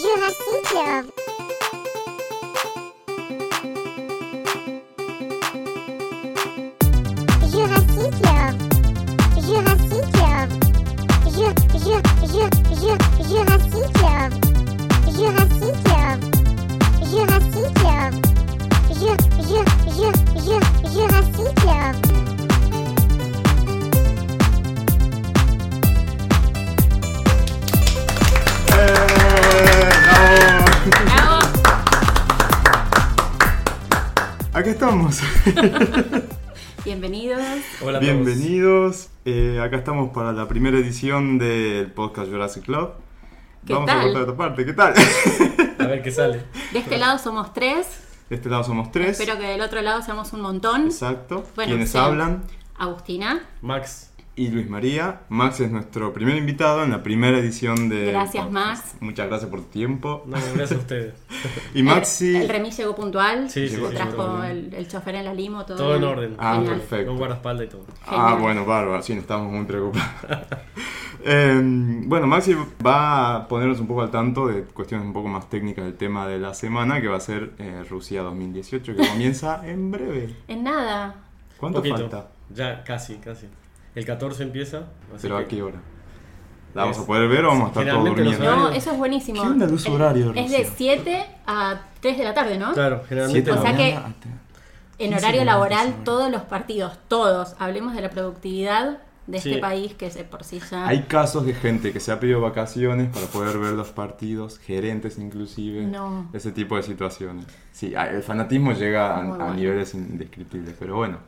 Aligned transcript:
Jurassic 0.00 1.19
Bienvenidos. 36.84 37.40
Hola 37.82 37.98
a 37.98 38.00
todos. 38.00 38.14
Bienvenidos. 38.14 39.08
Eh, 39.24 39.60
acá 39.62 39.76
estamos 39.76 40.10
para 40.10 40.32
la 40.32 40.48
primera 40.48 40.76
edición 40.78 41.38
del 41.38 41.90
podcast 41.92 42.30
Jurassic 42.30 42.64
Club. 42.64 42.90
¿Qué 43.66 43.72
Vamos 43.74 43.86
tal? 43.88 44.00
a 44.00 44.02
cortar 44.02 44.22
esta 44.22 44.36
parte. 44.36 44.66
¿Qué 44.66 44.72
tal? 44.72 44.94
A 45.78 45.86
ver 45.86 46.02
qué 46.02 46.10
sale. 46.10 46.44
De 46.72 46.78
este 46.78 46.98
lado 46.98 47.18
somos 47.18 47.52
tres. 47.52 47.86
De 48.28 48.36
este 48.36 48.48
lado 48.48 48.64
somos 48.64 48.90
tres. 48.92 49.18
Espero 49.20 49.38
que 49.38 49.46
del 49.46 49.60
otro 49.60 49.80
lado 49.82 50.02
seamos 50.02 50.32
un 50.32 50.40
montón. 50.42 50.86
Exacto. 50.86 51.44
Bueno, 51.56 51.70
Quienes 51.70 51.90
sí. 51.90 51.98
hablan. 51.98 52.44
Agustina. 52.76 53.40
Max. 53.62 54.09
Y 54.40 54.48
Luis 54.48 54.70
María. 54.70 55.20
Max 55.28 55.60
es 55.60 55.70
nuestro 55.70 56.14
primer 56.14 56.38
invitado 56.38 56.82
en 56.82 56.88
la 56.92 57.02
primera 57.02 57.36
edición 57.36 57.90
de. 57.90 58.06
Gracias, 58.06 58.50
Max. 58.50 58.94
Muchas 59.00 59.28
gracias 59.28 59.50
por 59.50 59.60
tu 59.60 59.66
tiempo. 59.66 60.22
No, 60.24 60.38
gracias 60.54 60.72
a 60.72 60.76
ustedes. 60.76 61.14
Y 61.74 61.82
Maxi. 61.82 62.36
El, 62.36 62.42
el 62.44 62.48
remis 62.48 62.74
llegó 62.78 62.96
puntual. 62.96 63.50
Sí, 63.50 63.68
sí, 63.68 63.76
sí, 63.76 63.82
Trajo 63.94 64.42
el, 64.44 64.72
el 64.72 64.88
chofer 64.88 65.16
en 65.16 65.26
la 65.26 65.34
limo, 65.34 65.66
todo, 65.66 65.76
Todo 65.76 65.96
en 65.96 66.04
orden. 66.04 66.36
Ah, 66.38 66.54
Genial. 66.54 66.76
perfecto. 66.78 67.08
Con 67.08 67.18
guardaespaldas 67.18 67.66
y 67.66 67.68
todo. 67.68 67.84
Ah, 68.06 68.38
bueno, 68.40 68.64
bárbaro, 68.64 69.02
sí, 69.02 69.12
estamos 69.12 69.52
muy 69.52 69.66
preocupados. 69.66 70.08
Eh, 71.22 71.60
bueno, 72.06 72.26
Maxi 72.26 72.56
va 72.84 73.36
a 73.36 73.46
ponernos 73.46 73.78
un 73.78 73.86
poco 73.86 74.00
al 74.00 74.10
tanto 74.10 74.46
de 74.46 74.62
cuestiones 74.62 75.06
un 75.06 75.12
poco 75.12 75.28
más 75.28 75.50
técnicas 75.50 75.84
del 75.84 75.92
tema 75.94 76.26
de 76.26 76.38
la 76.38 76.54
semana, 76.54 77.02
que 77.02 77.08
va 77.08 77.18
a 77.18 77.20
ser 77.20 77.52
eh, 77.58 77.84
Rusia 77.90 78.22
2018, 78.22 78.96
que 78.96 79.06
comienza 79.06 79.60
en 79.68 79.90
breve. 79.90 80.34
En 80.48 80.64
nada. 80.64 81.16
¿Cuánto 81.58 81.80
Poquito. 81.80 81.98
falta? 81.98 82.28
Ya, 82.48 82.82
casi, 82.84 83.16
casi. 83.16 83.48
El 84.00 84.06
14 84.06 84.42
empieza. 84.42 84.78
así 85.14 85.22
¿Pero 85.22 85.38
que- 85.38 85.44
a 85.44 85.48
qué 85.48 85.62
hora? 85.62 85.80
¿La 86.74 86.82
vamos 86.82 86.96
Es- 86.98 87.02
a 87.02 87.06
poder 87.06 87.28
ver 87.28 87.44
o 87.44 87.48
vamos 87.48 87.64
a 87.64 87.68
estar 87.80 87.94
todos 87.94 88.04
durmiendo? 88.08 88.44
No, 88.56 88.68
eso 88.70 88.90
es 88.92 88.98
buenísimo. 88.98 89.42
¿Qué 89.42 89.48
onda 89.48 89.66
horario 89.90 90.32
de 90.32 90.40
Es 90.40 90.50
de 90.50 90.58
Rusia? 90.58 90.72
7 90.76 91.26
a 91.46 91.80
3 92.00 92.16
de 92.18 92.24
la 92.24 92.32
tarde, 92.34 92.58
¿no? 92.58 92.72
Claro, 92.72 93.02
generalmente. 93.08 93.50
O 93.52 93.60
sea 93.60 93.76
que- 93.76 93.98
En 94.98 95.10
15 95.10 95.16
horario 95.24 95.44
laboral, 95.44 95.94
todos 96.04 96.30
los 96.30 96.42
partidos, 96.42 96.98
todos. 97.08 97.56
Hablemos 97.58 97.94
de 97.94 98.02
la 98.02 98.10
productividad 98.10 98.98
de 99.26 99.40
Sí. 99.40 99.48
este 99.50 99.60
país 99.60 99.94
que 99.94 100.06
es 100.06 100.14
de 100.14 100.24
por 100.24 100.44
sí 100.44 100.60
ya. 100.70 100.86
Hay 100.86 101.02
casos 101.02 101.44
de 101.46 101.54
gente 101.54 101.92
que 101.92 102.00
se 102.00 102.12
ha 102.12 102.20
pedido 102.20 102.40
vacaciones 102.40 103.08
para 103.12 103.26
poder 103.26 103.58
ver 103.58 103.72
los 103.72 103.90
partidos, 103.90 104.58
gerentes 104.58 105.18
inclusive, 105.18 105.86
No. 105.86 106.28
ese 106.32 106.52
tipo 106.52 106.76
de 106.76 106.82
situaciones. 106.82 107.46
Sí, 107.72 107.92
el 107.94 108.22
fanatismo 108.22 108.72
llega 108.72 109.18
a, 109.18 109.22
Muy 109.22 109.34
a 109.34 109.36
bueno. 109.36 109.54
niveles 109.54 109.94
indescriptibles, 109.94 110.74
pero 110.78 110.96
bueno, 110.96 111.18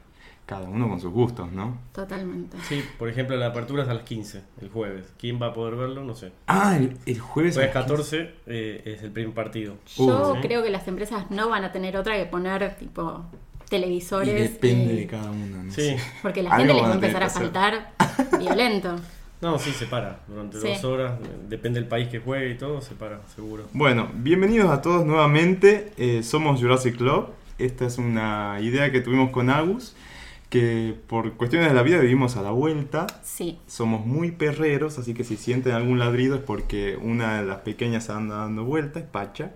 cada 0.54 0.68
uno 0.68 0.88
con 0.88 1.00
sus 1.00 1.12
gustos, 1.12 1.50
¿no? 1.52 1.78
Totalmente. 1.92 2.56
Sí, 2.68 2.82
por 2.98 3.08
ejemplo, 3.08 3.36
la 3.36 3.46
apertura 3.48 3.82
es 3.82 3.88
a 3.88 3.94
las 3.94 4.04
15, 4.04 4.42
el 4.60 4.68
jueves. 4.70 5.06
¿Quién 5.18 5.40
va 5.40 5.46
a 5.48 5.52
poder 5.54 5.76
verlo? 5.76 6.04
No 6.04 6.14
sé. 6.14 6.32
Ah, 6.46 6.76
el, 6.76 6.96
el 7.06 7.18
jueves. 7.18 7.54
Jueves 7.54 7.56
a 7.58 7.60
las 7.62 7.70
14 7.72 8.30
eh, 8.46 8.82
es 8.84 9.02
el 9.02 9.10
primer 9.10 9.34
partido. 9.34 9.76
Yo 9.96 10.04
Uh, 10.32 10.34
sí. 10.34 10.40
creo 10.42 10.62
que 10.62 10.70
las 10.70 10.86
empresas 10.88 11.30
no 11.30 11.48
van 11.48 11.64
a 11.64 11.72
tener 11.72 11.96
otra 11.96 12.16
que 12.16 12.26
poner 12.26 12.76
tipo 12.76 13.24
15. 13.30 13.70
televisores. 13.70 14.28
Y 14.38 14.42
depende 14.52 14.92
y- 14.94 14.96
de 14.98 15.06
cada 15.06 15.30
uno. 15.30 15.62
¿no? 15.64 15.72
Sí. 15.72 15.96
Porque 16.22 16.42
la 16.42 16.56
gente 16.56 16.74
les 16.74 16.82
va 16.82 16.88
van 16.88 16.92
a 16.92 16.94
empezar 16.96 17.22
a 17.22 17.30
faltar 17.30 17.92
violento. 18.38 18.96
No, 19.40 19.58
sí, 19.58 19.72
se 19.72 19.86
para. 19.86 20.20
Durante 20.28 20.60
Sí. 20.60 20.68
dos 20.68 20.84
horas. 20.84 21.14
Depende 21.48 21.80
del 21.80 21.88
país 21.88 22.08
que 22.08 22.20
juegue 22.20 22.50
y 22.50 22.56
todo, 22.58 22.80
se 22.80 22.94
para, 22.94 23.26
seguro. 23.34 23.64
Bueno, 23.72 24.08
bienvenidos 24.14 24.70
a 24.70 24.80
todos 24.82 25.04
nuevamente. 25.04 25.92
Eh, 25.96 26.22
somos 26.22 26.60
Jurassic 26.60 26.96
Club. 26.96 27.28
Esta 27.58 27.86
es 27.86 27.98
una 27.98 28.58
idea 28.60 28.92
que 28.92 29.00
tuvimos 29.00 29.30
con 29.30 29.50
Agus, 29.50 29.94
que 30.52 30.94
por 31.06 31.32
cuestiones 31.38 31.70
de 31.70 31.74
la 31.74 31.82
vida 31.82 31.98
vivimos 31.98 32.36
a 32.36 32.42
la 32.42 32.50
vuelta. 32.50 33.06
Sí. 33.22 33.58
Somos 33.66 34.04
muy 34.04 34.32
perreros, 34.32 34.98
así 34.98 35.14
que 35.14 35.24
si 35.24 35.38
sienten 35.38 35.72
algún 35.72 35.98
ladrido 35.98 36.34
es 36.34 36.42
porque 36.42 36.98
una 37.00 37.40
de 37.40 37.46
las 37.46 37.60
pequeñas 37.60 38.10
anda 38.10 38.36
dando 38.36 38.62
vuelta, 38.62 39.00
es 39.00 39.06
Pacha. 39.06 39.52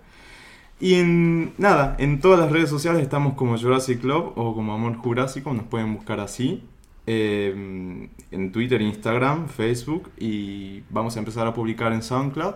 Y 0.81 0.95
en 0.95 1.53
nada, 1.59 1.97
en 1.99 2.19
todas 2.23 2.41
las 2.41 2.51
redes 2.51 2.71
sociales 2.71 3.03
estamos 3.03 3.35
como 3.35 3.59
Jurassic 3.59 4.01
Club 4.01 4.33
o 4.37 4.55
como 4.55 4.73
Amor 4.73 4.97
Jurásico, 4.97 5.53
nos 5.53 5.67
pueden 5.67 5.93
buscar 5.93 6.19
así. 6.19 6.65
Eh, 7.07 8.09
en 8.31 8.53
Twitter, 8.53 8.81
Instagram, 8.81 9.49
Facebook 9.49 10.11
y 10.17 10.83
vamos 10.89 11.15
a 11.17 11.19
empezar 11.19 11.47
a 11.47 11.53
publicar 11.53 11.93
en 11.93 12.03
SoundCloud 12.03 12.55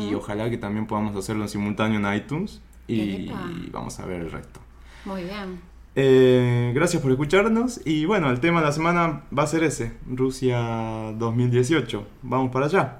y 0.00 0.14
ojalá 0.14 0.48
que 0.48 0.56
también 0.56 0.86
podamos 0.86 1.14
hacerlo 1.14 1.42
en 1.42 1.48
simultáneo 1.50 2.00
en 2.00 2.16
iTunes 2.16 2.62
y 2.88 3.30
vamos 3.70 4.00
a 4.00 4.06
ver 4.06 4.22
el 4.22 4.30
resto. 4.32 4.60
Muy 5.04 5.24
bien. 5.24 5.71
Eh, 5.94 6.72
gracias 6.74 7.02
por 7.02 7.10
escucharnos 7.10 7.80
y 7.84 8.06
bueno, 8.06 8.30
el 8.30 8.40
tema 8.40 8.60
de 8.60 8.66
la 8.66 8.72
semana 8.72 9.24
va 9.36 9.42
a 9.42 9.46
ser 9.46 9.62
ese, 9.64 9.92
Rusia 10.06 11.12
2018. 11.18 12.06
Vamos 12.22 12.50
para 12.50 12.66
allá. 12.66 12.98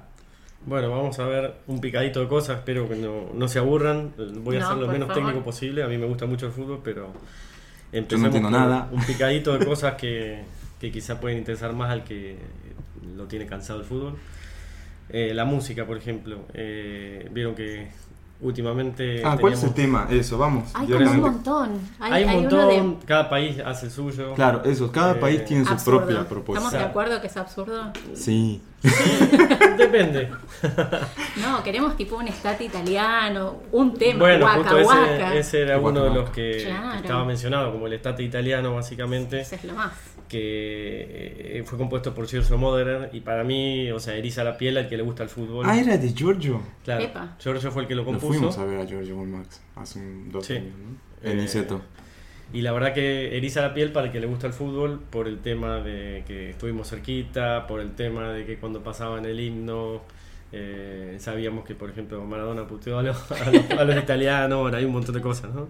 Bueno, 0.65 0.89
vamos 0.91 1.19
a 1.19 1.25
ver 1.25 1.55
un 1.67 1.81
picadito 1.81 2.19
de 2.21 2.27
cosas. 2.27 2.59
Espero 2.59 2.87
que 2.87 2.95
no, 2.95 3.31
no 3.33 3.47
se 3.47 3.59
aburran. 3.59 4.13
Voy 4.43 4.57
a 4.57 4.59
No, 4.59 4.65
hacer 4.67 4.77
lo 4.77 4.87
menos 4.87 5.07
favor. 5.09 5.23
técnico 5.23 5.43
posible. 5.43 5.83
A 5.83 5.87
mí 5.87 5.97
me 5.97 6.05
gusta 6.05 6.25
mucho 6.25 6.45
el 6.45 6.51
fútbol, 6.53 6.81
pero 6.83 7.11
Yo 7.91 7.99
empecemos 7.99 8.39
no 8.41 8.49
nada. 8.51 8.87
Un 8.91 9.03
picadito 9.03 9.57
de 9.57 9.65
cosas 9.65 9.95
que, 9.95 10.43
que 10.79 10.91
quizá 10.91 11.19
pueden 11.19 11.39
interesar 11.39 11.73
más 11.73 11.89
al 11.91 12.03
que 12.03 12.37
lo 13.15 13.25
tiene 13.25 13.45
cansado 13.47 13.79
el 13.79 13.85
fútbol. 13.85 14.15
Eh, 15.09 15.33
la 15.33 15.43
música, 15.45 15.85
por 15.85 15.97
ejemplo. 15.97 16.45
Eh, 16.53 17.27
Vieron 17.31 17.55
que 17.55 17.89
últimamente. 18.41 19.21
Ah, 19.25 19.37
¿cuál 19.39 19.53
es 19.53 19.63
el 19.63 19.73
tema? 19.73 20.07
Eso, 20.09 20.37
vamos. 20.37 20.69
Hay 20.73 20.87
Yo 20.87 20.97
como 20.97 21.11
un 21.11 21.19
montón. 21.21 21.79
Hay, 21.99 22.11
Hay 22.13 22.23
un 22.23 22.29
hay 22.29 22.35
montón, 22.41 22.59
uno 22.59 22.67
de 22.99 23.05
cada 23.05 23.29
país 23.29 23.57
hace 23.65 23.85
el 23.87 23.91
suyo. 23.91 24.33
Claro, 24.33 24.63
eso, 24.65 24.91
cada 24.91 25.13
Eh, 25.13 25.15
país 25.15 25.45
tiene 25.45 25.65
su 25.65 25.71
absurdo. 25.73 25.99
propia 26.05 26.27
propuesta. 26.27 26.65
¿Estamos 26.65 26.83
de 26.83 26.89
acuerdo 26.89 27.21
que 27.21 27.27
es 27.27 27.37
absurdo? 27.37 27.93
Sí. 28.13 28.61
Depende. 29.77 30.29
No, 31.41 31.61
queremos 31.63 31.97
tipo 31.97 32.15
un 32.17 32.27
estate 32.27 32.63
italiano, 32.65 33.57
un 33.71 33.93
tema, 33.95 34.19
Bueno, 34.19 34.45
Waka 34.45 34.57
justo 34.69 34.77
ese, 34.79 35.39
ese 35.39 35.61
era 35.63 35.79
uno 35.79 36.03
de 36.03 36.09
los 36.11 36.29
que 36.29 36.63
Claro. 36.65 36.99
estaba 36.99 37.25
mencionado, 37.25 37.71
como 37.73 37.87
el 37.87 37.93
estate 37.93 38.23
italiano, 38.23 38.75
básicamente. 38.75 39.41
Ese 39.41 39.55
es 39.55 39.63
lo 39.65 39.73
más. 39.73 39.91
Que 40.33 41.59
eh, 41.59 41.63
fue 41.65 41.77
compuesto 41.77 42.13
por 42.13 42.27
Giorgio 42.27 42.57
Moderer 42.57 43.09
y 43.13 43.21
para 43.21 43.43
mí, 43.43 43.91
o 43.91 43.99
sea, 43.99 44.15
eriza 44.15 44.43
la 44.43 44.57
piel 44.57 44.77
al 44.77 44.89
que 44.89 44.97
le 44.97 45.03
gusta 45.03 45.23
el 45.23 45.29
fútbol. 45.29 45.65
Ah, 45.67 45.79
era 45.79 45.97
de 45.97 46.13
Giorgio. 46.13 46.61
claro, 46.83 47.03
Epa. 47.03 47.35
Giorgio 47.39 47.71
fue 47.71 47.83
el 47.83 47.87
que 47.87 47.95
lo 47.95 48.01
Lo 48.01 48.05
compuso. 48.07 48.27
fuimos 48.33 48.57
a 48.57 48.65
ver 48.65 48.79
a 48.81 48.85
Giorgio 48.85 49.15
con 49.15 49.31
Max 49.31 49.61
hace 49.75 49.99
un, 49.99 50.31
dos 50.31 50.45
Sí. 50.45 50.53
años, 50.55 50.73
¿no? 50.77 51.29
En 51.31 51.39
Eh, 51.39 51.43
Iseto. 51.43 51.81
Y 52.51 52.61
la 52.61 52.71
verdad 52.71 52.93
que 52.93 53.35
eriza 53.37 53.61
la 53.61 53.73
piel 53.73 53.91
para 53.91 54.07
el 54.07 54.11
que 54.11 54.19
le 54.19 54.27
gusta 54.27 54.45
el 54.47 54.53
fútbol 54.53 54.99
por 55.09 55.27
el 55.27 55.39
tema 55.39 55.79
de 55.79 56.23
que 56.27 56.49
estuvimos 56.51 56.89
cerquita, 56.89 57.65
por 57.67 57.79
el 57.79 57.93
tema 57.95 58.29
de 58.31 58.45
que 58.45 58.57
cuando 58.57 58.83
pasaban 58.83 59.25
el 59.25 59.39
himno 59.39 60.01
eh, 60.53 61.17
sabíamos 61.19 61.65
que, 61.65 61.73
por 61.75 61.89
ejemplo, 61.89 62.23
Maradona 62.23 62.67
puteó 62.67 62.99
a 62.99 63.03
los, 63.03 63.17
a 63.31 63.51
los- 63.51 63.71
a 63.71 63.83
los 63.83 63.97
italianos, 63.97 64.61
bueno, 64.61 64.77
hay 64.77 64.85
un 64.85 64.93
montón 64.93 65.15
de 65.15 65.21
cosas, 65.21 65.53
¿no? 65.53 65.67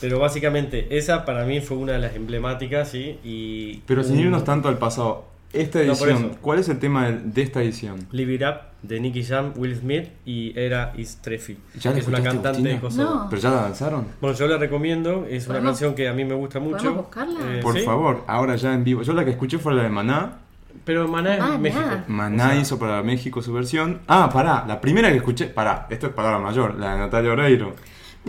Pero 0.00 0.18
básicamente 0.18 0.96
esa 0.98 1.24
para 1.24 1.44
mí 1.44 1.60
fue 1.60 1.76
una 1.78 1.92
de 1.92 1.98
las 2.00 2.14
emblemáticas, 2.16 2.90
¿sí? 2.90 3.18
Y 3.24 3.78
Pero 3.86 4.04
sin 4.04 4.14
un- 4.18 4.20
irnos 4.24 4.44
tanto 4.44 4.68
al 4.68 4.78
pasado, 4.78 5.24
esta 5.52 5.78
No, 5.80 5.84
edición, 5.92 6.16
eso. 6.16 6.38
¿cuál 6.40 6.58
es 6.58 6.68
el 6.68 6.78
tema 6.78 7.08
de, 7.10 7.18
de 7.24 7.42
esta 7.42 7.62
edición? 7.62 8.06
Live 8.10 8.34
It 8.34 8.42
Up 8.42 8.54
de 8.82 8.98
Nicky 9.00 9.22
Jam, 9.22 9.52
Will 9.56 9.76
Smith 9.76 10.08
y 10.26 10.58
Era 10.58 10.92
Istrefi. 10.96 11.56
¿Ya 11.78 11.92
la 11.92 11.98
es 11.98 12.08
una 12.08 12.22
cantante 12.22 12.62
de? 12.62 12.80
Kosovo. 12.80 13.04
No. 13.14 13.26
¿Pero 13.30 13.40
ya 13.42 13.50
la 13.50 13.62
lanzaron? 13.62 14.06
Bueno, 14.20 14.36
yo 14.36 14.48
la 14.48 14.56
recomiendo, 14.58 15.24
es 15.28 15.44
una 15.46 15.54
¿Podemos- 15.58 15.70
canción 15.72 15.94
que 15.94 16.08
a 16.08 16.12
mí 16.14 16.24
me 16.24 16.34
gusta 16.34 16.58
mucho. 16.58 17.08
Eh, 17.16 17.60
Por 17.62 17.78
¿sí? 17.78 17.84
favor, 17.84 18.24
ahora 18.26 18.56
ya 18.56 18.74
en 18.74 18.82
vivo. 18.82 19.02
Yo 19.02 19.12
la 19.12 19.24
que 19.24 19.30
escuché 19.32 19.58
fue 19.58 19.72
la 19.74 19.82
de 19.84 19.88
Maná. 19.88 20.38
Pero 20.84 21.06
Maná 21.08 21.34
es 21.34 21.40
Maná. 21.40 21.58
México. 21.58 21.88
Maná 22.08 22.44
O 22.46 22.50
sea, 22.50 22.60
hizo 22.60 22.78
para 22.78 23.02
México 23.02 23.40
su 23.42 23.52
versión. 23.52 24.00
Ah, 24.08 24.28
pará, 24.32 24.64
la 24.66 24.80
primera 24.80 25.10
que 25.10 25.16
escuché, 25.18 25.46
pará, 25.46 25.86
esto 25.90 26.08
es 26.08 26.12
palabra 26.12 26.38
mayor, 26.38 26.74
la 26.78 26.92
de 26.94 26.98
Natalia 26.98 27.32
Oreiro. 27.32 27.74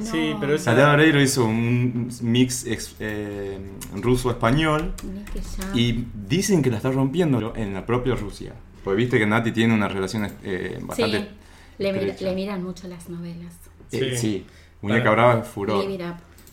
Sí, 0.01 0.33
pero 0.39 0.55
esa- 0.55 0.71
Natalia 0.71 0.93
Oreiro 0.93 1.21
hizo 1.21 1.45
un 1.45 2.09
mix 2.21 2.65
ex- 2.65 2.95
eh, 2.99 3.59
ruso-español 3.95 4.93
y 5.73 6.05
dicen 6.27 6.61
que 6.61 6.69
la 6.69 6.77
está 6.77 6.91
rompiendo 6.91 7.53
en 7.55 7.73
la 7.73 7.85
propia 7.85 8.15
Rusia. 8.15 8.53
Pues 8.83 8.97
viste 8.97 9.17
que 9.17 9.25
Nati 9.25 9.51
tiene 9.51 9.73
una 9.73 9.87
relación 9.87 10.29
eh, 10.43 10.77
bastante... 10.81 11.17
Sí, 11.19 11.25
le, 11.79 11.91
mira- 11.93 12.05
estrecha. 12.05 12.25
le 12.29 12.35
miran 12.35 12.63
mucho 12.63 12.87
las 12.87 13.09
novelas. 13.09 13.53
Eh, 13.91 14.11
Sí. 14.15 14.17
sí, 14.17 14.45
Muñeca 14.81 15.09
Brava 15.11 15.39
es 15.39 15.47
furor. 15.47 15.83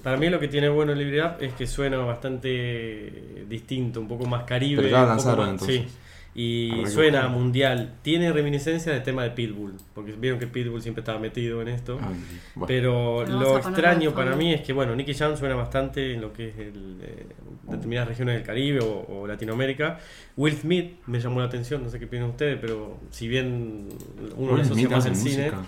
Para 0.02 0.16
mí 0.16 0.28
lo 0.30 0.40
que 0.40 0.48
tiene 0.48 0.68
bueno 0.68 0.94
Libre 0.94 1.22
Up 1.24 1.32
es 1.40 1.52
que 1.54 1.66
suena 1.66 1.98
bastante 1.98 3.44
distinto, 3.48 4.00
un 4.00 4.08
poco 4.08 4.26
más 4.26 4.44
caribe. 4.44 4.82
Pero 4.82 4.88
ya 4.88 5.04
lanzaron, 5.06 5.38
más- 5.40 5.50
entonces. 5.50 5.82
Sí. 5.82 5.96
Y 6.32 6.86
suena 6.86 7.22
buscar. 7.22 7.36
mundial. 7.38 7.94
Tiene 8.02 8.32
reminiscencia 8.32 8.92
del 8.92 9.02
tema 9.02 9.24
de 9.24 9.30
Pitbull, 9.30 9.74
porque 9.92 10.12
vieron 10.12 10.38
que 10.38 10.46
Pitbull 10.46 10.80
siempre 10.80 11.00
estaba 11.00 11.18
metido 11.18 11.60
en 11.60 11.66
esto. 11.68 11.98
Ay, 12.00 12.14
bueno. 12.54 12.66
Pero 12.68 13.26
lo 13.26 13.58
extraño 13.58 14.12
para 14.14 14.30
fondo. 14.30 14.44
mí 14.44 14.54
es 14.54 14.60
que, 14.60 14.72
bueno, 14.72 14.94
Nicky 14.94 15.12
Jam 15.14 15.36
suena 15.36 15.56
bastante 15.56 16.14
en 16.14 16.20
lo 16.20 16.32
que 16.32 16.50
es 16.50 16.58
el, 16.58 16.98
eh, 17.02 17.26
determinadas 17.64 18.08
regiones 18.10 18.36
del 18.36 18.44
Caribe 18.44 18.78
o, 18.78 19.06
o 19.08 19.26
Latinoamérica. 19.26 19.98
Will 20.36 20.54
Smith 20.56 21.00
me 21.06 21.18
llamó 21.18 21.40
la 21.40 21.46
atención, 21.46 21.82
no 21.82 21.90
sé 21.90 21.98
qué 21.98 22.06
piensan 22.06 22.30
ustedes, 22.30 22.58
pero 22.60 22.98
si 23.10 23.26
bien 23.26 23.88
uno 24.36 24.56
le 24.56 24.62
asocia 24.62 24.88
más 24.88 25.02
cine, 25.02 25.14
música. 25.50 25.62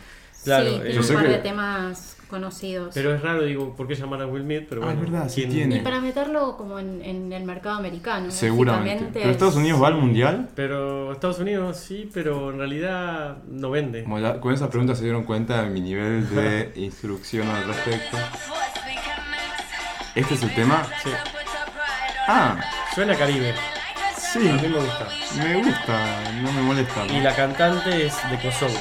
claro, 0.45 0.71
sí, 0.71 0.81
eh, 0.85 0.99
un 1.01 1.15
par 1.15 1.25
que- 1.27 1.33
de 1.33 1.39
temas 1.39 2.17
conocidos. 2.33 2.91
pero 2.93 3.15
es 3.15 3.23
raro, 3.23 3.45
digo, 3.45 3.77
¿por 3.77 3.87
qué 3.87 3.95
llamar 3.95 4.23
a 4.23 4.27
Will 4.27 4.43
Smith? 4.43 4.67
Pero 4.69 4.83
Ah, 4.83 4.87
bueno, 4.87 5.03
es 5.05 5.11
verdad, 5.13 5.29
sí 5.29 5.43
¿quién- 5.43 5.53
tiene. 5.53 5.77
y 5.77 5.81
para 5.81 6.01
meterlo 6.01 6.57
como 6.57 6.81
en, 6.81 7.01
en 7.05 7.33
el 7.33 7.45
mercado 7.45 7.77
americano. 7.77 8.31
Seguramente. 8.33 9.09
Pero 9.13 9.31
Estados 9.31 9.55
es- 9.55 9.61
Unidos 9.61 9.81
va 9.81 9.87
al 9.87 9.95
mundial. 9.95 10.49
Pero 10.57 11.13
Estados 11.13 11.39
Unidos 11.39 11.77
sí, 11.77 12.11
pero 12.13 12.51
en 12.51 12.59
realidad 12.59 13.37
no 13.49 13.71
vende. 13.71 14.03
Como 14.03 14.19
ya- 14.19 14.41
con 14.41 14.53
esa 14.53 14.69
pregunta 14.69 14.97
se 14.97 15.05
dieron 15.05 15.23
cuenta 15.23 15.63
de 15.63 15.71
mi 15.71 15.81
nivel 15.81 16.29
de 16.35 16.73
instrucción 16.77 17.47
al 17.49 17.65
respecto. 17.69 18.17
¿Este 20.15 20.35
es 20.35 20.43
el 20.43 20.55
tema? 20.55 20.85
Sí. 21.03 21.11
Ah, 22.29 22.59
Suena 22.95 23.15
Caribe, 23.17 23.55
sí. 24.19 24.49
a 24.49 24.53
mí 24.53 24.69
me 24.69 24.79
gusta. 24.79 25.09
Me 25.43 25.55
gusta, 25.57 26.33
no 26.43 26.53
me 26.53 26.63
molesta. 26.63 27.07
Y 27.07 27.21
la 27.21 27.35
cantante 27.35 28.07
es 28.07 28.15
de 28.31 28.37
Kosovo. 28.41 28.79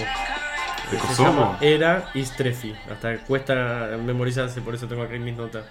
¿De 0.91 0.99
Se 0.99 1.07
Kosovo? 1.07 1.29
llama 1.29 1.57
Era 1.61 2.09
Istrefi. 2.13 2.75
Hasta 2.91 3.17
cuesta 3.19 3.89
memorizarse, 4.03 4.61
por 4.61 4.75
eso 4.75 4.87
tengo 4.87 5.03
aquí 5.03 5.17
mis 5.19 5.35
notas. 5.35 5.63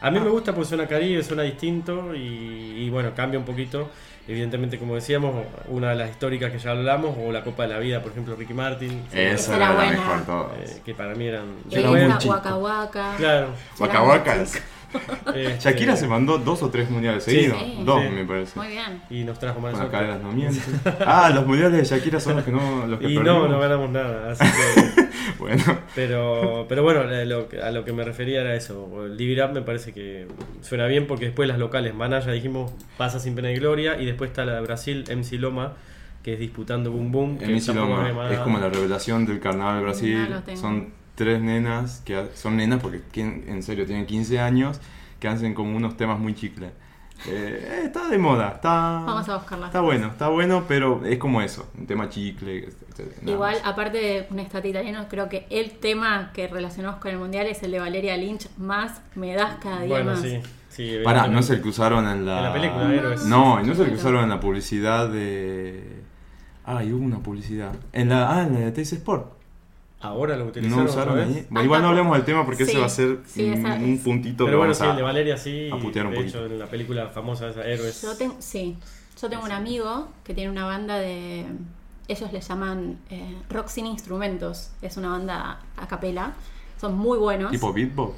A 0.00 0.10
mí 0.10 0.18
me 0.18 0.28
gusta 0.30 0.52
porque 0.52 0.68
suena 0.68 0.86
caribe, 0.88 1.22
suena 1.22 1.42
distinto 1.42 2.14
y, 2.14 2.18
y 2.18 2.90
bueno, 2.90 3.12
cambia 3.14 3.38
un 3.38 3.44
poquito. 3.44 3.88
Evidentemente, 4.26 4.78
como 4.78 4.94
decíamos, 4.94 5.34
una 5.68 5.90
de 5.90 5.96
las 5.96 6.10
históricas 6.10 6.52
que 6.52 6.58
ya 6.58 6.70
hablamos, 6.70 7.16
o 7.20 7.32
la 7.32 7.42
Copa 7.42 7.64
de 7.64 7.70
la 7.70 7.78
Vida, 7.80 8.00
por 8.02 8.12
ejemplo, 8.12 8.36
Ricky 8.36 8.54
Martin. 8.54 9.04
Esa 9.12 9.56
Era 9.56 9.64
era 9.66 9.68
la 9.70 9.74
buena. 9.74 9.90
mejor 10.00 10.24
todas. 10.24 10.70
eh, 10.70 10.82
que 10.84 10.94
para 10.94 11.14
mí 11.16 11.26
eran. 11.26 11.44
Era. 11.70 12.18
Waka 12.24 12.56
Waka. 12.56 13.14
Claro. 13.16 13.48
Waka 13.80 14.02
Waka. 14.02 14.44
este, 15.34 15.58
Shakira 15.60 15.96
se 15.96 16.06
mandó 16.06 16.38
dos 16.38 16.62
o 16.62 16.70
tres 16.70 16.90
mundiales 16.90 17.24
seguidos. 17.24 17.58
Sí. 17.58 17.82
Dos, 17.84 18.02
Sí. 18.02 18.08
me 18.10 18.24
parece. 18.24 18.58
Muy 18.58 18.68
bien. 18.68 19.02
Y 19.10 19.24
nos 19.24 19.38
trajo 19.38 19.60
suerte. 19.60 19.88
caderas 19.90 20.20
no. 20.22 20.32
Ah, 21.06 21.30
los 21.34 21.46
mundiales 21.46 21.78
de 21.78 21.84
Shakira 21.96 22.20
son 22.20 22.36
los 22.36 22.44
que 22.44 22.50
no 22.52 22.86
los 22.86 22.98
que 23.00 23.08
Y 23.08 23.16
no, 23.16 23.22
perdimos. 23.24 23.50
no 23.50 23.58
ganamos 23.60 23.90
nada. 23.90 24.32
Así 24.32 24.44
que. 24.44 25.02
Bueno, 25.38 25.62
Pero, 25.94 26.66
pero 26.68 26.82
bueno, 26.82 27.00
a 27.00 27.24
lo, 27.24 27.48
que- 27.48 27.60
a 27.60 27.70
lo 27.70 27.84
que 27.84 27.92
me 27.92 28.04
refería 28.04 28.40
era 28.42 28.54
eso. 28.54 29.06
Live 29.08 29.44
Up 29.44 29.52
me 29.52 29.62
parece 29.62 29.92
que 29.92 30.26
suena 30.60 30.86
bien 30.86 31.06
porque 31.06 31.26
después 31.26 31.48
las 31.48 31.58
locales, 31.58 31.94
Maná 31.94 32.20
ya 32.20 32.32
dijimos, 32.32 32.72
pasa 32.96 33.18
sin 33.18 33.34
pena 33.34 33.50
y 33.50 33.56
gloria. 33.56 34.00
Y 34.00 34.04
después 34.06 34.30
está 34.30 34.44
la 34.44 34.54
de 34.56 34.60
Brasil, 34.60 35.04
MC 35.08 35.38
Loma, 35.38 35.74
que 36.22 36.34
es 36.34 36.38
disputando 36.40 36.90
Boom 36.92 37.10
Boom. 37.12 37.38
que 37.38 37.46
MC 37.46 37.66
tampoco 37.66 38.02
Loma 38.02 38.30
es 38.32 38.38
como 38.40 38.58
la 38.58 38.68
revelación 38.68 39.26
del 39.26 39.40
carnaval 39.40 39.76
de 39.78 39.82
Brasil. 39.82 40.22
No 40.28 40.36
lo 40.36 40.42
tengo. 40.42 40.60
son 40.60 40.88
tres 41.14 41.40
nenas 41.40 42.00
que 42.04 42.28
son 42.34 42.56
nenas 42.56 42.80
porque 42.80 43.00
en 43.14 43.62
serio 43.62 43.86
tienen 43.86 44.06
15 44.06 44.40
años 44.40 44.80
que 45.20 45.28
hacen 45.28 45.54
como 45.54 45.76
unos 45.76 45.96
temas 45.96 46.18
muy 46.18 46.34
chicle. 46.34 46.72
Eh, 47.26 47.82
está 47.84 48.08
de 48.08 48.18
moda, 48.18 48.52
está 48.56 49.02
Vamos 49.06 49.28
a 49.28 49.36
buscarla. 49.36 49.66
Está 49.66 49.80
bueno, 49.80 50.08
está 50.08 50.28
bueno, 50.28 50.64
pero 50.66 51.04
es 51.06 51.18
como 51.18 51.40
eso, 51.40 51.70
un 51.78 51.86
tema 51.86 52.08
chicle. 52.08 52.68
Igual, 53.24 53.54
más. 53.54 53.62
aparte 53.64 53.98
de 53.98 54.26
un 54.30 54.40
estate 54.40 54.68
italiano, 54.70 55.06
creo 55.08 55.28
que 55.28 55.46
el 55.50 55.72
tema 55.78 56.32
que 56.32 56.48
relacionamos 56.48 56.98
con 56.98 57.10
el 57.12 57.18
mundial 57.18 57.46
es 57.46 57.62
el 57.62 57.70
de 57.70 57.78
Valeria 57.78 58.16
Lynch, 58.16 58.48
más 58.56 59.02
me 59.14 59.34
das 59.34 59.56
cada 59.62 59.80
día 59.82 59.88
Bueno, 59.88 60.12
más. 60.12 60.20
sí. 60.20 60.40
sí 60.68 60.96
Pará, 61.04 61.28
no 61.28 61.38
es 61.38 61.50
el 61.50 61.62
que 61.62 61.68
usaron 61.68 62.08
en 62.08 62.26
la. 62.26 62.38
En 62.38 62.44
la 62.44 62.52
película, 62.52 62.92
Héroes. 62.92 63.24
No, 63.24 63.60
y 63.60 63.66
no 63.66 63.72
es 63.72 63.78
el 63.78 63.88
que 63.88 63.94
usaron 63.94 64.24
en 64.24 64.30
la 64.30 64.40
publicidad 64.40 65.08
de. 65.08 66.02
Ah, 66.64 66.82
y 66.82 66.92
hubo 66.92 67.04
una 67.04 67.20
publicidad. 67.20 67.74
En 67.92 68.08
la, 68.08 68.36
ah, 68.36 68.42
en 68.42 68.54
la 68.54 68.60
de 68.60 68.72
Taste 68.72 68.96
Sport. 68.96 69.41
Ahora 70.02 70.36
lo 70.36 70.44
No 70.44 70.50
utilizaron. 70.50 70.86
usaron 70.86 71.12
otra 71.14 71.26
vez. 71.26 71.36
ahí. 71.36 71.46
Bueno, 71.48 71.64
igual 71.64 71.82
no 71.82 71.88
hablemos 71.88 72.16
del 72.16 72.24
tema 72.24 72.44
porque 72.44 72.64
Sí, 72.64 72.72
ese 72.72 72.80
va 72.80 72.86
a 72.86 72.88
ser 72.88 73.18
sí, 73.24 73.44
un, 73.50 74.00
puntito 74.02 74.44
Pero 74.44 74.56
que 74.56 74.58
bueno, 74.58 74.74
sí, 74.74 74.84
el 74.84 74.96
de 74.96 75.02
Valeria 75.02 75.36
sí. 75.36 75.70
a 75.72 75.76
putear 75.76 76.06
un 76.06 76.12
de 76.12 76.18
poquito. 76.18 76.38
hecho, 76.44 76.46
en 76.52 76.58
la 76.58 76.66
película 76.66 77.08
famosa 77.08 77.48
esa 77.48 77.64
Héroes. 77.66 78.02
Yo 78.02 78.16
tengo, 78.16 78.36
sí, 78.40 78.76
yo 79.20 79.28
tengo 79.30 79.44
un 79.44 79.52
amigo 79.52 80.08
que 80.24 80.34
tiene 80.34 80.50
una 80.50 80.64
banda 80.64 80.96
de, 80.98 81.46
ellos 82.08 82.32
le 82.32 82.40
llaman 82.40 82.98
eh, 83.10 83.36
rock 83.48 83.68
sin 83.68 83.86
instrumentos, 83.86 84.70
es 84.82 84.96
una 84.96 85.10
banda 85.10 85.60
a 85.76 85.86
capela, 85.88 86.32
son 86.80 86.96
muy 86.98 87.16
buenos, 87.18 87.50
Tipo 87.52 87.72
beatbox. 87.72 88.14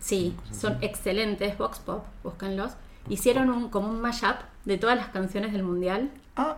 sí, 0.00 0.34
son 0.50 0.78
excelentes, 0.80 1.56
Vox 1.58 1.78
Pop, 1.80 2.04
búscanlos, 2.24 2.72
hicieron 3.08 3.50
un, 3.50 3.68
como 3.68 3.88
un 3.90 4.00
mashup 4.00 4.36
de 4.64 4.78
todas 4.78 4.96
las 4.96 5.08
canciones 5.08 5.52
del 5.52 5.62
mundial, 5.62 6.10
Ah, 6.36 6.56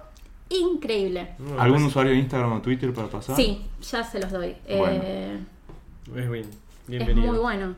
increíble, 0.50 1.30
¿Algún 1.58 1.78
pues, 1.80 1.88
usuario 1.90 2.12
de 2.12 2.18
Instagram 2.18 2.52
o 2.52 2.62
Twitter 2.62 2.92
para 2.92 3.08
pasar? 3.08 3.36
sí, 3.36 3.62
ya 3.82 4.04
se 4.04 4.20
los 4.20 4.30
doy, 4.30 4.54
Bueno. 4.68 5.00
Eh, 5.04 5.38
Es 6.16 6.30
bien. 6.30 6.44
es 6.44 6.58
Bienvenido. 6.86 7.28
muy 7.32 7.38
bueno. 7.38 7.74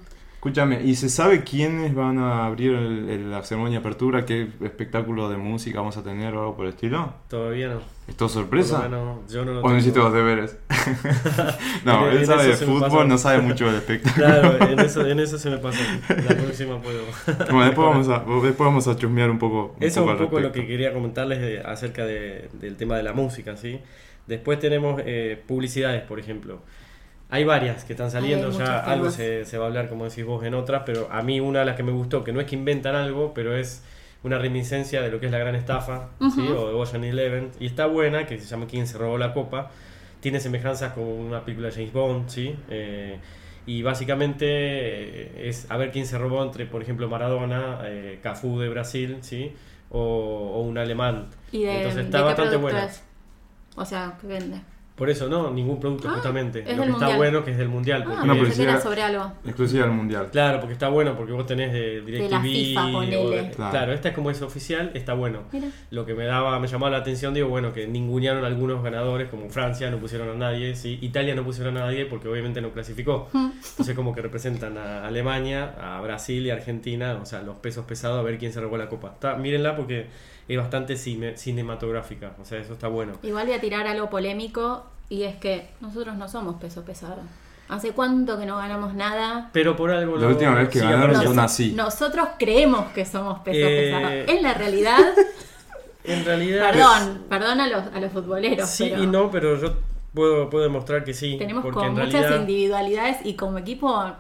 Escúchame, 0.47 0.81
¿y 0.85 0.95
se 0.95 1.09
sabe 1.09 1.43
quiénes 1.43 1.93
van 1.93 2.19
a 2.21 2.47
abrir 2.47 2.71
el- 2.73 3.09
el- 3.11 3.31
la 3.33 3.43
ceremonia 3.43 3.81
de 3.81 3.81
apertura? 3.81 4.25
¿Qué 4.25 4.49
espectáculo 4.63 5.29
de 5.29 5.37
música 5.37 5.81
vamos 5.81 5.97
a 5.97 6.05
tener 6.05 6.35
o 6.37 6.41
algo 6.41 6.55
por 6.57 6.67
el 6.67 6.71
estilo? 6.73 7.15
Todavía 7.29 7.67
no. 7.71 7.81
¿Es 8.07 8.15
todo 8.17 8.29
sorpresa? 8.29 8.83
menos 8.83 9.29
yo 9.29 9.45
no 9.45 9.55
lo 9.55 9.61
¿O 9.63 9.69
no 9.69 9.77
hiciste 9.77 9.99
los 9.99 10.13
deberes? 10.13 10.57
no, 11.85 12.09
En- 12.13 12.19
él 12.19 12.27
sabe 12.27 12.47
de 12.47 12.53
fútbol, 12.57 13.09
no 13.09 13.19
sabe 13.19 13.43
mucho 13.43 13.67
del 13.67 13.75
espectáculo. 13.75 14.25
Claro, 14.25 14.69
en 14.71 14.79
eso, 14.79 15.05
en 15.05 15.19
eso 15.19 15.37
se 15.37 15.51
me 15.51 15.59
pasó. 15.59 15.81
La 16.09 16.37
próxima 16.37 16.81
puedo. 16.81 17.01
Bueno, 17.51 17.65
después 17.65 17.89
vamos 17.89 18.09
a, 18.09 18.19
después 18.21 18.59
vamos 18.69 18.87
a 18.87 18.97
chusmear 18.97 19.31
un 19.31 19.41
poco. 19.41 19.75
un 19.77 19.83
Eso 19.83 20.05
es 20.05 20.11
un 20.13 20.17
poco 20.27 20.39
lo 20.39 20.53
que 20.53 20.65
quería 20.65 20.93
comentarles 20.93 21.65
acerca 21.67 22.07
de- 22.07 22.51
del 22.53 22.77
tema 22.77 22.97
de 22.97 23.03
la 23.03 23.13
música, 23.13 23.57
¿sí? 23.57 23.81
Después 24.29 24.61
tenemos 24.61 25.03
eh, 25.05 25.43
publicidades, 25.49 26.03
por 26.03 26.21
ejemplo. 26.21 26.61
Hay 27.29 27.45
varias 27.45 27.85
que 27.85 27.93
están 27.95 28.11
saliendo, 28.11 28.51
ya 28.51 28.79
algo 28.79 29.11
se, 29.11 29.45
se 29.45 29.59
va 29.59 29.65
a 29.65 29.69
hablar, 29.69 29.89
como 29.89 30.05
decís 30.05 30.25
vos, 30.25 30.45
en 30.45 30.55
otras, 30.55 30.83
pero 30.87 31.09
a 31.11 31.23
mí 31.23 31.41
una 31.41 31.61
de 31.61 31.65
las 31.67 31.77
que 31.77 31.83
me 31.83 31.91
gustó, 31.93 32.23
que 32.23 32.33
no 32.33 32.41
es 32.41 32.47
que 32.47 32.55
inventan 32.55 32.95
algo, 32.95 33.33
pero 33.35 33.57
es 33.57 33.83
una 34.23 34.39
reminiscencia 34.39 35.03
de 35.03 35.11
lo 35.11 35.19
que 35.19 35.27
es 35.27 35.33
la 35.33 35.39
gran 35.39 35.55
estafa, 35.57 36.09
¿sí? 36.35 36.41
O 36.41 36.69
de 36.69 36.75
Ocean 36.75 37.03
Eleven, 37.05 37.51
y 37.59 37.67
está 37.67 37.87
buena, 37.87 38.27
que 38.27 38.39
se 38.39 38.47
llama 38.47 38.67
¿Quién 38.67 38.87
se 38.87 38.97
robó 38.97 39.19
la 39.19 39.33
copa? 39.35 39.71
Tiene 40.21 40.39
semejanzas 40.41 40.93
con 40.93 41.05
una 41.05 41.45
película 41.45 41.69
de 41.69 41.75
James 41.75 41.93
Bond, 41.93 42.29
¿sí? 42.29 42.55
Eh, 42.71 43.19
y 43.67 43.83
básicamente 43.83 44.47
eh, 44.49 45.49
es 45.49 45.69
a 45.71 45.77
ver 45.77 45.91
quién 45.91 46.07
se 46.07 46.19
robó 46.19 46.43
entre, 46.45 46.67
por 46.67 46.81
ejemplo, 46.81 47.09
Maradona, 47.09 47.81
eh, 47.85 48.21
Cafú 48.23 48.59
de 48.61 48.69
Brasil, 48.69 49.19
¿sí? 49.23 49.53
O, 49.91 49.99
o 50.01 50.61
un 50.63 50.79
alemán. 50.79 51.27
¿Y 51.53 51.65
de, 51.65 51.77
Entonces 51.79 51.97
de 51.97 52.03
está 52.03 52.19
qué 52.19 52.25
bastante 52.25 52.57
buena. 52.57 52.85
es? 52.85 53.03
O 53.77 53.85
sea, 53.85 54.17
¿qué 54.21 54.27
vende? 54.29 54.61
Por 54.97 55.11
eso, 55.11 55.29
no, 55.29 55.51
ningún 55.51 55.79
producto 55.79 56.09
Ah, 56.09 56.15
justamente. 56.15 56.65
es 56.67 56.75
Lo 56.77 56.85
que 56.85 56.91
está 56.93 57.15
bueno 57.17 57.45
que 57.45 57.51
es 57.51 57.59
del 57.59 57.69
mundial. 57.69 58.03
Ah, 58.07 58.21
Una 58.25 58.35
publicidad- 58.35 58.83
sobre 58.83 59.03
algo. 59.03 59.31
Exclusiva 59.45 59.83
del 59.85 59.93
mundial. 59.93 60.29
Claro, 60.33 60.59
porque 60.59 60.73
está 60.73 60.89
bueno, 60.89 61.15
porque 61.15 61.33
vos 61.33 61.45
tenés 61.47 61.71
de 61.75 62.01
DirecTV. 62.01 62.31
la 62.31 62.41
FIFA, 62.41 62.87
o 62.87 62.93
ponele. 62.93 63.17
de- 63.43 63.51
Claro. 63.51 63.71
claro. 63.73 63.93
esta 63.93 64.09
es 64.09 64.15
como 64.15 64.31
es 64.31 64.41
oficial, 64.41 64.91
está 64.95 65.13
bueno. 65.13 65.41
Mira. 65.53 65.69
Lo 65.91 66.07
que 66.07 66.15
me 66.15 66.25
daba, 66.25 66.59
me 66.59 66.67
llamaba 66.67 66.91
la 66.93 66.97
atención, 66.99 67.35
digo, 67.35 67.49
bueno, 67.49 67.75
que 67.75 67.87
ningunearon 67.87 68.45
algunos 68.47 68.83
ganadores, 68.83 69.29
como 69.29 69.51
Francia, 69.51 69.91
no 69.91 69.99
pusieron 69.99 70.31
a 70.31 70.35
nadie, 70.35 70.75
¿sí? 70.75 70.99
Italia 71.03 71.35
no 71.35 71.45
pusieron 71.45 71.77
a 71.77 71.81
nadie 71.81 72.07
porque 72.07 72.29
obviamente 72.29 72.63
no 72.63 72.71
clasificó. 72.71 73.29
Mm. 73.35 73.51
Entonces 73.71 73.95
como 73.95 74.15
que 74.15 74.23
representan 74.23 74.79
a 74.79 75.07
Alemania, 75.07 75.75
a 75.79 76.01
Brasil 76.01 76.47
y 76.47 76.51
a 76.51 76.55
Argentina, 76.55 77.19
o 77.21 77.27
sea, 77.27 77.43
los 77.43 77.57
pesos 77.57 77.85
pesados, 77.85 78.19
a 78.19 78.23
ver 78.23 78.39
quién 78.39 78.51
se 78.53 78.63
robó 78.63 78.79
la 78.79 78.89
copa. 78.89 79.11
Está, 79.13 79.37
mírenla 79.37 79.77
porque 79.77 80.07
es 80.49 80.57
bastante 80.59 80.97
cine- 80.97 81.37
cinematográfica, 81.37 82.35
o 82.41 82.45
sea, 82.45 82.59
eso 82.59 82.73
está 82.75 82.89
bueno. 82.89 83.15
Igual 83.23 83.47
voy 83.47 83.55
a 83.57 83.61
tirar 83.61 83.87
algo 83.87 84.09
polémico 84.11 84.85
y 85.09 85.23
es 85.25 85.37
que 85.37 85.69
nosotros 85.81 86.17
no 86.17 86.29
somos 86.29 86.57
peso 86.61 86.85
pesado. 86.85 87.19
¿Hace 87.69 87.91
cuánto 87.93 88.39
que 88.39 88.47
no 88.47 88.57
ganamos 88.59 88.95
nada? 88.95 89.51
Pero 89.53 89.75
por 89.75 89.91
algo... 89.91 90.17
La 90.17 90.23
lo- 90.23 90.29
última 90.29 90.55
vez 90.55 90.69
que 90.69 90.79
sigue 90.79 90.93
ganaron 90.93 91.21
yo 91.21 91.35
nací. 91.35 91.73
Nosotros 91.73 92.29
creemos 92.39 92.87
que 92.93 93.05
somos 93.05 93.41
peso 93.41 93.59
Eh, 93.61 93.93
pesado. 93.93 94.37
En 94.39 94.43
la 94.45 94.55
realidad, 94.55 94.99
En 96.05 96.25
realidad... 96.25 96.71
perdón, 96.71 97.23
perdón 97.29 97.61
a 97.61 97.67
los, 97.67 97.83
a 97.93 97.99
los 98.01 98.13
futboleros, 98.13 98.69
Sí 98.71 98.89
pero 98.91 99.03
y 99.03 99.07
no, 99.09 99.29
pero 99.33 99.61
yo 99.61 99.75
puedo, 100.15 100.49
puedo 100.49 100.63
demostrar 100.63 101.03
que 101.05 101.13
sí. 101.13 101.35
tenemos 101.39 101.65
porque 101.65 101.75
como 101.75 101.89
en 101.89 101.95
muchas 101.95 102.13
realidad, 102.13 102.41
individualidades 102.43 103.17
y 103.25 103.35
como 103.35 103.59
equipo, 103.59 104.13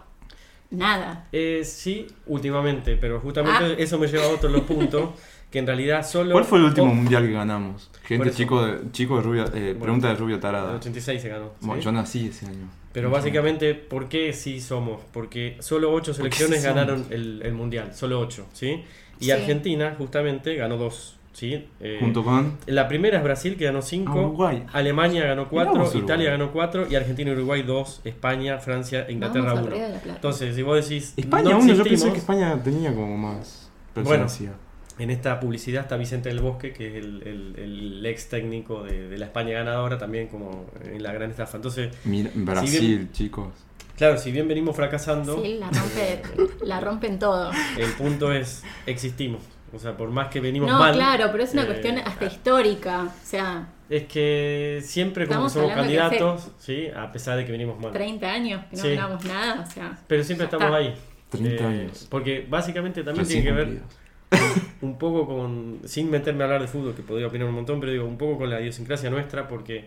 nada. 0.70 1.26
eh, 1.32 1.62
sí, 1.64 2.08
últimamente, 2.26 2.96
pero 2.96 3.20
justamente 3.20 3.64
Ah. 3.64 3.74
eso 3.78 3.98
me 3.98 4.08
lleva 4.08 4.24
a 4.24 4.28
otro 4.30 4.48
los 4.48 4.62
puntos, 4.62 5.10
que 5.50 5.58
en 5.58 5.66
realidad 5.66 6.06
solo... 6.06 6.32
¿Cuál 6.32 6.44
fue 6.44 6.58
el 6.58 6.64
último 6.64 6.90
Oh, 6.90 6.94
mundial 6.94 7.24
que 7.26 7.32
ganamos? 7.32 7.90
Gente, 8.04 8.30
chico 8.32 8.64
de, 8.64 8.90
chico 8.92 9.16
de 9.16 9.22
rubia, 9.22 9.44
eh, 9.54 9.76
pregunta 9.80 10.08
de 10.08 10.14
rubio 10.14 10.36
En 10.36 10.40
tarada. 10.40 10.70
el 10.70 10.76
86 10.76 11.22
se 11.22 11.28
ganó. 11.28 11.50
Bueno, 11.60 11.80
¿sí? 11.80 11.84
yo 11.84 11.92
nací 11.92 12.28
ese 12.28 12.46
año. 12.46 12.68
Pero 12.92 13.10
básicamente, 13.10 13.74
¿por 13.74 14.08
qué 14.08 14.32
sí 14.32 14.60
somos? 14.60 15.00
Porque 15.12 15.56
solo 15.60 15.92
ocho 15.92 16.12
Porque 16.12 16.34
selecciones 16.36 16.60
sí 16.62 16.66
ganaron 16.66 17.04
el, 17.10 17.42
el 17.44 17.52
mundial, 17.52 17.94
solo 17.94 18.20
ocho, 18.20 18.46
¿sí? 18.52 18.84
Y 19.20 19.24
Sí. 19.26 19.30
Argentina 19.30 19.94
justamente 19.98 20.54
ganó 20.56 20.76
dos, 20.78 21.16
¿sí? 21.32 21.66
Eh, 21.80 21.98
Junto 22.00 22.24
con. 22.24 22.56
La 22.66 22.88
primera 22.88 23.18
es 23.18 23.24
Brasil, 23.24 23.56
que 23.56 23.64
ganó 23.66 23.82
cinco. 23.82 24.12
Ah, 24.14 24.20
Uruguay. 24.22 24.64
Alemania 24.72 25.24
ganó 25.26 25.48
cuatro, 25.48 25.72
Mirá 25.72 25.84
vos, 25.84 25.94
Uruguay. 25.94 26.04
Italia 26.04 26.30
ganó 26.30 26.52
cuatro 26.52 26.86
y 26.88 26.94
Argentina 26.94 27.30
y 27.30 27.34
Uruguay 27.34 27.62
dos, 27.62 28.00
España, 28.04 28.58
Francia 28.58 29.04
e 29.08 29.12
Inglaterra 29.12 29.52
Vamos 29.52 29.58
al 29.58 29.64
uno. 29.66 29.74
Río 29.76 29.86
de 29.88 29.92
la 29.92 30.00
Plata. 30.00 30.16
Entonces, 30.16 30.54
si 30.56 30.62
vos 30.62 30.88
decís 30.88 31.12
España 31.16 31.50
no 31.50 31.58
uno, 31.58 31.74
yo 31.74 31.84
pensé 31.84 32.12
que 32.12 32.18
España 32.18 32.58
tenía 32.62 32.94
como 32.94 33.16
más 33.18 33.70
presencia. 33.92 34.52
En 34.98 35.10
esta 35.10 35.38
publicidad 35.40 35.82
está 35.82 35.96
Vicente 35.96 36.28
del 36.30 36.40
Bosque, 36.40 36.72
que 36.72 36.88
es 36.88 37.04
el, 37.04 37.22
el- 37.22 37.54
el 37.58 38.06
ex 38.06 38.28
técnico 38.28 38.82
de, 38.82 39.08
de 39.08 39.18
la 39.18 39.26
España 39.26 39.54
ganadora, 39.54 39.98
también 39.98 40.28
como 40.28 40.66
en 40.84 41.02
la 41.02 41.12
gran 41.12 41.30
estafa. 41.30 41.56
Entonces, 41.58 41.94
Mira, 42.04 42.30
Brasil, 42.34 42.68
Si 42.80 42.86
bien- 42.86 43.12
chicos. 43.12 43.48
claro, 43.96 44.16
si 44.18 44.32
bien 44.32 44.48
venimos 44.48 44.74
fracasando, 44.74 45.42
Sí, 45.42 45.58
la 45.58 45.70
rompe, 45.70 46.22
la 46.64 46.80
rompen 46.80 47.18
todo. 47.18 47.50
el 47.78 47.90
punto 47.92 48.32
es, 48.32 48.62
existimos. 48.86 49.42
O 49.74 49.78
sea, 49.78 49.96
por 49.96 50.08
más 50.10 50.28
que 50.28 50.40
venimos 50.40 50.70
No, 50.70 50.78
mal. 50.78 50.94
claro, 50.94 51.28
pero 51.32 51.42
es 51.44 51.52
una 51.52 51.64
eh, 51.64 51.66
cuestión 51.66 51.98
hasta 51.98 52.24
histórica. 52.24 53.02
O 53.02 53.26
sea, 53.26 53.68
Es 53.90 54.04
que 54.04 54.80
siempre 54.82 55.26
como 55.26 55.50
somos 55.50 55.72
candidatos, 55.74 56.48
¿sí? 56.58 56.86
a 56.96 57.10
pesar 57.12 57.36
de 57.36 57.44
que 57.44 57.52
venimos 57.52 57.78
mal. 57.78 57.92
30 57.92 58.32
años 58.32 58.64
que 58.70 58.76
no 58.76 58.82
Sí. 58.82 58.94
ganamos 58.94 59.24
nada. 59.26 59.64
O 59.68 59.70
sea, 59.70 59.98
Pero 60.06 60.22
siempre 60.24 60.44
estamos 60.46 60.66
está. 60.66 60.76
ahí. 60.78 60.94
30 61.30 61.64
Eh, 61.64 61.66
años. 61.66 62.06
Porque 62.08 62.46
básicamente 62.48 63.02
también 63.02 63.26
Recién 63.26 63.42
tiene 63.42 63.56
que 63.58 63.64
ver 63.64 63.74
cumplidos. 63.80 64.05
un 64.82 64.98
poco 64.98 65.26
con, 65.26 65.80
sin 65.84 66.10
meterme 66.10 66.42
a 66.42 66.46
hablar 66.46 66.62
de 66.62 66.68
fútbol, 66.68 66.94
que 66.94 67.02
podría 67.02 67.26
opinar 67.28 67.48
un 67.48 67.54
montón, 67.54 67.80
pero 67.80 67.92
digo, 67.92 68.04
un 68.04 68.18
poco 68.18 68.38
con 68.38 68.50
la 68.50 68.60
idiosincrasia 68.60 69.10
nuestra, 69.10 69.48
porque 69.48 69.84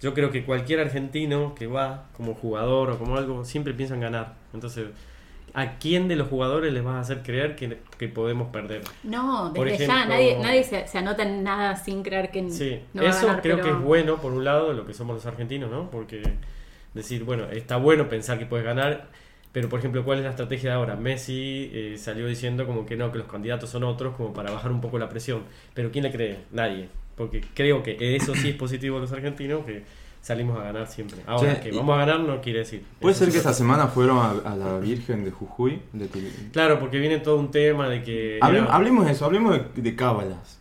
yo 0.00 0.12
creo 0.14 0.30
que 0.30 0.44
cualquier 0.44 0.80
argentino 0.80 1.54
que 1.54 1.66
va 1.66 2.06
como 2.16 2.34
jugador 2.34 2.90
o 2.90 2.98
como 2.98 3.16
algo, 3.16 3.44
siempre 3.44 3.72
piensa 3.74 3.94
en 3.94 4.00
ganar. 4.00 4.34
Entonces, 4.52 4.88
¿a 5.54 5.78
quién 5.78 6.08
de 6.08 6.16
los 6.16 6.28
jugadores 6.28 6.72
les 6.72 6.82
vas 6.82 6.96
a 6.96 7.00
hacer 7.00 7.22
creer 7.22 7.54
que, 7.56 7.78
que 7.96 8.08
podemos 8.08 8.48
perder? 8.48 8.82
no, 9.04 9.50
desde 9.50 9.56
Por 9.56 9.68
ya 9.68 9.74
ejemplo- 9.74 10.06
nadie, 10.08 10.38
nadie 10.40 10.64
se, 10.64 10.86
se 10.88 10.98
anota 10.98 11.22
en 11.22 11.42
nada 11.44 11.76
sin 11.76 12.02
creer 12.02 12.30
que 12.30 12.50
Sí, 12.50 12.80
no 12.92 13.02
va 13.02 13.08
a 13.08 13.10
eso 13.12 13.26
ganar, 13.28 13.42
creo 13.42 13.56
pero- 13.56 13.66
que 13.68 13.72
es 13.72 13.80
bueno, 13.80 14.16
por 14.20 14.32
un 14.32 14.44
lado, 14.44 14.72
lo 14.72 14.84
que 14.84 14.92
somos 14.94 15.14
los 15.14 15.26
argentinos, 15.26 15.70
¿no? 15.70 15.90
Porque 15.90 16.22
decir, 16.92 17.24
bueno, 17.24 17.44
está 17.50 17.76
bueno 17.76 18.08
pensar 18.08 18.38
que 18.38 18.46
puedes 18.46 18.64
ganar, 18.66 19.06
pero 19.54 19.70
por 19.70 19.78
ejemplo, 19.78 20.04
¿cuál 20.04 20.18
es 20.18 20.24
la 20.24 20.30
estrategia 20.30 20.70
de 20.70 20.76
ahora? 20.76 20.96
Messi 20.96 21.70
eh, 21.72 21.94
salió 21.96 22.26
diciendo 22.26 22.66
como 22.66 22.84
que 22.84 22.96
no, 22.96 23.10
que 23.10 23.16
los 23.18 23.26
candidatos 23.28 23.70
son 23.70 23.84
otros, 23.84 24.14
como 24.16 24.34
para 24.34 24.50
bajar 24.50 24.70
un 24.70 24.82
poco 24.82 24.98
la 24.98 25.08
presión. 25.08 25.40
Pero 25.72 25.90
¿quién 25.90 26.04
le 26.04 26.12
cree? 26.12 26.40
Nadie. 26.52 26.88
Porque 27.16 27.42
creo 27.54 27.82
que 27.82 28.16
eso 28.16 28.34
sí 28.34 28.50
es 28.50 28.56
positivo 28.56 28.98
a 28.98 29.00
los 29.00 29.12
argentinos, 29.12 29.64
que 29.64 29.84
salimos 30.20 30.58
a 30.58 30.64
ganar 30.64 30.88
siempre. 30.88 31.18
Ahora, 31.26 31.60
que 31.60 31.70
vamos 31.70 31.94
a 31.94 31.98
ganar 32.04 32.18
no 32.20 32.40
quiere 32.40 32.58
decir. 32.60 32.82
¿Puede 33.00 33.14
ser 33.14 33.30
que 33.30 33.36
esta 33.38 33.54
semana 33.54 33.86
fueron 33.86 34.18
a, 34.18 34.30
a 34.52 34.56
la 34.56 34.78
Virgen 34.80 35.24
de 35.24 35.30
Jujuy? 35.30 35.80
De 35.92 36.08
tu- 36.08 36.18
Claro, 36.52 36.80
porque 36.80 36.98
viene 36.98 37.18
todo 37.20 37.36
un 37.36 37.50
tema 37.52 37.88
de 37.88 38.02
que... 38.02 38.38
Era- 38.38 38.64
Hablemos 38.74 39.06
de 39.06 39.12
eso, 39.12 39.24
hablemos 39.24 39.52
de, 39.74 39.82
de 39.82 39.94
cábalas. 39.94 40.58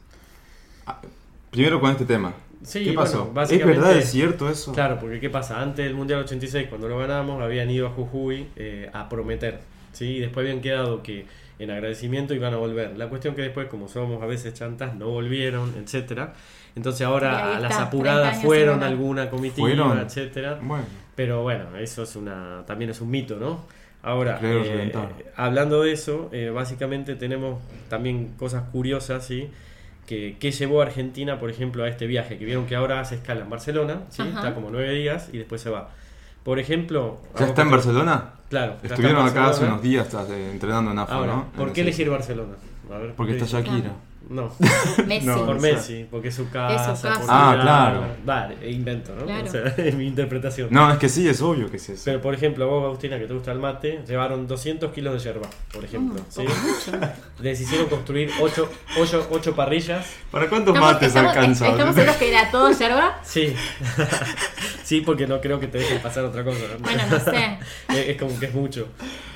Ah, 0.85 1.01
Primero 1.49 1.79
con 1.79 1.89
este 1.91 2.05
tema. 2.05 2.33
Sí, 2.63 2.85
¿Qué 2.85 2.93
pasó? 2.93 3.17
bueno, 3.17 3.29
¿Es 3.29 3.35
básicamente- 3.35 3.79
verdad, 3.81 3.97
es 3.97 4.09
cierto 4.11 4.49
eso? 4.49 4.71
Claro, 4.73 4.97
porque 4.99 5.19
¿qué 5.19 5.29
pasa? 5.29 5.61
Antes 5.61 5.85
del 5.85 5.95
Mundial 5.95 6.21
86, 6.21 6.67
cuando 6.69 6.87
lo 6.87 6.97
ganamos, 6.97 7.41
habían 7.41 7.69
ido 7.69 7.87
a 7.87 7.89
Jujuy 7.91 8.47
eh, 8.55 8.89
a 8.93 9.09
prometer, 9.09 9.59
¿sí? 9.91 10.17
Y 10.17 10.19
después 10.21 10.45
habían 10.45 10.61
quedado 10.61 11.03
que 11.03 11.25
en 11.59 11.71
agradecimiento 11.71 12.33
iban 12.33 12.53
a 12.53 12.57
volver. 12.57 12.97
La 12.97 13.09
cuestión 13.09 13.35
que 13.35 13.41
después, 13.41 13.67
como 13.67 13.87
somos 13.87 14.21
a 14.23 14.25
veces 14.25 14.53
chantas, 14.53 14.95
no 14.95 15.09
volvieron, 15.09 15.73
etcétera. 15.81 16.33
Entonces 16.75 17.05
ahora 17.05 17.55
a 17.57 17.59
las 17.59 17.71
está, 17.71 17.83
30 17.83 17.83
apuradas 17.83 18.41
fueron 18.41 18.81
alguna 18.81 19.29
comitiva, 19.29 19.67
¿Fueron? 19.67 19.99
etcétera. 19.99 20.59
Bueno, 20.61 20.85
Pero 21.15 21.43
bueno, 21.43 21.77
eso 21.77 22.03
es 22.03 22.15
una 22.15 22.63
también 22.65 22.89
es 22.89 22.99
un 23.01 23.11
mito, 23.11 23.37
¿no? 23.37 23.65
Ahora, 24.01 24.37
Creo 24.39 24.63
eh, 24.65 24.91
hablando 25.35 25.83
de 25.83 25.93
eso, 25.93 26.29
eh, 26.33 26.49
básicamente 26.49 27.15
tenemos 27.15 27.61
también 27.89 28.33
cosas 28.37 28.63
curiosas, 28.71 29.25
¿sí? 29.25 29.49
Que, 30.13 30.37
que 30.39 30.51
llevó 30.51 30.81
a 30.81 30.85
Argentina, 30.85 31.39
por 31.39 31.49
ejemplo, 31.49 31.83
a 31.83 31.87
este 31.89 32.05
viaje, 32.05 32.37
que 32.37 32.45
vieron 32.45 32.65
que 32.67 32.75
ahora 32.75 32.99
hace 32.99 33.15
escala 33.15 33.41
en 33.41 33.49
Barcelona. 33.49 34.01
Está 34.09 34.53
como 34.53 34.69
nueve 34.69 34.91
días 34.93 35.29
y 35.33 35.37
después 35.39 35.59
se 35.61 35.69
va. 35.71 35.89
Por 36.43 36.59
ejemplo... 36.59 37.19
¿ya 37.39 37.47
está 37.47 37.61
en 37.63 37.71
Barcelona? 37.71 38.31
Claro. 38.49 38.75
Estuvieron 38.83 39.25
acá 39.27 39.49
hace 39.49 39.65
unos 39.65 39.81
días 39.81 40.05
estás, 40.05 40.29
eh, 40.29 40.51
entrenando 40.51 40.91
en 40.91 40.99
AFA, 40.99 41.15
Ahora, 41.15 41.33
¿no? 41.33 41.45
¿por 41.55 41.69
En 41.69 41.73
qué 41.73 41.81
ese- 41.81 41.89
elegir 41.89 42.09
Barcelona? 42.09 42.53
A 42.93 42.97
ver, 42.99 43.13
Porque 43.15 43.33
¿por 43.33 43.43
está? 43.43 43.59
Shakira. 43.61 43.91
No, 44.29 44.51
Messi. 45.07 45.25
No, 45.25 45.45
por 45.45 45.59
Messi, 45.59 46.05
porque 46.09 46.29
es 46.29 46.35
su 46.35 46.49
casa. 46.49 46.91
casa. 46.93 47.19
por 47.19 47.27
Ah, 47.29 47.59
claro. 47.61 48.05
Vale, 48.25 48.71
invento, 48.71 49.13
¿no? 49.15 49.25
Claro. 49.25 49.45
O 49.45 49.51
sea, 49.51 49.61
es 49.77 49.95
mi 49.95 50.07
interpretación. 50.07 50.69
No, 50.71 50.91
es 50.91 50.97
que 50.97 51.09
sí, 51.09 51.27
es 51.27 51.41
obvio 51.41 51.69
que 51.69 51.77
es 51.77 51.89
eso. 51.89 52.03
Pero 52.05 52.21
por 52.21 52.33
ejemplo, 52.33 52.67
vos, 52.67 52.85
Agustina, 52.85 53.19
que 53.19 53.25
te 53.27 53.33
gusta 53.33 53.51
el 53.51 53.59
mate, 53.59 54.01
llevaron 54.07 54.47
200 54.47 54.91
kilos 54.93 55.13
de 55.13 55.19
yerba, 55.19 55.47
por 55.73 55.83
ejemplo. 55.83 56.21
Mm, 56.21 56.25
¿sí? 56.31 56.45
Les 57.41 57.59
hicieron 57.59 57.87
construir 57.87 58.31
8, 58.39 59.55
parrillas. 59.55 60.05
¿Para 60.31 60.47
cuántos 60.47 60.73
Estamos, 60.73 60.93
mates 60.93 61.07
estamos- 61.09 61.31
alcanza? 61.35 61.67
estamos 61.67 61.95
seguros 61.95 62.15
que 62.17 62.29
era 62.29 62.49
todo 62.49 62.71
yerba. 62.71 63.19
Sí. 63.23 63.53
sí, 64.83 65.01
porque 65.01 65.27
no 65.27 65.41
creo 65.41 65.59
que 65.59 65.67
te 65.67 65.77
dejen 65.79 66.01
pasar 66.01 66.23
otra 66.25 66.43
cosa. 66.43 66.59
¿no? 66.73 66.79
Bueno, 66.79 67.03
no 67.09 67.19
sé. 67.19 67.57
es, 67.89 68.09
es 68.09 68.17
como 68.17 68.39
que 68.39 68.45
es 68.47 68.53
mucho. 68.53 68.87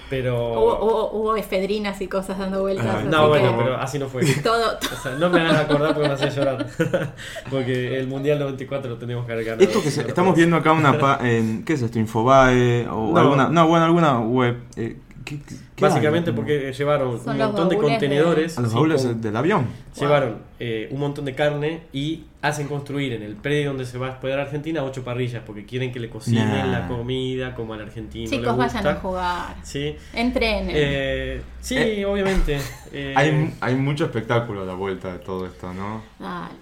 Pero. 0.09 0.53
Hubo, 0.53 0.79
hubo, 0.85 1.11
hubo 1.11 1.35
efedrinas 1.35 1.99
y 2.01 2.07
cosas 2.07 2.37
dando 2.39 2.61
vueltas. 2.61 2.85
Ah, 2.87 3.01
no, 3.05 3.23
que 3.23 3.27
bueno, 3.27 3.55
pero 3.57 3.75
así 3.77 3.99
no 3.99 4.07
fue. 4.07 4.23
Todo, 4.43 4.77
O 4.77 5.01
sea, 5.03 5.11
no 5.19 5.29
me 5.29 5.41
hagas 5.41 5.61
acordar 5.61 5.93
porque 5.93 6.07
me 6.07 6.13
hace 6.13 6.29
llorar. 6.29 6.65
porque 7.49 7.97
el 7.99 8.07
Mundial 8.07 8.39
94 8.39 8.89
lo 8.89 8.97
tenemos 8.97 9.27
ganado. 9.27 9.57
Esto 9.59 9.81
que 9.81 9.91
se- 9.91 10.07
estamos 10.07 10.35
viendo 10.35 10.55
acá 10.55 10.71
una 10.71 10.97
pa- 10.97 11.19
en 11.23 11.63
¿qué 11.65 11.73
es 11.73 11.81
esto? 11.81 11.99
Infobae 11.99 12.87
o 12.87 13.11
No. 13.13 13.17
alguna 13.19 13.49
no, 13.49 13.67
bueno, 13.67 13.85
alguna 13.85 14.19
web. 14.19 14.57
eh, 14.77 14.97
¿qué- 15.27 15.39
qué- 15.41 15.55
qué 15.75 15.81
Básicamente 15.85 16.29
hay? 16.29 16.35
porque 16.35 16.71
llevaron 16.73 17.19
Son 17.21 17.33
un 17.33 17.37
montón 17.37 17.69
de 17.69 17.77
contenedores. 17.77 18.57
a 18.57 18.61
los 18.61 18.71
sí, 18.71 18.75
baúles 18.75 19.03
con- 19.03 19.21
del 19.21 19.35
avión. 19.35 19.67
Llevaron 19.99 20.37
eh, 20.59 20.87
un 20.91 20.99
montón 20.99 21.25
de 21.25 21.35
carne 21.35 21.81
y 21.93 22.23
hacen 22.41 22.67
construir 22.67 23.13
en 23.13 23.21
el 23.23 23.35
predio 23.35 23.69
donde 23.69 23.85
se 23.85 23.97
va 23.97 24.07
a 24.07 24.11
hospedar 24.11 24.39
Argentina 24.39 24.83
ocho 24.83 25.03
parrillas 25.03 25.43
porque 25.45 25.65
quieren 25.65 25.91
que 25.91 25.99
le 25.99 26.09
cocinen 26.09 26.47
Nah. 26.49 26.65
la 26.65 26.87
comida 26.87 27.53
como 27.53 27.73
al 27.73 27.81
argentino 27.81 28.29
le 28.31 28.37
chicos, 28.37 28.55
gusta. 28.55 28.73
vayan 28.79 28.95
a 28.95 28.99
jugar. 28.99 29.55
Sí, 29.63 29.95
Entrenen. 30.13 30.71
Eh, 30.73 31.41
sí, 31.61 31.75
Eh, 31.77 32.05
obviamente. 32.05 32.57
Eh, 32.93 33.13
Hay, 33.17 33.53
hay 33.59 33.75
mucho 33.75 34.05
espectáculo 34.05 34.61
a 34.63 34.65
la 34.65 34.73
vuelta 34.73 35.11
de 35.13 35.19
todo 35.19 35.45
esto, 35.45 35.73
¿no? 35.73 36.01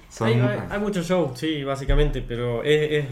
Son- 0.10 0.27
hay, 0.27 0.34
hay- 0.39 0.60
hay 0.72 0.79
mucho 0.79 1.03
show, 1.03 1.31
sí, 1.36 1.63
básicamente, 1.63 2.22
pero 2.27 2.63
es, 2.63 2.91
es 2.91 3.05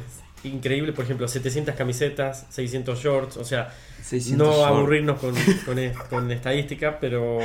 increíble, 0.43 0.91
por 0.93 1.05
ejemplo, 1.05 1.27
700 1.27 1.75
camisetas, 1.75 2.45
600 2.49 2.99
shorts, 3.01 3.37
o 3.37 3.43
sea, 3.45 3.73
600 4.01 4.45
no 4.47 4.65
aburrirnos 4.65 5.17
con, 5.19 5.33
con, 5.65 5.79
es- 5.79 5.97
con 6.09 6.29
estadística, 6.31 6.99
pero 6.99 7.39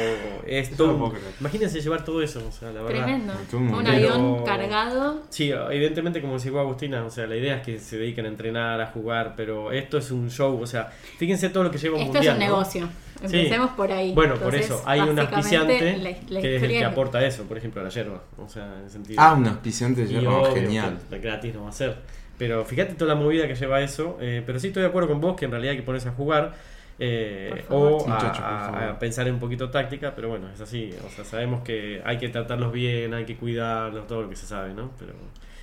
es 0.47 0.76
todo. 0.76 1.12
Imagínense 1.40 1.81
llevar 1.81 2.05
todo 2.05 2.21
eso, 2.23 2.43
o 2.49 2.52
sea, 2.52 2.73
la 2.73 2.83
verdad. 2.83 3.05
Tremendo. 3.05 3.33
Un 3.78 3.87
avión 3.87 4.45
cargado. 4.45 5.23
Sí, 5.31 5.50
evidentemente 5.50 6.21
como 6.21 6.35
decía 6.35 6.50
Agustina, 6.59 7.05
o 7.05 7.11
sea, 7.11 7.26
la 7.26 7.37
idea 7.37 7.57
es 7.59 7.62
que 7.62 7.78
se 7.78 7.99
dediquen 7.99 8.25
a 8.25 8.28
entrenar, 8.28 8.81
a 8.81 8.87
jugar, 8.87 9.35
pero 9.37 9.71
esto 9.73 9.99
es 9.99 10.11
un 10.11 10.31
show, 10.31 10.61
o 10.61 10.67
sea, 10.67 10.90
fíjense 11.19 11.50
todo 11.50 11.62
lo 11.64 11.71
que 11.71 11.78
lleva 11.78 11.97
un 11.97 12.02
Esto 12.02 12.14
mundial. 12.14 12.37
es 12.37 12.40
un 12.43 12.47
¿no? 12.49 12.52
negocio. 12.57 12.88
Empecemos 13.21 13.71
por 13.73 13.90
ahí. 13.90 14.12
Bueno, 14.14 14.37
por 14.37 14.55
eso, 14.55 14.81
hay 14.87 15.00
un 15.00 15.19
auspiciante 15.19 15.97
la- 15.99 16.11
la 16.28 16.40
que 16.40 16.57
es 16.57 16.62
el 16.62 16.71
que 16.71 16.85
aporta 16.85 17.25
eso, 17.25 17.43
por 17.45 17.59
ejemplo, 17.59 17.83
la 17.83 17.88
yerba, 17.90 18.23
o 18.37 18.49
sea, 18.49 18.64
en 18.78 18.85
el 18.85 18.90
sentido... 18.90 19.21
Ah, 19.23 19.35
un 19.35 19.47
auspiciante 19.47 20.05
de 20.05 20.12
Y 20.12 20.14
hierro, 20.21 20.43
obvio, 20.43 20.55
genial. 20.55 20.99
gratis 21.11 21.55
no 21.55 21.64
va 21.64 21.69
a 21.71 21.73
ser. 21.73 21.97
Pero 22.38 22.64
fíjate 22.64 22.95
toda 22.95 23.14
la 23.14 23.21
movida 23.21 23.47
que 23.49 23.54
lleva 23.57 23.80
eso. 23.80 24.16
eh, 24.21 24.42
pero 24.47 24.59
sí 24.61 24.68
estoy 24.68 24.83
de 24.83 24.88
acuerdo 24.88 25.09
con 25.09 25.21
vos 25.21 25.37
que 25.37 25.45
en 25.47 25.50
realidad 25.50 25.73
hay 25.73 25.78
que 25.78 25.83
ponerse 25.85 26.09
a 26.09 26.12
jugar. 26.12 26.54
eh, 27.00 27.64
favor. 27.68 28.02
o 28.09 28.11
a, 28.11 28.90
a- 28.90 28.99
pensar 28.99 29.28
en 29.28 29.35
un 29.35 29.40
poquito 29.40 29.71
táctica, 29.71 30.14
pero 30.16 30.28
bueno, 30.30 30.49
es 30.52 30.61
así. 30.61 30.92
O 31.07 31.09
sea, 31.11 31.25
sabemos 31.25 31.62
que 31.62 32.02
hay 32.04 32.18
que 32.18 32.28
tratarlos 32.28 32.73
bien, 32.73 33.14
hay 33.14 33.25
que 33.25 33.37
cuidarlos, 33.37 34.07
todo 34.09 34.23
lo 34.23 34.28
que 34.28 34.35
se 34.37 34.47
sabe, 34.47 34.75
¿no? 34.75 34.90
Pero, 34.99 35.12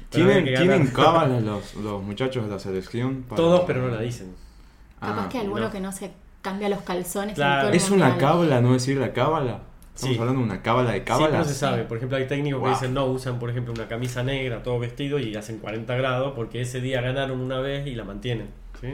¿Tienen, 0.09 0.45
que 0.45 0.51
ganar. 0.51 0.67
¿tienen 0.67 0.87
cábalas 0.93 1.43
los, 1.43 1.75
los 1.75 2.01
muchachos 2.03 2.45
de 2.45 2.51
la 2.51 2.59
selección? 2.59 3.23
para- 3.23 3.35
Todos, 3.35 3.61
pero 3.67 3.81
no 3.81 3.89
la 3.93 3.99
dicen. 4.01 4.33
Capaz 4.99 5.25
Ah, 5.25 5.29
que 5.29 5.39
alguno 5.39 5.61
no. 5.65 5.71
que 5.71 5.79
no 5.81 5.91
se 5.91 6.11
cambia 6.41 6.69
los 6.69 6.81
calzones. 6.83 7.29
en 7.31 7.35
Claro. 7.35 7.61
todo 7.63 7.69
el 7.71 7.75
¿Es 7.75 7.89
una 7.89 8.17
cábala, 8.17 8.61
no 8.61 8.71
decir 8.73 8.97
la 8.97 9.11
cábala? 9.11 9.59
Estamos 9.95 10.15
Sí. 10.15 10.19
hablando 10.21 10.41
de 10.41 10.45
una 10.47 10.61
cábala 10.61 10.91
de 10.91 10.97
Sí, 10.99 11.03
pero 11.05 11.17
cábalas. 11.19 11.47
se 11.47 11.53
sabe. 11.53 11.83
Por 11.85 11.97
ejemplo, 11.97 12.17
hay 12.17 12.27
técnicos 12.27 12.59
Wow. 12.59 12.69
que 12.69 12.75
dicen 12.75 12.93
no, 12.93 13.05
usan 13.05 13.39
por 13.39 13.49
ejemplo 13.49 13.73
una 13.73 13.87
camisa 13.87 14.23
negra, 14.23 14.61
todo 14.61 14.77
vestido 14.77 15.19
y 15.19 15.35
hacen 15.35 15.57
40 15.59 15.95
grados 15.95 16.33
porque 16.35 16.61
ese 16.61 16.81
día 16.81 16.99
ganaron 17.01 17.39
una 17.39 17.59
vez 17.59 17.87
y 17.87 17.95
la 17.95 18.03
mantienen. 18.03 18.49
¿sí? 18.81 18.89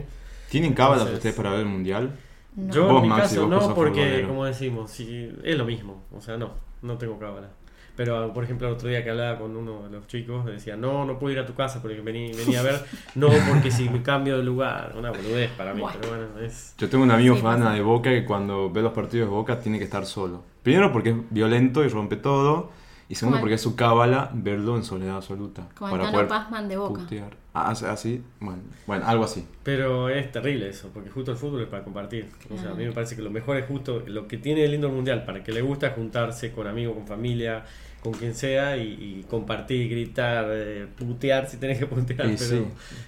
¿Tienen 0.50 0.74
cábalas 0.74 1.00
Entonces- 1.08 1.17
ustedes 1.20 1.36
para 1.36 1.50
ver 1.51 1.62
el 1.62 1.65
mundial? 1.65 2.12
No. 2.55 2.72
Yo 2.74 2.89
en 2.98 3.01
mi 3.03 3.08
Maxi, 3.10 3.36
caso 3.36 3.48
no, 3.48 3.74
porque 3.74 4.01
futbolero. 4.01 4.27
como 4.27 4.46
decimos, 4.46 4.91
sí, 4.91 5.31
es 5.43 5.58
lo 5.58 5.65
mismo. 5.65 6.03
O 6.15 6.22
sea, 6.22 6.38
no, 6.38 6.51
no 6.84 6.98
tengo 6.98 7.17
cábala. 7.17 7.50
Pero, 7.95 8.33
por 8.33 8.43
ejemplo, 8.43 8.67
el 8.67 8.74
otro 8.74 8.89
día 8.89 9.03
que 9.03 9.10
hablaba 9.10 9.38
con 9.39 9.55
uno 9.55 9.83
de 9.83 9.89
los 9.89 10.07
chicos, 10.07 10.45
decía, 10.45 10.75
no, 10.75 11.05
no 11.05 11.19
puedo 11.19 11.33
ir 11.33 11.39
a 11.39 11.45
tu 11.45 11.53
casa 11.53 11.81
porque 11.81 12.00
vení, 12.01 12.31
venía 12.33 12.62
a 12.62 12.63
ver, 12.63 12.86
no, 13.15 13.29
porque 13.50 13.69
si 13.69 13.89
me 13.89 14.01
cambio 14.01 14.38
de 14.38 14.43
lugar, 14.43 14.93
una 14.98 15.12
boludez 15.12 15.51
para 15.51 15.74
mí, 15.74 15.83
pero 16.00 16.10
bueno, 16.10 16.39
es... 16.45 16.74
Yo 16.77 16.89
tengo 16.89 17.03
un 17.03 17.12
amigo 17.12 17.36
Sí, 17.36 17.41
fan 17.41 17.74
de 17.74 17.81
Boca 17.81 18.10
que 18.10 18.25
cuando 18.25 18.69
ve 18.69 18.81
los 18.81 18.93
partidos 18.93 19.29
de 19.29 19.36
Boca 19.36 19.60
tiene 19.60 19.77
que 19.77 19.83
estar 19.86 20.05
solo. 20.05 20.43
Primero 20.63 20.91
porque 20.91 21.10
es 21.10 21.15
violento 21.29 21.83
y 21.83 21.88
rompe 21.89 22.15
todo. 22.15 22.69
Y 23.12 23.15
segundo 23.15 23.36
Como 23.36 23.39
el- 23.39 23.41
porque 23.41 23.56
es 23.56 23.62
su 23.62 23.75
cábala 23.75 24.32
verlo 24.34 24.77
en 24.77 24.86
soledad 24.86 25.18
absoluta. 25.18 25.68
Como 25.77 25.98
el 25.98 26.01
Tano 26.01 26.27
Pazman 26.30 26.70
de 26.70 26.77
Boca. 26.77 27.01
putear. 27.01 27.36
Ah, 27.53 27.72
así, 27.72 28.24
bueno, 28.39 28.62
bueno, 28.88 29.06
algo 29.06 29.25
así. 29.25 29.46
Pero 29.63 30.08
es 30.08 30.32
terrible 30.32 30.70
eso, 30.70 30.89
porque 30.94 31.10
justo 31.10 31.32
el 31.32 31.38
fútbol 31.38 31.63
es 31.63 31.68
para 31.68 31.84
compartir. 31.84 32.30
O 32.50 32.58
sea, 32.58 32.72
a 32.72 32.74
mí 32.74 32.86
me 32.86 32.94
parece 32.94 33.18
que 33.18 33.22
lo 33.22 33.30
mejor 33.30 33.58
es 33.58 33.65
justo, 33.68 34.01
lo 34.08 34.30
que 34.30 34.38
tiene 34.38 34.63
el 34.63 34.72
lindo 34.72 34.88
el 34.88 34.94
mundial, 34.94 35.25
para 35.25 35.44
que 35.44 35.51
le 35.51 35.62
gusta 35.62 35.88
es 35.88 35.94
juntarse 35.96 36.53
con 36.53 36.68
amigos, 36.68 36.96
con 36.96 37.06
familia, 37.06 37.65
con 38.01 38.13
quien 38.13 38.34
sea 38.34 38.77
y, 38.77 38.81
y 39.22 39.25
compartir, 39.29 39.89
gritar, 39.89 40.46
eh, 40.50 40.88
putear 40.98 41.48
si 41.48 41.58
tenés 41.58 41.77
que 41.77 41.86
putear, 41.86 42.25
Y 42.29 42.36
pero 42.36 42.50
sí. 42.50 42.63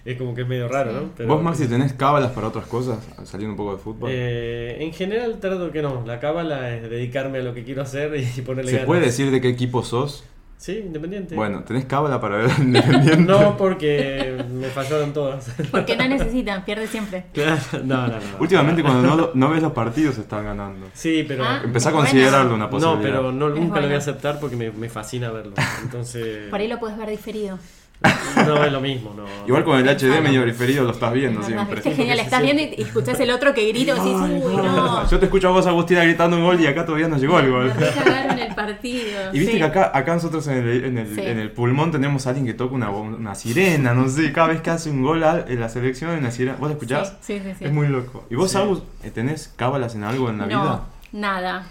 es 0.05 0.17
como 0.17 0.35
que 0.35 0.41
es 0.43 0.47
medio 0.47 0.67
raro, 0.67 0.91
Sí. 0.91 0.97
¿no? 0.97 1.12
Pero- 1.17 1.29
¿Vos, 1.29 1.41
Maxi, 1.43 1.67
tenés 1.67 1.93
cábalas 1.93 2.31
para 2.31 2.47
otras 2.50 2.67
cosas? 2.67 3.00
Saliendo 3.23 3.53
un 3.53 3.57
poco 3.57 3.73
de 3.75 3.81
fútbol. 3.81 4.09
Eh, 4.13 4.77
en 4.81 4.93
general 4.93 5.39
trato 5.39 5.71
que 5.71 5.81
no, 5.81 6.03
la 6.05 6.19
cábala 6.19 6.75
es 6.75 6.89
dedicarme 6.89 7.39
a 7.39 7.41
lo 7.41 7.53
que 7.55 7.63
quiero 7.63 7.81
hacer 7.81 8.15
y 8.15 8.41
ponerle 8.41 8.69
¿Se 8.71 8.77
ganas. 8.77 8.88
puede 8.88 9.01
decir 9.01 9.31
de 9.31 9.41
qué 9.41 9.50
equipo 9.50 9.83
sos? 9.83 10.23
Sí, 10.57 10.77
independiente. 10.86 11.36
Bueno, 11.36 11.63
¿tenés 11.63 11.83
cábala 11.86 12.22
para 12.22 12.38
ver 12.38 12.51
Independiente? 12.60 13.17
No, 13.24 13.57
porque 13.57 14.41
me 14.50 14.67
fallaron 14.67 15.12
todas. 15.12 15.51
Porque 15.72 15.98
no 15.98 16.07
necesitan, 16.07 16.63
pierde 16.63 16.88
siempre. 16.88 17.25
Claro, 17.33 17.60
no, 17.83 18.07
no, 18.07 18.13
no. 18.13 18.19
Últimamente 18.39 18.81
cuando 18.81 19.15
no, 19.15 19.29
no 19.33 19.50
ves 19.50 19.62
los 19.62 19.74
partidos 19.74 20.17
están 20.17 20.45
ganando. 20.45 20.88
Sí, 20.93 21.25
pero... 21.27 21.43
Ah. 21.43 21.62
Empezá 21.63 21.89
a 21.89 21.91
Bueno. 21.91 22.05
considerarlo 22.07 22.55
una 22.55 22.69
posibilidad. 22.69 22.98
No, 22.98 23.01
pero 23.03 23.31
no, 23.33 23.50
nunca 23.50 23.81
lo 23.81 23.88
voy 23.88 23.95
a 23.95 24.00
aceptar 24.00 24.39
porque 24.39 24.55
me, 24.55 24.72
me 24.72 24.88
fascina 24.89 25.31
verlo. 25.31 25.53
Entonces, 25.83 26.50
Por 26.50 26.60
ahí 26.60 26.67
lo 26.69 26.79
puedes 26.79 26.98
ver 26.98 27.10
diferido. 27.10 27.60
No 28.45 28.63
es 28.63 28.71
lo 28.71 28.81
mismo. 28.81 29.13
No, 29.15 29.23
Igual 29.47 29.63
con 29.63 29.79
el 29.79 29.88
HD 29.88 30.21
medio 30.21 30.43
referido 30.43 30.83
lo 30.83 30.91
estás 30.91 31.13
viendo 31.13 31.39
Es 31.41 31.47
verdad, 31.47 31.63
siempre. 31.67 31.75
viste, 31.75 31.91
genial, 31.95 32.17
porque 32.17 32.25
estás 32.25 32.41
viendo 32.41 32.62
y 32.77 32.81
escuchás 32.81 33.19
el 33.21 33.31
otro 33.31 33.53
que 33.53 33.67
grita 33.69 33.91
y 33.91 33.95
decís, 33.95 34.13
uy, 34.13 34.55
no. 34.55 34.63
no. 35.03 35.09
Yo 35.09 35.19
te 35.19 35.25
escucho 35.25 35.47
a 35.47 35.51
vos, 35.51 35.65
Agustina, 35.67 36.03
gritando 36.03 36.35
un 36.38 36.43
gol 36.43 36.59
y 36.59 36.67
acá 36.67 36.85
todavía 36.85 37.07
no 37.07 37.17
llegó 37.17 37.39
el 37.39 37.50
gol. 37.50 37.65
Me 37.67 37.73
recagaron 37.89 38.39
el 38.39 38.55
partido. 38.55 39.01
Y 39.31 39.39
viste 39.39 39.53
sí. 39.53 39.57
que 39.59 39.63
acá, 39.63 39.91
acá 39.93 40.13
nosotros 40.15 40.45
en 40.47 40.57
el, 40.67 40.83
en, 40.85 40.97
el, 40.97 41.15
Sí. 41.15 41.21
en 41.21 41.39
el 41.39 41.51
pulmón 41.51 41.91
tenemos 41.91 42.25
a 42.27 42.31
alguien 42.31 42.45
que 42.45 42.53
toca 42.53 42.75
una, 42.75 42.89
una 42.89 43.35
sirena, 43.35 43.93
no 43.93 44.09
sé, 44.09 44.33
cada 44.33 44.47
vez 44.47 44.62
que 44.62 44.69
hace 44.71 44.89
un 44.89 45.01
gol 45.03 45.23
en 45.23 45.59
la 45.59 45.69
selección 45.69 46.12
hay 46.12 46.17
una 46.17 46.31
sirena. 46.31 46.57
¿Vos 46.59 46.67
la 46.69 46.73
escuchás? 46.73 47.15
Sí, 47.21 47.38
sí, 47.39 47.41
sí. 47.45 47.55
sí. 47.59 47.65
Es 47.65 47.71
muy 47.71 47.88
loco. 47.88 48.25
¿Y 48.29 48.35
vos, 48.35 48.51
Sí. 48.51 48.57
Agus, 48.57 48.83
eh, 49.03 49.12
tenés 49.12 49.53
cábalas 49.55 49.95
en 49.95 50.03
algo 50.03 50.29
en 50.29 50.39
la 50.39 50.45
no, 50.47 50.62
vida? 50.62 50.81
nada. 51.13 51.67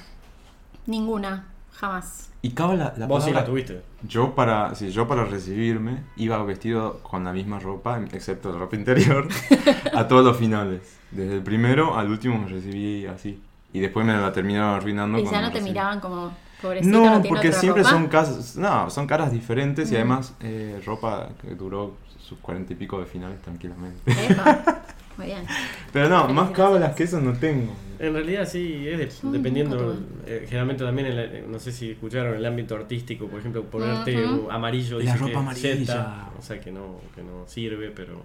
Ninguna. 0.86 1.46
Jamás. 1.72 2.30
Y 2.42 2.50
cábala, 2.50 2.94
la 2.96 3.06
Vos 3.06 3.24
sí 3.24 3.32
la 3.32 3.44
tuviste. 3.44 3.82
Yo 4.06 4.34
para, 4.34 4.74
sí, 4.74 4.90
yo 4.90 5.06
para 5.06 5.24
recibirme 5.24 6.02
iba 6.16 6.42
vestido 6.44 6.98
con 7.02 7.24
la 7.24 7.32
misma 7.32 7.58
ropa, 7.58 8.00
excepto 8.12 8.52
la 8.52 8.58
ropa 8.58 8.76
interior, 8.76 9.28
a 9.94 10.08
todos 10.08 10.24
los 10.24 10.36
finales. 10.36 10.98
Desde 11.10 11.36
el 11.36 11.42
primero 11.42 11.96
al 11.96 12.08
último 12.10 12.38
me 12.38 12.48
recibí 12.48 13.06
así. 13.06 13.40
Y 13.72 13.80
después 13.80 14.04
me 14.04 14.12
la 14.12 14.32
terminaron 14.32 14.74
arruinando. 14.74 15.18
y 15.18 15.24
ya 15.24 15.40
no 15.40 15.48
te 15.48 15.54
recibí. 15.54 15.70
miraban 15.70 16.00
como 16.00 16.32
pobrecito, 16.60 16.98
no, 16.98 17.22
porque 17.22 17.52
siempre 17.52 17.82
ropa. 17.82 17.94
son 17.94 18.08
caras, 18.08 18.56
no, 18.56 18.90
son 18.90 19.06
caras 19.06 19.32
diferentes 19.32 19.90
y 19.92 19.96
además 19.96 20.34
eh, 20.40 20.80
ropa 20.84 21.30
que 21.40 21.54
duró 21.54 21.96
sus 22.18 22.38
cuarenta 22.38 22.72
y 22.72 22.76
pico 22.76 22.98
de 22.98 23.06
finales 23.06 23.40
tranquilamente. 23.40 24.00
Epa. 24.28 24.82
Muy 25.16 25.26
bien. 25.26 25.44
Pero 25.92 26.08
no, 26.08 26.28
más 26.28 26.50
cábalas 26.50 26.94
que 26.94 27.04
eso 27.04 27.20
no 27.20 27.32
tengo. 27.34 27.72
En 28.02 28.12
realidad 28.14 28.46
sí, 28.46 28.86
es 28.88 29.22
de- 29.22 29.30
dependiendo, 29.30 29.96
eh, 30.26 30.44
generalmente 30.46 30.84
también, 30.84 31.06
en 31.08 31.16
la- 31.16 31.46
no 31.48 31.58
sé 31.58 31.70
si 31.72 31.92
escucharon, 31.92 32.32
en 32.32 32.38
el 32.40 32.46
ámbito 32.46 32.74
artístico, 32.74 33.28
por 33.28 33.38
ejemplo, 33.40 33.62
ponerte 33.64 34.16
amarillo 34.50 34.98
La 34.98 35.04
dice 35.04 35.16
ropa 35.18 35.30
que 35.30 35.36
amarilla. 35.38 35.76
Zeta, 35.76 36.30
o 36.38 36.42
sea 36.42 36.60
que 36.60 36.72
no, 36.72 37.00
que 37.14 37.22
no 37.22 37.46
sirve, 37.46 37.90
pero 37.94 38.24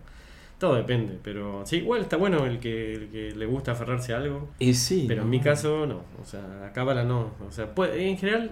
todo 0.58 0.76
depende. 0.76 1.20
Pero 1.24 1.62
sí, 1.66 1.78
igual 1.78 2.02
está 2.02 2.18
bueno 2.18 2.46
el 2.48 2.58
que, 2.60 2.94
el 2.96 3.08
que 3.10 3.34
le 3.36 3.46
gusta 3.46 3.74
aferrarse 3.74 4.14
a 4.14 4.18
algo, 4.18 4.50
Y 4.58 4.74
sí. 4.74 5.06
pero 5.08 5.22
en 5.22 5.30
mi 5.30 5.40
caso 5.40 5.86
no, 5.86 6.02
o 6.20 6.26
sea, 6.26 6.66
a 6.68 6.74
cábala 6.74 7.04
no, 7.04 7.32
o 7.48 7.52
sea, 7.52 7.74
puede- 7.76 8.10
en 8.10 8.18
general 8.18 8.52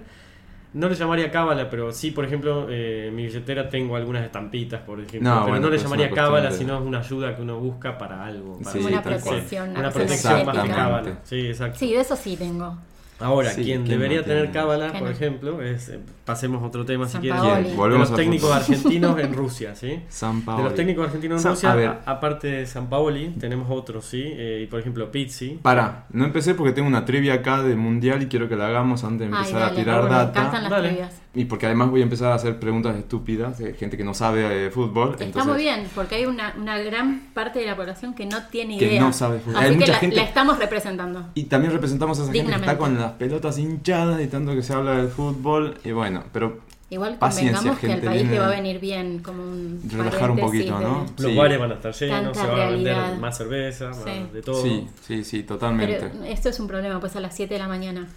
no 0.74 0.90
le 0.90 0.96
llamaría 0.96 1.32
cábala, 1.32 1.70
pero 1.70 1.92
sí, 1.92 2.12
por 2.12 2.26
ejemplo, 2.26 2.68
eh, 2.70 3.08
en 3.08 3.16
mi 3.16 3.26
billetera 3.26 3.70
tengo 3.70 3.96
algunas 3.96 4.24
estampitas, 4.26 4.82
por 4.82 5.00
ejemplo, 5.00 5.30
No, 5.30 5.36
pero 5.36 5.48
bueno, 5.48 5.62
no 5.62 5.70
le 5.70 5.70
pues 5.70 5.82
es 5.82 5.84
llamaría 5.84 6.10
cábala, 6.12 6.50
de- 6.52 6.58
sino 6.58 6.76
es 6.78 6.82
una 6.82 7.00
ayuda 7.00 7.36
que 7.36 7.42
uno 7.42 7.60
busca 7.60 7.98
para 7.98 8.26
algo. 8.26 8.60
Para 8.60 8.72
Sí, 8.72 8.80
una 8.86 9.02
protección, 9.02 9.70
una 9.72 9.92
protección 9.92 10.46
más 10.46 10.58
que 10.64 10.70
cábala. 10.74 11.20
Sí, 11.24 11.48
exacto. 11.48 11.80
Sí, 11.80 11.94
de 11.94 12.00
eso 12.02 12.16
sí 12.16 12.36
tengo. 12.38 12.78
Ahora, 13.20 13.50
Sí, 13.52 13.64
quien 13.64 13.84
¿quién 13.84 13.98
debería 13.98 14.18
no 14.20 14.26
tener 14.26 14.52
cábala, 14.52 14.88
¿Quién 14.90 15.00
por 15.00 15.10
no? 15.10 15.16
ejemplo, 15.16 15.62
es. 15.62 15.88
eh, 15.90 16.00
Pasemos 16.26 16.62
a 16.62 16.66
otro 16.66 16.86
tema 16.86 17.08
si 17.08 17.18
quieren. 17.20 17.40
Paoli. 17.40 17.54
¿Quién? 17.62 17.72
De 17.72 17.76
Volvemos 17.78 18.10
los 18.10 18.18
técnicos 18.18 18.52
argentinos 18.52 19.20
en 19.20 19.34
Rusia, 19.34 19.74
¿sí? 19.76 20.02
San 20.10 20.40
De 20.42 20.46
Paolo. 20.46 20.64
los 20.66 20.76
técnicos 20.76 21.06
argentinos 21.06 21.38
en 21.38 21.44
San- 21.44 21.52
Rusia, 21.54 21.72
a 21.72 21.76
ver. 21.76 21.88
a- 21.88 22.02
aparte 22.06 22.48
de 22.48 22.66
San 22.66 22.88
Paoli, 22.90 23.30
tenemos 23.40 23.68
otros, 23.70 24.04
¿sí? 24.06 24.22
Eh, 24.26 24.62
y 24.64 24.68
por 24.68 24.80
ejemplo, 24.82 25.12
Pizzi. 25.12 25.60
Para, 25.62 26.06
no 26.12 26.26
empecé 26.26 26.56
porque 26.56 26.74
tengo 26.74 26.88
una 26.90 27.06
trivia 27.06 27.36
acá 27.36 27.64
de 27.64 27.76
mundial 27.76 28.22
y 28.24 28.28
quiero 28.28 28.50
que 28.50 28.56
la 28.58 28.68
hagamos 28.68 29.04
antes 29.06 29.30
de 29.30 29.34
Ay, 29.36 29.40
empezar 29.40 29.60
dale, 29.62 29.72
a 29.72 29.76
tirar 29.76 30.04
me 30.04 30.10
data. 30.10 30.40
encantan 30.40 30.62
las 30.64 30.72
Dale. 30.72 30.88
trivias. 30.90 31.22
Y 31.36 31.46
porque 31.46 31.66
además 31.66 31.90
voy 31.92 32.00
a 32.00 32.04
empezar 32.04 32.32
a 32.32 32.36
hacer 32.36 32.60
preguntas 32.60 32.96
estúpidas 32.98 33.58
de 33.58 33.74
gente 33.74 33.98
que 33.98 34.04
no 34.04 34.14
sabe 34.14 34.42
de 34.48 34.72
fútbol. 34.72 35.12
Está 35.12 35.26
entonces- 35.26 35.52
muy 35.54 35.62
bien, 35.62 35.88
porque 35.94 36.16
hay 36.16 36.26
una, 36.26 36.54
una 36.58 36.78
gran 36.80 37.20
parte 37.34 37.60
de 37.60 37.66
la 37.66 37.76
población 37.76 38.14
que 38.14 38.26
no 38.26 38.38
tiene 38.48 38.78
Que 38.78 38.86
idea. 38.88 39.02
no 39.02 39.12
sabe 39.14 39.40
fútbol. 39.40 39.58
Así 39.58 39.66
Hay 39.66 39.72
que 39.74 39.78
mucha 39.80 39.92
la, 39.92 39.98
gente- 40.00 40.16
la 40.16 40.24
estamos 40.24 40.58
representando. 40.60 41.26
Y 41.36 41.44
también 41.44 41.74
representamos 41.74 42.20
a 42.20 42.24
esa 42.24 42.32
gente 42.32 42.52
que 42.52 42.60
está 42.60 42.78
con 42.78 42.98
las 42.98 43.12
pelotas 43.14 43.58
hinchadas 43.58 44.22
y 44.22 44.28
tanto 44.28 44.54
que 44.56 44.64
se 44.64 44.74
habla 44.74 44.94
del 44.98 45.10
fútbol. 45.10 45.78
Y 45.84 45.92
bueno, 45.92 46.24
pero 46.32 46.60
Igual 46.88 47.18
Paciencia, 47.18 47.58
convengamos 47.58 47.80
que 47.80 47.86
al 47.88 47.92
gente, 47.94 48.06
país 48.08 48.30
le 48.30 48.40
va 48.40 48.46
a 48.46 48.50
venir 48.52 48.80
bien 48.80 49.20
como 49.20 49.42
un 49.42 49.82
Relajar 49.92 50.30
un 50.30 50.38
poquito, 50.40 50.78
de- 50.78 50.86
¿no? 50.86 51.06
Los 51.18 51.32
Sí. 51.32 51.36
bares 51.36 51.60
van 51.60 51.72
a 51.72 51.74
estar 51.74 51.94
llenos, 51.94 52.38
se 52.38 52.48
va 52.48 52.68
a 52.68 52.70
vender 52.70 52.98
más 53.20 53.38
cerveza, 53.38 53.88
más 53.90 54.04
Sí. 54.04 54.26
de 54.32 54.42
todo. 54.44 54.62
sí, 54.62 54.88
sí, 55.02 55.24
sí, 55.24 55.44
totalmente. 55.44 56.12
Pero 56.14 56.24
esto 56.26 56.48
es 56.50 56.60
un 56.60 56.68
problema, 56.68 57.00
pues 57.00 57.16
a 57.16 57.20
las 57.22 57.36
7 57.36 57.56
de 57.56 57.60
la 57.60 57.68
mañana. 57.68 58.08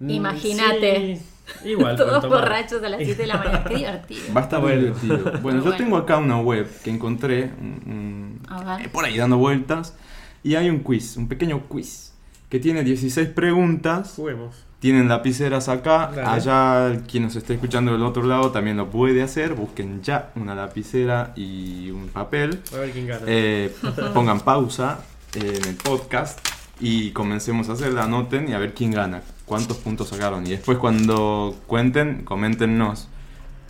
Mm, 0.00 0.10
Imagínate. 0.10 1.20
sí, 1.62 1.68
igual. 1.70 1.96
Todos 1.98 2.28
borrachos 2.28 2.82
a 2.82 2.88
las 2.88 2.98
7 3.02 3.14
de 3.22 3.26
la 3.26 3.36
mañana. 3.38 3.64
Qué 3.64 3.74
divertido. 3.76 4.20
Va 4.36 4.40
a 4.40 4.44
estar 4.44 4.60
muy 4.60 4.72
divertido. 4.72 5.16
Bueno, 5.42 5.58
yo 5.58 5.64
Bueno. 5.64 5.76
tengo 5.76 5.96
acá 5.96 6.18
una 6.18 6.38
web 6.40 6.68
que 6.82 6.90
encontré 6.90 7.44
eh, 7.44 8.88
por 8.92 9.04
ahí 9.04 9.16
dando 9.16 9.38
vueltas 9.38 9.94
y 10.42 10.54
hay 10.54 10.70
un 10.70 10.80
quiz, 10.80 11.16
un 11.16 11.28
pequeño 11.28 11.62
quiz 11.68 12.12
que 12.48 12.58
tiene 12.60 12.82
16 12.84 13.28
preguntas. 13.30 14.14
Juguemos. 14.16 14.54
Tienen 14.80 15.08
lapiceras 15.08 15.68
acá, 15.68 16.08
Dale. 16.14 16.22
allá 16.28 17.02
quien 17.08 17.24
nos 17.24 17.34
esté 17.34 17.54
escuchando 17.54 17.90
del 17.90 18.02
otro 18.04 18.22
lado 18.22 18.52
también 18.52 18.76
lo 18.76 18.88
puede 18.90 19.22
hacer. 19.22 19.54
Busquen 19.54 20.02
ya 20.02 20.30
una 20.36 20.54
lapicera 20.54 21.32
y 21.34 21.90
un 21.90 22.06
papel. 22.08 22.60
A 22.72 22.76
ver 22.78 22.90
quién 22.92 23.08
gana. 23.08 23.22
Eh, 23.26 23.74
pongan 24.14 24.38
pausa 24.40 25.00
eh, 25.34 25.58
en 25.60 25.68
el 25.68 25.74
podcast 25.74 26.38
y 26.80 27.10
comencemos 27.10 27.68
a 27.68 27.72
hacerla, 27.72 28.04
anoten 28.04 28.48
y 28.48 28.52
a 28.52 28.58
ver 28.58 28.72
quién 28.72 28.92
gana, 28.92 29.20
cuántos 29.48 29.78
puntos 29.78 30.08
sacaron. 30.08 30.46
Y 30.46 30.50
después 30.50 30.78
cuando 30.78 31.56
cuenten, 31.66 32.24
coméntenos 32.24 33.08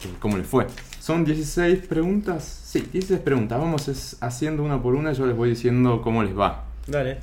eh, 0.05 0.09
cómo 0.19 0.37
les 0.37 0.47
fue. 0.47 0.67
¿Son 1.01 1.25
16 1.25 1.87
preguntas? 1.87 2.45
Sí, 2.65 2.81
16 2.93 3.21
preguntas. 3.21 3.59
Vamos 3.59 3.89
es- 3.89 4.17
haciendo 4.21 4.63
una 4.63 4.83
por 4.83 4.95
una 4.95 5.13
y 5.13 5.15
yo 5.15 5.27
les 5.27 5.37
voy 5.37 5.51
diciendo 5.51 6.03
cómo 6.03 6.23
les 6.23 6.37
va. 6.39 6.65
Dale. 6.87 7.21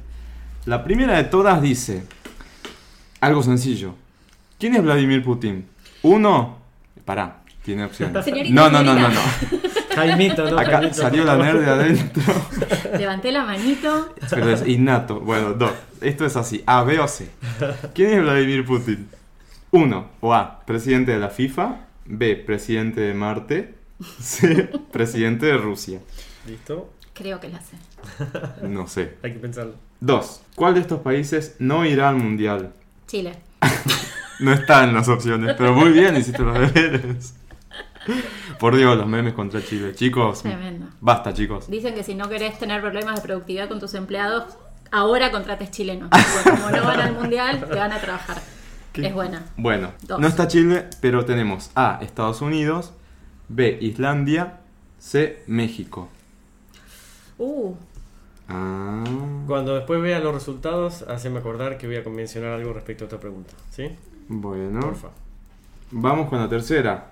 La 0.65 0.83
primera 0.83 1.15
de 1.17 1.25
todas 1.25 1.61
dice, 1.61 2.03
algo 3.21 3.43
sencillo. 3.43 3.93
¿Quién 4.59 4.73
es 4.75 4.81
Vladimir 4.83 5.23
Putin? 5.23 5.67
Uno, 6.01 6.57
pará, 7.03 7.41
tiene 7.63 7.83
opciones. 7.85 8.23
Señorita, 8.25 8.53
No, 8.55 8.69
no, 8.71 8.81
no, 8.83 8.93
no, 8.95 9.09
no. 9.09 9.21
Jaimito, 9.95 10.49
¿no? 10.49 10.59
Acá 10.59 10.71
Jaimito, 10.71 10.95
salió 10.95 11.23
la 11.23 11.37
nerd 11.37 11.61
de 11.61 11.71
adentro. 11.71 12.23
Levanté 12.97 13.31
la 13.31 13.45
manito. 13.45 14.13
Pero 14.29 14.49
es 14.49 14.67
innato. 14.67 15.19
Bueno, 15.19 15.53
dos. 15.53 15.71
Esto 16.01 16.25
es 16.25 16.35
así. 16.35 16.63
A, 16.65 16.83
B 16.83 16.99
o 16.99 17.07
C. 17.07 17.29
¿Quién 17.93 18.11
es 18.11 18.21
Vladimir 18.21 18.65
Putin? 18.65 19.09
Uno. 19.71 20.09
O 20.21 20.33
A. 20.33 20.65
Presidente 20.65 21.11
de 21.11 21.19
la 21.19 21.29
FIFA. 21.29 21.77
B. 22.05 22.35
Presidente 22.35 23.01
de 23.01 23.13
Marte. 23.13 23.75
C. 24.21 24.69
Presidente 24.91 25.45
de 25.47 25.57
Rusia. 25.57 25.99
Listo. 26.47 26.91
Creo 27.13 27.39
que 27.39 27.49
la 27.49 27.61
sé. 27.61 27.77
No 28.67 28.87
sé. 28.87 29.15
Hay 29.23 29.33
que 29.33 29.39
pensarlo. 29.39 29.75
Dos. 29.99 30.41
¿Cuál 30.55 30.73
de 30.75 30.81
estos 30.81 30.99
países 30.99 31.55
no 31.59 31.85
irá 31.85 32.09
al 32.09 32.17
mundial? 32.17 32.73
Chile. 33.07 33.33
No 34.39 34.51
está 34.51 34.83
en 34.83 34.93
las 34.93 35.07
opciones, 35.07 35.55
pero 35.57 35.73
muy 35.73 35.91
bien 35.91 36.17
hiciste 36.17 36.43
los 36.43 36.59
deberes. 36.59 37.35
Por 38.59 38.75
Dios, 38.75 38.97
los 38.97 39.07
memes 39.07 39.33
contra 39.33 39.63
Chile. 39.63 39.93
Chicos, 39.95 40.41
Tremendo. 40.43 40.87
basta, 41.01 41.33
chicos. 41.33 41.69
Dicen 41.69 41.93
que 41.95 42.03
si 42.03 42.15
no 42.15 42.29
querés 42.29 42.57
tener 42.59 42.81
problemas 42.81 43.15
de 43.15 43.21
productividad 43.21 43.67
con 43.67 43.79
tus 43.79 43.93
empleados, 43.93 44.57
ahora 44.91 45.31
contrates 45.31 45.71
chilenos. 45.71 46.09
Porque 46.09 46.49
como 46.61 46.69
no 46.71 46.83
van 46.83 46.99
al 47.01 47.13
mundial, 47.13 47.59
te 47.69 47.75
van 47.75 47.91
a 47.91 47.99
trabajar. 47.99 48.37
¿Qué? 48.93 49.07
Es 49.07 49.13
buena. 49.13 49.43
Bueno, 49.57 49.91
Dos. 50.03 50.19
no 50.19 50.27
está 50.27 50.47
Chile, 50.47 50.85
pero 51.01 51.25
tenemos 51.25 51.69
A. 51.75 51.99
Estados 52.01 52.41
Unidos. 52.41 52.93
B. 53.49 53.77
Islandia. 53.81 54.59
C. 54.99 55.43
México. 55.47 56.09
Uh, 57.37 57.75
Ah. 58.47 59.03
Cuando 59.47 59.73
después 59.75 59.99
vea 60.03 60.19
los 60.19 60.31
resultados, 60.33 61.01
haceme 61.03 61.39
acordar 61.39 61.79
que 61.79 61.87
voy 61.87 61.95
a 61.95 62.03
mencionar 62.07 62.51
algo 62.51 62.73
respecto 62.73 63.03
a 63.03 63.07
esta 63.07 63.19
pregunta. 63.19 63.53
¿Sí? 63.71 63.89
Bueno, 64.27 64.81
Porfa. 64.81 65.07
vamos 65.89 66.29
con 66.29 66.39
la 66.39 66.47
tercera. 66.47 67.07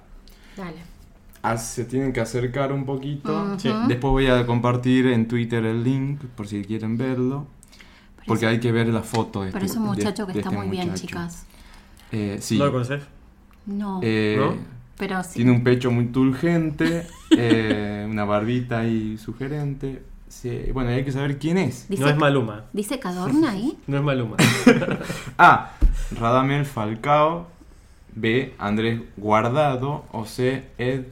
Dale. 0.57 0.77
Ah, 1.41 1.57
se 1.57 1.83
tienen 1.85 2.13
que 2.13 2.21
acercar 2.21 2.71
un 2.71 2.85
poquito. 2.85 3.57
Después 3.87 4.11
voy 4.11 4.27
a 4.27 4.45
compartir 4.45 5.07
en 5.07 5.27
Twitter 5.27 5.65
el 5.65 5.83
link 5.83 6.21
por 6.35 6.47
si 6.47 6.63
quieren 6.63 6.97
verlo. 6.97 7.47
Porque 8.25 8.45
hay 8.45 8.59
que 8.61 8.71
ver 8.71 8.87
la 8.87 9.01
foto 9.03 9.43
de 9.43 9.51
Pero 9.51 9.65
este, 9.65 9.77
es 9.77 9.77
un 9.77 9.83
de- 9.83 9.97
muchacho 9.97 10.25
que 10.25 10.33
de 10.33 10.39
está 10.39 10.49
este 10.51 10.61
muy 10.61 10.69
bien, 10.69 10.93
chicas. 10.93 11.45
Eh, 12.13 12.37
sí. 12.39 12.57
¿No 12.57 12.67
lo 12.67 12.71
conoces? 12.71 13.03
No. 13.65 13.99
Eh, 14.01 14.37
¿No? 14.39 14.55
Pero 14.97 15.21
sí. 15.23 15.31
Tiene 15.33 15.51
un 15.51 15.63
pecho 15.63 15.91
muy 15.91 16.05
turgente, 16.05 17.05
eh, 17.37 18.07
una 18.09 18.23
barbita 18.23 18.79
ahí 18.79 19.17
sugerente. 19.17 20.03
Sí, 20.29 20.69
Bueno, 20.73 20.89
hay 20.91 21.03
que 21.03 21.11
saber 21.11 21.37
quién 21.37 21.57
es. 21.57 21.87
Dice, 21.89 22.01
No 22.03 22.09
es 22.09 22.17
Maluma. 22.17 22.63
¿Dice 22.71 22.99
Cadorna 22.99 23.51
ahí? 23.51 23.77
No 23.87 23.97
es 23.97 24.03
Maluma. 24.03 24.37
A. 25.37 25.71
Radamel 26.19 26.65
Falcao. 26.65 27.47
B. 28.15 28.53
Andrés 28.57 29.01
Guardado. 29.17 30.05
O 30.11 30.25
C. 30.25 30.63
Ed. 30.77 31.03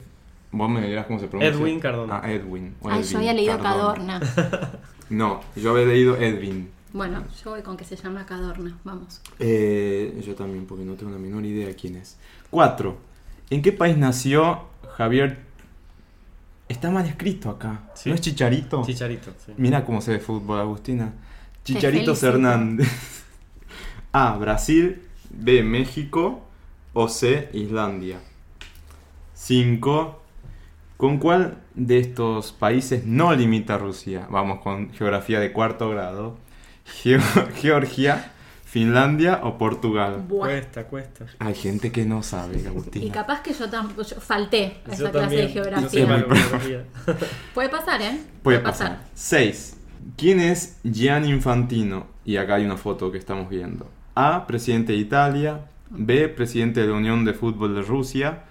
Vos 0.50 0.68
me 0.68 0.86
dirás 0.86 1.06
cómo 1.06 1.18
se 1.18 1.28
pronuncia. 1.28 1.56
Edwin 1.58 1.80
Cardona. 1.80 2.20
Ah, 2.22 2.30
Edwin. 2.30 2.74
o 2.82 2.88
Ay, 2.90 3.00
Edwin 3.00 3.10
yo 3.10 3.18
había 3.18 3.32
leído 3.34 3.58
Cardona. 3.58 4.20
Cadorna. 4.20 4.70
No, 5.10 5.42
yo 5.56 5.72
había 5.72 5.84
leído 5.84 6.16
Edwin. 6.16 6.70
Bueno, 6.94 7.22
yo 7.44 7.50
voy 7.50 7.60
con 7.62 7.76
que 7.76 7.84
se 7.84 7.96
llama 7.96 8.24
Cadorna. 8.24 8.78
Vamos. 8.82 9.20
Eh, 9.38 10.22
yo 10.24 10.34
también, 10.34 10.64
porque 10.64 10.84
no 10.84 10.94
tengo 10.94 11.12
la 11.12 11.18
menor 11.18 11.44
idea 11.44 11.74
quién 11.74 11.96
es. 11.96 12.16
4. 12.50 12.96
¿En 13.50 13.60
qué 13.60 13.72
país 13.72 13.98
nació 13.98 14.62
Javier? 14.96 15.40
Está 16.68 16.90
mal 16.90 17.04
escrito 17.06 17.50
acá. 17.50 17.90
Sí. 17.94 18.08
¿No 18.08 18.14
es 18.14 18.22
Chicharito? 18.22 18.82
Chicharito, 18.86 19.32
sí. 19.44 19.52
Mira 19.58 19.84
cómo 19.84 20.00
se 20.00 20.12
ve 20.12 20.18
fútbol, 20.18 20.60
Agustina. 20.60 21.12
Chicharitos 21.64 22.18
felicito. 22.20 22.28
Hernández. 22.28 22.88
A. 24.12 24.36
Brasil. 24.38 25.02
B. 25.30 25.62
México. 25.62 26.42
O 26.94 27.08
C. 27.08 27.48
Islandia. 27.52 28.18
5. 29.34 30.22
¿Con 30.96 31.18
cuál 31.18 31.58
de 31.74 31.98
estos 31.98 32.52
países 32.52 33.04
no 33.06 33.34
limita 33.34 33.78
Rusia? 33.78 34.26
Vamos 34.30 34.60
con 34.60 34.92
geografía 34.92 35.40
de 35.40 35.52
cuarto 35.52 35.90
grado. 35.90 36.36
Geo- 37.02 37.20
Georgia, 37.60 38.32
Finlandia 38.64 39.40
o 39.42 39.58
Portugal. 39.58 40.22
Buah. 40.28 40.46
Cuesta, 40.48 40.84
cuesta. 40.84 41.26
Hay 41.40 41.54
gente 41.54 41.90
que 41.90 42.04
no 42.04 42.22
sabe, 42.22 42.60
Y 42.62 42.66
Agustina. 42.66 43.12
capaz 43.12 43.40
que 43.42 43.52
yo 43.52 43.68
tampoco 43.68 44.04
falté 44.04 44.76
a 44.88 44.92
esa 44.92 45.04
Yo 45.04 45.10
clase 45.10 45.36
de 45.36 45.46
también. 45.48 45.48
Geografía. 45.50 46.84
Puede 47.54 47.68
pasar, 47.68 48.00
¿eh? 48.02 48.20
Puede 48.42 48.60
pasar. 48.60 49.00
6. 49.14 49.76
¿Quién 50.16 50.40
es 50.40 50.78
Gian 50.84 51.24
Infantino? 51.24 52.06
Y 52.24 52.36
acá 52.36 52.56
hay 52.56 52.64
una 52.64 52.76
foto 52.76 53.10
que 53.10 53.18
estamos 53.18 53.48
viendo. 53.48 53.88
A. 54.14 54.46
Presidente 54.46 54.92
de 54.92 54.98
Italia. 54.98 55.66
B. 55.94 56.28
Presidente 56.28 56.80
de 56.80 56.86
la 56.86 56.94
Unión 56.94 57.24
de 57.24 57.34
Fútbol 57.34 57.74
de 57.74 57.82
Rusia. 57.82 58.44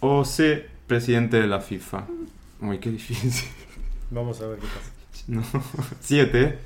O 0.00 0.24
C. 0.24 0.66
Presidente 0.86 1.40
de 1.40 1.46
la 1.46 1.60
FIFA. 1.60 2.06
Uy, 2.60 2.78
qué 2.78 2.90
difícil. 2.90 3.48
Vamos 4.10 4.40
a 4.40 4.46
ver 4.46 4.58
qué 4.58 4.66
pasa. 4.66 4.92
No. 5.26 5.42
7. 6.00 6.58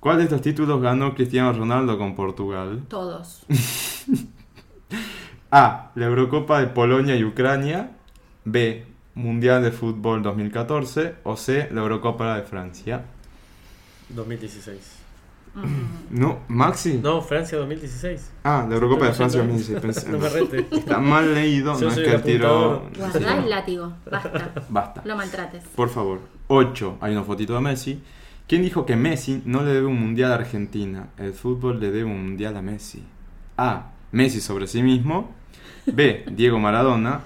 ¿Cuál 0.00 0.18
de 0.18 0.24
estos 0.24 0.42
títulos 0.42 0.80
ganó 0.80 1.14
Cristiano 1.14 1.52
Ronaldo 1.52 1.96
con 1.96 2.16
Portugal? 2.16 2.82
Todos. 2.88 3.44
A. 5.50 5.92
La 5.94 6.06
Eurocopa 6.06 6.60
de 6.60 6.68
Polonia 6.68 7.14
y 7.14 7.24
Ucrania. 7.24 7.92
B. 8.44 8.84
Mundial 9.14 9.62
de 9.62 9.70
Fútbol 9.70 10.22
2014. 10.22 11.16
O 11.24 11.36
C. 11.36 11.68
La 11.72 11.82
Eurocopa 11.82 12.36
de 12.36 12.42
Francia. 12.42 13.04
2016. 14.08 14.98
No, 16.10 16.38
Maxi. 16.48 16.98
No, 17.02 17.20
Francia 17.20 17.58
2016. 17.58 18.30
Ah, 18.44 18.64
la 18.68 18.74
Eurocopa 18.74 19.06
de 19.06 19.12
Francia 19.12 19.40
haciendo- 19.42 19.58
2016. 19.58 20.06
pensé- 20.06 20.10
No 20.10 20.18
me 20.18 20.28
rete. 20.28 20.76
Está 20.76 20.98
mal 20.98 21.34
leído, 21.34 21.74
Yo 21.78 21.86
no 21.86 21.92
es 21.92 21.98
que 21.98 22.14
el 22.14 22.22
tiro. 22.22 22.88
Guardá 22.96 23.38
el 23.38 23.50
látigo. 23.50 23.92
Basta. 24.10 24.64
Basta. 24.68 25.02
Lo 25.04 25.16
maltrates. 25.16 25.64
Por 25.74 25.88
favor. 25.88 26.20
8. 26.48 26.96
Hay 27.00 27.12
una 27.12 27.24
fotito 27.24 27.54
de 27.54 27.60
Messi. 27.60 28.02
¿Quién 28.46 28.62
dijo 28.62 28.86
que 28.86 28.96
Messi 28.96 29.42
no 29.44 29.62
le 29.62 29.72
debe 29.74 29.86
un 29.86 30.00
mundial 30.00 30.32
a 30.32 30.36
Argentina? 30.36 31.08
El 31.18 31.34
fútbol 31.34 31.78
le 31.80 31.90
debe 31.90 32.04
un 32.04 32.22
mundial 32.24 32.56
a 32.56 32.62
Messi. 32.62 33.04
A. 33.58 33.90
Messi 34.12 34.40
sobre 34.40 34.66
sí 34.66 34.82
mismo. 34.82 35.34
B. 35.86 36.24
Diego 36.30 36.58
Maradona. 36.58 37.20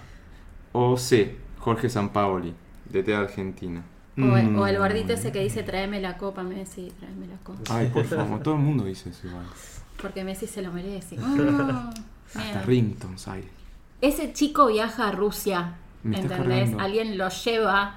O 0.72 0.96
C. 0.96 1.36
Jorge 1.58 1.88
Sampaoli, 1.88 2.52
DT 2.90 3.06
de 3.12 3.14
Argentina. 3.16 3.84
O, 4.18 4.36
el- 4.36 4.56
o 4.56 4.66
el 4.66 4.76
Mm. 4.76 4.78
gordito 4.78 5.12
ese 5.14 5.32
que 5.32 5.40
dice 5.42 5.62
tráeme 5.62 6.00
la 6.00 6.18
copa, 6.18 6.42
Messi, 6.42 6.92
tráeme 7.00 7.26
la 7.28 7.36
copa. 7.42 7.60
Ay, 7.74 7.88
por 7.92 8.04
favor, 8.04 8.42
todo 8.42 8.54
el 8.54 8.60
mundo 8.60 8.84
dice 8.84 9.10
eso 9.10 9.26
igual. 9.26 9.44
Porque 10.00 10.22
Messi 10.24 10.46
se 10.46 10.60
lo 10.62 10.72
merece. 10.72 11.16
Hasta 11.16 11.28
miedo. 11.28 12.62
ringtones 12.66 13.26
hay. 13.28 13.48
Ese 14.00 14.32
chico 14.32 14.66
viaja 14.66 15.08
a 15.08 15.12
Rusia, 15.12 15.74
Me 16.02 16.18
¿entendés? 16.20 16.74
Alguien 16.78 17.16
lo 17.16 17.28
lleva. 17.28 17.96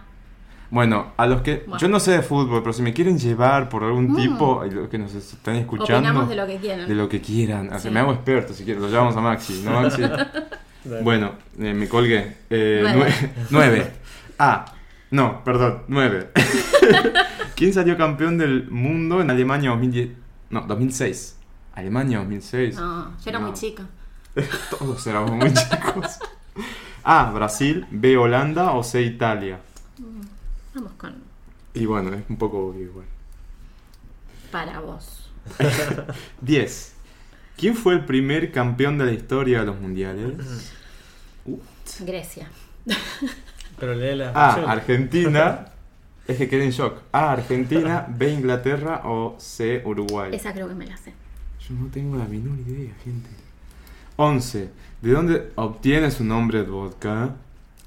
Bueno, 0.71 1.13
a 1.17 1.25
los 1.27 1.41
que. 1.41 1.63
Bueno. 1.67 1.77
Yo 1.77 1.87
no 1.89 1.99
sé 1.99 2.11
de 2.11 2.21
fútbol, 2.21 2.61
pero 2.61 2.73
si 2.73 2.81
me 2.81 2.93
quieren 2.93 3.17
llevar 3.19 3.69
por 3.69 3.83
algún 3.83 4.11
Mm. 4.11 4.15
tipo, 4.15 4.63
los 4.69 4.89
que 4.89 4.97
nos 4.97 5.13
están 5.15 5.55
escuchando. 5.55 5.97
Opinamos 5.97 6.29
de 6.29 6.35
lo 6.35 6.47
que 6.47 6.57
quieran. 6.57 6.87
de 6.87 6.95
lo 6.95 7.09
que 7.09 7.21
quieran. 7.21 7.67
O 7.67 7.69
sea, 7.71 7.79
Sí. 7.79 7.89
Me 7.89 7.99
hago 7.99 8.13
experto 8.13 8.53
si 8.53 8.63
quieren. 8.63 8.81
Lo 8.81 8.89
llevamos 8.89 9.15
a 9.15 9.21
Maxi, 9.21 9.61
¿no, 9.63 9.81
Maxi? 9.81 10.01
Bueno, 11.03 11.31
eh, 11.59 11.73
me 11.73 11.87
colgué. 11.89 12.37
Eh, 12.49 12.79
Nueve. 12.83 13.11
nue- 13.11 13.29
nueve. 13.49 13.91
Ah, 14.37 14.65
no, 15.15 15.43
perdón, 15.43 15.83
nueve. 15.87 16.31
¿Quién 17.55 17.73
salió 17.73 17.97
campeón 17.97 18.37
del 18.37 18.69
mundo 18.69 19.21
en 19.21 19.29
Alemania 19.29 19.69
2010? 19.71 20.09
No, 20.49 20.61
2006. 20.67 21.37
Alemania 21.73 22.17
2006. 22.19 22.75
No, 22.75 23.17
yo 23.17 23.29
era 23.29 23.39
No. 23.39 23.47
muy 23.47 23.55
chica. 23.55 23.85
Todos 24.77 25.07
éramos 25.07 25.31
muy 25.31 25.53
chicos. 25.53 26.19
A, 27.03 27.31
Brasil, 27.31 27.85
B, 27.91 28.17
Holanda 28.17 28.73
o 28.73 28.83
C, 28.83 29.01
Italia. 29.03 29.59
Vamos 30.73 30.91
con 30.97 31.15
Y 31.73 31.85
bueno, 31.85 32.13
es 32.13 32.23
un 32.29 32.37
poco 32.37 32.67
obvio 32.67 32.83
igual. 32.85 33.05
para 34.51 34.79
vos. 34.81 35.29
10. 36.41 36.93
¿Quién 37.57 37.75
fue 37.75 37.93
el 37.93 38.03
primer 38.05 38.51
campeón 38.51 38.97
de 38.97 39.05
la 39.05 39.11
historia 39.13 39.61
de 39.61 39.65
los 39.67 39.79
mundiales? 39.79 40.33
Grecia. 42.01 42.49
Pero 43.79 43.93
lee 43.95 44.15
la 44.15 44.31
A, 44.31 44.49
opción. 44.49 44.69
Argentina. 44.69 45.65
Es 46.27 46.37
que 46.37 46.49
quedé 46.49 46.65
en 46.65 46.71
shock. 46.71 47.01
A, 47.11 47.33
Argentina, 47.33 48.07
B, 48.09 48.33
Inglaterra 48.33 49.01
o 49.03 49.35
C, 49.37 49.83
Uruguay. 49.85 50.31
Esa 50.33 50.53
creo 50.53 50.67
que 50.67 50.73
me 50.73 50.87
la 50.87 50.97
sé. 50.97 51.13
Yo 51.59 51.75
no 51.75 51.85
tengo 51.91 52.17
la 52.17 52.25
menor 52.25 52.57
idea, 52.67 52.95
gente. 53.03 53.29
11. 54.15 54.71
¿De 55.03 55.11
dónde 55.11 55.51
obtiene 55.53 56.09
su 56.09 56.23
nombre 56.23 56.63
de 56.63 56.69
vodka? 56.71 57.35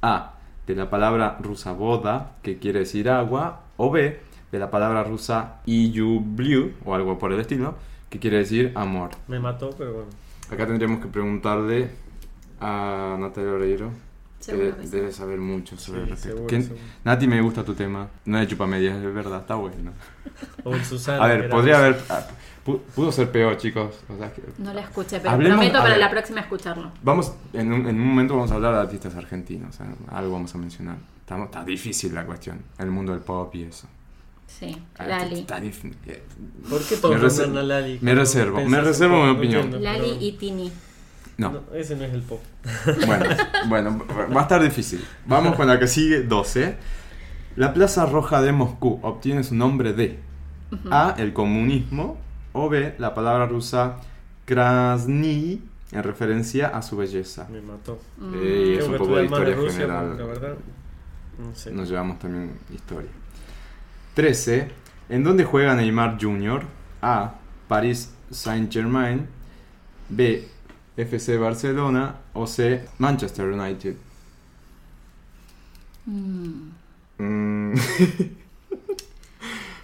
A. 0.03 0.35
De 0.69 0.77
la 0.77 0.89
palabra 0.89 1.39
rusa 1.41 1.73
boda, 1.73 2.37
que 2.43 2.59
quiere 2.59 2.81
decir 2.81 3.11
agua. 3.11 3.63
O 3.77 3.91
B. 3.91 4.21
De 4.53 4.59
la 4.61 4.71
palabra 4.71 5.03
rusa 5.03 5.57
blue 5.67 6.75
o 6.85 6.95
algo 6.95 7.19
por 7.19 7.33
el 7.33 7.41
estilo, 7.41 7.75
que 8.09 8.21
quiere 8.21 8.39
decir 8.39 8.71
amor. 8.77 9.11
Me 9.27 9.41
mató, 9.41 9.71
pero 9.77 9.95
bueno. 9.95 10.11
Acá 10.51 10.65
tendríamos 10.67 11.01
que 11.01 11.09
preguntarle 11.09 11.91
a 12.61 13.17
Natalia 13.19 13.53
Oreiro. 13.53 13.91
Que 14.39 14.45
Seguro 14.45 14.67
de- 14.67 14.73
que 14.77 14.85
sí. 14.85 14.89
debe 14.91 15.13
saber 15.13 15.39
mucho 15.39 15.77
sobre 15.77 16.01
el 16.01 16.07
Sí, 16.07 16.11
respecto. 16.13 16.37
seguro, 16.37 16.49
¿Quién- 16.49 16.63
seguro. 16.63 16.81
Nati, 17.05 17.27
me 17.27 17.41
gusta 17.41 17.65
tu 17.65 17.75
tema. 17.75 18.09
No 18.25 18.39
es 18.39 18.45
de 18.47 18.51
chupamedias, 18.53 18.97
es 18.97 19.15
verdad, 19.15 19.41
está 19.41 19.55
bueno. 19.57 19.93
O 20.65 20.75
el 20.75 20.85
Susana. 20.85 21.25
A 21.25 21.29
ver, 21.29 21.49
podría 21.51 21.79
haber. 21.79 22.01
ah, 22.09 22.27
pu- 22.65 22.81
Pudo 22.95 23.11
ser 23.13 23.31
peor, 23.33 23.57
chicos. 23.57 23.97
O 24.09 24.17
sea, 24.17 24.33
que- 24.33 24.43
No 24.59 24.73
la 24.73 24.83
escuché, 24.83 25.19
pero 25.19 25.31
Hablemos- 25.31 25.57
prometo 25.59 25.79
para 25.79 25.91
ver. 25.91 25.99
la 25.99 26.11
próxima 26.11 26.41
escucharlo. 26.41 26.93
Vamos, 27.03 27.33
en 27.53 27.73
un, 27.73 27.81
en 27.89 28.01
un 28.01 28.07
momento 28.07 28.35
vamos 28.37 28.51
a 28.53 28.55
hablar 28.55 28.75
de 28.75 28.81
artistas 28.81 29.15
argentinos, 29.17 29.81
¿eh? 29.81 29.85
algo 30.11 30.33
vamos 30.35 30.55
a 30.55 30.59
mencionar. 30.59 30.97
Estamos, 31.21 31.47
está 31.47 31.65
difícil 31.65 32.15
la 32.15 32.25
cuestión, 32.25 32.61
el 32.79 32.91
mundo 32.91 33.13
del 33.13 33.21
pop 33.23 33.55
y 33.55 33.65
eso. 33.65 33.87
Sí, 34.47 34.75
Ah, 34.99 35.07
Lali. 35.07 35.41
está 35.41 35.59
eh, 35.63 36.23
¿Por 36.71 36.83
qué 36.83 36.97
todos 36.97 37.17
Me 37.17 37.21
reser- 37.29 37.43
nombran 37.47 37.65
a 37.65 37.69
Lali? 37.69 37.99
me 38.01 38.15
reservo, 38.15 38.61
me 38.65 38.81
reservo 38.81 39.25
mi 39.25 39.31
opinión. 39.31 39.83
Lali 39.83 40.17
y 40.21 40.33
Tini. 40.33 40.73
No, 41.39 41.53
No, 41.53 41.63
ese 41.75 41.97
no 41.97 42.05
es 42.05 42.13
el 42.13 42.23
pop. 42.23 42.41
bueno, 43.07 43.25
bueno, 43.69 44.05
va 44.35 44.41
a 44.41 44.43
estar 44.43 44.63
difícil. 44.63 45.03
Vamos 45.25 45.55
con 45.57 45.67
la 45.69 45.79
que 45.79 45.87
sigue, 45.87 46.23
12. 46.23 46.77
La 47.57 47.73
Plaza 47.73 48.07
Roja 48.07 48.43
de 48.43 48.53
Moscú 48.53 48.99
obtiene 49.03 49.43
su 49.45 49.55
nombre 49.55 49.93
de 49.93 50.19
A, 50.91 51.15
el 51.17 51.33
comunismo, 51.33 52.19
o 52.53 52.69
B, 52.69 52.95
la 52.99 53.15
palabra 53.15 53.47
rusa 53.47 53.97
Krasny, 54.47 55.63
en 55.93 56.03
referencia 56.03 56.69
a 56.69 56.83
su 56.83 56.97
belleza. 56.97 57.47
Me 57.51 57.61
mató. 57.61 57.99
Eh, 58.35 58.77
es 58.81 58.87
un 58.87 58.93
que 58.93 58.99
poco 58.99 59.17
de 59.17 59.25
historia 59.25 59.55
Rusia, 59.55 59.73
general. 59.73 60.07
porque 60.09 60.23
la 60.23 60.29
verdad. 60.29 60.55
No 61.39 61.55
sé. 61.55 61.73
Nos 61.73 61.89
llevamos 61.89 62.19
también 62.19 62.53
historia. 62.75 63.11
13. 64.15 64.71
¿En 65.09 65.23
dónde 65.25 65.45
juega 65.45 65.75
Neymar 65.75 66.19
Jr.? 66.21 66.63
A. 67.01 67.35
Paris 67.69 68.13
Saint-Germain. 68.31 69.27
B. 70.09 70.49
FC 70.99 71.39
Barcelona. 71.39 72.17
O 72.35 72.47
C. 72.47 72.85
Manchester 72.99 73.47
United. 73.47 73.97
Mm. 76.07 76.71
Mm. 77.19 77.75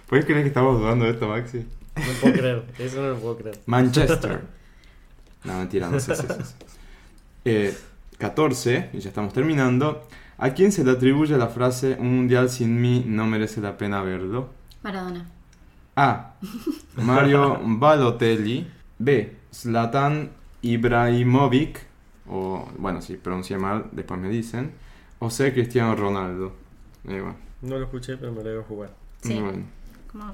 ¿Puedes 0.07 0.25
creer 0.25 0.43
que 0.43 0.49
estamos 0.49 0.79
dudando 0.79 1.05
de 1.05 1.11
esto, 1.11 1.27
Maxi? 1.27 1.65
No 1.95 2.13
puedo 2.21 2.33
creer. 2.33 2.65
Eso 2.77 3.01
no 3.01 3.09
lo 3.09 3.17
puedo 3.17 3.37
creer. 3.37 3.59
Manchester. 3.65 4.41
No, 5.45 5.59
mentira, 5.59 5.87
no 5.91 5.99
sé 5.99 6.15
si 6.15 6.25
es 6.25 6.31
eso. 6.31 6.55
Eh, 7.45 7.77
14, 8.17 8.89
y 8.93 8.99
ya 8.99 9.09
estamos 9.09 9.31
terminando. 9.31 10.07
¿A 10.39 10.55
quién 10.55 10.71
se 10.71 10.83
le 10.83 10.89
atribuye 10.89 11.37
la 11.37 11.49
frase 11.49 11.97
Un 11.99 12.15
mundial 12.15 12.49
sin 12.49 12.81
mí 12.81 13.03
no 13.07 13.27
merece 13.27 13.61
la 13.61 13.77
pena 13.77 14.01
verlo? 14.01 14.49
Maradona. 14.81 15.29
A. 15.95 16.33
Mario 16.95 17.59
Balotelli. 17.63 18.67
B. 18.97 19.35
Zlatan 19.53 20.31
Ibrahimovic. 20.71 21.79
o 22.27 22.67
bueno, 22.77 23.01
si 23.01 23.15
pronuncié 23.17 23.57
mal, 23.57 23.85
después 23.91 24.19
me 24.19 24.29
dicen, 24.29 24.71
o 25.19 25.29
C. 25.29 25.53
Cristiano 25.53 25.95
Ronaldo. 25.95 26.53
Eh, 27.07 27.19
bueno, 27.21 27.35
No 27.61 27.77
lo 27.77 27.83
escuché, 27.85 28.17
pero 28.17 28.31
me 28.31 28.43
lo 28.43 28.51
iba 28.51 28.61
a 28.61 28.65
jugar. 28.65 28.89
Sí. 29.21 29.39
bueno. 29.39 29.63
Como- 30.11 30.33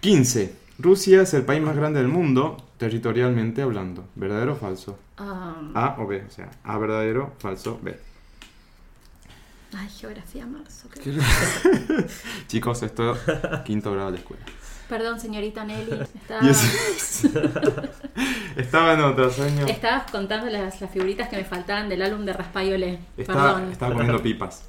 15. 0.00 0.54
Rusia 0.78 1.22
es 1.22 1.34
el 1.34 1.44
país 1.44 1.62
más 1.62 1.76
grande 1.76 2.00
del 2.00 2.08
mundo, 2.08 2.56
territorialmente 2.78 3.62
hablando. 3.62 4.06
¿Verdadero 4.16 4.52
o 4.52 4.56
falso? 4.56 4.98
um, 5.18 5.70
A 5.76 5.96
o 5.98 6.06
B, 6.06 6.24
o 6.26 6.30
sea, 6.30 6.50
A 6.64 6.78
verdadero, 6.78 7.32
falso, 7.38 7.78
B. 7.82 7.96
Ay, 9.76 9.88
geografía 9.88 10.46
marzo. 10.46 10.88
qué- 10.90 11.00
¿Qué- 11.10 12.06
Chicos, 12.48 12.82
esto 12.82 13.12
es 13.14 13.18
quinto 13.64 13.92
grado 13.92 14.12
de 14.12 14.18
escuela. 14.18 14.44
Perdón, 14.88 15.20
señorita 15.20 15.64
Nelly. 15.64 15.90
Estaba, 18.56 18.94
en 18.94 19.00
otros 19.00 19.38
años. 19.40 19.68
Estabas 19.70 20.10
contando 20.10 20.48
las, 20.50 20.80
las 20.80 20.90
figuritas 20.90 21.28
que 21.28 21.36
me 21.36 21.44
faltaban 21.44 21.88
del 21.88 22.02
álbum 22.02 22.24
de 22.24 22.32
Raspayole. 22.32 22.98
Estaba, 23.16 23.54
Perdón. 23.54 23.72
estaba 23.72 23.92
comiendo 23.94 24.22
pipas. 24.22 24.64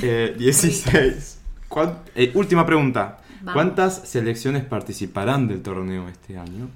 Eh, 0.00 0.34
16. 0.38 1.40
¿Cuán- 1.68 1.98
eh, 2.14 2.32
última 2.34 2.64
pregunta. 2.66 3.18
Vamos. 3.40 3.54
¿Cuántas 3.54 4.08
selecciones 4.08 4.64
participarán 4.64 5.46
del 5.46 5.62
torneo 5.62 6.08
este 6.08 6.38
año? 6.38 6.68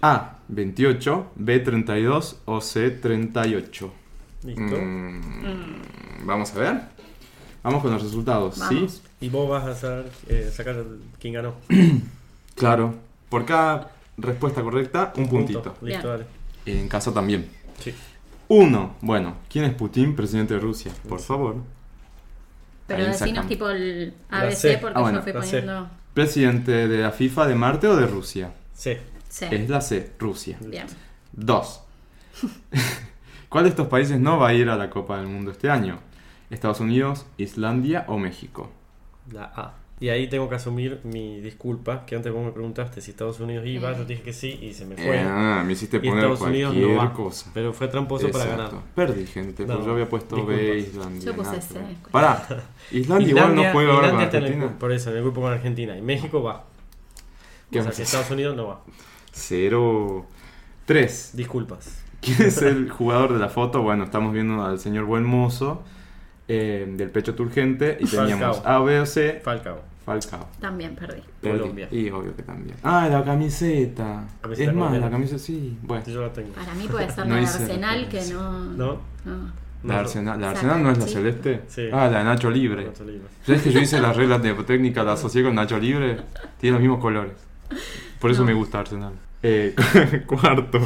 A. 0.00 0.36
28, 0.48 1.32
B. 1.34 1.58
32 1.58 2.40
o 2.44 2.60
C. 2.60 2.90
38. 2.90 3.92
Listo. 4.44 4.62
Mm, 4.62 5.82
Vamos 6.24 6.54
a 6.54 6.58
ver. 6.58 6.80
Vamos 7.64 7.82
con 7.82 7.90
los 7.92 8.02
resultados, 8.02 8.58
Vamos. 8.60 8.92
¿sí? 8.92 9.02
Y 9.26 9.28
vos 9.30 9.50
vas 9.50 9.66
a 9.66 9.74
saber, 9.74 10.10
eh, 10.28 10.50
sacar 10.54 10.84
quién 11.18 11.34
ganó. 11.34 11.54
Claro. 12.58 12.94
Por 13.28 13.44
cada 13.44 13.90
respuesta 14.16 14.62
correcta, 14.62 15.12
un 15.16 15.28
puntito. 15.28 15.62
Punto. 15.62 15.86
Listo, 15.86 16.08
dale. 16.08 16.26
En 16.66 16.88
casa 16.88 17.12
también. 17.12 17.48
Sí. 17.78 17.94
Uno. 18.48 18.96
Bueno, 19.00 19.36
¿quién 19.48 19.64
es 19.64 19.74
Putin, 19.74 20.16
presidente 20.16 20.54
de 20.54 20.60
Rusia? 20.60 20.92
Por 21.08 21.20
favor. 21.20 21.56
Pero 22.86 23.12
sacan. 23.12 23.46
tipo 23.46 23.68
el 23.68 24.14
ABC 24.30 24.80
porque 24.80 24.98
Ah, 24.98 25.00
bueno, 25.00 25.18
yo 25.18 25.22
fui 25.22 25.32
poniendo. 25.32 25.88
¿Presidente 26.14 26.88
de 26.88 26.98
la 27.02 27.12
FIFA 27.12 27.46
de 27.46 27.54
Marte 27.54 27.86
o 27.86 27.96
de 27.96 28.06
Rusia? 28.06 28.52
Sí. 28.72 28.96
Sí. 29.28 29.44
Es 29.50 29.68
la 29.68 29.80
C, 29.82 30.14
Rusia. 30.18 30.56
Bien. 30.60 30.86
Dos. 31.32 31.82
¿Cuál 33.48 33.64
de 33.64 33.70
estos 33.70 33.88
países 33.88 34.18
no 34.18 34.38
va 34.38 34.48
a 34.48 34.54
ir 34.54 34.68
a 34.70 34.76
la 34.76 34.90
Copa 34.90 35.18
del 35.18 35.26
Mundo 35.26 35.50
este 35.50 35.70
año? 35.70 36.00
¿Estados 36.50 36.80
Unidos, 36.80 37.26
Islandia 37.36 38.04
o 38.08 38.18
México? 38.18 38.70
La 39.30 39.44
A. 39.44 39.74
Y 40.00 40.10
ahí 40.10 40.28
tengo 40.28 40.48
que 40.48 40.54
asumir 40.54 41.00
mi 41.02 41.40
disculpa, 41.40 42.06
que 42.06 42.14
antes 42.14 42.32
vos 42.32 42.44
me 42.44 42.52
preguntaste 42.52 43.00
si 43.00 43.10
Estados 43.10 43.40
Unidos 43.40 43.66
iba, 43.66 43.96
yo 43.96 44.04
dije 44.04 44.22
que 44.22 44.32
sí 44.32 44.56
y 44.62 44.72
se 44.72 44.86
me 44.86 44.94
fue. 44.96 45.18
Ah, 45.18 45.64
me 45.66 45.72
hiciste 45.72 45.96
y 45.96 46.00
poner 46.00 46.18
Estados 46.18 46.38
cualquier 46.38 46.68
Unidos 46.68 46.90
no 46.92 46.96
va. 46.98 47.12
cosa. 47.12 47.50
Pero 47.52 47.72
fue 47.72 47.88
tramposo 47.88 48.30
para 48.30 48.44
Exacto. 48.44 48.76
ganar. 48.76 48.86
Perdí, 48.94 49.26
gente, 49.26 49.66
No, 49.66 49.72
porque 49.74 49.86
yo 49.86 49.92
había 49.94 50.08
puesto 50.08 50.46
B. 50.46 50.78
Islandia. 50.78 51.24
Yo 51.26 51.34
puse 51.34 51.60
C. 51.60 51.80
Pará, 52.12 52.46
Islandia, 52.92 53.28
igual 53.28 53.54
no 53.56 53.64
juega 53.72 53.92
ahora 53.92 54.10
con 54.10 54.20
Islandia 54.20 54.24
está 54.26 54.36
en 54.38 54.42
el 54.42 54.46
Argentina. 54.46 54.66
grupo- 54.66 54.78
por 54.78 54.92
eso, 54.92 55.10
en 55.10 55.16
el 55.16 55.22
grupo 55.24 55.40
con 55.40 55.52
Argentina. 55.52 55.96
Y 55.98 56.02
México 56.02 56.42
va. 56.44 56.64
¿Qué 57.72 57.80
o 57.80 57.82
sea 57.82 57.92
que? 57.92 58.02
Estados 58.02 58.30
Unidos 58.30 58.56
no 58.56 58.68
va. 58.68 58.80
Cero. 59.32 60.26
Tres. 60.86 61.30
Disculpas. 61.34 62.02
¿Quién 62.20 62.42
es 62.42 62.62
el 62.62 62.88
jugador 62.90 63.32
de 63.32 63.38
la 63.40 63.48
foto? 63.48 63.82
Bueno, 63.82 64.04
estamos 64.04 64.32
viendo 64.32 64.64
al 64.64 64.78
señor 64.78 65.04
Buen 65.04 65.24
Mozo, 65.24 65.82
eh, 66.48 66.86
del 66.96 67.10
pecho 67.10 67.34
turgente, 67.34 67.98
y 68.00 68.06
teníamos 68.06 68.56
Falcao. 68.58 68.82
A, 68.82 68.84
B 68.84 69.00
o 69.00 69.06
C, 69.06 69.40
Falcao. 69.44 69.80
Falcao. 70.04 70.48
También 70.60 70.94
perdí. 70.94 71.20
Perdí. 71.42 71.58
Colombia. 71.60 71.88
Y 71.90 72.08
obvio 72.10 72.34
que 72.34 72.42
también. 72.42 72.74
Ah, 72.82 73.08
la 73.10 73.22
camiseta. 73.22 74.24
Camiseta 74.40 74.70
es 74.70 74.74
más, 74.74 74.86
colombiana. 74.88 75.06
la 75.06 75.12
camiseta 75.12 75.38
sí. 75.38 75.76
Bueno, 75.82 76.04
yo 76.06 76.22
la 76.22 76.32
tengo. 76.32 76.52
Para 76.54 76.74
mí 76.74 76.88
puede 76.88 77.10
ser 77.12 77.26
No 77.26 77.34
la 77.34 77.36
de 77.36 77.42
hice 77.42 77.62
Arsenal 77.62 78.08
que 78.08 78.22
no. 78.32 78.52
¿No? 78.74 79.00
no. 79.26 79.52
la 79.84 80.00
Arsenal, 80.00 80.40
la 80.40 80.50
Arsenal 80.52 80.82
no 80.82 80.90
es 80.90 80.98
la 80.98 81.06
sí. 81.06 81.12
celeste. 81.12 81.60
Sí. 81.68 81.88
Ah, 81.92 82.08
la 82.08 82.18
de 82.20 82.24
Nacho 82.24 82.50
Libre. 82.50 82.84
te 82.86 83.04
libre. 83.04 83.28
¿Sabes 83.44 83.62
que 83.62 83.70
yo 83.70 83.80
hice 83.80 84.00
las 84.00 84.16
reglas 84.16 84.42
de 84.42 84.54
técnica, 84.54 85.04
la 85.04 85.12
asocié 85.12 85.42
con 85.42 85.54
Nacho 85.54 85.78
Libre? 85.78 86.16
Tiene 86.58 86.72
los 86.76 86.80
mismos 86.80 87.00
colores. 87.00 87.34
Por 88.18 88.30
eso 88.30 88.40
No. 88.40 88.46
me 88.46 88.54
gusta 88.54 88.80
Arsenal. 88.80 89.12
Eh, 89.42 89.74
cuarto. 90.26 90.80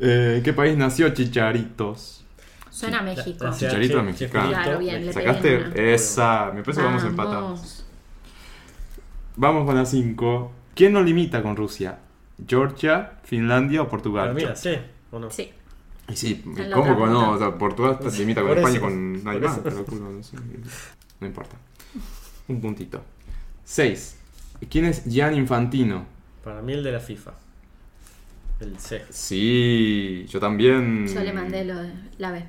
Eh, 0.00 0.34
¿En 0.38 0.42
qué 0.42 0.52
país 0.52 0.76
nació 0.76 1.10
Chicharitos? 1.10 2.21
Suena 2.72 3.00
a 3.00 3.02
México. 3.02 3.44
La- 3.44 3.50
la 3.50 3.56
Chicharito 3.56 3.98
CH, 4.00 4.02
mexicano. 4.04 4.48
Claro, 4.48 4.78
bien, 4.78 5.04
le 5.06 5.12
pegué 5.12 5.26
¿Sacaste? 5.26 5.56
una. 5.58 5.74
Esa. 5.74 6.50
Me 6.54 6.62
parece 6.62 6.80
que 6.80 6.86
vamos 6.86 7.02
Vamos. 7.02 7.04
empatados. 7.04 7.84
Vamos 9.36 9.66
con 9.66 9.74
la 9.76 9.84
5. 9.84 10.52
¿Quién 10.74 10.92
nos 10.94 11.04
limita 11.04 11.42
con 11.42 11.54
Rusia? 11.56 11.98
¿Georgia, 12.46 13.12
Finlandia 13.24 13.82
o 13.82 13.88
Portugal? 13.88 14.32
Pero 14.34 14.46
mira, 14.48 14.56
sí 14.56 14.76
o 15.10 15.18
no. 15.18 15.30
Sí. 15.30 15.50
Y 16.08 16.16
sí, 16.16 16.42
¿cómo 16.72 16.84
que 16.84 17.06
no? 17.06 17.30
O 17.32 17.38
sea, 17.38 17.56
Portugal 17.56 17.98
te 17.98 18.10
limita 18.10 18.40
con 18.40 18.48
Por 18.50 18.58
España 18.58 18.76
y 18.76 18.80
con 18.80 19.24
nadie 19.24 19.40
más. 19.40 19.52
eso. 19.52 19.62
pero 19.62 19.84
culo, 19.84 20.10
no, 20.10 20.22
sé. 20.22 20.36
No 21.20 21.26
importa. 21.26 21.56
Un 22.48 22.60
puntito. 22.60 23.02
6. 23.64 24.16
¿Quién 24.70 24.86
es 24.86 25.04
Gian 25.04 25.34
Infantino? 25.36 26.04
Para 26.42 26.60
mí 26.62 26.72
el 26.72 26.82
de 26.82 26.92
la 26.92 27.00
FIFA. 27.00 27.32
El 28.60 28.78
C. 28.78 29.04
Sí, 29.10 30.26
yo 30.28 30.40
también. 30.40 31.06
Yo 31.06 31.20
le 31.20 31.32
mandé 31.32 31.64
lo 31.64 31.76
de 31.76 31.92
la 32.18 32.32
B. 32.32 32.44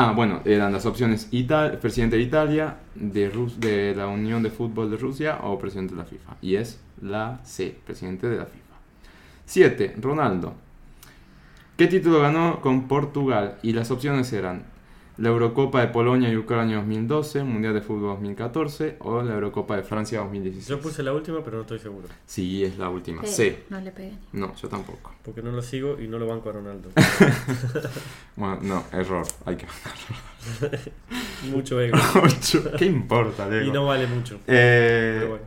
Ah, 0.00 0.12
bueno, 0.12 0.42
eran 0.44 0.72
las 0.72 0.86
opciones 0.86 1.26
Ita- 1.32 1.80
presidente 1.80 2.14
de 2.16 2.22
Italia, 2.22 2.76
de, 2.94 3.28
Rus- 3.32 3.58
de 3.58 3.96
la 3.96 4.06
Unión 4.06 4.44
de 4.44 4.50
Fútbol 4.50 4.92
de 4.92 4.96
Rusia 4.96 5.38
o 5.42 5.58
presidente 5.58 5.92
de 5.94 5.98
la 5.98 6.04
FIFA. 6.06 6.36
Y 6.40 6.54
es 6.54 6.78
la 7.02 7.40
C, 7.42 7.76
presidente 7.84 8.28
de 8.28 8.36
la 8.36 8.44
FIFA. 8.46 8.76
7. 9.44 9.96
Ronaldo. 10.00 10.54
¿Qué 11.76 11.88
título 11.88 12.20
ganó 12.20 12.60
con 12.60 12.86
Portugal? 12.86 13.58
Y 13.62 13.72
las 13.72 13.90
opciones 13.90 14.32
eran 14.32 14.62
la 15.16 15.30
Eurocopa 15.30 15.80
de 15.80 15.88
Polonia 15.88 16.30
y 16.30 16.36
Ucrania 16.36 16.76
2012, 16.76 17.42
Mundial 17.42 17.74
de 17.74 17.80
Fútbol 17.80 18.10
2014 18.10 18.98
o 19.00 19.20
la 19.22 19.34
Eurocopa 19.34 19.74
de 19.76 19.82
Francia 19.82 20.20
2016. 20.20 20.68
Yo 20.68 20.80
puse 20.80 21.02
la 21.02 21.12
última, 21.12 21.42
pero 21.42 21.56
no 21.56 21.62
estoy 21.62 21.80
seguro. 21.80 22.06
Sí, 22.24 22.64
es 22.64 22.78
la 22.78 22.88
última. 22.88 23.24
C. 23.24 23.64
No 23.68 23.80
le 23.80 23.90
pegué. 23.90 24.12
No, 24.32 24.54
yo 24.54 24.68
tampoco. 24.68 25.12
Porque 25.28 25.42
no 25.42 25.52
lo 25.52 25.60
sigo 25.60 25.98
y 26.00 26.08
no 26.08 26.18
lo 26.18 26.26
banco 26.26 26.48
a 26.48 26.52
Ronaldo. 26.52 26.88
Bueno, 28.36 28.58
no, 28.62 28.84
error. 28.92 29.26
Hay 29.46 29.56
que 29.56 29.66
Mucho 31.50 31.80
ego. 31.80 31.98
8. 32.22 32.72
¿Qué 32.78 32.86
importa, 32.86 33.48
Lego? 33.48 33.66
Y 33.66 33.70
no 33.72 33.84
vale 33.86 34.06
mucho. 34.06 34.36
Eh, 34.46 35.16
Pero 35.18 35.28
bueno. 35.30 35.44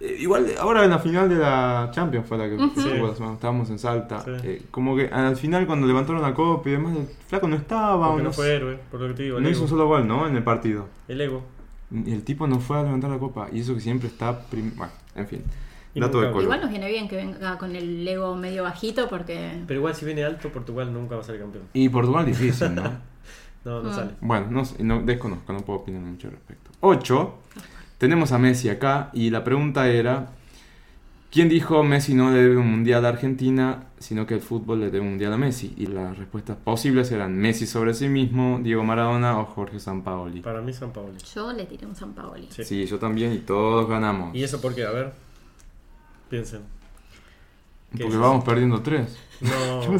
eh, 0.00 0.16
igual, 0.20 0.46
ahora 0.60 0.84
en 0.84 0.90
la 0.90 0.98
final 0.98 1.28
de 1.28 1.36
la 1.36 1.88
Champions 1.92 2.26
fue 2.26 2.36
la 2.38 2.48
que 2.48 2.54
hubo 2.56 3.06
la 3.08 3.14
semana, 3.14 3.34
estábamos 3.34 3.70
en 3.70 3.78
Salta. 3.78 4.20
Sí. 4.24 4.30
eh, 4.44 4.62
como 4.70 4.94
que 4.94 5.06
al 5.08 5.36
final, 5.36 5.66
cuando 5.66 5.86
levantaron 5.86 6.20
la 6.22 6.34
copa 6.34 6.68
y 6.68 6.72
demás, 6.72 6.96
el 6.96 7.06
flaco 7.26 7.48
no 7.48 7.56
estaba. 7.56 8.08
No 8.16 8.22
no 8.24 8.32
fue 8.32 8.54
héroe, 8.54 8.78
por 8.90 9.00
lo 9.00 9.08
que 9.08 9.14
te 9.14 9.22
digo. 9.24 9.38
El, 9.38 9.42
no 9.42 9.48
ego. 9.48 9.56
hizo 9.56 9.64
un 9.64 9.70
solo 9.70 9.86
gol, 9.88 10.06
¿no? 10.06 10.26
En 10.28 10.36
el 10.36 10.44
partido. 10.44 10.86
el 11.08 11.20
ego. 11.20 11.42
Y 11.90 12.12
el 12.12 12.22
tipo 12.22 12.46
no 12.46 12.60
fue 12.60 12.78
a 12.78 12.82
levantar 12.82 13.08
la 13.10 13.18
copa. 13.18 13.48
Y 13.50 13.60
eso 13.60 13.74
que 13.74 13.80
siempre 13.80 14.08
está. 14.08 14.38
prim- 14.48 14.74
Bueno, 14.76 14.92
en 15.16 15.26
fin. 15.26 15.42
Y 15.94 16.00
Dato 16.00 16.18
de 16.20 16.26
nunca- 16.26 16.32
color. 16.32 16.42
Igual 16.44 16.60
nos 16.60 16.70
viene 16.70 16.88
bien 16.88 17.08
que 17.08 17.16
venga 17.16 17.58
con 17.58 17.74
el 17.74 18.06
ego 18.06 18.36
medio 18.36 18.62
bajito 18.64 19.08
porque. 19.08 19.62
Pero 19.66 19.80
igual 19.80 19.94
si 19.94 20.04
viene 20.04 20.24
alto, 20.24 20.50
Portugal 20.50 20.92
nunca 20.92 21.14
va 21.16 21.22
a 21.22 21.24
ser 21.24 21.38
campeón. 21.38 21.64
Y 21.72 21.88
Portugal 21.88 22.26
difícil, 22.26 22.74
¿no? 22.74 22.82
No, 23.64 23.82
no 23.82 23.90
Ah. 23.90 23.94
sale. 23.94 24.10
Bueno, 24.20 24.62
no, 24.78 25.02
desconozco, 25.02 25.52
no 25.52 25.60
puedo 25.60 25.80
opinar 25.80 26.00
mucho 26.00 26.28
al 26.28 26.34
respecto. 26.34 26.70
8. 26.80 27.34
Tenemos 27.98 28.30
a 28.32 28.38
Messi 28.38 28.68
acá 28.68 29.10
y 29.12 29.30
la 29.30 29.42
pregunta 29.44 29.88
era, 29.88 30.28
¿quién 31.30 31.48
dijo 31.48 31.82
Messi 31.82 32.14
no 32.14 32.30
le 32.30 32.38
debe 32.38 32.56
un 32.56 32.70
mundial 32.70 33.04
a 33.04 33.08
Argentina, 33.08 33.84
sino 33.98 34.26
que 34.26 34.34
el 34.34 34.40
fútbol 34.40 34.78
le 34.80 34.86
debe 34.86 35.00
un 35.00 35.10
mundial 35.10 35.32
a 35.32 35.36
Messi? 35.36 35.74
Y 35.76 35.86
las 35.86 36.16
respuestas 36.16 36.56
posibles 36.56 37.10
eran 37.10 37.36
Messi 37.36 37.66
sobre 37.66 37.92
sí 37.94 38.08
mismo, 38.08 38.60
Diego 38.62 38.84
Maradona 38.84 39.38
o 39.40 39.44
Jorge 39.44 39.80
Sampaoli. 39.80 40.40
Para 40.40 40.60
mí 40.62 40.72
San 40.72 40.92
Paoli. 40.92 41.18
Yo 41.34 41.52
le 41.52 41.66
tiré 41.66 41.84
un 41.86 41.96
San 41.96 42.12
Paoli. 42.14 42.46
Sí. 42.50 42.64
Sí, 42.64 42.86
yo 42.86 42.98
también 42.98 43.32
y 43.34 43.38
todos 43.38 43.88
ganamos. 43.88 44.34
¿Y 44.36 44.44
eso 44.44 44.60
por 44.60 44.74
qué? 44.74 44.84
A 44.86 44.92
ver. 44.92 45.12
Piensen. 46.28 46.62
¿Qué 47.96 48.02
Porque 48.04 48.18
vamos 48.18 48.44
perdiendo 48.44 48.82
3. 48.82 49.18
No. 49.40 49.50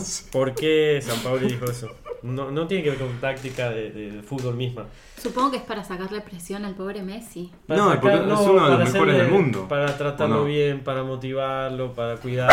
¿por 0.32 0.54
qué 0.54 1.00
San 1.02 1.18
Paoli 1.20 1.46
dijo 1.48 1.64
eso? 1.66 1.88
No, 2.22 2.50
no 2.50 2.66
tiene 2.66 2.82
que 2.82 2.90
ver 2.90 2.98
con 2.98 3.20
táctica 3.20 3.70
de, 3.70 3.90
de- 3.92 4.10
de 4.10 4.22
fútbol 4.22 4.54
misma. 4.56 4.86
Supongo 5.22 5.52
que 5.52 5.56
es 5.58 5.62
para 5.62 5.84
sacarle 5.84 6.20
presión 6.20 6.64
al 6.64 6.74
pobre 6.74 7.00
Messi. 7.02 7.52
Para 7.66 7.80
No, 7.80 8.00
porque 8.00 8.16
es 8.16 8.22
uno 8.22 8.30
de 8.68 8.76
los 8.76 8.92
mejores 8.92 8.94
hacerle- 8.94 9.12
del 9.14 9.28
mundo, 9.30 9.68
Para 9.68 9.96
tratarlo 9.96 10.34
¿o 10.36 10.38
no? 10.40 10.44
bien, 10.44 10.82
para 10.82 11.04
motivarlo, 11.04 11.94
para 11.94 12.16
cuidar. 12.16 12.50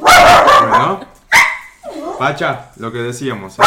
Bueno. 0.00 1.00
Pacha, 2.18 2.70
lo 2.76 2.92
que 2.92 2.98
decíamos. 2.98 3.58
¿eh? 3.58 3.62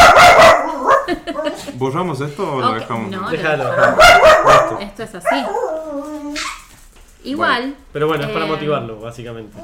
¿Borramos 1.76 2.22
esto 2.22 2.56
o 2.56 2.62
lo 2.62 2.74
dejamos? 2.74 3.12
no. 3.12 3.30
Déjalo. 3.30 3.70
Esto 4.80 5.04
es 5.04 5.16
así. 5.16 5.36
Igual. 7.32 7.76
Pero 7.94 8.08
bueno, 8.08 8.24
es 8.26 8.30
para 8.32 8.46
eh, 8.46 8.50
motivarlo, 8.50 9.00
básicamente. 9.00 9.58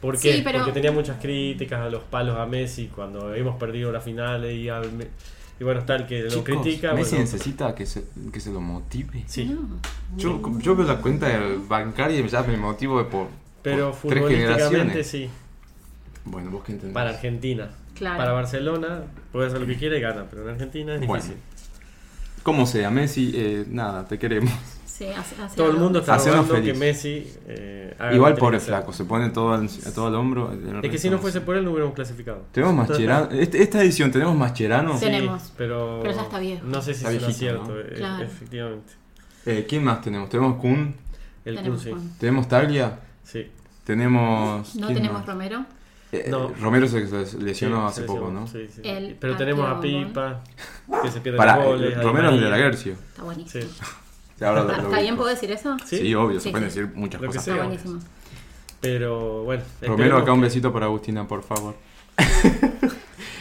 ¿Por 0.00 0.18
qué? 0.18 0.34
Sí, 0.36 0.42
pero- 0.44 0.58
Porque 0.58 0.72
tenía 0.72 0.92
muchas 0.92 1.20
críticas 1.20 1.80
a 1.80 1.88
los 1.88 2.02
palos 2.04 2.38
a 2.38 2.46
Messi 2.46 2.88
cuando 2.94 3.34
hemos 3.34 3.56
perdido 3.56 3.90
las 3.92 4.04
finales 4.04 4.54
y, 4.54 4.68
al 4.68 4.92
Me- 4.92 5.08
y 5.58 5.64
bueno, 5.64 5.80
está 5.80 5.96
el 5.96 6.06
que 6.06 6.22
lo 6.22 6.28
Chicos, 6.30 6.44
critica. 6.44 6.92
Messi 6.94 7.10
bueno, 7.16 7.24
necesita 7.24 7.74
que 7.74 7.86
se, 7.86 8.04
que 8.32 8.40
se 8.40 8.50
lo 8.52 8.60
motive. 8.60 9.22
sí, 9.26 9.44
No. 9.46 9.80
Yo, 10.16 10.40
yo 10.58 10.76
veo 10.76 10.86
la 10.86 10.96
cuenta 10.98 11.28
del 11.28 11.58
bancaria 11.60 12.18
y 12.20 12.28
ya 12.28 12.42
me 12.42 12.56
motivo 12.56 12.98
de 12.98 13.04
por, 13.04 13.28
pero 13.62 13.92
por 13.92 14.10
tres 14.12 14.28
generaciones. 14.28 15.06
sí. 15.06 15.30
Bueno, 16.26 16.50
vos 16.50 16.64
qué 16.64 16.72
entendés. 16.72 16.94
Para 16.94 17.10
Argentina. 17.10 17.68
Claro. 17.94 18.16
Para 18.18 18.32
Barcelona 18.32 19.02
puede 19.30 19.46
hacer 19.48 19.60
lo 19.60 19.66
que 19.66 19.76
quiera 19.76 19.96
y 19.96 20.00
gana, 20.00 20.24
pero 20.28 20.42
en 20.42 20.50
Argentina 20.50 20.94
es 20.96 21.06
Bueno. 21.06 21.22
difícil. 21.22 21.36
Como 22.42 22.66
sea, 22.66 22.90
Messi, 22.90 23.32
eh, 23.34 23.64
nada, 23.68 24.06
te 24.06 24.18
queremos. 24.18 24.52
Sí, 24.86 25.06
hace- 25.06 25.40
hace 25.42 25.56
Todo 25.56 25.70
el 25.70 25.76
mundo 25.78 25.98
está 26.00 26.16
rogando 26.18 26.54
que 26.54 26.60
feliz. 26.60 26.78
Messi 26.78 27.32
eh, 27.46 27.96
Igual 28.12 28.34
pobre 28.36 28.60
flaco, 28.60 28.92
se 28.92 29.04
pone 29.04 29.30
todo 29.30 29.52
al, 29.52 29.68
todo 29.94 30.06
al 30.06 30.14
hombro. 30.14 30.52
el 30.52 30.84
Es 30.84 30.90
que 30.90 30.98
si 30.98 31.10
no 31.10 31.18
fuese 31.18 31.40
por 31.40 31.56
él 31.56 31.64
no 31.64 31.70
hubiéramos 31.70 31.94
clasificado. 31.94 32.44
Tenemos 32.52 32.74
Mascherano. 32.74 33.30
Este- 33.32 33.62
esta 33.62 33.82
edición 33.82 34.10
tenemos 34.10 34.36
Mascherano. 34.36 34.94
Sí. 34.98 35.06
Tenemos. 35.06 35.52
pero, 35.56 36.00
Pero 36.02 36.14
ya 36.14 36.22
está 36.22 36.38
viejo. 36.38 36.64
No 36.66 36.80
sé 36.80 36.94
si 36.94 36.98
Está 37.04 37.08
será 37.10 37.18
viejito, 37.26 37.38
cierto, 37.38 37.68
¿no? 37.74 37.80
eh, 37.80 37.92
Claro. 37.96 38.24
efectivamente. 38.24 38.92
Eh, 39.46 39.66
¿Quién 39.68 39.84
más 39.84 40.00
tenemos? 40.00 40.28
Tenemos 40.30 40.56
Kun, 40.60 40.94
El 41.44 41.56
Tenemos 41.56 41.84
Kun, 41.84 42.00
sí. 42.00 42.08
Tenemos 42.18 42.48
Taglia, 42.48 42.98
Sí. 43.24 43.50
tenemos. 43.84 44.74
No 44.76 44.86
¿quién 44.86 44.98
tenemos 44.98 45.18
más? 45.18 45.26
Romero. 45.26 45.66
Eh, 46.12 46.26
No. 46.30 46.52
Romero 46.60 46.86
se 46.86 47.00
lesionó 47.40 47.80
Sí, 47.88 47.92
hace 47.92 48.00
se 48.02 48.06
poco, 48.06 48.30
¿no? 48.30 48.46
Sí, 48.46 48.68
sí. 48.72 48.80
El 48.84 49.16
Pero 49.18 49.36
tenemos 49.36 49.68
a 49.68 49.80
Pipa, 49.80 50.40
que 51.02 51.10
se 51.10 51.20
pierde 51.20 51.36
Para, 51.38 51.54
a 51.54 51.76
Di 51.76 51.90
Romero 51.94 52.30
es 52.30 52.40
de 52.40 52.48
la. 52.50 52.56
Gercio. 52.56 52.92
Está 52.92 53.22
buenísimo. 53.24 53.64
Ahora 54.44 54.62
lo- 54.64 54.72
¿Está, 54.72 54.88
bien 54.88 55.00
ubico. 55.00 55.16
puedo 55.16 55.28
decir 55.30 55.50
eso? 55.50 55.76
Sí, 55.84 55.98
Sí. 55.98 56.14
obvio, 56.14 56.38
Sí, 56.40 56.44
se 56.44 56.50
pueden 56.50 56.70
sí. 56.70 56.80
decir 56.80 56.94
muchas 56.96 57.20
Lo 57.20 57.28
que 57.28 57.36
cosas. 57.36 57.44
sea. 57.44 57.54
Está 57.54 57.66
buenísimo. 57.66 57.98
Pero 58.80 59.44
bueno. 59.44 59.62
Romero, 59.82 60.18
acá 60.18 60.32
un 60.32 60.40
besito 60.42 60.72
para 60.72 60.86
Agustina, 60.86 61.26
por 61.26 61.42
favor. 61.42 61.74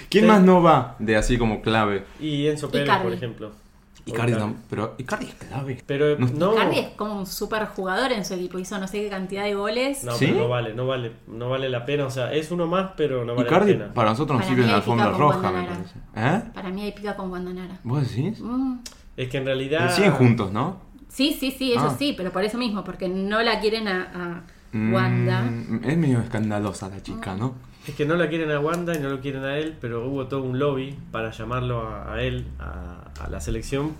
¿Quién 0.09 0.25
Sí. 0.25 0.27
más 0.29 0.41
no 0.41 0.61
va 0.61 0.95
de 0.99 1.15
así 1.15 1.37
como 1.37 1.61
clave? 1.61 2.05
Y 2.19 2.47
Enzo 2.47 2.69
Pérez, 2.69 2.87
Icardi. 2.87 3.03
por 3.03 3.13
ejemplo. 3.13 3.51
Icardi 4.05 4.33
no, 4.33 4.55
pero 4.69 4.95
Icardi 4.97 5.27
es 5.27 5.33
clave. 5.35 5.81
Pero 5.87 6.17
No. 6.19 6.27
no. 6.27 6.53
Icardi 6.53 6.79
es 6.79 6.87
como 6.89 7.17
un 7.19 7.25
super 7.25 7.65
jugador 7.67 8.11
en 8.11 8.25
su 8.25 8.33
equipo. 8.33 8.59
Hizo 8.59 8.77
no 8.77 8.87
sé 8.87 9.01
qué 9.01 9.09
cantidad 9.09 9.43
de 9.45 9.55
goles. 9.55 10.03
No, 10.03 10.11
¿Sí? 10.13 10.27
pero 10.27 10.39
no 10.41 10.49
vale, 10.49 10.73
no 10.73 10.85
vale, 10.87 11.13
no 11.27 11.49
vale 11.49 11.69
la 11.69 11.85
pena. 11.85 12.05
O 12.05 12.09
sea, 12.09 12.33
es 12.33 12.51
uno 12.51 12.67
más, 12.67 12.91
pero 12.97 13.23
no 13.23 13.33
vale 13.33 13.47
Icardi 13.47 13.73
la 13.73 13.79
pena. 13.79 13.93
para 13.93 14.09
nosotros 14.09 14.37
nos 14.39 14.47
sirve 14.47 14.63
en 14.63 14.67
la 14.69 14.75
alfombra 14.75 15.09
roja, 15.11 15.51
me 15.51 15.63
parece. 15.63 15.95
¿Eh? 16.17 16.41
Para 16.53 16.69
mí 16.69 16.81
hay 16.83 16.91
pica 16.91 17.15
con 17.15 17.29
Guandanara. 17.29 17.79
¿Vos 17.83 18.01
decís? 18.07 18.39
Mm. 18.41 18.79
Es 19.15 19.29
que 19.29 19.37
en 19.37 19.45
realidad. 19.45 19.79
Pero 19.83 19.91
siguen 19.95 20.11
juntos, 20.13 20.51
¿no? 20.51 20.77
Sí, 21.13 21.37
sí, 21.39 21.51
sí, 21.51 21.71
ellos 21.73 21.91
Ah. 21.93 21.95
sí, 21.97 22.13
pero 22.17 22.31
por 22.31 22.43
eso 22.43 22.57
mismo, 22.57 22.83
porque 22.83 23.07
no 23.07 23.41
la 23.43 23.59
quieren 23.59 23.87
a, 23.87 24.01
a 24.13 24.41
Mm, 24.75 24.91
Wanda. 24.93 25.51
es 25.83 25.97
medio 25.97 26.19
escandalosa 26.19 26.89
la 26.89 26.99
chica, 27.03 27.35
¿no? 27.35 27.53
Es 27.87 27.93
que 27.93 28.05
no 28.05 28.15
la 28.15 28.27
quieren 28.29 28.49
a 28.49 28.59
Wanda 28.59 28.95
y 28.95 28.99
no 28.99 29.09
lo 29.09 29.21
quieren 29.21 29.43
a 29.43 29.57
él, 29.59 29.77
pero 29.79 30.07
hubo 30.07 30.25
todo 30.25 30.41
un 30.41 30.57
lobby 30.57 30.97
para 31.11 31.29
llamarlo 31.31 31.87
a, 31.87 32.13
a 32.15 32.23
él, 32.23 32.47
a, 32.59 33.03
a 33.23 33.29
la 33.29 33.39
selección. 33.39 33.91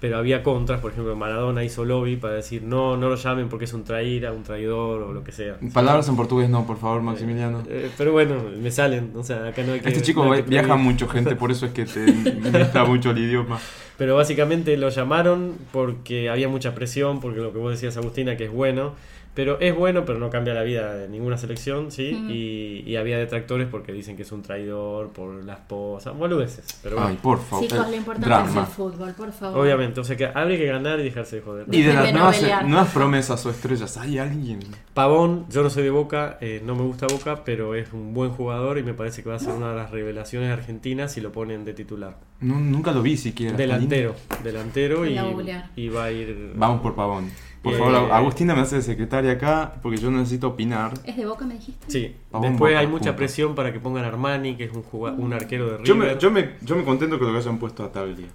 Pero 0.00 0.18
había 0.18 0.42
contras, 0.42 0.80
por 0.80 0.92
ejemplo, 0.92 1.16
Maradona 1.16 1.64
hizo 1.64 1.84
lobby 1.84 2.16
para 2.16 2.34
decir 2.34 2.62
no, 2.62 2.96
no 2.96 3.08
lo 3.08 3.16
llamen 3.16 3.48
porque 3.48 3.64
es 3.64 3.72
un 3.72 3.84
traíra, 3.84 4.32
un 4.32 4.42
traidor 4.42 5.02
o 5.02 5.12
lo 5.12 5.24
que 5.24 5.32
sea. 5.32 5.58
Palabras 5.72 6.08
en 6.08 6.16
portugués 6.16 6.48
no, 6.48 6.66
por 6.66 6.78
favor, 6.78 7.02
Maximiliano. 7.02 7.62
Eh, 7.68 7.90
pero 7.98 8.12
bueno, 8.12 8.36
me 8.60 8.70
salen, 8.70 9.12
o 9.16 9.24
sea, 9.24 9.48
acá 9.48 9.62
no 9.64 9.72
hay 9.72 9.80
que... 9.80 9.88
Este 9.88 10.02
chico 10.02 10.24
no 10.24 10.32
que 10.32 10.42
viaja 10.42 10.76
mucho, 10.76 11.08
gente, 11.08 11.34
por 11.36 11.50
eso 11.50 11.66
es 11.66 11.72
que 11.72 11.84
te 11.84 12.00
gusta 12.58 12.84
mucho 12.84 13.10
el 13.10 13.18
idioma. 13.18 13.58
Pero 13.96 14.14
básicamente 14.14 14.76
lo 14.76 14.90
llamaron 14.90 15.56
porque 15.72 16.30
había 16.30 16.48
mucha 16.48 16.74
presión, 16.74 17.20
porque 17.20 17.40
lo 17.40 17.52
que 17.52 17.58
vos 17.58 17.72
decías, 17.72 17.96
Agustina, 17.96 18.36
que 18.36 18.44
es 18.44 18.52
bueno. 18.52 18.94
Pero 19.38 19.60
es 19.60 19.72
bueno, 19.72 20.04
pero 20.04 20.18
no 20.18 20.30
cambia 20.30 20.52
la 20.52 20.64
vida 20.64 20.96
de 20.96 21.08
ninguna 21.08 21.38
selección, 21.38 21.92
¿sí? 21.92 22.08
Y, 22.28 22.82
y 22.84 22.96
había 22.96 23.18
detractores 23.18 23.68
porque 23.68 23.92
dicen 23.92 24.16
que 24.16 24.22
es 24.22 24.32
un 24.32 24.42
traidor 24.42 25.10
por 25.10 25.44
la 25.44 25.52
esposa, 25.52 26.10
boludeces. 26.10 26.80
Pero 26.82 26.96
bueno, 26.96 27.10
Ay, 27.10 27.18
por 27.22 27.40
favor. 27.40 27.64
Chicos, 27.64 27.88
lo 27.88 27.94
importante 27.94 28.34
es 28.34 28.52
drama. 28.52 28.60
el 28.62 28.66
fútbol, 28.66 29.12
por 29.12 29.30
favor. 29.30 29.60
obviamente, 29.60 30.00
o 30.00 30.02
sea 30.02 30.16
que 30.16 30.26
habría 30.26 30.58
que 30.58 30.66
ganar 30.66 30.98
y 30.98 31.04
dejarse 31.04 31.36
de 31.36 31.42
joder. 31.42 31.66
Y 31.70 31.82
de 31.82 31.94
las 31.94 32.12
nuevas, 32.12 32.36
novelear. 32.36 32.66
nuevas 32.66 32.92
promesas 32.92 33.46
o 33.46 33.50
estrellas, 33.50 33.96
¿hay 33.96 34.18
alguien? 34.18 34.58
Pavón, 34.92 35.46
yo 35.50 35.62
no 35.62 35.70
soy 35.70 35.84
de 35.84 35.90
Boca, 35.90 36.38
eh, 36.40 36.60
no 36.64 36.74
me 36.74 36.82
gusta 36.82 37.06
Boca, 37.06 37.44
pero 37.44 37.76
es 37.76 37.92
un 37.92 38.12
buen 38.14 38.30
jugador 38.30 38.78
y 38.78 38.82
me 38.82 38.94
parece 38.94 39.22
que 39.22 39.28
va 39.28 39.36
a 39.36 39.38
ser 39.38 39.54
una 39.54 39.70
de 39.70 39.76
las 39.76 39.92
revelaciones 39.92 40.50
argentinas 40.50 41.12
si 41.12 41.20
lo 41.20 41.30
ponen 41.30 41.64
de 41.64 41.74
titular. 41.74 42.16
No, 42.40 42.58
nunca 42.58 42.90
lo 42.90 43.02
vi 43.02 43.16
siquiera. 43.16 43.56
Delantero, 43.56 44.16
delantero 44.42 45.06
y, 45.06 45.88
va 45.90 46.04
a 46.06 46.10
ir... 46.10 46.54
Vamos 46.56 46.80
por 46.80 46.96
Pavón. 46.96 47.30
Por 47.62 47.74
Eh, 47.74 47.78
favor, 47.78 48.12
Agustina 48.12 48.54
me 48.54 48.60
hace 48.62 48.76
de 48.76 48.82
secretaria 48.82 49.32
acá 49.32 49.74
porque 49.82 49.98
yo 49.98 50.10
necesito 50.10 50.48
opinar. 50.48 50.94
¿Es 51.04 51.16
de 51.16 51.26
Boca, 51.26 51.44
me 51.44 51.54
dijiste? 51.54 51.90
Sí, 51.90 52.14
después 52.32 52.58
Boca, 52.58 52.78
hay 52.78 52.86
mucha 52.86 53.04
punto. 53.06 53.16
presión 53.16 53.54
para 53.54 53.72
que 53.72 53.80
pongan 53.80 54.04
a 54.04 54.08
Armani, 54.08 54.56
que 54.56 54.64
es 54.64 54.72
un, 54.72 54.82
juga- 54.82 55.12
un 55.12 55.32
arquero 55.32 55.64
de 55.66 55.78
River. 55.78 55.86
Yo 55.86 55.94
me, 55.96 56.18
yo, 56.18 56.30
me, 56.30 56.50
yo 56.62 56.76
me 56.76 56.84
contento 56.84 57.18
con 57.18 57.26
lo 57.28 57.32
que 57.34 57.38
hayan 57.40 57.58
puesto 57.58 57.84
a 57.84 57.90
Taglia. 57.92 58.26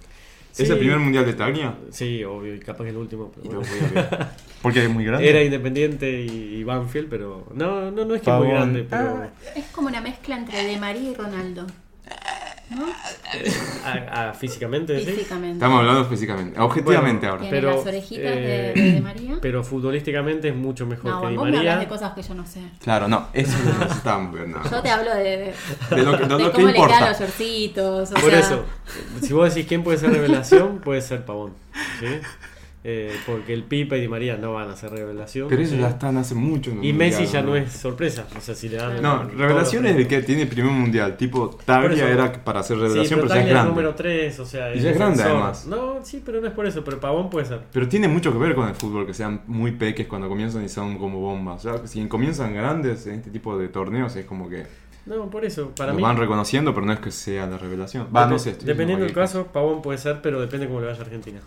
¿Es 0.56 0.70
el 0.70 0.78
primer 0.78 0.98
mundial 1.00 1.26
de 1.26 1.32
Taglia? 1.32 1.74
Sí, 1.90 2.22
obvio, 2.22 2.54
y 2.54 2.60
capaz 2.60 2.84
que 2.84 2.90
el 2.90 2.96
último. 2.96 3.32
pero 3.42 3.60
bueno. 3.60 4.06
Porque 4.62 4.84
es 4.84 4.90
muy 4.90 5.04
grande. 5.04 5.28
Era 5.28 5.42
Independiente 5.42 6.22
y, 6.22 6.56
y 6.56 6.62
Banfield, 6.64 7.08
pero 7.08 7.48
no, 7.54 7.90
no, 7.90 8.04
no 8.04 8.14
es 8.14 8.22
que 8.22 8.30
es 8.30 8.36
muy 8.36 8.48
grande, 8.48 8.86
pero 8.88 9.30
Es 9.56 9.64
como 9.72 9.88
una 9.88 10.00
mezcla 10.00 10.36
entre 10.36 10.62
De 10.64 10.78
María 10.78 11.10
y 11.10 11.14
Ronaldo. 11.14 11.66
¿No? 12.70 12.86
a- 13.84 14.28
a- 14.30 14.34
físicamente, 14.34 14.98
sí. 14.98 15.04
Físicamente. 15.06 15.54
Estamos 15.54 15.80
hablando 15.80 16.04
físicamente, 16.06 16.58
objetivamente 16.58 17.26
Bueno, 17.26 17.34
ahora. 17.36 17.50
Pero, 17.50 17.76
las 17.76 17.86
orejitas 17.86 18.24
eh, 18.24 18.72
de, 18.74 18.82
de 18.92 19.00
María. 19.00 19.38
Pero 19.42 19.62
futbolísticamente 19.62 20.48
es 20.48 20.54
mucho 20.56 20.86
mejor 20.86 21.10
no, 21.10 21.20
que 21.22 21.28
Di 21.28 21.36
María. 21.36 21.76
de 21.76 21.86
cosas 21.88 22.12
que 22.14 22.22
yo 22.22 22.34
no 22.34 22.46
sé. 22.46 22.60
Claro, 22.82 23.06
no, 23.06 23.28
eso 23.34 23.52
lo 23.64 23.78
necesitábamos 23.84 24.32
ver. 24.32 24.48
no. 24.48 24.62
Yo 24.70 24.80
te 24.82 24.90
hablo 24.90 25.14
de, 25.14 25.22
de, 25.22 25.54
De 25.96 26.02
lo 26.02 26.16
que, 26.18 26.24
de 26.24 26.36
de 26.36 26.42
lo 26.44 26.50
que 26.50 26.52
cómo 26.52 26.66
le 26.68 26.72
importa. 26.72 26.96
quedan 26.98 27.08
los 27.10 27.20
shortcitos. 27.20 28.10
O 28.10 28.14
Por 28.14 28.30
sea, 28.30 28.38
eso, 28.40 28.64
si 29.20 29.32
vos 29.32 29.48
decís 29.54 29.68
quién 29.68 29.84
puede 29.84 29.98
ser 29.98 30.10
revelación, 30.10 30.78
puede 30.78 31.02
ser 31.02 31.24
Pavón. 31.24 31.52
¿sí? 32.00 32.06
Eh, 32.86 33.10
porque 33.24 33.54
el 33.54 33.62
Pipa 33.64 33.96
y 33.96 34.02
Di 34.02 34.08
María 34.08 34.36
no 34.36 34.52
van 34.52 34.68
a 34.68 34.76
ser 34.76 34.90
revelación. 34.90 35.48
Pero 35.48 35.62
ellos 35.62 35.78
ya 35.80 35.88
están 35.88 36.18
hace 36.18 36.34
mucho. 36.34 36.70
en 36.70 36.80
el 36.80 36.84
Y 36.84 36.92
Messi 36.92 37.24
ya 37.24 37.40
no 37.40 37.56
es 37.56 37.72
sorpresa. 37.72 38.26
O 38.36 38.40
sea, 38.42 38.54
si 38.54 38.68
le 38.68 38.76
dan. 38.76 39.00
No, 39.00 39.24
revelación 39.24 39.86
es 39.86 39.96
el 39.96 40.06
que 40.06 40.20
tiene 40.20 40.42
el 40.42 40.48
primer 40.48 40.70
mundial. 40.70 41.16
Tipo, 41.16 41.58
eso- 41.66 42.06
era 42.06 42.30
para 42.44 42.60
hacer 42.60 42.76
Sí, 42.76 42.82
revelación, 42.82 43.20
pero 43.22 43.34
ya 43.34 43.40
es 43.40 43.48
grande. 43.48 43.70
número 43.70 43.94
3, 43.94 44.38
o 44.38 44.44
sea. 44.44 44.74
Y 44.74 44.80
ya 44.80 44.90
es 44.90 44.98
grande, 44.98 45.22
además. 45.22 45.66
No, 45.66 46.00
sí, 46.04 46.22
pero 46.22 46.42
no 46.42 46.46
es 46.46 46.52
por 46.52 46.66
eso. 46.66 46.84
Pero 46.84 47.00
Pavón 47.00 47.30
puede 47.30 47.46
ser. 47.46 47.60
Pero 47.72 47.88
tiene 47.88 48.06
mucho 48.06 48.30
que 48.30 48.38
ver 48.38 48.54
con 48.54 48.68
el 48.68 48.74
fútbol, 48.74 49.06
que 49.06 49.14
sean 49.14 49.40
muy 49.46 49.72
peques 49.72 50.06
cuando 50.06 50.28
comienzan 50.28 50.62
y 50.62 50.68
son 50.68 50.98
como 50.98 51.20
bombas. 51.20 51.64
O 51.64 51.78
sea, 51.78 51.86
si 51.86 52.06
comienzan 52.06 52.52
grandes 52.54 53.06
en 53.06 53.14
este 53.14 53.30
tipo 53.30 53.56
de 53.56 53.68
torneos 53.68 54.14
es 54.16 54.26
como 54.26 54.50
que 54.50 54.66
No, 55.06 55.30
por 55.30 55.46
eso. 55.46 55.70
Para 55.74 55.92
lo 55.92 55.96
mí. 55.96 56.02
van 56.02 56.18
reconociendo, 56.18 56.74
pero 56.74 56.84
no 56.84 56.92
es 56.92 56.98
que 57.00 57.10
sea 57.10 57.46
la 57.46 57.56
revelación. 57.56 58.08
Va, 58.14 58.26
no 58.26 58.38
sé. 58.38 58.58
dependiendo 58.62 59.06
del 59.06 59.14
caso, 59.14 59.46
Pavón 59.46 59.80
puede 59.80 59.96
ser, 59.96 60.20
pero 60.20 60.38
depende 60.38 60.66
cómo 60.66 60.80
le 60.80 60.88
vaya 60.88 60.98
a 60.98 61.02
Argentina. 61.02 61.40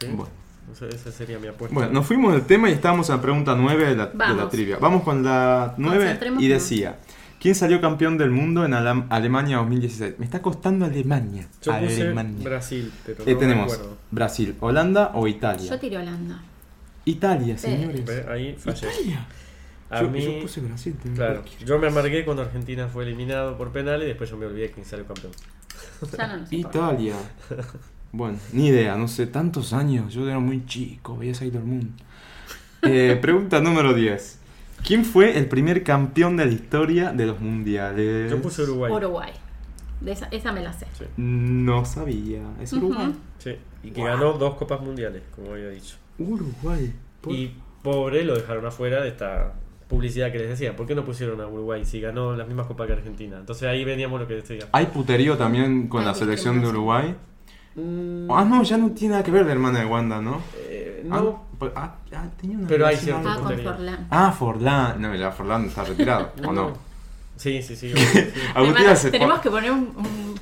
Bueno. 0.00 0.28
O 0.70 0.74
sea, 0.74 0.88
esa 0.88 1.12
sería 1.12 1.38
mi 1.38 1.46
apuesta. 1.48 1.74
Bueno, 1.74 1.92
nos 1.92 2.06
fuimos 2.06 2.32
del 2.32 2.42
tema 2.42 2.68
y 2.68 2.72
estábamos 2.72 3.08
en 3.10 3.16
la 3.16 3.22
pregunta 3.22 3.54
9 3.54 3.86
de 3.86 3.96
la, 3.96 4.06
de 4.06 4.34
la 4.34 4.48
trivia. 4.48 4.78
Vamos 4.80 5.02
con 5.02 5.22
la 5.22 5.74
9 5.76 6.18
y 6.38 6.48
decía: 6.48 6.98
¿Quién 7.40 7.54
salió 7.54 7.80
campeón 7.80 8.16
del 8.18 8.30
mundo 8.30 8.64
en 8.64 8.72
Alemania 8.74 9.58
2016? 9.58 10.14
Me 10.18 10.24
está 10.24 10.40
costando 10.42 10.84
Alemania. 10.86 11.46
Yo 11.62 11.78
puse 11.78 12.02
Alemania. 12.02 12.42
Brasil, 12.44 12.92
pero 13.04 13.24
Eh, 13.26 13.32
no 13.34 13.38
tenemos. 13.38 13.80
Brasil, 14.10 14.56
Holanda 14.60 15.10
o 15.14 15.28
Italia. 15.28 15.70
Yo 15.70 15.78
tiro 15.78 16.00
Holanda. 16.00 16.42
Italia, 17.04 17.58
señores. 17.58 18.04
Ve, 18.04 18.24
Ahí 18.30 18.56
fallé. 18.58 18.88
Italia. 18.88 19.26
A 19.90 20.00
yo, 20.00 20.08
mí, 20.10 20.22
yo 20.24 20.40
puse 20.40 20.60
Brasil. 20.62 20.96
claro, 21.14 21.44
yo 21.64 21.78
me 21.78 21.86
amargué 21.88 22.24
cuando 22.24 22.42
Argentina 22.42 22.88
fue 22.88 23.04
eliminado 23.04 23.56
por 23.58 23.70
penal 23.70 24.02
y 24.02 24.06
después 24.06 24.30
yo 24.30 24.36
me 24.38 24.46
olvidé 24.46 24.70
quién 24.70 24.86
salió 24.86 25.06
campeón. 25.06 25.32
Ya 26.16 26.26
no. 26.36 26.46
Italia. 26.50 27.14
Bueno, 28.16 28.38
ni 28.52 28.68
idea, 28.68 28.96
no 28.96 29.08
sé, 29.08 29.26
tantos 29.26 29.72
años. 29.72 30.14
Yo 30.14 30.26
era 30.28 30.38
muy 30.38 30.64
chico, 30.66 31.16
veía 31.16 31.34
Sailor 31.34 31.64
Moon. 31.64 31.90
Eh, 32.82 33.18
pregunta 33.22 33.60
número 33.60 33.92
10. 33.92 34.38
¿Quién 34.86 35.04
fue 35.04 35.36
el 35.36 35.46
primer 35.48 35.82
campeón 35.82 36.36
de 36.36 36.46
la 36.46 36.52
historia 36.52 37.12
de 37.12 37.26
los 37.26 37.40
mundiales? 37.40 38.30
Yo 38.30 38.40
puse 38.40 38.62
Uruguay. 38.62 38.92
Uruguay. 38.92 39.32
De 40.00 40.12
esa, 40.12 40.26
esa 40.30 40.52
me 40.52 40.60
la 40.62 40.72
sé. 40.72 40.86
Sí, 40.98 41.04
No 41.16 41.84
sabía. 41.84 42.42
¿Es 42.60 42.72
Uruguay? 42.74 43.08
Ujú. 43.08 43.16
sí. 43.38 43.56
Y 43.82 43.90
que 43.90 44.02
ganó 44.04 44.34
dos 44.34 44.54
copas 44.56 44.80
mundiales, 44.80 45.22
como 45.34 45.52
había 45.52 45.70
dicho. 45.70 45.96
Uruguay. 46.18 46.92
Por- 47.20 47.32
Y 47.32 47.54
pobre 47.82 48.24
lo 48.24 48.34
dejaron 48.34 48.64
afuera 48.66 49.02
de 49.02 49.08
esta 49.08 49.54
publicidad 49.88 50.30
que 50.30 50.38
les 50.38 50.48
decía. 50.50 50.76
¿Por 50.76 50.86
qué 50.86 50.94
no 50.94 51.04
pusieron 51.04 51.40
a 51.40 51.46
Uruguay 51.48 51.84
si 51.84 52.00
ganó 52.00 52.36
las 52.36 52.46
mismas 52.46 52.66
copas 52.66 52.86
que 52.86 52.92
Argentina? 52.92 53.38
Entonces 53.38 53.66
ahí 53.68 53.84
veníamos 53.84 54.20
lo 54.20 54.26
que 54.28 54.34
decía. 54.34 54.66
¿Hay 54.72 54.86
puterío 54.86 55.36
también 55.36 55.88
con 55.88 56.04
la 56.04 56.14
selección 56.14 56.60
de. 56.60 56.68
Uruguay? 56.68 57.14
Mm, 57.76 58.30
Ah, 58.30 58.44
no, 58.44 58.62
ya 58.62 58.76
no 58.76 58.90
tiene 58.90 59.12
nada 59.12 59.24
que 59.24 59.30
ver 59.30 59.44
la 59.46 59.52
hermana 59.52 59.80
de 59.80 59.86
Wanda, 59.86 60.20
¿no? 60.20 60.40
eh, 60.68 61.04
Ah, 61.10 61.20
no, 61.20 61.44
pues- 61.58 61.72
ah, 61.74 61.94
ah, 62.14 62.24
tenía 62.40 62.56
una 62.58 62.68
Pero 62.68 62.86
hay 62.86 62.96
cierto 62.96 63.28
Ah, 63.28 63.38
con. 63.42 63.58
Forlán. 63.58 64.06
Ah, 64.10 64.32
Forlán. 64.32 65.02
No, 65.02 65.14
ya 65.14 65.30
Forlán 65.32 65.64
está 65.66 65.84
retirado, 65.84 66.32
¿o 66.46 66.52
no? 66.52 66.72
Sí, 67.36 67.60
sí, 67.62 67.74
sí. 67.74 67.92
obvio, 67.92 67.96
sí. 68.06 68.18
Agustina 68.54 68.78
Además, 68.80 68.98
se 69.00 69.10
tenemos 69.10 69.40
que 69.40 69.50
poner 69.50 69.72
un, 69.72 69.92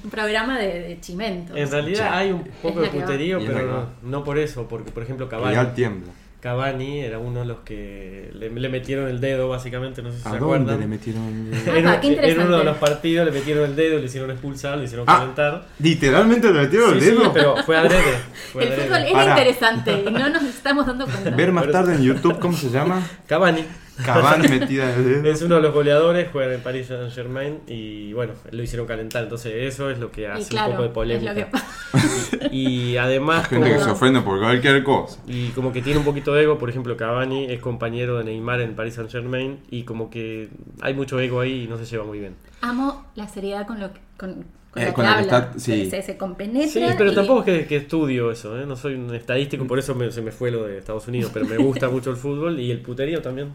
un 0.03 0.11
programa 0.11 0.59
de, 0.59 0.66
de 0.88 1.01
chimentos. 1.01 1.57
En 1.57 1.71
realidad 1.71 2.05
Ya. 2.05 2.16
hay 2.18 2.33
un 2.33 2.45
poco 2.62 2.81
de 2.81 2.87
la 2.88 2.92
puterío, 2.92 3.40
la 3.40 3.47
pero 3.47 3.88
no, 4.03 4.11
no 4.11 4.25
por 4.25 4.38
eso, 4.38 4.68
porque 4.68 4.90
por 4.92 5.03
ejemplo 5.03 5.27
Cavani, 5.29 5.57
tiembla. 5.75 6.12
Cavani 6.42 6.98
era 6.98 7.20
uno 7.20 7.38
de 7.40 7.46
los 7.46 7.59
que 7.61 8.28
le, 8.35 8.50
le 8.50 8.68
metieron 8.68 9.07
el 9.09 9.20
dedo 9.20 9.48
básicamente, 9.48 10.02
no 10.02 10.11
sé 10.11 10.17
si 10.19 10.23
¿A 10.29 10.33
se 10.33 10.38
dónde 10.38 10.56
acuerdan. 10.56 10.81
le 10.81 10.87
metieron 10.88 11.23
el 11.25 11.54
Ah, 11.87 11.98
dedo? 12.00 12.19
En, 12.19 12.25
en 12.31 12.40
uno 12.40 12.58
de 12.58 12.64
los 12.64 12.77
partidos 12.79 13.25
le 13.27 13.31
metieron 13.31 13.64
el 13.71 13.77
dedo, 13.77 13.98
le 14.00 14.06
hicieron 14.06 14.29
expulsar, 14.33 14.77
le 14.77 14.85
hicieron 14.87 15.04
Ah, 15.08 15.19
calentar. 15.21 15.69
¿Literalmente 15.79 16.52
le 16.52 16.60
metieron 16.62 16.90
Sí, 16.90 16.96
el 16.96 17.00
sí, 17.04 17.10
dedo? 17.10 17.33
pero 17.33 17.56
fue 17.58 17.77
adrede. 17.77 18.17
Fue 18.52 18.64
El 18.64 18.73
adrede. 18.73 18.87
fútbol 18.88 19.02
es 19.06 19.12
Pará. 19.12 19.31
interesante 19.31 20.04
y 20.04 20.10
no 20.10 20.29
nos 20.31 20.42
estamos 20.42 20.85
dando 20.87 21.04
cuenta. 21.06 21.31
Ver 21.31 21.52
más 21.52 21.62
Pero- 21.62 21.73
tarde 21.73 21.94
en 21.94 22.02
YouTube 22.02 22.38
cómo 22.40 22.56
se 22.56 22.71
llama. 22.71 23.00
Cavani. 23.29 23.64
Cavani 24.05 24.48
metida 24.59 24.96
dedo. 24.96 25.29
Es 25.31 25.42
uno 25.42 25.57
de 25.57 25.63
los 25.63 25.73
goleadores, 25.75 26.29
juega 26.33 26.48
en 26.48 26.55
el 26.57 26.61
Paris 26.63 26.88
Saint 26.88 27.13
Germain 27.13 27.61
y 27.67 28.13
bueno, 28.13 28.33
lo 28.50 28.63
hicieron 28.63 28.87
calentar, 28.87 29.25
entonces 29.25 29.53
eso 29.73 29.90
es 29.90 29.98
lo 29.98 30.11
que 30.11 30.29
hace 30.29 30.48
claro, 30.48 30.71
un 30.71 30.73
poco 30.73 30.83
de 30.83 30.88
es 30.88 30.94
polémica. 30.94 31.35
lo 31.35 32.40
que 32.40 32.48
Y 32.53 32.96
además, 32.96 33.48
Gente 33.48 33.71
que 33.71 33.79
se 33.79 33.90
ofende 33.90 34.21
por 34.21 34.38
cualquier 34.40 34.83
cosa. 34.83 35.21
y 35.27 35.48
como 35.50 35.73
que 35.73 35.83
tiene 35.83 35.98
un 35.98 36.05
poquito 36.05 36.35
de 36.35 36.42
ego, 36.42 36.59
por 36.59 36.69
ejemplo, 36.71 36.96
Cavani 36.96 37.46
es 37.46 37.61
compañero 37.61 38.19
de 38.19 38.25
Neymar 38.25 38.61
en 38.61 38.75
Paris 38.75 38.94
Saint 38.94 39.11
Germain 39.11 39.61
y 39.71 39.85
como 39.85 40.11
que 40.11 40.48
hay 40.81 40.94
mucho 40.94 41.19
ego 41.21 41.40
ahí 41.40 41.65
y 41.65 41.67
no 41.69 41.79
se 41.79 41.85
lleva 41.87 42.05
muy 42.05 42.19
bien. 42.19 42.35
Amo 42.61 43.07
la 43.15 43.29
seriedad 43.29 43.67
con 43.67 43.81
lo 43.81 43.92
que, 43.92 44.00
con, 44.19 44.44
con 44.73 44.83
Eh, 44.83 44.87
lo 44.87 44.92
con 44.94 45.04
que 45.04 45.10
la 45.10 45.16
que 45.16 45.20
habla. 45.25 45.38
está- 45.48 45.58
sí. 45.58 45.90
Se, 45.90 46.00
se 46.02 46.16
compenetra. 46.16 46.68
Sí, 46.90 46.94
pero 46.96 47.12
y- 47.12 47.14
tampoco 47.14 47.40
es 47.40 47.44
que, 47.44 47.66
que 47.66 47.77
estudio 47.77 48.31
eso, 48.33 48.58
¿eh? 48.58 48.64
no 48.66 48.75
soy 48.75 48.94
un 48.94 49.14
estadístico, 49.14 49.66
por 49.66 49.79
eso 49.79 49.94
me- 49.94 50.10
se 50.10 50.23
me 50.23 50.33
fue 50.33 50.50
lo 50.50 50.64
de 50.64 50.79
Estados 50.79 51.06
Unidos, 51.08 51.31
pero 51.35 51.46
me 51.46 51.58
gusta 51.58 51.90
mucho 51.90 52.10
el 52.10 52.16
fútbol 52.16 52.58
y 52.58 52.70
el 52.70 52.81
puterío 52.81 53.20
también. 53.20 53.52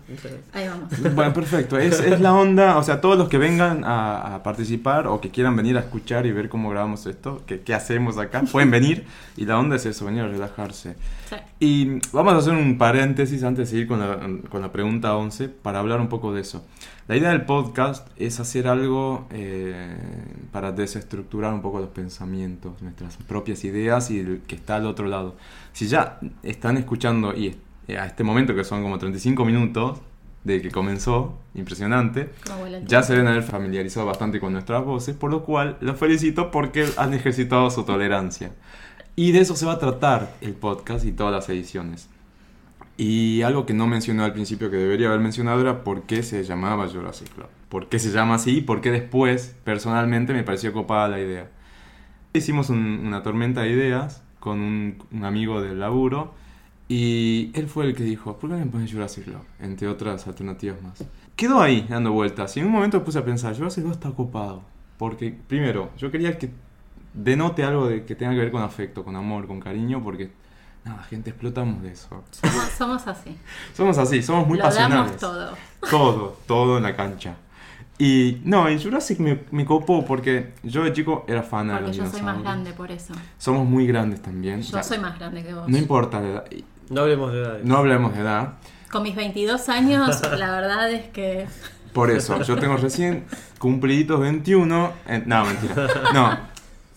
Ahí 0.53 0.67
vamos. 0.67 1.15
Bueno, 1.15 1.33
perfecto. 1.33 1.77
Es, 1.79 1.99
es 1.99 2.19
la 2.21 2.33
onda, 2.33 2.77
o 2.77 2.83
sea, 2.83 3.01
todos 3.01 3.17
los 3.17 3.29
que 3.29 3.39
vengan 3.39 3.83
a, 3.83 4.35
a 4.35 4.43
participar 4.43 5.07
o 5.07 5.19
que 5.19 5.31
quieran 5.31 5.55
venir 5.55 5.75
a 5.77 5.79
escuchar 5.79 6.25
y 6.27 6.31
ver 6.31 6.49
cómo 6.49 6.69
grabamos 6.69 7.05
esto, 7.07 7.41
que, 7.47 7.61
qué 7.61 7.73
hacemos 7.73 8.17
acá, 8.19 8.43
pueden 8.51 8.69
venir. 8.69 9.05
Y 9.37 9.45
la 9.45 9.57
onda 9.57 9.75
es 9.77 9.85
eso, 9.87 10.05
venir 10.05 10.21
a 10.21 10.27
relajarse. 10.27 10.95
Y 11.59 11.99
vamos 12.11 12.33
a 12.33 12.37
hacer 12.37 12.53
un 12.53 12.77
paréntesis 12.77 13.43
antes 13.43 13.67
de 13.67 13.71
seguir 13.71 13.87
con 13.87 13.99
la, 13.99 14.19
con 14.49 14.61
la 14.61 14.71
pregunta 14.71 15.15
11 15.15 15.49
para 15.49 15.79
hablar 15.79 15.99
un 15.99 16.07
poco 16.07 16.33
de 16.33 16.41
eso. 16.41 16.63
La 17.07 17.15
idea 17.15 17.29
del 17.29 17.43
podcast 17.45 18.07
es 18.17 18.39
hacer 18.39 18.67
algo 18.67 19.27
eh, 19.31 19.97
para 20.51 20.71
desestructurar 20.71 21.53
un 21.53 21.61
poco 21.61 21.79
los 21.79 21.89
pensamientos, 21.89 22.81
nuestras 22.81 23.15
propias 23.17 23.63
ideas 23.63 24.11
y 24.11 24.19
el 24.19 24.41
que 24.45 24.55
está 24.55 24.75
al 24.75 24.85
otro 24.85 25.07
lado. 25.07 25.35
Si 25.71 25.87
ya 25.87 26.19
están 26.43 26.77
escuchando 26.77 27.33
y 27.33 27.55
eh, 27.87 27.97
a 27.97 28.05
este 28.05 28.23
momento 28.23 28.53
que 28.53 28.63
son 28.63 28.83
como 28.83 28.97
35 28.97 29.45
minutos 29.45 29.99
de 30.43 30.61
que 30.61 30.71
comenzó, 30.71 31.37
impresionante, 31.55 32.29
ya 32.85 33.03
se 33.03 33.13
deben 33.13 33.27
haber 33.27 33.43
familiarizado 33.43 34.05
bastante 34.05 34.39
con 34.39 34.53
nuestras 34.53 34.83
voces, 34.83 35.15
por 35.15 35.31
lo 35.31 35.43
cual 35.43 35.77
los 35.81 35.97
felicito 35.97 36.51
porque 36.51 36.87
han 36.97 37.13
ejercitado 37.13 37.69
su 37.69 37.83
tolerancia. 37.83 38.51
Y 39.19 39.31
de 39.31 39.39
eso 39.39 39.55
se 39.55 39.65
va 39.65 39.73
a 39.73 39.79
tratar 39.79 40.35
el 40.41 40.53
podcast 40.53 41.03
y 41.03 41.11
todas 41.11 41.33
las 41.33 41.49
ediciones. 41.49 42.07
Y 42.97 43.41
algo 43.41 43.65
que 43.65 43.73
no 43.73 43.87
mencionó 43.87 44.23
al 44.23 44.31
principio 44.33 44.69
que 44.69 44.77
debería 44.77 45.07
haber 45.07 45.21
mencionado 45.21 45.59
era 45.59 45.83
por 45.83 46.03
qué 46.03 46.21
se 46.21 46.43
llamaba 46.43 46.87
Jurassic 46.87 47.27
Club. 47.33 47.47
¿Por 47.67 47.89
qué 47.89 47.97
se 47.97 48.11
llama 48.11 48.35
así? 48.35 48.57
y 48.57 48.61
¿Por 48.61 48.79
qué 48.79 48.91
después, 48.91 49.55
personalmente, 49.63 50.33
me 50.33 50.43
pareció 50.43 50.71
copada 50.71 51.07
la 51.09 51.19
idea? 51.19 51.49
Hicimos 52.33 52.69
un- 52.69 53.01
una 53.05 53.23
tormenta 53.23 53.61
de 53.61 53.71
ideas 53.71 54.21
con 54.39 54.59
un, 54.59 54.97
amigo 55.23 55.61
del 55.61 55.79
laburo 55.79 56.35
y 56.87 57.49
él 57.55 57.67
fue 57.67 57.85
el 57.85 57.95
que 57.95 58.03
dijo, 58.03 58.37
¿por 58.37 58.51
qué 58.51 58.55
no 58.55 58.71
pones 58.71 58.91
Jurassic 58.91 59.23
Club? 59.25 59.41
Entre 59.59 59.87
otras 59.87 60.27
alternativas 60.27 60.79
más. 60.83 61.03
Quedó 61.35 61.59
ahí 61.59 61.87
dando 61.89 62.11
vueltas 62.11 62.55
y 62.55 62.59
en 62.59 62.67
un 62.67 62.71
momento 62.71 63.03
puse 63.03 63.17
a 63.17 63.25
pensar, 63.25 63.55
Jurassic 63.57 63.81
Club 63.83 63.93
está 63.95 64.11
copado. 64.11 64.61
Porque, 64.99 65.35
primero, 65.47 65.89
yo 65.97 66.09
quería 66.11 66.37
que 66.37 66.49
denote 67.17 67.63
algo 67.63 67.87
de 67.87 68.05
que 68.05 68.15
tenga 68.15 68.31
que 68.33 68.39
ver 68.39 68.51
con 68.51 68.61
afecto, 68.61 69.03
con 69.03 69.15
amor, 69.15 69.47
con 69.47 69.59
cariño, 69.59 70.01
porque, 70.03 70.31
nada, 70.85 71.03
gente, 71.03 71.31
explotamos 71.31 71.81
de 71.81 71.91
eso. 71.91 72.23
Somos, 72.31 72.69
somos 72.77 73.07
así. 73.07 73.35
Somos 73.73 73.97
así, 73.97 74.21
somos 74.21 74.47
muy 74.47 74.57
Lo 74.57 74.63
pasionales. 74.65 74.97
damos 74.97 75.17
todo. 75.17 75.57
Todo, 75.89 76.37
todo 76.47 76.77
en 76.77 76.83
la 76.83 76.95
cancha. 76.95 77.35
Y 77.99 78.41
no, 78.43 78.67
en 78.69 78.79
Jurassic 78.81 79.17
me, 79.19 79.39
me 79.49 79.65
copó 79.65 80.05
porque 80.05 80.53
yo 80.61 80.83
de 80.83 80.93
chico 80.93 81.25
era 81.27 81.41
fan 81.41 81.67
de 81.67 81.73
Porque 81.73 81.87
los 81.87 81.97
yo 81.97 82.03
soy 82.03 82.11
más 82.21 82.35
dinosaurios. 82.37 82.43
grande 82.43 82.73
por 82.73 82.91
eso. 82.91 83.13
Somos 83.39 83.65
muy 83.67 83.87
grandes 83.87 84.21
también. 84.21 84.61
Yo 84.61 84.77
Ya, 84.77 84.83
soy 84.83 84.99
más 84.99 85.17
grande 85.17 85.43
que 85.43 85.51
vos. 85.55 85.67
No 85.67 85.77
importa 85.77 86.19
la 86.21 86.27
edad. 86.27 86.45
No 86.89 87.01
hablemos 87.01 87.31
de 87.33 87.39
edades. 87.41 87.65
No 87.65 87.77
hablemos 87.77 88.13
de 88.13 88.21
edad. 88.21 88.53
Con 88.91 89.01
mis 89.01 89.15
22 89.15 89.67
años, 89.69 90.21
la 90.37 90.51
verdad 90.51 90.91
es 90.91 91.07
que 91.09 91.47
Por 91.91 92.11
eso, 92.11 92.39
yo 92.43 92.55
tengo 92.57 92.77
recién 92.77 93.25
cumpliditos 93.57 94.19
21. 94.19 94.91
eh, 95.07 95.23
no, 95.25 95.45
mentira. 95.45 95.87
No, 96.13 96.37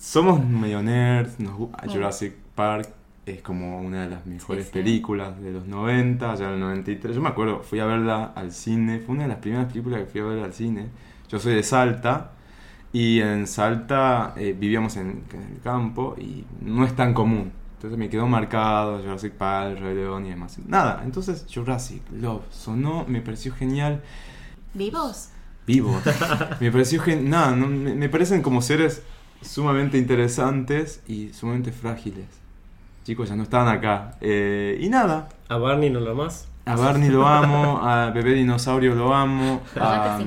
somos 0.00 0.44
medio 0.44 0.82
nerds. 0.82 1.38
Nos, 1.38 1.52
Jurassic 1.86 2.34
Park 2.54 2.88
es 3.26 3.42
como 3.42 3.80
una 3.80 4.04
de 4.04 4.10
las 4.10 4.26
mejores 4.26 4.66
sí. 4.66 4.72
películas 4.72 5.40
de 5.40 5.52
los 5.52 5.66
90, 5.66 6.34
ya 6.34 6.46
en 6.46 6.54
el 6.54 6.60
93. 6.60 7.14
Yo 7.14 7.20
me 7.20 7.28
acuerdo, 7.28 7.60
fui 7.60 7.78
a 7.80 7.84
verla 7.84 8.32
al 8.34 8.50
cine. 8.50 8.98
Fue 9.00 9.14
una 9.14 9.24
de 9.24 9.28
las 9.28 9.38
primeras 9.38 9.66
películas 9.66 10.00
que 10.00 10.06
fui 10.06 10.20
a 10.20 10.24
ver 10.24 10.42
al 10.42 10.54
cine. 10.54 10.88
Yo 11.28 11.38
soy 11.38 11.54
de 11.54 11.62
Salta. 11.62 12.32
Y 12.92 13.20
en 13.20 13.46
Salta 13.46 14.34
eh, 14.36 14.56
vivíamos 14.58 14.96
en, 14.96 15.22
en 15.32 15.42
el 15.54 15.60
campo 15.62 16.16
y 16.18 16.44
no 16.62 16.84
es 16.84 16.96
tan 16.96 17.14
común. 17.14 17.52
Entonces 17.76 17.98
me 17.98 18.08
quedó 18.08 18.26
marcado 18.26 18.98
Jurassic 18.98 19.34
Park, 19.34 19.78
Rey 19.78 19.94
León 19.94 20.26
y 20.26 20.30
demás. 20.30 20.58
Nada, 20.66 21.02
entonces 21.04 21.46
Jurassic 21.52 22.02
Love 22.12 22.42
sonó, 22.50 23.06
me 23.06 23.20
pareció 23.20 23.54
genial 23.54 24.02
vivos. 24.74 25.30
vivos. 25.66 26.02
me 26.60 26.70
pareció 26.70 27.00
gen... 27.00 27.30
Nada, 27.30 27.54
no, 27.56 27.68
me, 27.68 27.94
me 27.94 28.08
parecen 28.08 28.42
como 28.42 28.60
seres 28.60 29.02
sumamente 29.42 29.98
interesantes 29.98 31.02
y 31.08 31.32
sumamente 31.32 31.72
frágiles. 31.72 32.26
Chicos, 33.04 33.28
ya 33.28 33.36
no 33.36 33.42
estaban 33.42 33.68
acá. 33.68 34.16
Eh, 34.20 34.78
y 34.80 34.88
nada, 34.88 35.28
A 35.48 35.56
Barney 35.56 35.90
no 35.90 36.00
lo 36.00 36.14
más. 36.14 36.46
a 36.66 36.76
Barney 36.76 37.08
lo 37.08 37.26
amo, 37.26 37.80
a 37.82 38.10
Bebé 38.10 38.34
Dinosaurio 38.34 38.94
lo 38.94 39.14
amo. 39.14 39.62
A. 39.80 40.20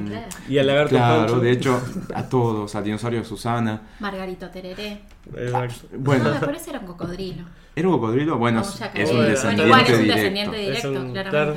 Y 0.49 0.57
al 0.57 0.67
lagarto 0.67 0.89
claro, 0.95 1.19
Pancho. 1.21 1.39
de 1.39 1.51
hecho, 1.51 1.81
a 2.13 2.23
todos, 2.23 2.75
al 2.75 2.83
dinosaurio 2.83 3.23
Susana. 3.23 3.81
Margarito 3.99 4.49
Tereré. 4.49 5.01
Exacto. 5.37 5.87
Bueno, 5.97 6.25
No, 6.25 6.33
me 6.33 6.39
parece 6.39 6.71
era 6.71 6.79
un 6.79 6.87
cocodrilo. 6.87 7.45
¿era 7.75 7.87
un 7.87 7.93
cocodrilo? 7.95 8.37
Bueno, 8.37 8.61
es, 8.61 8.69
un 8.81 9.15
Bueno, 9.15 9.21
descendiente 9.23 9.65
igual 9.65 9.81
es 9.81 9.89
un 9.89 9.97
directo. 10.01 10.15
descendiente 10.15 10.57
directo, 10.57 10.77
Es 10.77 10.85
un- 10.97 11.11
claramente. 11.11 11.29
claro. 11.29 11.55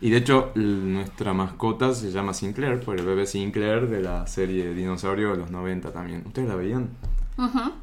Y 0.00 0.10
de 0.10 0.18
hecho, 0.18 0.52
nuestra 0.54 1.32
mascota 1.32 1.92
se 1.92 2.10
llama 2.12 2.32
Sinclair, 2.32 2.80
por 2.80 2.98
el 2.98 3.04
bebé 3.04 3.26
Sinclair 3.26 3.88
de 3.88 4.00
la 4.02 4.26
serie 4.28 4.72
Dinosaurio 4.72 5.32
de 5.32 5.38
los 5.38 5.50
90 5.50 5.92
también. 5.92 6.22
¿Ustedes 6.26 6.48
la 6.48 6.54
veían? 6.54 6.90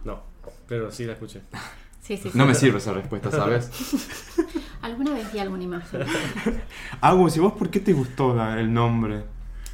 No, 0.03 0.21
pero 0.67 0.91
sí 0.91 1.03
la 1.05 1.13
escuché. 1.13 1.41
Sí, 2.01 2.15
sí, 2.17 2.29
sí. 2.29 2.37
No 2.37 2.45
me 2.45 2.53
sirve 2.55 2.77
esa 2.77 2.93
respuesta, 2.93 3.31
¿sabes? 3.31 3.69
Alguna 4.81 5.11
vez 5.11 5.33
vi 5.33 5.39
alguna 5.39 5.63
imagen. 5.63 6.01
Agus, 7.01 7.35
¿y 7.35 7.39
vos 7.39 7.53
por 7.53 7.69
qué 7.71 7.79
te 7.79 7.91
gustó 7.93 8.35
la- 8.35 8.59
el 8.59 8.71
nombre? 8.71 9.23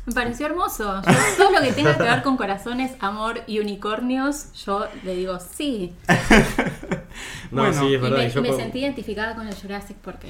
Me 0.06 0.14
pareció 0.14 0.46
hermoso. 0.48 1.02
Yo, 1.02 1.12
todo 1.38 1.52
lo 1.52 1.62
que 1.62 1.74
tenga 1.74 1.96
que 1.98 2.04
ver 2.04 2.24
con 2.24 2.38
corazones, 2.38 2.94
amor 3.02 3.42
y 3.48 3.60
unicornios, 3.60 4.52
yo 4.66 4.86
le 5.04 5.16
digo 5.16 5.38
sí. 5.40 5.94
No, 7.52 7.64
Bueno, 7.64 7.74
sí, 7.82 7.88
es 7.94 8.00
Y 8.00 8.02
verdad. 8.02 8.18
me, 8.18 8.30
yo 8.50 8.56
sentí 8.56 8.80
identificada 8.80 9.36
con 9.36 9.46
el 9.48 9.54
Jurassic 9.54 9.98
porque 9.98 10.28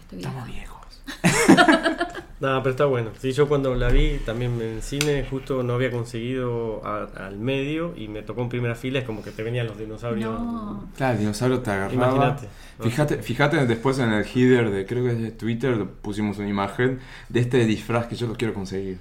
estoy 0.00 0.18
Estamos 0.18 0.44
vieja. 0.46 0.58
viejos. 0.60 0.77
No, 2.40 2.62
pero 2.62 2.70
está 2.70 2.84
bueno. 2.84 3.10
Sí, 3.18 3.32
yo 3.32 3.48
cuando 3.48 3.74
la 3.74 3.88
vi 3.88 4.18
también 4.24 4.62
en 4.62 4.80
cine 4.80 5.26
justo 5.28 5.64
no 5.64 5.72
había 5.74 5.90
conseguido 5.90 6.80
a- 6.86 7.08
al 7.26 7.36
medio 7.36 7.94
y 7.96 8.06
me 8.06 8.22
tocó 8.22 8.42
en 8.42 8.48
primera 8.48 8.76
fila, 8.76 9.00
es 9.00 9.04
como 9.04 9.24
que 9.24 9.32
te 9.32 9.42
venían 9.42 9.66
los 9.66 9.76
dinosaurios. 9.76 10.38
No. 10.38 10.88
Claro, 10.96 11.14
el 11.14 11.18
dinosaurio 11.18 11.58
te 11.58 11.72
agarraba. 11.72 11.94
Imagínate. 12.14 12.48
Fíjate, 12.80 13.22
fíjate 13.24 13.66
después 13.66 13.98
en 13.98 14.12
el 14.12 14.24
header 14.24 14.70
de, 14.70 14.86
creo 14.86 15.02
que 15.02 15.10
es 15.14 15.20
de 15.20 15.32
Twitter, 15.32 15.84
pusimos 16.00 16.38
una 16.38 16.48
imagen 16.48 17.00
de 17.28 17.40
este 17.40 17.64
disfraz 17.64 18.06
que 18.06 18.14
yo 18.14 18.28
lo 18.28 18.34
quiero 18.36 18.54
conseguir. 18.54 18.98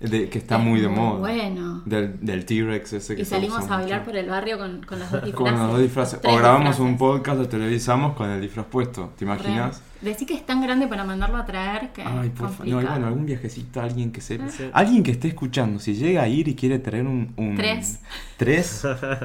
De, 0.00 0.28
que 0.28 0.36
está 0.38 0.56
Es 0.58 0.62
muy 0.62 0.80
de 0.80 0.88
muy 0.88 0.96
moda. 0.98 1.18
bueno. 1.20 1.82
Del, 1.86 2.18
del 2.20 2.44
T-Rex 2.44 2.92
ese 2.92 3.16
que 3.16 3.22
Y 3.22 3.24
salimos 3.24 3.64
a 3.64 3.76
bailar 3.78 4.00
mucho. 4.00 4.10
por 4.10 4.16
el 4.16 4.28
barrio 4.28 4.58
con, 4.58 4.82
con 4.84 4.98
los 4.98 5.10
dos 5.10 5.24
disfraces. 5.24 5.34
Con 5.52 5.58
los 5.58 5.70
dos 5.72 5.80
disfraces. 5.80 6.20
Tres 6.20 6.34
O 6.34 6.36
grabamos 6.36 6.66
disfraces. 6.68 6.92
un 6.92 6.98
podcast, 6.98 7.38
lo 7.38 7.48
televisamos 7.48 8.14
con 8.14 8.28
el 8.28 8.40
disfraz 8.42 8.66
puesto. 8.66 9.12
¿Te 9.16 9.24
imaginas? 9.24 9.80
Decí 10.02 10.26
que 10.26 10.34
es 10.34 10.44
tan 10.44 10.60
grande 10.60 10.86
para 10.86 11.04
mandarlo 11.04 11.38
a 11.38 11.46
traer 11.46 11.92
que 11.94 12.02
Ay, 12.02 12.28
por 12.28 12.50
favor. 12.50 12.66
No, 12.68 12.76
bueno, 12.76 13.06
algún 13.06 13.24
viajecito, 13.24 13.80
alguien 13.80 14.12
que 14.12 14.20
sepa. 14.20 14.44
Alguien 14.74 15.02
que 15.02 15.12
esté 15.12 15.28
escuchando, 15.28 15.80
si 15.80 15.94
llega 15.94 16.22
a 16.22 16.28
ir 16.28 16.46
y 16.48 16.54
quiere 16.54 16.78
traer 16.78 17.06
un. 17.06 17.32
un- 17.38 17.56
Tres. 17.56 18.00
Tres. 18.36 18.82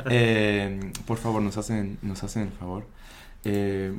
eh, 0.09 0.79
por 1.05 1.17
favor, 1.17 1.41
nos 1.41 1.57
hacen, 1.57 1.97
nos 2.01 2.23
hacen 2.23 2.43
el 2.43 2.51
favor. 2.53 2.85
Eh, 3.43 3.93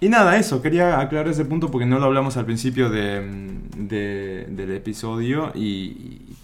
y 0.00 0.08
nada, 0.08 0.36
eso, 0.38 0.62
quería 0.62 1.00
aclarar 1.00 1.28
ese 1.28 1.44
punto 1.44 1.70
porque 1.70 1.86
no 1.86 1.98
lo 1.98 2.06
hablamos 2.06 2.36
al 2.36 2.44
principio 2.44 2.88
de, 2.90 3.60
de- 3.76 4.46
del 4.50 4.70
episodio 4.72 5.50
y, 5.54 5.60
y 5.62 6.36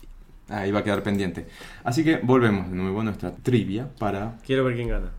ahí 0.49 0.71
va 0.73 0.81
a 0.81 0.85
quedar 0.85 1.03
pendiente. 1.03 1.47
Así 1.85 2.03
que 2.05 2.17
volvemos 2.19 2.71
de 2.71 2.77
nuevo 2.77 3.01
a 3.01 3.05
nuestra 3.05 3.33
trivia 3.33 3.89
para 3.99 4.39
Quiero 4.45 4.65
ver 4.65 4.75
quién 4.75 4.89
gana. 4.89 5.11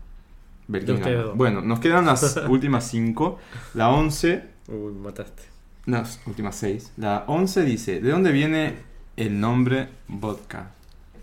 ver 0.68 0.84
quién 0.84 1.00
gana. 1.00 1.24
Bueno, 1.34 1.62
nos 1.62 1.80
quedan 1.80 2.06
las 2.06 2.36
últimas 2.48 2.86
cinco. 2.86 3.38
La 3.74 3.88
once 3.90 4.44
Uy, 4.68 4.92
mataste. 4.94 5.42
las 5.86 6.20
últimas 6.26 6.56
seis. 6.56 6.92
La 6.96 7.24
11 7.28 7.64
dice, 7.64 8.00
¿de 8.00 8.10
dónde 8.10 8.32
viene 8.32 8.74
el 9.16 9.38
nombre 9.40 9.88
vodka? 10.08 10.72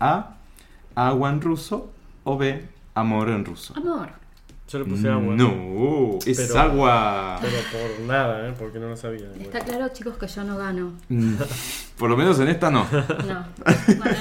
A, 0.00 0.36
agua 0.94 1.30
en 1.30 1.40
ruso 1.42 1.92
o 2.24 2.38
B, 2.38 2.64
amor 2.94 3.28
en 3.28 3.44
ruso. 3.44 3.74
Amor. 3.76 4.08
Yo 4.74 4.80
le 4.80 4.84
puse 4.86 5.08
agua. 5.08 5.34
No, 5.36 6.18
es 6.26 6.36
Pero- 6.36 6.58
agua. 6.60 7.38
Pero 7.40 7.56
por 7.70 8.06
nada, 8.06 8.48
¿eh? 8.48 8.54
porque 8.58 8.80
no 8.80 8.88
lo 8.88 8.96
sabía. 8.96 9.26
Está 9.40 9.60
claro, 9.60 9.88
chicos, 9.92 10.16
que 10.18 10.26
yo 10.26 10.42
no 10.42 10.58
gano. 10.58 10.94
Mm, 11.08 11.34
Por 11.96 12.10
lo 12.10 12.16
menos 12.16 12.40
en 12.40 12.48
esta 12.48 12.70
no. 12.72 12.84
No. 12.90 13.46
Bueno, 13.96 14.18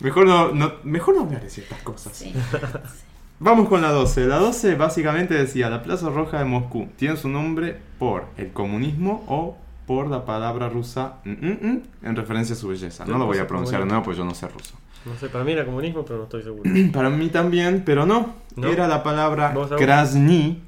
Mejor 0.00 0.26
no, 0.26 0.52
no- 0.54 0.72
mejor 0.84 1.14
no 1.16 1.20
hablar 1.24 1.42
de 1.42 1.50
ciertas 1.50 1.82
cosas. 1.82 2.16
sí. 2.16 2.32
Vamos 3.42 3.68
con 3.68 3.80
la 3.82 3.90
12. 3.90 4.26
La 4.26 4.36
12 4.38 4.74
básicamente 4.76 5.34
decía, 5.34 5.68
la 5.70 5.82
Plaza 5.82 6.08
Roja 6.08 6.38
de 6.38 6.44
Moscú 6.46 6.88
tiene 6.96 7.16
su 7.18 7.28
nombre 7.28 7.78
por 7.98 8.24
el 8.38 8.52
comunismo 8.52 9.24
o 9.28 9.56
por 9.86 10.08
la 10.08 10.24
palabra 10.26 10.68
rusa 10.70 11.16
mm, 11.24 11.30
mm, 11.30 11.58
mm, 11.68 11.82
en 12.06 12.16
referencia 12.16 12.54
a 12.54 12.58
su 12.58 12.68
belleza. 12.68 13.04
No 13.06 13.18
lo 13.18 13.24
voy 13.26 13.32
puse 13.34 13.40
a 13.42 13.46
pronunciar 13.46 13.80
de 13.80 13.86
nuevo 13.86 14.02
porque 14.02 14.18
yo 14.18 14.24
no 14.24 14.34
sé 14.34 14.46
ruso. 14.48 14.74
No 15.04 15.16
sé, 15.18 15.28
para 15.28 15.44
mí 15.44 15.52
era 15.52 15.64
comunismo, 15.64 16.04
pero 16.04 16.18
no 16.18 16.24
estoy 16.24 16.42
seguro. 16.42 16.62
Para 16.92 17.08
mí 17.10 17.28
también, 17.30 17.82
pero 17.86 18.04
no. 18.06 18.34
¿No? 18.56 18.68
Era 18.68 18.86
la 18.86 19.02
palabra 19.02 19.54
krasny 19.78 20.62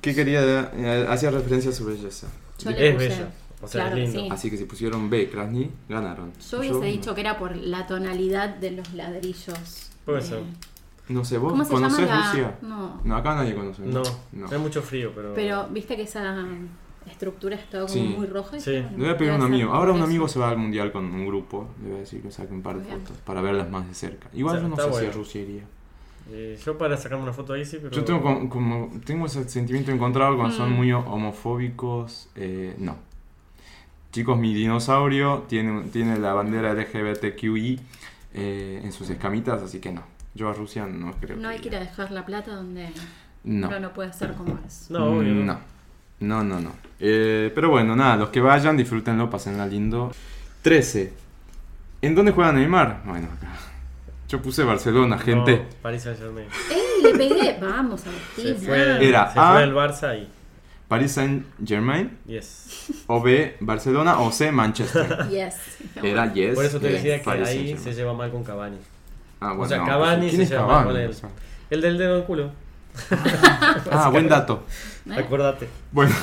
que 0.00 0.14
quería 0.14 0.70
eh, 0.74 1.06
hacía 1.08 1.30
referencia 1.30 1.70
a 1.70 1.74
su 1.74 1.84
belleza. 1.84 2.28
Yo 2.58 2.70
le 2.70 2.88
es 2.88 2.94
puse- 2.94 2.98
bella. 3.08 3.28
O 3.60 3.68
sea, 3.68 3.82
Claro 3.84 3.96
es 3.96 4.08
lindo. 4.12 4.20
sí. 4.22 4.28
Así 4.32 4.50
que 4.50 4.56
si 4.56 4.64
pusieron 4.64 5.08
B, 5.08 5.28
krasny, 5.30 5.70
ganaron. 5.88 6.32
Yo 6.50 6.58
hubiese 6.58 6.84
dicho 6.86 7.14
que 7.14 7.20
era 7.20 7.38
por 7.38 7.54
la 7.54 7.86
tonalidad 7.86 8.56
de 8.56 8.72
los 8.72 8.92
ladrillos. 8.94 9.90
Puede 10.04 10.18
Eh, 10.18 10.22
ser. 10.22 10.40
No 11.08 11.24
sé, 11.24 11.36
¿vos 11.38 11.52
¿Cómo 11.52 11.64
se 11.64 11.72
llama 11.74 11.88
conocés 11.88 12.08
la...? 12.08 12.26
Rusia? 12.32 12.58
No. 12.62 13.00
No, 13.04 13.16
acá 13.16 13.34
nadie 13.34 13.54
conoce. 13.54 13.82
No, 13.82 14.02
no. 14.32 14.48
hay 14.50 14.58
mucho 14.58 14.82
frío, 14.82 15.12
pero. 15.14 15.34
Pero 15.34 15.68
viste 15.68 15.94
que 15.94 16.02
esa 16.02 16.34
estructura 17.06 17.56
es 17.56 17.68
todo 17.70 17.86
como 17.86 17.92
Sí. 17.94 18.14
muy 18.16 18.26
roja. 18.26 18.56
y 18.56 18.60
Sí. 18.60 18.70
bueno, 18.72 18.90
Le 18.92 18.96
voy 19.04 19.08
a 19.08 19.16
pedir 19.16 19.30
a 19.32 19.36
un 19.36 19.42
amigo. 19.42 19.72
Ahora 19.72 19.90
un 19.92 19.98
eso. 19.98 20.06
amigo 20.06 20.28
se 20.28 20.38
va 20.38 20.50
al 20.50 20.58
mundial 20.58 20.92
con 20.92 21.04
un 21.06 21.26
grupo. 21.26 21.68
Le 21.82 21.88
voy 21.88 21.96
a 21.96 22.00
decir 22.00 22.22
que 22.22 22.30
saque 22.30 22.52
un 22.52 22.62
par 22.62 22.78
de 22.78 22.84
bien. 22.86 23.00
fotos 23.00 23.16
para 23.18 23.40
verlas 23.40 23.70
más 23.70 23.86
de 23.88 23.94
cerca. 23.94 24.28
Igual 24.32 24.62
yo 24.62 24.68
no 24.68 24.76
sé 24.76 24.92
si 25.00 25.06
a. 25.06 25.10
Rusia 25.12 25.40
iría. 25.42 25.62
Eh, 26.30 26.58
yo 26.64 26.78
para 26.78 26.96
sacarme 26.96 27.24
una 27.24 27.32
foto 27.32 27.52
ahí 27.52 27.64
sí, 27.64 27.78
pero. 27.82 27.90
Yo 27.94 28.04
tengo 28.04 28.22
como, 28.22 28.48
como- 28.48 28.90
tengo 29.04 29.26
ese 29.26 29.48
sentimiento 29.48 29.90
encontrado 29.90 30.36
cuando 30.36 30.54
son 30.56 30.72
Mm. 30.72 30.76
muy 30.76 30.92
homofóbicos. 30.92 32.28
eh, 32.36 32.74
no. 32.78 32.96
Chicos, 34.12 34.38
mi 34.38 34.52
dinosaurio 34.54 35.44
tiene, 35.48 35.84
tiene 35.84 36.18
la 36.18 36.34
bandera 36.34 36.72
LGBTQI 36.72 37.80
eh, 38.34 38.80
en 38.84 38.92
sus 38.92 39.08
escamitas, 39.10 39.62
así 39.62 39.78
que 39.80 39.90
no. 39.90 40.02
Yo 40.34 40.48
a 40.48 40.52
Rusia 40.54 40.86
no 40.86 41.12
creo 41.20 41.36
No 41.36 41.48
hay 41.48 41.58
que 41.60 41.68
ir 41.68 41.76
a 41.76 41.80
dejar 41.80 42.10
la 42.10 42.24
plata 42.24 42.54
donde 42.54 42.88
No. 43.44 43.68
uno 43.68 43.80
no 43.80 43.92
puede 43.92 44.12
ser 44.12 44.32
como 44.34 44.58
es. 44.66 44.90
No, 44.90 45.04
obvio, 45.18 45.34
no. 45.34 45.58
No. 46.22 46.42
No, 46.42 46.44
no, 46.44 46.60
no. 46.60 46.72
Eh, 47.00 47.50
pero 47.54 47.70
bueno, 47.70 47.96
nada, 47.96 48.16
los 48.16 48.28
que 48.30 48.40
vayan, 48.40 48.76
disfrútenlo, 48.76 49.28
pasenla 49.28 49.66
lindo. 49.66 50.12
13. 50.62 51.12
¿En 52.02 52.14
dónde 52.14 52.32
juega 52.32 52.52
Neymar? 52.52 53.02
Bueno, 53.04 53.28
acá. 53.36 53.48
Yo 54.28 54.40
puse 54.40 54.62
Barcelona, 54.64 55.18
gente. 55.18 55.56
No, 55.58 55.64
Paris 55.82 56.02
Saint 56.04 56.18
Germain. 56.18 56.46
¡Ey! 56.70 57.02
Le 57.02 57.18
pegué. 57.18 57.58
Vamos, 57.60 58.00
Se 58.00 58.08
Agustín. 58.08 58.56
fue, 58.66 59.08
Era 59.08 59.30
se 59.32 59.38
A. 59.38 59.52
fue 59.52 59.62
el 59.64 59.74
Barça 59.74 60.18
y. 60.18 60.28
Paris 60.88 61.12
Saint 61.12 61.44
Germain, 61.64 62.18
Yes. 62.26 62.86
o 63.06 63.20
B, 63.22 63.56
Barcelona, 63.60 64.18
o 64.20 64.30
C, 64.30 64.52
Manchester. 64.52 65.26
Yes. 65.30 65.56
Era 66.02 66.32
yes. 66.32 66.54
Por 66.54 66.64
eso 66.64 66.78
te 66.80 66.88
yes, 66.88 66.96
decía 67.02 67.18
que 67.18 67.24
Paris 67.24 67.48
ahí 67.48 67.76
se 67.78 67.92
lleva 67.94 68.12
mal 68.14 68.30
con 68.30 68.44
Cavani. 68.44 68.76
Ah, 69.40 69.54
o 69.58 69.66
sea, 69.66 69.78
no, 69.78 69.86
Cavani 69.86 70.26
¿quién 70.28 70.36
se 70.36 70.42
es 70.44 70.50
lleva 70.50 70.66
Cavani? 70.66 70.86
con 70.88 70.96
él. 71.00 71.10
El 71.70 71.80
del 71.80 71.98
dedo 71.98 72.14
del 72.16 72.24
culo. 72.24 72.50
Ah, 73.90 74.08
buen 74.10 74.28
dato. 74.28 74.64
¿Eh? 75.10 75.14
Acuérdate. 75.18 75.68
Bueno, 75.90 76.14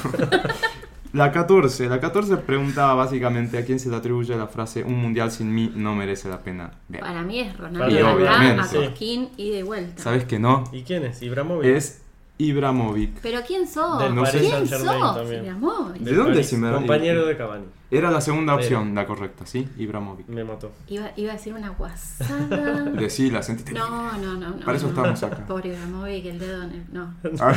la 1.14 1.32
14. 1.32 1.88
La 1.88 2.00
14 2.00 2.38
preguntaba 2.38 2.94
básicamente 2.94 3.58
a 3.58 3.66
quién 3.66 3.80
se 3.80 3.90
le 3.90 3.96
atribuye 3.96 4.36
la 4.36 4.48
frase 4.48 4.84
un 4.84 4.96
mundial 5.00 5.32
sin 5.32 5.54
mí 5.54 5.72
no 5.76 5.96
merece 5.96 6.30
la 6.30 6.40
pena. 6.40 6.72
ver". 6.88 7.02
Para 7.02 7.24
mí 7.24 7.40
es 7.40 7.58
Ronaldo 7.58 7.86
acá 7.98 8.14
obviamente. 8.16 8.62
a. 8.62 8.82
Cosquín 8.86 9.30
y 9.38 9.52
de 9.52 9.64
vuelta. 9.64 10.02
¿Sabes 10.02 10.26
que 10.26 10.40
no? 10.40 10.64
¿Y 10.72 10.84
quién 10.84 11.04
es? 11.06 11.22
Ibrahimovic. 11.22 11.66
Es 11.66 12.02
Ibrahimovic. 12.42 13.20
¿Pero 13.22 13.42
quién 13.46 13.68
sos? 13.68 14.00
Del 14.00 14.16
No 14.16 14.26
sé. 14.26 14.38
Paris 14.38 14.50
¿Quién 14.50 14.68
sos? 14.68 15.16
también. 15.16 15.50
Amor. 15.50 15.94
¿De 16.00 16.14
dónde 16.16 16.42
se 16.44 16.58
me- 16.58 16.72
Compañero 16.72 17.26
de 17.26 17.36
Cavani. 17.36 17.66
Era 17.92 18.10
la 18.12 18.22
segunda 18.22 18.54
Pero- 18.56 18.64
opción, 18.66 18.96
la 18.96 19.06
correcta, 19.06 19.46
¿sí? 19.46 19.68
Ibrahimovic. 19.78 20.28
Me 20.30 20.44
mató. 20.46 20.72
Iba, 20.88 21.12
iba 21.18 21.32
a 21.32 21.36
decir 21.36 21.54
una 21.54 21.70
guasada. 21.70 22.84
Decí, 22.96 23.30
la 23.30 23.44
sentiste. 23.44 23.74
No, 23.74 24.14
no, 24.18 24.36
no, 24.38 24.52
no. 24.52 24.60
Para 24.64 24.78
eso 24.78 24.86
no. 24.88 24.94
estamos 24.94 25.22
acá. 25.24 25.46
Pobre 25.46 25.70
Ibrahimovic, 25.70 26.26
el 26.28 26.40
dedo 26.40 26.64
en 26.64 26.72
el... 26.72 26.86
No, 26.94 27.14
Ah, 27.42 27.54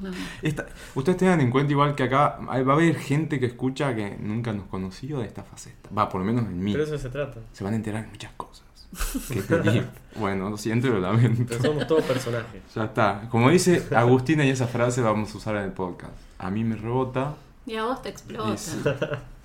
no. 0.00 0.10
esta- 0.42 0.66
ustedes 0.94 1.16
tengan 1.16 1.40
en 1.40 1.50
cuenta 1.50 1.72
igual 1.72 1.94
que 1.94 2.02
acá 2.02 2.38
va 2.46 2.54
a 2.54 2.74
haber 2.74 2.96
gente 2.96 3.40
que 3.40 3.46
escucha 3.46 3.94
que 3.94 4.18
nunca 4.20 4.52
nos 4.52 4.66
conoció 4.66 5.20
de 5.20 5.26
esta 5.26 5.42
faceta. 5.42 5.88
Va, 5.96 6.08
por 6.08 6.20
lo 6.20 6.26
menos 6.26 6.44
en 6.46 6.62
mí. 6.62 6.72
Pero 6.72 6.84
eso 6.84 6.98
se 6.98 7.08
trata. 7.08 7.40
Se 7.52 7.64
van 7.64 7.72
a 7.72 7.76
enterar 7.76 8.02
de 8.02 8.08
muchas 8.08 8.32
cosas. 8.36 8.67
Que 9.32 9.42
pedí. 9.42 9.82
bueno, 10.16 10.48
lo 10.50 10.56
siento 10.56 10.86
y 10.86 10.90
lo 10.90 11.00
lamento. 11.00 11.44
Pero 11.48 11.62
somos 11.62 11.86
todos 11.86 12.04
personajes. 12.04 12.62
Ya 12.74 12.84
está. 12.84 13.28
Como 13.30 13.50
dice 13.50 13.86
Agustina 13.94 14.44
y 14.44 14.50
esa 14.50 14.66
frase 14.66 15.00
vamos 15.02 15.34
a 15.34 15.38
usar 15.38 15.56
en 15.56 15.64
el 15.64 15.72
podcast. 15.72 16.12
A 16.38 16.50
mí 16.50 16.64
me 16.64 16.76
rebota. 16.76 17.34
Y 17.66 17.76
a 17.76 17.84
vos 17.84 18.00
te 18.02 18.08
explota. 18.08 18.54
Y 18.54 18.58
sí. 18.58 18.78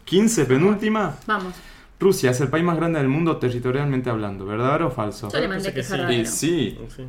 15, 0.05 0.45
penúltima. 0.45 1.15
Vamos. 1.27 1.53
Rusia 1.99 2.31
es 2.31 2.41
el 2.41 2.47
país 2.49 2.63
más 2.63 2.75
grande 2.77 2.99
del 2.99 3.07
mundo 3.07 3.37
territorialmente 3.37 4.09
hablando. 4.09 4.45
¿Verdadero 4.45 4.87
o 4.87 4.91
falso? 4.91 5.29
Yo 5.31 5.39
le 5.39 5.47
mandé 5.47 5.73
que 5.73 5.83
sí. 5.83 5.95
Y 6.09 6.25
sí. 6.25 6.79
Sí. 6.95 7.03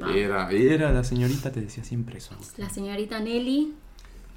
Ah. 0.00 0.10
Era, 0.14 0.50
era 0.50 0.92
la 0.92 1.04
señorita, 1.04 1.52
te 1.52 1.60
decía 1.60 1.84
siempre 1.84 2.18
eso. 2.18 2.34
La 2.56 2.70
señorita 2.70 3.20
Nelly 3.20 3.74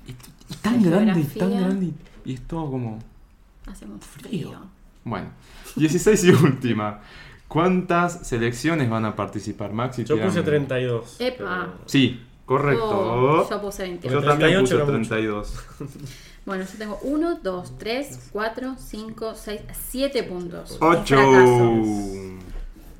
Y, 0.08 0.12
y 0.12 0.56
tan 0.62 0.84
grande, 0.84 1.22
y 1.22 1.24
tan 1.39 1.51
grande. 1.51 1.86
y- 2.26 2.32
Y 2.32 2.34
es 2.34 2.41
todo 2.41 2.70
como. 2.70 2.99
hace 3.66 3.86
mucho 3.86 4.06
Frío. 4.08 4.49
frío. 4.49 4.60
Bueno. 5.06 5.28
16 5.76 6.24
y 6.26 6.30
última. 6.32 6.99
¿Cuántas 7.54 8.26
selecciones 8.28 8.89
van 8.89 9.06
a 9.06 9.16
participar, 9.16 9.72
Maxi? 9.74 10.04
Yo 10.06 10.16
puse 10.16 10.41
Tírame. 10.41 10.66
32. 10.66 11.18
Epa. 11.20 11.74
Sí, 11.86 12.20
correcto. 12.45 12.89
Oh, 12.89 13.47
yo 13.47 13.62
puse 13.62 13.84
28. 13.84 14.12
Yo 14.12 14.28
también 14.28 14.51
38 14.54 14.62
puse 14.62 14.76
era 14.76 14.86
mucho. 14.86 15.10
32. 15.10 15.64
Bueno, 16.45 16.66
yo 16.66 16.78
tengo 16.78 16.99
1, 17.04 17.39
2, 17.41 17.78
3, 17.78 18.30
4, 18.34 18.76
5, 18.78 19.34
6, 19.34 19.62
7 19.91 20.24
puntos. 20.24 20.78
8. 20.82 21.16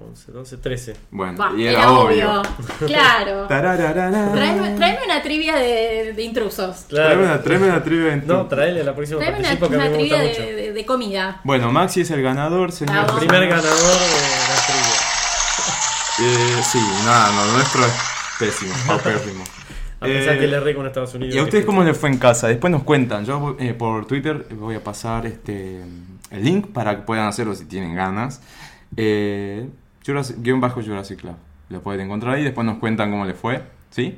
Fracasos. 0.04 0.30
11, 0.30 0.32
12, 0.32 0.58
13. 0.58 0.96
Bueno, 1.12 1.58
y 1.58 1.64
era, 1.66 1.80
era, 1.80 1.92
obvio. 1.92 2.42
Claro. 2.86 3.44
Tarararara. 3.48 4.32
Tráeme, 4.34 4.76
tráeme 4.76 5.00
una 5.06 5.22
trivia 5.22 5.56
de, 5.56 6.14
de 6.14 6.24
intrusos. 6.24 6.88
Tráeme 6.88 7.24
una, 7.24 7.42
tráeme 7.42 7.68
una 7.68 7.84
trivia 7.84 8.14
en 8.14 8.22
tu- 8.22 8.34
No, 8.34 8.48
traele 8.48 8.84
la 8.84 8.96
próxima 8.96 9.20
Tráeme 9.20 9.40
una, 9.40 9.50
una 9.68 9.78
me 9.78 9.90
trivia 9.90 10.00
gusta 10.00 10.22
de, 10.22 10.28
mucho. 10.30 10.42
de- 10.42 10.74
de 10.74 10.86
comida. 10.86 11.42
Bueno, 11.44 11.72
Maxi 11.72 12.02
es 12.02 12.12
el 12.12 12.22
ganador, 12.22 12.72
señor. 12.72 13.06
Vamos. 13.08 13.20
Primer 13.20 13.48
ganador 13.48 13.72
de 13.72 13.80
la 14.50 14.66
trivia. 14.68 15.00
Eh, 16.20 16.62
sí, 16.72 16.80
nada, 17.06 17.32
no, 17.32 17.54
nuestro 17.54 17.86
es 17.86 17.94
pésimo, 18.40 18.74
paupérrimo. 18.88 19.44
A 20.00 20.06
pesar 20.06 20.36
Eh, 20.36 20.40
que 20.40 20.48
le 20.48 20.60
re 20.60 20.76
con 20.76 20.86
Estados 20.86 21.14
Unidos. 21.16 21.34
¿Y 21.34 21.40
a 21.40 21.44
ustedes 21.44 21.64
cómo 21.66 21.82
les 21.82 21.98
fue 21.98 22.10
en 22.10 22.18
casa? 22.18 22.50
Después 22.50 22.70
nos 22.70 22.84
cuentan. 22.84 23.24
Yo 23.26 23.56
eh, 23.58 23.74
por 23.74 24.06
Twitter 24.06 24.46
voy 24.52 24.76
a 24.76 24.84
pasar 24.84 25.26
este 25.26 25.82
el 26.30 26.44
link 26.44 26.68
para 26.74 26.98
que 26.98 27.02
puedan 27.04 27.26
hacerlo 27.28 27.56
si 27.56 27.64
tienen 27.66 27.96
ganas. 27.96 28.42
Eh, 28.98 29.66
Jurassic- 30.06 30.38
guion 30.42 30.60
bajo 30.62 30.82
Jurassic 30.82 31.20
Club. 31.22 31.36
Lo 31.70 31.82
pueden 31.82 32.02
encontrar 32.02 32.36
ahí 32.36 32.42
y 32.42 32.46
después 32.46 32.66
nos 32.66 32.78
cuentan 32.78 33.10
cómo 33.12 33.26
les 33.26 33.38
fue. 33.38 33.62
¿Sí? 33.90 34.18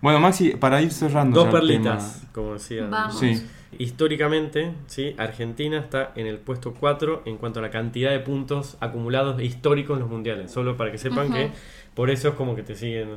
Bueno, 0.00 0.20
Maxi, 0.20 0.50
para 0.50 0.80
ir 0.82 0.92
cerrando. 0.92 1.44
Dos 1.44 1.52
perlitas, 1.52 2.20
tema- 2.20 2.32
como 2.32 2.52
decía. 2.54 2.86
Vamos. 2.88 3.18
Sí. 3.18 3.42
Históricamente, 3.78 4.72
¿sí? 4.86 5.14
Argentina 5.18 5.78
está 5.78 6.12
en 6.16 6.26
el 6.26 6.38
puesto 6.38 6.74
4 6.74 7.22
en 7.26 7.36
cuanto 7.36 7.58
a 7.58 7.62
la 7.62 7.70
cantidad 7.70 8.10
de 8.10 8.20
puntos 8.20 8.76
acumulados 8.80 9.40
históricos 9.42 9.96
en 9.96 10.00
los 10.00 10.10
mundiales. 10.10 10.50
Solo 10.50 10.76
para 10.76 10.90
que 10.92 10.98
sepan 10.98 11.26
Ujú. 11.26 11.34
que 11.34 11.50
por 11.94 12.10
eso 12.10 12.28
es 12.28 12.34
como 12.34 12.54
que 12.54 12.62
te 12.62 12.74
siguen 12.74 13.08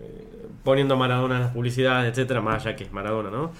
eh, 0.00 0.46
poniendo 0.64 0.94
a 0.94 0.96
Maradona 0.96 1.36
en 1.36 1.42
las 1.42 1.52
publicidades, 1.52 2.10
etcétera, 2.10 2.40
más 2.40 2.64
allá 2.66 2.76
que 2.76 2.84
es 2.84 2.92
Maradona, 2.92 3.30
¿no? 3.30 3.52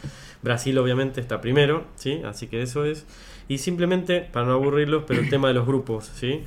Brasil 0.42 0.76
obviamente 0.78 1.20
está 1.20 1.40
primero, 1.40 1.84
¿sí? 1.94 2.22
Así 2.24 2.46
que 2.48 2.62
eso 2.62 2.84
es. 2.84 3.06
Y 3.48 3.58
simplemente, 3.58 4.20
para 4.22 4.46
no 4.46 4.52
aburrirlos, 4.54 5.04
pero 5.06 5.20
el 5.20 5.28
tema 5.30 5.48
de 5.48 5.54
los 5.54 5.66
grupos, 5.66 6.06
¿sí? 6.14 6.42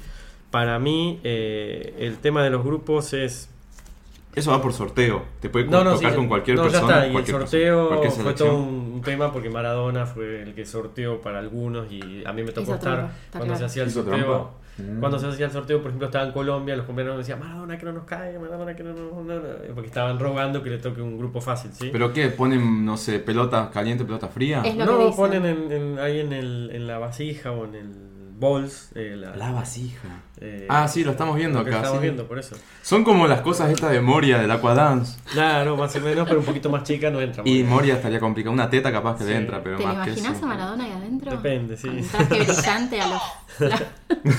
Para 0.52 0.80
mí, 0.80 1.20
eh, 1.24 1.96
el 2.00 2.18
tema 2.18 2.44
de 2.44 2.50
los 2.50 2.64
grupos 2.64 3.14
es 3.14 3.50
Eso 4.36 4.52
va 4.52 4.62
por 4.62 4.74
sorteo. 4.74 5.24
Te 5.40 5.50
puede 5.50 5.66
no, 5.66 5.84
no, 5.84 5.94
tocar 5.96 6.12
sí, 6.12 6.16
con 6.16 6.28
cualquier 6.28 6.58
no, 6.58 6.64
persona. 6.64 6.88
ya 6.88 6.94
está. 6.96 7.08
Y 7.08 7.10
el 7.10 7.24
persona, 7.24 7.40
sorteo 7.42 8.12
fue 8.12 8.34
todo 8.34 8.56
un 8.58 9.02
tema 9.04 9.32
porque 9.32 9.50
Maradona 9.50 10.06
fue 10.06 10.42
el 10.44 10.54
que 10.56 10.66
sorteó 10.66 11.22
para 11.22 11.40
algunos 11.40 11.92
y 11.92 12.24
a 12.26 12.34
mí 12.34 12.42
me 12.44 12.52
tocó 12.52 12.62
Hizo 12.64 12.76
estar 12.76 12.96
trampa, 12.98 13.14
cuando 13.38 13.56
se 13.56 13.66
hacía 13.66 13.84
el 13.84 13.90
Hizo 13.90 14.04
sorteo. 14.04 14.26
trampa. 14.26 14.50
Mm. 14.80 15.00
Cuando 15.02 15.20
se 15.20 15.28
hacía 15.28 15.46
el 15.48 15.52
sorteo, 15.52 15.80
por 15.82 15.88
ejemplo, 15.90 16.08
estaba 16.08 16.26
en 16.26 16.32
Colombia, 16.32 16.76
los 16.78 16.86
compañeros 16.86 17.16
me 17.18 17.20
decían, 17.20 17.40
Maradona 17.40 17.78
que 17.78 17.86
no 17.86 17.92
nos 17.92 18.06
caiga, 18.06 18.40
Maradona 18.40 18.76
que 18.76 18.84
no 18.84 18.94
nos... 18.94 19.12
no, 19.14 19.24
no", 19.36 19.42
porque 19.76 19.88
estaban 19.88 20.18
rogando 20.18 20.64
que 20.64 20.70
le 20.70 20.78
toque 20.78 21.02
un 21.02 21.18
grupo 21.18 21.42
fácil, 21.42 21.72
¿sí? 21.74 21.90
¿Pero 21.92 22.14
qué? 22.14 22.30
¿Ponen, 22.30 22.86
no 22.86 22.96
sé, 22.96 23.20
pelota 23.20 23.70
caliente, 23.74 24.06
pelota 24.06 24.30
fría? 24.30 24.64
No, 24.78 25.14
ponen 25.16 25.46
en, 25.46 25.72
en- 25.72 26.00
ahí 26.00 26.22
en, 26.22 26.32
el, 26.32 26.70
en 26.74 26.88
la 26.88 26.98
vasija 26.98 27.52
o 27.52 27.66
en 27.66 27.76
el 27.76 27.90
bowls. 28.40 28.92
eh, 28.96 29.16
la, 29.18 29.36
La 29.36 29.52
vasija. 29.52 30.22
Eh, 30.42 30.66
Ah, 30.70 30.88
sí, 30.88 31.04
lo 31.04 31.12
estamos 31.12 31.36
viendo 31.36 31.60
lo 31.60 31.66
que 31.66 31.72
acá. 31.72 31.80
estamos 31.80 32.00
sí. 32.00 32.04
viendo, 32.04 32.26
por 32.28 32.40
eso. 32.40 32.56
Son 32.82 33.04
como 33.04 33.28
las 33.28 33.42
cosas 33.42 33.70
estas 33.72 33.92
de 33.92 34.02
Moria 34.02 34.38
del 34.40 34.50
Aquadance. 34.52 35.18
Claro, 35.32 35.76
más 35.78 35.96
o 35.96 36.00
menos, 36.02 36.28
pero 36.28 36.40
un 36.40 36.46
poquito 36.46 36.70
más 36.70 36.84
chica 36.84 37.10
no 37.10 37.20
entra. 37.22 37.44
muy 37.44 37.60
Y. 37.60 37.64
Moria 37.64 37.96
estaría 37.96 38.20
complicada. 38.20 38.54
Una 38.54 38.70
teta 38.70 38.92
capaz 38.92 39.18
que 39.18 39.24
Sí. 39.26 39.30
le 39.32 39.36
entra, 39.38 39.62
pero 39.64 39.78
¿Te 39.78 39.84
más 39.86 39.96
que 40.06 40.12
imaginas 40.12 40.38
eso. 40.38 40.46
a 40.46 40.48
Maradona 40.48 40.84
ahí 40.86 40.92
adentro? 40.92 41.32
Depende, 41.32 41.78
sí. 41.78 41.90
Traje 42.12 42.44
brillante 42.44 43.02
a 43.02 43.08
los, 43.08 43.22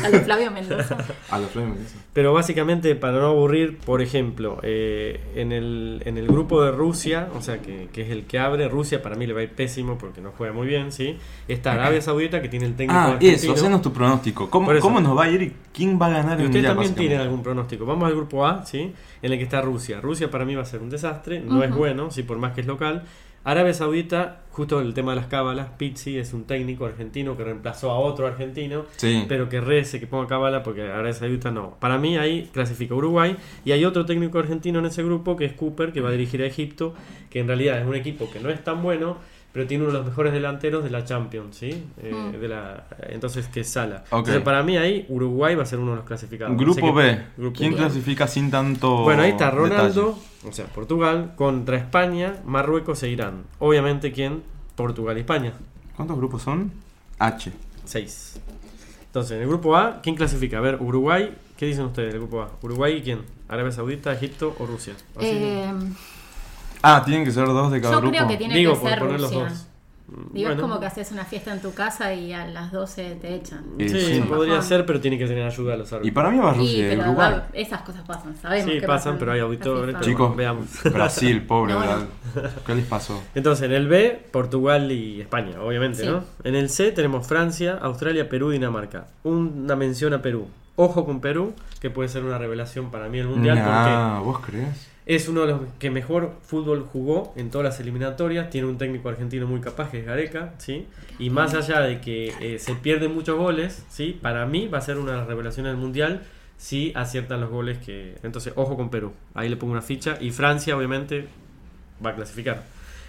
a 0.04 0.08
los 0.08 0.20
Flavio 0.22 0.50
Mendoza. 0.50 0.96
A 1.30 1.38
los 1.38 1.50
Flames, 1.50 1.78
eso. 1.80 1.96
Pero 2.12 2.32
básicamente, 2.32 2.94
para 2.96 3.18
no 3.18 3.26
aburrir, 3.26 3.78
por 3.78 4.02
ejemplo, 4.02 4.58
eh, 4.62 5.20
en, 5.36 5.52
el, 5.52 6.02
en 6.04 6.18
el 6.18 6.26
grupo 6.26 6.62
de 6.64 6.72
Rusia, 6.72 7.28
o 7.36 7.42
sea, 7.42 7.58
que, 7.60 7.88
que 7.92 8.02
es 8.02 8.10
el 8.10 8.24
que 8.24 8.38
abre, 8.38 8.68
Rusia 8.68 9.02
para 9.02 9.16
mí 9.16 9.26
le 9.26 9.32
va 9.34 9.40
a 9.40 9.42
ir 9.44 9.50
pésimo 9.52 9.98
porque 9.98 10.20
no 10.20 10.32
juega 10.36 10.52
muy 10.52 10.66
bien, 10.66 10.92
¿sí? 10.92 11.18
Está 11.48 11.72
Arabia 11.72 12.00
Saudita, 12.00 12.40
que 12.42 12.48
tiene 12.48 12.66
el 12.66 12.74
técnico 12.74 12.98
Ah, 12.98 13.04
argentino. 13.12 13.32
eso, 13.32 13.52
hacenos 13.52 13.82
tu 13.82 13.92
pronóstico. 13.92 14.48
¿Cómo, 14.50 14.72
eso. 14.72 14.80
cómo 14.80 15.00
nos 15.00 15.16
va 15.16 15.24
a 15.24 15.28
ir 15.30 15.42
y 15.42 15.52
quién 15.72 15.89
va 15.98 16.06
a 16.06 16.10
ganar 16.10 16.38
el 16.40 16.46
Ustedes 16.46 16.64
mundial? 16.64 16.64
también 16.74 16.94
tienen 16.94 17.18
básicamente? 17.18 17.22
algún 17.22 17.42
pronóstico. 17.42 17.86
Vamos 17.86 18.08
al 18.08 18.14
grupo 18.16 18.46
A, 18.46 18.64
¿sí? 18.66 18.92
En 19.22 19.32
el 19.32 19.38
que 19.38 19.44
está 19.44 19.60
Rusia. 19.62 20.00
Rusia 20.00 20.30
para 20.30 20.44
mí 20.44 20.54
va 20.54 20.62
a 20.62 20.66
ser 20.66 20.80
un 20.82 20.90
desastre, 20.90 21.40
no 21.40 21.62
es 21.64 21.74
bueno, 21.74 22.10
sí, 22.10 22.22
por 22.22 22.38
más 22.38 22.52
que 22.52 22.60
es 22.62 22.66
local. 22.66 23.04
Arabia 23.42 23.72
Saudita, 23.72 24.42
justo 24.50 24.82
el 24.82 24.92
tema 24.92 25.12
de 25.12 25.16
las 25.16 25.26
cábalas, 25.28 25.68
Pizzi 25.78 26.18
es 26.18 26.34
un 26.34 26.44
técnico 26.44 26.84
argentino 26.84 27.38
que 27.38 27.44
reemplazó 27.44 27.90
a 27.90 27.98
otro 27.98 28.26
argentino, 28.26 28.84
Sí. 28.96 29.24
pero 29.28 29.48
que 29.48 29.62
rece, 29.62 29.98
que 29.98 30.06
ponga 30.06 30.26
cábala, 30.26 30.62
porque 30.62 30.82
Arabia 30.82 31.14
Saudita 31.14 31.50
no. 31.50 31.70
Para 31.80 31.96
mí 31.96 32.18
ahí 32.18 32.50
clasifica 32.52 32.94
Uruguay 32.94 33.34
y 33.64 33.72
hay 33.72 33.86
otro 33.86 34.04
técnico 34.04 34.38
argentino 34.38 34.78
en 34.80 34.84
ese 34.84 35.02
grupo 35.02 35.36
que 35.36 35.46
es 35.46 35.54
Cooper, 35.54 35.90
que 35.90 36.02
va 36.02 36.10
a 36.10 36.12
dirigir 36.12 36.42
a 36.42 36.46
Egipto, 36.46 36.92
que 37.30 37.40
en 37.40 37.46
realidad 37.46 37.78
es 37.80 37.86
un 37.86 37.94
equipo 37.94 38.30
que 38.30 38.40
no 38.40 38.50
es 38.50 38.62
tan 38.62 38.82
bueno, 38.82 39.16
pero 39.52 39.66
tiene 39.66 39.84
uno 39.84 39.92
de 39.92 39.98
los 39.98 40.06
mejores 40.08 40.32
delanteros 40.32 40.84
de 40.84 40.90
la 40.90 41.04
Champions, 41.04 41.56
¿sí? 41.56 41.84
Eh, 42.02 42.12
Mm. 42.14 42.40
de 42.40 42.48
la, 42.48 42.84
entonces, 43.08 43.48
que 43.48 43.60
es 43.60 43.68
Sala. 43.68 44.04
Entonces, 44.04 44.40
para 44.42 44.62
mí 44.62 44.76
ahí 44.76 45.06
Uruguay 45.08 45.54
va 45.56 45.64
a 45.64 45.66
ser 45.66 45.78
uno 45.80 45.90
de 45.92 45.96
los 45.98 46.06
clasificados. 46.06 46.56
Grupo 46.56 46.94
que- 46.94 47.00
B. 47.02 47.22
Grupo 47.36 47.58
¿Quién 47.58 47.72
B. 47.72 47.76
clasifica 47.78 48.26
sin 48.28 48.50
tanto 48.50 49.02
Bueno, 49.02 49.22
ahí 49.22 49.30
está 49.30 49.46
detalle? 49.50 49.68
Ronaldo, 49.68 50.18
o 50.48 50.52
sea, 50.52 50.66
Portugal, 50.66 51.32
contra 51.36 51.76
España, 51.76 52.36
Marruecos 52.44 53.02
e 53.02 53.08
Irán. 53.10 53.42
Obviamente, 53.58 54.12
¿quién? 54.12 54.42
Portugal 54.76 55.16
y 55.16 55.20
España. 55.20 55.52
¿Cuántos 55.96 56.16
grupos 56.16 56.42
son? 56.42 56.72
H. 57.18 57.52
Seis. 57.84 58.40
Entonces, 59.06 59.32
en 59.36 59.42
el 59.42 59.48
grupo 59.48 59.76
A, 59.76 60.00
¿quién 60.02 60.14
clasifica? 60.14 60.58
A 60.58 60.60
ver, 60.60 60.76
Uruguay, 60.80 61.34
¿qué 61.56 61.66
dicen 61.66 61.84
ustedes 61.86 62.12
del 62.12 62.20
grupo 62.22 62.42
A? 62.42 62.50
¿Uruguay 62.62 62.98
y 62.98 63.02
quién? 63.02 63.22
¿Arabia 63.48 63.72
Saudita, 63.72 64.12
Egipto 64.12 64.54
o 64.60 64.66
Rusia? 64.66 64.94
Así. 65.16 65.26
Eh, 65.26 65.72
Ah, 66.82 67.02
tienen 67.04 67.24
que 67.24 67.30
ser 67.32 67.46
dos 67.46 67.70
de 67.72 67.80
cada 67.80 67.94
yo 67.94 68.00
grupo. 68.00 68.16
creo 68.16 68.28
que 68.28 68.36
tiene 68.36 68.54
Digo, 68.56 68.74
que 68.74 68.80
por 68.80 68.88
ser 68.90 68.98
poner 68.98 69.20
los 69.20 69.30
Rusia. 69.32 69.48
dos. 69.48 69.66
Digo, 70.32 70.48
Bueno. 70.48 70.54
es 70.54 70.60
como 70.60 70.80
que 70.80 70.86
haces 70.86 71.12
una 71.12 71.24
fiesta 71.24 71.52
en 71.52 71.60
tu 71.62 71.72
casa 71.72 72.12
y 72.12 72.32
a 72.32 72.44
las 72.44 72.72
12 72.72 73.16
te 73.20 73.32
echan. 73.32 73.64
Sí, 73.78 73.88
sí. 73.88 74.24
podría 74.28 74.54
Bajón. 74.54 74.68
ser, 74.68 74.84
pero 74.84 75.00
tiene 75.00 75.16
que 75.16 75.26
tener 75.28 75.44
ayuda 75.46 75.74
a 75.74 75.76
los 75.76 75.92
Y 75.92 75.94
árbitros. 75.94 76.14
para 76.14 76.30
mí 76.30 76.38
va 76.38 76.52
Sí, 76.54 76.58
Rusia 76.58 76.78
y 76.78 76.88
pero 76.96 77.02
Uruguay. 77.02 77.32
va- 77.32 77.46
esas 77.52 77.82
cosas 77.82 78.02
pasan, 78.04 78.34
sabemos 78.36 78.72
Sí, 78.72 78.80
que 78.80 78.86
pasan, 78.88 79.18
pero 79.20 79.30
hay 79.32 79.38
auditores. 79.40 80.00
Chicos, 80.00 80.34
veamos. 80.34 80.66
Brasil, 80.92 81.42
pobre, 81.46 81.74
No. 81.74 81.80
¿Qué 82.66 82.74
les 82.74 82.86
pasó? 82.86 83.22
Entonces, 83.36 83.66
en 83.66 83.72
el 83.72 83.86
B, 83.86 84.20
Portugal 84.32 84.90
y 84.90 85.20
España, 85.20 85.62
obviamente, 85.62 85.98
Sí. 86.02 86.06
¿no? 86.08 86.24
En 86.42 86.56
el 86.56 86.70
C 86.70 86.90
tenemos 86.90 87.28
Francia, 87.28 87.78
Australia, 87.80 88.28
Perú, 88.28 88.50
Dinamarca. 88.50 89.06
Una 89.22 89.76
mención 89.76 90.12
a 90.12 90.22
Perú. 90.22 90.48
Ojo 90.74 91.04
con 91.06 91.20
Perú, 91.20 91.52
que 91.80 91.88
puede 91.90 92.08
ser 92.08 92.24
una 92.24 92.36
revelación 92.36 92.90
para 92.90 93.08
mí 93.08 93.18
en 93.20 93.26
el 93.26 93.30
Mundial, 93.30 93.58
Nah, 93.58 94.18
¿vos 94.20 94.40
crees? 94.40 94.88
Es 95.14 95.28
uno 95.28 95.40
de 95.42 95.46
los 95.48 95.60
que 95.78 95.90
mejor 95.90 96.34
fútbol 96.42 96.86
jugó 96.92 97.32
en 97.36 97.50
todas 97.50 97.64
las 97.64 97.80
eliminatorias. 97.80 98.48
Tiene 98.50 98.66
un 98.68 98.78
técnico 98.78 99.08
argentino 99.08 99.46
muy 99.46 99.60
capaz, 99.60 99.90
que 99.90 100.00
es 100.00 100.06
Gareca, 100.06 100.54
¿sí? 100.58 100.86
Y 101.18 101.30
más 101.30 101.54
allá 101.54 101.80
de 101.80 102.00
que 102.00 102.32
eh, 102.40 102.58
se 102.58 102.74
pierden 102.76 103.12
muchos 103.14 103.36
goles, 103.36 103.84
¿sí? 103.90 104.18
Para 104.20 104.46
mí 104.46 104.68
va 104.68 104.78
a 104.78 104.82
ser 104.82 104.98
una 104.98 105.12
de 105.12 105.18
las 105.18 105.26
revelaciones 105.26 105.72
del 105.72 105.80
Mundial 105.80 106.22
si 106.56 106.92
aciertan 106.94 107.40
los 107.40 107.50
goles 107.50 107.78
que... 107.78 108.16
Entonces, 108.22 108.52
ojo 108.56 108.76
con 108.76 108.90
Perú. 108.90 109.12
Ahí 109.34 109.48
le 109.48 109.56
pongo 109.56 109.72
una 109.72 109.82
ficha. 109.82 110.16
Y 110.20 110.30
Francia, 110.30 110.76
obviamente, 110.76 111.26
va 112.04 112.10
a 112.10 112.14
clasificar. 112.14 112.62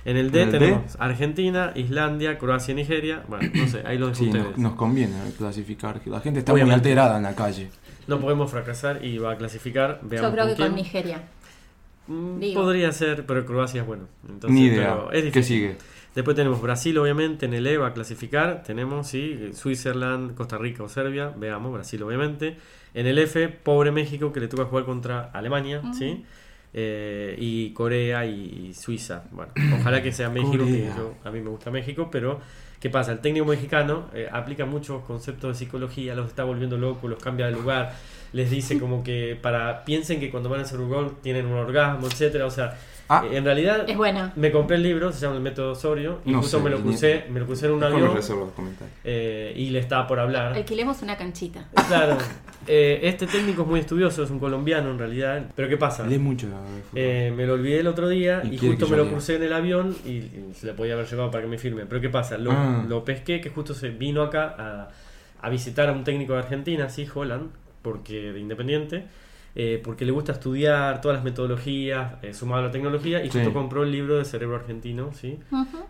En 0.03 0.17
el 0.17 0.31
D 0.31 0.41
¿En 0.41 0.47
el 0.47 0.51
D? 0.53 0.59
tenemos 0.59 0.95
Argentina, 0.99 1.71
Islandia, 1.75 2.37
Croacia 2.39 2.71
y 2.71 2.75
Nigeria. 2.75 3.23
Bueno, 3.27 3.49
no 3.53 3.67
sé, 3.67 3.83
ahí 3.85 3.97
lo 3.99 4.15
Sí, 4.15 4.25
ustedes. 4.27 4.45
nos, 4.51 4.57
nos 4.57 4.73
conviene 4.73 5.15
eh, 5.27 5.33
clasificar. 5.37 6.01
La 6.05 6.19
gente 6.21 6.39
está 6.39 6.53
Obviamente. 6.53 6.75
muy 6.79 6.91
alterada 6.91 7.17
en 7.17 7.23
la 7.23 7.35
calle. 7.35 7.69
No 8.07 8.19
podemos 8.19 8.49
fracasar 8.49 9.05
y 9.05 9.19
va 9.19 9.33
a 9.33 9.37
clasificar. 9.37 9.99
Veamos 10.01 10.31
Yo 10.31 10.33
creo 10.35 10.47
que 10.47 10.55
quién. 10.55 10.67
con 10.69 10.75
Nigeria. 10.77 11.21
Mm, 12.11 12.39
digo. 12.39 12.61
Podría 12.61 12.91
ser, 12.91 13.25
pero 13.25 13.45
Croacia 13.45 13.81
es 13.81 13.87
bueno. 13.87 14.07
Entonces, 14.27 14.51
Ni 14.51 14.65
idea. 14.67 14.95
pero 14.95 15.11
es 15.11 15.19
¿Qué 15.19 15.25
difícil. 15.27 15.43
sigue? 15.43 15.75
Después 16.13 16.35
tenemos 16.35 16.61
Brasil, 16.61 16.97
obviamente, 16.97 17.45
en 17.45 17.53
el 17.53 17.65
E 17.67 17.77
va 17.77 17.87
a 17.87 17.93
clasificar. 17.93 18.63
Tenemos, 18.63 19.07
sí, 19.07 19.51
Switzerland, 19.53 20.35
Costa 20.35 20.57
Rica 20.57 20.83
o 20.83 20.89
Serbia. 20.89 21.33
Veamos, 21.37 21.71
Brasil, 21.71 22.03
obviamente. 22.03 22.57
En 22.93 23.07
el 23.07 23.17
F, 23.17 23.47
pobre 23.47 23.91
México, 23.91 24.33
que 24.33 24.41
le 24.41 24.49
toca 24.49 24.65
jugar 24.65 24.83
contra 24.83 25.31
Alemania, 25.31 25.81
¿sí? 25.97 26.25
Eh, 26.73 27.35
y 27.39 27.71
Corea 27.71 28.25
y, 28.25 28.73
Suiza. 28.73 29.23
Bueno, 29.31 29.53
ojalá 29.79 30.03
que 30.03 30.11
sea 30.11 30.29
México, 30.29 30.65
que 30.65 30.89
yo, 30.97 31.15
a 31.23 31.31
mí 31.31 31.39
me 31.39 31.49
gusta 31.49 31.71
México, 31.71 32.09
pero 32.11 32.41
¿qué 32.81 32.89
pasa? 32.89 33.13
El 33.13 33.19
técnico 33.19 33.45
mexicano 33.45 34.05
eh, 34.13 34.27
aplica 34.31 34.65
muchos 34.65 35.03
conceptos 35.03 35.53
de 35.53 35.55
psicología, 35.65 36.13
los 36.15 36.27
está 36.27 36.43
volviendo 36.43 36.77
locos, 36.77 37.09
los 37.09 37.19
cambia 37.23 37.45
de 37.45 37.53
lugar, 37.53 37.93
les 38.33 38.49
dice 38.49 38.77
como 38.79 39.03
que 39.03 39.37
para 39.41 39.85
piensen 39.85 40.19
que 40.19 40.29
cuando 40.29 40.49
van 40.49 40.59
a 40.59 40.63
hacer 40.63 40.79
un 40.79 40.89
gol 40.89 41.17
tienen 41.21 41.45
un 41.45 41.53
orgasmo, 41.53 42.07
etcétera, 42.07 42.45
o 42.45 42.51
sea, 42.51 42.77
Ah. 43.13 43.25
eh, 43.29 43.35
en 43.35 43.43
realidad 43.43 43.83
Es 43.89 43.97
me 44.37 44.51
compré 44.53 44.77
el 44.77 44.83
libro, 44.83 45.11
se 45.11 45.19
llama 45.19 45.35
El 45.35 45.41
método 45.41 45.73
Osorio, 45.73 46.19
y 46.25 46.31
No 46.31 46.37
justo 46.41 46.59
sé, 46.59 46.63
me 46.63 46.69
lo 46.69 46.79
crucé, 46.79 47.25
me 47.29 47.41
lo 47.41 47.45
crucé 47.45 47.65
en 47.65 47.73
un 47.73 47.83
avión 47.83 48.15
reservo 48.15 48.45
los 48.45 48.53
comentarios. 48.53 48.95
eh, 49.03 49.53
y 49.53 49.69
le 49.69 49.79
estaba 49.79 50.07
por 50.07 50.17
hablar. 50.17 50.53
Alquilemos 50.53 51.01
una 51.01 51.17
canchita. 51.17 51.67
Claro, 51.89 52.17
eh, 52.67 53.01
este 53.03 53.27
técnico 53.27 53.63
es 53.63 53.67
muy 53.67 53.79
estudioso, 53.81 54.23
es 54.23 54.29
un 54.29 54.39
colombiano 54.39 54.91
en 54.91 54.97
realidad, 54.97 55.43
pero 55.57 55.67
¿qué 55.67 55.75
pasa? 55.75 56.07
Lee 56.07 56.19
mucho. 56.19 56.47
Eh, 56.95 57.33
me 57.35 57.45
lo 57.45 57.55
olvidé 57.55 57.81
el 57.81 57.87
otro 57.87 58.07
día 58.07 58.43
Y 58.49 58.57
justo 58.57 58.87
me 58.87 58.95
lo 58.95 59.09
crucé 59.09 59.35
en 59.35 59.43
el 59.43 59.51
avión 59.51 59.93
y, 60.05 60.09
y 60.11 60.51
se 60.57 60.67
le 60.67 60.73
podía 60.73 60.93
haber 60.93 61.05
llevado 61.07 61.31
para 61.31 61.43
que 61.43 61.49
me 61.49 61.57
firme. 61.57 61.85
Pero 61.87 61.99
¿qué 61.99 62.07
pasa? 62.09 62.37
Lo, 62.37 62.51
Ah. 62.53 62.70
Lo 62.89 63.05
pesqué 63.05 63.41
que 63.41 63.49
justo 63.49 63.73
se 63.73 63.89
vino 63.89 64.21
acá 64.23 64.55
a, 64.57 64.89
a 65.45 65.49
visitar 65.49 65.89
a 65.89 65.91
un 65.91 66.03
técnico 66.03 66.33
de 66.33 66.39
Argentina, 66.39 66.89
sí, 66.89 67.07
Holland, 67.13 67.49
porque 67.81 68.31
de 68.31 68.39
Independiente, 68.39 69.05
eh, 69.55 69.81
porque 69.83 70.05
le 70.05 70.11
gusta 70.11 70.31
estudiar 70.33 71.01
todas 71.01 71.17
las 71.17 71.23
metodologías 71.25 72.13
eh, 72.21 72.33
sumado 72.33 72.61
a 72.63 72.65
la 72.67 72.71
tecnología 72.71 73.23
y 73.23 73.29
Sí. 73.29 73.39
justo 73.39 73.53
compró 73.53 73.83
el 73.83 73.91
libro 73.91 74.17
de 74.17 74.23
Cerebro 74.25 74.55
Argentino, 74.55 75.11
¿sí? 75.13 75.39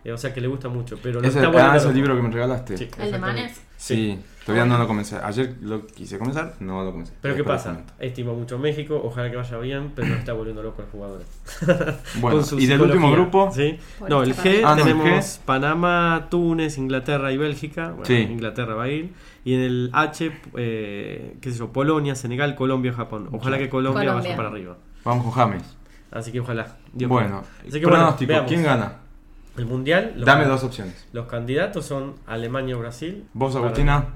Eh, 0.04 0.10
o 0.12 0.16
sea 0.18 0.32
que 0.34 0.40
le 0.40 0.48
gusta 0.48 0.68
mucho. 0.68 0.98
Pero 1.02 1.20
lo 1.20 1.28
Ese, 1.28 1.38
está 1.38 1.72
ah, 1.72 1.76
ese 1.76 1.86
loco. 1.86 1.96
libro 1.96 2.16
que 2.16 2.22
me 2.22 2.30
regalaste. 2.30 2.76
Sí, 2.76 2.84
¿El 2.84 2.90
de 2.90 3.04
exactamente. 3.04 3.42
Manes? 3.42 3.62
Sí, 3.82 4.16
todavía 4.46 4.64
no 4.64 4.78
lo 4.78 4.86
comencé. 4.86 5.16
Ayer 5.16 5.56
lo 5.60 5.84
quise 5.88 6.16
comenzar, 6.16 6.54
no 6.60 6.84
lo 6.84 6.92
comencé. 6.92 7.14
Pero 7.20 7.34
¿qué 7.34 7.42
pasa? 7.42 7.82
Estimo 7.98 8.32
mucho 8.34 8.56
México, 8.56 9.00
ojalá 9.02 9.28
que 9.28 9.36
vaya 9.36 9.58
bien, 9.58 9.90
pero 9.96 10.06
no 10.06 10.14
está 10.14 10.32
volviendo 10.34 10.62
loco 10.62 10.82
el 10.82 10.88
jugador. 10.88 11.22
Bueno, 12.20 12.36
Con 12.36 12.46
su 12.46 12.60
y 12.60 12.66
del 12.66 12.80
último 12.80 13.10
grupo, 13.10 13.50
¿sí? 13.52 13.76
No, 14.08 14.22
el 14.22 14.36
G. 14.36 14.62
Ah, 14.64 14.76
no, 14.76 14.82
el 14.86 14.96
tenemos 14.96 15.40
Panamá, 15.44 16.28
Túnez, 16.30 16.78
Inglaterra 16.78 17.32
y 17.32 17.36
Bélgica. 17.38 17.88
Bueno, 17.88 18.04
Sí. 18.04 18.14
Inglaterra 18.14 18.74
va 18.76 18.84
a 18.84 18.88
ir. 18.88 19.12
Y 19.44 19.54
en 19.54 19.60
el 19.62 19.90
H, 19.92 20.30
eh, 20.56 21.36
qué 21.40 21.50
sé 21.50 21.58
yo, 21.58 21.72
Polonia, 21.72 22.14
Senegal, 22.14 22.54
Colombia, 22.54 22.92
Japón. 22.92 23.30
Ojalá 23.32 23.58
que 23.58 23.68
Colombia, 23.68 24.02
Colombia. 24.02 24.22
vaya 24.30 24.36
para 24.36 24.48
arriba. 24.48 24.76
vamos 25.02 25.24
con 25.24 25.32
James. 25.32 25.76
Así 26.12 26.30
que 26.30 26.38
ojalá. 26.38 26.76
Dios 26.92 27.08
bueno. 27.08 27.42
Así 27.66 27.80
que 27.80 27.86
pronóstico. 27.88 28.32
¿quién 28.46 28.62
gana? 28.62 29.01
El 29.56 29.66
mundial. 29.66 30.14
Los, 30.16 30.26
Dame 30.26 30.44
dos 30.46 30.64
opciones. 30.64 31.06
Los 31.12 31.26
candidatos 31.26 31.84
son 31.84 32.14
Alemania 32.26 32.76
o 32.76 32.80
Brasil. 32.80 33.24
¿Vos, 33.34 33.54
Agustina? 33.56 34.06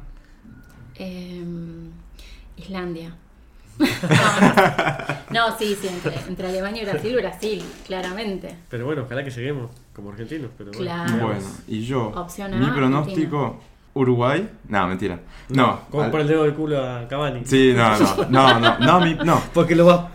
Em, 0.96 1.90
Islandia. 2.56 3.14
No, 5.30 5.50
no, 5.50 5.58
sí, 5.58 5.76
sí, 5.78 5.88
entre, 5.88 6.14
entre 6.28 6.48
Alemania 6.48 6.82
y 6.82 6.86
Brasil, 6.86 7.14
Brasil, 7.16 7.62
claramente. 7.86 8.56
Pero 8.70 8.86
bueno, 8.86 9.02
ojalá 9.02 9.22
que 9.24 9.30
lleguemos 9.30 9.70
como 9.92 10.10
argentinos. 10.10 10.50
Pero 10.56 10.70
bueno, 10.70 10.82
Claro. 10.84 11.12
veamos. 11.12 11.42
Bueno, 11.42 11.48
y 11.68 11.84
yo, 11.84 12.08
Opción 12.08 12.54
A, 12.54 12.56
mi 12.58 12.66
pronóstico, 12.70 13.60
Uruguay. 13.92 14.48
No, 14.68 14.86
mentira. 14.86 15.18
No. 15.50 15.80
Como 15.90 16.04
al- 16.04 16.10
por 16.10 16.20
el 16.20 16.28
dedo 16.28 16.44
del 16.44 16.54
culo 16.54 16.80
a 16.82 17.06
Cavani. 17.08 17.42
Sí, 17.44 17.74
no, 17.76 17.98
no, 17.98 18.26
no, 18.30 18.60
no, 18.60 18.78
no, 18.78 19.00
mi- 19.00 19.14
no, 19.14 19.42
Porque 19.52 19.74
lo 19.74 19.84
va. 19.86 20.10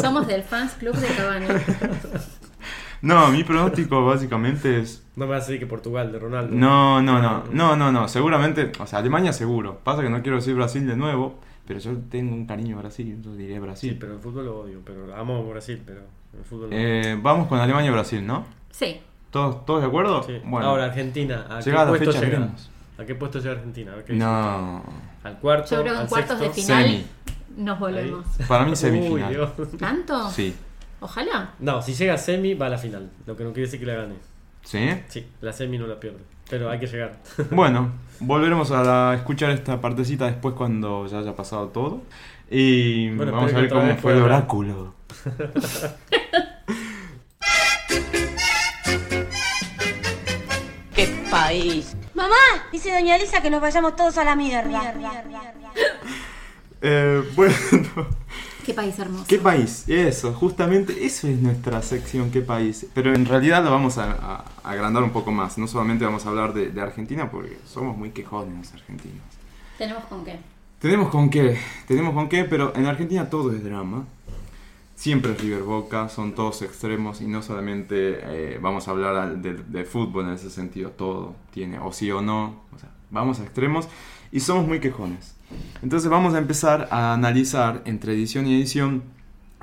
Somos 0.00 0.26
del 0.28 0.42
fans 0.44 0.72
club 0.74 0.94
de 0.94 1.08
Cavani. 1.08 1.46
no, 3.02 3.28
mi 3.28 3.44
pronóstico 3.44 4.04
básicamente 4.04 4.80
es 4.80 5.04
no 5.16 5.26
me 5.26 5.32
vas 5.32 5.42
a 5.44 5.46
decir 5.46 5.58
que 5.60 5.66
Portugal 5.66 6.12
de 6.12 6.18
Ronaldo. 6.18 6.54
No, 6.54 7.02
no, 7.02 7.20
no, 7.20 7.44
no, 7.52 7.76
no, 7.76 7.92
no, 7.92 8.08
seguramente, 8.08 8.72
o 8.78 8.86
sea, 8.86 9.00
Alemania 9.00 9.32
seguro. 9.32 9.80
Pasa 9.84 10.02
que 10.02 10.08
no 10.10 10.22
quiero 10.22 10.36
decir 10.36 10.54
Brasil 10.54 10.86
de 10.86 10.96
nuevo, 10.96 11.38
pero 11.66 11.78
yo 11.78 11.92
tengo 12.10 12.34
un 12.34 12.46
cariño 12.46 12.76
a 12.78 12.80
Brasil, 12.80 13.08
entonces 13.10 13.38
diré 13.38 13.54
Sí, 13.54 13.60
Brasil. 13.60 13.96
pero 14.00 14.14
el 14.14 14.20
fútbol 14.20 14.44
lo 14.46 14.60
odio. 14.60 14.80
Pero 14.84 15.14
amo 15.14 15.44
Brasil, 15.48 15.82
pero 15.84 16.00
el 16.38 16.44
fútbol. 16.44 16.70
Eh, 16.72 17.18
vamos 17.20 17.48
con 17.48 17.58
Alemania 17.58 17.90
y 17.90 17.92
Brasil, 17.92 18.26
¿no? 18.26 18.46
Sí, 18.70 19.00
¿Todos, 19.30 19.64
todos 19.64 19.82
de 19.82 19.86
acuerdo? 19.88 20.22
Sí. 20.24 20.40
Bueno, 20.44 20.66
Ahora, 20.68 20.86
Argentina. 20.86 21.46
¿A 21.48 21.58
qué 21.58 21.64
llegada 21.66 21.84
la 21.84 21.90
puesto 21.90 22.12
fecha 22.12 22.24
llega? 22.24 22.36
¿A 22.98 23.04
qué 23.04 23.14
puesto 23.14 23.38
llega 23.38 23.52
Argentina? 23.52 23.92
A 23.92 23.96
ver 23.96 24.04
qué 24.04 24.12
dice. 24.14 24.24
No, 24.24 24.82
¿Al 25.22 25.38
cuarto? 25.38 25.70
yo 25.76 25.82
creo 25.82 25.94
que 25.94 26.00
en 26.00 26.38
de 26.40 26.50
final 26.50 26.84
Semi. 26.84 27.04
nos 27.56 27.78
volvemos. 27.78 28.26
para 28.48 28.64
mí 28.64 28.70
Uy, 28.70 28.76
semifinal. 28.76 29.32
Dios. 29.32 29.50
¿Tanto? 29.78 30.30
Sí. 30.30 30.54
Ojalá. 31.00 31.54
No, 31.58 31.80
si 31.82 31.94
llega 31.94 32.14
a 32.14 32.18
semi, 32.18 32.54
va 32.54 32.66
a 32.66 32.70
la 32.70 32.78
final. 32.78 33.10
Lo 33.26 33.36
que 33.36 33.44
no 33.44 33.50
quiere 33.52 33.66
decir 33.66 33.80
que 33.80 33.86
la 33.86 33.94
gane. 33.94 34.14
¿Sí? 34.62 34.88
Sí, 35.08 35.26
la 35.40 35.52
semi 35.52 35.78
no 35.78 35.86
la 35.86 35.98
pierde. 35.98 36.18
Pero 36.48 36.70
hay 36.70 36.78
que 36.78 36.86
llegar. 36.86 37.18
Bueno, 37.50 37.92
volveremos 38.20 38.70
a 38.72 38.82
la- 38.82 39.14
escuchar 39.14 39.50
esta 39.50 39.80
partecita 39.80 40.26
después 40.26 40.54
cuando 40.54 41.06
ya 41.06 41.18
haya 41.20 41.34
pasado 41.34 41.68
todo. 41.68 42.02
Y 42.50 43.10
Bueno, 43.10 43.32
vamos 43.32 43.54
a 43.54 43.56
ver 43.60 43.68
cómo 43.70 43.96
fue 43.96 44.12
el 44.12 44.22
oráculo. 44.22 44.94
¡Qué 50.94 51.06
país! 51.30 51.96
Mamá, 52.14 52.34
dice 52.72 52.92
doña 52.92 53.16
Elisa 53.16 53.40
que 53.40 53.50
nos 53.50 53.60
vayamos 53.60 53.96
todos 53.96 54.18
a 54.18 54.24
la 54.24 54.36
mierda. 54.36 54.94
Eh, 56.82 57.22
bueno, 57.36 57.54
Qué 58.70 58.74
país 58.74 58.98
hermoso. 58.98 59.24
¿qué 59.28 59.38
país? 59.38 59.84
Eso, 59.88 60.32
justamente 60.32 61.04
eso 61.04 61.26
es 61.28 61.38
nuestra 61.40 61.82
sección, 61.82 62.30
¿qué 62.30 62.40
país? 62.40 62.86
Pero 62.94 63.12
en 63.14 63.26
realidad 63.26 63.64
lo 63.64 63.70
vamos 63.70 63.98
a, 63.98 64.12
a- 64.12 64.44
a 64.62 64.70
agrandar 64.70 65.02
un 65.02 65.10
poco 65.10 65.32
más. 65.32 65.58
No 65.58 65.66
solamente 65.66 66.04
vamos 66.04 66.24
a 66.26 66.28
hablar 66.28 66.52
de, 66.54 66.70
de 66.70 66.80
Argentina, 66.80 67.30
porque 67.30 67.58
somos 67.66 67.96
muy 67.96 68.10
quejones 68.10 68.56
los 68.58 68.72
argentinos. 68.74 69.22
¿Tenemos 69.78 70.04
con 70.04 70.24
qué? 70.24 70.38
Tenemos 70.78 71.08
con 71.10 71.30
qué, 71.30 71.58
tenemos 71.88 72.14
con 72.14 72.28
qué, 72.28 72.44
pero 72.44 72.72
en 72.76 72.86
Argentina 72.86 73.28
todo 73.28 73.52
es 73.52 73.62
drama. 73.64 74.04
Siempre 74.94 75.32
es 75.32 75.40
River 75.40 75.62
Boca, 75.62 76.08
son 76.10 76.34
todos 76.34 76.60
extremos 76.60 77.22
y 77.22 77.26
no 77.26 77.42
solamente 77.42 78.18
eh, 78.22 78.58
vamos 78.60 78.86
a 78.86 78.90
hablar 78.90 79.38
de, 79.38 79.54
de 79.54 79.84
fútbol 79.84 80.26
en 80.26 80.32
ese 80.34 80.50
sentido, 80.50 80.90
todo 80.90 81.34
tiene 81.52 81.78
o 81.78 81.90
sí 81.92 82.10
o 82.10 82.20
no, 82.20 82.60
o 82.74 82.78
sea, 82.78 82.90
vamos 83.10 83.40
a 83.40 83.44
extremos 83.44 83.88
y 84.30 84.40
somos 84.40 84.66
muy 84.66 84.78
quejones. 84.78 85.34
Entonces 85.82 86.10
vamos 86.10 86.34
a 86.34 86.38
empezar 86.38 86.88
a 86.90 87.12
analizar 87.12 87.82
entre 87.84 88.12
edición 88.12 88.46
y 88.46 88.56
edición 88.56 89.02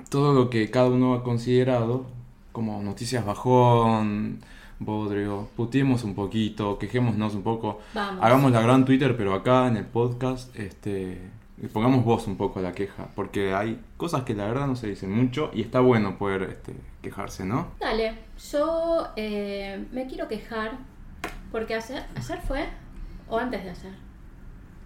todo 0.09 0.33
lo 0.33 0.49
que 0.49 0.69
cada 0.71 0.87
uno 0.89 1.13
ha 1.13 1.23
considerado 1.23 2.05
como 2.51 2.81
noticias 2.81 3.25
bajón, 3.25 4.39
bodrio, 4.79 5.47
putiemos 5.55 6.03
un 6.03 6.15
poquito, 6.15 6.77
quejémonos 6.79 7.35
un 7.35 7.43
poco, 7.43 7.79
Vamos. 7.93 8.23
hagamos 8.23 8.51
la 8.51 8.61
gran 8.61 8.85
Twitter, 8.85 9.15
pero 9.15 9.33
acá 9.33 9.67
en 9.67 9.77
el 9.77 9.85
podcast, 9.85 10.57
este, 10.57 11.21
pongamos 11.73 12.03
voz 12.03 12.27
un 12.27 12.37
poco 12.37 12.59
a 12.59 12.61
la 12.61 12.71
queja, 12.71 13.09
porque 13.15 13.53
hay 13.53 13.79
cosas 13.97 14.23
que 14.23 14.33
la 14.33 14.45
verdad 14.45 14.67
no 14.67 14.75
se 14.75 14.87
dicen 14.87 15.11
mucho 15.11 15.51
y 15.53 15.61
está 15.61 15.79
bueno 15.81 16.17
poder 16.17 16.43
este, 16.43 16.73
quejarse, 17.01 17.45
¿no? 17.45 17.67
Dale, 17.79 18.15
yo 18.51 19.07
eh, 19.15 19.85
me 19.91 20.07
quiero 20.07 20.27
quejar 20.27 20.79
porque 21.51 21.75
ayer, 21.75 22.05
ayer 22.15 22.41
fue 22.41 22.65
o 23.29 23.37
antes 23.37 23.63
de 23.63 23.69
ayer. 23.69 24.06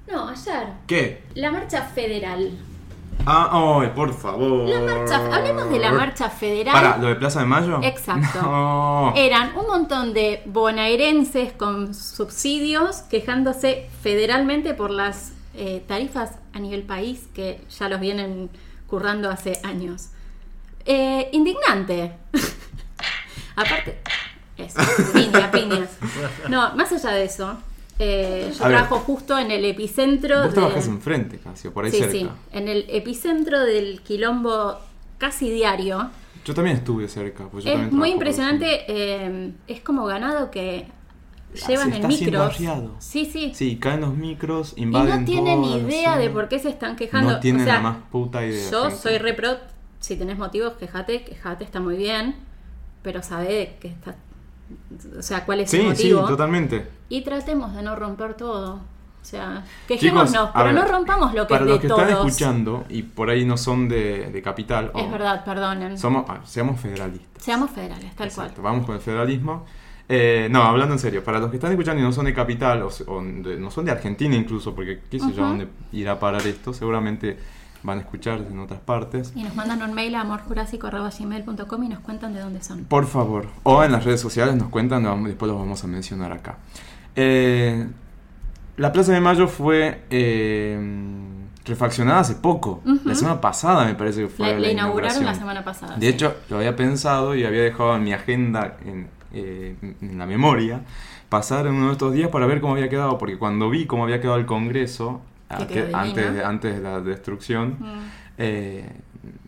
No, 0.08 0.28
ayer. 0.28 0.68
¿Qué? 0.88 1.24
La 1.36 1.52
marcha 1.52 1.82
federal. 1.84 2.58
Ah, 3.26 3.80
ay, 3.82 3.91
por 3.95 4.14
favor. 4.14 4.68
La 4.68 4.80
marcha, 4.80 5.18
hablemos 5.32 5.70
de 5.70 5.80
la 5.80 5.91
marcha 5.91 6.30
federal. 6.30 6.74
Para, 6.74 6.97
¿lo 6.97 7.08
de 7.08 7.16
Plaza 7.16 7.41
de 7.41 7.45
Mayo? 7.45 7.80
Exacto. 7.84 8.41
No. 8.41 9.14
Eran 9.16 9.56
un 9.56 9.68
montón 9.68 10.14
de 10.14 10.41
bonaerenses 10.45 11.54
con 11.54 11.93
subsidios 11.93 12.97
quejándose 13.04 13.89
federalmente 14.02 14.74
por 14.74 14.89
las 14.91 15.34
eh, 15.54 15.84
tarifas 15.88 16.32
a 16.54 16.60
nivel 16.60 16.84
país 16.84 17.28
que 17.34 17.62
ya 17.78 17.89
los 17.89 17.99
vienen 17.99 18.49
currando 18.88 19.30
hace 19.30 19.60
años. 19.64 20.10
Eh, 20.86 21.30
indignante. 21.32 22.14
Aparte, 23.56 24.02
eso, 24.58 24.80
piña, 25.14 25.52
piñas. 25.52 25.89
No, 26.49 26.76
más 26.76 26.91
allá 26.91 27.12
de 27.12 27.26
eso, 27.26 27.58
eh, 28.04 28.52
yo 28.58 28.66
A 28.66 28.68
ver. 28.68 28.78
trabajo 28.78 28.97
justo 28.99 29.38
en 29.38 29.52
el 29.52 29.64
epicentro 29.66 30.38
Vos 30.39 30.47
de... 30.47 30.54
trabajás 30.54 30.88
enfrente, 30.88 31.38
casi, 31.38 31.68
o 31.68 31.74
por 31.74 31.86
ahí 31.86 31.91
Sí, 31.91 31.97
cerca. 31.97 32.12
sí, 32.12 32.30
en 32.52 32.68
el 32.68 32.86
epicentro 32.89 33.60
del 33.62 34.02
quilombo 34.02 34.78
casi 35.18 35.49
diario. 35.52 36.10
Yo 36.43 36.54
también 36.56 36.78
estuve 36.78 37.08
cerca. 37.08 37.47
pues 37.49 37.64
yo 37.64 37.72
Es 37.72 37.91
muy 37.91 38.10
impresionante, 38.10 38.86
eh, 38.88 39.52
es 39.68 39.82
como 39.82 40.06
ganado 40.06 40.49
que 40.49 40.88
llevan 41.68 41.91
se 41.91 41.97
en 41.97 42.04
está 42.04 42.08
haciendo 42.08 42.49
micros. 42.49 42.95
Sí, 42.99 43.26
sí. 43.26 43.52
Sí, 43.54 43.78
caen 43.78 44.02
los 44.02 44.16
micros, 44.16 44.74
Y 44.76 44.84
invaden 44.84 45.20
no 45.20 45.26
tienen 45.26 45.64
idea 45.64 46.18
de 46.18 46.30
por 46.32 46.47
qué 46.49 46.58
se 46.60 46.70
están 46.70 46.95
quejando. 46.95 47.34
No 47.34 47.39
tienen 47.39 47.62
o 47.62 47.66
sea, 47.66 47.76
la 47.76 47.82
más 47.82 47.97
puta 48.12 48.43
idea. 48.45 48.72
Yo 48.72 48.84
gente. 48.86 48.97
soy 48.97 49.18
repro, 49.20 49.58
si 49.99 50.16
tenés 50.16 50.38
motivos, 50.39 50.74
quejate, 50.74 51.24
quejate, 51.24 51.64
está 51.64 51.80
muy 51.80 51.97
bien, 51.97 52.36
pero 53.04 53.22
sabe 53.22 53.78
que 53.80 53.89
está, 53.89 54.16
o 55.17 55.21
sea, 55.21 55.45
cuál 55.45 55.61
es 55.61 55.69
Sí, 55.71 55.77
el 55.77 55.95
sí, 55.95 56.11
motivo. 56.13 56.27
totalmente. 56.27 56.87
y 57.09 57.21
tratemos 57.21 57.73
de 57.75 57.81
no 57.83 57.95
romper 57.95 58.35
todo. 58.35 58.75
O 58.75 59.23
sea, 59.25 59.63
quejémonos, 59.87 60.31
Chicos, 60.31 60.49
pero 60.55 60.71
no 60.73 60.83
rompamos 60.85 61.33
lo 61.35 61.45
que 61.45 61.53
Para 61.53 61.63
es 61.65 61.69
los 61.69 61.77
de 61.77 61.81
que 61.83 61.87
todos. 61.89 62.01
están 62.01 62.25
escuchando 62.27 62.85
y 62.89 63.03
por 63.03 63.29
ahí 63.29 63.45
no 63.45 63.55
son 63.55 63.87
de, 63.87 64.31
de 64.31 64.41
capital, 64.41 64.91
Es 64.95 65.11
verdad, 65.11 65.45
perdonen. 65.45 65.95
somos, 65.97 66.25
ah, 66.27 66.39
seamos 66.43 66.79
federalistas. 66.79 67.43
Seamos 67.43 67.69
federales, 67.69 68.15
tal 68.15 68.27
Exacto, 68.29 68.61
cual. 68.61 68.63
Vamos 68.73 68.85
con 68.87 68.95
el 68.95 69.01
federalismo. 69.01 69.65
Eh, 70.09 70.47
no, 70.49 70.63
hablando 70.63 70.93
en 70.95 70.99
serio, 70.99 71.23
para 71.23 71.37
los 71.39 71.51
que 71.51 71.57
están 71.57 71.71
escuchando 71.71 72.01
y 72.01 72.03
no 72.03 72.11
son 72.11 72.25
de 72.25 72.33
capital, 72.33 72.81
o, 72.81 72.87
o 73.07 73.21
de- 73.23 73.57
no 73.57 73.69
son 73.69 73.85
de 73.85 73.91
Argentina 73.91 74.35
incluso, 74.35 74.73
porque 74.73 75.01
qué 75.09 75.19
sé 75.19 75.27
yo 75.33 75.41
Ujú. 75.43 75.49
dónde 75.49 75.67
irá 75.93 76.13
a 76.13 76.19
parar 76.19 76.45
esto, 76.47 76.73
seguramente 76.73 77.37
van 77.84 77.97
a 77.97 78.01
escuchar 78.01 78.39
en 78.49 78.59
otras 78.59 78.79
partes. 78.79 79.34
Y 79.36 79.43
nos 79.43 79.55
mandan 79.55 79.82
un 79.82 79.93
mail 79.93 80.15
a 80.15 80.21
amorjurásico.gmail.com 80.21 81.84
y 81.84 81.89
nos 81.89 81.99
cuentan 81.99 82.34
de 82.34 82.39
dónde 82.41 82.63
son. 82.63 82.86
Por 82.86 83.05
favor, 83.05 83.47
o 83.63 83.84
en 83.84 83.91
las 83.91 84.03
redes 84.03 84.21
sociales 84.21 84.55
nos 84.55 84.69
cuentan, 84.69 85.03
después 85.23 85.49
los 85.51 85.59
vamos 85.59 85.84
a 85.84 85.88
mencionar 85.88 86.32
acá. 86.32 86.57
Eh, 87.15 87.88
la 88.77 88.91
Plaza 88.91 89.11
de 89.11 89.19
Mayo 89.19 89.47
fue 89.47 90.03
eh, 90.09 90.79
refaccionada 91.65 92.19
hace 92.21 92.36
poco, 92.36 92.82
la 93.03 93.15
semana 93.15 93.41
pasada 93.41 93.86
me 93.86 93.95
parece 93.95 94.21
que 94.21 94.27
fue 94.27 94.47
La, 94.47 94.53
la, 94.53 94.59
la 94.59 94.71
inauguraron 94.71 95.25
la 95.25 95.36
semana 95.36 95.63
pasada. 95.63 95.95
De 95.95 96.07
sí. 96.07 96.13
hecho, 96.13 96.36
lo 96.49 96.57
había 96.57 96.75
pensado 96.75 97.36
y 97.36 97.43
había 97.43 97.61
dejado 97.61 97.95
en 97.95 98.03
mi 98.03 98.13
agenda, 98.13 98.77
en, 98.86 99.07
eh, 99.34 99.75
en 100.01 100.17
la 100.17 100.25
memoria, 100.25 100.82
pasar 101.29 101.67
en 101.67 101.75
uno 101.75 101.88
de 101.88 101.91
estos 101.93 102.13
días 102.13 102.29
para 102.29 102.45
ver 102.45 102.61
cómo 102.61 102.73
había 102.73 102.89
quedado, 102.89 103.17
porque 103.17 103.38
cuando 103.38 103.69
vi 103.69 103.86
cómo 103.86 104.03
había 104.03 104.19
quedado 104.19 104.38
el 104.38 104.45
Congreso, 104.45 105.21
Que 105.58 105.64
a- 105.64 105.68
quedó 105.68 105.88
que- 105.89 105.95
antes, 105.95 106.34
de, 106.34 106.43
antes 106.43 106.76
de 106.76 106.82
la 106.82 107.02
destrucción, 107.02 107.78
Mm. 107.80 107.99
eh, 108.38 108.89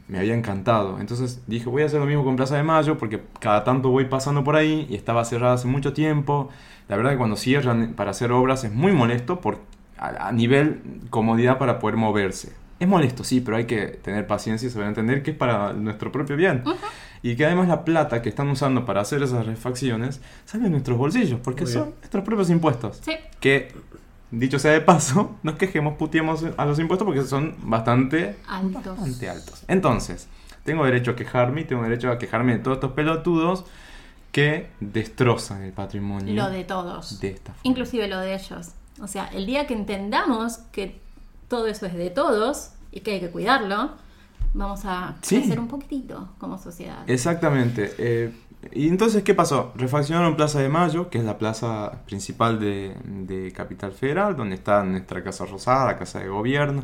me 0.07 0.19
había 0.19 0.35
encantado. 0.35 0.99
Entonces 0.99 1.41
dije, 1.47 1.69
voy 1.69 1.81
a 1.83 1.85
hacer 1.85 1.99
lo 1.99 2.05
mismo 2.05 2.23
con 2.23 2.35
Plaza 2.35 2.55
de 2.57 2.63
Mayo, 2.63 2.97
porque 2.97 3.21
cada 3.39 3.63
tanto 3.63 3.89
voy 3.89 4.05
pasando 4.05 4.43
por 4.43 4.55
ahí 4.55 4.85
y 4.89 4.95
estaba 4.95 5.25
cerrada 5.25 5.53
hace 5.53 5.67
mucho 5.67 5.93
tiempo. 5.93 6.49
La 6.89 6.97
verdad 6.97 7.11
que 7.11 7.17
cuando 7.17 7.35
cierran 7.37 7.93
para 7.93 8.11
hacer 8.11 8.31
obras 8.31 8.63
es 8.63 8.71
muy 8.73 8.91
molesto 8.91 9.39
por, 9.41 9.59
a, 9.97 10.27
a 10.27 10.31
nivel 10.31 10.81
comodidad 11.09 11.57
para 11.57 11.79
poder 11.79 11.95
moverse. 11.95 12.51
Es 12.79 12.87
molesto, 12.87 13.23
sí, 13.23 13.39
pero 13.39 13.55
hay 13.57 13.65
que 13.65 13.87
tener 13.87 14.27
paciencia 14.27 14.67
y 14.67 14.71
saber 14.71 14.89
entender 14.89 15.23
que 15.23 15.31
es 15.31 15.37
para 15.37 15.71
nuestro 15.73 16.11
propio 16.11 16.35
bien. 16.35 16.63
Y 17.21 17.37
que 17.37 17.45
además 17.45 17.69
la 17.69 17.85
plata 17.85 18.21
que 18.21 18.27
están 18.27 18.49
usando 18.49 18.83
para 18.83 18.99
hacer 18.99 19.23
esas 19.23 19.45
refacciones 19.45 20.21
sale 20.43 20.65
de 20.65 20.69
nuestros 20.71 20.97
bolsillos, 20.97 21.39
porque 21.41 21.65
son 21.65 21.91
nuestros 22.01 22.25
propios 22.25 22.49
impuestos. 22.49 22.99
Sí, 23.01 23.13
Que, 23.39 23.71
dicho 24.39 24.59
sea 24.59 24.71
de 24.71 24.81
paso, 24.81 25.35
nos 25.43 25.55
quejemos, 25.55 25.95
puteemos 25.95 26.43
a 26.57 26.65
los 26.65 26.79
impuestos 26.79 27.05
porque 27.05 27.21
son 27.23 27.55
bastante 27.63 28.37
altos. 28.47 28.83
bastante 28.85 29.29
altos. 29.29 29.63
Entonces, 29.67 30.27
tengo 30.63 30.85
derecho 30.85 31.11
a 31.11 31.15
quejarme 31.15 31.61
y 31.61 31.63
tengo 31.65 31.83
derecho 31.83 32.11
a 32.11 32.17
quejarme 32.17 32.53
de 32.53 32.59
todos 32.59 32.77
estos 32.77 32.91
pelotudos 32.93 33.65
que 34.31 34.69
destrozan 34.79 35.61
el 35.63 35.73
patrimonio 35.73 36.33
Lo 36.33 36.49
de 36.49 36.63
todos. 36.63 37.19
de 37.19 37.29
esta 37.29 37.53
forma. 37.53 37.61
Inclusive 37.63 38.07
lo 38.07 38.19
de 38.19 38.33
ellos. 38.33 38.69
O 39.01 39.07
sea, 39.07 39.27
el 39.27 39.45
día 39.45 39.67
que 39.67 39.73
entendamos 39.75 40.57
que 40.71 40.99
todo 41.47 41.67
eso 41.67 41.85
es 41.85 41.93
de 41.93 42.09
todos 42.09 42.71
y 42.91 43.01
que 43.01 43.11
hay 43.13 43.19
que 43.19 43.29
cuidarlo, 43.29 43.91
vamos 44.55 44.81
a 44.85 45.15
Sí. 45.21 45.37
crecer 45.37 45.59
un 45.59 45.67
poquitito 45.67 46.29
como 46.39 46.57
sociedad. 46.57 47.03
Exactamente. 47.07 47.93
eh, 47.99 48.33
y 48.71 48.87
entonces, 48.87 49.23
¿qué 49.23 49.33
pasó? 49.33 49.71
Refaccionaron 49.75 50.35
Plaza 50.35 50.59
de 50.59 50.69
Mayo, 50.69 51.09
que 51.09 51.17
es 51.17 51.23
la 51.23 51.37
plaza 51.37 52.03
principal 52.05 52.59
de, 52.59 53.51
Capital 53.55 53.91
Federal, 53.91 54.35
donde 54.35 54.55
está 54.55 54.83
nuestra 54.83 55.23
Casa 55.23 55.45
Rosada, 55.45 55.97
Casa 55.97 56.19
de 56.19 56.27
Gobierno, 56.27 56.83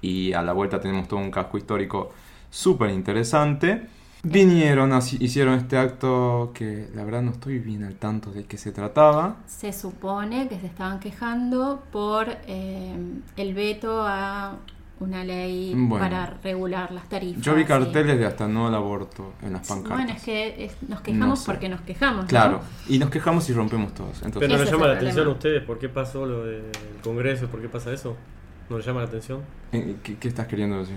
y 0.00 0.32
a 0.32 0.42
la 0.42 0.52
vuelta 0.52 0.80
tenemos 0.80 1.08
todo 1.08 1.20
un 1.20 1.30
casco 1.30 1.58
histórico 1.58 2.12
súper 2.50 2.90
interesante. 2.90 3.86
Vinieron, 4.24 4.96
hicieron 5.18 5.54
este 5.54 5.76
acto 5.76 6.52
que 6.54 6.88
la 6.94 7.04
verdad 7.04 7.22
no 7.22 7.32
estoy 7.32 7.58
bien 7.58 7.82
al 7.82 7.96
tanto 7.96 8.30
de 8.30 8.44
qué 8.44 8.56
se 8.56 8.70
trataba. 8.70 9.36
Se 9.46 9.72
supone 9.72 10.48
que 10.48 10.60
se 10.60 10.66
estaban 10.66 11.00
quejando 11.00 11.82
por 11.90 12.28
eh, 12.46 12.94
el 13.36 13.54
veto 13.54 14.04
a 14.06 14.58
una 15.02 15.24
ley 15.24 15.72
Bueno. 15.76 15.98
para 16.04 16.26
regular 16.42 16.90
las 16.92 17.08
tarifas. 17.08 17.42
Yo 17.42 17.54
vi 17.54 17.62
y- 17.62 17.64
carteles 17.64 18.18
de 18.18 18.26
hasta 18.26 18.48
no 18.48 18.66
al 18.68 18.74
aborto 18.74 19.34
en 19.42 19.52
las 19.54 19.66
pancartas. 19.66 19.98
Bueno, 19.98 20.12
es 20.12 20.22
que 20.22 20.64
es- 20.64 20.82
nos 20.88 21.00
quejamos 21.00 21.40
sé. 21.40 21.46
porque 21.46 21.68
nos 21.68 21.80
quejamos. 21.82 22.22
¿no? 22.24 22.28
Claro, 22.28 22.60
y 22.88 22.98
nos 22.98 23.10
quejamos 23.10 23.48
y 23.50 23.52
rompemos 23.52 23.92
todos. 23.94 24.16
Entonces, 24.22 24.40
Pero 24.40 24.52
no 24.54 24.58
les 24.64 24.70
llama 24.72 24.84
el 24.86 24.92
la 24.92 24.96
atención 24.98 25.26
a 25.26 25.30
ustedes 25.30 25.62
por 25.64 25.78
qué 25.78 25.88
pasó 25.88 26.26
lo 26.26 26.44
del 26.44 26.64
Congreso, 27.02 27.46
por 27.48 27.60
qué 27.60 27.68
pasa 27.68 27.92
eso. 27.92 28.16
¿No 28.70 28.76
les 28.78 28.86
llama 28.86 29.00
la 29.00 29.06
atención? 29.08 29.40
eh, 29.72 29.96
¿qué, 30.02 30.16
qué 30.16 30.28
estás 30.28 30.46
queriendo 30.46 30.78
decir? 30.78 30.94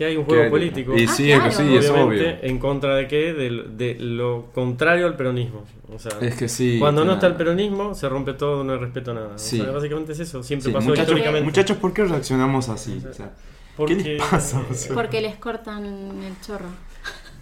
Que 0.00 0.06
hay 0.06 0.16
un 0.16 0.24
¿Qué 0.24 0.28
juego 0.30 0.44
hay? 0.44 0.50
político. 0.50 0.96
Y 0.96 1.04
Ah, 1.04 1.08
sí, 1.12 1.26
claro. 1.26 1.46
es 1.50 1.56
que 1.58 1.62
sí, 1.62 1.76
es 1.76 1.90
obvio. 1.90 2.22
¿En 2.40 2.58
contra 2.58 2.94
de 2.96 3.06
qué? 3.06 3.34
De, 3.34 3.50
de 3.76 3.96
lo 4.00 4.46
contrario 4.54 5.06
al 5.06 5.14
peronismo. 5.14 5.64
O 5.94 5.98
sea, 5.98 6.12
Es 6.22 6.36
que 6.36 6.48
sí. 6.48 6.78
cuando 6.80 7.04
no 7.04 7.12
está 7.12 7.26
el 7.26 7.34
peronismo, 7.34 7.94
se 7.94 8.08
rompe 8.08 8.32
todo, 8.32 8.64
no 8.64 8.72
hay 8.72 8.78
respeto 8.78 9.10
a 9.10 9.14
nada. 9.14 9.32
Sí. 9.36 9.60
O 9.60 9.64
sea, 9.64 9.72
básicamente 9.74 10.12
es 10.12 10.20
eso. 10.20 10.42
Siempre 10.42 10.68
Sí, 10.70 10.72
pasó 10.72 10.88
muchachos, 10.88 11.08
históricamente. 11.08 11.44
muchachos, 11.44 11.76
¿por 11.76 11.92
qué 11.92 12.04
reaccionamos 12.06 12.70
así? 12.70 13.02
O 13.10 13.12
sea, 13.12 13.32
Porque, 13.76 13.98
¿Qué 13.98 14.02
les 14.14 14.22
pasa? 14.22 14.62
O 14.70 14.72
sea, 14.72 14.94
Porque 14.94 15.20
les 15.20 15.36
cortan 15.36 15.84
el 15.84 16.40
chorro. 16.40 16.70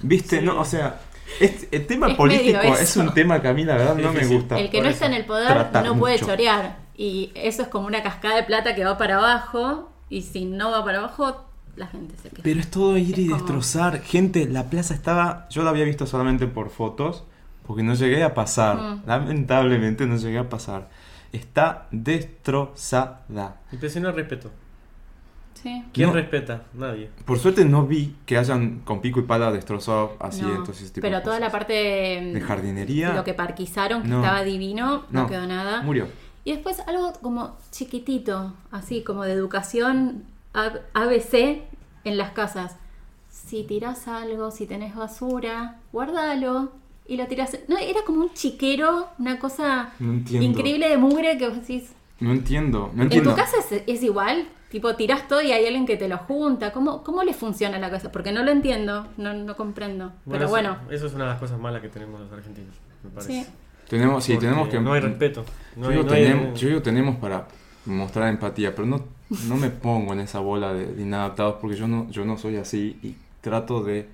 ¿Viste? 0.02 0.40
Sí. 0.40 0.44
No, 0.44 0.60
o 0.60 0.64
sea, 0.64 1.00
este- 1.38 1.76
el 1.76 1.86
tema 1.86 2.08
Es 2.08 2.14
político 2.16 2.58
es 2.60 2.96
un 2.96 3.14
tema 3.14 3.40
que 3.40 3.46
a 3.46 3.52
mí 3.52 3.62
la 3.64 3.76
verdad 3.76 3.94
Sí, 3.94 4.02
no 4.02 4.12
me 4.12 4.26
gusta. 4.26 4.58
El 4.58 4.68
que 4.68 4.80
no 4.82 4.88
está 4.88 5.06
en 5.06 5.14
el 5.14 5.24
poder 5.26 5.68
no 5.84 5.96
puede 5.96 6.14
mucho. 6.14 6.26
chorear. 6.26 6.78
Y 6.96 7.30
eso 7.36 7.62
es 7.62 7.68
como 7.68 7.86
una 7.86 8.02
cascada 8.02 8.34
de 8.34 8.42
plata 8.42 8.74
que 8.74 8.84
va 8.84 8.98
para 8.98 9.18
abajo. 9.18 9.92
Y 10.10 10.22
si 10.22 10.44
no 10.44 10.72
va 10.72 10.84
para 10.84 10.98
abajo, 10.98 11.44
la 11.78 11.86
gente 11.86 12.14
se 12.22 12.28
queja. 12.30 12.42
Pero 12.42 12.60
es 12.60 12.70
todo 12.70 12.96
ir 12.98 13.18
y 13.18 13.22
Es 13.22 13.28
como- 13.28 13.36
destrozar. 13.36 14.00
Gente, 14.02 14.46
la 14.48 14.64
plaza 14.70 14.92
estaba. 14.94 15.46
Yo 15.50 15.62
la 15.62 15.70
había 15.70 15.84
visto 15.84 16.06
solamente 16.06 16.46
por 16.46 16.70
fotos. 16.70 17.24
Porque 17.66 17.82
no 17.82 17.92
llegué 17.94 18.22
a 18.22 18.32
pasar. 18.34 18.76
Mm. 18.78 19.02
Lamentablemente 19.06 20.06
no 20.06 20.16
llegué 20.16 20.38
a 20.38 20.48
pasar. 20.48 20.88
Está 21.32 21.86
destrozada. 21.90 23.60
Impresiona 23.72 24.08
el 24.10 24.14
respeto. 24.16 24.50
Sí. 25.54 25.84
¿Quién 25.92 26.08
No. 26.10 26.14
respeta? 26.14 26.62
Nadie. 26.72 27.10
Por 27.24 27.38
suerte 27.38 27.64
no 27.64 27.84
vi 27.86 28.14
que 28.24 28.38
hayan 28.38 28.78
con 28.80 29.00
pico 29.00 29.18
y 29.20 29.24
pala 29.24 29.50
destrozado 29.50 30.16
asientos 30.20 30.68
No, 30.68 30.74
y 30.74 30.84
ese 30.84 30.94
tipo 30.94 31.02
pero 31.02 31.16
de 31.18 31.22
toda 31.24 31.40
la 31.40 31.50
parte 31.50 31.72
de 31.72 32.40
jardinería 32.46 33.12
lo 33.12 33.24
que 33.24 33.34
parquizaron, 33.34 34.02
que 34.02 34.08
No. 34.08 34.20
estaba 34.20 34.44
divino, 34.44 35.04
no, 35.10 35.22
No. 35.22 35.26
quedó 35.26 35.46
nada. 35.46 35.82
murió. 35.82 36.06
Y 36.44 36.52
después 36.52 36.80
algo 36.86 37.12
como 37.20 37.58
chiquitito, 37.72 38.54
así 38.70 39.02
como 39.02 39.24
de 39.24 39.32
educación 39.32 40.22
ABC 40.94 41.62
en 42.04 42.18
las 42.18 42.30
casas. 42.32 42.76
Si 43.30 43.64
tirás 43.64 44.08
algo, 44.08 44.50
si 44.50 44.66
tenés 44.66 44.94
basura, 44.94 45.76
guardalo 45.92 46.72
y 47.06 47.16
lo 47.16 47.26
tirás. 47.26 47.56
No, 47.68 47.78
era 47.78 48.00
como 48.04 48.20
un 48.22 48.32
chiquero, 48.34 49.08
una 49.18 49.38
cosa 49.38 49.90
No 49.98 50.12
increíble 50.42 50.88
de 50.88 50.96
mugre 50.98 51.38
que 51.38 51.48
vos 51.48 51.56
decís. 51.60 51.92
No 52.20 52.32
entiendo, 52.32 52.90
no 52.94 52.94
¿En 52.94 53.02
entiendo. 53.02 53.30
tu 53.30 53.36
casa 53.36 53.56
es, 53.58 53.82
es 53.86 54.02
igual? 54.02 54.48
Tipo, 54.70 54.94
tirás 54.96 55.26
todo 55.28 55.40
y 55.40 55.52
hay 55.52 55.64
alguien 55.64 55.86
que 55.86 55.96
te 55.96 56.08
lo 56.08 56.18
junta. 56.18 56.72
¿Cómo, 56.72 57.02
cómo 57.02 57.22
le 57.22 57.32
funciona 57.32 57.78
la 57.78 57.88
cosa? 57.90 58.12
Porque 58.12 58.32
no 58.32 58.42
lo 58.42 58.50
entiendo, 58.50 59.06
no, 59.16 59.32
no 59.32 59.56
comprendo. 59.56 60.12
Pero 60.28 60.40
eso- 60.44 60.48
bueno, 60.50 60.76
Eso 60.90 61.06
es 61.06 61.14
una 61.14 61.24
de 61.24 61.30
las 61.30 61.38
cosas 61.40 61.58
malas 61.58 61.80
que 61.80 61.88
tenemos 61.88 62.20
los 62.20 62.30
argentinos, 62.32 62.74
me 63.02 63.10
parece. 63.10 63.44
sí. 63.44 63.50
Tenemos, 63.88 64.22
sí, 64.22 64.36
tenemos 64.36 64.68
que... 64.68 64.78
No 64.80 64.92
hay 64.92 65.00
respeto. 65.00 65.44
No 65.76 65.84
yo, 65.84 65.88
hay, 65.90 65.96
digo 65.96 66.08
no 66.10 66.14
hay- 66.14 66.22
tenemos, 66.24 66.60
yo 66.60 66.68
digo 66.68 66.82
tenemos 66.82 67.16
para 67.16 67.48
mostrar 67.86 68.28
empatía, 68.28 68.74
pero 68.74 68.86
no, 68.86 69.02
no 69.46 69.56
me 69.56 69.70
pongo 69.70 70.12
en 70.12 70.20
esa 70.20 70.40
bola 70.40 70.72
de, 70.74 70.86
de 70.94 71.02
inadaptados 71.02 71.56
porque 71.60 71.76
yo 71.76 71.88
no, 71.88 72.10
yo 72.10 72.24
no 72.24 72.36
soy 72.38 72.56
así 72.56 72.98
y 73.02 73.14
trato 73.40 73.82
de 73.82 74.08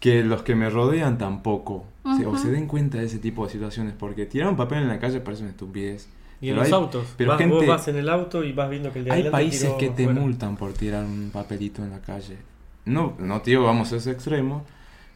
que 0.00 0.24
los 0.24 0.42
que 0.42 0.54
me 0.56 0.68
rodean 0.68 1.16
tampoco 1.18 1.84
se, 2.18 2.26
o 2.26 2.36
se 2.36 2.50
den 2.50 2.66
cuenta 2.66 2.98
de 2.98 3.04
ese 3.06 3.18
tipo 3.18 3.46
de 3.46 3.52
situaciones 3.52 3.94
porque 3.96 4.26
tirar 4.26 4.48
un 4.48 4.56
papel 4.56 4.78
en 4.82 4.88
la 4.88 4.98
calle 4.98 5.20
parece 5.20 5.42
una 5.42 5.50
estupidez. 5.52 6.08
Y 6.40 6.48
en 6.48 6.54
Pero 6.54 6.56
los 6.56 6.66
hay- 6.66 6.72
autos. 6.72 7.14
pero 7.16 7.30
Vas- 7.30 7.38
gente- 7.38 7.54
Vos 7.54 7.66
vas 7.68 7.86
en 7.86 7.96
el 7.96 8.08
auto 8.08 8.42
y 8.42 8.52
vas 8.52 8.68
viendo 8.68 8.92
que 8.92 8.98
el 8.98 9.04
de 9.04 9.12
Hay 9.12 9.30
países 9.30 9.60
tiró 9.60 9.78
que 9.78 9.90
te 9.90 10.08
multan 10.08 10.56
por 10.56 10.72
tirar 10.72 11.04
un 11.04 11.30
papelito 11.32 11.84
en 11.84 11.90
la 11.90 12.00
calle. 12.00 12.36
No, 12.84 13.12
no 13.20 13.38
digo 13.40 13.62
vamos 13.62 13.92
a 13.92 13.96
ese 13.96 14.10
extremo, 14.10 14.64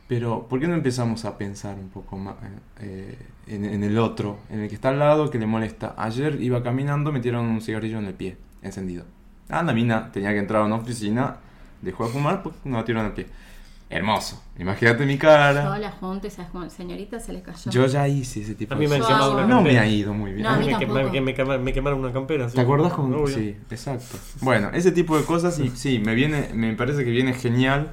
pero 0.09 0.47
¿por 0.49 0.61
qué 0.61 0.69
no 0.69 0.75
empezamos 0.75 1.25
a 1.25 1.37
pensar 1.37 1.77
un 1.79 1.89
poco 1.89 2.17
más 2.17 2.37
eh, 2.81 3.19
en, 3.47 3.65
en 3.65 3.83
el 3.85 3.99
otro, 3.99 4.39
en 4.51 4.61
el 4.61 4.69
que 4.69 4.75
está 4.75 4.91
al 4.91 4.99
lado, 4.99 5.31
que 5.31 5.39
le 5.39 5.47
molesta? 5.47 5.95
Ayer 5.99 6.41
iba 6.41 6.63
caminando, 6.63 7.11
me 7.13 7.21
tiraron 7.21 7.47
un 7.47 7.61
cigarrillo 7.61 7.99
en 7.99 8.07
el 8.07 8.15
pie, 8.15 8.37
encendido. 8.63 9.05
Ah, 9.49 9.63
la 9.63 9.73
mina 9.73 10.11
tenía 10.13 10.31
que 10.33 10.39
entrar 10.39 10.63
a 10.63 10.65
una 10.67 10.77
oficina, 10.77 11.37
dejó 11.83 12.07
de 12.07 12.13
fumar, 12.13 12.43
pues 12.43 12.55
no 12.65 12.77
la 12.79 12.85
tiraron 12.85 13.07
en 13.07 13.11
el 13.19 13.25
pie. 13.25 13.27
Hermoso. 13.89 14.43
Imagínate 14.59 15.07
mi 15.07 15.15
Yo 15.15 15.21
cara. 15.21 15.79
la 15.79 15.93
junta, 15.93 16.27
esa 16.27 16.49
señorita 16.71 17.21
se 17.21 17.33
le 17.33 17.43
cayó. 17.43 17.71
Yo 17.71 17.87
ya 17.87 18.09
hice 18.09 18.41
ese 18.43 18.57
tipo 18.57 18.75
A 18.75 18.77
mí 18.77 18.87
de 18.87 18.89
me 18.91 18.95
han 18.97 19.03
Yo 19.03 19.07
quemado 19.07 19.35
una 19.35 19.47
No 19.47 19.63
me 19.63 19.79
ha 19.79 19.87
ido 19.87 20.13
muy 20.13 20.33
bien. 20.33 20.43
No, 20.43 20.51
a 20.51 20.57
mí 20.59 20.67
me, 20.67 21.21
me, 21.21 21.37
quema- 21.37 21.59
me 21.61 21.73
quemaron 21.73 22.01
una 22.01 22.13
campera. 22.13 22.49
sí. 22.49 22.57
¿Te 22.57 22.63
acuerdas 22.63 22.93
con 22.93 23.15
Obvio. 23.15 23.29
Sí, 23.29 23.57
exacto. 23.71 24.19
Bueno, 24.41 24.71
ese 24.73 24.91
tipo 24.91 25.17
de 25.17 25.25
cosas 25.25 25.59
y 25.61 25.71
sí, 25.71 26.01
me 26.05 26.17
viene, 26.17 26.51
me 26.53 26.73
parece 26.75 27.05
que 27.05 27.11
viene 27.13 27.33
genial 27.35 27.93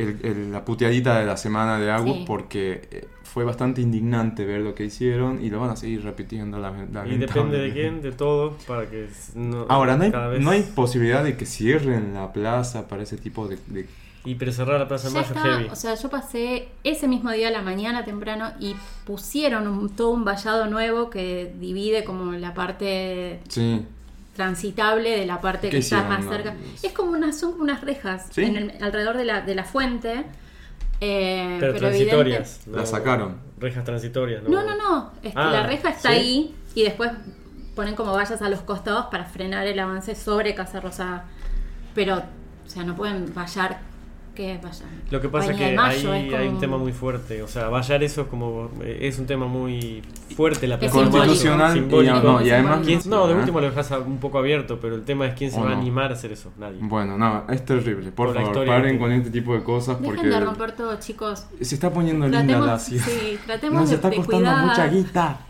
el- 0.00 0.18
el- 0.24 0.52
la 0.52 0.64
puteadita 0.64 1.18
de 1.20 1.26
la 1.26 1.36
semana 1.36 1.78
de 1.78 1.90
Agus 1.90 2.16
Sí. 2.18 2.24
porque 2.26 2.88
eh, 2.90 3.08
fue 3.22 3.44
bastante 3.44 3.80
indignante 3.80 4.44
ver 4.44 4.60
lo 4.60 4.74
que 4.74 4.84
hicieron 4.84 5.44
y 5.44 5.50
lo 5.50 5.60
van 5.60 5.70
a 5.70 5.76
seguir 5.76 6.02
repitiendo 6.02 6.58
la, 6.58 6.72
Y 7.06 7.16
depende 7.16 7.58
de 7.58 7.72
quién, 7.72 8.02
de 8.02 8.12
todos, 8.12 8.54
para 8.64 8.88
que 8.90 9.08
no, 9.34 9.66
Ahora, 9.68 9.96
no 9.96 10.04
hay, 10.04 10.10
vez- 10.10 10.40
no 10.40 10.50
hay 10.50 10.62
posibilidad 10.62 11.22
de 11.22 11.36
que 11.36 11.46
cierren 11.46 12.14
la 12.14 12.32
plaza 12.32 12.88
para 12.88 13.02
ese 13.04 13.16
tipo 13.16 13.46
de... 13.46 13.56
de- 13.68 13.86
Y 14.24 14.34
pero 14.34 14.52
cerrar 14.52 14.78
la 14.80 14.86
Plaza 14.86 15.08
está, 15.08 15.40
heavy. 15.40 15.68
o 15.70 15.76
sea, 15.76 15.94
yo 15.94 16.10
pasé 16.10 16.68
ese 16.84 17.08
mismo 17.08 17.30
día 17.30 17.48
a 17.48 17.50
la 17.50 17.62
mañana 17.62 18.04
temprano 18.04 18.50
y 18.60 18.74
pusieron 19.06 19.66
un- 19.66 19.88
todo 19.90 20.10
un 20.10 20.24
vallado 20.26 20.66
nuevo 20.66 21.08
que 21.08 21.54
divide 21.58 22.04
como 22.04 22.32
la 22.32 22.52
parte 22.52 23.40
Sí, 23.48 23.82
transitable 24.44 25.10
de 25.18 25.26
la 25.26 25.40
parte 25.40 25.68
¿Qué 25.68 25.76
que 25.76 25.78
está 25.78 26.02
más 26.04 26.24
No, 26.24 26.30
cerca. 26.32 26.54
es- 26.82 26.92
como 26.92 27.10
unas, 27.12 27.38
son 27.38 27.52
como 27.52 27.64
unas 27.64 27.82
rejas 27.82 28.26
¿Sí? 28.30 28.42
en 28.42 28.56
el- 28.56 28.82
alrededor 28.82 29.16
de 29.18 29.24
la, 29.26 29.42
de 29.42 29.54
la 29.54 29.64
fuente. 29.64 30.24
eh, 31.02 31.56
pero, 31.60 31.72
pero 31.74 31.88
transitorias. 31.88 32.60
La 32.66 32.84
sacaron. 32.86 33.36
Rejas 33.58 33.84
transitorias. 33.84 34.42
No, 34.42 34.62
no, 34.62 34.76
no. 34.76 35.12
es 35.22 35.32
que 35.34 35.38
Ah, 35.40 35.50
la 35.50 35.62
reja 35.66 35.90
está 35.90 36.10
¿sí? 36.10 36.14
ahí 36.14 36.54
y 36.74 36.82
después 36.84 37.10
ponen 37.74 37.94
como 37.94 38.12
vallas 38.12 38.40
a 38.42 38.48
los 38.50 38.60
costados 38.60 39.06
para 39.06 39.24
frenar 39.24 39.66
el 39.66 39.78
avance 39.78 40.14
sobre 40.14 40.54
Casa 40.54 40.80
Rosada. 40.80 41.24
Pero, 41.94 42.16
o 42.18 42.68
sea, 42.68 42.82
no 42.84 42.94
pueden 42.96 43.32
vallar. 43.34 43.78
¿Qué 44.40 44.54
es 44.54 44.62
vallar? 44.62 44.88
Lo 45.10 45.20
que 45.20 45.28
pasa 45.28 45.52
es 45.52 45.58
que 45.58 45.74
Mayo, 45.74 46.12
ahí 46.12 46.20
es 46.22 46.30
como- 46.30 46.38
hay 46.42 46.48
un 46.48 46.58
tema 46.60 46.78
muy 46.78 46.92
fuerte. 46.92 47.42
O 47.42 47.46
sea, 47.48 47.68
vallar 47.68 48.02
eso 48.02 48.22
es 48.22 48.26
como. 48.28 48.70
eh, 48.82 49.00
Es 49.02 49.18
un 49.18 49.26
tema 49.26 49.46
muy 49.46 50.02
fuerte 50.34 50.66
la 50.66 50.78
Mayo. 50.78 50.90
Constitucional 50.90 51.76
y, 51.76 51.80
no, 51.82 52.40
y 52.42 52.50
además... 52.50 52.80
¿Quién- 52.86 53.00
no, 53.06 53.26
de 53.26 53.34
¿eh? 53.34 53.36
último 53.36 53.60
lo 53.60 53.66
dejas 53.68 53.90
un 54.06 54.16
poco 54.16 54.38
abierto, 54.38 54.78
pero 54.80 54.94
el 54.94 55.02
tema 55.02 55.26
es 55.26 55.34
quién 55.34 55.50
se 55.50 55.60
¿O 55.60 55.64
va 55.64 55.72
a 55.72 55.76
animar 55.76 56.10
a 56.10 56.14
hacer 56.14 56.32
eso. 56.32 56.50
Nadie. 56.58 56.78
Bueno, 56.80 57.18
no, 57.18 57.44
es 57.50 57.62
terrible. 57.66 58.12
Por 58.12 58.28
Por 58.28 58.28
la 58.28 58.32
favor, 58.40 58.48
historia 58.48 58.74
paren 58.76 58.92
que- 58.94 58.98
con 58.98 59.12
este 59.12 59.30
tipo 59.30 59.52
de 59.54 59.62
cosas 59.62 59.96
porque 60.02 60.22
Dejen 60.22 60.30
de 60.30 60.40
romper 60.46 60.72
todo, 60.72 60.98
chicos. 60.98 61.44
se 61.60 61.74
está 61.74 61.90
poniendo 61.92 62.26
linda 62.26 62.58
la 62.60 62.78
ciudad. 62.78 63.04
sí, 63.04 63.38
tratemos 63.44 63.80
Nos 63.80 63.90
de, 63.90 63.96
está 63.96 64.08
costando 64.08 64.36
cuidar. 64.38 64.66
mucha 64.66 64.86
guita. 64.86 65.40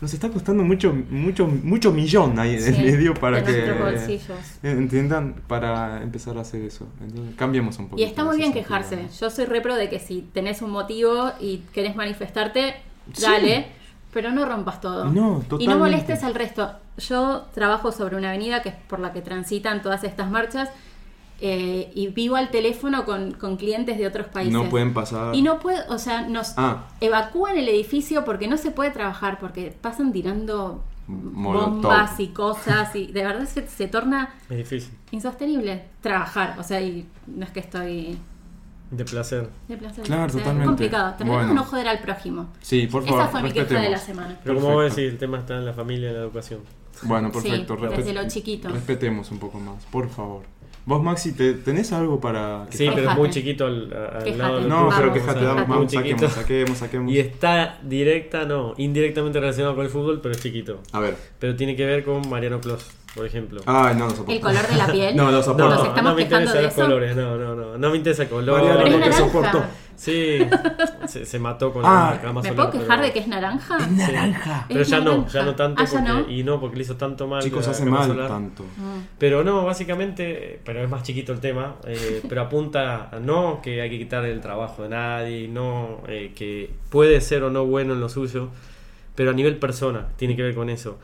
Nos 0.00 0.14
está 0.14 0.30
costando 0.30 0.62
mucho, 0.64 0.94
mucho, 1.10 1.46
mucho 1.46 1.92
millón 1.92 2.38
ahí 2.38 2.54
en 2.54 2.62
Sí, 2.62 2.68
el 2.86 2.92
medio 2.92 3.12
para 3.12 3.42
de 3.42 3.52
que 3.52 3.72
bolsillos. 3.72 4.38
entiendan 4.62 5.34
para 5.46 6.02
empezar 6.02 6.38
a 6.38 6.40
hacer 6.40 6.62
eso. 6.62 6.86
Entonces, 7.02 7.34
cambiemos 7.36 7.78
un 7.78 7.88
poco. 7.88 8.00
Y 8.00 8.04
está 8.04 8.24
muy 8.30 8.38
bien 8.38 8.52
quejarse. 8.52 9.08
Yo 9.20 9.30
soy 9.30 9.44
repro 9.46 9.74
de 9.76 9.88
que 9.88 9.98
si 9.98 10.22
tenés 10.22 10.62
un 10.62 10.70
motivo 10.70 11.32
y 11.40 11.58
querés 11.72 11.94
manifestarte, 11.96 12.74
Sí. 13.12 13.22
dale, 13.22 13.66
pero 14.12 14.30
no 14.32 14.44
rompas 14.44 14.80
todo. 14.80 15.04
No, 15.06 15.42
Y 15.58 15.66
no 15.66 15.78
molestes 15.78 16.22
al 16.24 16.34
resto. 16.34 16.70
Yo 16.98 17.46
trabajo 17.54 17.92
sobre 17.92 18.16
una 18.16 18.28
avenida 18.30 18.62
que 18.62 18.70
es 18.70 18.74
por 18.88 18.98
la 19.00 19.12
que 19.12 19.22
transitan 19.22 19.82
todas 19.82 20.04
estas 20.04 20.30
marchas 20.30 20.68
eh, 21.42 21.90
y 21.94 22.08
vivo 22.08 22.36
al 22.36 22.50
teléfono 22.50 23.04
con, 23.06 23.32
con 23.32 23.56
clientes 23.56 23.96
de 23.96 24.06
otros 24.06 24.26
países. 24.26 24.52
No 24.52 24.68
pueden 24.68 24.92
pasar. 24.92 25.34
Y 25.34 25.40
no 25.40 25.58
puedo, 25.58 25.82
o 25.88 25.98
sea, 25.98 26.22
nos 26.22 26.52
Ah. 26.58 26.84
evacúan 27.00 27.56
el 27.56 27.66
edificio 27.68 28.24
porque 28.26 28.46
no 28.46 28.58
se 28.58 28.70
puede 28.70 28.90
trabajar, 28.90 29.38
porque 29.38 29.74
pasan 29.80 30.12
tirando 30.12 30.84
Molotov. 31.10 31.72
bombas 31.82 32.20
y 32.20 32.28
cosas 32.28 32.94
y 32.96 33.06
de 33.12 33.22
verdad 33.24 33.46
se, 33.46 33.66
se 33.68 33.88
torna 33.88 34.34
Es 34.48 34.56
difícil. 34.58 34.92
insostenible 35.10 35.84
trabajar. 36.00 36.56
O 36.58 36.62
sea, 36.62 36.80
y 36.80 37.06
no 37.26 37.44
es 37.44 37.50
que 37.50 37.60
estoy 37.60 38.18
De 38.90 39.04
placer. 39.04 39.48
de 39.68 39.76
placer. 39.76 40.04
Claro, 40.04 40.24
O 40.26 40.28
sea, 40.28 40.38
totalmente. 40.38 40.62
Es 40.64 40.68
complicado. 40.68 41.08
Tratemos 41.10 41.36
Bueno. 41.36 41.54
no 41.54 41.64
joder 41.64 41.88
al 41.88 42.00
prójimo. 42.00 42.48
Sí, 42.60 42.86
por 42.86 43.04
favor. 43.04 43.20
Esa 43.22 43.28
fue 43.30 43.42
mi 43.42 43.52
queja 43.52 43.80
de 43.80 43.90
la 43.90 43.98
semana. 43.98 44.38
Pero 44.44 44.56
como 44.60 44.72
vos 44.74 44.84
decís, 44.94 45.10
el 45.12 45.18
tema 45.18 45.38
está 45.38 45.56
en 45.56 45.64
la 45.66 45.72
familia 45.72 46.08
y 46.08 46.10
en 46.10 46.16
la 46.16 46.22
educación. 46.22 46.60
Bueno, 47.02 47.30
perfecto. 47.32 47.76
Sí, 47.78 47.86
desde 47.96 48.12
lo 48.12 48.28
chiquito. 48.28 48.68
Respetemos 48.68 49.30
un 49.30 49.38
poco 49.38 49.58
más, 49.58 49.84
por 49.86 50.08
favor. 50.10 50.42
Vos, 50.86 51.02
Maxi, 51.02 51.32
¿te- 51.32 51.54
¿tenés 51.54 51.92
algo 51.92 52.20
para 52.20 52.66
Sí, 52.70 52.78
quejarte? 52.78 53.00
pero 53.00 53.12
es 53.12 53.16
muy 53.18 53.30
chiquito 53.30 53.66
al, 53.66 53.92
al 53.92 54.38
lado 54.38 54.60
No, 54.62 54.86
tuyo, 54.86 54.88
pero 54.96 55.08
Vamos, 55.08 55.12
quejate, 55.14 55.40
sea, 55.40 55.48
vamos, 55.48 55.68
muy 55.68 55.76
vamos, 55.76 55.92
chiquito. 55.92 56.28
saquemos, 56.28 56.32
saquemos, 56.34 56.78
saquemos. 56.78 57.12
Y 57.12 57.18
está 57.20 57.78
directa, 57.82 58.44
no, 58.46 58.74
indirectamente 58.78 59.38
relacionado 59.40 59.76
con 59.76 59.84
el 59.84 59.90
fútbol, 59.90 60.20
pero 60.20 60.34
es 60.34 60.42
chiquito. 60.42 60.80
A 60.92 61.00
ver. 61.00 61.16
Pero 61.38 61.54
tiene 61.54 61.76
que 61.76 61.84
ver 61.84 62.02
con 62.04 62.28
Mariano 62.28 62.60
Clos, 62.60 62.90
por 63.14 63.24
ejemplo. 63.26 63.60
Ay, 63.66 63.94
no 63.94 64.04
lo 64.06 64.10
soporto. 64.10 64.32
El 64.32 64.40
color 64.40 64.66
de 64.68 64.76
la 64.76 64.86
piel. 64.92 65.16
No, 65.16 65.30
lo 65.30 65.42
soporto. 65.42 65.68
Nos 65.76 65.86
estamos 65.88 66.02
no 66.10 66.14
me 66.16 66.22
interesan 66.22 66.62
los 66.62 66.72
eso. 66.72 66.80
colores, 66.82 67.14
no, 67.16 67.36
no, 67.36 67.54
no, 67.54 67.78
no 67.78 67.90
me 67.90 67.96
interesa 67.96 68.22
el 68.24 68.28
color. 68.30 68.62
Mariano, 68.62 68.98
no 68.98 69.04
te 69.04 69.12
soporto. 69.12 69.62
Sí, 70.00 70.38
se, 71.08 71.26
se 71.26 71.38
mató 71.38 71.74
con 71.74 71.82
Ah, 71.84 72.12
la 72.14 72.22
cama 72.22 72.40
¿Me 72.40 72.48
solar, 72.48 72.70
puedo 72.70 72.82
quejar 72.82 72.96
pero- 73.00 73.02
de 73.08 73.12
que 73.12 73.18
es 73.18 73.28
naranja? 73.28 73.76
Es 73.76 73.90
naranja. 73.90 74.64
Pero 74.66 74.80
Es 74.80 74.88
ya 74.88 75.00
no, 75.00 75.28
ya 75.28 75.42
no 75.42 75.54
tanto 75.54 75.82
Ah, 75.82 75.84
ya 75.84 75.92
porque, 75.92 76.08
no. 76.08 76.30
y 76.30 76.42
no 76.42 76.58
porque 76.58 76.76
le 76.78 76.82
hizo 76.84 76.96
tanto 76.96 77.28
mal. 77.28 77.42
Chicos, 77.42 77.68
hace 77.68 77.84
mal 77.84 78.06
solar. 78.08 78.28
tanto. 78.28 78.62
Mm. 78.62 79.00
Pero 79.18 79.44
no, 79.44 79.62
básicamente, 79.66 80.58
pero 80.64 80.82
es 80.82 80.88
más 80.88 81.02
chiquito 81.02 81.34
el 81.34 81.40
tema, 81.40 81.74
eh, 81.86 82.22
pero 82.30 82.40
apunta 82.40 83.10
a 83.12 83.20
no 83.20 83.60
que 83.62 83.82
hay 83.82 83.90
que 83.90 83.98
quitar 83.98 84.24
el 84.24 84.40
trabajo 84.40 84.84
de 84.84 84.88
nadie, 84.88 85.48
no 85.48 85.98
eh, 86.08 86.32
que 86.34 86.70
puede 86.88 87.20
ser 87.20 87.42
o 87.42 87.50
no 87.50 87.66
bueno 87.66 87.92
en 87.92 88.00
lo 88.00 88.08
suyo, 88.08 88.48
pero 89.14 89.32
a 89.32 89.34
nivel 89.34 89.58
persona 89.58 90.06
tiene 90.16 90.34
que 90.34 90.42
ver 90.42 90.54
con 90.54 90.70
eso. 90.70 90.98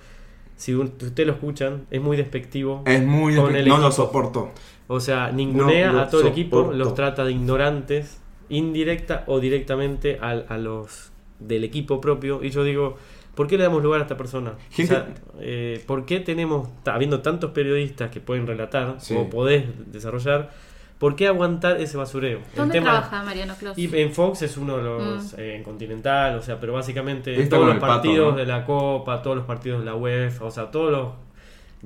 Si 0.57 0.75
ustedes 0.75 1.27
lo 1.27 1.35
escuchan, 1.35 1.85
es 1.91 2.01
muy 2.01 2.17
despectivo. 2.17 2.83
Es 2.87 3.03
muy... 3.05 3.35
El 3.35 3.69
no 3.69 3.77
lo 3.77 3.93
soporto. 3.93 4.53
O 4.87 5.01
sea, 5.01 5.31
ningunea 5.33 5.93
No 5.93 6.01
a 6.01 6.09
todo 6.09 6.23
el 6.23 6.29
equipo, 6.29 6.73
los 6.73 6.95
trata 6.95 7.27
de 7.27 7.33
ignorantes, 7.33 8.23
indirecta 8.49 9.25
o 9.27 9.41
directamente 9.41 10.19
al- 10.21 10.47
a, 10.49 10.59
los 10.59 11.13
del 11.39 11.65
equipo 11.65 12.01
propio. 12.01 12.43
Y 12.43 12.51
yo 12.51 12.65
digo, 12.65 12.97
¿por 13.35 13.47
qué 13.47 13.57
le 13.59 13.65
damos 13.65 13.83
lugar 13.83 14.01
a 14.01 14.05
esta 14.05 14.17
persona? 14.17 14.55
Gente- 14.71 14.95
O 14.95 14.97
sea, 14.97 15.15
eh, 15.41 15.83
¿Por 15.87 16.07
qué 16.07 16.21
tenemos, 16.21 16.69
habiendo 16.87 17.21
tantos 17.21 17.51
periodistas 17.51 18.11
que 18.11 18.21
pueden 18.21 18.47
relatar 18.47 18.97
Sí. 18.99 19.15
o 19.15 19.29
podés 19.29 19.65
desarrollar, 19.93 20.51
¿por 20.99 21.15
qué 21.15 21.27
aguantar 21.27 21.79
ese 21.81 21.97
basureo? 21.99 22.39
¿Dónde 22.55 22.81
trabaja 22.81 23.23
Mariano 23.23 23.55
Clos? 23.59 23.77
Y 23.77 23.95
en 23.99 24.13
Fox 24.13 24.41
es 24.43 24.57
uno 24.57 24.79
de 24.79 24.83
los 24.83 25.33
Mm. 25.35 25.41
eh, 25.41 25.57
en 25.57 25.63
Continental, 25.63 26.37
o 26.37 26.43
sea, 26.43 26.59
pero 26.59 26.73
básicamente 26.73 27.35
Está 27.39 27.57
todos 27.57 27.69
los 27.69 27.77
Pato, 27.79 27.87
partidos 27.95 28.33
¿no? 28.33 28.39
de 28.39 28.47
la 28.47 28.65
Copa, 28.65 29.21
todos 29.23 29.37
los 29.37 29.45
partidos 29.47 29.81
de 29.81 29.85
la 29.87 29.95
UEFA, 29.95 30.45
o 30.47 30.51
sea, 30.51 30.71
todos 30.71 30.91
los 30.91 31.09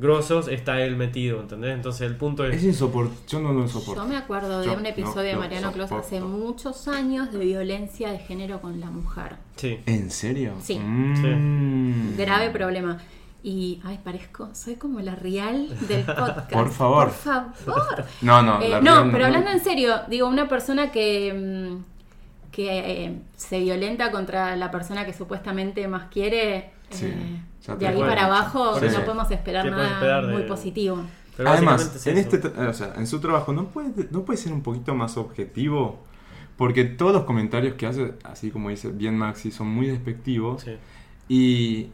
grosos 0.01 0.48
está 0.48 0.80
él 0.80 0.96
metido, 0.96 1.40
¿entendés? 1.40 1.74
Entonces 1.74 2.03
el 2.03 2.16
punto 2.16 2.44
es... 2.44 2.57
Es 2.57 2.64
insoportable. 2.64 3.20
Yo 3.28 3.40
no 3.40 3.53
lo 3.53 3.68
soporto. 3.68 4.03
Yo 4.03 4.09
me 4.09 4.16
acuerdo 4.16 4.61
de 4.61 4.66
Yo 4.66 4.74
un 4.74 4.86
episodio 4.86 5.14
no 5.16 5.22
de 5.22 5.36
Mariano 5.36 5.72
Clos 5.72 5.92
hace 5.92 6.20
muchos 6.20 6.88
años 6.88 7.30
de 7.32 7.38
violencia 7.38 8.11
de 8.11 8.18
género 8.18 8.61
con 8.61 8.80
la 8.80 8.90
mujer. 8.90 9.36
Sí. 9.57 9.78
¿En 9.86 10.11
serio? 10.11 10.55
Sí. 10.61 10.78
Mm. 10.78 12.16
Grave 12.16 12.51
problema. 12.51 12.98
Y, 13.42 13.80
ay, 13.84 13.98
parezco, 14.03 14.51
soy 14.55 14.76
como 14.76 15.01
la 15.01 15.14
real 15.14 15.68
del 15.88 16.05
podcast. 16.05 16.51
Por 16.51 16.70
favor. 16.70 17.09
Por 17.09 17.55
favor. 17.55 18.05
No, 18.22 18.42
no. 18.42 18.61
Eh, 18.61 18.68
la 18.68 18.80
no, 18.80 18.96
real 18.96 19.11
pero 19.12 19.26
hablando 19.26 19.51
en 19.51 19.61
serio, 19.61 20.01
digo, 20.09 20.28
una 20.28 20.48
persona 20.48 20.90
que, 20.90 21.32
mm, 21.72 22.51
que 22.53 23.05
eh, 23.05 23.18
se 23.36 23.61
violenta 23.61 24.11
contra 24.11 24.57
la 24.57 24.70
persona 24.70 25.07
que 25.07 25.12
supuestamente 25.14 25.86
más 25.88 26.09
quiere, 26.11 26.70
Sí, 26.91 27.07
eh, 27.07 27.43
ya 27.62 27.76
de 27.76 27.86
ahí 27.88 27.99
para 28.01 28.26
abajo 28.26 28.78
no 28.80 29.05
podemos 29.05 29.30
esperar 29.30 29.64
¿Qué 29.64 29.70
puedes 29.70 29.84
nada 29.84 29.95
esperar 29.95 30.26
de- 30.26 30.32
muy 30.32 30.43
positivo. 30.45 30.99
Pero 31.36 31.51
Además, 31.51 32.07
en 32.07 32.18
es 32.18 32.26
este, 32.26 32.49
o 32.49 32.72
sea, 32.74 32.95
en 32.97 33.07
su 33.07 33.20
trabajo 33.20 33.53
no 33.53 33.68
puede, 33.68 34.09
no 34.11 34.24
puede 34.24 34.36
ser 34.36 34.53
un 34.53 34.62
poquito 34.62 34.95
más 34.95 35.16
objetivo, 35.16 36.01
porque 36.57 36.84
todos 36.84 37.12
los 37.14 37.24
comentarios 37.24 37.74
que 37.74 37.86
hace, 37.86 38.12
así 38.24 38.51
como 38.51 38.68
dice 38.68 38.91
bien 38.91 39.16
Maxi, 39.16 39.51
son 39.51 39.68
muy 39.68 39.86
despectivos. 39.86 40.62
Sí. 40.62 40.72
Y, 41.28 41.88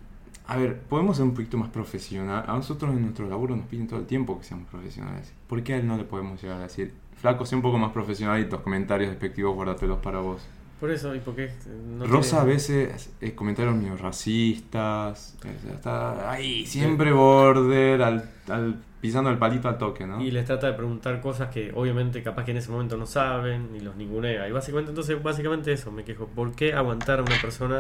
a 0.49 0.57
ver, 0.57 0.80
podemos 0.80 1.16
ser 1.18 1.26
un 1.26 1.34
poquito 1.34 1.59
más 1.59 1.68
profesional. 1.68 2.44
A 2.49 2.55
nosotros 2.55 2.90
en 2.92 3.03
nuestro 3.03 3.28
laburo 3.28 3.55
nos 3.55 3.66
piden 3.66 3.86
todo 3.86 4.01
el 4.01 4.07
tiempo 4.07 4.38
que 4.38 4.44
seamos 4.44 4.68
profesionales. 4.68 5.32
¿Por 5.47 5.62
qué 5.62 5.74
a 5.74 5.76
él 5.76 5.86
no 5.86 5.97
le 5.97 6.05
podemos 6.05 6.42
llegar 6.42 6.59
a 6.59 6.62
decir, 6.62 6.94
flaco, 7.16 7.44
sé 7.47 7.55
un 7.55 7.62
poco 7.62 7.78
más 7.78 7.92
profesional 7.92 8.40
y 8.40 8.49
tus 8.49 8.61
comentarios 8.61 9.11
despectivos 9.11 9.55
guárdatelos 9.55 9.99
para 9.99 10.20
vos? 10.20 10.42
Por 10.81 10.91
eso, 10.91 11.14
y 11.14 11.20
porque 11.20 11.51
no 11.97 12.07
Rosa 12.07 12.43
a 12.43 12.45
veces 12.45 13.11
eh, 13.20 13.35
comentarios 13.35 13.74
medio 13.74 13.97
racistas, 13.97 15.35
está 15.74 16.31
ahí, 16.31 16.66
siempre 16.66 17.12
border, 17.12 18.03
al, 18.03 18.31
al- 18.49 18.77
pisando 19.01 19.31
el 19.31 19.39
palito 19.39 19.68
al 19.68 19.79
toque, 19.79 20.07
¿no? 20.07 20.20
Y 20.20 20.31
les 20.31 20.45
trata 20.45 20.66
de 20.66 20.74
preguntar 20.74 21.20
cosas 21.22 21.49
que 21.49 21.72
obviamente 21.74 22.22
capaz 22.22 22.45
que 22.45 22.51
en 22.51 22.59
ese 22.59 22.70
momento 22.70 22.97
no 22.97 23.07
saben 23.07 23.70
y 23.74 23.81
los 23.81 23.97
ningunea. 23.97 24.49
Y 24.49 24.53
básicamente 24.53 24.91
entonces, 24.91 25.22
básicamente 25.22 25.72
eso, 25.72 25.91
me 25.91 26.05
quejo. 26.05 26.27
¿Por 26.27 26.55
qué 26.55 26.74
aguantar 26.74 27.20
a 27.20 27.22
una 27.22 27.41
persona 27.41 27.79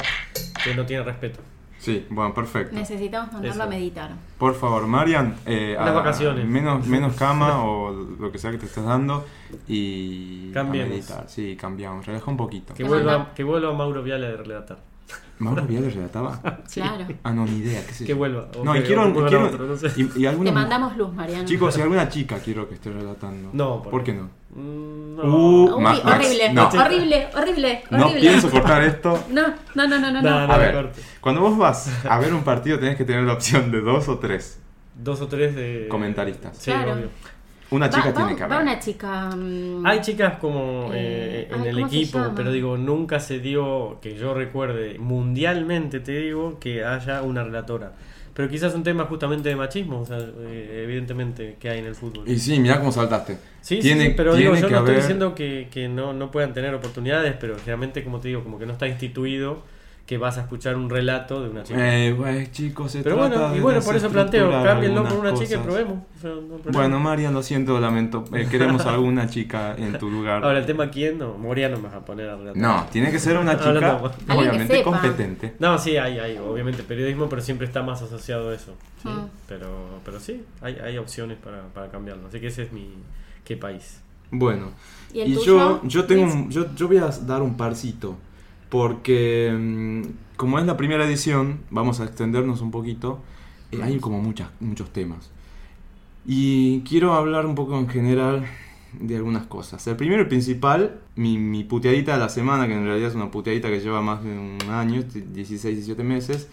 que 0.64 0.74
no 0.74 0.86
tiene 0.86 1.02
respeto? 1.02 1.40
Sí, 1.78 2.06
bueno, 2.10 2.34
perfecto. 2.34 2.74
Necesitamos 2.74 3.32
mandarlo 3.32 3.62
a 3.62 3.66
meditar. 3.66 4.10
Por 4.38 4.54
favor, 4.54 4.86
Marian, 4.86 5.36
eh, 5.46 5.76
Unas 5.78 5.90
a- 5.90 5.94
vacaciones. 5.94 6.44
Menos, 6.46 6.86
menos 6.86 7.14
cama 7.18 7.62
o 7.64 7.92
lo 7.92 8.32
que 8.32 8.38
sea 8.38 8.50
que 8.50 8.58
te 8.58 8.66
estés 8.66 8.84
dando 8.84 9.24
y 9.68 10.50
Cambiemos. 10.52 10.88
a 10.90 10.94
meditar. 10.94 11.24
Sí, 11.28 11.56
cambiamos. 11.56 12.04
Relaja 12.06 12.30
un 12.30 12.36
poquito. 12.36 12.74
Que 12.74 12.84
vuelva, 12.84 13.32
que 13.34 13.44
vuelva 13.44 13.72
Mauro 13.72 14.02
Viale 14.02 14.26
a 14.26 14.36
relatar. 14.36 14.78
¿Mauro 15.38 15.62
Viales 15.66 15.94
relataba? 15.94 16.40
Claro. 16.72 17.06
Ah, 17.22 17.32
no, 17.32 17.44
ni 17.44 17.58
idea. 17.58 17.84
¿qué 17.86 17.92
sé 17.92 18.04
Que 18.06 18.14
vuelva. 18.14 18.48
No, 18.64 18.74
y 18.76 18.82
quiero... 18.82 19.12
quiero- 19.26 19.46
otro, 19.46 19.66
no 19.66 19.76
sé. 19.76 19.88
y, 19.96 20.22
y 20.22 20.26
alguna 20.26 20.50
Te 20.50 20.54
mandamos 20.54 20.96
luz, 20.96 21.12
Mariano. 21.12 21.44
Chicos, 21.44 21.76
y 21.76 21.82
alguna 21.82 22.08
chica 22.08 22.38
quiero 22.38 22.68
que 22.68 22.74
esté 22.76 22.90
relatando. 22.90 23.50
No, 23.52 23.82
¿por, 23.82 23.90
¿por 23.90 24.04
qué 24.04 24.12
no? 24.14 24.30
Mm, 24.54 24.96
Uh, 25.18 25.76
Uy, 25.76 25.82
Ma- 25.82 25.92
Max, 25.94 26.02
horrible, 26.04 26.52
no. 26.52 26.68
horrible, 26.68 27.28
horrible, 27.34 27.82
No 27.90 28.04
horrible. 28.06 28.20
pienso 28.20 28.50
cortar 28.50 28.82
esto. 28.84 29.24
No, 29.30 29.42
no, 29.74 29.86
no, 29.88 29.98
no, 29.98 30.10
no. 30.12 30.20
No, 30.22 30.30
no. 30.40 30.46
no. 30.46 30.52
A 30.52 30.58
ver, 30.58 30.74
corte. 30.74 31.00
cuando 31.22 31.40
vos 31.40 31.56
vas 31.56 32.04
a 32.06 32.18
ver 32.18 32.34
un 32.34 32.42
partido 32.44 32.78
tenés 32.78 32.96
que 32.96 33.04
tener 33.04 33.22
la 33.24 33.32
opción 33.32 33.70
de 33.70 33.80
dos 33.80 34.08
o 34.08 34.18
tres. 34.18 34.60
Dos 34.94 35.20
o 35.22 35.26
tres 35.26 35.54
de... 35.54 35.86
Comentaristas. 35.90 36.56
Sí, 36.58 36.70
Claro. 36.70 36.92
obvio. 36.92 37.08
Una 37.70 37.90
chica 37.90 38.06
va, 38.06 38.14
tiene 38.14 38.30
va- 38.32 38.36
que 38.36 38.44
va 38.46 38.54
haber. 38.56 38.62
una 38.68 38.78
chica. 38.78 39.30
mm, 39.36 39.86
Hay 39.86 40.00
chicas 40.00 40.38
como 40.38 40.90
Eh, 40.94 41.48
eh, 41.48 41.48
en 41.50 41.60
ay, 41.62 41.68
el 41.68 41.74
¿cómo 41.74 41.88
se 41.88 41.96
equipo, 41.96 42.18
pero 42.36 42.52
digo, 42.52 42.76
nunca 42.76 43.18
se 43.20 43.40
dio, 43.40 43.98
que 44.00 44.16
yo 44.16 44.34
recuerde, 44.34 44.98
mundialmente 44.98 46.00
te 46.00 46.12
digo, 46.12 46.58
que 46.60 46.84
haya 46.84 47.22
una 47.22 47.42
relatora. 47.42 47.92
Pero 48.34 48.48
quizás 48.50 48.74
un 48.74 48.82
tema 48.82 49.04
justamente 49.06 49.48
de 49.48 49.56
machismo, 49.56 50.00
o 50.00 50.06
sea, 50.06 50.18
eh, 50.18 50.82
evidentemente, 50.84 51.56
que 51.58 51.70
hay 51.70 51.78
en 51.78 51.86
el 51.86 51.94
fútbol. 51.94 52.28
Y 52.28 52.38
sí, 52.38 52.60
mirá 52.60 52.78
cómo 52.78 52.92
saltaste. 52.92 53.34
Sí, 53.62 53.76
sí, 53.76 53.80
Tiene- 53.80 54.08
sí, 54.08 54.14
pero 54.16 54.34
digo, 54.34 54.54
yo 54.54 54.66
que 54.68 54.72
no 54.74 54.78
estoy 54.80 54.96
diciendo 54.96 55.34
que, 55.34 55.68
que 55.70 55.88
no, 55.88 56.12
no 56.12 56.30
puedan 56.30 56.52
tener 56.52 56.74
oportunidades, 56.74 57.34
pero 57.40 57.56
generalmente, 57.56 58.04
como 58.04 58.20
te 58.20 58.28
digo, 58.28 58.44
como 58.44 58.58
que 58.58 58.66
no 58.66 58.72
está 58.74 58.86
instituido 58.86 59.62
que 60.06 60.18
vas 60.18 60.38
a 60.38 60.42
escuchar 60.42 60.76
un 60.76 60.88
relato 60.88 61.42
de 61.42 61.50
una 61.50 61.64
chica. 61.64 61.78
Eh, 61.80 62.14
pues, 62.16 62.52
chicos, 62.52 62.92
se 62.92 63.02
pero 63.02 63.16
trata 63.16 63.38
bueno, 63.48 63.56
y 63.56 63.60
bueno, 63.60 63.80
por 63.80 63.96
eso 63.96 64.08
planteo, 64.08 64.50
cámbienlo 64.62 65.02
por 65.02 65.18
una 65.18 65.34
chica 65.34 65.56
y 65.56 65.58
probemos. 65.58 65.98
no. 66.22 66.72
Bueno, 66.72 67.00
Marian, 67.00 67.34
lo 67.34 67.42
siento, 67.42 67.80
lamento. 67.80 68.24
Eh, 68.32 68.46
queremos 68.48 68.86
alguna 68.86 69.28
chica 69.28 69.74
en 69.76 69.98
tu 69.98 70.08
lugar. 70.08 70.44
Ahora, 70.44 70.60
el 70.60 70.66
tema 70.66 70.90
quién, 70.90 71.18
no, 71.18 71.34
Moriano 71.34 71.76
me 71.78 71.84
vas 71.88 71.94
a 71.94 72.04
poner 72.04 72.30
a 72.30 72.36
relatar. 72.36 72.56
No, 72.56 72.86
tiene 72.92 73.10
que 73.10 73.18
ser 73.18 73.36
una 73.36 73.58
chica 73.58 74.00
obviamente 74.28 74.80
competente. 74.84 75.54
No, 75.58 75.76
sí, 75.76 75.96
hay, 75.96 76.20
hay, 76.20 76.38
obviamente 76.38 76.84
periodismo, 76.84 77.28
pero 77.28 77.42
siempre 77.42 77.66
está 77.66 77.82
más 77.82 78.00
asociado 78.00 78.50
a 78.50 78.54
eso. 78.54 78.74
¿sí? 79.02 79.08
Mm. 79.08 79.28
Pero, 79.48 80.00
pero 80.04 80.20
sí, 80.20 80.44
hay, 80.62 80.76
hay 80.76 80.98
opciones 80.98 81.36
para, 81.38 81.62
para 81.74 81.88
cambiarlo. 81.90 82.28
Así 82.28 82.38
que 82.38 82.46
ese 82.46 82.62
es 82.62 82.72
mi... 82.72 82.94
¿Qué 83.44 83.56
país? 83.56 84.00
Bueno, 84.30 84.70
¿Y 85.12 85.34
yo, 85.44 85.80
yo 85.84 86.04
tengo 86.04 86.24
un- 86.24 86.50
yo, 86.50 86.74
yo 86.74 86.88
voy 86.88 86.98
a 86.98 87.08
dar 87.08 87.42
un 87.42 87.56
parcito. 87.56 88.16
Porque 88.68 89.54
mm, 89.56 90.36
como 90.36 90.58
es 90.58 90.66
la 90.66 90.76
primera 90.76 91.04
edición, 91.06 91.60
vamos 91.70 92.00
a 92.00 92.04
extendernos 92.04 92.60
un 92.60 92.70
poquito. 92.70 93.20
eh, 93.72 93.80
hay 93.82 93.98
como 93.98 94.20
muchas, 94.20 94.50
muchos 94.60 94.92
temas. 94.92 95.30
Y 96.26 96.80
quiero 96.80 97.14
hablar 97.14 97.46
un 97.46 97.54
poco 97.54 97.78
en 97.78 97.88
general 97.88 98.46
de 99.00 99.16
algunas 99.16 99.46
cosas. 99.46 99.86
El 99.86 99.96
primero 99.96 100.22
y 100.22 100.26
principal, 100.26 101.00
mi, 101.14 101.38
mi 101.38 101.64
puteadita 101.64 102.14
de 102.14 102.18
la 102.18 102.28
semana, 102.28 102.66
que 102.66 102.74
en 102.74 102.84
realidad 102.84 103.10
es 103.10 103.14
una 103.14 103.30
puteadita 103.30 103.68
que 103.68 103.80
lleva 103.80 104.00
más 104.02 104.22
de 104.24 104.30
un 104.30 104.58
año, 104.70 105.02
16, 105.02 105.76
17 105.76 106.02
meses, 106.04 106.48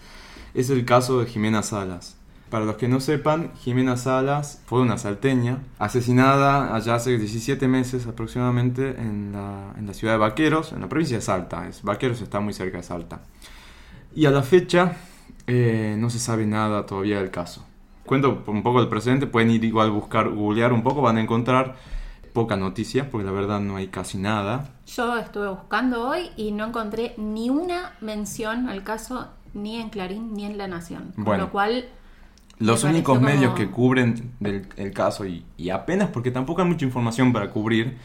es 0.54 0.70
el 0.70 0.84
caso 0.84 1.20
de 1.20 1.26
Jimena 1.26 1.62
Salas. 1.62 2.16
Para 2.50 2.64
los 2.64 2.76
que 2.76 2.86
no 2.88 3.00
sepan, 3.00 3.52
Jimena 3.56 3.96
Salas 3.96 4.62
fue 4.66 4.80
una 4.80 4.96
salteña 4.98 5.58
asesinada 5.78 6.74
allá 6.74 6.94
hace 6.96 7.18
17 7.18 7.66
meses 7.66 8.06
aproximadamente 8.06 8.90
en 9.00 9.32
la, 9.32 9.72
en 9.76 9.86
la 9.86 9.94
ciudad 9.94 10.14
de 10.14 10.18
Vaqueros, 10.18 10.72
en 10.72 10.80
la 10.80 10.88
provincia 10.88 11.16
de 11.16 11.22
Salta. 11.22 11.66
Es, 11.66 11.82
Vaqueros 11.82 12.20
está 12.20 12.40
muy 12.40 12.52
cerca 12.52 12.76
de 12.76 12.82
Salta. 12.84 13.22
Y 14.14 14.26
a 14.26 14.30
la 14.30 14.42
fecha 14.42 14.92
eh, 15.46 15.96
no 15.98 16.10
se 16.10 16.18
sabe 16.20 16.46
nada 16.46 16.86
todavía 16.86 17.18
del 17.18 17.30
caso. 17.30 17.66
Cuento 18.04 18.44
un 18.46 18.62
poco 18.62 18.80
del 18.80 18.88
presente, 18.88 19.26
pueden 19.26 19.50
ir 19.50 19.64
igual 19.64 19.88
a 19.88 19.90
buscar, 19.90 20.28
googlear 20.28 20.72
un 20.72 20.82
poco, 20.82 21.00
van 21.02 21.16
a 21.16 21.22
encontrar 21.22 21.74
poca 22.34 22.56
noticia, 22.56 23.10
porque 23.10 23.24
la 23.24 23.32
verdad 23.32 23.60
no 23.60 23.76
hay 23.76 23.88
casi 23.88 24.18
nada. 24.18 24.70
Yo 24.86 25.16
estuve 25.16 25.48
buscando 25.48 26.08
hoy 26.08 26.30
y 26.36 26.52
no 26.52 26.66
encontré 26.66 27.14
ni 27.16 27.48
una 27.48 27.92
mención 28.00 28.68
al 28.68 28.82
caso 28.84 29.28
ni 29.54 29.80
en 29.80 29.88
Clarín 29.88 30.34
ni 30.34 30.44
en 30.44 30.58
La 30.58 30.68
Nación. 30.68 31.12
Con 31.14 31.24
Bueno. 31.24 31.44
lo 31.44 31.50
cual, 31.50 31.86
Los 32.58 32.84
Me 32.84 32.90
únicos 32.90 33.20
medios 33.20 33.52
como- 33.52 33.54
que 33.56 33.70
cubren 33.70 34.32
del, 34.40 34.66
el 34.76 34.92
caso, 34.92 35.26
y, 35.26 35.44
y 35.56 35.70
apenas 35.70 36.08
porque 36.10 36.30
tampoco 36.30 36.62
hay 36.62 36.68
mucha 36.68 36.84
información 36.84 37.32
para 37.32 37.50
cubrir, 37.50 37.96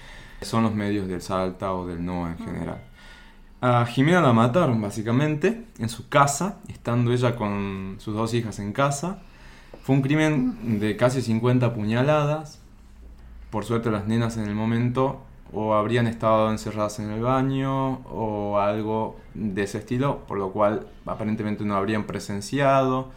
son 0.42 0.64
los 0.64 0.74
medios 0.74 1.08
del 1.08 1.22
Salta 1.22 1.74
o 1.74 1.86
del 1.86 2.04
NOA 2.04 2.32
en 2.32 2.38
general. 2.40 2.82
A 3.62 3.86
Jimena 3.86 4.22
la 4.22 4.32
mataron 4.34 4.82
básicamente 4.82 5.66
en 5.80 5.90
su 5.90 6.08
casa, 6.08 6.60
estando 6.70 7.12
ella 7.12 7.36
con 7.36 7.96
sus 8.00 8.16
dos 8.16 8.34
hijas 8.34 8.58
en 8.60 8.72
casa. 8.72 9.20
Fue 9.84 9.96
un 9.96 10.02
crimen 10.02 10.80
de 10.80 10.96
casi 10.96 11.22
50 11.22 11.74
puñaladas. 11.74 12.62
Por 13.50 13.66
suerte 13.66 13.92
las 13.92 14.08
nenas 14.08 14.38
en 14.38 14.46
el 14.48 14.56
momento 14.56 15.22
o 15.52 15.74
habrían 15.74 16.08
estado 16.08 16.52
encerradas 16.52 17.00
en 17.00 17.10
el 17.10 17.22
baño 17.22 17.96
o 18.10 18.60
algo 18.60 19.18
de 19.34 19.64
ese 19.64 19.80
estilo, 19.80 20.20
por 20.28 20.38
lo 20.38 20.52
cual 20.52 20.88
aparentemente 21.06 21.66
no 21.66 21.76
habrían 21.76 22.04
presenciado, 22.06 23.10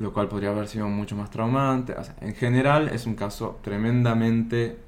lo 0.00 0.12
cual 0.12 0.28
podría 0.28 0.50
haber 0.50 0.66
sido 0.66 0.88
mucho 0.88 1.14
más 1.16 1.30
traumante. 1.30 1.92
O 1.94 2.02
sea, 2.02 2.16
en 2.20 2.34
general 2.34 2.88
es 2.88 3.06
un 3.06 3.14
caso 3.14 3.58
tremendamente 3.62 4.78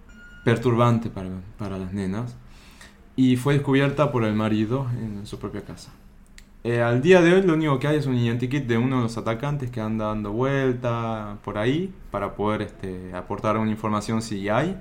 perturbante 0.44 1.08
para, 1.10 1.28
para 1.58 1.78
las 1.78 1.92
nenas 1.92 2.36
y 3.14 3.36
fue 3.36 3.54
descubierta 3.54 4.10
por 4.10 4.24
el 4.24 4.34
marido 4.34 4.86
en 4.98 5.24
su 5.26 5.38
propia 5.38 5.62
casa. 5.62 5.92
Eh, 6.64 6.80
al 6.80 7.02
día 7.02 7.20
de 7.20 7.34
hoy 7.34 7.42
lo 7.42 7.54
único 7.54 7.78
que 7.78 7.88
hay 7.88 7.96
es 7.98 8.06
un 8.06 8.16
identikit 8.16 8.66
de 8.66 8.78
uno 8.78 8.96
de 8.98 9.02
los 9.02 9.16
atacantes 9.18 9.70
que 9.70 9.80
anda 9.80 10.06
dando 10.06 10.30
vuelta 10.32 11.36
por 11.44 11.58
ahí 11.58 11.92
para 12.10 12.34
poder 12.34 12.62
este, 12.62 13.12
aportar 13.14 13.56
una 13.58 13.70
información 13.70 14.22
si 14.22 14.48
hay. 14.48 14.80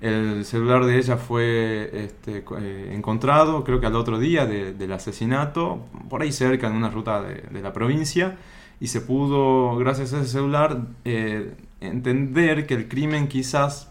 El 0.00 0.44
celular 0.44 0.84
de 0.84 0.98
ella 0.98 1.16
fue 1.16 1.90
este, 1.92 2.44
eh, 2.58 2.92
encontrado 2.94 3.64
creo 3.64 3.80
que 3.80 3.86
al 3.86 3.96
otro 3.96 4.18
día 4.18 4.44
de- 4.46 4.72
del 4.74 4.92
asesinato, 4.92 5.86
por 6.10 6.22
ahí 6.22 6.32
cerca 6.32 6.66
en 6.66 6.74
una 6.74 6.90
ruta 6.90 7.22
de, 7.22 7.34
de 7.50 7.62
la 7.62 7.72
provincia, 7.72 8.36
y 8.84 8.88
se 8.88 9.00
pudo, 9.00 9.76
gracias 9.76 10.12
a 10.12 10.20
ese 10.20 10.28
celular, 10.30 10.82
eh, 11.06 11.54
entender 11.80 12.66
que 12.66 12.74
el 12.74 12.86
crimen 12.86 13.28
quizás 13.28 13.90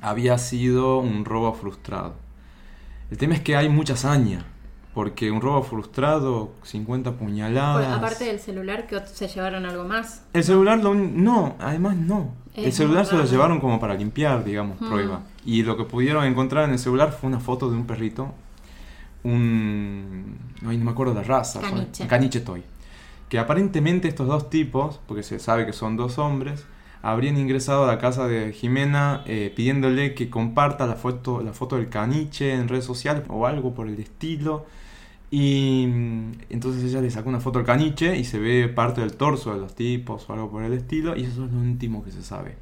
había 0.00 0.36
sido 0.38 0.98
un 0.98 1.24
robo 1.24 1.52
frustrado. 1.54 2.14
El 3.08 3.18
tema 3.18 3.34
es 3.34 3.40
que 3.40 3.54
hay 3.54 3.68
mucha 3.68 3.92
hazaña, 3.92 4.44
porque 4.94 5.30
un 5.30 5.40
robo 5.40 5.62
frustrado, 5.62 6.50
50 6.64 7.12
por- 7.12 7.20
puñaladas... 7.20 7.96
aparte 7.98 8.24
del 8.24 8.40
celular, 8.40 8.88
que 8.88 8.98
se 9.06 9.28
llevaron 9.28 9.64
algo 9.64 9.84
más. 9.84 10.24
El 10.32 10.42
celular 10.42 10.78
lo 10.82 10.92
no, 10.92 11.54
además 11.60 11.94
no. 11.96 12.32
Es 12.56 12.64
el 12.64 12.72
celular 12.72 13.06
se 13.06 13.14
lo 13.16 13.26
llevaron 13.26 13.60
como 13.60 13.78
para 13.78 13.94
limpiar, 13.94 14.42
digamos, 14.42 14.80
Mm. 14.80 14.88
prueba. 14.88 15.20
Y 15.44 15.62
lo 15.62 15.76
que 15.76 15.84
pudieron 15.84 16.24
encontrar 16.24 16.64
en 16.64 16.72
el 16.72 16.80
celular 16.80 17.12
fue 17.12 17.28
una 17.28 17.38
foto 17.38 17.70
de 17.70 17.76
un 17.76 17.86
perrito, 17.86 18.34
un... 19.22 20.36
Ay, 20.66 20.78
no 20.78 20.84
me 20.84 20.90
acuerdo 20.90 21.14
la 21.14 21.22
raza. 21.22 21.60
Caniche. 21.60 22.06
caniche 22.08 22.40
toy. 22.40 22.62
Que 23.28 23.38
aparentemente 23.38 24.08
estos 24.08 24.28
dos 24.28 24.50
tipos, 24.50 25.00
porque 25.06 25.22
se 25.22 25.38
sabe 25.38 25.66
que 25.66 25.72
son 25.72 25.96
dos 25.96 26.18
hombres, 26.18 26.64
habrían 27.02 27.38
ingresado 27.38 27.84
a 27.84 27.86
la 27.86 27.98
casa 27.98 28.26
de 28.26 28.52
Jimena 28.52 29.22
eh, 29.26 29.52
pidiéndole 29.54 30.14
que 30.14 30.28
comparta 30.28 30.86
la 30.86 30.96
foto, 30.96 31.40
la 31.42 31.52
foto 31.52 31.76
del 31.76 31.88
caniche 31.88 32.52
en 32.52 32.68
redes 32.68 32.84
sociales 32.84 33.22
o 33.28 33.46
algo 33.46 33.74
por 33.74 33.88
el 33.88 33.98
estilo. 34.00 34.66
Y 35.30 35.86
mm, 35.86 36.32
entonces 36.50 36.84
ella 36.84 37.00
le 37.00 37.10
sacó 37.10 37.28
una 37.28 37.40
foto 37.40 37.58
al 37.58 37.64
caniche 37.64 38.16
y 38.16 38.24
se 38.24 38.38
ve 38.38 38.68
parte 38.68 39.00
del 39.00 39.14
torso 39.16 39.52
de 39.54 39.60
los 39.60 39.74
tipos 39.74 40.28
o 40.28 40.32
algo 40.32 40.50
por 40.50 40.64
el 40.64 40.72
estilo. 40.72 41.16
Y 41.16 41.24
eso 41.24 41.44
es 41.44 41.52
lo 41.52 41.60
último 41.60 42.04
que 42.04 42.10
se 42.12 42.22
sabe. 42.22 42.56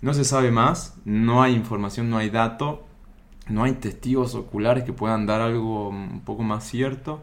No 0.00 0.14
se 0.14 0.24
sabe 0.24 0.50
más, 0.50 0.96
no 1.04 1.42
hay 1.42 1.54
información, 1.54 2.10
no 2.10 2.18
hay 2.18 2.30
dato. 2.30 2.84
no 3.48 3.64
hay 3.64 3.72
testigos 3.74 4.34
oculares 4.34 4.84
que 4.84 4.92
puedan 4.92 5.26
dar 5.26 5.40
algo 5.40 5.88
un 5.88 6.20
poco 6.22 6.42
más 6.42 6.64
cierto. 6.68 7.22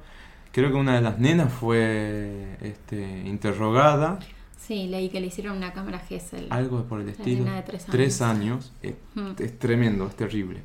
Creo 0.56 0.72
que 0.72 0.78
una 0.78 0.96
de 0.96 1.02
las 1.02 1.20
nenas 1.20 1.52
fue 1.52 2.56
este, 2.62 3.24
interrogada, 3.26 4.20
Sí, 4.58 4.88
leí 4.88 5.10
que 5.10 5.20
le 5.20 5.28
hicieron 5.28 5.58
una 5.58 5.74
cámara 5.74 6.00
Gesell. 6.00 6.48
algo 6.50 6.82
por 6.86 7.02
el 7.02 7.08
La 7.08 7.12
estilo. 7.12 7.44
nena 7.44 7.58
de 7.58 7.62
tres 7.64 7.86
Tres 7.86 8.22
años. 8.22 8.72
años. 8.72 8.74
Es, 8.82 8.94
Mm. 9.14 9.32
es 9.38 9.60
tremendo, 9.60 10.08
es 10.08 10.16
terrible. 10.16 10.62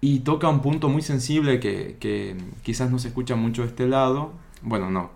Y 0.00 0.20
toca 0.20 0.48
un 0.48 0.60
punto 0.60 0.88
muy 0.88 1.02
sensible 1.02 1.60
que, 1.60 1.98
que 2.00 2.36
quizás 2.62 2.90
no 2.90 2.98
se 2.98 3.08
escucha 3.08 3.36
mucho 3.36 3.62
de 3.62 3.68
este 3.68 3.86
lado. 3.86 4.32
Bueno, 4.62 4.90
no. 4.90 5.10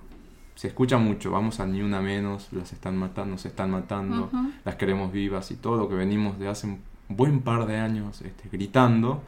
Se 0.57 0.69
escucha 0.69 0.99
mucho. 0.99 1.31
Vamos 1.31 1.59
a 1.59 1.67
ni 1.67 1.81
una 1.83 2.01
menos. 2.03 2.49
Las 2.53 2.73
están 2.75 2.97
matando, 2.99 3.33
nos 3.33 3.47
están 3.47 3.71
matando. 3.71 4.31
Las 4.65 4.75
queremos 4.77 5.11
vivas 5.11 5.51
y 5.51 5.57
todo 5.57 5.77
lo 5.79 5.89
que 5.89 5.95
venimos 5.97 6.39
de 6.39 6.49
hace 6.49 6.67
un 6.69 6.81
buen 7.09 7.41
par 7.41 7.67
de 7.67 7.79
años 7.79 8.21
este, 8.23 8.49
gritando. 8.53 9.23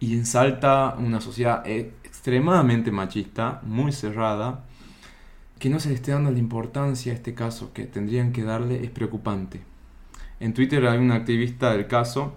Y 0.00 0.14
en 0.14 0.26
Salta 0.26 0.96
una 0.98 1.20
sociedad 1.20 1.62
eh, 1.66 1.92
extremadamente 2.24 2.90
machista, 2.90 3.60
muy 3.64 3.92
cerrada, 3.92 4.64
que 5.58 5.68
no 5.68 5.78
se 5.78 5.90
le 5.90 5.96
esté 5.96 6.12
dando 6.12 6.30
la 6.30 6.38
importancia 6.38 7.12
a 7.12 7.16
este 7.16 7.34
caso 7.34 7.74
que 7.74 7.84
tendrían 7.84 8.32
que 8.32 8.44
darle 8.44 8.82
es 8.82 8.90
preocupante. 8.90 9.60
En 10.40 10.54
Twitter 10.54 10.86
hay 10.86 10.96
un 10.96 11.12
activista 11.12 11.72
del 11.72 11.86
caso 11.86 12.32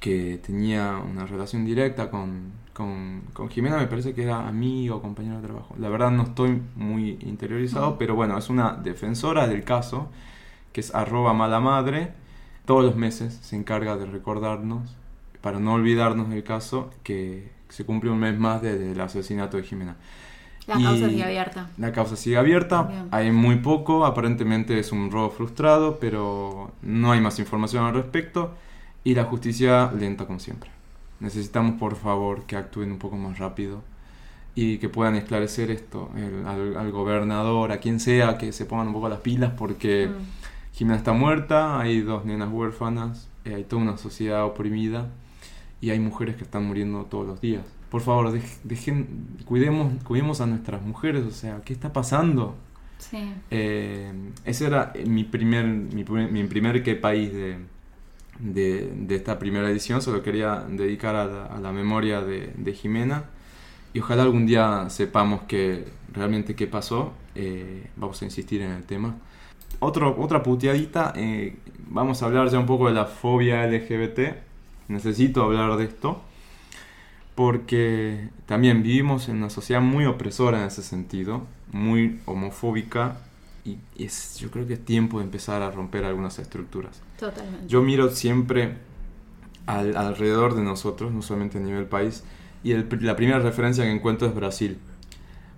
que 0.00 0.40
tenía 0.44 0.98
una 0.98 1.26
relación 1.26 1.64
directa 1.64 2.10
con, 2.10 2.54
con, 2.72 3.22
con 3.32 3.48
Jimena, 3.50 3.76
me 3.76 3.86
parece 3.86 4.14
que 4.14 4.24
era 4.24 4.48
amigo, 4.48 5.00
compañero 5.00 5.36
de 5.36 5.46
trabajo. 5.46 5.76
La 5.78 5.88
verdad 5.90 6.10
no 6.10 6.24
estoy 6.24 6.60
muy 6.74 7.16
interiorizado, 7.20 7.96
pero 7.98 8.16
bueno, 8.16 8.36
es 8.36 8.50
una 8.50 8.72
defensora 8.72 9.46
del 9.46 9.62
caso, 9.62 10.10
que 10.72 10.80
es 10.80 10.92
arroba 10.92 11.32
mala 11.34 11.60
madre. 11.60 12.14
Todos 12.64 12.84
los 12.84 12.96
meses 12.96 13.38
se 13.42 13.54
encarga 13.54 13.96
de 13.96 14.06
recordarnos, 14.06 14.96
para 15.40 15.60
no 15.60 15.74
olvidarnos 15.74 16.30
del 16.30 16.42
caso, 16.42 16.90
que 17.04 17.53
se 17.68 17.84
cumple 17.84 18.10
un 18.10 18.18
mes 18.18 18.38
más 18.38 18.62
desde 18.62 18.92
el 18.92 19.00
asesinato 19.00 19.56
de 19.56 19.62
Jimena. 19.64 19.96
La 20.66 20.74
causa 20.80 21.08
sigue 21.10 21.24
abierta. 21.24 21.68
La 21.76 21.92
causa 21.92 22.16
sigue 22.16 22.38
abierta, 22.38 22.84
Bien. 22.84 23.08
hay 23.10 23.30
muy 23.30 23.56
poco, 23.56 24.06
aparentemente 24.06 24.78
es 24.78 24.92
un 24.92 25.10
robo 25.10 25.30
frustrado, 25.30 25.98
pero 26.00 26.72
no 26.82 27.12
hay 27.12 27.20
más 27.20 27.38
información 27.38 27.84
al 27.84 27.92
respecto 27.94 28.54
y 29.04 29.14
la 29.14 29.24
justicia 29.24 29.92
lenta 29.92 30.24
como 30.26 30.40
siempre. 30.40 30.70
Necesitamos 31.20 31.78
por 31.78 31.96
favor 31.96 32.44
que 32.44 32.56
actúen 32.56 32.92
un 32.92 32.98
poco 32.98 33.16
más 33.16 33.38
rápido 33.38 33.82
y 34.54 34.78
que 34.78 34.88
puedan 34.88 35.16
esclarecer 35.16 35.70
esto 35.70 36.10
el- 36.16 36.46
al, 36.46 36.76
al 36.78 36.90
gobernador, 36.92 37.70
a 37.72 37.78
quien 37.78 38.00
sea, 38.00 38.38
que 38.38 38.52
se 38.52 38.64
pongan 38.64 38.86
un 38.88 38.94
poco 38.94 39.08
las 39.10 39.20
pilas 39.20 39.52
porque 39.56 40.06
Mm. 40.08 40.76
Jimena 40.76 40.96
está 40.96 41.12
muerta, 41.12 41.78
hay 41.78 42.00
dos 42.00 42.24
nenas 42.24 42.48
huérfanas, 42.50 43.28
eh, 43.44 43.54
hay 43.54 43.64
toda 43.64 43.82
una 43.82 43.96
sociedad 43.98 44.44
oprimida 44.44 45.08
y 45.84 45.90
hay 45.90 46.00
mujeres 46.00 46.36
que 46.36 46.44
están 46.44 46.64
muriendo 46.64 47.04
todos 47.06 47.26
los 47.26 47.40
días. 47.40 47.64
Por 47.90 48.00
favor, 48.02 48.32
dejen, 48.64 49.26
cuidemos, 49.44 50.02
cuidemos 50.04 50.40
a 50.40 50.46
nuestras 50.46 50.82
mujeres, 50.82 51.24
o 51.24 51.30
sea, 51.30 51.60
¿qué 51.64 51.72
está 51.72 51.92
pasando? 51.92 52.56
Sí. 52.98 53.18
Eh, 53.50 54.12
ese 54.44 54.66
era 54.66 54.92
mi 55.06 55.24
primer, 55.24 55.64
mi, 55.66 56.04
primer- 56.04 56.30
mi 56.32 56.44
primer 56.44 56.82
qué 56.82 56.94
país 56.96 57.32
de, 57.32 57.58
de, 58.40 58.92
de 58.96 59.14
esta 59.14 59.38
primera 59.38 59.70
edición, 59.70 60.02
se 60.02 60.10
lo 60.12 60.22
quería 60.22 60.64
dedicar 60.68 61.14
a 61.16 61.26
la, 61.26 61.46
a 61.46 61.60
la 61.60 61.72
memoria 61.72 62.20
de, 62.20 62.52
de 62.56 62.72
Jimena 62.72 63.24
y 63.92 64.00
ojalá 64.00 64.22
algún 64.24 64.46
día 64.46 64.90
sepamos 64.90 65.42
que 65.42 65.86
realmente 66.12 66.54
qué 66.56 66.66
pasó, 66.66 67.12
eh, 67.34 67.90
vamos 67.96 68.20
a 68.22 68.24
insistir 68.26 68.62
en 68.62 68.72
el 68.72 68.84
tema. 68.84 69.16
Otro, 69.80 70.16
otra 70.20 70.42
puteadita, 70.42 71.12
eh, 71.16 71.56
vamos 71.88 72.22
a 72.22 72.26
hablar 72.26 72.48
ya 72.48 72.58
un 72.58 72.66
poco 72.66 72.88
de 72.88 72.94
la 72.94 73.06
fobia 73.06 73.66
LGBT, 73.66 74.20
necesito 74.88 75.42
hablar 75.42 75.76
de 75.76 75.84
esto 75.84 76.22
porque 77.34 78.28
también 78.46 78.82
vivimos 78.82 79.28
en 79.28 79.36
una 79.38 79.50
sociedad 79.50 79.80
muy 79.80 80.06
opresora 80.06 80.60
en 80.60 80.66
ese 80.68 80.82
sentido, 80.82 81.42
muy 81.72 82.20
homofóbica, 82.26 83.18
y, 83.64 83.78
es, 83.98 84.36
yo 84.38 84.50
creo 84.50 84.66
que 84.66 84.74
es 84.74 84.84
tiempo 84.84 85.18
de 85.18 85.24
empezar 85.24 85.62
a 85.62 85.70
romper 85.70 86.04
algunas 86.04 86.38
estructuras. 86.38 87.00
Totalmente. 87.18 87.66
Yo 87.66 87.82
miro 87.82 88.10
siempre 88.10 88.74
al- 89.66 89.96
alrededor 89.96 90.54
de 90.54 90.62
nosotros, 90.62 91.12
no 91.12 91.22
solamente 91.22 91.58
a 91.58 91.60
nivel 91.62 91.86
país, 91.86 92.22
y 92.62 92.72
el 92.72 92.86
la 93.00 93.16
primera 93.16 93.40
referencia 93.40 93.84
que 93.84 93.90
encuentro 93.90 94.28
es 94.28 94.34
Brasil. 94.34 94.78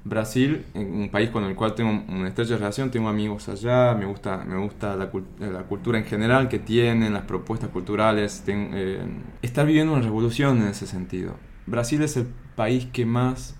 Brasil, 0.08 0.64
un 0.74 1.08
país 1.10 1.30
con 1.30 1.42
el 1.44 1.56
cual 1.56 1.74
tengo 1.74 1.90
una 2.08 2.28
estrecha 2.28 2.56
relación, 2.56 2.92
tengo 2.92 3.08
amigos 3.08 3.48
allá, 3.48 3.92
me 3.94 4.06
gusta, 4.06 4.44
me 4.44 4.56
gusta 4.56 4.94
la, 4.94 5.10
la 5.40 5.62
cultura 5.64 5.98
en 5.98 6.04
general 6.04 6.48
que 6.48 6.60
tienen, 6.60 7.12
las 7.12 7.24
propuestas 7.24 7.70
culturales. 7.70 8.42
ten- 8.46 8.70
eh, 8.72 9.00
está 9.42 9.64
viviendo 9.64 9.92
una 9.94 10.02
revolución 10.02 10.58
en 10.62 10.68
ese 10.68 10.86
sentido. 10.86 11.34
Brasil 11.66 12.00
es 12.02 12.16
el 12.16 12.26
país 12.54 12.86
que 12.92 13.04
más 13.04 13.56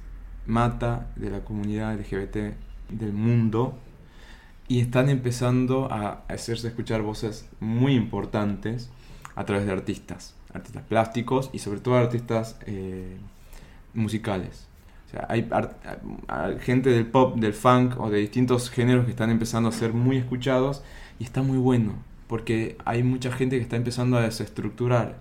mata 0.47 1.09
de 1.17 1.31
la 1.31 1.41
comunidad 1.41 1.93
LGBT 1.95 2.55
del 2.91 3.13
mundo 3.13 3.77
y 4.69 4.79
están 4.81 5.09
empezando 5.09 5.89
a 5.93 6.23
hacerse 6.29 6.69
escuchar 6.69 7.03
voces 7.03 7.49
muy 7.59 7.95
importantes 7.95 8.89
a 9.35 9.45
través 9.45 9.67
de 9.67 9.73
artistas, 9.73 10.37
artistas 10.55 10.85
plásticos 10.85 11.51
y 11.53 11.59
sobre 11.59 11.81
todo 11.81 11.97
artistas 11.97 12.57
eh, 12.67 13.17
musicales. 13.95 14.66
O 15.07 15.11
sea, 15.11 15.27
hay 15.29 15.49
gente 16.61 16.91
del 16.91 17.07
pop, 17.07 17.37
del 17.37 17.53
funk 17.55 17.99
o 18.01 18.11
de 18.11 18.19
distintos 18.19 18.71
géneros 18.71 19.05
que 19.05 19.13
están 19.13 19.31
empezando 19.31 19.69
a 19.69 19.73
ser 19.73 19.93
muy 19.93 20.17
escuchados 20.17 20.83
y 21.19 21.25
está 21.25 21.43
muy 21.43 21.59
bueno 21.59 21.95
porque 22.27 22.77
hay 22.85 23.03
mucha 23.03 23.31
gente 23.31 23.57
que 23.57 23.63
está 23.63 23.77
empezando 23.77 24.17
a 24.17 24.23
desestructurar. 24.23 25.17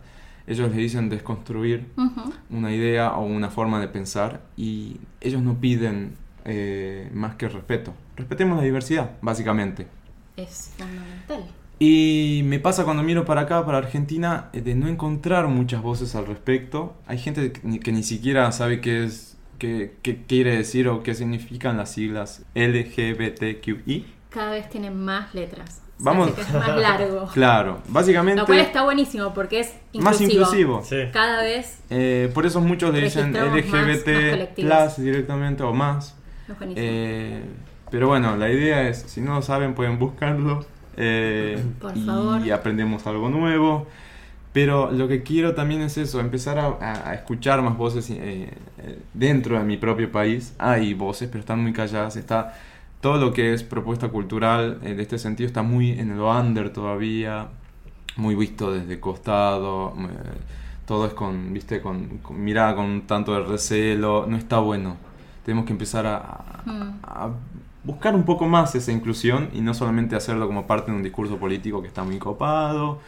Ellos 0.48 0.70
le 0.70 0.78
dicen 0.78 1.10
desconstruir 1.10 1.88
una 2.50 2.72
idea 2.74 3.14
o 3.16 3.26
una 3.26 3.50
forma 3.50 3.80
de 3.80 3.88
pensar 3.88 4.42
y 4.56 4.98
ellos 5.22 5.42
no 5.42 5.60
piden 5.60 6.16
eh, 6.46 7.10
más 7.14 7.36
que 7.36 7.50
respeto. 7.50 7.94
Respetemos 8.16 8.58
la 8.58 8.64
diversidad, 8.64 9.12
básicamente. 9.22 9.88
Es 10.38 10.72
fundamental. 10.78 11.46
Y 11.80 12.42
me 12.46 12.60
pasa 12.60 12.86
cuando 12.86 13.02
miro 13.02 13.26
para 13.26 13.42
acá, 13.42 13.66
para 13.66 13.80
Argentina, 13.80 14.50
eh, 14.54 14.62
de 14.62 14.76
no 14.76 14.88
encontrar 14.88 15.48
muchas 15.48 15.82
voces 15.82 16.16
al 16.16 16.28
respecto. 16.28 16.96
Hay 17.08 17.18
gente 17.18 17.52
que 17.52 17.62
ni, 17.64 17.80
que 17.80 17.92
ni 17.92 18.04
siquiera 18.04 18.52
sabe 18.52 18.82
qué 18.82 19.04
es, 19.04 19.35
qué, 19.58 19.96
qué 20.02 20.24
quiere 20.26 20.56
decir 20.58 20.88
o 20.88 21.04
qué 21.04 21.14
significan 21.16 21.78
las 21.78 21.92
siglas 21.92 22.44
LGBTQI. 22.56 24.06
Cada 24.30 24.52
vez 24.52 24.70
tienen 24.70 24.98
más 25.04 25.34
letras. 25.34 25.82
Vamos. 25.98 26.32
que 26.32 26.42
es 26.42 26.54
más 26.54 26.76
largo. 26.78 27.28
Claro, 27.34 27.82
básicamente 27.88 28.42
Lo 28.42 28.46
cual 28.46 28.60
está 28.60 28.84
buenísimo 28.84 29.34
porque 29.34 29.62
es 29.62 29.74
inclusivo. 29.94 30.04
más 30.04 30.22
inclusivo. 30.22 30.84
Sí. 30.84 30.98
Cada 31.14 31.42
vez 31.42 31.80
Eh, 31.90 32.30
por 32.34 32.46
eso 32.46 32.60
muchos 32.60 32.94
le 32.94 33.00
dicen 33.02 33.34
Registramos 33.34 33.66
más- 33.66 33.74
más 34.64 34.98
LGBT 34.98 35.02
directamente 35.02 35.64
o 35.64 35.74
más. 35.74 36.16
Eh, 36.76 37.42
pero 37.90 38.08
bueno, 38.10 38.36
la 38.36 38.50
idea 38.52 38.90
es, 38.90 39.04
si 39.08 39.22
no 39.22 39.36
lo 39.36 39.42
saben, 39.42 39.74
pueden 39.74 39.98
buscarlo. 39.98 40.66
eh, 40.98 41.62
Por 41.80 41.96
y 41.96 42.02
favor. 42.06 42.52
aprendemos 42.52 43.06
algo 43.08 43.30
nuevo. 43.30 43.88
Pero 44.56 44.92
lo 44.92 45.10
que 45.10 45.24
quiero 45.24 45.54
también 45.54 45.82
es 45.84 45.98
eso, 46.00 46.22
empezar 46.22 46.58
a, 46.60 47.14
escuchar 47.14 47.62
más 47.62 47.78
voces 47.78 48.10
eh, 48.10 48.50
eh, 48.80 49.00
dentro 49.14 49.60
de 49.60 49.66
mi 49.66 49.78
propio 49.78 50.12
país. 50.12 50.56
Hay 50.60 50.96
voces, 50.96 51.28
pero 51.30 51.42
están 51.42 51.62
muy 51.62 51.74
calladas. 51.74 52.16
Está 52.18 52.56
todo 53.02 53.18
lo 53.20 53.34
que 53.34 53.54
es 53.54 53.64
propuesta 53.64 54.08
cultural 54.10 54.80
en 54.84 55.00
este 55.02 55.20
sentido 55.20 55.48
está 55.48 55.62
muy 55.64 55.92
en 55.92 56.12
el 56.12 56.22
under 56.22 56.72
todavía, 56.72 57.50
muy 58.18 58.36
visto 58.36 58.72
desde 58.72 59.00
costado. 59.00 59.94
eh, 60.00 60.40
todo 60.88 61.08
es 61.08 61.14
con, 61.14 61.54
viste, 61.54 61.82
con, 61.82 62.20
con 62.20 62.44
mirada 62.44 62.76
con 62.76 62.86
un 62.86 63.02
tanto 63.08 63.34
de 63.34 63.42
recelo. 63.44 64.26
No 64.28 64.38
está 64.38 64.60
bueno. 64.60 64.98
Tenemos 65.46 65.66
que 65.66 65.74
empezar 65.74 66.06
a, 66.06 66.18
a- 66.18 66.64
Mm. 66.66 67.00
a 67.04 67.30
buscar 67.84 68.16
un 68.16 68.24
poco 68.24 68.48
más 68.48 68.74
esa 68.76 68.92
inclusión 68.92 69.50
y 69.54 69.62
no 69.62 69.74
solamente 69.76 70.16
hacerlo 70.16 70.48
como 70.48 70.66
parte 70.66 70.92
de 70.92 70.98
un 70.98 71.04
discurso 71.04 71.38
político 71.38 71.82
que 71.82 71.88
está 71.88 72.04
muy 72.04 72.18
copado. 72.18 73.00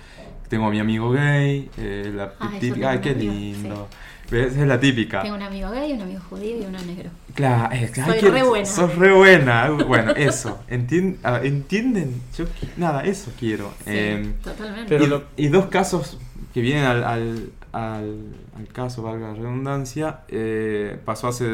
Tengo 0.49 0.67
a 0.67 0.69
mi 0.69 0.79
amigo 0.79 1.11
gay, 1.11 1.69
eh, 1.77 2.11
la 2.15 2.33
Ah, 2.39 2.51
típica, 2.59 2.91
ay, 2.91 2.99
qué 3.01 3.09
amigo, 3.11 3.33
lindo. 3.33 3.87
¿Ves? 4.31 4.57
Es 4.57 4.67
la 4.67 4.79
típica. 4.79 5.21
Tengo 5.21 5.35
un 5.35 5.41
amigo 5.41 5.69
gay, 5.71 5.93
un 5.93 6.01
amigo 6.01 6.19
judío 6.29 6.57
y 6.61 6.65
uno 6.65 6.79
negro. 6.79 7.09
Claro, 7.33 7.73
eh, 7.73 7.91
ay, 7.95 8.19
Soy 8.19 8.29
re 8.29 8.43
buena. 8.43 8.65
Sos 8.65 8.95
re 8.95 9.13
buena. 9.13 9.69
Bueno, 9.69 10.11
eso. 10.11 10.59
Entien- 10.69 11.17
¿Entienden? 11.43 12.21
Yo, 12.37 12.45
nada, 12.77 13.03
eso 13.03 13.31
quiero. 13.39 13.69
Sí, 13.79 13.83
Eh, 13.87 14.33
totalmente. 14.43 14.85
Pero 14.89 15.03
y, 15.05 15.07
lo- 15.07 15.23
y 15.37 15.47
dos 15.47 15.67
casos 15.67 16.17
que 16.53 16.61
vienen 16.61 16.83
al, 16.85 17.03
al, 17.05 17.49
al- 17.71 18.25
al 18.57 18.67
caso, 18.73 19.01
valga 19.03 19.29
la 19.29 19.33
redundancia, 19.35 20.21
eh, 20.29 20.97
pasó 21.05 21.27
hace 21.29 21.45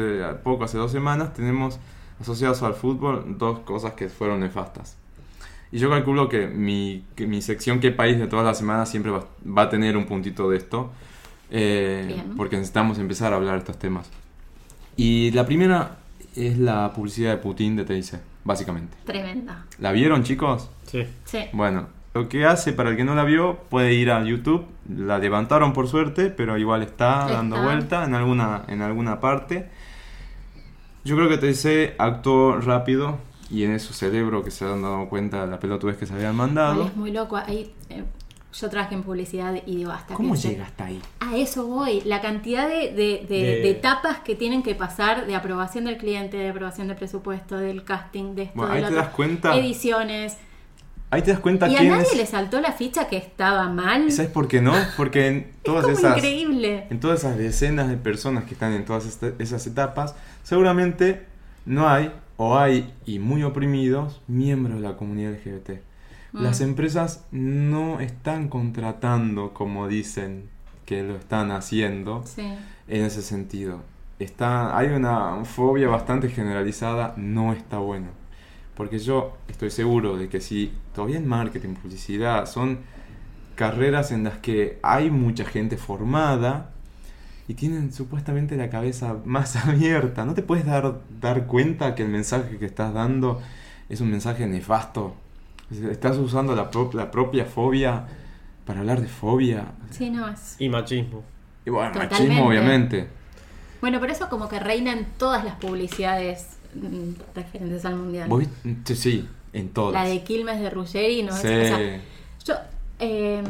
poco, 0.42 0.64
hace 0.64 0.78
dos 0.78 0.90
semanas, 0.90 1.32
tenemos 1.34 1.78
asociados 2.20 2.62
al 2.62 2.74
fútbol 2.74 3.36
dos 3.38 3.60
cosas 3.60 3.92
que 3.94 4.08
fueron 4.08 4.40
nefastas. 4.40 4.96
Y 5.74 5.78
yo 5.80 5.90
calculo 5.90 6.28
que 6.28 6.46
mi, 6.46 7.02
que 7.16 7.26
mi 7.26 7.42
sección 7.42 7.80
¿Qué 7.80 7.90
país? 7.90 8.16
de 8.16 8.28
todas 8.28 8.46
las 8.46 8.56
semanas 8.56 8.88
siempre 8.88 9.10
va, 9.10 9.24
va 9.44 9.62
a 9.62 9.68
tener 9.68 9.96
un 9.96 10.04
puntito 10.06 10.48
de 10.48 10.56
esto, 10.56 10.92
eh, 11.50 12.04
Bien. 12.06 12.36
porque 12.36 12.54
necesitamos 12.54 12.96
empezar 13.00 13.32
a 13.32 13.36
hablar 13.36 13.54
de 13.54 13.58
estos 13.58 13.76
temas. 13.80 14.08
Y 14.96 15.32
la 15.32 15.44
primera 15.44 15.96
es 16.36 16.58
la 16.58 16.92
publicidad 16.92 17.32
de 17.32 17.38
Putin 17.38 17.74
de 17.74 17.84
TIC, 17.84 18.20
básicamente. 18.44 18.96
Tremenda. 19.04 19.66
¿La 19.80 19.90
vieron 19.90 20.22
chicos? 20.22 20.70
Sí. 20.86 21.08
Sí. 21.24 21.40
Bueno, 21.52 21.88
lo 22.14 22.28
que 22.28 22.44
hace, 22.46 22.72
para 22.72 22.90
el 22.90 22.96
que 22.96 23.02
no 23.02 23.16
la 23.16 23.24
vio, 23.24 23.56
puede 23.68 23.94
ir 23.94 24.12
a 24.12 24.22
YouTube. 24.22 24.64
La 24.88 25.18
levantaron 25.18 25.72
por 25.72 25.88
suerte, 25.88 26.30
pero 26.30 26.56
igual 26.56 26.82
está 26.84 27.26
dando 27.26 27.56
Está. 27.56 27.66
vuelta 27.66 28.04
en 28.04 28.14
alguna, 28.14 28.62
en 28.68 28.80
alguna 28.80 29.18
parte. 29.18 29.68
Yo 31.04 31.16
creo 31.16 31.28
que 31.28 31.38
TC 31.38 31.96
actuó 31.98 32.60
rápido 32.60 33.18
y 33.50 33.64
en 33.64 33.72
eso 33.72 33.92
celebro 33.92 34.42
que 34.44 34.50
se 34.50 34.64
han 34.64 34.82
dado 34.82 35.08
cuenta 35.08 35.44
de 35.44 35.50
la 35.50 35.58
pelotudez 35.58 35.96
que 35.96 36.06
se 36.06 36.14
habían 36.14 36.34
mandado. 36.36 36.84
Es 36.86 36.96
muy 36.96 37.10
loco. 37.10 37.36
Ahí, 37.36 37.72
eh, 37.90 38.04
yo 38.52 38.70
trabajé 38.70 38.94
en 38.94 39.02
publicidad 39.02 39.54
y 39.66 39.76
digo, 39.76 39.90
hasta 39.90 40.14
¿Cómo 40.14 40.34
que 40.34 40.40
se- 40.40 40.48
llega 40.50 40.64
hasta 40.64 40.84
ahí? 40.86 41.02
A 41.20 41.36
eso 41.36 41.66
voy. 41.66 42.00
La 42.02 42.20
cantidad 42.20 42.68
de, 42.68 42.92
de- 42.92 43.26
de- 43.28 43.42
De- 43.42 43.60
de 43.62 43.70
etapas 43.70 44.18
que 44.20 44.34
tienen 44.36 44.62
que 44.62 44.74
pasar 44.74 45.26
de 45.26 45.34
aprobación 45.34 45.84
del 45.86 45.96
cliente, 45.98 46.36
de 46.36 46.50
aprobación 46.50 46.86
del 46.88 46.96
presupuesto, 46.96 47.56
del 47.58 47.82
casting, 47.84 48.34
de 48.36 48.42
esto, 48.44 48.54
Bueno, 48.56 48.72
ahí 48.72 48.80
te 48.80 48.86
otro, 48.86 48.96
das 48.98 49.08
cuenta- 49.08 49.56
ediciones. 49.56 50.36
Ahí 51.10 51.22
te 51.22 51.30
das 51.32 51.40
cuenta 51.40 51.68
Y 51.68 51.76
a 51.76 51.82
nadie 51.82 52.02
es. 52.10 52.16
le 52.16 52.26
saltó 52.26 52.60
la 52.60 52.72
ficha 52.72 53.06
que 53.08 53.16
estaba 53.16 53.68
mal. 53.68 54.10
¿Sabes 54.10 54.30
por 54.32 54.48
qué 54.48 54.60
no? 54.60 54.72
Porque 54.96 55.26
en 55.28 55.52
todas 55.62 55.84
como 55.84 55.96
esas 55.96 56.16
increíble. 56.16 56.86
en 56.90 56.98
todas 56.98 57.20
esas 57.20 57.36
decenas 57.36 57.88
de 57.88 57.96
personas 57.96 58.44
que 58.44 58.54
están 58.54 58.72
en 58.72 58.84
todas 58.84 59.04
este- 59.06 59.34
esas 59.38 59.64
etapas, 59.66 60.14
seguramente 60.42 61.26
no 61.66 61.88
hay 61.88 62.10
o 62.36 62.58
hay 62.58 62.92
y 63.06 63.18
muy 63.18 63.42
oprimidos 63.42 64.20
miembros 64.26 64.76
de 64.80 64.88
la 64.88 64.96
comunidad 64.96 65.32
LGBT. 65.32 65.80
Las 66.32 66.60
Mm. 66.60 66.64
empresas 66.64 67.24
no 67.30 68.00
están 68.00 68.48
contratando 68.48 69.52
como 69.54 69.86
dicen 69.88 70.48
que 70.84 71.02
lo 71.02 71.16
están 71.16 71.50
haciendo 71.52 72.22
Sí. 72.24 72.42
en 72.88 73.04
ese 73.04 73.22
sentido. 73.22 73.82
Está, 74.18 74.76
hay 74.76 74.88
una 74.88 75.44
fobia 75.44 75.88
bastante 75.88 76.28
generalizada, 76.28 77.14
no 77.16 77.52
está 77.52 77.78
bueno. 77.78 78.08
Porque 78.76 78.98
yo 78.98 79.36
estoy 79.48 79.70
seguro 79.70 80.16
de 80.16 80.28
que 80.28 80.40
si 80.40 80.72
todavía 80.94 81.18
en 81.18 81.28
marketing, 81.28 81.74
publicidad, 81.74 82.46
son 82.46 82.80
carreras 83.54 84.10
en 84.10 84.24
las 84.24 84.38
que 84.38 84.78
hay 84.82 85.10
mucha 85.10 85.44
gente 85.44 85.76
formada 85.76 86.72
y 87.48 87.54
tienen 87.54 87.92
supuestamente 87.92 88.56
la 88.56 88.70
cabeza 88.70 89.16
más 89.24 89.56
abierta, 89.66 90.24
¿no 90.24 90.34
te 90.34 90.42
puedes 90.42 90.64
dar, 90.66 91.00
dar 91.20 91.46
cuenta 91.46 91.94
que 91.94 92.02
el 92.02 92.08
mensaje 92.08 92.58
que 92.58 92.66
estás 92.66 92.92
dando 92.94 93.40
es 93.88 94.00
un 94.00 94.10
mensaje 94.10 94.46
nefasto? 94.46 95.14
Estás 95.90 96.16
usando 96.18 96.54
la, 96.54 96.70
pro- 96.70 96.90
la 96.92 97.10
propia 97.10 97.44
fobia 97.46 98.06
para 98.66 98.80
hablar 98.80 99.00
de 99.00 99.08
fobia. 99.08 99.72
Sí, 99.90 100.10
no 100.10 100.28
es. 100.28 100.56
Y 100.58 100.68
machismo. 100.68 101.22
Y 101.66 101.70
bueno, 101.70 101.92
Totalmente. 101.92 102.22
machismo 102.24 102.46
obviamente. 102.48 103.08
Bueno, 103.80 103.98
pero 104.00 104.12
eso 104.12 104.28
como 104.28 104.48
que 104.48 104.58
reina 104.60 104.92
en 104.92 105.06
todas 105.18 105.44
las 105.44 105.56
publicidades 105.56 106.48
mm, 106.74 107.20
referentes 107.34 107.84
al 107.84 107.96
mundial. 107.96 108.28
¿Vos 108.28 108.44
viste? 108.64 108.94
Sí, 108.96 109.28
en 109.52 109.68
todas. 109.70 109.94
La 109.94 110.08
de 110.08 110.22
Quilmes 110.22 110.60
de 110.60 110.70
Ruggeri, 110.70 111.22
no 111.22 111.32
Sí. 111.32 111.46
es. 111.48 111.72
o 111.72 111.76
sea, 111.76 112.00
yo. 112.46 112.54
eh, 113.00 113.42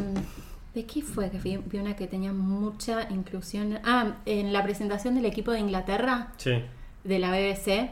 ¿De 0.74 0.84
qué 0.86 1.02
fue 1.02 1.30
que 1.30 1.38
vi, 1.38 1.56
vi 1.56 1.78
una 1.78 1.94
que 1.94 2.06
tenía 2.06 2.32
mucha 2.32 3.09
inclusión? 3.10 3.78
Ah, 3.84 4.16
en 4.26 4.52
la 4.52 4.62
presentación 4.64 5.14
del 5.14 5.24
equipo 5.26 5.52
de 5.52 5.60
Inglaterra, 5.60 6.28
Sí. 6.36 6.52
de 7.05 7.18
la 7.18 7.30
BBC. 7.30 7.90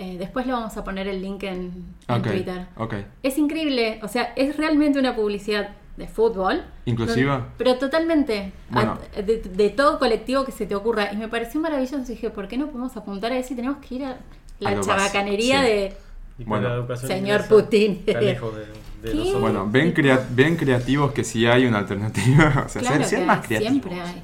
eh, 0.00 0.16
después 0.16 0.46
le 0.46 0.52
vamos 0.52 0.76
a 0.76 0.84
poner 0.84 1.08
el 1.08 1.20
link 1.20 1.42
en, 1.42 1.84
Twitter. 2.22 2.66
ok. 2.76 2.94
Es 3.24 3.36
increíble, 3.36 3.98
o 4.04 4.06
sea, 4.08 4.32
es 4.36 4.56
realmente 4.56 4.96
una 5.00 5.16
publicidad 5.16 5.70
de 5.96 6.06
fútbol. 6.06 6.62
¿Inclusiva? 6.84 7.32
Donde- 7.32 7.48
Pero 7.58 7.78
totalmente. 7.78 8.52
Bueno. 8.70 8.96
A- 9.16 9.22
de, 9.22 9.38
de 9.42 9.70
todo 9.70 9.98
colectivo 9.98 10.44
que 10.44 10.52
se 10.52 10.66
te 10.66 10.76
ocurra. 10.76 11.12
Y 11.12 11.16
me 11.16 11.26
pareció 11.26 11.60
maravilloso. 11.60 11.98
Dije, 12.04 12.30
¿por 12.30 12.46
qué 12.46 12.56
no 12.56 12.68
podemos 12.68 12.96
apuntar 12.96 13.32
a 13.32 13.38
eso 13.38 13.52
y 13.54 13.56
tenemos 13.56 13.78
que 13.78 13.96
ir 13.96 14.04
a 14.04 14.18
la 14.60 14.70
A 14.70 14.80
chabacanería 14.80 15.62
sí. 15.62 15.66
de. 15.66 15.96
Y 16.38 16.44
Bueno. 16.44 16.68
la 16.68 16.74
educación 16.76 17.08
Señor 17.10 17.40
inglesa, 17.40 17.48
Putin. 17.48 18.02
Está 18.06 18.20
lejos 18.20 18.54
de, 18.56 18.66
de 19.02 19.10
¿Qué? 19.10 19.16
nosotros. 19.16 19.40
Bueno, 19.42 19.68
ven, 19.70 19.92
crea- 19.92 20.26
ven 20.30 20.56
creativos 20.56 21.12
que 21.12 21.24
sí 21.24 21.46
hay 21.46 21.66
una 21.66 21.78
alternativa. 21.78 22.62
O 22.66 22.68
sea, 22.68 22.82
Claro 22.82 23.04
sean, 23.04 23.26
más 23.26 23.40
hay, 23.40 23.46
creativos. 23.46 23.72
siempre 23.72 24.00
hay. 24.00 24.22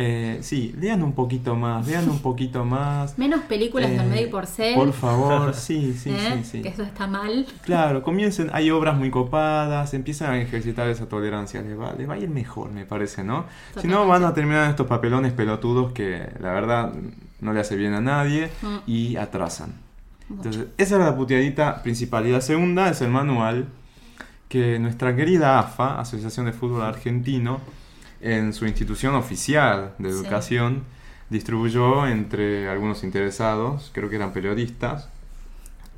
Eh, 0.00 0.38
sí, 0.42 0.74
lean 0.78 1.02
un 1.02 1.12
poquito 1.12 1.56
más, 1.56 1.84
vean 1.86 2.08
un 2.08 2.20
poquito 2.20 2.64
más. 2.64 3.18
Menos 3.18 3.40
películas 3.42 3.90
del 3.90 4.00
Eh, 4.00 4.04
medio 4.06 4.30
por 4.30 4.46
ser. 4.46 4.74
Por 4.76 4.92
favor, 4.92 5.54
sí, 5.54 5.92
sí, 5.94 6.10
¿eh? 6.16 6.40
sí, 6.42 6.50
sí. 6.50 6.62
Que 6.62 6.68
eso 6.68 6.82
está 6.84 7.06
mal. 7.08 7.46
Claro, 7.62 8.02
comiencen, 8.02 8.50
hay 8.52 8.70
obras 8.70 8.96
muy 8.96 9.10
copadas, 9.10 9.94
empiezan 9.94 10.32
a 10.34 10.38
ejercitar 10.40 10.88
esa 10.88 11.08
tolerancia, 11.08 11.62
les 11.62 11.76
va, 11.78 11.94
les 11.98 12.08
va 12.08 12.14
a 12.14 12.18
ir 12.18 12.28
mejor, 12.28 12.70
me 12.70 12.84
parece, 12.84 13.24
¿no? 13.24 13.46
Si 13.80 13.88
no, 13.88 14.06
van 14.06 14.22
a 14.24 14.34
terminar 14.34 14.70
estos 14.70 14.86
papelones 14.86 15.32
pelotudos 15.32 15.92
que 15.92 16.28
la 16.38 16.52
verdad 16.52 16.92
no 17.40 17.52
le 17.52 17.60
hace 17.60 17.74
bien 17.74 17.94
a 17.94 18.00
nadie 18.00 18.50
Mm. 18.62 18.76
y 18.86 19.16
atrasan. 19.16 19.72
Entonces, 20.30 20.66
esa 20.76 20.96
es 20.96 21.00
la 21.00 21.16
puteadita 21.16 21.82
principal. 21.82 22.26
Y 22.26 22.30
la 22.32 22.42
segunda 22.42 22.90
es 22.90 23.00
el 23.00 23.08
manual 23.10 23.66
que 24.48 24.78
nuestra 24.78 25.14
querida 25.14 25.58
AFA, 25.58 26.00
Asociación 26.00 26.46
de 26.46 26.52
Fútbol 26.52 26.82
Argentino, 26.82 27.60
en 28.20 28.52
su 28.52 28.66
institución 28.66 29.14
oficial 29.14 29.94
de 29.98 30.10
Sí. 30.10 30.18
educación, 30.18 30.84
distribuyó 31.30 32.06
entre 32.06 32.68
algunos 32.68 33.04
interesados, 33.04 33.90
creo 33.94 34.08
que 34.08 34.16
eran 34.16 34.32
periodistas, 34.32 35.08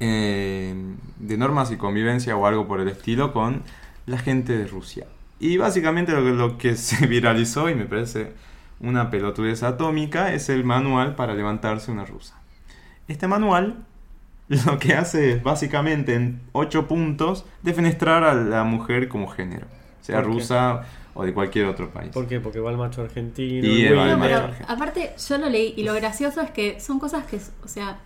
eh, 0.01 0.74
de 1.18 1.36
normas 1.36 1.70
y 1.70 1.77
convivencia 1.77 2.36
o 2.36 2.47
algo 2.47 2.66
por 2.66 2.81
el 2.81 2.89
estilo 2.89 3.32
con 3.32 3.62
la 4.06 4.18
gente 4.18 4.56
de 4.56 4.66
Rusia. 4.66 5.06
Y 5.39 5.56
básicamente 5.56 6.12
lo 6.12 6.24
que, 6.24 6.31
lo 6.31 6.59
que 6.59 6.77
se 6.77 7.06
viralizó, 7.06 7.68
y 7.68 7.74
me 7.74 7.85
parece 7.85 8.32
una 8.81 9.10
pelotudez 9.10 9.62
atómica, 9.62 10.32
es 10.32 10.48
el 10.48 10.64
manual 10.64 11.14
para 11.14 11.35
levantarse 11.35 11.90
una 11.93 12.05
rusa. 12.05 12.40
Este 13.09 13.27
manual 13.28 13.85
lo 14.66 14.78
que 14.81 14.94
hace 14.94 15.32
es 15.32 15.43
básicamente 15.44 16.14
en 16.14 16.40
ocho 16.51 16.89
puntos 16.89 17.44
defenestrar 17.62 18.24
a 18.24 18.35
la 18.35 18.64
mujer 18.64 19.09
como 19.09 19.28
género, 19.28 19.68
sea 20.01 20.22
rusa 20.22 20.82
o 21.14 21.24
de 21.24 21.32
cualquier 21.32 21.66
otro 21.66 21.90
país. 21.90 22.10
¿Por 22.12 22.27
qué? 22.27 22.40
Porque 22.40 22.59
va 22.59 22.72
el 22.72 22.77
macho 22.77 23.02
argentino. 23.02 23.64
Y 23.64 23.85
el 23.85 23.94
No, 23.94 24.18
pero 24.20 24.51
aparte, 24.66 25.12
yo 25.16 25.39
lo 25.39 25.48
leí 25.48 25.74
y 25.77 25.85
lo 25.85 25.94
gracioso 25.94 26.40
es 26.40 26.51
que 26.51 26.81
son 26.81 26.98
cosas 26.98 27.27
que, 27.27 27.36
o 27.36 27.68
sea, 27.68 27.98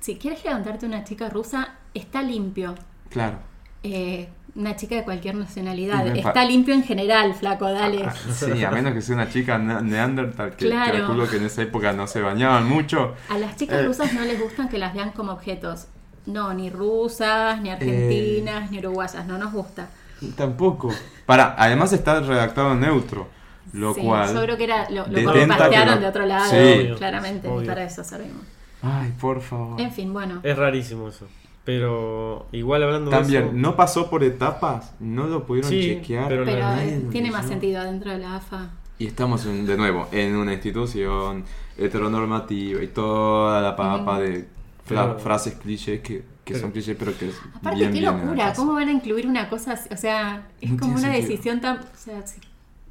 si 0.00 0.16
quieres 0.16 0.42
levantarte 0.42 0.86
una 0.86 1.04
chica 1.04 1.28
rusa, 1.28 1.74
está 1.92 2.22
limpio. 2.22 2.74
Claro. 3.10 3.38
Eh, 3.82 4.28
una 4.58 4.74
chica 4.76 4.96
de 4.96 5.04
cualquier 5.04 5.36
nacionalidad. 5.36 6.04
Está 6.16 6.44
limpio 6.44 6.74
en 6.74 6.82
general, 6.82 7.32
flaco, 7.34 7.70
dale. 7.70 8.04
Ah, 8.04 8.12
Sí, 8.32 8.64
a 8.64 8.70
menos 8.72 8.92
que 8.92 9.00
sea 9.00 9.14
una 9.14 9.28
chica 9.30 9.56
ne- 9.56 9.80
neandertal, 9.82 10.56
que 10.56 10.66
Claro. 10.66 10.98
calculo 10.98 11.28
que 11.30 11.36
en 11.36 11.44
esa 11.46 11.62
época 11.62 11.92
no 11.92 12.06
se 12.08 12.20
bañaban 12.20 12.66
mucho. 12.68 13.14
A 13.28 13.38
las 13.38 13.56
chicas 13.56 13.80
Eh. 13.82 13.86
rusas 13.86 14.12
no 14.14 14.22
les 14.22 14.40
gustan 14.40 14.68
que 14.68 14.78
las 14.78 14.92
vean 14.94 15.12
como 15.12 15.32
objetos. 15.32 15.86
No, 16.26 16.52
ni 16.52 16.70
rusas, 16.70 17.60
ni 17.62 17.70
argentinas, 17.70 18.70
ni 18.72 18.80
uruguayas, 18.80 19.24
no 19.26 19.38
nos 19.38 19.52
gusta. 19.52 19.88
Tampoco. 20.36 20.90
Para, 21.24 21.54
además 21.56 21.92
está 21.92 22.18
redactado 22.20 22.72
en 22.72 22.80
neutro, 22.80 23.28
lo 23.72 23.94
Sí, 23.94 24.00
cual... 24.00 24.34
Yo 24.34 24.42
creo 24.42 24.56
que 24.56 24.64
era, 24.64 24.90
lo, 24.90 25.06
lo 25.06 25.20
lo- 25.22 25.32
de 25.32 26.06
otro 26.06 26.26
lado, 26.26 26.50
Sí. 26.50 26.90
claramente, 26.98 27.46
Obvio. 27.48 27.62
y 27.62 27.66
para 27.66 27.84
eso 27.84 28.02
servimos. 28.02 28.42
Ay, 28.82 29.12
por 29.20 29.40
favor. 29.40 29.80
En 29.80 29.92
fin, 29.92 30.12
bueno. 30.12 30.40
Es 30.42 30.56
rarísimo 30.58 31.08
eso. 31.08 31.28
Pero 31.68 32.46
igual 32.50 32.82
hablando 32.82 33.10
de 33.10 33.16
También, 33.18 33.42
eso. 33.44 33.52
no 33.52 33.76
pasó 33.76 34.08
por 34.08 34.24
etapas, 34.24 34.94
no 35.00 35.26
lo 35.26 35.44
pudieron 35.44 35.70
Sí, 35.70 35.82
chequear. 35.82 36.26
pero 36.26 36.44
eh, 36.48 37.04
tiene 37.12 37.30
más 37.30 37.46
sentido 37.46 37.84
dentro 37.84 38.10
de 38.10 38.16
la 38.16 38.36
AFA. 38.36 38.70
Y 38.98 39.06
estamos 39.06 39.44
en- 39.44 39.66
de 39.66 39.76
nuevo 39.76 40.08
en 40.10 40.34
una 40.36 40.54
institución 40.54 41.44
heteronormativa 41.76 42.82
y 42.82 42.86
toda 42.86 43.60
la 43.60 43.76
papa 43.76 44.18
de 44.18 44.48
fra- 44.86 45.08
Pero- 45.08 45.18
frases 45.18 45.56
clichés 45.56 46.00
que, 46.00 46.14
que 46.42 46.54
pero- 46.54 46.60
son 46.60 46.70
clichés, 46.70 46.96
pero 46.98 47.12
que 47.18 47.30
Aparte, 47.56 47.78
bien 47.80 47.92
qué 47.92 48.00
locura. 48.00 48.54
¿cómo 48.56 48.72
van 48.72 48.88
a 48.88 48.92
incluir 48.92 49.26
una 49.26 49.50
cosa 49.50 49.72
así? 49.74 49.90
O 49.92 49.96
sea, 49.98 50.46
es 50.62 50.70
No 50.70 50.78
como 50.78 50.92
una 50.92 51.02
sentido. 51.02 51.28
decisión 51.28 51.60
tan... 51.60 51.80
O 51.80 51.82
sea, 51.98 52.26
sí. 52.26 52.40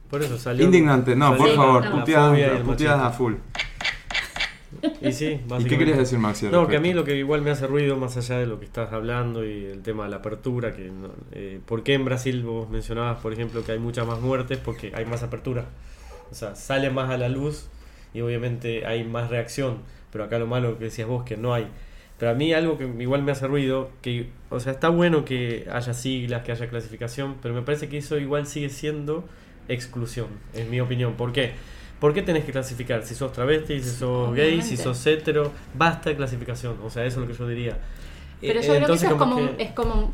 Por 0.08 0.22
eso 0.22 0.38
salió. 0.38 0.64
Indignante, 0.64 1.16
no, 1.16 1.30
salió 1.36 1.46
por 1.46 1.56
favor, 1.56 1.92
puteadas, 2.64 3.02
a 3.02 3.10
full. 3.10 3.34
Y 5.02 5.12
sí, 5.12 5.40
¿Y 5.60 5.64
qué 5.66 5.78
querías 5.78 5.98
decir, 5.98 6.20
Maxi? 6.20 6.48
No, 6.48 6.68
que 6.68 6.78
a 6.78 6.80
mí 6.80 6.94
lo 6.94 7.04
que 7.04 7.16
igual 7.16 7.42
me 7.42 7.52
hace 7.52 7.68
ruido, 7.68 7.96
más 7.98 8.18
allá 8.18 8.38
de 8.40 8.46
lo 8.46 8.60
que 8.60 8.66
estás 8.66 8.92
hablando 8.94 9.46
y 9.46 9.66
el 9.66 9.82
tema 9.82 10.04
de 10.06 10.10
la 10.10 10.18
apertura, 10.18 10.74
que 10.76 10.90
no- 10.90 11.12
eh, 11.32 11.60
¿por 11.66 11.84
qué 11.84 11.94
en 11.94 12.06
Brasil 12.06 12.44
vos 12.44 12.70
mencionabas, 12.70 13.22
por 13.22 13.34
ejemplo, 13.34 13.64
que 13.64 13.72
hay 13.72 13.80
muchas 13.80 14.06
más 14.08 14.20
muertes? 14.20 14.58
Porque 14.58 14.92
hay 14.96 15.06
más 15.06 15.24
apertura. 15.24 15.66
O 16.32 16.36
sea, 16.36 16.56
sale 16.56 16.90
más 16.90 17.10
a 17.10 17.18
la 17.18 17.30
luz 17.30 17.68
y 18.14 18.22
obviamente 18.22 18.86
hay 18.86 19.04
más 19.04 19.30
reacción. 19.30 19.80
Pero 20.12 20.24
acá 20.26 20.40
lo 20.40 20.48
malo 20.48 20.78
que 20.78 20.86
decías 20.86 21.08
vos, 21.08 21.24
que 21.24 21.38
no 21.38 21.54
hay. 21.54 21.68
Pero 22.18 22.32
a 22.32 22.34
mí 22.34 22.52
algo 22.54 22.78
que 22.78 22.86
igual 23.00 23.22
me 23.24 23.32
hace 23.32 23.46
ruido, 23.48 23.92
que, 24.02 24.30
o 24.50 24.60
sea, 24.60 24.72
está 24.74 24.90
bueno 24.90 25.24
que 25.24 25.68
haya 25.72 25.94
siglas, 25.94 26.44
que 26.44 26.52
haya 26.52 26.68
clasificación, 26.68 27.36
pero 27.42 27.54
me 27.54 27.62
parece 27.62 27.90
que 27.90 28.00
eso 28.00 28.18
igual 28.18 28.48
sigue 28.48 28.70
siendo 28.70 29.24
exclusión, 29.68 30.28
en 30.56 30.70
mi 30.72 30.80
opinión. 30.82 31.14
¿Por 31.14 31.32
qué? 31.32 31.52
¿Por 32.00 32.14
qué 32.14 32.22
tenés 32.22 32.46
que 32.46 32.52
clasificar? 32.52 33.04
Si 33.04 33.16
sos 33.16 33.32
travesti, 33.32 33.82
si 33.82 33.90
sos 33.90 34.34
gay, 34.36 34.62
si 34.62 34.78
sos 34.78 35.06
hetero, 35.08 35.52
basta 35.74 36.10
de 36.12 36.16
clasificación. 36.16 36.78
O 36.84 36.90
sea, 36.90 37.06
eso 37.06 37.22
es 37.22 37.28
lo 37.28 37.32
que 37.34 37.38
yo 37.38 37.48
diría. 37.48 37.78
Pero 38.40 38.60
Eh, 38.60 38.64
yo 38.64 38.68
creo 38.68 38.72
que 38.72 38.78
entonces 38.78 39.04
eso 39.04 39.14
es 39.16 39.20
como, 39.20 39.36
un, 39.38 39.48
que- 39.56 39.64
es, 39.64 39.72
como 39.72 39.94
un, 39.96 40.14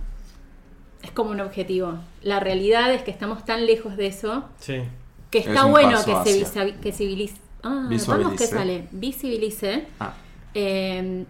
es 1.01 1.11
como 1.11 1.31
un 1.31 1.41
objetivo. 1.41 1.99
La 2.21 2.39
realidad 2.39 2.93
es 2.93 3.01
que 3.03 3.11
estamos 3.11 3.43
tan 3.45 3.65
lejos 3.65 3.97
de 3.97 4.07
eso 4.07 4.45
Sí, 4.59 4.81
que 5.29 5.39
Es 5.39 5.47
está 5.47 5.65
bueno 5.65 5.97
que 5.97 6.03
se, 6.33 6.43
hacia. 6.45 6.79
que 6.79 6.91
civilice. 6.93 7.35
Ah, 7.63 7.89
vamos 8.07 8.33
que 8.33 8.47
sale. 8.47 8.87
Visibilice 8.91 9.85
Ah, 9.99 10.13
eh, 10.53 11.25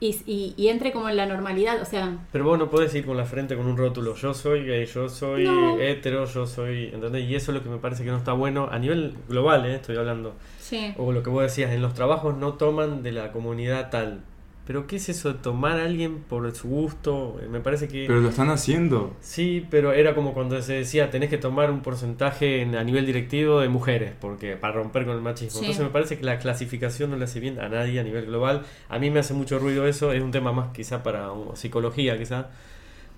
y, 0.00 0.16
y- 0.26 0.54
y 0.56 0.68
entre 0.68 0.92
como 0.92 1.08
en 1.08 1.16
la 1.16 1.26
normalidad. 1.26 1.80
O 1.82 1.84
sea, 1.84 2.18
Pero 2.32 2.44
vos 2.44 2.58
no 2.58 2.70
podés 2.70 2.94
ir 2.94 3.04
con 3.06 3.16
la 3.16 3.24
frente 3.26 3.56
con 3.56 3.66
un 3.66 3.76
rótulo. 3.76 4.14
Yo 4.16 4.32
soy 4.34 4.64
gay, 4.64 4.86
yo 4.86 5.08
soy 5.08 5.44
No. 5.44 5.78
hetero, 5.78 6.24
yo 6.24 6.46
soy. 6.46 6.86
¿Entendés? 6.92 7.28
Y 7.28 7.34
eso 7.34 7.52
es 7.52 7.58
lo 7.58 7.62
que 7.62 7.68
me 7.70 7.78
parece 7.78 8.02
que 8.04 8.10
no 8.10 8.16
está 8.16 8.32
bueno 8.32 8.68
a 8.70 8.78
nivel 8.78 9.14
global, 9.28 9.66
¿eh? 9.66 9.74
estoy 9.76 9.96
hablando. 9.96 10.34
sí. 10.58 10.94
O 10.96 11.12
lo 11.12 11.22
que 11.22 11.30
vos 11.30 11.42
decías, 11.42 11.72
en 11.72 11.82
los 11.82 11.94
trabajos 11.94 12.36
no 12.36 12.54
toman 12.54 13.02
de 13.02 13.12
la 13.12 13.32
comunidad 13.32 13.90
tal. 13.90 14.20
Pero 14.70 14.86
¿qué 14.86 14.96
es 14.96 15.08
eso 15.08 15.32
de 15.32 15.38
tomar 15.40 15.80
a 15.80 15.84
alguien 15.84 16.18
por 16.20 16.48
su 16.54 16.68
gusto? 16.68 17.40
Eh, 17.42 17.48
Me 17.48 17.58
parece 17.58 17.88
que... 17.88 18.04
Pero 18.06 18.20
lo 18.20 18.28
están 18.28 18.50
haciendo. 18.50 19.16
Sí, 19.20 19.66
pero 19.68 19.92
era 19.92 20.14
como 20.14 20.32
cuando 20.32 20.62
se 20.62 20.74
decía, 20.74 21.10
tenés 21.10 21.28
que 21.28 21.38
tomar 21.38 21.72
un 21.72 21.80
porcentaje 21.82 22.62
en- 22.62 22.76
a 22.76 22.84
nivel 22.84 23.04
directivo 23.04 23.58
de 23.58 23.68
mujeres, 23.68 24.12
porque 24.20 24.54
para 24.54 24.74
romper 24.74 25.06
con 25.06 25.16
el 25.16 25.22
machismo. 25.22 25.58
Sí. 25.58 25.64
Entonces 25.66 25.82
me 25.84 25.90
parece 25.90 26.18
que 26.18 26.24
la 26.24 26.38
clasificación 26.38 27.10
no 27.10 27.16
le 27.16 27.24
hace 27.24 27.40
bien 27.40 27.58
a 27.58 27.68
nadie 27.68 27.98
a 27.98 28.04
nivel 28.04 28.26
global. 28.26 28.62
A 28.88 29.00
mí 29.00 29.10
me 29.10 29.18
hace 29.18 29.34
mucho 29.34 29.58
ruido 29.58 29.88
eso, 29.88 30.12
es 30.12 30.22
un 30.22 30.30
tema 30.30 30.52
más 30.52 30.68
quizá 30.72 31.02
para 31.02 31.32
um, 31.32 31.56
psicología 31.56 32.16
quizá, 32.16 32.50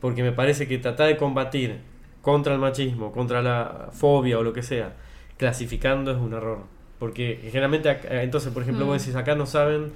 porque 0.01 0.23
me 0.23 0.33
parece 0.33 0.67
que 0.67 0.79
tratar 0.79 1.09
de 1.09 1.19
combatir 1.19 1.81
contra 2.23 2.55
el 2.55 2.61
machismo, 2.61 3.13
contra 3.13 3.43
la 3.43 3.91
fobia 3.93 4.39
o 4.39 4.43
lo 4.43 4.55
que 4.55 4.63
sea, 4.63 4.95
clasificando 5.37 6.13
es 6.13 6.17
un 6.17 6.33
error. 6.33 6.61
Porque 6.99 7.41
generalmente, 7.43 7.95
entonces, 8.23 8.51
por 8.55 8.63
ejemplo, 8.63 8.87
Mm. 8.87 8.89
vos 8.89 8.99
decís, 9.03 9.17
acá 9.17 9.35
no 9.35 9.45
saben 9.45 9.93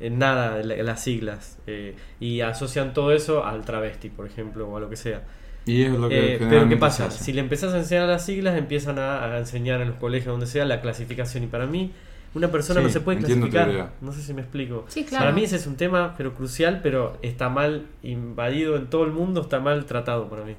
eh, 0.00 0.10
nada 0.10 0.56
de 0.56 0.64
la- 0.64 0.82
las 0.82 1.02
siglas 1.04 1.58
eh, 1.66 1.94
y 2.20 2.40
asocian 2.40 2.92
todo 2.94 3.12
eso 3.12 3.44
al 3.44 3.64
travesti, 3.64 4.08
por 4.10 4.26
ejemplo, 4.26 4.68
o 4.68 4.76
a 4.76 4.80
lo 4.80 4.90
que 4.90 4.96
sea. 4.96 5.22
Y 5.66 5.82
es 5.84 5.90
lo 5.92 6.08
que 6.08 6.34
Eh, 6.34 6.38
pero 6.48 6.68
¿qué 6.68 6.76
pasa? 6.76 7.10
Si 7.10 7.32
le 7.32 7.40
empezás 7.40 7.72
a 7.74 7.78
enseñar 7.78 8.08
las 8.08 8.24
siglas, 8.24 8.56
empiezan 8.58 8.98
a, 8.98 9.24
a 9.24 9.38
enseñar 9.38 9.80
en 9.80 9.88
los 9.90 9.98
colegios 9.98 10.32
donde 10.32 10.46
sea 10.46 10.64
la 10.64 10.80
clasificación. 10.80 11.44
Y 11.44 11.46
para 11.48 11.66
mí, 11.66 11.92
una 12.34 12.50
persona 12.50 12.80
Sí, 12.80 12.86
no 12.86 12.92
se 12.92 13.00
puede 13.00 13.18
clasificar. 13.18 13.90
No 14.00 14.12
sé 14.12 14.22
si 14.22 14.32
me 14.34 14.40
explico. 14.42 14.84
Sí, 14.88 15.04
claro. 15.04 15.24
Para 15.24 15.36
mí 15.36 15.44
ese 15.44 15.56
es 15.56 15.66
un 15.66 15.76
tema 15.76 16.14
pero 16.16 16.34
crucial, 16.34 16.80
pero 16.82 17.18
está 17.22 17.48
mal 17.48 17.86
invadido 18.02 18.76
en 18.76 18.88
todo 18.88 19.04
el 19.04 19.12
mundo, 19.12 19.42
está 19.42 19.60
mal 19.60 19.84
tratado 19.84 20.28
para 20.28 20.44
mí. 20.44 20.56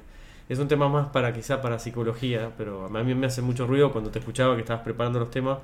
Es 0.48 0.58
un 0.58 0.68
tema 0.68 0.88
más 0.88 1.08
para 1.08 1.32
quizá 1.32 1.60
para 1.62 1.78
psicología, 1.78 2.50
pero 2.58 2.86
a 2.86 3.02
mí 3.02 3.14
me 3.14 3.26
hace 3.26 3.42
mucho 3.42 3.66
ruido 3.66 3.90
cuando 3.92 4.10
te 4.10 4.18
escuchaba 4.18 4.54
que 4.54 4.60
estabas 4.60 4.82
preparando 4.82 5.18
los 5.18 5.30
temas. 5.30 5.58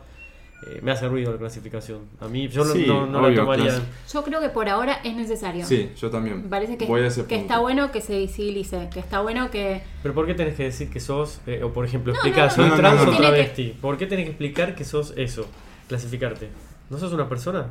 Eh, 0.66 0.80
me 0.82 0.90
hace 0.90 1.08
ruido 1.08 1.32
la 1.32 1.38
clasificación. 1.38 2.00
A 2.20 2.28
mí 2.28 2.48
yo 2.48 2.64
no- 2.64 2.72
Sí, 2.72 2.84
no, 2.86 3.06
no 3.06 3.20
la 3.20 3.28
obvio, 3.28 3.40
tomaría. 3.42 3.80
Yo 4.12 4.24
creo 4.24 4.40
que 4.40 4.48
por 4.48 4.68
ahora 4.68 5.00
es 5.04 5.14
necesario. 5.14 5.64
Sí, 5.64 5.90
yo 5.96 6.10
también. 6.10 6.42
Me 6.42 6.48
parece 6.48 6.76
que, 6.76 6.86
Voy 6.86 7.00
a 7.02 7.06
ese 7.06 7.22
que 7.22 7.36
punto. 7.36 7.42
está 7.42 7.58
bueno 7.60 7.92
que 7.92 8.00
se 8.00 8.18
visibilice, 8.18 8.88
que 8.92 9.00
está 9.00 9.20
bueno 9.20 9.50
que... 9.50 9.82
Pero 10.02 10.14
¿por 10.14 10.26
qué 10.26 10.34
tenés 10.34 10.54
que 10.56 10.64
decir 10.64 10.90
que 10.90 11.00
sos, 11.00 11.40
eh, 11.46 11.62
o 11.62 11.72
por 11.72 11.84
ejemplo, 11.84 12.12
No, 12.12 12.18
explicar, 12.18 12.46
no, 12.46 12.50
soy 12.68 12.70
trans 12.76 12.96
no, 13.00 13.04
no. 13.04 13.10
o 13.10 13.12
que- 13.12 13.18
travesti? 13.22 13.76
¿Por 13.80 13.96
qué 13.96 14.06
tenés 14.06 14.24
que 14.24 14.30
explicar 14.30 14.74
que 14.74 14.84
sos 14.84 15.12
eso? 15.16 15.46
Clasificarte. 15.86 16.48
¿No 16.90 16.98
sos 16.98 17.12
una 17.12 17.28
persona? 17.28 17.70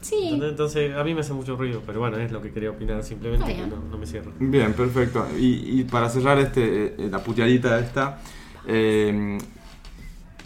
Sí. 0.00 0.38
Entonces 0.40 0.94
a 0.94 1.02
mí 1.02 1.14
me 1.14 1.20
hace 1.20 1.32
mucho 1.32 1.56
ruido, 1.56 1.82
pero 1.84 1.98
bueno, 2.00 2.16
es 2.18 2.30
lo 2.30 2.40
que 2.40 2.52
quería 2.52 2.70
opinar, 2.70 3.02
simplemente 3.02 3.54
que 3.56 3.66
no, 3.66 3.76
no 3.90 3.98
me 3.98 4.06
cierro. 4.06 4.32
Bien, 4.38 4.72
perfecto. 4.72 5.26
Y, 5.36 5.80
y 5.80 5.84
para 5.84 6.08
cerrar 6.08 6.38
este, 6.38 6.86
eh, 6.96 7.08
la 7.10 7.18
puteadita 7.18 7.78
esta, 7.80 8.20
eh, 8.68 9.36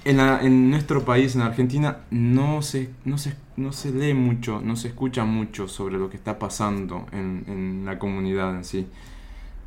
en, 0.05 0.17
la- 0.19 0.41
en 0.43 0.71
nuestro 0.71 1.05
país, 1.05 1.35
en 1.37 1.43
Argentina, 1.43 1.99
no 2.11 2.63
se, 2.63 2.91
no, 3.05 3.19
se, 3.19 3.35
no 3.57 3.73
se 3.73 3.93
lee 3.93 4.15
mucho, 4.15 4.61
no 4.63 4.77
se 4.77 4.89
escucha 4.89 5.25
mucho 5.25 5.69
sobre 5.69 5.99
lo 5.99 6.11
que 6.11 6.17
está 6.17 6.39
pasando 6.39 7.07
en, 7.13 7.45
en 7.49 7.83
la 7.85 7.99
comunidad 7.99 8.55
en 8.57 8.65
sí. 8.65 8.87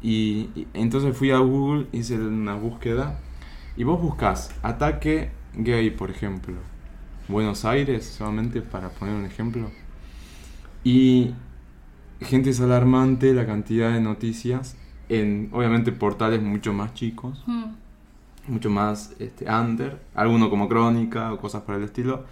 Y, 0.01 0.68
entonces 0.73 1.15
fui 1.18 1.31
a 1.31 1.38
Google, 1.39 1.88
hice 1.91 2.18
una 2.19 2.55
búsqueda, 2.55 3.19
y 3.77 3.84
vos 3.84 4.01
buscas 4.01 4.51
ataque 4.64 5.31
gay, 5.55 5.89
por 5.91 6.11
ejemplo. 6.11 6.55
Buenos 7.27 7.65
Aires, 7.65 8.05
solamente 8.05 8.61
para 8.61 8.89
poner 8.89 9.15
un 9.15 9.26
ejemplo. 9.26 9.69
Y 10.84 11.31
gente 12.22 12.49
es 12.51 12.61
alarmante 12.61 13.34
la 13.34 13.45
cantidad 13.45 13.91
de 13.93 14.01
noticias 14.01 14.77
en 15.10 15.49
obviamente 15.53 15.91
portales 15.91 16.41
mucho 16.41 16.73
más 16.73 16.93
chicos, 16.93 17.43
Mm. 17.47 17.64
Mucho 18.48 18.70
más 18.70 19.14
este, 19.20 19.49
under, 19.49 19.99
alguno 20.15 20.49
como 20.49 20.68
crónica 20.68 21.34
o 21.34 21.38
cosas 21.38 21.64
por 21.64 21.76
el 21.76 21.84
estilo, 21.84 22.26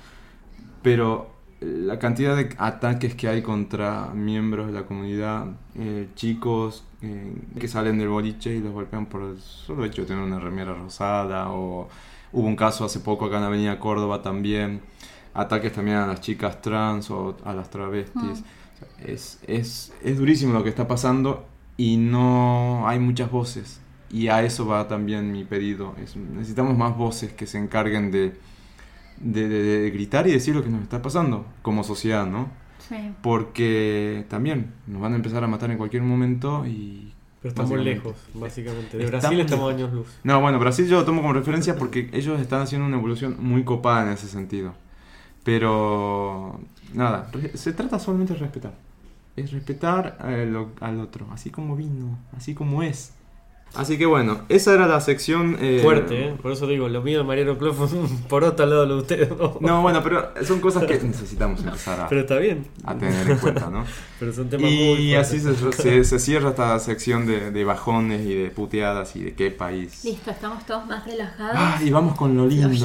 pero 0.82 1.32
la 1.62 2.00
cantidad 2.00 2.36
de 2.36 2.50
ataques 2.58 3.14
que 3.14 3.28
hay 3.28 3.42
contra 3.42 4.08
miembros 4.16 4.68
de 4.68 4.74
la 4.74 4.84
comunidad, 4.84 5.46
eh, 5.76 6.08
chicos 6.16 6.84
eh, 7.02 7.34
que 7.60 7.68
salen 7.68 8.00
del 8.00 8.10
boliche 8.10 8.56
y 8.56 8.60
los 8.60 8.74
golpean 8.74 9.06
por 9.06 9.22
el 9.22 9.40
solo 9.40 9.86
hecho 9.86 10.02
de 10.02 10.08
tener 10.08 10.24
una 10.24 10.40
remera 10.40 10.74
rosada, 10.74 11.52
o 11.52 11.88
hubo 12.32 12.48
un 12.48 12.56
caso 12.56 12.84
hace 12.84 13.00
poco 13.00 13.26
acá 13.26 13.38
en 13.38 13.44
Avenida 13.44 13.80
Córdoba 13.80 14.22
también, 14.24 14.82
ataques 15.34 15.72
también 15.72 15.98
a 15.98 16.08
las 16.08 16.22
chicas 16.22 16.62
trans 16.62 17.12
o 17.12 17.38
a 17.46 17.54
las 17.54 17.70
travestis. 17.70 18.44
Es, 19.06 19.40
es, 19.46 19.94
es 20.04 20.18
durísimo 20.18 20.54
lo 20.54 20.64
que 20.64 20.70
está 20.70 20.88
pasando 20.88 21.46
y 21.78 21.98
no 21.98 22.88
hay 22.88 23.00
muchas 23.00 23.30
voces. 23.30 23.80
Y 24.12 24.28
a 24.28 24.44
eso 24.44 24.66
va 24.66 24.88
también 24.88 25.32
mi 25.32 25.44
pedido. 25.46 25.96
Es- 26.04 26.16
necesitamos 26.18 26.78
más 26.78 26.96
voces 26.98 27.32
que 27.34 27.46
se 27.48 27.58
encarguen 27.58 28.12
de, 28.12 28.34
de, 29.20 29.48
de- 29.48 29.80
de 29.82 29.92
gritar 29.92 30.28
y 30.28 30.32
decir 30.32 30.56
lo 30.56 30.64
que 30.64 30.70
nos 30.70 30.82
está 30.84 31.02
pasando 31.02 31.46
como 31.62 31.84
sociedad, 31.84 32.26
¿no? 32.28 32.50
sí. 32.90 33.14
Porque 33.22 34.26
también 34.30 34.74
nos 34.88 35.02
van 35.02 35.14
a 35.14 35.16
empezar 35.16 35.44
a 35.44 35.48
matar 35.48 35.72
en 35.72 35.78
cualquier 35.78 36.04
momento 36.04 36.66
y... 36.66 37.14
Pero 37.42 37.50
estamos 37.54 37.72
básicamente- 37.72 37.96
lejos, 38.06 38.16
básicamente. 38.36 38.98
De 38.98 39.04
Estamos 39.06 39.22
Brasil 39.22 39.40
estamos 39.40 39.74
años 39.74 39.94
luz. 39.94 40.08
No, 40.24 40.42
bueno, 40.42 40.60
Brasil 40.60 40.88
yo 40.88 41.00
lo 41.00 41.06
tomo 41.06 41.22
como 41.22 41.34
referencia 41.34 41.76
porque 41.76 42.10
ellos 42.14 42.40
están 42.42 42.62
haciendo 42.62 42.86
una 42.86 42.98
evolución 42.98 43.38
muy 43.40 43.64
copada 43.64 44.04
en 44.04 44.10
ese 44.14 44.28
sentido. 44.28 44.74
Pero 45.44 46.60
nada, 46.94 47.32
se 47.56 47.74
trata 47.74 47.98
solamente 48.00 48.34
de 48.34 48.40
respetar. 48.40 48.74
Es 49.36 49.52
respetar 49.52 50.18
eh, 50.28 50.48
lo- 50.52 50.72
al 50.82 51.00
otro, 51.00 51.28
así 51.32 51.50
como 51.50 51.76
vino, 51.76 52.18
así 52.38 52.54
como 52.54 52.84
es. 52.84 53.14
Así 53.76 53.98
que 53.98 54.06
bueno, 54.06 54.42
esa 54.50 54.74
era 54.74 54.86
la 54.88 55.00
sección... 55.00 55.58
eh, 55.62 55.80
Fuerte, 55.82 56.28
¿eh? 56.28 56.36
Por 56.42 56.52
eso 56.52 56.68
digo, 56.68 56.90
lo 56.90 57.02
mío 57.02 57.20
de 57.20 57.24
Mariano 57.24 57.58
Clos 57.58 57.76
fue 57.78 57.88
por 58.28 58.44
otro 58.44 58.66
lado 58.66 58.86
lo 58.86 58.96
de 58.96 59.02
ustedes. 59.02 59.30
¿no? 59.38 59.56
No, 59.62 59.82
bueno, 59.82 60.02
pero 60.04 60.30
son 60.44 60.60
cosas 60.60 60.84
que 60.86 61.00
necesitamos 61.00 61.64
empezar 61.64 62.02
a, 62.02 62.08
Pero 62.10 62.22
está 62.22 62.38
bien. 62.38 62.68
a 62.84 62.96
tener 62.96 63.30
en 63.32 63.38
cuenta, 63.38 63.70
¿no? 63.70 63.86
Pero 64.20 64.34
son 64.34 64.50
temas 64.50 64.70
muy 64.70 64.74
Y 64.78 65.16
así 65.16 65.40
fuertes. 65.40 65.76
se, 65.78 65.82
se- 65.82 66.04
se 66.04 66.20
cierra 66.20 66.50
esta 66.50 66.78
sección 66.80 67.26
de, 67.26 67.50
de 67.50 67.64
bajones 67.66 68.22
y 68.26 68.36
de 68.36 68.52
puteadas 68.52 69.16
y 69.16 69.24
de 69.24 69.34
qué 69.34 69.50
país. 69.50 70.04
Listo, 70.06 70.30
estamos 70.30 70.64
todos 70.66 70.86
más 70.86 71.04
relajados. 71.06 71.56
Ah, 71.56 71.80
y 71.84 71.90
vamos 71.90 72.16
con 72.16 72.36
lo 72.38 72.46
lindo. 72.46 72.68
Lo 72.68 72.76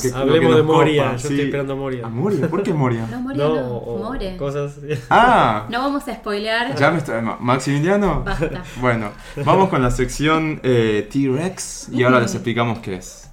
que- 0.00 0.08
lo 0.08 0.14
que 0.14 0.18
Hablemos 0.20 0.54
de 0.56 0.62
Moria, 0.62 1.02
copa, 1.04 1.12
yo 1.16 1.18
sí. 1.18 1.34
estoy 1.34 1.40
esperando 1.46 1.72
a 1.72 1.76
Moria. 1.76 2.06
¿A 2.06 2.08
Moria? 2.08 2.48
¿Por 2.48 2.62
qué 2.62 2.72
Moria? 2.72 3.06
No, 3.10 3.20
Moria 3.20 3.44
No, 3.44 3.54
no, 3.56 3.80
more. 4.04 4.36
cosas. 4.36 4.74
Ah, 5.10 5.66
No 5.70 5.80
vamos 5.80 6.06
a 6.06 6.14
spoilear. 6.14 6.76
ya 6.76 6.90
me 6.92 6.98
está... 6.98 7.20
Ma- 7.20 7.38
Maximiliano. 7.40 8.22
Basta. 8.22 8.62
Bueno, 8.80 9.10
vamos 9.44 9.68
con 9.70 9.82
la 9.82 9.90
sección 9.90 10.25
eh, 10.28 11.08
T-Rex 11.12 11.88
y 11.92 12.02
ahora 12.02 12.20
les 12.20 12.34
explicamos 12.34 12.80
qué 12.80 12.96
es. 12.96 13.30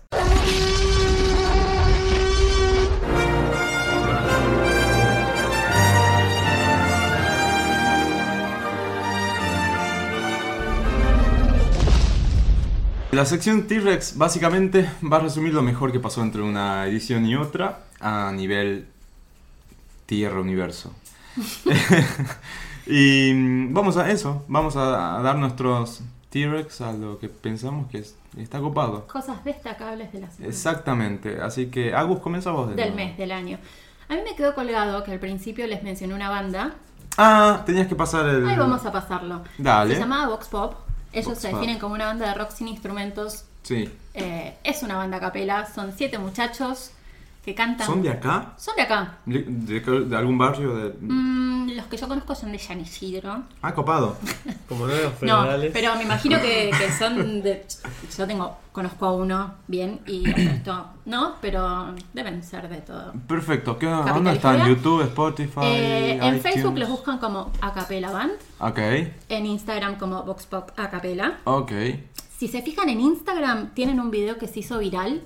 La 13.11 13.25
sección 13.25 13.63
T-Rex 13.67 14.17
básicamente 14.17 14.89
va 15.03 15.17
a 15.17 15.19
resumir 15.21 15.53
lo 15.53 15.61
mejor 15.63 15.91
que 15.91 15.99
pasó 15.99 16.21
entre 16.21 16.41
una 16.41 16.85
edición 16.85 17.25
y 17.25 17.35
otra 17.35 17.85
a 17.99 18.31
nivel 18.31 18.87
Tierra 20.05 20.39
Universo. 20.39 20.93
y 22.85 23.33
vamos 23.71 23.97
a 23.97 24.11
eso, 24.11 24.45
vamos 24.47 24.75
a 24.75 25.21
dar 25.23 25.37
nuestros 25.37 26.03
T-Rex 26.33 26.81
a 26.81 26.91
lo 26.93 27.19
que 27.19 27.29
pensamos 27.29 27.87
que 27.91 27.99
es- 27.99 28.15
está 28.35 28.59
copado. 28.59 29.05
Cosas 29.05 29.43
destacables 29.45 30.11
de 30.11 30.21
la 30.21 30.31
semana. 30.31 30.49
Exactamente, 30.49 31.39
así 31.39 31.67
que 31.67 31.93
Agus, 31.93 32.19
comienza 32.21 32.49
vos. 32.49 32.69
de 32.69 32.75
Del 32.75 32.95
nuevo. 32.95 33.07
mes, 33.09 33.17
del 33.19 33.31
año. 33.31 33.59
A 34.09 34.15
mí 34.15 34.21
me 34.27 34.35
quedó 34.35 34.55
colgado 34.55 35.03
que 35.03 35.11
al 35.11 35.19
principio 35.19 35.67
les 35.67 35.83
mencioné 35.83 36.15
una 36.15 36.31
banda. 36.31 36.73
Ah, 37.17 37.61
tenías 37.67 37.85
que 37.87 37.95
pasar 37.95 38.25
el... 38.27 38.47
Ahí 38.47 38.57
vamos 38.57 38.83
a 38.83 38.91
pasarlo. 38.91 39.43
Dale. 39.59 39.93
Se 39.93 39.99
llamaba 40.01 40.27
Vox 40.29 40.47
Pop. 40.47 40.73
Ellos 41.11 41.27
Vox 41.27 41.39
se 41.39 41.49
Pop. 41.49 41.59
definen 41.59 41.79
como 41.79 41.93
una 41.93 42.07
banda 42.07 42.27
de 42.27 42.33
rock 42.33 42.49
sin 42.49 42.67
instrumentos. 42.67 43.45
Sí. 43.61 43.87
Eh, 44.15 44.57
es 44.63 44.81
una 44.81 44.97
banda 44.97 45.17
a 45.17 45.19
capela. 45.19 45.67
Son 45.71 45.93
siete 45.95 46.17
muchachos 46.17 46.91
que 47.43 47.53
cantan. 47.53 47.85
¿Son 47.85 48.01
de 48.01 48.09
acá? 48.09 48.53
Son 48.57 48.75
de 48.75 48.81
acá. 48.83 49.17
¿De, 49.25 49.43
de- 49.47 49.79
de 50.05 50.15
algún 50.15 50.37
barrio? 50.37 50.75
De... 50.75 50.93
Mm, 51.01 51.71
los 51.75 51.85
que 51.87 51.97
yo 51.97 52.07
conozco 52.07 52.35
son 52.35 52.51
de 52.51 52.59
San 52.59 52.79
Isidro. 52.79 53.43
Ah, 53.61 53.73
copado. 53.73 54.17
Como 54.69 54.87
No, 54.87 54.93
federales. 55.19 55.71
pero 55.73 55.95
me 55.95 56.03
imagino 56.03 56.39
que, 56.41 56.71
que 56.77 56.91
son 56.91 57.41
de. 57.41 57.65
Yo 58.17 58.25
tengo, 58.27 58.57
conozco 58.71 59.05
a 59.07 59.13
uno 59.13 59.55
bien 59.67 59.99
y 60.07 60.25
el 60.27 60.33
resto 60.35 60.85
no, 61.05 61.35
pero 61.41 61.93
deben 62.13 62.41
ser 62.43 62.69
de 62.69 62.77
todo. 62.77 63.11
Perfecto. 63.27 63.77
¿Qué, 63.77 63.87
¿Dónde 63.87 64.31
están? 64.33 64.65
¿YouTube, 64.67 65.01
Spotify? 65.03 65.59
Eh, 65.63 66.19
en? 66.21 66.39
Facebook 66.41 66.77
los 66.77 66.89
buscan 66.89 67.17
como 67.17 67.51
Acapela 67.61 68.11
Band, 68.11 68.31
Ok, 68.59 68.79
en 69.29 69.45
Instagram 69.45 69.97
como 69.97 70.23
Vox 70.23 70.45
Pop 70.45 70.71
Acapela. 70.77 71.39
ok. 71.43 71.71
Si 72.37 72.47
se 72.49 72.61
fijan 72.61 72.89
en 72.89 72.99
Instagram, 72.99 73.73
tienen 73.73 73.99
un 74.01 74.11
video 74.11 74.37
que 74.37 74.47
se 74.47 74.59
hizo 74.59 74.77
viral 74.79 75.21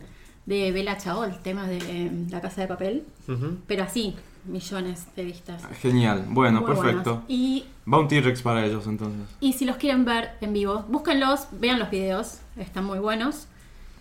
de 0.47 0.71
Bella 0.71 0.97
Chao, 0.97 1.23
el 1.25 1.37
tema 1.39 1.67
de 1.67 1.77
eh, 1.77 2.11
la 2.31 2.41
casa 2.41 2.61
de 2.61 2.67
papel. 2.67 3.05
Ujú. 3.27 3.57
Pero 3.67 3.83
así, 3.83 4.15
millones 4.45 5.05
de 5.15 5.23
vistas. 5.25 5.61
Genial. 5.81 6.25
Bueno, 6.29 6.61
Muy 6.61 6.67
perfecto. 6.73 7.11
buenos. 7.11 7.23
Y, 7.27 7.65
Va 7.91 7.99
un 7.99 8.07
T-Rex 8.07 8.41
para 8.41 8.65
ellos 8.65 8.87
entonces. 8.87 9.27
y 9.39 9.53
si 9.53 9.65
los 9.65 9.75
quieren 9.77 10.03
ver 10.05 10.31
en 10.41 10.53
vivo, 10.53 10.85
búsquenlos, 10.89 11.47
vean 11.51 11.77
los 11.79 11.89
videos, 11.91 12.39
están 12.57 12.85
muy 12.85 12.99
buenos. 12.99 13.47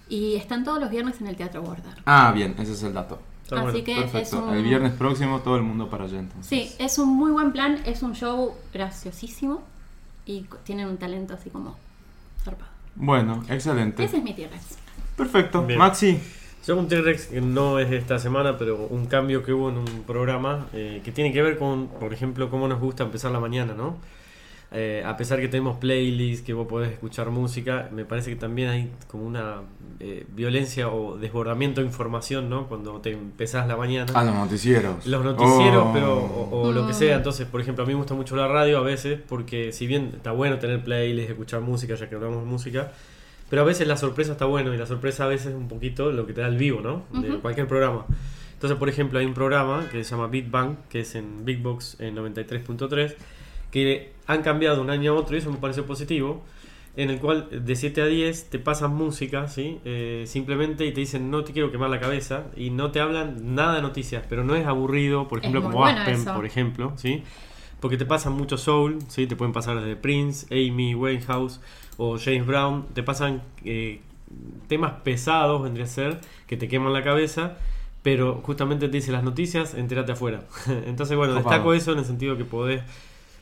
Y 0.09 0.37
están 0.37 0.63
todos 0.63 0.79
los 0.81 0.89
viernes 0.89 1.21
en 1.21 1.27
el 1.27 1.35
Teatro 1.37 1.63
Border. 1.63 1.95
Ah, 2.07 2.31
bien, 2.33 2.55
ese 2.61 2.73
es 2.75 2.83
el 2.85 2.95
dato. 2.95 3.19
Está 3.43 3.57
Así 3.57 3.65
bueno. 3.65 3.85
que 3.85 3.93
es 4.05 4.11
Perfecto. 4.11 4.45
un... 4.47 4.55
El 4.55 4.63
viernes 4.63 4.93
próximo 4.93 5.41
todo 5.41 5.57
el 5.57 5.63
mundo 5.65 5.91
para 5.91 6.05
allá 6.05 6.21
entonces. 6.21 6.47
Sí, 6.47 6.73
es 6.79 6.99
un 6.99 7.09
muy 7.09 7.33
buen 7.33 7.51
plan, 7.53 7.81
es 7.87 8.03
un 8.05 8.15
show 8.15 8.55
graciosísimo 8.73 9.63
y 10.25 10.47
tienen 10.65 10.87
un 10.89 10.97
talento 10.97 11.35
así 11.35 11.51
como 11.51 11.77
zarpado. 12.45 12.71
Bueno, 12.95 13.43
excelente. 13.49 14.05
Ese 14.05 14.19
es 14.19 14.23
mi 14.23 14.33
T-Rex. 14.33 14.79
Perfecto. 15.17 15.63
Bien. 15.63 15.79
Maxi. 15.79 16.19
Yo 16.67 16.77
un 16.77 16.89
T-Rex 16.89 17.27
que 17.27 17.41
no 17.41 17.79
es 17.79 17.89
de 17.91 17.97
esta 17.97 18.19
semana, 18.19 18.59
pero 18.59 18.89
un 18.91 19.07
cambio 19.07 19.45
que 19.45 19.53
hubo 19.53 19.71
en 19.71 19.77
un 19.79 20.03
programa 20.05 20.67
eh, 20.73 21.01
que 21.05 21.13
tiene 21.13 21.33
que 21.33 21.41
ver 21.41 21.59
con, 21.59 21.87
por 21.87 22.13
ejemplo, 22.13 22.51
cómo 22.51 22.67
nos 22.67 22.81
gusta 22.81 23.05
empezar 23.05 23.31
la 23.31 23.39
mañana, 23.39 23.73
¿no? 23.75 23.97
Eh, 24.73 25.05
a 25.07 25.17
pesar 25.17 25.39
que 25.41 25.47
tenemos 25.47 25.77
playlists, 25.79 26.45
que 26.45 26.53
vos 26.53 26.67
podés 26.67 26.91
escuchar 26.91 27.31
música, 27.31 27.89
me 27.93 28.05
parece 28.05 28.31
que 28.31 28.37
también 28.37 28.69
hay 28.69 28.91
como 29.07 29.25
una 29.25 29.59
eh, 30.01 30.27
violencia 30.35 30.89
o 30.89 31.17
desbordamiento 31.17 31.81
de 31.83 31.87
información, 31.87 32.51
¿no? 32.51 32.67
Cuando 32.67 33.01
te 33.01 33.13
empezás 33.13 33.69
la 33.69 33.77
mañana. 33.77 34.13
Ah, 34.17 34.25
los 34.25 34.35
noticieros. 34.35 35.07
Los 35.07 35.25
noticieros, 35.25 35.85
Oh. 35.87 35.93
pero 35.95 36.17
o, 36.17 36.63
o 36.63 36.73
lo 36.73 36.85
que 36.85 36.93
Mm. 36.93 36.97
sea. 36.97 37.17
Entonces, 37.17 37.47
por 37.47 37.61
ejemplo, 37.61 37.85
a 37.85 37.87
mí 37.87 37.93
me 37.95 37.99
gusta 37.99 38.15
mucho 38.15 38.35
la 38.35 38.49
radio 38.49 38.79
a 38.79 38.83
veces, 38.83 39.21
porque 39.29 39.71
si 39.71 39.87
bien 39.87 40.11
está 40.17 40.33
bueno 40.33 40.59
tener 40.59 40.83
playlists, 40.83 41.31
escuchar 41.31 41.61
música, 41.61 41.95
ya 41.95 42.09
que 42.09 42.17
hablamos 42.17 42.41
de 42.41 42.47
música, 42.51 42.91
pero 43.51 43.63
a 43.63 43.65
veces 43.65 43.87
la 43.87 43.97
sorpresa 43.97 44.33
está 44.33 44.45
bueno 44.45 44.75
y 44.75 44.77
la 44.77 44.87
sorpresa 44.87 45.25
a 45.25 45.29
veces 45.29 45.49
es 45.49 45.55
un 45.55 45.69
poquito 45.69 46.11
lo 46.11 46.27
que 46.27 46.33
te 46.33 46.41
da 46.41 46.49
el 46.49 46.57
vivo, 46.57 46.81
¿no? 46.81 47.05
De 47.21 47.31
Ujú. 47.31 47.41
cualquier 47.41 47.67
programa. 47.67 48.07
Entonces, 48.55 48.79
por 48.79 48.89
ejemplo, 48.89 49.19
hay 49.19 49.27
un 49.27 49.35
programa 49.35 49.89
que 49.91 50.03
se 50.03 50.11
llama 50.13 50.29
Beat 50.29 50.51
Bang, 50.51 50.77
que 50.89 51.01
es 51.01 51.15
en 51.15 51.45
Big 51.45 51.63
Box 51.63 51.97
en 52.01 52.17
93.3, 52.17 53.15
que 53.71 54.13
han 54.27 54.43
cambiado 54.43 54.81
un 54.81 54.91
año 54.91 55.13
a 55.13 55.15
otro 55.15 55.37
y 55.37 55.41
eso 55.41 55.51
me 55.51 55.59
pareció 55.59 55.85
positivo. 55.87 56.43
En 56.99 57.11
el 57.11 57.19
cual 57.19 57.49
de 57.51 57.77
7 57.77 58.01
a 58.01 58.07
10 58.07 58.49
te 58.49 58.59
pasan 58.59 58.95
música, 58.95 59.49
¿sí? 59.49 59.79
Eh, 59.85 60.25
simplemente 60.27 60.87
y 60.87 60.93
te 60.93 61.01
dicen 61.01 61.31
no 61.31 61.45
te 61.45 61.53
quiero 61.53 61.71
quemar 61.71 61.91
la 61.91 62.01
cabeza 62.01 62.45
y 62.57 62.71
no 62.71 62.91
te 62.91 63.01
hablan 63.01 63.55
nada 63.55 63.75
de 63.75 63.83
noticias, 63.83 64.25
pero 64.27 64.45
no 64.45 64.55
es 64.57 64.67
aburrido, 64.67 65.29
por 65.29 65.41
ejemplo, 65.41 65.61
como 65.63 65.77
bueno 65.77 65.99
Aspen, 65.99 66.15
eso. 66.15 66.33
por 66.33 66.47
ejemplo, 66.47 66.95
¿sí? 66.97 67.23
Porque 67.81 67.97
te 67.97 68.07
pasan 68.07 68.33
mucho 68.33 68.57
soul, 68.57 68.99
¿sí? 69.09 69.27
Te 69.27 69.37
pueden 69.37 69.53
pasar 69.53 69.79
desde 69.81 69.97
Prince, 69.97 70.47
Amy 70.51 70.95
Winehouse 70.95 71.61
o 71.99 72.19
James 72.19 72.47
Brown, 72.47 72.87
te 72.95 73.03
pasan 73.03 73.43
eh, 73.65 74.01
temas 74.69 74.93
pesados, 75.05 75.63
vendría 75.63 75.85
a 75.85 75.89
ser, 75.89 76.21
que 76.47 76.57
te 76.57 76.69
queman 76.69 76.93
la 76.93 77.03
cabeza, 77.03 77.57
pero 78.03 78.41
justamente 78.43 78.89
te 78.89 78.97
dice 78.97 79.13
las 79.13 79.23
noticias, 79.23 79.75
entérate 79.75 80.13
afuera. 80.13 80.43
Entonces, 80.87 81.17
bueno, 81.17 81.35
Copado. 81.35 81.51
destaco 81.55 81.75
eso 81.75 81.93
en 81.93 81.99
el 81.99 82.05
sentido 82.05 82.37
que 82.37 82.45
podés, 82.45 82.83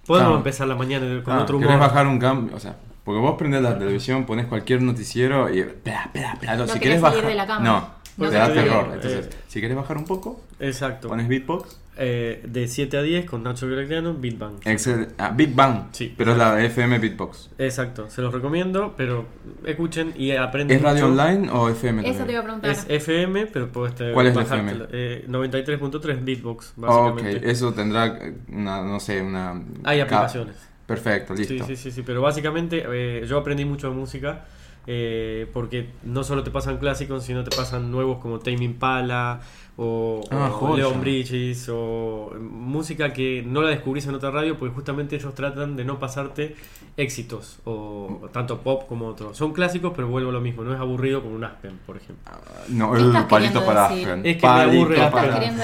podemos 0.07 0.29
Claro. 0.29 0.37
empezar 0.39 0.67
la 0.69 0.75
mañana 0.75 1.23
con 1.23 1.33
Ah, 1.35 1.43
otro 1.43 1.59
¿Querés 1.59 1.75
humor. 1.77 1.89
bajar 1.89 2.07
un 2.07 2.19
cambio? 2.19 2.57
O 2.57 2.61
sea, 2.61 2.77
porque 3.05 3.21
vos 3.21 3.37
prendés 3.39 3.63
la 3.63 3.79
televisión, 3.79 4.25
pones 4.27 4.47
cualquier 4.47 4.83
noticiero 4.83 5.53
y. 5.55 5.61
Espera, 5.61 6.03
espera, 6.07 6.33
espera. 6.35 6.57
No 6.57 6.67
si 6.69 6.79
querés 6.81 7.01
bajar. 7.01 7.25
de 7.27 7.35
la 7.35 7.47
cama. 7.47 7.65
No, 7.65 7.89
No 8.25 8.31
te 8.31 8.37
da 8.37 8.53
terror. 8.53 8.91
Entonces, 8.95 9.27
Eh. 9.27 9.31
si 9.49 9.61
querés 9.61 9.77
bajar 9.77 9.97
un 9.97 10.05
poco, 10.05 10.41
Exacto. 10.61 11.09
pones 11.09 11.29
beatbox. 11.29 11.81
Eh, 11.97 12.43
de 12.49 12.67
7 12.67 12.97
a 12.97 13.03
10 13.03 13.25
con 13.25 13.45
Nacho 13.45 13.69
Gregliano, 13.69 14.15
Beat 14.15 14.37
Bang. 14.37 14.55
Excel, 14.65 15.11
ah, 15.17 15.31
Big 15.31 15.55
Bang. 15.55 15.91
Sí. 15.93 16.13
Pero 16.19 16.33
es 16.33 16.39
la 16.39 16.61
FM 16.65 16.99
Beatbox. 16.99 17.51
Exacto, 17.57 18.11
se 18.11 18.21
los 18.21 18.35
recomiendo, 18.35 18.95
pero 18.97 19.27
escuchen 19.65 20.13
y 20.17 20.33
aprenden 20.33 20.79
¿Es 20.79 20.83
radio 20.83 21.09
mucho. 21.09 21.23
online 21.23 21.51
o 21.53 21.69
FM 21.69 22.09
Eso 22.11 22.25
te 22.25 22.33
iba 22.33 22.41
a 22.41 22.45
preguntar. 22.45 22.71
Es 22.73 22.85
FM, 22.89 23.47
pero 23.47 23.69
puedes 23.71 23.95
te- 23.95 24.13
¿Cuál 24.13 24.27
es 24.27 24.35
la 24.35 24.43
bajártelo. 24.43 24.89
Eh, 24.91 25.25
93.3 25.29 26.25
Beatbox, 26.25 26.71
ok, 26.77 26.85
básicamente. 26.85 27.51
eso 27.51 27.73
tendrá 27.73 28.07
eh, 28.07 28.35
una, 28.53 28.83
no 28.83 28.99
sé, 28.99 29.23
una... 29.23 29.53
Hay 29.85 29.99
ca- 29.99 30.05
aplicaciones. 30.05 30.57
Perfecto, 30.87 31.37
Sí, 31.37 31.47
listo. 31.47 31.67
sí, 31.69 31.77
sí, 31.77 31.91
sí, 31.93 32.03
pero 32.03 32.21
básicamente 32.23 32.85
eh, 32.87 33.25
yo 33.27 33.39
aprendí 33.39 33.65
mucho 33.65 33.89
de 33.89 33.95
música 33.95 34.45
eh, 34.87 35.47
porque 35.53 35.89
no 36.03 36.25
solo 36.25 36.43
te 36.43 36.51
pasan 36.51 36.77
clásicos, 36.79 37.25
sino 37.25 37.43
te 37.45 37.57
pasan 37.57 37.91
nuevos 37.91 38.19
como 38.19 38.39
Tame 38.41 38.65
Impala 38.65 39.41
o, 39.77 40.21
Ah, 40.31 40.53
o. 40.61 40.77
Leon 40.77 41.01
Bridges 41.01 41.69
o 41.69 42.31
eh, 42.35 42.39
música 42.39 43.13
que 43.13 43.43
no 43.47 43.61
la 43.63 43.71
descubrís 43.71 44.07
en 44.07 44.15
otra 44.15 44.31
radio 44.31 44.57
porque 44.59 44.75
justamente 44.75 45.17
ellos 45.17 45.35
tratan 45.35 45.75
de 45.77 45.85
no 45.85 45.99
pasarte 45.99 46.55
éxitos 46.97 47.59
o 47.65 48.29
tanto 48.33 48.61
pop 48.61 48.85
como 48.89 49.09
otros. 49.09 49.37
Son 49.37 49.53
clásicos, 49.53 49.93
pero 49.97 50.07
vuelvo 50.07 50.31
a 50.31 50.33
lo 50.33 50.41
mismo, 50.41 50.63
no 50.63 50.73
es 50.73 50.79
aburrido 50.79 51.23
como 51.23 51.35
un 51.35 51.43
Aspen, 51.43 51.79
por 51.85 51.97
ejemplo. 51.97 52.33
No, 52.69 52.93
¿Qué 52.93 53.01
el 53.01 53.27
palito 53.27 53.65
para 53.67 53.89
decir? 53.89 54.09
Aspen. 54.09 54.27
Es 54.27 54.37
que 54.37 54.47
me 54.47 54.53
Palito 54.53 54.77
aburre 54.83 54.95
¿Qué 54.95 55.01
Aspen. 55.03 55.55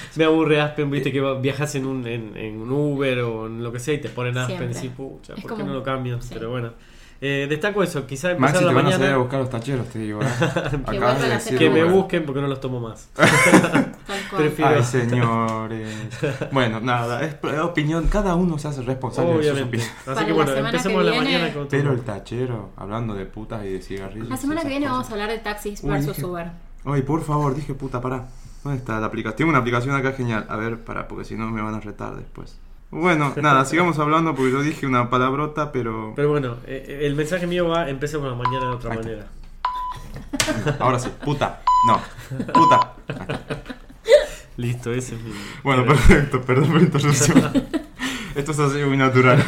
Me 0.16 0.24
aburre 0.24 0.60
Aspen, 0.60 0.90
viste 0.90 1.10
que 1.10 1.20
va- 1.20 1.40
viajas 1.40 1.74
en 1.76 1.86
un, 1.86 2.06
en, 2.06 2.36
en 2.36 2.60
un 2.60 2.70
Uber 2.70 3.20
o 3.20 3.46
en 3.46 3.62
lo 3.62 3.72
que 3.72 3.78
sea 3.78 3.94
y 3.94 3.98
te 4.02 4.10
ponen 4.10 4.36
Aspen 4.36 4.58
Siempre. 4.58 4.70
y 4.72 4.74
decís, 4.74 4.90
pucha, 4.96 5.34
¿por 5.36 5.42
qué 5.42 5.48
como- 5.48 5.64
no 5.64 5.72
lo 5.74 5.82
cambias? 5.82 6.24
sí. 6.26 6.34
Pero 6.34 6.50
bueno. 6.50 6.72
Eh, 7.22 7.46
destaco 7.50 7.82
eso, 7.82 8.06
quizá 8.06 8.30
empezar 8.30 8.52
Maxi, 8.54 8.64
la 8.64 8.70
te 8.70 8.74
van 8.76 8.86
a 8.86 8.92
salir 8.92 9.10
a 9.10 9.16
buscar 9.18 9.40
los 9.40 9.50
tacheros, 9.50 9.86
te 9.88 9.98
digo. 9.98 10.22
¿eh? 10.22 10.26
Acabas 10.40 10.86
vuelvan 10.86 11.20
de 11.20 11.26
a 11.26 11.28
decir 11.34 11.58
que 11.58 11.68
me 11.68 11.84
busquen 11.84 12.24
porque 12.24 12.40
no 12.40 12.46
los 12.48 12.60
tomo 12.60 12.80
más. 12.80 13.10
Prefiero- 14.36 14.76
Ay, 14.76 14.82
señores. 14.84 15.94
bueno, 16.52 16.80
nada, 16.80 17.22
es 17.24 17.36
opinión. 17.62 18.06
Cada 18.08 18.34
uno 18.34 18.58
se 18.58 18.68
hace 18.68 18.82
responsable 18.82 19.36
de 19.38 19.50
sus 19.50 19.60
opiniones. 19.62 19.92
Así 20.06 20.24
que 20.24 20.32
bueno, 20.32 20.52
empecemos 20.54 21.04
que 21.04 21.10
la 21.10 21.16
mañana 21.16 21.52
con 21.52 21.68
Pero 21.68 21.84
todo. 21.84 21.92
el 21.92 22.00
tachero, 22.02 22.70
hablando 22.76 23.14
de 23.14 23.26
putas 23.26 23.64
y 23.64 23.68
de 23.68 23.82
cigarrillos. 23.82 24.28
La 24.28 24.36
semana 24.36 24.62
que 24.62 24.68
viene 24.68 24.86
cosas. 24.86 24.96
vamos 24.98 25.08
a 25.10 25.12
hablar 25.12 25.28
de 25.30 25.38
taxis 25.38 25.82
Uy, 25.84 25.90
versus 25.90 26.16
dije- 26.16 26.26
Uber. 26.26 26.50
Ay, 26.86 27.02
por 27.02 27.22
favor, 27.22 27.54
dije 27.54 27.74
puta, 27.74 28.00
pará. 28.00 28.28
¿Dónde 28.64 28.78
está 28.78 28.98
la 29.00 29.06
aplicación? 29.06 29.36
Tengo 29.36 29.50
una 29.50 29.58
aplicación 29.58 29.94
acá 29.94 30.12
genial. 30.12 30.46
A 30.48 30.56
ver, 30.56 30.82
pará, 30.84 31.06
porque 31.08 31.24
si 31.24 31.34
no 31.34 31.46
me 31.50 31.60
van 31.62 31.74
a 31.74 31.80
retar 31.80 32.14
después. 32.16 32.58
Bueno, 32.90 33.34
nada, 33.40 33.64
sigamos 33.64 33.98
hablando 33.98 34.34
porque 34.34 34.52
yo 34.52 34.62
dije 34.62 34.86
una 34.86 35.10
palabrota, 35.10 35.72
pero... 35.72 36.12
Pero 36.16 36.30
bueno, 36.30 36.56
eh, 36.66 37.00
el 37.02 37.14
mensaje 37.14 37.46
mío 37.46 37.68
va, 37.68 37.88
empecemos 37.88 38.28
la 38.28 38.34
mañana 38.34 38.70
de 38.70 38.74
otra 38.74 38.92
Ahí 38.92 38.98
manera. 38.98 39.26
Ahora 40.78 40.98
sí, 40.98 41.08
puta. 41.24 41.60
No, 41.86 42.00
puta. 42.52 42.94
Listo, 44.56 44.92
ese 44.92 45.14
es 45.14 45.22
mi... 45.22 45.32
Bueno, 45.62 45.86
perfecto, 45.86 46.42
perdón 46.42 46.66
por 46.68 46.76
la 46.76 46.82
interrupción. 46.82 47.52
Esto 48.34 48.52
es 48.52 48.58
así 48.58 48.78
muy 48.78 48.96
natural. 48.96 49.42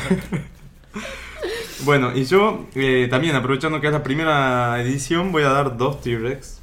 Bueno, 1.85 2.17
y 2.17 2.25
yo 2.25 2.67
eh, 2.75 3.09
también, 3.11 3.35
aprovechando 3.35 3.81
que 3.81 3.89
es 3.89 3.93
la 3.93 4.03
primera 4.03 4.81
edición, 4.81 5.33
voy 5.33 5.43
a 5.43 5.49
dar 5.49 5.77
dos 5.77 6.01
T-Rex 6.01 6.61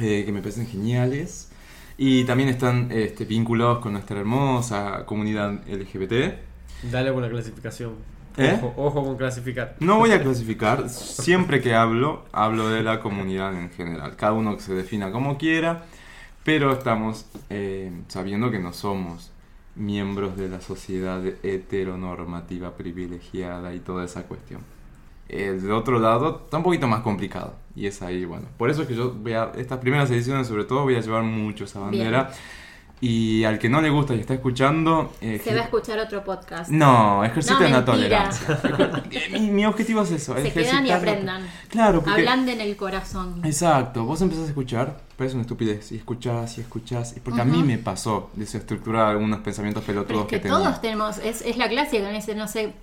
eh, 0.00 0.22
que 0.24 0.32
me 0.32 0.40
parecen 0.40 0.66
geniales. 0.66 1.45
Y 1.98 2.24
también 2.24 2.50
están 2.50 2.90
este, 2.92 3.24
vinculados 3.24 3.78
con 3.78 3.92
nuestra 3.92 4.20
hermosa 4.20 5.04
comunidad 5.06 5.66
LGBT. 5.66 6.34
Dale 6.90 7.12
con 7.12 7.22
la 7.22 7.30
clasificación. 7.30 7.94
¿Eh? 8.36 8.60
Ojo, 8.62 8.74
ojo 8.76 9.04
con 9.04 9.16
clasificar. 9.16 9.76
No 9.80 9.98
voy 9.98 10.12
a 10.12 10.22
clasificar, 10.22 10.90
siempre 10.90 11.62
que 11.62 11.74
hablo, 11.74 12.26
hablo 12.32 12.68
de 12.68 12.82
la 12.82 13.00
comunidad 13.00 13.54
en 13.58 13.70
general. 13.70 14.14
Cada 14.16 14.34
uno 14.34 14.56
que 14.56 14.62
se 14.62 14.74
defina 14.74 15.10
como 15.10 15.38
quiera, 15.38 15.84
pero 16.44 16.72
estamos 16.72 17.26
eh, 17.48 17.90
sabiendo 18.08 18.50
que 18.50 18.58
no 18.58 18.74
somos 18.74 19.30
miembros 19.74 20.36
de 20.36 20.48
la 20.48 20.60
sociedad 20.60 21.24
heteronormativa 21.42 22.76
privilegiada 22.76 23.74
y 23.74 23.80
toda 23.80 24.04
esa 24.04 24.24
cuestión. 24.24 24.60
El 25.28 25.60
de 25.62 25.72
otro 25.72 25.98
lado 25.98 26.42
está 26.44 26.58
un 26.58 26.62
poquito 26.62 26.86
más 26.86 27.00
complicado. 27.00 27.54
Y 27.74 27.86
es 27.86 28.00
ahí, 28.02 28.24
bueno. 28.24 28.46
Por 28.56 28.70
eso 28.70 28.82
es 28.82 28.88
que 28.88 28.94
yo 28.94 29.12
voy 29.12 29.32
a. 29.34 29.50
Estas 29.56 29.78
primeras 29.78 30.10
ediciones, 30.10 30.46
sobre 30.46 30.64
todo, 30.64 30.82
voy 30.84 30.94
a 30.96 31.00
llevar 31.00 31.22
mucho 31.24 31.64
esa 31.64 31.80
bandera. 31.80 32.30
Y 32.98 33.44
al 33.44 33.58
que 33.58 33.68
no 33.68 33.82
le 33.82 33.90
gusta 33.90 34.14
y 34.14 34.20
está 34.20 34.32
escuchando. 34.32 35.12
eh, 35.20 35.38
Se 35.44 35.52
va 35.54 35.60
a 35.60 35.64
escuchar 35.64 35.98
otro 35.98 36.24
podcast. 36.24 36.70
no, 36.70 37.22
ejerciten 37.24 37.70
No, 37.70 37.76
la 37.78 37.84
tolerancia. 37.84 38.58
mi, 39.32 39.50
mi 39.50 39.66
objetivo 39.66 40.00
es 40.02 40.12
eso. 40.12 40.34
Se 40.40 40.50
quedan 40.50 40.86
y 40.86 40.88
la- 40.88 40.96
aprendan. 40.96 41.42
Claro, 41.68 42.00
porque... 42.02 42.20
Ablanden 42.22 42.58
el 42.62 42.74
corazón. 42.76 43.42
Exacto, 43.44 44.04
vos 44.06 44.22
empezás 44.22 44.44
a 44.44 44.48
escuchar, 44.48 44.96
parece 45.16 45.34
una 45.34 45.42
estupidez, 45.42 45.92
y 45.92 45.96
escuchás 45.96 46.58
y 46.58 46.60
escuchás, 46.60 47.16
y 47.16 47.20
porque 47.20 47.40
a 47.40 47.44
mí 47.44 47.62
me 47.62 47.78
pasó 47.78 48.30
desestructurar 48.34 49.06
algunos 49.08 49.40
pensamientos 49.40 49.82
pelotudos 49.82 50.22
es 50.22 50.28
que, 50.28 50.38
tenía. 50.38 50.58
todos 50.58 50.80
tenemos, 50.80 51.18
es, 51.18 51.40
es 51.42 51.56
la 51.56 51.68
clásica, 51.68 52.12
no 52.12 52.20
sé, 52.20 52.34
no 52.34 52.46
sé, 52.46 52.74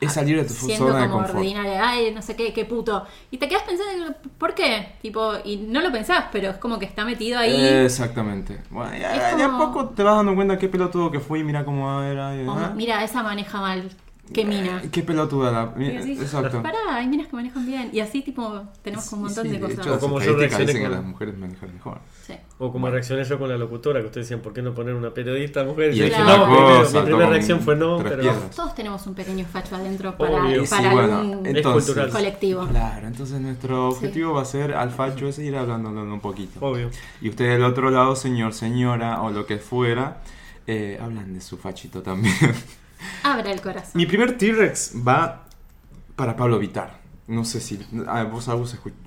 Es 0.00 0.12
salir 0.12 0.38
de 0.38 0.44
tu 0.44 0.54
siendo 0.54 0.86
zona 0.86 1.02
de 1.02 1.04
como 1.08 1.18
confort. 1.18 1.38
ordinaria, 1.38 1.86
ay, 1.86 2.12
no 2.14 2.22
sé 2.22 2.34
qué, 2.34 2.52
qué 2.52 2.64
puto. 2.64 3.06
Y 3.30 3.36
te 3.36 3.46
quedas 3.46 3.62
pensando, 3.64 4.14
¿por 4.38 4.54
qué? 4.54 4.94
Tipo, 5.02 5.34
y 5.44 5.58
no 5.58 5.80
lo 5.80 5.92
pensás, 5.92 6.24
pero 6.32 6.50
es 6.50 6.56
como 6.56 6.78
que 6.78 6.86
está 6.86 7.04
metido 7.04 7.38
ahí. 7.38 7.84
Exactamente. 7.84 8.58
Bueno, 8.70 8.96
ya, 8.96 9.54
poco 9.58 9.90
te 9.90 10.02
vas 10.02 10.16
dando 10.16 10.34
cuenta 10.34 10.58
qué 10.58 10.68
pelotudo 10.68 11.10
que 11.10 11.20
fui, 11.20 11.44
mira 11.44 11.64
cómo 11.64 12.02
era. 12.02 12.34
y 12.34 12.46
mira, 12.74 13.04
esa 13.04 13.22
maneja 13.22 13.60
mal, 13.60 13.90
qué 14.32 14.44
mina. 14.44 14.82
Qué 14.90 15.02
pelotuda 15.02 15.50
la. 15.52 15.66
Decís, 15.66 16.20
Exacto. 16.20 16.62
Pará, 16.62 16.78
hay 16.90 17.06
minas 17.06 17.26
que 17.28 17.36
manejan 17.36 17.64
bien. 17.66 17.90
Y 17.92 18.00
así, 18.00 18.22
tipo, 18.22 18.62
tenemos 18.82 19.12
un 19.12 19.22
montón 19.22 19.44
Sí, 19.46 19.52
de 19.52 19.60
cosas. 19.60 19.78
hecho, 19.78 19.94
O 19.94 19.98
como 19.98 20.20
yo 20.20 20.36
reaccioné 20.36 20.64
dicen 20.66 20.76
que 20.82 20.88
con- 20.88 20.92
las 20.96 21.04
mujeres 21.04 21.38
manejan 21.38 21.72
mejor. 21.72 21.98
Sí. 22.26 22.34
O 22.58 22.70
como 22.72 22.88
reaccioné 22.90 23.24
yo 23.24 23.38
con 23.38 23.48
la 23.48 23.56
locutora, 23.56 24.00
que 24.00 24.06
ustedes 24.06 24.26
decían, 24.28 24.40
¿por 24.42 24.52
qué 24.52 24.62
no 24.62 24.72
poner 24.74 24.94
una 24.94 25.10
periodista 25.12 25.64
mujer? 25.64 25.92
Y 25.92 25.96
yo 25.98 26.04
dije, 26.04 26.18
no, 26.18 26.44
primero, 26.46 26.78
mi 26.80 26.86
primera 27.00 27.10
con 27.24 27.30
reacción 27.30 27.60
fue 27.60 27.76
no, 27.76 27.98
pero. 27.98 28.32
Todos 28.54 28.74
tenemos 28.74 29.06
un 29.06 29.14
pequeño 29.14 29.44
facho 29.44 29.76
adentro 29.76 30.16
para, 30.16 30.44
Obvio. 30.44 30.64
Para 30.68 30.92
bueno, 30.92 31.20
un 31.40 31.46
entonces- 31.46 32.12
colectivo. 32.12 32.66
Claro, 32.68 33.06
entonces 33.06 33.40
nuestro 33.40 33.90
Sí. 33.90 33.96
objetivo 33.96 34.34
va 34.34 34.42
a 34.42 34.44
ser 34.44 34.74
al 34.74 34.90
facho 34.90 35.26
ese 35.28 35.44
ir 35.44 35.56
hablando 35.56 35.90
un 35.90 36.20
poquito. 36.20 36.58
obvio. 36.64 36.90
Y 37.20 37.28
usted 37.28 37.48
del 37.50 37.64
otro 37.64 37.90
lado, 37.90 38.14
señor, 38.16 38.52
señora 38.54 39.22
o 39.22 39.30
lo 39.30 39.46
que 39.46 39.58
fuera, 39.58 40.18
eh, 40.66 40.98
hablan 41.02 41.34
de 41.34 41.40
su 41.40 41.56
fachito 41.56 42.02
también. 42.02 42.34
Abra 43.22 43.52
el 43.52 43.60
corazón. 43.60 43.92
Mi 43.94 44.06
primer 44.06 44.36
T-Rex 44.36 44.94
va 45.06 45.46
para 46.16 46.36
Pablo 46.36 46.58
Vitar. 46.58 47.02
No 47.28 47.44
sé 47.44 47.60
si 47.60 47.78
ah, 48.08 48.24
vos, 48.24 48.50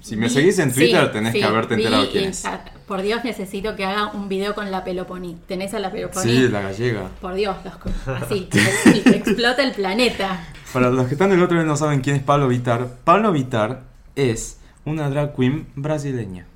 si 0.01 0.15
me 0.15 0.29
seguís 0.29 0.57
en 0.59 0.73
Twitter 0.73 1.05
sí, 1.05 1.11
tenés 1.11 1.33
sí, 1.33 1.39
que 1.39 1.45
haberte 1.45 1.75
enterado 1.75 2.09
quién 2.09 2.29
es. 2.29 2.43
Por 2.87 3.01
Dios, 3.01 3.23
necesito 3.23 3.75
que 3.75 3.85
haga 3.85 4.07
un 4.13 4.29
video 4.29 4.55
con 4.55 4.71
la 4.71 4.83
Peloponí. 4.83 5.37
¿Tenés 5.47 5.73
a 5.73 5.79
la 5.79 5.91
Peloponí? 5.91 6.31
Sí, 6.31 6.47
la 6.47 6.61
gallega. 6.61 7.09
Por 7.19 7.33
Dios, 7.33 7.57
los, 7.63 8.21
así, 8.21 8.45
que 9.03 9.09
explota 9.09 9.63
el 9.63 9.73
planeta. 9.73 10.47
Para 10.71 10.89
los 10.89 11.07
que 11.07 11.13
están 11.13 11.29
del 11.29 11.43
otro 11.43 11.55
lado 11.55 11.67
y 11.67 11.69
no 11.69 11.77
saben 11.77 12.01
quién 12.01 12.15
es 12.15 12.23
Pablo 12.23 12.47
Vitar, 12.47 12.87
Pablo 13.03 13.31
Vitar 13.31 13.83
es 14.15 14.59
una 14.85 15.09
drag 15.09 15.35
queen 15.35 15.67
brasileña. 15.75 16.47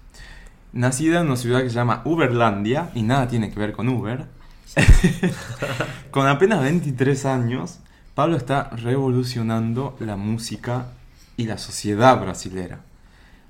Nacida 0.71 1.19
en 1.19 1.27
una 1.27 1.35
ciudad 1.35 1.61
que 1.61 1.69
se 1.69 1.75
llama 1.75 2.01
Uberlandia 2.05 2.89
y 2.95 3.01
nada 3.01 3.27
tiene 3.27 3.51
que 3.51 3.59
ver 3.59 3.73
con 3.73 3.89
Uber. 3.89 4.25
con 6.11 6.27
apenas 6.27 6.61
23 6.61 7.25
años, 7.25 7.79
Pablo 8.13 8.37
está 8.37 8.69
revolucionando 8.71 9.95
la 9.99 10.15
música 10.15 10.87
y 11.37 11.45
la 11.45 11.57
sociedad 11.57 12.19
brasilera. 12.19 12.81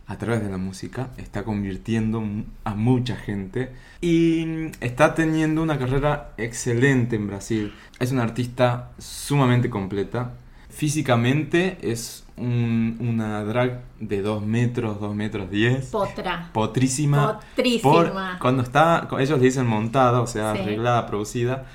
A 0.07 0.17
través 0.17 0.41
de 0.41 0.49
la 0.49 0.57
música 0.57 1.09
está 1.17 1.43
convirtiendo 1.43 2.23
a 2.63 2.73
mucha 2.73 3.15
gente 3.15 3.71
y 4.01 4.71
está 4.79 5.13
teniendo 5.13 5.61
una 5.61 5.77
carrera 5.77 6.31
excelente 6.37 7.15
en 7.15 7.27
Brasil. 7.27 7.73
Es 7.99 8.11
una 8.11 8.23
artista 8.23 8.91
sumamente 8.97 9.69
completa. 9.69 10.33
Físicamente 10.69 11.77
es 11.81 12.23
un- 12.39 12.97
una 12.99 13.43
drag 13.43 13.81
de 13.99 14.21
2 14.21 14.45
metros, 14.45 14.99
2 14.99 15.13
metros 15.15 15.49
10. 15.51 15.87
Potra. 15.87 16.49
Potrísima. 16.53 17.39
Potrísima. 17.39 17.81
Por- 17.91 18.13
cuando 18.39 18.63
está, 18.63 19.07
ellos 19.19 19.37
le 19.39 19.45
dicen 19.45 19.67
montada, 19.67 20.21
o 20.21 20.27
sea, 20.27 20.53
Sí. 20.55 20.61
arreglada, 20.61 21.05
producida, 21.07 21.65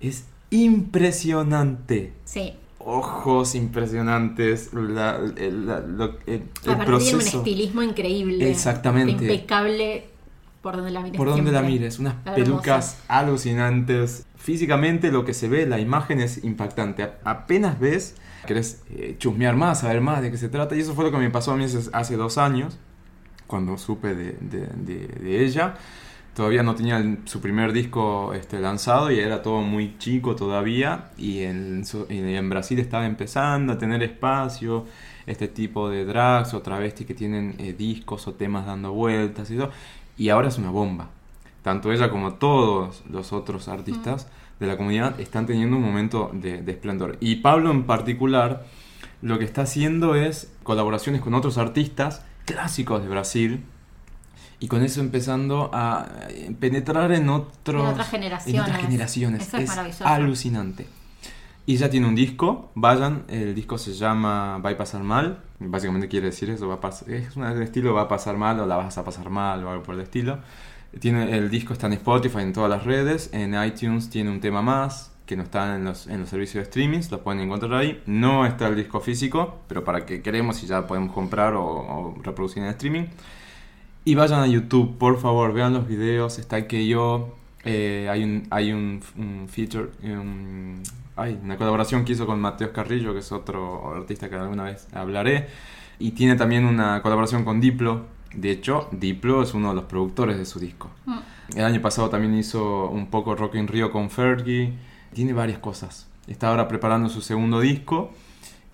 es 0.00 0.24
impresionante. 0.50 2.12
Sí. 2.24 2.54
Ojos 2.78 3.54
impresionantes, 3.54 4.72
la- 4.72 5.16
el, 5.36 5.66
la- 5.66 5.78
el- 5.78 5.92
el 6.26 6.42
Aparte 6.42 6.50
tiene 6.64 6.72
un 6.80 6.84
proceso. 6.84 7.38
estilismo 7.38 7.82
increíble. 7.82 8.50
Exactamente. 8.50 9.12
Impecable 9.24 10.04
por 10.62 10.76
donde 10.76 10.90
la 10.90 11.00
mires. 11.00 11.16
Por 11.16 11.28
donde 11.28 11.52
la 11.52 11.62
mires, 11.62 11.98
unas 12.00 12.14
pelucas 12.14 12.98
alucinantes. 13.08 14.26
Físicamente 14.36 15.12
lo 15.12 15.24
que 15.24 15.34
se 15.34 15.48
ve, 15.48 15.66
la 15.66 15.78
imagen 15.78 16.20
es 16.20 16.42
impactante. 16.42 17.08
Apenas 17.22 17.78
ves, 17.78 18.16
querés 18.46 18.82
eh, 18.90 19.16
chusmear 19.18 19.56
más, 19.56 19.80
saber 19.80 20.00
más 20.00 20.22
de 20.22 20.30
qué 20.30 20.36
se 20.36 20.48
trata. 20.48 20.74
Y 20.76 20.80
eso 20.80 20.94
fue 20.94 21.04
lo 21.04 21.10
que 21.10 21.18
me 21.18 21.30
pasó 21.30 21.52
a 21.52 21.56
mí 21.56 21.64
hace, 21.64 22.16
dos 22.16 22.38
años, 22.38 22.78
cuando 23.46 23.76
supe 23.78 24.14
de, 24.14 24.32
de- 24.40 24.66
de- 24.76 25.06
de 25.08 25.44
ella. 25.44 25.74
Todavía 26.34 26.62
no 26.62 26.74
tenía 26.74 26.96
el- 26.96 27.18
su 27.26 27.40
primer 27.42 27.72
disco 27.72 28.32
este, 28.32 28.58
lanzado 28.60 29.10
y 29.10 29.18
era 29.20 29.42
todo 29.42 29.60
muy 29.62 29.98
chico 29.98 30.34
todavía. 30.34 31.10
Y 31.18 31.40
en, 31.40 31.82
en 32.08 32.48
Brasil 32.50 32.78
estaba 32.78 33.04
empezando 33.06 33.74
a 33.74 33.78
tener 33.78 34.02
espacio 34.02 34.86
este 35.26 35.46
tipo 35.48 35.88
de 35.90 36.04
drags 36.04 36.54
o 36.54 36.62
travestis 36.62 37.06
que 37.06 37.14
tienen 37.14 37.54
eh, 37.58 37.74
discos 37.74 38.26
o 38.28 38.34
temas 38.34 38.66
dando 38.66 38.92
vueltas 38.92 39.50
y 39.50 39.56
todo. 39.56 39.70
Y 40.16 40.30
ahora 40.30 40.48
es 40.48 40.58
una 40.58 40.70
bomba. 40.70 41.10
Tanto 41.62 41.92
ella 41.92 42.10
como 42.10 42.34
todos 42.34 43.04
los 43.10 43.32
otros 43.32 43.68
artistas 43.68 44.28
de 44.62 44.68
la 44.68 44.76
comunidad 44.78 45.20
están 45.20 45.44
teniendo 45.46 45.76
un 45.76 45.82
momento 45.82 46.30
de, 46.32 46.62
de 46.62 46.72
esplendor. 46.72 47.18
Y 47.20 47.36
Pablo 47.36 47.70
en 47.70 47.84
particular 47.84 48.64
lo 49.20 49.38
que 49.38 49.44
está 49.44 49.62
haciendo 49.62 50.14
es 50.14 50.50
colaboraciones 50.62 51.20
con 51.20 51.34
otros 51.34 51.58
artistas 51.58 52.24
clásicos 52.46 53.02
de 53.02 53.08
Brasil. 53.08 53.64
Y 54.60 54.68
con 54.68 54.82
eso 54.82 55.00
empezando 55.00 55.70
a 55.72 56.06
eh, 56.30 56.54
penetrar 56.58 57.10
en 57.12 57.28
otros 57.28 57.82
En 57.82 57.88
otras 57.90 58.08
generaciones. 58.08 58.54
en 58.54 58.60
otras 58.60 58.80
generaciones. 58.80 59.42
Eso 59.48 59.56
es 59.56 59.62
es 59.64 59.68
maravilloso. 59.68 60.06
alucinante. 60.06 60.86
Y 61.66 61.76
ya 61.76 61.90
tiene 61.90 62.06
un 62.08 62.14
disco, 62.16 62.70
vayan, 62.74 63.22
el 63.28 63.54
disco 63.54 63.78
se 63.78 63.92
llama 63.92 64.58
Va 64.58 64.70
a 64.70 64.76
pasar 64.76 65.02
mal, 65.04 65.38
básicamente 65.60 66.08
quiere 66.08 66.26
decir 66.26 66.50
eso, 66.50 66.66
va 66.68 66.74
a 66.74 66.80
pas- 66.80 67.06
es 67.08 67.36
un 67.36 67.44
estilo 67.62 67.94
va 67.94 68.02
a 68.02 68.08
pasar 68.08 68.36
mal 68.36 68.58
o 68.58 68.66
la 68.66 68.76
vas 68.76 68.98
a 68.98 69.04
pasar 69.04 69.30
mal 69.30 69.64
o 69.64 69.70
algo 69.70 69.82
por 69.84 69.94
el 69.94 70.00
estilo. 70.00 70.38
Tiene, 71.00 71.36
el 71.36 71.50
disco 71.50 71.72
está 71.72 71.86
en 71.86 71.94
Spotify, 71.94 72.40
en 72.40 72.52
todas 72.52 72.70
las 72.70 72.84
redes, 72.84 73.30
en 73.32 73.54
iTunes 73.62 74.10
tiene 74.10 74.30
un 74.30 74.40
tema 74.40 74.60
más 74.60 75.12
que 75.26 75.36
no 75.36 75.44
está 75.44 75.76
en 75.76 75.84
los, 75.84 76.06
en 76.08 76.20
los 76.20 76.28
servicios 76.28 76.56
de 76.56 76.62
streaming, 76.62 77.00
lo 77.10 77.22
pueden 77.22 77.40
encontrar 77.40 77.72
ahí. 77.74 78.02
No 78.06 78.44
está 78.44 78.68
el 78.68 78.76
disco 78.76 79.00
físico, 79.00 79.60
pero 79.68 79.84
para 79.84 80.04
que 80.04 80.20
queremos 80.20 80.62
y 80.62 80.66
ya 80.66 80.86
podemos 80.86 81.12
comprar 81.12 81.54
o, 81.54 82.14
reproducir 82.22 82.62
en 82.62 82.68
streaming. 82.70 83.04
Y 84.04 84.14
vayan 84.14 84.40
a 84.40 84.46
YouTube, 84.46 84.98
por 84.98 85.20
favor, 85.20 85.52
vean 85.52 85.72
los 85.72 85.86
videos, 85.86 86.38
está 86.38 86.66
que 86.66 86.86
yo, 86.86 87.36
eh, 87.64 88.08
hay 88.10 88.24
un, 88.24 88.46
hay 88.50 88.72
un, 88.72 89.00
feature, 89.48 89.90
hay 91.16 91.38
una 91.42 91.56
colaboración 91.56 92.04
que 92.04 92.12
hizo 92.12 92.26
con 92.26 92.40
Mateo 92.40 92.72
Carrillo, 92.72 93.12
que 93.14 93.20
es 93.20 93.30
otro 93.30 93.94
artista 93.94 94.28
que 94.28 94.34
alguna 94.34 94.64
vez 94.64 94.88
hablaré, 94.92 95.46
y 96.00 96.10
tiene 96.10 96.34
también 96.34 96.64
una 96.64 97.00
colaboración 97.00 97.44
con 97.44 97.60
Diplo, 97.60 98.06
de 98.34 98.50
hecho, 98.50 98.88
Diplo 98.92 99.42
es 99.42 99.54
uno 99.54 99.70
de 99.70 99.74
los 99.74 99.84
productores 99.84 100.38
de 100.38 100.44
su 100.44 100.58
disco. 100.58 100.90
Mm. 101.06 101.18
El 101.56 101.64
año 101.64 101.82
pasado 101.82 102.08
también 102.08 102.34
hizo 102.34 102.88
un 102.88 103.08
poco 103.08 103.34
Rock 103.34 103.56
in 103.56 103.68
Rio 103.68 103.90
con 103.90 104.10
Fergie, 104.10 104.72
tiene 105.12 105.32
varias 105.32 105.58
cosas. 105.58 106.08
Está 106.26 106.48
ahora 106.48 106.68
preparando 106.68 107.08
su 107.08 107.20
segundo 107.20 107.60
disco 107.60 108.12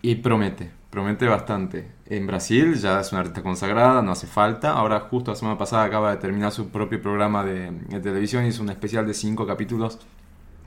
y 0.03 0.17
promete, 0.17 0.71
promete 0.91 1.27
bastante. 1.27 1.91
En 2.07 2.27
Brasil 2.27 2.75
ya 2.77 3.01
es 3.01 3.11
una 3.13 3.23
artista 3.23 3.43
consagrada, 3.43 4.03
no 4.03 4.13
hace 4.13 4.27
falta. 4.27 4.73
Ahora 4.73 5.01
justo 5.01 5.33
la 5.33 5.37
semana 5.37 5.59
pasada 5.59 5.85
acaba 5.85 6.11
de 6.11 6.19
terminar 6.19 6.53
su 6.53 6.69
propio 6.69 7.03
programa 7.03 7.45
de, 7.45 7.71
de 7.71 8.01
televisión, 8.01 8.47
hizo 8.47 8.63
un 8.63 8.71
especial 8.71 9.07
de 9.07 9.15
cinco 9.15 9.47
capítulos 9.47 9.99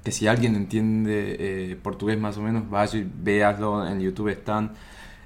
que 0.04 0.12
si 0.12 0.28
alguien 0.28 0.56
entiende 0.56 1.36
eh, 1.40 1.76
portugués 1.76 2.20
más 2.20 2.38
o 2.38 2.42
menos, 2.42 2.70
vaya 2.70 3.00
y 3.00 3.08
véaslo, 3.08 3.88
en 3.88 4.00
YouTube 4.00 4.30
están. 4.30 4.72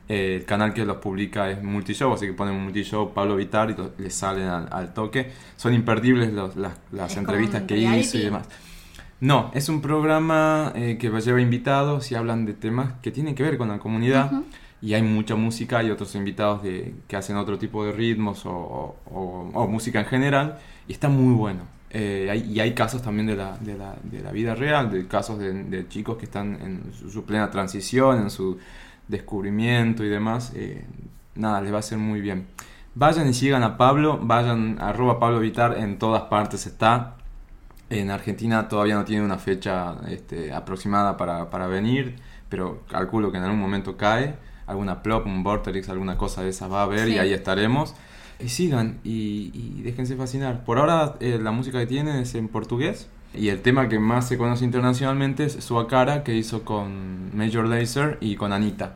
Eh, 0.07 0.35
el 0.37 0.45
canal 0.45 0.73
que 0.73 0.85
los 0.85 0.97
publica 0.97 1.49
es 1.49 1.63
Multishow, 1.63 2.13
así 2.13 2.27
que 2.27 2.33
ponen 2.33 2.61
Multishow 2.63 3.11
Pablo 3.13 3.35
Vitar 3.35 3.71
y 3.71 4.01
les 4.03 4.13
salen 4.13 4.47
al, 4.47 4.67
al 4.71 4.93
toque. 4.93 5.31
Son 5.55 5.73
imperdibles 5.73 6.31
los- 6.31 6.55
las, 6.55 6.73
entrevistas 7.17 7.63
que 7.63 7.77
hizo 7.77 7.89
reality. 7.89 8.17
y 8.19 8.21
demás. 8.25 8.47
No, 9.21 9.49
es 9.53 9.69
un 9.69 9.81
programa 9.81 10.71
eh, 10.75 10.97
que 10.99 11.09
lleva 11.09 11.41
invitados 11.41 12.11
y 12.11 12.15
hablan 12.15 12.45
de 12.45 12.53
temas 12.53 12.93
que 13.01 13.11
tienen 13.11 13.33
que 13.33 13.43
ver 13.43 13.57
con 13.57 13.69
la 13.69 13.79
comunidad. 13.79 14.31
Y 14.81 14.93
hay 14.93 15.01
mucha 15.01 15.35
música 15.35 15.81
y 15.81 15.89
otros 15.89 16.13
invitados 16.15 16.61
de, 16.61 16.93
que 17.07 17.15
hacen 17.15 17.37
otro 17.37 17.57
tipo 17.57 17.83
de 17.85 17.91
ritmos 17.91 18.45
o, 18.45 18.51
o- 18.51 18.95
o- 19.11 19.49
o 19.53 19.67
música 19.67 19.99
en 20.01 20.05
general. 20.05 20.59
Y 20.87 20.91
está 20.91 21.09
muy 21.09 21.33
bueno. 21.33 21.61
Eh, 21.89 22.27
hay- 22.29 22.51
y 22.51 22.59
hay 22.59 22.73
casos 22.75 23.01
también 23.01 23.25
de 23.25 23.37
la, 23.37 23.57
de 23.57 23.75
la, 23.77 23.95
de 24.03 24.21
la 24.21 24.31
vida 24.31 24.53
real, 24.53 24.91
de 24.91 25.07
casos 25.07 25.39
de, 25.39 25.63
de 25.63 25.87
chicos 25.87 26.17
que 26.17 26.25
están 26.25 26.59
en 26.61 26.93
su, 26.93 27.09
su 27.09 27.23
plena 27.23 27.49
transición, 27.49 28.21
en 28.21 28.29
su 28.29 28.59
descubrimiento 29.07 30.03
y 30.03 30.09
demás. 30.09 30.51
Eh, 30.55 30.85
nada, 31.35 31.61
les 31.61 31.71
va 31.71 31.77
a 31.77 31.79
hacer 31.79 31.97
muy 31.97 32.21
bien. 32.21 32.47
Vayan 32.95 33.27
y 33.27 33.33
sigan 33.33 33.63
a 33.63 33.77
Pablo, 33.77 34.19
vayan 34.21 34.77
arroba 34.79 35.19
Pablo 35.19 35.39
Vitar, 35.39 35.77
en 35.77 35.99
todas 35.99 36.23
partes 36.23 36.65
está. 36.65 37.15
En 37.89 38.09
Argentina 38.09 38.67
todavía 38.67 38.95
no 38.95 39.05
tiene 39.05 39.23
una 39.23 39.37
fecha 39.37 39.95
este, 40.07 40.53
aproximada 40.53 41.17
para, 41.17 41.49
para 41.49 41.67
venir, 41.67 42.15
pero 42.49 42.81
calculo 42.89 43.31
que 43.31 43.37
en 43.37 43.43
algún 43.43 43.59
momento 43.59 43.97
cae. 43.97 44.35
Alguna 44.65 45.03
plop, 45.03 45.27
un 45.27 45.43
vortex, 45.43 45.89
alguna 45.89 46.17
cosa 46.17 46.41
de 46.41 46.49
esas 46.49 46.71
va 46.71 46.79
a 46.79 46.83
haber 46.83 47.07
y 47.09 47.13
Sí. 47.13 47.19
ahí 47.19 47.33
estaremos. 47.33 47.93
Y 48.39 48.49
sigan 48.49 48.99
y, 49.03 49.51
y 49.53 49.81
déjense 49.83 50.15
fascinar. 50.15 50.63
Por 50.65 50.79
ahora 50.79 51.15
eh, 51.19 51.37
la 51.39 51.51
música 51.51 51.77
que 51.79 51.85
tiene 51.85 52.21
es 52.21 52.33
en 52.33 52.47
portugués 52.47 53.07
y 53.37 53.49
el 53.49 53.61
tema 53.61 53.87
que 53.89 53.99
más 53.99 54.27
se 54.27 54.37
conoce 54.37 54.65
internacionalmente 54.65 55.45
es 55.45 55.53
Sua 55.63 55.87
Cara 55.87 56.23
que 56.23 56.35
hizo 56.35 56.63
con 56.63 57.35
Major 57.35 57.65
Lazer 57.67 58.17
y 58.21 58.35
con 58.35 58.53
Anita. 58.53 58.95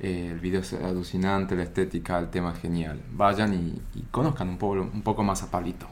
Eh, 0.00 0.30
el 0.32 0.40
video 0.40 0.60
es 0.60 0.72
alucinante, 0.74 1.56
la 1.56 1.62
estética, 1.62 2.18
el 2.18 2.28
tema 2.28 2.52
es 2.52 2.60
genial. 2.60 3.00
Vayan 3.12 3.54
y, 3.54 3.98
y 3.98 4.02
conozcan 4.10 4.48
un 4.48 4.58
poco, 4.58 4.74
un 4.82 5.02
poco 5.02 5.22
más 5.24 5.42
a 5.42 5.50
Pablito. 5.50 5.86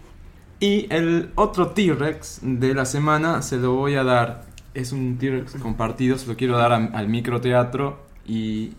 Y 0.61 0.87
el 0.91 1.31
otro 1.35 1.69
T-Rex 1.71 2.41
de 2.43 2.75
la 2.75 2.85
semana 2.85 3.43
se 3.43 3.57
lo 3.57 3.73
voy 3.75 3.95
a 3.95 4.05
dar. 4.05 4.45
Es 4.75 4.93
un 4.93 5.19
T-Rex 5.19 5.55
compartido, 5.55 6.19
se 6.19 6.27
lo 6.27 6.37
quiero 6.37 6.57
dar 6.59 6.73
a- 6.73 6.77
al 6.77 7.09
microteatro 7.09 8.05
y, 8.27 8.73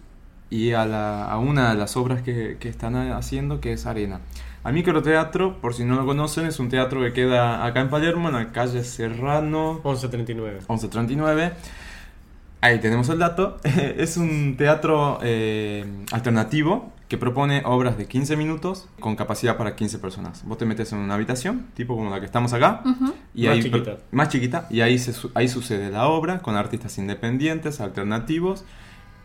y 0.49 0.71
a, 0.73 0.85
la- 0.85 1.25
a 1.25 1.37
una 1.37 1.69
de 1.71 1.75
las 1.75 1.97
obras 1.97 2.21
que, 2.21 2.57
que 2.59 2.69
están 2.69 2.95
haciendo, 2.95 3.59
que 3.61 3.73
es 3.73 3.85
Arena. 3.85 4.19
Al 4.65 4.73
microteatro, 4.73 5.61
por 5.61 5.75
si 5.75 5.85
no 5.85 5.95
lo 5.95 6.07
conocen, 6.07 6.47
es 6.47 6.59
un 6.59 6.69
teatro 6.69 6.99
que 6.99 7.13
queda 7.13 7.63
acá 7.63 7.81
en 7.81 7.91
Palermo, 7.91 8.29
en 8.29 8.33
la 8.33 8.51
calle 8.51 8.83
Serrano 8.83 9.79
11.39. 9.83 10.67
1139. 10.67 11.53
Ahí 12.61 12.79
tenemos 12.79 13.07
el 13.09 13.19
dato. 13.19 13.59
es 13.63 14.17
un 14.17 14.57
teatro 14.57 15.19
eh, 15.21 15.85
alternativo 16.11 16.91
que 17.07 17.19
propone 17.19 17.61
obras 17.63 17.95
de 17.95 18.07
15 18.07 18.37
minutos 18.37 18.87
con 18.99 19.15
capacidad 19.15 19.55
para 19.55 19.75
15 19.75 19.99
personas. 19.99 20.43
Vos 20.45 20.57
te 20.57 20.65
metes 20.65 20.91
en 20.93 20.97
una 20.97 21.13
habitación, 21.13 21.67
tipo 21.75 21.95
como 21.95 22.09
la 22.09 22.19
que 22.19 22.25
estamos 22.25 22.51
acá, 22.53 22.81
y 23.35 23.45
Más 23.45 23.53
ahí, 23.53 23.61
chiquita. 23.61 23.97
más 24.11 24.29
chiquita, 24.29 24.67
y 24.71 24.81
ahí, 24.81 24.97
se 24.97 25.13
ahí 25.35 25.47
sucede 25.47 25.91
la 25.91 26.07
obra 26.07 26.39
con 26.39 26.55
artistas 26.55 26.97
independientes, 26.97 27.81
alternativos, 27.81 28.65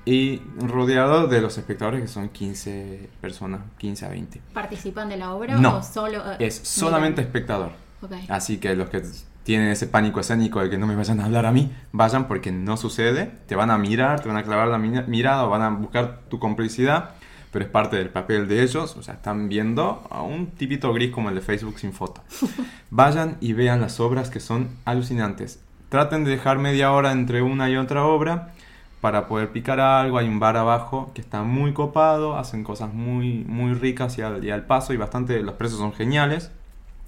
y 0.04 0.40
rodeado 0.58 1.26
de 1.26 1.40
los 1.40 1.58
espectadores 1.58 2.00
que 2.02 2.08
son 2.08 2.28
15 2.30 3.10
personas, 3.20 3.60
15 3.78 4.06
a 4.06 4.08
20. 4.08 4.40
¿Participan 4.54 5.08
de 5.08 5.16
la 5.16 5.32
obra 5.32 5.56
No, 5.56 5.76
o 5.78 5.82
solo.? 5.82 6.18
eh, 6.32 6.36
Es 6.40 6.56
solamente 6.56 7.20
miran? 7.22 7.26
espectador. 7.26 7.72
Ok. 8.02 8.12
Así 8.28 8.58
que 8.58 8.74
los 8.74 8.88
que 8.88 9.02
tienen 9.44 9.68
ese 9.68 9.86
pánico 9.86 10.20
escénico 10.20 10.60
de 10.60 10.70
que 10.70 10.78
no 10.78 10.86
me 10.86 10.96
vayan 10.96 11.20
a 11.20 11.26
hablar 11.26 11.46
a 11.46 11.52
mí, 11.52 11.70
vayan 11.92 12.28
porque 12.28 12.50
no 12.52 12.76
sucede, 12.76 13.30
te 13.46 13.56
van 13.56 13.70
a 13.70 13.78
mirar, 13.78 14.20
te 14.20 14.28
van 14.28 14.36
a 14.38 14.42
clavar 14.42 14.68
la 14.68 14.78
mi- 14.78 15.02
mirada, 15.06 15.44
o 15.44 15.50
van 15.50 15.62
a 15.62 15.70
buscar 15.70 16.20
tu 16.28 16.38
complicidad, 16.38 17.10
pero 17.52 17.64
es 17.64 17.70
parte 17.70 17.96
del 17.96 18.10
papel 18.10 18.48
de 18.48 18.62
ellos, 18.62 18.96
o 18.96 19.02
sea, 19.02 19.14
están 19.14 19.48
viendo 19.48 20.06
a 20.10 20.22
un 20.22 20.46
tipito 20.52 20.92
gris 20.92 21.10
como 21.10 21.28
el 21.30 21.34
de 21.34 21.40
Facebook 21.40 21.78
sin 21.78 21.92
foto. 21.92 22.22
Vayan 22.90 23.36
y 23.40 23.52
vean 23.52 23.80
las 23.80 24.00
obras 24.00 24.30
que 24.30 24.40
son 24.40 24.68
alucinantes. 24.84 25.60
Traten 25.88 26.24
de 26.24 26.30
dejar 26.30 26.58
media 26.58 26.92
hora 26.92 27.10
entre 27.12 27.42
una 27.42 27.68
y 27.68 27.76
otra 27.76 28.04
obra 28.04 28.52
para 29.00 29.26
poder 29.26 29.50
picar 29.50 29.80
algo. 29.80 30.18
Hay 30.18 30.28
un 30.28 30.38
bar 30.40 30.56
abajo 30.56 31.10
que 31.14 31.20
está 31.20 31.42
muy 31.42 31.72
copado, 31.72 32.36
hacen 32.36 32.64
cosas 32.64 32.92
muy, 32.92 33.44
muy 33.46 33.74
ricas 33.74 34.18
y 34.18 34.22
al, 34.22 34.44
y 34.44 34.50
al 34.50 34.66
paso 34.66 34.92
y 34.92 34.96
bastante, 34.96 35.42
los 35.42 35.54
precios 35.54 35.80
son 35.80 35.92
geniales. 35.92 36.50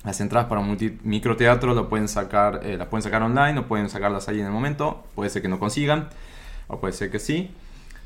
Las 0.05 0.21
entradas 0.21 0.49
para 0.49 0.61
multi- 0.63 0.99
microteatro 1.05 1.75
lo 1.75 1.89
pueden 1.89 2.09
sacar, 2.09 2.61
eh, 2.65 2.77
las 2.77 2.89
pueden 2.89 3.03
sacar 3.03 3.23
online 3.23 3.59
o 3.61 3.67
pueden 3.67 3.89
sacarlas 3.89 4.29
ahí 4.29 4.41
en 4.41 4.47
el 4.47 4.53
momento. 4.53 5.05
Puede 5.15 5.31
ser 5.31 5.43
que 5.43 5.49
no 5.49 5.59
consigan 5.59 6.09
o 6.67 6.81
puede 6.81 6.93
ser 6.93 7.11
que 7.11 7.19
sí. 7.19 7.51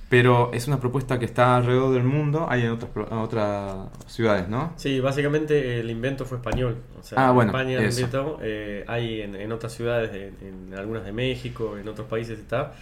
Pero 0.08 0.52
es 0.52 0.68
una 0.68 0.78
propuesta 0.78 1.18
que 1.18 1.24
está 1.24 1.56
alrededor 1.56 1.92
del 1.92 2.04
mundo. 2.04 2.46
Hay 2.48 2.62
en 2.62 2.70
otras, 2.70 2.90
en 3.10 3.18
otras 3.18 3.88
ciudades, 4.06 4.48
¿no? 4.48 4.72
Sí, 4.76 5.00
básicamente 5.00 5.80
el 5.80 5.90
invento 5.90 6.24
fue 6.26 6.36
español. 6.38 6.76
O 7.00 7.02
sea, 7.02 7.28
Ah, 7.28 7.32
bueno, 7.32 7.50
en 7.50 7.56
España 7.80 7.88
invento, 7.88 8.38
eh, 8.40 8.84
hay 8.86 9.22
en, 9.22 9.34
en 9.34 9.50
otras 9.50 9.72
ciudades, 9.72 10.12
en, 10.14 10.68
en 10.70 10.78
algunas 10.78 11.04
de 11.04 11.10
México, 11.12 11.76
en 11.76 11.88
otros 11.88 12.06
países 12.06 12.38
está. 12.38 12.74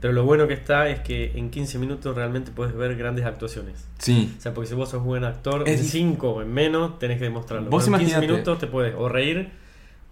Pero 0.00 0.12
lo 0.12 0.24
bueno 0.24 0.46
que 0.46 0.54
está 0.54 0.88
es 0.88 1.00
que 1.00 1.32
en 1.36 1.50
15 1.50 1.78
minutos 1.78 2.14
realmente 2.14 2.52
puedes 2.52 2.74
ver 2.76 2.96
grandes 2.96 3.24
actuaciones. 3.24 3.86
Sí. 3.98 4.32
O 4.38 4.40
sea, 4.40 4.54
porque 4.54 4.68
si 4.68 4.74
vos 4.74 4.88
sos 4.90 5.02
buen 5.02 5.24
actor, 5.24 5.68
Es 5.68 5.80
en 5.80 5.86
dif- 5.86 5.90
5 5.90 6.30
o 6.30 6.42
en 6.42 6.52
menos 6.52 6.98
tenés 7.00 7.18
que 7.18 7.24
demostrarlo. 7.24 7.68
Vos 7.68 7.86
en 7.88 7.94
15 7.94 8.04
imaginate- 8.12 8.26
minutos 8.32 8.58
te 8.60 8.66
puedes 8.68 8.94
o 8.96 9.08
reír 9.08 9.50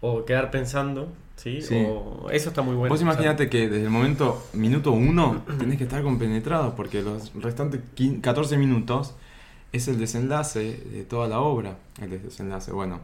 o 0.00 0.24
quedar 0.24 0.50
pensando, 0.50 1.08
¿sí? 1.36 1.62
Sí. 1.62 1.84
O, 1.86 2.28
eso 2.32 2.48
está 2.48 2.62
muy 2.62 2.74
bueno. 2.74 2.92
Vos 2.92 3.00
o 3.00 3.04
sea, 3.04 3.12
imagínate 3.12 3.48
que 3.48 3.68
desde 3.68 3.84
el 3.84 3.90
momento, 3.90 4.42
minuto 4.54 4.90
uno, 4.90 5.44
tenés 5.58 5.78
que 5.78 5.84
estar 5.84 6.02
compenetrado 6.02 6.74
porque 6.74 7.02
los 7.02 7.32
restantes 7.34 7.80
15 7.94 8.20
14 8.22 8.56
minutos 8.58 9.14
es 9.72 9.86
el 9.88 9.98
desenlace 9.98 10.80
de 10.92 11.04
toda 11.04 11.28
la 11.28 11.38
obra. 11.40 11.76
El 12.00 12.10
desenlace, 12.22 12.72
bueno. 12.72 13.00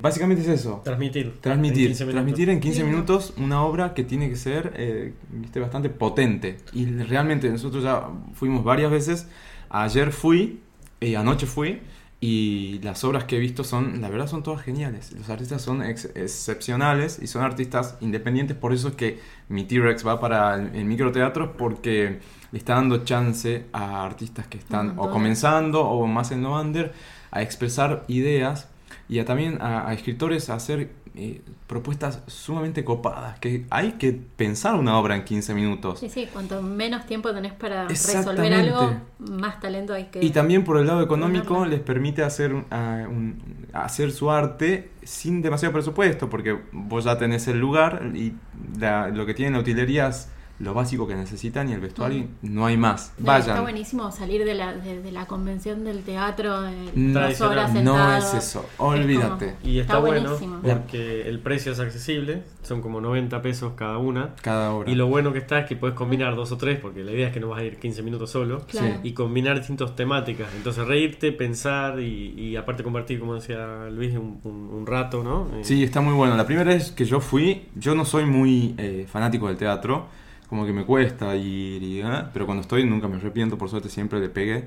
Básicamente 0.00 0.42
es 0.42 0.48
eso. 0.48 0.80
transmitir. 0.84 1.26
en 1.26 1.40
Transmitir, 1.40 1.86
15 1.88 2.04
minutos. 2.04 2.14
transmitir 2.14 2.50
en 2.50 2.60
15 2.60 2.78
Lindo. 2.78 2.92
minutos 2.92 3.34
una 3.36 3.62
obra 3.62 3.94
que 3.94 4.04
tiene 4.04 4.28
que 4.28 4.36
ser 4.36 4.72
eh, 4.76 5.12
viste, 5.30 5.58
bastante 5.60 5.90
potente. 5.90 6.58
Y 6.72 6.86
realmente 6.86 7.50
nosotros 7.50 7.82
ya 7.82 8.08
fuimos 8.34 8.62
varias 8.64 8.90
veces. 8.90 9.26
Ayer 9.70 10.12
fui, 10.12 10.60
eh, 11.00 11.16
anoche 11.16 11.46
fui, 11.46 11.80
y 12.20 12.80
las 12.82 13.04
obras 13.04 13.24
que 13.24 13.36
he 13.36 13.38
visto 13.38 13.62
son, 13.64 14.00
la 14.00 14.08
verdad, 14.08 14.26
son 14.28 14.42
todas 14.42 14.62
geniales. 14.62 15.12
Los 15.12 15.28
artistas 15.30 15.62
son 15.62 15.82
ex- 15.84 16.10
excepcionales 16.16 17.18
y 17.22 17.26
son 17.26 17.42
artistas 17.42 17.96
independientes. 18.00 18.56
Por 18.56 18.72
eso 18.72 18.88
es 18.88 18.94
que 18.94 19.20
mi 19.48 19.64
T-Rex 19.64 20.06
va 20.06 20.20
para 20.20 20.54
el, 20.56 20.74
el 20.74 20.84
microteatro 20.84 21.56
porque 21.56 22.20
le 22.50 22.58
está 22.58 22.74
dando 22.74 23.04
chance 23.04 23.66
a 23.72 24.04
artistas 24.04 24.46
que 24.48 24.58
están 24.58 24.94
o 24.98 25.10
comenzando 25.10 25.82
o 25.82 26.06
más 26.06 26.30
en 26.32 26.42
lo 26.42 26.60
under 26.60 26.92
a 27.30 27.42
expresar 27.42 28.04
ideas 28.08 28.68
y 29.08 29.18
a 29.18 29.24
también 29.24 29.58
a, 29.60 29.88
a 29.88 29.94
escritores 29.94 30.50
a 30.50 30.54
hacer 30.54 30.90
eh, 31.14 31.40
propuestas 31.66 32.22
sumamente 32.28 32.84
copadas, 32.84 33.38
que 33.40 33.64
hay 33.70 33.92
que 33.92 34.12
pensar 34.12 34.74
una 34.76 34.96
obra 34.98 35.16
en 35.16 35.24
15 35.24 35.52
minutos. 35.54 35.98
Sí, 35.98 36.08
sí, 36.08 36.28
cuanto 36.32 36.62
menos 36.62 37.06
tiempo 37.06 37.32
tenés 37.32 37.52
para 37.54 37.88
resolver 37.88 38.52
algo, 38.54 38.92
más 39.18 39.58
talento 39.60 39.94
hay 39.94 40.04
que... 40.06 40.24
Y 40.24 40.30
también 40.30 40.62
por 40.62 40.76
el 40.78 40.86
lado 40.86 41.02
económico 41.02 41.64
les 41.64 41.80
permite 41.80 42.22
hacer, 42.22 42.54
un- 42.54 42.66
a- 42.70 43.06
un- 43.08 43.66
hacer 43.72 44.12
su 44.12 44.30
arte 44.30 44.90
sin 45.02 45.42
demasiado 45.42 45.72
presupuesto, 45.72 46.30
porque 46.30 46.56
vos 46.72 47.04
ya 47.04 47.18
tenés 47.18 47.48
el 47.48 47.58
lugar 47.58 48.12
y 48.14 48.34
la- 48.78 49.08
lo 49.08 49.26
que 49.26 49.34
tienen 49.34 49.54
la 49.54 49.60
utilería 49.60 50.08
es 50.08 50.28
lo 50.60 50.74
básico 50.74 51.06
que 51.06 51.14
necesitan 51.14 51.68
y 51.68 51.72
el 51.72 51.80
vestuario 51.80 52.26
no 52.42 52.66
hay 52.66 52.76
más. 52.76 53.12
No, 53.18 53.36
Está 53.36 53.60
buenísimo 53.60 54.10
salir 54.10 54.44
de 54.44 54.54
la, 54.54 54.74
de, 54.74 55.00
de 55.00 55.12
la 55.12 55.26
convención 55.26 55.84
del 55.84 56.02
teatro, 56.02 56.62
de 56.62 56.90
No, 56.96 57.20
dos 57.20 57.40
horas 57.40 57.70
no 57.72 57.76
sentados. 57.94 58.24
es 58.24 58.34
eso, 58.48 58.60
Es 58.68 58.76
como- 58.76 58.90
olvídate. 58.90 59.54
Y 59.62 59.78
está, 59.78 59.98
bueno 59.98 60.22
buenísimo. 60.36 60.60
porque 60.62 61.28
el 61.28 61.38
precio 61.40 61.72
es 61.72 61.80
accesible, 61.80 62.42
son 62.62 62.82
como 62.82 63.00
90 63.00 63.40
pesos 63.40 63.72
cada 63.76 63.98
una. 63.98 64.34
Cada 64.42 64.72
hora. 64.72 64.90
Y 64.90 64.94
lo 64.94 65.06
bueno 65.06 65.32
que 65.32 65.38
está 65.38 65.60
es 65.60 65.66
que 65.66 65.76
puedes 65.76 65.94
combinar 65.96 66.34
dos 66.34 66.50
o 66.52 66.56
tres, 66.56 66.78
porque 66.80 67.04
la 67.04 67.12
idea 67.12 67.28
es 67.28 67.32
que 67.32 67.40
no 67.40 67.48
vas 67.50 67.60
a 67.60 67.64
ir 67.64 67.76
15 67.78 68.02
minutos 68.02 68.30
solo. 68.30 68.66
Claro. 68.66 68.94
Sí. 69.02 69.08
Y 69.08 69.12
combinar 69.12 69.56
distintas 69.58 69.94
temáticas. 69.94 70.48
Entonces 70.56 70.86
reírte, 70.86 71.30
pensar 71.32 72.00
y, 72.00 72.34
y 72.36 72.56
aparte 72.56 72.82
compartir, 72.82 73.20
como 73.20 73.34
decía 73.34 73.88
Luis, 73.92 74.12
un, 74.16 74.40
un- 74.44 74.68
un 74.72 74.86
rato, 74.86 75.22
¿no? 75.22 75.46
Eh, 75.56 75.64
Sí, 75.64 75.84
está 75.84 76.00
muy 76.00 76.14
bueno. 76.14 76.36
La 76.36 76.46
primera 76.46 76.70
vez 76.70 76.90
que 76.90 77.04
yo 77.04 77.20
fui, 77.20 77.66
yo 77.76 77.94
no 77.94 78.04
soy 78.04 78.24
muy 78.24 78.74
eh, 78.78 79.06
fanático 79.10 79.46
del 79.48 79.56
teatro, 79.56 80.06
como 80.48 80.64
que 80.66 80.72
me 80.72 80.84
cuesta 80.84 81.34
ir, 81.36 81.82
y, 81.82 82.00
¿eh? 82.00 82.22
pero 82.32 82.46
cuando 82.46 82.62
estoy 82.62 82.84
nunca 82.84 83.08
me 83.08 83.16
arrepiento, 83.16 83.58
por 83.58 83.68
suerte 83.70 83.88
siempre 83.88 84.20
le 84.20 84.28
pegué. 84.28 84.66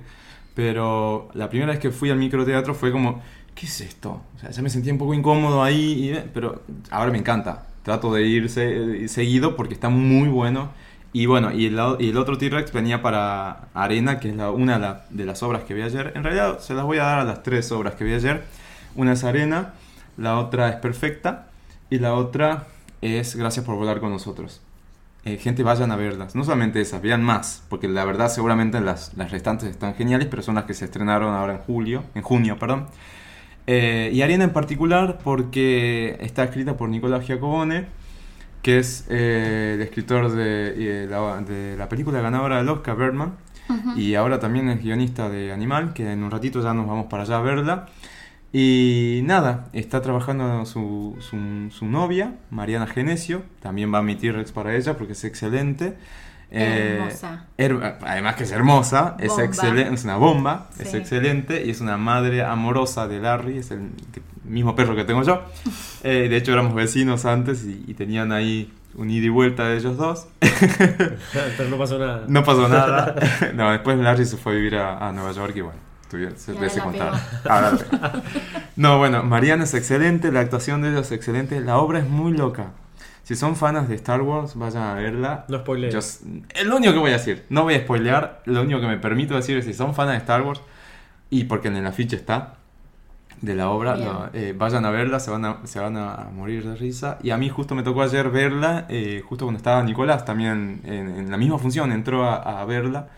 Pero 0.54 1.30
la 1.34 1.50
primera 1.50 1.72
vez 1.72 1.80
que 1.80 1.92
fui 1.92 2.10
al 2.10 2.18
microteatro 2.18 2.74
fue 2.74 2.92
como, 2.92 3.22
¿qué 3.56 3.66
es 3.66 3.82
esto? 3.82 4.22
O 4.36 4.40
sea, 4.40 4.52
ya 4.52 4.62
me 4.62 4.70
sentía 4.70 4.92
un 4.92 5.00
poco 5.00 5.14
incómodo 5.14 5.64
ahí, 5.64 5.94
y, 5.94 6.10
¿eh? 6.12 6.26
pero 6.34 6.62
ahora 6.90 7.12
me 7.12 7.18
encanta. 7.18 7.68
Trato 7.84 8.14
de 8.14 8.24
ir 8.24 8.50
se- 8.50 9.08
seguido 9.08 9.56
porque 9.56 9.74
está 9.74 9.90
muy 9.90 10.28
bueno. 10.30 10.70
Y 11.14 11.26
bueno, 11.26 11.52
y 11.52 11.66
el, 11.66 11.80
y 12.00 12.10
el 12.10 12.18
otro 12.18 12.38
T-Rex 12.38 12.72
venía 12.72 13.02
para 13.02 13.68
Arena, 13.74 14.20
que 14.20 14.30
es 14.30 14.36
la- 14.36 14.52
una 14.52 14.74
de, 14.76 14.80
la- 14.80 15.06
de 15.10 15.26
las 15.26 15.42
obras 15.44 15.64
que 15.64 15.74
vi 15.74 15.82
ayer. 15.82 16.12
En 16.16 16.24
realidad 16.24 16.60
se 16.60 16.74
las 16.74 16.86
voy 16.86 16.98
a 17.00 17.04
dar 17.04 17.20
a 17.20 17.24
las 17.24 17.44
tres 17.44 17.72
obras 17.72 17.96
que 17.96 18.04
vi 18.04 18.14
ayer. 18.14 18.44
Una 18.96 19.14
es 19.14 19.24
Arena, 19.24 19.74
la 20.18 20.38
otra 20.38 20.70
es 20.70 20.76
Perfecta 20.76 21.48
y 21.90 22.00
la 22.00 22.14
otra 22.14 22.68
es 23.02 23.36
Gracias 23.36 23.66
por 23.66 23.76
volar 23.76 24.00
con 24.00 24.12
nosotros. 24.12 24.62
Eh, 25.24 25.38
gente, 25.38 25.64
vayan 25.64 25.92
a 25.92 25.96
verlas. 25.96 26.36
No 26.36 26.44
solamente 26.44 26.82
esas, 26.82 27.02
vean 27.02 27.24
más, 27.24 27.64
porque 27.70 27.88
la 27.88 28.06
verdad 28.06 28.30
seguramente 28.30 28.82
las, 28.82 29.14
las 29.16 29.32
restantes 29.32 29.70
están 29.70 29.94
geniales, 29.94 30.28
pero 30.30 30.42
son 30.42 30.56
las 30.56 30.66
que 30.66 30.74
se 30.74 30.86
estrenaron 30.86 31.34
ahora 31.34 31.54
en 31.54 31.60
julio, 31.60 32.04
en 32.16 32.24
junio, 32.24 32.58
perdón. 32.58 32.88
Eh, 33.68 34.10
y 34.14 34.22
Arena 34.22 34.44
en 34.44 34.54
particular 34.54 35.20
porque 35.24 36.18
está 36.20 36.44
escrita 36.44 36.78
por 36.78 36.90
Nicolás 36.90 37.26
Giacobone, 37.26 37.86
que 38.62 38.80
es 38.80 39.06
eh, 39.10 39.74
el 39.76 39.82
escritor 39.82 40.32
de, 40.32 41.04
eh, 41.04 41.08
la, 41.10 41.42
de 41.42 41.78
la 41.78 41.88
película 41.88 42.22
ganadora 42.22 42.58
del 42.58 42.70
Oscar, 42.70 42.98
Birdman, 42.98 43.36
y 43.96 44.16
ahora 44.16 44.38
también 44.40 44.68
es 44.68 44.84
guionista 44.84 45.30
de 45.30 45.54
Animal, 45.54 45.94
que 45.94 46.12
en 46.12 46.24
un 46.24 46.32
ratito 46.32 46.62
ya 46.62 46.74
nos 46.74 46.86
vamos 46.88 47.06
para 47.06 47.24
allá 47.24 47.38
a 47.38 47.42
verla. 47.42 47.86
Y 48.54 49.22
nada, 49.24 49.68
está 49.74 50.02
trabajando 50.02 50.66
su, 50.66 51.16
su, 51.22 51.70
su 51.72 51.86
novia, 51.86 52.36
Mariana 52.50 52.86
Genesio, 52.88 53.44
también 53.62 53.94
va 53.94 54.00
a 54.00 54.04
mi 54.04 54.16
T-Rex 54.16 54.52
para 54.52 54.76
ella 54.76 54.98
porque 54.98 55.14
es 55.14 55.24
excelente. 55.24 55.96
Eh, 56.54 56.98
Hermosa. 57.00 57.46
her- 57.58 57.98
además 58.06 58.36
que 58.36 58.44
es 58.44 58.52
hermosa, 58.52 59.16
es, 59.20 59.38
excelente, 59.40 59.94
es 59.94 60.04
una 60.04 60.18
bomba, 60.18 60.70
es 60.78 60.94
excelente 60.94 61.66
y 61.66 61.70
es 61.70 61.80
una 61.80 61.96
madre 61.96 62.44
amorosa 62.44 63.08
de 63.08 63.20
Larry, 63.22 63.60
es 63.60 63.72
el 63.72 63.92
mismo 64.44 64.76
perro 64.76 64.96
que 64.98 65.06
tengo 65.06 65.24
yo. 65.24 65.42
Eh, 66.04 66.28
de 66.30 66.36
hecho 66.36 66.52
éramos 66.52 66.74
vecinos 66.74 67.26
antes 67.26 67.64
y, 67.64 67.84
y 67.88 67.94
tenían 67.94 68.32
ahí 68.32 68.74
un 68.96 69.12
ida 69.12 69.28
y 69.28 69.30
vuelta 69.30 69.68
de 69.70 69.78
ellos 69.78 69.98
dos. 69.98 70.28
Pero 70.40 71.70
no 71.70 71.78
pasó 71.78 72.00
nada. 72.00 72.26
No 72.28 72.44
pasó 72.44 72.68
nada. 72.68 73.16
no, 73.54 73.72
después 73.72 74.00
Larry 74.00 74.26
se 74.26 74.36
fue 74.38 74.54
a 74.54 74.56
vivir 74.56 74.76
a, 74.78 75.08
a 75.08 75.12
Nueva 75.12 75.32
York 75.32 75.54
y 75.56 75.62
bueno, 75.62 75.78
se. 76.12 76.54
Ahora 77.50 77.72
pegó. 77.72 78.02
No, 78.76 78.98
bueno, 78.98 79.24
Mariana 79.24 79.66
es 79.66 79.74
excelente, 79.74 80.32
la 80.32 80.40
actuación 80.40 80.82
de 80.82 80.90
ella 80.90 81.00
es 81.02 81.12
excelente, 81.12 81.60
la 81.60 81.78
obra 81.78 82.00
es 82.00 82.08
muy 82.08 82.32
loca. 82.32 82.72
Si 83.24 83.36
son 83.36 83.56
fanas 83.56 83.88
de 83.88 83.96
Star 83.96 84.22
Wars, 84.22 84.56
vayan 84.56 84.84
a 84.84 84.94
verla. 84.96 85.46
No 85.48 85.60
spoilees. 85.60 85.94
Yo 85.94 86.00
es 86.00 86.66
lo 86.66 86.78
único 86.78 86.94
que 86.94 87.00
voy 87.00 87.12
a 87.12 87.14
decir. 87.14 87.46
No 87.50 87.64
voy 87.64 87.76
a 87.76 87.80
spoilear. 87.80 88.42
Lo 88.46 88.62
único 88.62 88.82
que 88.82 88.88
me 88.88 88.98
permito 88.98 89.36
decir 89.36 89.58
es 89.58 89.66
si 89.66 89.74
son 89.74 89.94
fanas 89.94 90.14
de 90.14 90.18
Star 90.20 90.42
Wars 90.42 90.62
y 91.30 91.46
porque 91.46 91.68
en 91.68 91.78
el 91.78 91.86
afiche 91.86 92.16
está 92.16 92.56
de 93.42 93.56
la 93.56 93.70
obra, 93.70 93.96
no, 93.96 94.30
eh, 94.34 94.54
vayan 94.56 94.86
a 94.86 94.92
verla, 94.92 95.20
se 95.20 95.32
van 95.32 95.46
a, 95.46 95.66
se 95.66 95.80
van 95.80 95.98
a 95.98 96.30
morir 96.34 96.64
de 96.68 96.76
risa. 96.76 97.18
Y 97.24 97.32
a 97.32 97.38
mí 97.38 97.50
justo 97.50 97.74
me 97.74 97.82
tocó 97.84 98.04
ayer 98.04 98.30
verla, 98.30 98.86
eh, 98.88 99.24
justo 99.26 99.46
cuando 99.46 99.58
estaba 99.58 99.82
Nicolás 99.82 100.26
también 100.26 100.82
en, 100.84 101.10
en 101.10 101.32
la 101.32 101.38
misma 101.38 101.58
función, 101.58 101.92
entró 101.92 102.24
a, 102.24 102.62
a 102.62 102.66
verla. 102.66 103.10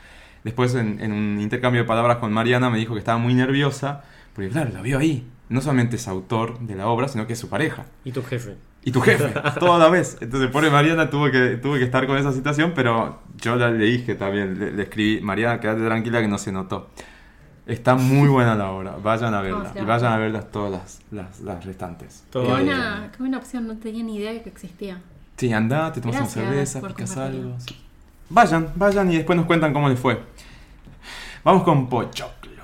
Después 0.43 0.75
en, 0.75 0.99
en 1.01 1.11
un 1.13 1.39
intercambio 1.39 1.81
de 1.83 1.87
palabras 1.87 2.17
con 2.17 2.31
Mariana 2.33 2.69
me 2.69 2.77
dijo 2.77 2.93
que 2.93 2.99
estaba 2.99 3.17
muy 3.17 3.33
nerviosa, 3.33 4.03
porque 4.33 4.49
claro, 4.49 4.71
la 4.73 4.81
vio 4.81 4.99
ahí. 4.99 5.27
No 5.49 5.61
solamente 5.61 5.95
es 5.97 6.07
autor 6.07 6.59
de 6.59 6.75
la 6.75 6.87
obra, 6.87 7.07
sino 7.07 7.27
que 7.27 7.33
es 7.33 7.39
su 7.39 7.49
pareja. 7.49 7.85
Y 8.03 8.11
tu 8.11 8.23
jefe. 8.23 8.55
Y 8.85 8.91
tu 8.91 8.99
jefe, 9.01 9.33
toda 9.59 9.77
la 9.79 9.87
vez. 9.89 10.17
Entonces, 10.19 10.49
pobre 10.49 10.69
Mariana 10.69 11.09
tuvo 11.09 11.29
que, 11.31 11.57
tuvo 11.61 11.75
que 11.75 11.83
estar 11.83 12.05
con 12.07 12.17
esa 12.17 12.31
situación, 12.33 12.73
pero 12.75 13.21
yo 13.37 13.55
la- 13.55 13.71
le 13.71 13.85
dije 13.85 14.15
también, 14.15 14.59
le, 14.59 14.71
le 14.71 14.83
escribí, 14.83 15.21
Mariana, 15.21 15.59
quédate 15.59 15.85
tranquila 15.85 16.19
que 16.21 16.27
no 16.27 16.37
se 16.37 16.51
notó. 16.51 16.89
Está 17.65 17.95
muy 17.95 18.27
buena 18.27 18.55
la 18.55 18.71
obra, 18.71 18.97
vayan 19.01 19.33
a 19.33 19.41
verla. 19.41 19.71
Y 19.75 19.85
vayan 19.85 20.11
a 20.11 20.17
verlas 20.17 20.51
todas 20.51 20.71
las, 20.71 21.01
las, 21.11 21.39
las 21.39 21.63
restantes. 21.63 22.25
Qué 22.31 22.39
buena, 22.39 23.09
qué 23.13 23.17
buena 23.19 23.37
opción, 23.37 23.67
no 23.67 23.77
tenía 23.77 24.03
ni 24.03 24.17
idea 24.17 24.33
de 24.33 24.41
que 24.41 24.49
existía. 24.49 25.01
Sí, 25.37 25.53
anda, 25.53 25.91
te 25.93 26.01
tomas 26.01 26.17
una 26.17 26.25
cerveza, 26.27 26.81
picas 26.81 27.15
algo. 27.17 27.55
Vayan, 28.33 28.71
vayan 28.73 29.11
y 29.11 29.17
después 29.17 29.37
nos 29.37 29.45
cuentan 29.45 29.73
cómo 29.73 29.87
les 29.87 29.99
fue. 29.99 30.19
Vamos 31.43 31.61
con 31.61 31.87
Pochoclo. 31.87 32.63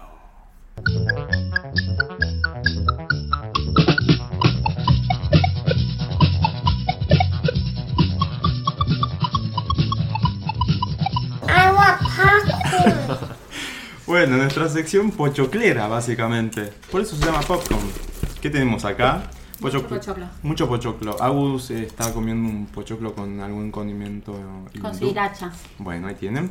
bueno, 14.08 14.38
nuestra 14.38 14.68
sección 14.70 15.12
pochoclera, 15.12 15.88
básicamente. 15.88 16.74
Por 16.92 17.02
eso 17.02 17.16
se 17.16 17.24
llama 17.24 17.42
popcorn. 17.42 17.92
¿Qué 18.42 18.50
tenemos 18.50 18.86
acá? 18.86 19.30
Mucho 19.62 19.88
pochoclo. 19.88 20.26
Mucho 20.44 20.68
pochoclo. 20.68 21.22
Agus 21.22 21.72
eh, 21.72 21.84
está 21.84 22.14
comiendo 22.14 22.50
un 22.50 22.66
pochoclo 22.68 23.14
con 23.14 23.40
algún 23.42 23.72
condimento. 23.72 24.32
Con 24.32 24.70
hindú. 24.74 24.94
sriracha. 24.98 25.52
Bueno, 25.78 26.08
ahí 26.08 26.16
tienen. 26.16 26.50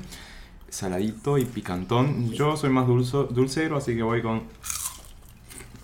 Saladito 0.68 1.38
y 1.38 1.44
picantón. 1.44 2.30
Yo 2.32 2.56
soy 2.56 2.70
más 2.70 2.86
dulzo, 2.86 3.24
dulcero, 3.24 3.76
así 3.76 3.96
que 3.96 4.02
voy 4.02 4.20
con. 4.22 4.42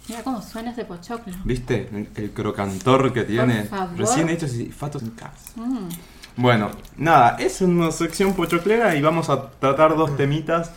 Mira 0.09 0.23
cómo 0.23 0.43
suena 0.43 0.73
ese 0.73 0.85
pochoclo. 0.85 1.33
¿Viste? 1.45 1.89
El, 1.91 2.09
el 2.23 2.31
crocantor 2.33 3.13
que 3.13 3.25
tiene. 3.25 3.65
favor. 3.65 3.97
Recién 3.97 4.29
hechos 4.29 4.55
y 4.55 4.67
fatos 4.67 5.03
en 5.03 5.11
casa. 5.11 5.53
Mm. 5.57 5.89
Bueno, 6.37 6.71
nada, 6.97 7.37
es 7.39 7.61
una 7.63 7.91
sección 7.93 8.35
pochoclera 8.35 8.97
y 8.97 9.01
vamos 9.01 9.31
a 9.31 9.51
tratar 9.53 9.97
dos 9.97 10.17
temitas 10.17 10.73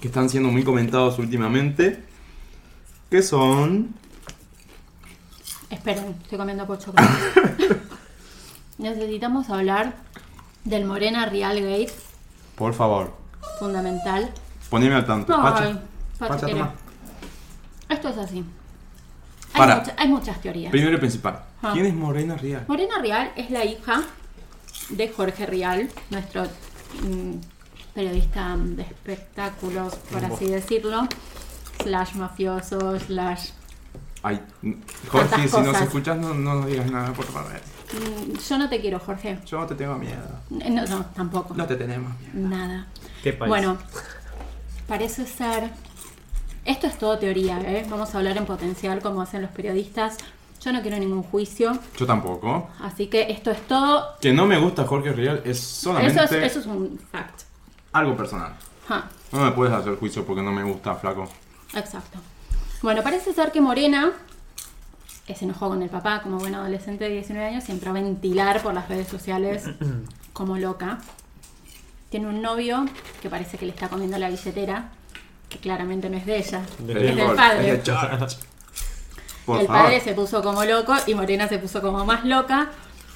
que 0.00 0.08
están 0.08 0.28
siendo 0.30 0.48
muy 0.50 0.64
comentados 0.64 1.18
últimamente. 1.18 2.02
Que 3.10 3.22
son. 3.22 3.94
Esperen, 5.70 6.16
estoy 6.22 6.36
comiendo 6.38 6.66
pochoclo. 6.66 7.06
Necesitamos 8.78 9.48
hablar 9.50 9.94
del 10.64 10.84
Morena 10.84 11.26
Real 11.26 11.60
Gate, 11.60 11.92
Por 12.56 12.74
favor, 12.74 13.14
fundamental. 13.58 14.30
poneme 14.68 14.94
al 14.94 15.06
tanto. 15.06 15.34
Pacha, 15.36 15.80
Pacha, 16.18 16.34
Pacha, 16.34 16.46
toma. 16.48 16.74
Esto 17.88 18.08
es 18.08 18.18
así. 18.18 18.38
Hay, 19.52 19.58
Para. 19.58 19.76
mucha- 19.76 19.94
hay 19.96 20.08
muchas 20.08 20.40
teorías. 20.40 20.70
Primero 20.70 20.96
y 20.96 20.98
principal. 21.00 21.40
Ah. 21.62 21.70
¿Quién 21.72 21.86
es 21.86 21.94
Morena 21.94 22.36
Real? 22.36 22.64
Morena 22.68 22.98
Real 23.00 23.32
es 23.36 23.50
la 23.50 23.64
hija 23.64 24.02
de 24.90 25.08
Jorge 25.08 25.46
Real, 25.46 25.88
nuestro 26.10 26.44
mm, 26.44 27.34
periodista 27.94 28.56
de 28.56 28.82
espectáculos, 28.82 29.94
por 30.10 30.24
así 30.24 30.46
decirlo, 30.46 31.06
slash 31.82 32.14
mafioso, 32.14 32.98
slash... 32.98 33.50
Ay, 34.22 34.40
Jorge, 35.08 35.48
si 35.48 35.60
nos 35.60 35.80
escuchas, 35.80 36.16
no, 36.18 36.34
no 36.34 36.56
nos 36.56 36.66
digas 36.66 36.90
nada, 36.90 37.12
por 37.12 37.24
favor. 37.24 37.52
mm, 37.52 38.36
yo 38.38 38.58
no 38.58 38.68
te 38.68 38.80
quiero, 38.80 38.98
Jorge. 38.98 39.38
Yo 39.46 39.58
no 39.60 39.66
te 39.66 39.74
tengo 39.74 39.94
miedo. 39.96 40.22
Eh, 40.60 40.70
No, 40.70 40.84
no, 40.86 41.06
tampoco. 41.06 41.54
No 41.54 41.66
te 41.66 41.76
tenemos 41.76 42.12
miedo. 42.20 42.48
Nada. 42.48 42.86
¿Qué 43.22 43.32
país? 43.32 43.48
Bueno, 43.48 43.78
parece 44.86 45.26
ser... 45.26 45.70
Esto 46.66 46.86
es 46.86 46.98
todo 46.98 47.18
teoría, 47.18 47.58
¿eh? 47.62 47.86
Vamos 47.88 48.14
a 48.14 48.18
hablar 48.18 48.36
en 48.36 48.44
potencial 48.44 49.00
como 49.00 49.22
hacen 49.22 49.40
los 49.40 49.50
periodistas. 49.50 50.18
Yo 50.62 50.72
no 50.74 50.82
quiero 50.82 50.98
ningún 50.98 51.22
juicio, 51.22 51.72
Yo 51.96 52.04
tampoco. 52.06 52.68
así 52.82 53.06
que 53.06 53.30
esto 53.32 53.50
es 53.50 53.66
todo... 53.66 54.18
Que 54.20 54.30
no 54.34 54.44
me 54.46 54.58
gusta 54.58 54.84
Jorge 54.86 55.12
Real 55.12 55.40
es 55.46 55.58
solamente 55.58 56.22
Eso 56.22 56.34
es, 56.36 56.44
eso 56.44 56.60
es 56.60 56.66
un 56.66 56.98
fact. 57.10 57.40
algo 57.92 58.14
personal. 58.14 58.52
No 59.32 59.40
me 59.44 59.52
puedes 59.52 59.72
hacer 59.72 59.96
juicio 59.96 60.26
porque 60.26 60.42
no 60.42 60.52
me 60.52 60.62
gusta, 60.62 60.94
flaco. 60.96 61.26
Exacto. 61.72 62.18
Bueno, 62.82 63.02
parece 63.02 63.32
ser 63.32 63.52
que 63.52 63.60
Morena 63.60 64.12
se 65.34 65.44
enojó 65.44 65.68
con 65.68 65.80
el 65.82 65.88
papá 65.90 66.22
como 66.22 66.38
buen 66.38 66.54
adolescente 66.56 67.04
de 67.04 67.10
19 67.10 67.46
años 67.46 67.68
y 67.68 67.72
entró 67.72 67.90
a 67.90 67.94
ventilar 67.94 68.62
por 68.62 68.74
las 68.74 68.88
redes 68.88 69.06
sociales 69.08 69.64
como 70.32 70.58
loca. 70.58 70.98
Tiene 72.08 72.26
un 72.26 72.42
novio 72.42 72.84
que 73.22 73.30
parece 73.30 73.56
que 73.56 73.66
le 73.66 73.72
está 73.72 73.88
comiendo 73.88 74.18
la 74.18 74.28
billetera, 74.28 74.90
que 75.48 75.58
claramente 75.58 76.10
no 76.10 76.16
es 76.16 76.26
de 76.26 76.38
ella, 76.38 76.62
De 76.78 77.10
es 77.10 77.16
del 77.16 77.36
padre. 77.36 77.62
de 77.62 77.70
el 77.76 77.82
favor. 79.46 79.66
padre 79.66 80.00
se 80.00 80.14
puso 80.14 80.42
como 80.42 80.64
loco 80.64 80.94
y 81.06 81.14
Morena 81.14 81.48
se 81.48 81.58
puso 81.58 81.80
como 81.80 82.04
más 82.04 82.24
loca. 82.24 82.70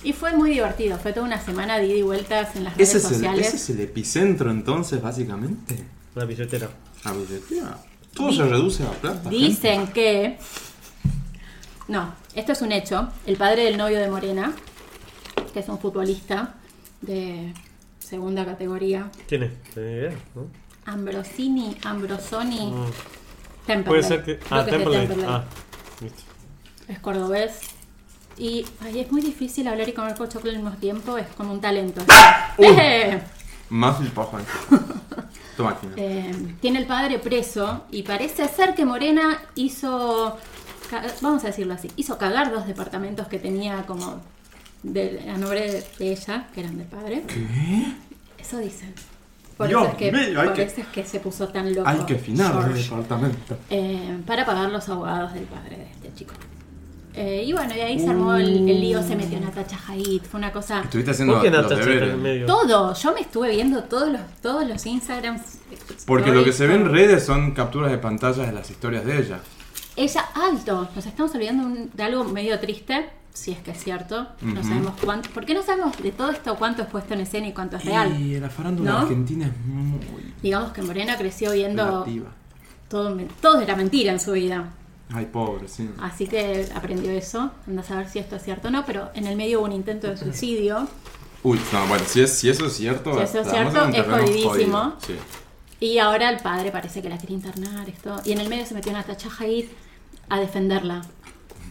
Y 0.04 0.12
fue 0.12 0.32
muy 0.34 0.50
divertido, 0.50 0.98
fue 0.98 1.12
toda 1.14 1.24
una 1.26 1.40
semana 1.40 1.78
de 1.78 1.86
ida 1.86 1.96
y 1.96 2.02
vueltas 2.02 2.54
en 2.56 2.64
las 2.64 2.74
redes 2.74 2.90
¿Ese 2.90 2.98
es, 2.98 3.04
el, 3.06 3.10
sociales. 3.14 3.46
ese 3.48 3.56
es 3.56 3.70
el 3.70 3.80
epicentro 3.80 4.50
entonces, 4.50 5.00
básicamente. 5.00 5.82
La 6.14 6.26
billetera. 6.26 6.68
La 7.04 7.12
billetera. 7.12 7.78
Todo 8.14 8.32
se 8.32 8.44
reduce 8.44 8.84
a 8.84 8.90
plata. 8.90 9.28
Dicen 9.28 9.88
que. 9.88 10.38
No, 11.88 12.14
esto 12.34 12.52
es 12.52 12.62
un 12.62 12.72
hecho. 12.72 13.08
El 13.26 13.36
padre 13.36 13.64
del 13.64 13.76
novio 13.76 13.98
de 13.98 14.08
Morena, 14.08 14.52
que 15.52 15.60
es 15.60 15.68
un 15.68 15.78
futbolista 15.78 16.54
de 17.00 17.52
segunda 17.98 18.44
categoría, 18.44 19.10
¿Quién 19.28 19.42
es? 19.44 20.14
¿No? 20.34 20.46
Ambrosini, 20.86 21.76
Ambrosoni, 21.84 22.70
Mm. 22.70 22.84
Temperley. 23.66 23.84
Puede 23.84 24.02
ser 24.02 24.24
que. 24.24 24.38
Ah, 24.50 24.64
que 24.68 24.76
es. 24.76 25.10
Ah, 25.26 25.44
listo. 26.00 26.22
Es 26.88 26.98
cordobés. 27.00 27.60
Y 28.36 28.66
ay, 28.82 29.00
es 29.00 29.12
muy 29.12 29.22
difícil 29.22 29.66
hablar 29.68 29.88
y 29.88 29.92
comer 29.92 30.14
pochoclo 30.16 30.50
al 30.50 30.56
mismo 30.56 30.72
tiempo, 30.72 31.16
es 31.16 31.26
como 31.36 31.52
un 31.52 31.60
talento. 31.60 32.02
Uy. 32.58 32.66
¡Eh! 32.66 33.22
Más 33.70 34.00
el 34.00 34.08
pajo. 34.08 34.38
Eh, 35.96 36.32
tiene 36.60 36.78
el 36.80 36.86
padre 36.86 37.18
preso 37.18 37.84
y 37.90 38.02
parece 38.02 38.48
ser 38.48 38.74
que 38.74 38.84
Morena 38.84 39.38
hizo, 39.54 40.36
vamos 41.20 41.44
a 41.44 41.48
decirlo 41.48 41.74
así, 41.74 41.90
hizo 41.96 42.18
cagar 42.18 42.50
dos 42.52 42.66
departamentos 42.66 43.28
que 43.28 43.38
tenía 43.38 43.84
como 43.86 44.20
de, 44.82 45.30
a 45.32 45.38
nombre 45.38 45.60
de, 45.70 45.84
de 45.98 46.12
ella, 46.12 46.48
que 46.54 46.60
eran 46.60 46.76
del 46.78 46.86
padre. 46.86 47.22
Eso 48.38 48.58
dicen. 48.58 48.92
Por, 49.56 49.68
Dios 49.68 49.82
eso 49.82 49.92
es, 49.92 49.96
que, 49.98 50.10
mío, 50.12 50.40
hay 50.40 50.46
por 50.48 50.56
que- 50.56 50.62
eso 50.64 50.80
es 50.80 50.86
que 50.88 51.04
se 51.04 51.20
puso 51.20 51.46
tan 51.48 51.72
loco. 51.72 51.88
Hay 51.88 52.00
que 52.00 52.14
afinar 52.16 52.68
el 52.68 52.74
departamento. 52.74 53.56
eh, 53.70 54.18
para 54.26 54.44
pagar 54.44 54.68
los 54.70 54.88
abogados 54.88 55.32
del 55.32 55.44
padre 55.44 55.76
de 55.76 55.84
este 55.92 56.12
chico. 56.14 56.34
Eh, 57.16 57.44
y 57.46 57.52
bueno, 57.52 57.74
y 57.76 57.80
ahí 57.80 58.00
se 58.00 58.08
armó 58.10 58.34
el, 58.34 58.68
el 58.68 58.80
lío, 58.80 59.00
se 59.02 59.14
metió 59.14 59.38
Natacha 59.38 59.78
Haid, 59.88 60.22
fue 60.22 60.38
una 60.38 60.50
cosa... 60.52 60.80
Estuviste 60.80 61.12
haciendo 61.12 61.34
¿Por 61.34 61.42
qué 61.44 61.50
los 61.50 61.62
Natacha 61.62 61.80
está 61.80 61.88
deberes. 61.90 62.08
en 62.08 62.14
el 62.16 62.20
medio? 62.20 62.46
Todo, 62.46 62.92
yo 62.94 63.14
me 63.14 63.20
estuve 63.20 63.50
viendo 63.50 63.84
todos 63.84 64.10
los, 64.10 64.20
todos 64.42 64.66
los 64.68 64.84
Instagrams. 64.84 65.42
Porque 66.06 66.32
lo 66.32 66.42
que 66.42 66.52
se 66.52 66.66
ve 66.66 66.74
en 66.74 66.90
redes 66.90 67.24
son 67.24 67.52
capturas 67.52 67.92
de 67.92 67.98
pantallas 67.98 68.46
de 68.46 68.52
las 68.52 68.68
historias 68.68 69.04
de 69.04 69.18
ella. 69.18 69.38
Ella 69.96 70.24
alto, 70.34 70.88
nos 70.94 71.06
estamos 71.06 71.32
olvidando 71.36 71.66
un- 71.66 71.90
de 71.94 72.02
algo 72.02 72.24
medio 72.24 72.58
triste, 72.58 73.08
si 73.32 73.52
es 73.52 73.58
que 73.58 73.70
es 73.70 73.78
cierto. 73.84 74.26
No 74.42 74.60
Ujú. 74.60 74.68
sabemos 74.68 74.94
cuánto. 75.04 75.30
¿Por 75.30 75.44
qué 75.46 75.54
no 75.54 75.62
sabemos 75.62 75.96
de 76.02 76.10
todo 76.10 76.30
esto 76.32 76.56
cuánto 76.56 76.82
es 76.82 76.88
puesto 76.88 77.14
en 77.14 77.20
escena 77.20 77.46
y 77.46 77.52
cuánto 77.52 77.76
es 77.76 77.84
real? 77.84 78.20
Y 78.20 78.40
la 78.40 78.50
farándula 78.50 78.90
¿No? 78.90 78.98
argentina 78.98 79.46
es 79.46 79.66
muy 79.66 80.00
Digamos 80.42 80.72
que 80.72 80.82
Morena 80.82 81.16
creció 81.16 81.52
viendo 81.52 81.84
relativa. 82.04 82.30
todo, 82.88 83.14
men- 83.14 83.28
todo 83.40 83.60
era 83.60 83.76
mentira 83.76 84.10
en 84.12 84.18
su 84.18 84.32
vida. 84.32 84.68
Ay, 85.12 85.26
pobre, 85.26 85.68
sí. 85.68 85.90
Así 86.00 86.26
que 86.26 86.68
aprendió 86.74 87.10
eso. 87.10 87.50
Anda 87.66 87.82
a 87.82 87.84
saber 87.84 88.08
si 88.08 88.18
esto 88.18 88.36
es 88.36 88.42
cierto 88.42 88.68
o 88.68 88.70
no, 88.70 88.84
pero 88.84 89.10
en 89.14 89.26
el 89.26 89.36
medio 89.36 89.58
hubo 89.58 89.66
un 89.66 89.72
intento 89.72 90.08
de 90.08 90.16
suicidio. 90.16 90.88
Uy, 91.42 91.60
no, 91.72 91.86
bueno, 91.86 92.04
si, 92.06 92.22
es, 92.22 92.32
si 92.32 92.48
eso 92.48 92.66
es 92.66 92.72
cierto, 92.72 93.14
Si 93.14 93.22
eso 93.22 93.40
es 93.40 93.50
cierto, 93.50 93.84
es 93.86 94.06
jodidísimo. 94.06 94.94
Sí. 95.06 95.14
Y 95.80 95.98
ahora 95.98 96.30
el 96.30 96.38
padre 96.38 96.70
parece 96.70 97.02
que 97.02 97.10
la 97.10 97.18
quiere 97.18 97.34
internar. 97.34 97.88
Esto, 97.88 98.20
y 98.24 98.32
en 98.32 98.40
el 98.40 98.48
medio 98.48 98.64
se 98.64 98.74
metió 98.74 98.92
Natacha 98.92 99.28
Haid 99.38 99.66
a 100.30 100.40
defenderla 100.40 101.02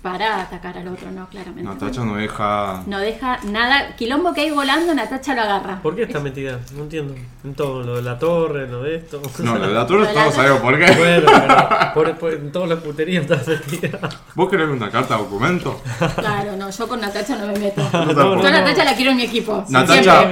para 0.04 0.42
atacar 0.42 0.78
al 0.78 0.88
otro, 0.90 1.10
¿no? 1.12 1.28
Claramente. 1.30 1.64
Natacha 1.64 2.04
no 2.04 2.16
deja. 2.18 2.84
No 2.86 3.00
deja 3.00 3.40
nada. 3.46 3.96
Quilombo 3.96 4.34
que 4.34 4.42
hay 4.42 4.52
volando, 4.52 4.94
Natacha 4.94 5.34
lo 5.34 5.42
agarra. 5.44 5.80
¿Por 5.82 5.96
qué 5.96 6.04
está 6.04 6.20
metida? 6.20 6.60
No 6.76 6.84
entiendo. 6.84 7.16
En 7.46 7.56
todo, 7.56 7.82
lo 7.84 7.96
de 7.96 8.02
la 8.02 8.20
torre, 8.20 8.68
lo 8.68 8.84
de 8.84 8.98
esto. 8.98 9.22
No, 9.40 9.58
lo 9.58 9.68
de 9.70 9.74
la 9.74 9.88
torre 9.88 10.06
todos 10.08 10.36
sabemos 10.36 10.60
por 10.60 10.78
qué. 10.78 10.92
Bueno, 10.92 11.32
pero 11.34 11.94
por, 11.94 12.18
por- 12.18 12.34
en 12.34 12.52
todas 12.52 12.68
las 12.70 12.80
puterías 12.80 13.24
está 13.30 13.38
metida. 13.50 13.98
¿Vos 14.36 14.50
querés 14.50 14.68
una 14.70 14.92
carta 14.92 15.16
documento? 15.16 15.82
Claro, 16.18 16.58
no, 16.58 16.70
yo 16.70 16.88
con 16.88 17.00
Natacha 17.00 17.38
no 17.38 17.48
me 17.48 17.58
meto. 17.58 17.82
tampoco. 17.82 18.42
Yo 18.42 18.48
a 18.48 18.52
Natacha 18.52 18.84
la 18.84 18.96
quiero 18.96 19.12
en 19.12 19.18
mi 19.18 19.24
equipo. 19.24 19.64
Natacha, 19.70 20.28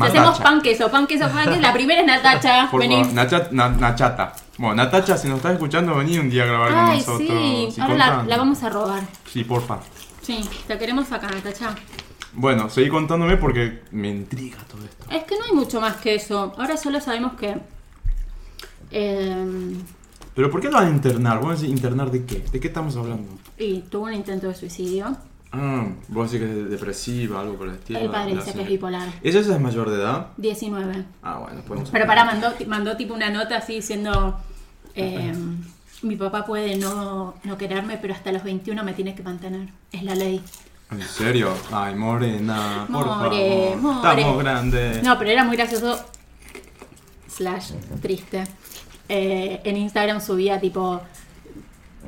hacemos 0.00 0.38
pan 0.38 0.62
queso, 0.62 0.88
pan 0.90 1.08
queso, 1.08 1.28
pan 1.28 1.48
queso. 1.48 1.60
La 1.60 1.72
primera 1.72 2.00
es 2.02 2.06
Natacha. 2.06 2.68
Por 2.70 2.80
Vení. 2.80 3.02
favor, 3.02 3.12
Nacha- 3.14 3.48
Na- 3.50 3.68
Nachata. 3.68 4.32
Bueno, 4.58 4.74
Natacha, 4.76 5.16
si 5.16 5.28
nos 5.28 5.38
estás 5.38 5.54
escuchando, 5.54 5.94
vení 5.96 6.18
un 6.18 6.28
día 6.30 6.42
a 6.44 6.46
grabar 6.46 6.68
con 6.70 6.78
Ay, 6.78 6.98
nosotros. 6.98 7.18
sí. 7.28 7.68
Si 7.74 7.80
Ahora 7.80 7.94
la, 7.96 8.22
la 8.24 8.36
vamos 8.36 8.62
a 8.62 8.68
robar. 8.70 9.02
Sí, 9.30 9.44
porfa. 9.44 9.80
Sí, 10.20 10.40
te 10.66 10.78
queremos 10.78 11.10
acá, 11.10 11.28
Natacha. 11.30 11.74
Bueno, 12.34 12.68
seguí 12.70 12.88
contándome 12.88 13.36
porque 13.36 13.82
me 13.90 14.08
intriga 14.08 14.58
todo 14.70 14.84
esto. 14.84 15.04
Es 15.10 15.24
que 15.24 15.36
no 15.38 15.44
hay 15.44 15.52
mucho 15.52 15.80
más 15.80 15.96
que 15.96 16.14
eso. 16.14 16.54
Ahora 16.56 16.76
solo 16.76 17.00
sabemos 17.00 17.32
que. 17.34 17.56
eh, 18.90 19.74
Pero 20.34 20.50
¿por 20.50 20.60
qué 20.60 20.68
lo 20.68 20.74
van 20.74 20.86
a 20.86 20.90
internar? 20.90 21.40
¿Vos 21.40 21.60
decís 21.60 21.72
internar 21.74 22.10
de 22.10 22.24
qué? 22.24 22.38
¿De 22.52 22.60
qué 22.60 22.68
estamos 22.68 22.96
hablando? 22.96 23.28
y 23.58 23.80
tuvo 23.82 24.04
un 24.06 24.14
intento 24.14 24.48
de 24.48 24.54
suicidio. 24.54 25.16
Ah, 25.52 25.86
vos 26.08 26.30
decís 26.30 26.46
que 26.46 26.60
es 26.60 26.70
depresiva, 26.70 27.40
algo 27.40 27.56
por 27.56 27.68
el 27.68 27.74
estilo. 27.74 27.98
El 27.98 28.10
padre 28.10 28.36
dice 28.36 28.54
que 28.54 28.62
es 28.62 28.68
bipolar. 28.68 29.08
¿Ella 29.22 29.40
es 29.40 29.60
mayor 29.60 29.90
de 29.90 29.96
edad? 29.96 30.28
19. 30.38 31.04
Ah, 31.22 31.38
bueno, 31.38 31.60
podemos... 31.62 31.90
Pero 31.90 32.06
para, 32.06 32.24
mandó, 32.24 32.48
mandó 32.66 32.96
tipo 32.96 33.12
una 33.12 33.28
nota 33.28 33.58
así 33.58 33.74
diciendo, 33.74 34.40
eh, 34.94 35.32
mi 36.02 36.16
papá 36.16 36.46
puede 36.46 36.76
no, 36.76 37.34
no 37.44 37.58
quererme, 37.58 37.98
pero 37.98 38.14
hasta 38.14 38.32
los 38.32 38.42
21 38.42 38.82
me 38.82 38.94
tiene 38.94 39.14
que 39.14 39.22
mantener. 39.22 39.68
Es 39.92 40.02
la 40.02 40.14
ley. 40.14 40.42
¿En 40.90 41.02
serio? 41.02 41.54
Ay, 41.70 41.94
morena, 41.94 42.86
por 42.90 43.04
favor. 43.04 43.76
more. 43.76 44.10
Estamos 44.10 44.38
grandes. 44.38 45.02
No, 45.02 45.18
pero 45.18 45.30
era 45.30 45.44
muy 45.44 45.56
gracioso, 45.56 46.02
slash 47.28 47.72
triste. 48.00 48.44
Eh, 49.08 49.60
en 49.64 49.76
Instagram 49.76 50.20
subía 50.20 50.60
tipo 50.60 51.00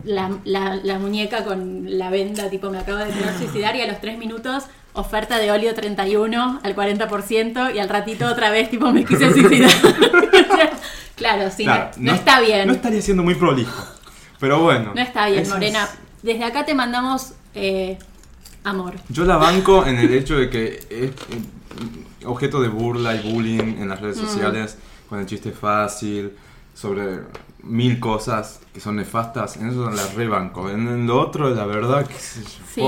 la, 0.04 0.30
la- 0.44 0.76
la 0.76 0.98
muñeca 0.98 1.44
con 1.44 1.98
la 1.98 2.10
venda, 2.10 2.50
tipo 2.50 2.70
me 2.70 2.78
acabo 2.78 2.98
de 2.98 3.06
tener 3.12 3.36
suicidar 3.38 3.76
y 3.76 3.80
a 3.82 3.86
los 3.86 4.00
3 4.00 4.18
minutos 4.18 4.64
oferta 4.92 5.38
de 5.38 5.50
óleo 5.50 5.74
31 5.74 6.60
al 6.62 6.76
40% 6.76 7.74
y 7.74 7.78
al 7.78 7.88
ratito 7.88 8.26
otra 8.26 8.50
vez 8.50 8.70
tipo 8.70 8.90
me 8.92 9.04
quise 9.04 9.30
suicidar. 9.32 9.70
Claro, 11.16 11.48
sí, 11.50 11.62
Claro, 11.62 11.90
no, 11.96 12.10
no 12.10 12.16
está 12.18 12.40
bien. 12.40 12.66
No 12.66 12.74
estaría 12.74 13.00
siendo 13.00 13.22
muy 13.22 13.36
prolijo. 13.36 13.84
Pero 14.40 14.60
bueno. 14.62 14.92
No 14.96 15.00
está 15.00 15.28
bien, 15.28 15.48
Morena. 15.48 15.84
es- 15.84 15.90
Desde 16.24 16.42
acá 16.44 16.64
te 16.64 16.74
mandamos 16.74 17.34
eh, 17.54 17.98
amor. 18.64 18.94
Yo 19.08 19.24
la 19.24 19.36
banco 19.36 19.86
en 19.86 19.96
el 19.98 20.12
hecho 20.12 20.36
de 20.36 20.50
que 20.50 20.64
es 20.90 21.10
eh, 21.10 21.12
objeto 22.24 22.60
de 22.60 22.68
burla 22.68 23.14
y 23.14 23.30
bullying 23.32 23.76
en 23.78 23.88
las 23.88 24.00
redes 24.00 24.16
Mm. 24.18 24.26
sociales, 24.26 24.76
con 25.08 25.20
el 25.20 25.26
chiste 25.26 25.52
fácil, 25.52 26.32
sobre 26.74 27.20
mil 27.62 27.98
cosas 28.00 28.60
que 28.74 28.80
son 28.80 28.96
nefastas. 28.96 29.56
En 29.56 29.68
eso 29.70 29.88
la 29.90 30.06
rebanco. 30.14 30.68
En, 30.68 31.06
lo 31.06 31.20
otro, 31.20 31.48
la 31.54 31.64
verdad, 31.66 32.06
que 32.06 32.14
Sí. 32.14 32.82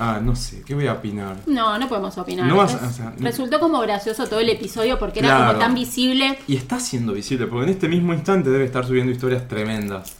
Ah, 0.00 0.20
no 0.22 0.36
sé, 0.36 0.62
¿qué 0.64 0.76
voy 0.76 0.86
a 0.86 0.92
opinar? 0.92 1.36
No, 1.46 1.76
no 1.76 1.88
podemos 1.88 2.16
opinar. 2.18 2.46
No 2.46 2.56
vas- 2.56 2.74
o 2.80 2.90
sea, 2.90 3.12
Resultó 3.18 3.58
como 3.58 3.80
gracioso 3.80 4.28
todo 4.28 4.38
el 4.38 4.48
episodio 4.48 4.96
porque 4.96 5.18
era 5.18 5.28
Claro. 5.28 5.46
como 5.48 5.58
tan 5.58 5.74
visible. 5.74 6.38
Y 6.46 6.54
está 6.56 6.78
siendo 6.78 7.14
visible, 7.14 7.48
porque 7.48 7.64
en 7.64 7.70
este 7.70 7.88
mismo 7.88 8.14
instante 8.14 8.48
debe 8.48 8.64
estar 8.64 8.86
subiendo 8.86 9.10
historias 9.10 9.48
tremendas. 9.48 10.14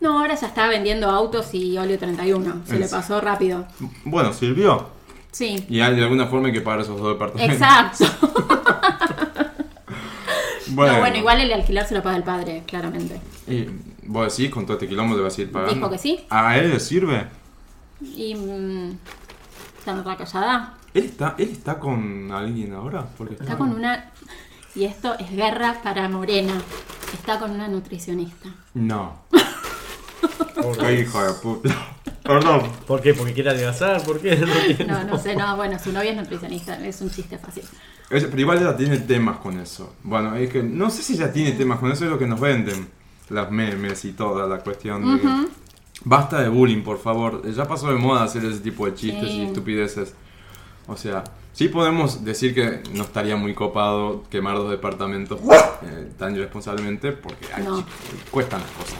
No, 0.00 0.18
ahora 0.20 0.34
ya 0.34 0.48
está 0.48 0.66
vendiendo 0.68 1.08
autos 1.08 1.54
y 1.54 1.78
óleo 1.78 1.98
31. 1.98 2.56
Se 2.66 2.78
le 2.78 2.84
Es- 2.84 2.90
pasó 2.90 3.20
rápido. 3.22 3.64
Bueno, 4.04 4.34
sirvió. 4.34 4.88
Sí. 5.30 5.64
Y 5.66 5.80
hay 5.80 5.96
de 5.96 6.02
alguna 6.02 6.26
forma 6.26 6.48
hay 6.48 6.52
que 6.52 6.60
pagar 6.60 6.80
esos 6.80 7.00
dos 7.00 7.14
departamentos. 7.14 7.56
Exacto. 7.56 8.04
Bueno, 10.74 10.94
No, 10.94 10.98
bueno, 11.00 11.16
igual 11.16 11.40
el 11.40 11.52
alquiler 11.52 11.86
se 11.86 11.94
lo 11.94 12.02
paga 12.02 12.16
el 12.16 12.22
padre, 12.24 12.62
claramente. 12.66 13.20
Y 13.46 13.66
vos 14.04 14.36
decís, 14.36 14.52
con 14.52 14.64
todo 14.64 14.74
este 14.74 14.88
quilombo 14.88 15.16
le 15.16 15.22
vas 15.22 15.36
a 15.38 15.42
ir 15.42 15.52
pagando. 15.52 15.74
Dijo 15.74 15.90
que 15.90 15.98
sí. 15.98 16.20
¿A 16.30 16.56
él 16.58 16.70
le 16.70 16.80
sirve? 16.80 17.26
Y. 18.00 18.34
mm, 18.34 18.98
está 19.78 19.92
en 19.92 19.98
otra 19.98 20.16
callada. 20.16 20.74
¿Él 20.94 21.04
está, 21.04 21.34
¿Él 21.38 21.50
está 21.50 21.78
con 21.78 22.30
alguien 22.32 22.74
ahora? 22.74 23.06
Porque 23.16 23.34
Está 23.34 23.56
con 23.56 23.72
una. 23.72 24.10
Y 24.74 24.84
esto 24.84 25.14
es 25.18 25.30
guerra 25.30 25.80
para 25.82 26.08
Morena. 26.08 26.60
Está 27.12 27.38
con 27.38 27.50
una 27.50 27.68
nutricionista. 27.68 28.48
No. 28.74 29.20
Qué 30.80 31.00
hijo 31.00 31.22
de 31.22 31.32
puta. 31.34 31.70
Perdón. 32.22 32.62
¿Por 32.86 33.00
qué? 33.00 33.14
¿Porque 33.14 33.32
quiere 33.32 33.50
adelgazar? 33.50 34.02
¿Por 34.04 34.20
qué? 34.20 34.36
No. 34.86 34.86
No, 34.86 35.04
no 35.04 35.18
sé, 35.18 35.34
no, 35.36 35.56
bueno, 35.56 35.78
su 35.78 35.92
novia 35.92 36.10
es 36.12 36.16
nutricionista, 36.16 36.78
es 36.86 37.00
un 37.00 37.10
chiste 37.10 37.38
fácil. 37.38 37.64
Es- 38.10 38.24
pero 38.24 38.40
igual 38.40 38.58
ella 38.58 38.76
tiene 38.76 38.98
temas 38.98 39.38
con 39.38 39.58
eso. 39.58 39.94
Bueno, 40.02 40.34
es 40.36 40.50
que 40.50 40.62
no 40.62 40.90
sé 40.90 41.02
si 41.02 41.14
ella 41.14 41.32
tiene 41.32 41.52
temas 41.52 41.78
con 41.80 41.90
eso, 41.90 42.04
es 42.04 42.10
lo 42.10 42.18
que 42.18 42.26
nos 42.26 42.38
venden. 42.40 42.88
Las 43.30 43.50
memes 43.50 44.04
y 44.04 44.12
toda 44.12 44.46
la 44.46 44.58
cuestión 44.58 45.14
de 45.16 45.20
que- 45.20 45.26
Ujú. 45.26 45.48
Basta 46.04 46.40
de 46.42 46.48
bullying, 46.48 46.82
por 46.82 46.98
favor. 47.00 47.48
Ya 47.50 47.64
pasó 47.66 47.88
de 47.88 47.94
moda 47.94 48.24
hacer 48.24 48.44
ese 48.44 48.58
tipo 48.60 48.86
de 48.86 48.94
chistes 48.94 49.28
Sí. 49.28 49.36
y 49.38 49.44
estupideces. 49.46 50.14
O 50.88 50.96
sea, 50.96 51.22
sí 51.52 51.68
podemos 51.68 52.24
decir 52.24 52.54
que 52.54 52.82
no 52.92 53.04
estaría 53.04 53.36
muy 53.36 53.54
copado 53.54 54.24
quemar 54.28 54.56
dos 54.56 54.70
departamentos 54.70 55.38
eh, 55.82 56.10
tan 56.18 56.34
irresponsablemente 56.34 57.12
porque 57.12 57.46
ay, 57.54 57.62
No. 57.64 57.84
cuestan 58.30 58.60
las 58.60 58.70
cosas. 58.72 58.98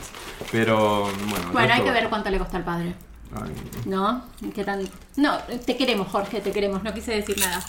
Pero 0.50 1.02
bueno. 1.28 1.52
Bueno, 1.52 1.74
hay 1.74 1.82
que 1.82 1.90
ver 1.90 2.08
cuánto 2.08 2.30
le 2.30 2.38
costó 2.38 2.56
al 2.56 2.64
padre. 2.64 2.94
Ay, 3.34 3.52
¿No? 3.86 4.24
¿Qué 4.54 4.64
tan.? 4.64 4.88
No, 5.16 5.38
te 5.64 5.76
queremos, 5.76 6.08
Jorge, 6.08 6.40
te 6.40 6.52
queremos. 6.52 6.82
No 6.82 6.92
quise 6.94 7.12
decir 7.12 7.38
nada. 7.38 7.64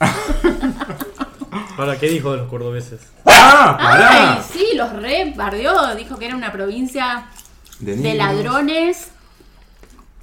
Ahora, 1.78 1.98
¿qué 1.98 2.08
dijo 2.08 2.32
de 2.32 2.38
los 2.38 2.48
cordobeses? 2.48 3.00
¡Ah! 3.24 3.76
¡Pará! 3.80 4.34
Ay, 4.36 4.42
sí, 4.52 4.76
los 4.76 4.92
re 4.92 5.32
bardeó. 5.36 5.94
Dijo 5.94 6.16
que 6.18 6.26
era 6.26 6.36
una 6.36 6.52
provincia 6.52 7.26
De 7.80 8.14
ladrones. 8.14 9.10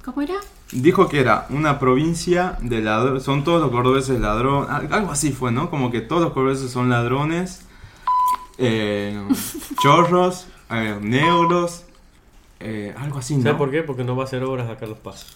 ¿Cómo 0.04 0.22
era? 0.22 0.34
Dijo 0.72 1.08
que 1.08 1.20
era 1.20 1.46
una 1.50 1.78
provincia 1.78 2.56
de 2.60 2.80
ladrones. 2.80 3.22
Son 3.22 3.44
todos 3.44 3.60
los 3.60 3.70
cordobeses 3.70 4.18
ladrones. 4.20 4.68
Algo 4.90 5.12
así 5.12 5.32
fue, 5.32 5.52
¿no? 5.52 5.70
Como 5.70 5.90
que 5.90 6.00
todos 6.00 6.22
los 6.22 6.32
cordobeses 6.32 6.70
son 6.70 6.88
ladrones. 6.90 7.62
eh, 8.58 9.22
chorros. 9.82 10.46
eh, 10.70 10.98
negros. 11.00 11.84
Eh, 12.62 12.94
algo 12.98 13.18
así, 13.18 13.36
¿no? 13.36 13.42
¿Sabes 13.42 13.58
por 13.58 13.70
qué? 13.70 13.82
Porque 13.82 14.04
no 14.04 14.16
va 14.16 14.22
a 14.24 14.26
hacer 14.26 14.42
obras 14.44 14.68
a 14.70 14.76
Carlos 14.76 14.98
Paz. 14.98 15.26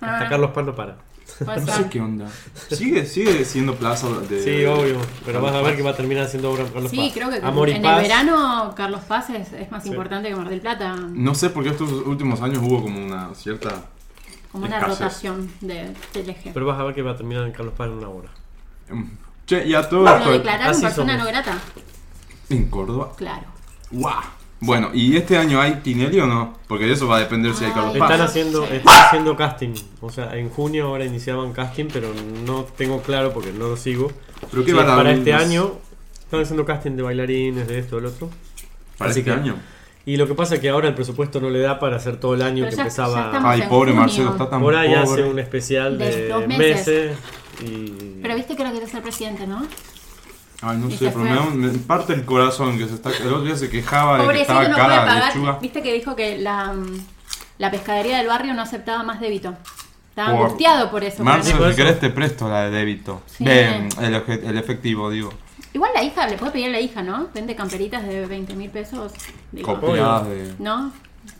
Hasta 0.00 0.26
Ah, 0.26 0.28
Carlos 0.28 0.50
Paz 0.52 0.64
no 0.64 0.74
para. 0.74 0.96
No 1.40 1.54
ser. 1.54 1.70
sé 1.84 1.88
qué 1.90 2.00
onda. 2.00 2.28
Sigue, 2.70 3.06
sigue 3.06 3.44
siendo 3.44 3.74
plaza 3.74 4.08
de. 4.28 4.42
Sí, 4.42 4.64
obvio. 4.66 4.98
Pero 5.24 5.40
Carlos 5.40 5.42
vas 5.42 5.52
a 5.54 5.56
ver 5.58 5.64
Paz. 5.66 5.76
que 5.76 5.82
va 5.82 5.90
a 5.90 5.96
terminar 5.96 6.24
haciendo 6.26 6.50
obras 6.52 6.68
a 6.68 6.72
Carlos 6.72 6.90
Sí, 6.90 6.96
Paz. 6.98 7.10
creo 7.14 7.30
que 7.30 7.36
Amor 7.46 7.68
en 7.70 7.82
Paz. 7.82 7.96
el 7.96 8.02
verano 8.02 8.74
Carlos 8.76 9.00
Paz 9.02 9.30
es, 9.30 9.52
es 9.52 9.70
más 9.70 9.82
Sí. 9.82 9.88
importante 9.90 10.28
que 10.28 10.36
Mar 10.36 10.48
del 10.48 10.60
Plata. 10.60 10.94
No 10.96 11.34
sé 11.34 11.50
por 11.50 11.62
qué 11.64 11.70
estos 11.70 11.90
últimos 11.90 12.40
años 12.42 12.58
hubo 12.62 12.82
como 12.82 13.02
una 13.04 13.34
cierta. 13.34 13.86
Como 14.50 14.66
una 14.66 14.76
escasez. 14.78 14.98
rotación 14.98 15.50
de, 15.62 15.94
del 16.12 16.28
eje. 16.30 16.50
Pero 16.52 16.66
vas 16.66 16.78
a 16.78 16.84
ver 16.84 16.94
que 16.94 17.00
va 17.02 17.12
a 17.12 17.16
terminar 17.16 17.46
en 17.46 17.52
Carlos 17.52 17.74
Paz 17.76 17.86
en 17.88 17.94
una 17.94 18.08
hora. 18.08 18.28
mm, 18.90 19.02
Che, 19.46 19.66
y 19.66 19.74
a 19.74 19.88
todo 19.88 20.06
esto. 20.14 20.30
declararon 20.32 20.80
persona 20.80 20.94
somos. 21.14 21.18
no 21.18 21.24
grata. 21.26 21.58
En 22.50 22.68
Córdoba. 22.68 23.12
Claro. 23.16 23.46
¡Guau! 23.90 24.20
Bueno, 24.64 24.90
¿y 24.94 25.16
este 25.16 25.36
año 25.36 25.60
hay 25.60 25.80
Tinelli 25.82 26.20
o 26.20 26.26
no? 26.26 26.54
Porque 26.68 26.84
de 26.86 26.92
eso 26.92 27.08
va 27.08 27.16
a 27.16 27.20
depender 27.20 27.52
si 27.54 27.64
hay 27.64 27.70
Ay. 27.70 27.74
Carlos 27.74 27.94
Están 27.94 28.08
Paz. 28.08 28.20
haciendo, 28.20 28.66
Sí. 28.66 28.74
están 28.76 29.04
haciendo 29.06 29.36
casting. 29.36 29.74
O 30.00 30.10
sea, 30.10 30.36
en 30.36 30.50
junio 30.50 30.86
ahora 30.86 31.04
iniciaban 31.04 31.52
casting, 31.52 31.86
pero 31.92 32.08
no 32.46 32.64
tengo 32.76 33.02
claro 33.02 33.32
porque 33.32 33.52
no 33.52 33.68
lo 33.68 33.76
sigo. 33.76 34.12
¿Pero 34.50 34.62
qué 34.64 34.70
Si 34.70 34.76
van 34.76 34.86
es 34.86 34.92
a 34.92 34.96
para 34.96 35.12
este 35.12 35.34
año 35.34 35.72
están 36.24 36.40
haciendo 36.42 36.64
casting 36.64 36.92
de 36.92 37.02
bailarines, 37.02 37.66
de 37.66 37.78
esto, 37.80 37.96
del 37.96 38.06
otro. 38.06 38.30
¿Para 38.98 39.10
Así 39.10 39.20
este 39.20 39.32
que- 39.32 39.36
año? 39.36 39.56
Y 40.04 40.16
lo 40.16 40.26
que 40.26 40.34
pasa 40.34 40.54
es 40.56 40.60
que 40.60 40.68
ahora 40.68 40.88
el 40.88 40.94
presupuesto 40.94 41.40
no 41.40 41.48
le 41.50 41.60
da 41.60 41.78
para 41.78 41.96
hacer 41.96 42.18
todo 42.18 42.34
el 42.34 42.42
año 42.42 42.64
Pero 42.64 42.70
que 42.70 42.72
ya- 42.72 42.76
ya 42.76 42.82
empezaba. 42.82 43.26
estamos 43.26 43.50
Ay, 43.52 43.60
en 43.62 43.68
pobre 43.68 43.90
junio. 43.90 44.00
Marcelo, 44.00 44.30
está 44.30 44.48
tan 44.50 44.60
Por 44.60 44.74
ahí 44.76 44.94
hace 44.94 45.06
pobre. 45.06 45.24
un 45.24 45.38
especial 45.38 45.98
De 45.98 46.04
de, 46.16 46.28
dos 46.28 46.46
meses. 46.46 46.86
meses. 46.86 47.18
y 47.64 48.18
Pero 48.22 48.34
viste 48.34 48.54
que 48.56 48.62
ahora 48.62 48.72
quiere 48.72 48.86
ser 48.88 49.02
presidente, 49.02 49.46
¿no? 49.46 49.66
Ay, 50.62 50.78
no 50.78 50.90
sé, 50.90 51.08
pero 51.08 51.18
me, 51.18 51.34
da 51.34 51.40
un- 51.42 51.58
me 51.58 51.68
parte 51.78 52.12
el 52.14 52.24
corazón 52.24 52.78
que 52.78 52.86
se 52.86 52.94
está. 52.94 53.10
El 53.10 53.26
otro 53.26 53.42
día 53.42 53.56
se 53.56 53.68
quejaba 53.68 54.12
de 54.14 54.18
que 54.20 54.24
Pobrecito, 54.26 54.52
estaba 54.52 54.68
no 54.68 54.74
puede 54.76 54.88
cara 54.88 55.00
de 55.02 55.08
pagar. 55.08 55.26
lechuga. 55.34 55.58
Viste 55.60 55.82
que 55.82 55.92
dijo 55.92 56.14
que 56.16 56.38
la, 56.38 56.72
mm, 56.72 57.04
la 57.58 57.70
pescadería 57.70 58.18
del 58.18 58.28
barrio 58.28 58.54
no 58.54 58.62
aceptaba 58.62 59.02
más 59.02 59.20
débito. 59.20 59.54
Estaba 60.10 60.30
Por- 60.36 60.46
angustiado 60.46 60.90
por 60.90 61.02
eso. 61.04 61.24
Marcelo, 61.24 61.58
porque 61.58 61.72
si 61.72 61.76
querés 61.76 61.98
te 62.00 62.10
presto 62.10 62.48
la 62.48 62.64
de 62.64 62.70
débito. 62.70 63.22
Sí. 63.26 63.44
De, 63.44 63.88
el, 64.00 64.58
efectivo, 64.58 65.10
digo. 65.10 65.32
Igual 65.72 65.90
la 65.94 66.02
hija, 66.02 66.26
le 66.28 66.36
puede 66.36 66.52
pedir 66.52 66.66
a 66.68 66.70
la 66.72 66.80
hija, 66.80 67.02
¿no? 67.02 67.28
Vende 67.34 67.56
camperitas 67.56 68.06
de 68.06 68.26
20 68.26 68.54
mil 68.54 68.70
pesos. 68.70 69.12
Digo, 69.50 69.80
Copiadas 69.80 70.28
de. 70.28 70.54
¿No? 70.58 70.92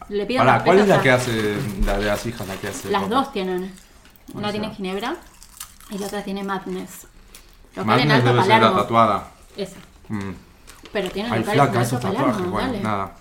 Le 0.09 0.25
pido 0.25 0.39
Pará, 0.43 0.63
¿cuál 0.63 0.79
es 0.79 0.87
la 0.87 1.01
que 1.01 1.11
a- 1.11 1.15
hace 1.15 1.55
la 1.85 1.97
de 1.99 2.05
las 2.05 2.25
hijas? 2.25 2.47
La 2.47 2.55
que 2.55 2.67
hace 2.67 2.89
Las 2.89 3.07
dos 3.09 3.31
tienen. 3.31 3.71
Una 4.33 4.47
O 4.47 4.51
sea. 4.51 4.59
tiene 4.59 4.75
Ginebra 4.75 5.15
y 5.91 5.97
la 5.99 6.07
otra 6.07 6.23
tiene 6.23 6.43
Madness. 6.43 7.07
En 7.75 7.85
Madness 7.85 8.13
Alto 8.17 8.27
debe 8.33 8.43
ser 8.45 8.61
la 8.61 8.75
tatuada. 8.75 9.27
Esa. 9.57 9.77
Mm. 10.09 10.31
Pero 10.91 11.09
tiene 11.09 11.29
Ay, 11.31 11.43
flaca, 11.43 11.63
Alto 11.63 11.79
esos 11.81 11.99
tatuajes. 11.99 12.31
Palermo, 12.33 12.51
Bueno, 12.51 12.67
dale. 12.71 12.83
nada. 12.83 13.11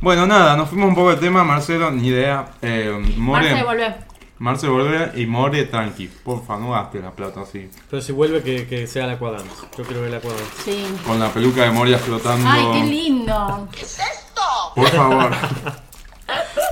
Bueno, 0.00 0.26
nada, 0.26 0.56
nos 0.56 0.68
fuimos 0.68 0.88
un 0.88 0.94
poco 0.94 1.10
de 1.10 1.16
tema, 1.16 1.44
Marcelo, 1.44 1.90
ni 1.90 2.08
idea. 2.08 2.46
Eh, 2.60 2.90
More, 3.16 3.48
Marce, 3.50 3.64
volvé. 3.64 3.94
Marce 4.38 4.68
volvé 4.68 5.12
y 5.14 5.26
More 5.26 5.64
tranqui. 5.64 6.08
Porfa, 6.08 6.58
no 6.58 6.72
gastes 6.72 7.02
la 7.02 7.12
plata 7.12 7.42
así. 7.42 7.70
Pero 7.88 8.02
si 8.02 8.12
vuelve 8.12 8.42
que, 8.42 8.66
que 8.66 8.86
sea 8.86 9.06
la 9.06 9.18
cuadrante. 9.18 9.50
Yo 9.78 9.84
quiero 9.84 10.02
ver 10.02 10.10
la 10.10 10.20
cuadrante. 10.20 10.50
Sí. 10.64 10.84
Con 11.06 11.18
la 11.20 11.28
peluca 11.30 11.62
de 11.62 11.70
Moria 11.70 11.98
flotando. 11.98 12.48
Ay, 12.50 12.66
qué 12.72 12.86
lindo. 12.86 13.68
Por 14.74 14.88
favor. 14.88 15.30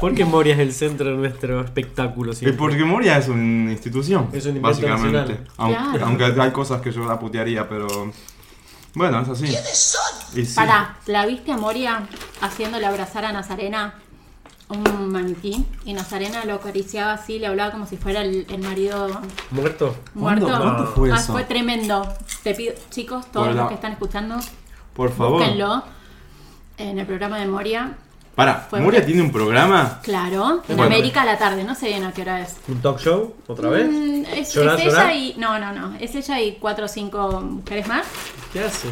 Porque 0.00 0.24
Moria 0.24 0.54
es 0.54 0.60
el 0.60 0.72
centro 0.72 1.10
de 1.10 1.16
nuestro 1.16 1.60
espectáculo. 1.60 2.32
Siempre. 2.32 2.58
porque 2.58 2.84
Moria 2.84 3.18
es 3.18 3.28
una 3.28 3.70
institución. 3.70 4.28
Es 4.32 4.46
un 4.46 4.60
básicamente. 4.60 5.38
Aunque, 5.56 5.78
Claro. 5.78 6.06
aunque 6.06 6.24
hay 6.40 6.50
cosas 6.50 6.80
que 6.80 6.90
yo 6.90 7.04
la 7.06 7.18
putearía, 7.18 7.68
pero. 7.68 7.86
Bueno, 8.94 9.20
es 9.20 9.28
así. 9.28 9.46
Y 10.38 10.44
sí. 10.44 10.54
Pará, 10.54 10.96
¿la 11.06 11.24
viste 11.26 11.52
a 11.52 11.56
Moria 11.56 12.02
haciéndole 12.40 12.84
abrazar 12.86 13.24
a 13.24 13.32
Nazarena 13.32 13.94
un 14.68 15.10
maniquí? 15.10 15.64
Y 15.84 15.92
Nazarena 15.94 16.44
lo 16.44 16.54
acariciaba 16.54 17.12
así, 17.12 17.38
le 17.38 17.46
hablaba 17.46 17.70
como 17.72 17.86
si 17.86 17.96
fuera 17.96 18.22
el, 18.22 18.46
el 18.50 18.58
marido 18.60 19.08
¿Muerto? 19.50 19.96
muerto. 20.14 20.46
¿Cuándo- 20.46 20.46
cuándo 20.46 20.86
fue 20.94 21.12
Ah, 21.12 21.16
eso? 21.16 21.32
fue 21.32 21.44
tremendo. 21.44 22.06
Te 22.42 22.54
pido, 22.54 22.74
chicos, 22.90 23.30
todos 23.32 23.54
los 23.54 23.68
que 23.68 23.74
están 23.74 23.92
escuchando, 23.92 24.36
Por 24.94 25.10
favor. 25.12 25.38
búsquenlo 25.40 25.84
en 26.78 26.98
el 26.98 27.06
programa 27.06 27.38
de 27.38 27.46
Moria. 27.46 27.92
Fue 28.70 28.80
¿Moria 28.80 29.04
tiene 29.04 29.20
un 29.20 29.30
programa? 29.30 30.00
Claro, 30.02 30.62
en 30.66 30.76
Bueno. 30.76 30.84
América 30.84 31.22
a 31.22 31.24
la 31.26 31.36
tarde, 31.38 31.64
no 31.64 31.74
sé 31.74 31.88
bien 31.88 32.04
a 32.04 32.12
qué 32.12 32.22
hora 32.22 32.40
es. 32.40 32.56
¿Un 32.66 32.80
talk 32.80 32.98
show? 32.98 33.34
¿Otra 33.46 33.68
vez? 33.68 33.86
Mm, 33.88 34.24
es, 34.24 34.48
es 34.48 34.54
¿Llorar, 34.54 34.80
ella 34.80 35.14
y. 35.14 35.34
No, 35.36 35.58
no, 35.58 35.72
no. 35.72 35.94
Es 36.00 36.14
ella 36.14 36.40
y 36.40 36.52
cuatro 36.56 36.86
o 36.86 36.88
cinco 36.88 37.40
mujeres 37.42 37.86
más. 37.88 38.06
¿Qué 38.52 38.60
hace? 38.60 38.88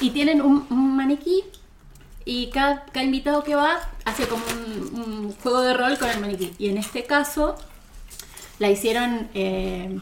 Y 0.00 0.10
tienen 0.10 0.42
un, 0.42 0.66
un 0.70 0.96
maniquí. 0.96 1.44
Y 2.24 2.50
cada, 2.50 2.84
cada 2.86 3.04
invitado 3.04 3.42
que 3.42 3.54
va 3.54 3.78
hace 4.04 4.26
como 4.26 4.42
un, 4.52 5.00
un 5.00 5.32
juego 5.36 5.60
de 5.60 5.74
rol 5.74 5.96
con 5.96 6.10
el 6.10 6.20
maniquí. 6.20 6.52
Y 6.58 6.68
en 6.68 6.78
este 6.78 7.04
caso, 7.04 7.54
la 8.58 8.68
hicieron 8.68 9.28
eh, 9.34 9.98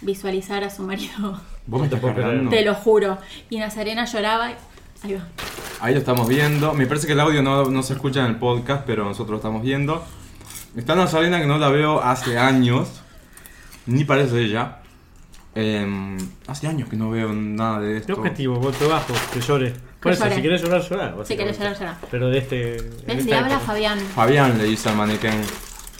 visualizar 0.00 0.62
a 0.64 0.70
su 0.70 0.82
marido. 0.82 1.40
Vos 1.66 1.80
me 1.80 1.86
estás. 1.88 2.00
Te 2.48 2.64
lo 2.64 2.74
juro. 2.74 3.18
Y 3.50 3.58
Nazarena 3.58 4.04
lloraba. 4.04 4.52
Ahí 5.02 5.14
va. 5.14 5.26
Ahí 5.80 5.94
lo 5.94 6.00
estamos 6.00 6.28
viendo. 6.28 6.74
Me 6.74 6.86
parece 6.86 7.06
que 7.06 7.12
el 7.14 7.20
audio 7.20 7.42
no, 7.42 7.64
no 7.64 7.82
se 7.82 7.94
escucha 7.94 8.20
en 8.20 8.26
el 8.26 8.36
podcast, 8.36 8.84
pero 8.86 9.04
nosotros 9.04 9.30
lo 9.30 9.36
estamos 9.36 9.62
viendo. 9.62 10.04
Está 10.76 10.94
Nazarena 10.94 11.40
que 11.40 11.46
no 11.46 11.58
la 11.58 11.68
veo 11.70 12.02
hace 12.02 12.38
años. 12.38 12.88
Ni 13.86 14.04
parece 14.04 14.40
ella. 14.40 14.78
Em, 15.54 16.16
hace 16.46 16.66
años 16.66 16.88
que 16.88 16.96
no 16.96 17.10
veo 17.10 17.32
nada 17.32 17.80
de 17.80 17.92
¿Qué 17.92 17.98
esto. 17.98 18.12
objetivo? 18.14 18.58
Golpe 18.58 18.86
bajo, 18.86 19.12
que 19.32 19.40
llore. 19.40 19.74
Por 20.00 20.12
eso, 20.12 20.24
llore. 20.24 20.36
si 20.36 20.42
querés 20.42 20.62
llorar, 20.62 20.82
llorar. 20.82 21.10
Si 21.12 21.18
básicamente. 21.18 21.58
llorar, 21.58 21.78
llorar. 21.78 21.96
Pero 22.10 22.28
de 22.30 22.38
este. 22.38 22.76
¿Ves? 23.06 23.26
Le 23.26 23.34
habla. 23.34 23.58
Fabián. 23.58 23.98
Fabián 23.98 24.56
le 24.56 24.64
dice 24.64 24.88
al 24.88 24.96
mannequin. 24.96 25.42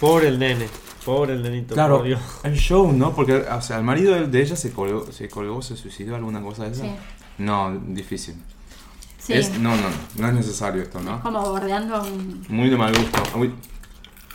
Pobre 0.01 0.29
el 0.29 0.39
nene. 0.39 0.69
Pobre 1.05 1.35
el 1.35 1.43
nenito. 1.43 1.75
Claro, 1.75 1.99
por 1.99 2.07
Dios. 2.07 2.21
el 2.45 2.57
show, 2.57 2.93
¿no? 2.93 3.15
Porque, 3.15 3.35
o 3.35 3.61
sea, 3.61 3.79
el 3.79 3.85
marido 3.85 4.15
de, 4.15 4.41
ella 4.41 4.57
se 4.57 4.73
colgó, 4.73 5.11
se 5.11 5.29
colgó, 5.29 5.61
se 5.61 5.77
suicidó, 5.77 6.15
alguna 6.15 6.41
cosa 6.41 6.65
de 6.65 6.73
eso. 6.73 6.83
Sí. 6.83 6.91
No, 7.39 7.77
difícil. 7.89 8.37
Sí. 9.23 9.35
Es, 9.35 9.57
no, 9.59 9.71
no, 9.77 9.83
no, 9.83 9.89
no 10.17 10.29
es 10.29 10.35
necesario 10.35 10.83
esto, 10.83 11.01
¿no? 11.01 11.21
Como 11.23 11.41
bordeando 11.43 12.03
un. 12.03 12.45
Muy 12.49 12.69
de 12.71 12.77
mal 12.77 12.93
gusto. 12.97 13.23
Uy. 13.39 13.55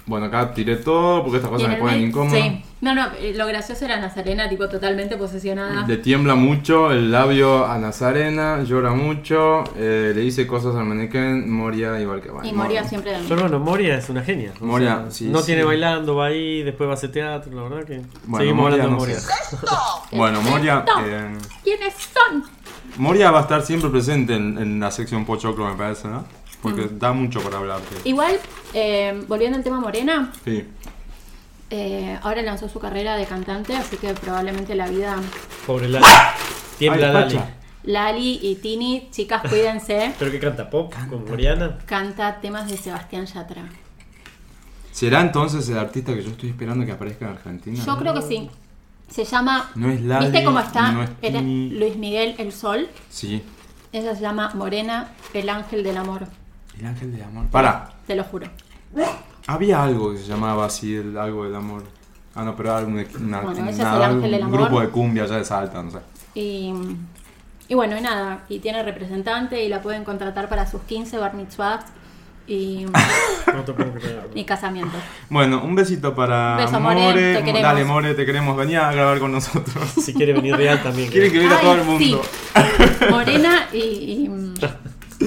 Bueno, 0.05 0.27
acá 0.27 0.53
tiré 0.53 0.77
todo 0.77 1.21
porque 1.21 1.35
estas 1.35 1.51
cosas 1.51 1.67
me 1.67 1.75
ponen 1.75 2.01
incómodo. 2.03 2.33
Sí. 2.33 2.63
No, 2.79 2.95
no, 2.95 3.07
eh, 3.19 3.33
lo 3.35 3.45
gracioso 3.45 3.83
era 3.83 3.99
Nazarena, 3.99 4.47
tipo 4.47 4.69
totalmente 4.69 5.17
posesionada. 5.17 5.85
Le 5.85 5.97
tiembla 5.97 6.35
mucho 6.35 6.91
el 6.93 7.11
labio 7.11 7.65
a 7.65 7.77
Nazarena, 7.77 8.63
llora 8.63 8.91
mucho, 8.91 9.65
eh, 9.75 10.13
le 10.15 10.21
dice 10.21 10.47
cosas 10.47 10.75
al 10.77 10.85
mannequin, 10.85 11.51
Moria 11.51 11.99
igual 11.99 12.21
que 12.21 12.29
bueno. 12.29 12.47
y 12.47 12.53
moría 12.53 12.85
siempre 12.85 13.11
de 13.11 13.27
Pero 13.27 13.41
bueno, 13.41 13.59
Moria 13.59 13.97
es 13.97 14.07
una 14.07 14.23
genia. 14.23 14.53
O 14.61 14.65
Moria, 14.65 14.99
sea, 15.01 15.11
sí, 15.11 15.25
No 15.25 15.39
sí. 15.39 15.47
tiene 15.47 15.65
bailando, 15.65 16.15
va 16.15 16.27
ahí, 16.27 16.63
después 16.63 16.87
va 16.87 16.91
a 16.93 16.95
hacer 16.95 17.11
teatro, 17.11 17.51
la 17.53 17.63
verdad 17.63 17.85
que. 17.85 18.01
Bueno, 18.27 18.37
Seguimos 18.37 18.63
Moria 18.63 18.83
hablando 18.85 19.05
de 19.05 19.13
no 19.13 19.17
Moria. 19.17 19.19
sé. 19.19 20.15
Bueno, 20.15 20.41
Moria, 20.41 20.85
eh, 21.05 21.37
¿Quiénes 21.65 21.93
son? 21.95 22.43
Moria 22.97 23.29
va 23.31 23.39
a 23.39 23.41
estar 23.43 23.61
siempre 23.61 23.89
presente 23.89 24.35
en, 24.35 24.57
en 24.57 24.79
la 24.79 24.89
sección 24.91 25.25
Pochoclo, 25.25 25.69
me 25.69 25.75
parece, 25.75 26.07
¿no? 26.07 26.25
Porque 26.61 26.81
Mm. 26.83 26.99
da 26.99 27.13
mucho 27.13 27.41
para 27.41 27.57
hablar. 27.57 27.79
Igual, 28.03 28.39
eh, 28.73 29.23
volviendo 29.27 29.57
al 29.57 29.63
tema 29.63 29.79
Morena, 29.79 30.31
Sí. 30.43 30.65
eh, 31.69 32.17
ahora 32.23 32.41
lanzó 32.41 32.67
su 32.69 32.79
carrera 32.79 33.15
de 33.17 33.25
cantante, 33.25 33.75
así 33.75 33.97
que 33.97 34.13
probablemente 34.13 34.73
la 34.75 34.87
vida. 34.87 35.17
Pobre 35.65 35.89
Lali. 35.89 36.05
Tiembla 36.79 37.07
Ay, 37.07 37.13
Lali. 37.13 37.39
Lali 37.83 38.39
y 38.41 38.55
Tini, 38.55 39.07
chicas, 39.11 39.43
cuídense. 39.47 40.13
¿Pero 40.19 40.31
qué 40.31 40.39
canta? 40.39 40.69
¿Pop? 40.69 40.93
¿Con 41.09 41.25
Moriana? 41.25 41.77
Canta 41.85 42.39
temas 42.41 42.69
de 42.69 42.77
Sebastián 42.77 43.25
Yatra. 43.25 43.63
¿Será 44.91 45.21
entonces 45.21 45.69
el 45.69 45.77
artista 45.77 46.13
que 46.15 46.23
yo 46.23 46.31
estoy 46.31 46.49
esperando 46.49 46.83
que 46.85 46.91
aparezca 46.91 47.25
en 47.25 47.31
Argentina? 47.31 47.83
Yo 47.85 47.97
creo 47.97 48.13
que 48.15 48.21
sí. 48.23 48.49
Se 49.09 49.23
llama. 49.25 49.69
No 49.75 49.89
es 49.89 50.01
Lali, 50.01 50.25
¿Viste 50.27 50.43
cómo 50.43 50.59
está? 50.59 50.91
no 50.91 51.03
es. 51.03 51.09
Luis 51.43 51.95
Miguel 51.95 52.35
El 52.37 52.51
Sol. 52.51 52.87
Sí. 53.09 53.41
Ella 53.93 54.13
se 54.15 54.21
llama 54.21 54.51
Morena, 54.53 55.11
el 55.33 55.47
ángel 55.49 55.83
del 55.83 55.97
amor. 55.97 56.27
El 56.77 56.85
ángel 56.85 57.11
del 57.11 57.23
amor. 57.23 57.45
Para, 57.47 57.89
Te 58.05 58.15
lo 58.15 58.23
juro. 58.25 58.47
había 59.47 59.83
algo 59.83 60.11
que 60.11 60.17
se 60.19 60.25
llamaba 60.27 60.65
así, 60.65 60.95
el, 60.95 61.17
algo 61.17 61.45
del 61.45 61.55
amor. 61.55 61.83
Ah, 62.35 62.43
no, 62.43 62.55
pero 62.55 62.77
era 62.77 62.85
un, 62.85 62.93
una- 63.19 63.41
Bueno, 63.41 63.67
es 63.69 63.77
del 63.77 64.43
amor. 64.43 64.59
grupo 64.59 64.81
de 64.81 64.89
cumbia 64.89 65.23
allá 65.23 65.37
de 65.37 65.45
Salta, 65.45 65.81
no 65.81 65.89
sé. 65.89 65.99
Y, 66.35 66.71
y 67.67 67.73
bueno, 67.73 67.97
y 67.97 68.01
nada. 68.01 68.43
Y 68.49 68.59
tiene 68.59 68.83
representante 68.83 69.63
y 69.63 69.69
la 69.69 69.81
pueden 69.81 70.03
contratar 70.03 70.47
para 70.49 70.69
sus 70.69 70.81
15 70.81 71.17
bar 71.17 71.33
mitzvahs 71.33 71.85
y, 72.47 72.85
No 73.53 73.61
te 73.63 73.73
puedo 73.73 73.91
creer. 73.93 74.29
y 74.35 74.43
casamientos. 74.45 74.99
Bueno, 75.29 75.61
un 75.63 75.75
besito 75.75 76.15
para 76.15 76.55
Beso, 76.57 76.79
More, 76.79 76.95
More. 76.95 77.33
te 77.35 77.39
queremos. 77.43 77.61
Dale, 77.61 77.85
More, 77.85 78.13
te 78.13 78.25
queremos. 78.25 78.57
Venía 78.57 78.87
a 78.89 78.93
grabar 78.93 79.19
con 79.19 79.31
nosotros. 79.31 79.89
Si 80.01 80.13
quiere 80.13 80.33
venir 80.33 80.55
real 80.55 80.81
también. 80.83 81.09
Quiere 81.09 81.31
que 81.31 81.39
venga 81.39 81.59
todo 81.59 81.75
el 81.75 81.83
mundo. 81.83 82.21
sí. 82.23 82.55
Morena 83.09 83.67
y, 83.73 83.77
y, 83.77 84.29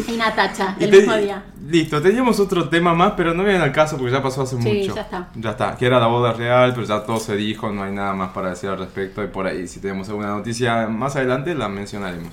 y 0.08 0.16
Natacha, 0.16 0.76
Y 0.78 0.84
el 0.84 0.90
te- 0.90 0.96
mismo 0.98 1.16
día. 1.16 1.44
Listo, 1.68 2.02
teníamos 2.02 2.40
otro 2.40 2.68
tema 2.68 2.94
más, 2.94 3.12
pero 3.16 3.32
no 3.32 3.44
viene 3.44 3.60
al 3.62 3.70
caso 3.72 3.96
porque 3.96 4.12
ya 4.12 4.20
pasó 4.22 4.42
hace 4.42 4.60
Sí, 4.60 4.68
mucho. 4.68 4.94
ya 4.94 5.02
está. 5.02 5.28
Ya 5.36 5.50
está, 5.50 5.76
que 5.76 5.86
era 5.86 6.00
la 6.00 6.08
boda 6.08 6.32
real, 6.32 6.72
pero 6.74 6.84
ya 6.86 7.04
todo 7.04 7.20
se 7.20 7.36
dijo, 7.36 7.70
no 7.70 7.84
hay 7.84 7.92
nada 7.92 8.12
más 8.12 8.30
para 8.30 8.50
decir 8.50 8.68
al 8.70 8.78
respecto. 8.78 9.22
Y 9.22 9.28
por 9.28 9.46
ahí, 9.46 9.68
si 9.68 9.78
tenemos 9.80 10.08
alguna 10.08 10.28
noticia 10.30 10.88
más 10.88 11.14
adelante, 11.16 11.54
la 11.54 11.68
mencionaremos. 11.68 12.28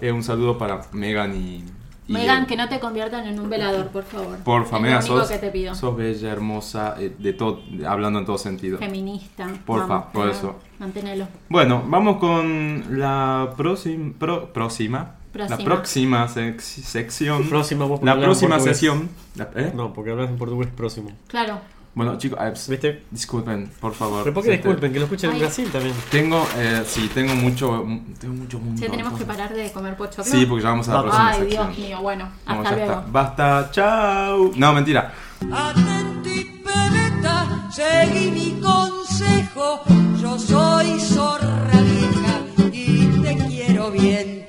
Eh, 0.00 0.10
un 0.10 0.22
saludo 0.22 0.56
para 0.58 0.80
Megan 0.92 1.34
y. 1.36 1.64
Megan, 2.08 2.46
que 2.46 2.56
no 2.56 2.68
te 2.68 2.80
conviertan 2.80 3.26
en 3.26 3.38
un 3.38 3.48
velador, 3.50 3.88
por 3.88 4.02
favor. 4.04 4.38
Lo 4.44 4.78
único 4.78 5.02
sos, 5.02 5.28
que 5.30 5.38
te 5.38 5.50
pido. 5.50 5.74
sos 5.74 5.96
bella, 5.96 6.32
hermosa, 6.32 6.94
eh, 6.98 7.14
de 7.18 7.32
todo, 7.34 7.60
hablando 7.86 8.18
en 8.18 8.24
todo 8.26 8.38
sentido. 8.38 8.78
Feminista. 8.78 9.46
Porfa, 9.66 9.86
Vamos, 9.86 10.06
por 10.12 10.28
eso. 10.28 10.56
Manténelo. 10.78 11.28
Bueno, 11.48 11.82
vamos 11.86 12.16
con 12.18 12.98
la 12.98 13.50
próxima. 13.56 14.12
pro- 14.18 14.52
próxima. 14.52 15.14
La 15.34 15.46
Próxima. 15.46 15.64
próxima 15.74 16.26
sec- 16.28 16.58
sección. 16.60 17.48
Próxima, 17.48 17.84
vos 17.84 18.00
La 18.02 18.18
próxima 18.18 18.58
sesión. 18.58 19.08
la- 19.36 19.50
¿eh? 19.54 19.72
No, 19.74 19.92
porque 19.92 20.10
hablas 20.10 20.30
en 20.30 20.38
portugués 20.38 20.68
próximo. 20.74 21.10
Claro. 21.28 21.60
Bueno, 21.98 22.16
chicos, 22.16 22.38
eh, 22.40 22.50
ps- 22.52 22.68
¿Viste? 22.68 23.02
disculpen, 23.10 23.68
por 23.80 23.92
favor. 23.92 24.22
Pero 24.22 24.32
¿por 24.32 24.44
qué 24.44 24.50
Este, 24.54 24.62
disculpen? 24.68 24.92
Que 24.92 24.98
lo 25.00 25.04
escuchen 25.06 25.32
en. 25.32 25.38
Brasil 25.40 25.68
también. 25.72 25.94
Tengo, 26.12 26.46
eh, 26.56 26.84
sí, 26.86 27.10
tengo 27.12 27.34
mucho, 27.34 27.84
tengo 28.20 28.34
mucho 28.34 28.60
mundo. 28.60 28.80
Sí, 28.80 28.88
tenemos 28.88 29.18
que 29.18 29.24
parar 29.24 29.52
de 29.52 29.72
comer 29.72 29.96
pochoclo. 29.96 30.22
Sí, 30.24 30.46
porque 30.46 30.62
ya 30.62 30.70
vamos 30.70 30.88
a 30.88 30.94
la 30.94 31.02
próxima 31.02 31.28
Ay, 31.30 31.40
sección. 31.40 31.66
Dios 31.74 31.78
mío. 31.88 31.98
Bueno, 32.00 32.28
Vamos, 32.46 32.64
hasta 32.66 32.78
ya 32.78 32.84
luego. 32.86 33.00
está. 33.00 33.10
Basta, 33.12 33.68
chao. 33.72 34.50
No, 34.54 34.72
mentira. 34.74 35.12
Atenti, 35.52 36.44
pebeta, 36.64 37.68
seguí 37.72 38.30
mi 38.30 38.60
consejo. 38.60 39.82
Yo 40.22 40.38
soy 40.38 41.00
zorra 41.00 41.80
vieja 41.82 42.70
y 42.72 43.22
te 43.22 43.36
quiero 43.48 43.90
bien. 43.90 44.46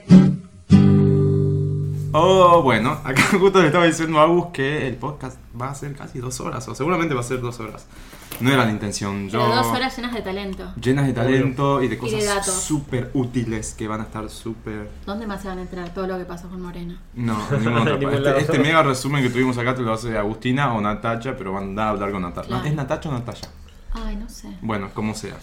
Oh, 2.12 2.62
bueno, 2.64 2.92
acá 3.04 3.22
justo 3.40 3.62
le 3.62 3.68
estaba 3.68 3.86
diciendo 3.86 4.20
a 4.20 4.24
Agus 4.24 4.48
que 4.54 4.88
el 4.88 4.96
podcast 4.96 5.38
va 5.60 5.70
a 5.70 5.76
ser 5.76 5.96
casi 5.96 6.20
dos 6.20 6.40
horas, 6.40 6.68
o 6.68 6.76
seguramente 6.76 7.14
va 7.14 7.22
a 7.22 7.24
ser 7.24 7.42
dos 7.42 7.60
horas. 7.60 7.86
No 8.40 8.52
era 8.52 8.64
la 8.66 8.72
intención, 8.72 9.28
yo... 9.28 9.40
Pero 9.40 9.56
dos 9.56 9.68
horas 9.68 9.96
llenas 9.96 10.14
de 10.14 10.22
talento. 10.22 10.74
Llenas 10.82 11.08
de 11.08 11.14
talento 11.14 11.84
y 11.84 11.88
de 11.88 11.98
cosas 11.98 12.46
súper 12.46 13.12
útiles 13.14 13.74
que 13.74 13.88
van 13.88 14.02
a 14.02 14.04
estar 14.06 14.30
súper... 14.30 14.90
¿Dónde 15.06 15.28
más 15.28 15.42
se 15.42 15.50
van 15.50 15.58
a 15.58 15.62
entrar 15.62 15.94
todo 15.94 16.08
lo 16.08 16.18
que 16.18 16.26
pasó 16.26 16.48
con 16.48 16.62
Morena? 16.62 17.02
No, 17.16 17.38
en 17.52 17.60
ningún 17.66 17.80
otro 17.80 17.94
En 17.96 18.00
ningún 18.00 18.16
este, 18.16 18.40
este 18.40 18.60
mega 18.60 18.82
resumen 18.82 19.24
que 19.24 19.30
tuvimos 19.30 19.58
acá 19.58 19.76
te 19.76 19.82
lo 19.82 19.92
hace 19.92 20.18
Agustina 20.18 20.74
o 20.74 20.80
Natacha, 20.80 21.36
pero 21.38 21.54
van 21.54 21.78
a 21.78 21.90
hablar 21.90 22.12
con 22.12 22.22
Natacha. 22.22 22.48
Claro. 22.48 22.66
¿Es 22.66 22.74
Natacha 22.76 23.10
o 23.10 23.12
Natacha? 23.12 23.50
Ay, 23.92 24.16
no 24.16 24.30
sé. 24.30 24.48
Bueno, 24.62 24.90
como 24.94 25.14
sea. 25.16 25.38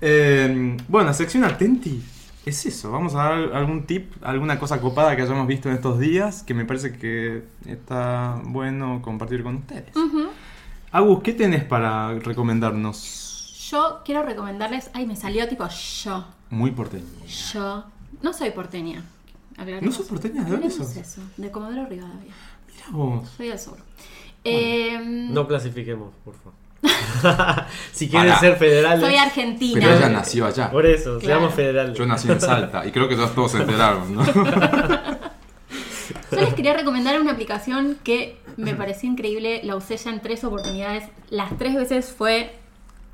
Eh, 0.00 0.76
bueno, 0.86 1.12
sección 1.12 1.44
Atenti. 1.44 2.02
Es 2.48 2.64
eso, 2.64 2.90
vamos 2.90 3.14
a 3.14 3.24
dar 3.24 3.52
algún 3.52 3.84
tip, 3.84 4.10
alguna 4.22 4.58
cosa 4.58 4.80
copada 4.80 5.14
que 5.14 5.20
hayamos 5.22 5.46
visto 5.46 5.68
en 5.68 5.74
estos 5.74 5.98
días 5.98 6.42
que 6.44 6.54
me 6.54 6.64
parece 6.64 6.96
que 6.96 7.42
está 7.66 8.40
bueno 8.44 9.02
compartir 9.02 9.42
con 9.42 9.56
ustedes. 9.56 9.94
Ujú. 9.94 10.28
Agus, 10.90 11.22
¿qué 11.22 11.34
tenés 11.34 11.64
para 11.64 12.14
recomendarnos? 12.18 13.68
Yo 13.70 14.00
quiero 14.02 14.22
recomendarles. 14.22 14.90
Ay, 14.94 15.04
me 15.06 15.14
salió 15.14 15.46
tipo 15.46 15.68
yo. 15.68 16.24
Muy 16.48 16.70
porteño. 16.70 17.04
Yo. 17.52 17.84
No 18.22 18.32
soy 18.32 18.50
porteña. 18.52 19.04
Aclaremos. 19.52 19.82
¿No 19.84 19.92
sos 19.92 20.06
porteña? 20.06 20.42
¿De 20.44 20.50
dónde 20.52 20.70
sos? 20.70 20.96
eso. 20.96 21.20
De 21.36 21.50
Comodoro 21.50 21.84
Rivadavia. 21.86 22.32
Mira 22.72 22.86
vos. 22.92 23.28
Soy 23.36 23.48
del 23.48 23.58
sur. 23.58 23.76
Eh, 24.44 24.98
No 25.30 25.46
clasifiquemos, 25.46 26.14
por 26.24 26.34
favor. 26.34 26.54
si 27.92 28.08
quieren 28.08 28.28
Pará. 28.28 28.40
ser 28.40 28.56
federales. 28.56 29.00
soy 29.04 29.16
argentina. 29.16 29.80
Pero 29.80 29.96
ella 29.96 30.08
nació 30.08 30.46
allá. 30.46 30.70
Por 30.70 30.86
eso, 30.86 31.18
Claro. 31.18 31.40
seamos 31.40 31.54
federales. 31.54 31.98
Yo 31.98 32.06
nací 32.06 32.30
en 32.30 32.40
Salta 32.40 32.86
y 32.86 32.92
creo 32.92 33.08
que 33.08 33.16
ya 33.16 33.26
todos 33.28 33.52
se 33.52 33.58
enteraron, 33.58 34.14
¿no? 34.14 34.24
Yo 36.30 36.40
les 36.40 36.54
quería 36.54 36.74
recomendar 36.74 37.20
una 37.20 37.32
aplicación 37.32 37.98
que 38.04 38.38
me 38.56 38.74
pareció 38.74 39.10
increíble. 39.10 39.60
La 39.64 39.76
usé 39.76 39.96
ya 39.96 40.10
en 40.10 40.20
tres 40.20 40.44
oportunidades. 40.44 41.04
Las 41.30 41.56
tres 41.58 41.74
veces 41.74 42.12
fue 42.16 42.54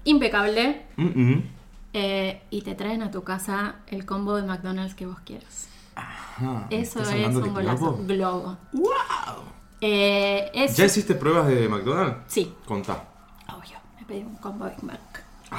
impecable. 0.05 0.83
Mm, 0.97 1.05
mm. 1.33 1.51
Eh, 1.97 2.43
y 2.51 2.63
te 2.63 2.75
traen 2.75 3.03
a 3.03 3.11
tu 3.13 3.23
casa 3.23 3.77
el 3.87 4.05
combo 4.05 4.35
de 4.37 4.43
McDonald's 4.43 4.95
que 4.95 5.07
vos 5.07 5.19
quieras. 5.25 5.69
Ajá, 5.95 6.67
Eso 6.71 7.01
¿estás 7.03 7.15
es 7.15 7.37
un 7.37 7.55
golazo. 7.55 7.97
Globo? 8.05 8.57
Globo. 8.73 9.39
Eh, 9.81 10.51
es- 10.55 10.77
¿Ya 10.77 10.87
hiciste 10.87 11.15
pruebas 11.15 11.47
de 11.47 11.69
McDonald's? 11.69 12.17
Sí, 12.27 12.53
Contá. 12.67 13.05
Me 14.09 14.15
pedí 14.15 14.25
un 14.25 14.37
combo 14.37 14.67
Big 14.67 14.83
Mac. 14.85 15.01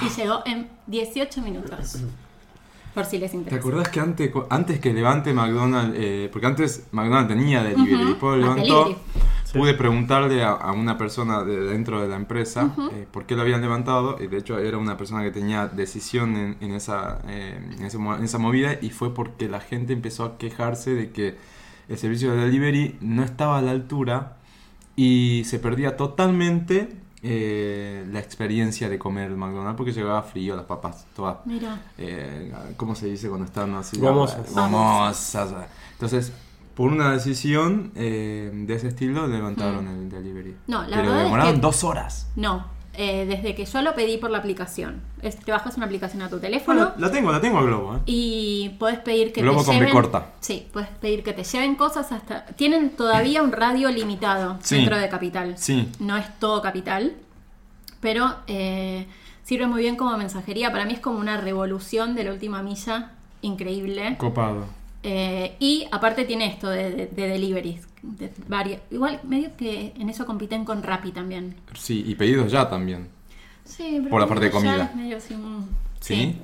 Y 0.02 0.10
llegó 0.10 0.40
en 0.46 0.68
18 0.88 1.42
minutos. 1.42 1.98
Por 2.94 3.06
si 3.06 3.18
les 3.18 3.32
¿Te 3.32 3.38
interesa. 3.38 3.60
acordás 3.60 3.90
que 3.90 4.00
antes, 4.00 4.32
antes 4.50 4.80
que 4.80 4.94
levante 4.94 5.34
McDonald's, 5.34 5.96
eh, 5.98 6.30
porque 6.32 6.48
antes 6.48 6.88
McDonald's 6.92 7.28
tenía 7.28 7.62
delivery, 7.64 7.96
Ujú, 8.04 8.10
después 8.12 8.40
más 8.40 8.56
levantó, 8.56 8.84
delivery. 8.86 9.06
pude 9.54 9.74
preguntarle 9.74 10.44
a, 10.44 10.52
a 10.52 10.72
una 10.72 10.98
persona 10.98 11.44
de 11.44 11.60
dentro 11.60 12.02
de 12.02 12.08
la 12.08 12.16
empresa 12.16 12.74
eh, 12.94 13.06
por 13.12 13.26
qué 13.26 13.36
lo 13.36 13.42
habían 13.42 13.60
levantado, 13.62 14.18
y 14.22 14.28
de 14.28 14.38
hecho 14.38 14.60
era 14.60 14.78
una 14.78 14.96
persona 14.96 15.24
que 15.24 15.32
tenía 15.32 15.68
decisión 15.68 16.38
en, 16.38 16.58
en 16.62 16.72
esa, 16.74 17.20
eh, 17.28 17.60
en, 17.78 17.84
ese 17.86 17.98
mo- 17.98 18.16
en 18.16 18.24
esa 18.24 18.38
movida, 18.38 18.78
y 18.82 18.92
fue 18.92 19.14
porque 19.14 19.50
la 19.50 19.60
gente 19.60 19.92
empezó 19.92 20.24
a 20.24 20.38
quejarse 20.38 20.92
de 20.96 21.12
que 21.12 21.36
el 21.90 21.98
servicio 21.98 22.32
de 22.34 22.46
delivery 22.46 22.98
no 23.02 23.24
estaba 23.24 23.58
a 23.58 23.62
la 23.62 23.72
altura 23.72 24.38
y 24.96 25.44
se 25.46 25.60
perdía 25.60 25.98
totalmente 25.98 26.96
eh, 27.28 28.06
la 28.12 28.20
experiencia 28.20 28.88
de 28.88 29.00
comer 29.00 29.32
el 29.32 29.38
McDonald's 29.38 29.76
porque 29.78 29.92
llegaba 29.92 30.22
frío, 30.22 30.56
las 30.56 30.66
papas 30.66 31.08
todas 31.16 31.38
Mira. 31.46 31.82
eh, 31.98 32.54
¿cómo 32.78 32.94
se 32.94 33.08
dice 33.08 33.28
cuando 33.30 33.46
están 33.46 33.74
así? 33.74 33.98
Gomosas. 34.00 34.54
Gomosas. 34.54 35.54
Entonces, 35.94 36.32
por 36.76 36.92
una 36.92 37.12
decisión 37.14 37.92
eh, 37.96 38.52
de 38.54 38.74
ese 38.76 38.90
estilo, 38.90 39.26
levantaron 39.28 39.88
el 39.88 40.10
delivery. 40.10 40.56
No, 40.68 40.82
la 40.84 40.88
Pero 40.98 41.02
verdad 41.04 41.18
es 41.18 41.24
demoraron 41.24 41.56
que- 41.56 41.62
dos 41.62 41.84
horas. 41.84 42.28
No, 42.36 42.66
eh, 42.98 43.26
desde 43.28 43.56
que 43.56 43.66
yo 43.66 43.82
lo 43.82 43.94
pedí 43.96 44.18
por 44.18 44.30
la 44.32 44.38
aplicación. 44.40 45.02
Es- 45.22 45.38
te 45.38 45.52
bajas 45.52 45.78
una 45.78 45.86
aplicación 45.86 46.22
a 46.24 46.30
tu 46.30 46.40
teléfono 46.40 46.80
Bueno, 46.80 46.94
la 46.98 47.12
tengo, 47.12 47.32
la 47.32 47.42
tengo 47.42 47.58
a 47.60 47.64
Globo, 47.64 47.96
¿eh? 47.96 48.00
y 48.06 48.70
puedes 48.80 49.00
pedir 49.00 49.32
que 49.34 49.42
Globo 49.42 49.60
te 49.62 49.66
con 49.68 49.76
lleven. 49.76 49.92
corta. 49.94 50.34
Sí, 50.40 50.68
puedes 50.74 50.90
pedir 50.90 51.24
que 51.24 51.34
te 51.34 51.44
lleven 51.44 51.76
cosas 51.76 52.12
hasta. 52.12 52.46
Tienen 52.48 52.92
todavía 52.92 53.42
un 53.44 53.52
radio 53.52 53.90
limitado 53.90 54.58
Sí. 54.62 54.76
dentro 54.78 54.98
de 54.98 55.10
Capital. 55.10 55.58
Sí. 55.58 55.90
No 56.00 56.18
es 56.18 56.26
todo 56.40 56.62
Capital, 56.62 57.14
pero 58.00 58.36
eh, 58.48 59.08
sirve 59.44 59.68
muy 59.68 59.82
bien 59.82 59.96
como 59.96 60.16
mensajería. 60.18 60.72
Para 60.72 60.86
mí 60.86 60.94
es 60.94 61.00
como 61.00 61.20
una 61.20 61.38
revolución 61.38 62.16
de 62.16 62.24
la 62.26 62.32
última 62.32 62.62
milla 62.62 63.12
increíble. 63.42 64.16
Copado. 64.18 64.66
Eh, 65.08 65.56
y 65.60 65.86
aparte 65.92 66.26
tiene 66.26 66.48
esto 66.48 66.68
de, 66.68 66.90
de, 66.92 67.06
de 67.08 67.28
deliveries. 67.28 67.88
de 68.02 68.32
igual 68.90 69.20
medio 69.24 69.56
que 69.56 69.94
en 70.00 70.10
eso 70.10 70.26
compiten 70.26 70.66
con 70.66 70.82
Rappi 70.82 71.12
también. 71.12 71.56
Sí, 71.76 72.04
y 72.08 72.16
pedidos 72.16 72.52
ya 72.52 72.68
también. 72.70 73.08
Sí, 73.64 73.98
pero 74.00 74.10
Por 74.10 74.22
la 74.22 74.28
parte 74.28 74.46
de 74.46 74.52
comida. 74.52 74.86
es 74.86 74.96
medio 74.96 75.18
así, 75.18 75.36
mm, 75.36 75.68
¿Sí? 76.00 76.36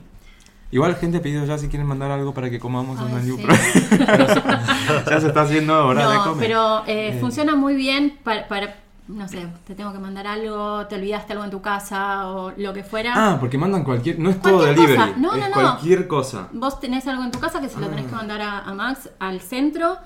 Igual 0.71 0.95
gente 0.95 1.17
ha 1.17 1.21
pedido 1.21 1.43
ya 1.45 1.57
si 1.57 1.67
quieren 1.67 1.87
mandar 1.87 2.11
algo 2.11 2.33
para 2.33 2.49
que 2.49 2.57
comamos 2.59 2.99
en 3.01 3.07
Ay, 3.07 3.13
Menú 3.15 3.37
sí. 3.37 3.43
Ya 5.09 5.19
se 5.19 5.27
está 5.27 5.41
haciendo 5.41 5.87
hora 5.87 6.07
de 6.07 6.15
No, 6.15 6.23
comer. 6.23 6.39
pero 6.47 6.83
eh, 6.87 7.09
Eh. 7.09 7.17
funciona 7.19 7.55
muy 7.55 7.75
bien 7.75 8.17
para, 8.23 8.47
para, 8.47 8.75
no 9.11 9.27
sé, 9.27 9.47
te 9.67 9.75
tengo 9.75 9.91
que 9.93 9.99
mandar 9.99 10.25
algo, 10.27 10.85
te 10.87 10.95
olvidaste 10.95 11.33
algo 11.33 11.45
en 11.45 11.51
tu 11.51 11.61
casa 11.61 12.29
o 12.29 12.51
lo 12.57 12.73
que 12.73 12.83
fuera. 12.83 13.13
Ah, 13.15 13.37
porque 13.39 13.57
mandan 13.57 13.83
cualquier... 13.83 14.17
No 14.19 14.29
es 14.29 14.41
todo 14.41 14.59
Cualquier 14.59 14.75
delivery, 14.75 14.97
cosa. 14.97 15.17
No, 15.19 15.33
es 15.33 15.39
no, 15.41 15.47
no. 15.47 15.53
cualquier 15.53 16.07
cosa. 16.07 16.47
Vos 16.53 16.79
tenés 16.79 17.07
algo 17.07 17.23
en 17.23 17.31
tu 17.31 17.39
casa 17.39 17.59
que 17.61 17.69
se 17.69 17.79
lo 17.79 17.87
tenés 17.87 18.05
Ah. 18.05 18.09
que 18.09 18.15
mandar 18.15 18.41
a, 18.41 18.59
a 18.59 18.73
Max 18.73 19.09
al 19.19 19.41
centro, 19.41 19.97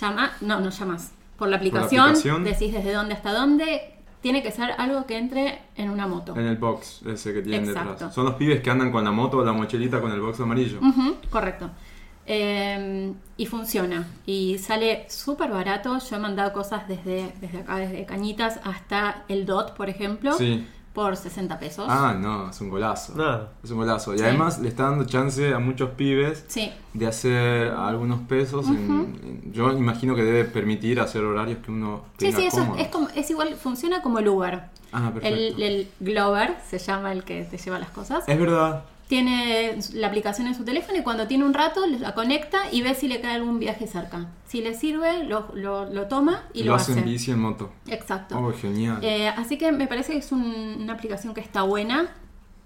llama, 0.00 0.30
no, 0.40 0.60
no 0.60 0.70
llamas, 0.70 1.12
por 1.36 1.48
la 1.48 1.56
aplicación, 1.56 2.00
aplicación. 2.10 2.44
decís 2.44 2.72
desde 2.72 2.92
dónde 2.92 3.14
hasta 3.14 3.32
dónde, 3.32 3.94
tiene 4.20 4.42
que 4.42 4.50
ser 4.50 4.72
algo 4.78 5.06
que 5.06 5.16
entre 5.16 5.60
en 5.76 5.90
una 5.90 6.06
moto. 6.08 6.34
En 6.36 6.46
el 6.46 6.56
box 6.56 7.02
ese 7.06 7.32
que 7.32 7.42
tienen 7.42 7.68
Exacto. 7.68 7.90
detrás. 7.92 8.14
Son 8.14 8.24
los 8.24 8.34
pibes 8.34 8.60
que 8.60 8.70
andan 8.70 8.90
con 8.90 9.04
la 9.04 9.12
moto 9.12 9.38
o 9.38 9.44
la 9.44 9.52
mochilita 9.52 10.00
con 10.00 10.10
el 10.10 10.20
box 10.20 10.40
amarillo. 10.40 10.80
Correcto. 11.30 11.70
Eh, 12.30 13.12
y 13.38 13.46
funciona. 13.46 14.06
Y 14.26 14.58
sale 14.58 15.06
súper 15.08 15.50
barato. 15.50 15.98
Yo 15.98 16.16
he 16.16 16.18
mandado 16.18 16.52
cosas 16.52 16.86
desde, 16.86 17.32
desde 17.40 17.60
acá, 17.60 17.76
desde 17.76 18.04
Cañitas 18.04 18.60
hasta 18.64 19.24
el 19.28 19.46
DOT, 19.46 19.74
por 19.74 19.88
ejemplo, 19.88 20.32
Sí. 20.34 20.66
por 20.92 21.16
60 21.16 21.58
pesos. 21.58 21.86
Ah, 21.88 22.14
no, 22.18 22.50
es 22.50 22.60
un 22.60 22.68
golazo. 22.70 23.14
Es 23.64 23.70
un 23.70 23.78
golazo. 23.78 24.14
Y 24.14 24.18
Sí. 24.18 24.24
además 24.24 24.58
le 24.58 24.68
está 24.68 24.84
dando 24.90 25.04
chance 25.06 25.54
a 25.54 25.58
muchos 25.58 25.90
pibes 25.90 26.44
Sí, 26.48 26.70
de 26.92 27.06
hacer 27.06 27.68
algunos 27.68 28.20
pesos. 28.28 28.66
en- 28.68 28.74
en- 29.22 29.52
yo 29.52 29.70
imagino 29.72 30.14
que 30.14 30.22
debe 30.22 30.44
permitir 30.44 31.00
hacer 31.00 31.24
horarios 31.24 31.58
que 31.64 31.70
uno 31.70 32.02
sí, 32.18 32.26
tenga 32.26 32.38
sí, 32.38 32.46
eso 32.46 32.58
es, 32.58 32.62
cómodos. 32.64 32.82
es, 32.82 32.88
como, 32.88 33.08
es 33.14 33.30
igual, 33.30 33.54
funciona 33.54 34.02
como 34.02 34.18
el 34.18 34.28
Uber. 34.28 34.62
Ah, 34.92 35.10
perfecto. 35.14 35.28
El, 35.38 35.62
el 35.62 35.88
Glover 36.00 36.56
se 36.68 36.78
llama 36.78 37.12
el 37.12 37.22
que 37.24 37.44
te 37.44 37.56
lleva 37.58 37.78
las 37.78 37.90
cosas. 37.90 38.24
Es 38.26 38.38
verdad. 38.38 38.82
Tiene 39.08 39.78
la 39.94 40.06
aplicación 40.08 40.46
en 40.48 40.54
su 40.54 40.64
teléfono 40.64 40.98
y 40.98 41.02
cuando 41.02 41.26
tiene 41.26 41.44
un 41.44 41.54
rato 41.54 41.80
la 41.86 42.14
conecta 42.14 42.58
y 42.70 42.82
ve 42.82 42.94
si 42.94 43.08
le 43.08 43.20
cae 43.22 43.36
algún 43.36 43.58
viaje 43.58 43.86
cerca. 43.86 44.26
Si 44.46 44.60
le 44.60 44.74
sirve, 44.74 45.24
lo, 45.24 45.48
lo, 45.54 45.86
lo 45.90 46.06
toma 46.08 46.42
y 46.52 46.62
lo 46.64 46.72
lo, 46.72 46.74
hace. 46.76 47.00
bici 47.00 47.30
en 47.30 47.40
moto. 47.40 47.70
Exacto. 47.86 48.38
Oh, 48.38 48.52
genial. 48.52 48.98
Eh, 49.02 49.28
así 49.28 49.56
que 49.56 49.72
me 49.72 49.86
parece 49.86 50.12
que 50.12 50.18
es 50.18 50.30
un- 50.30 50.76
una 50.82 50.92
aplicación 50.92 51.32
que 51.32 51.40
está 51.40 51.62
buena. 51.62 52.08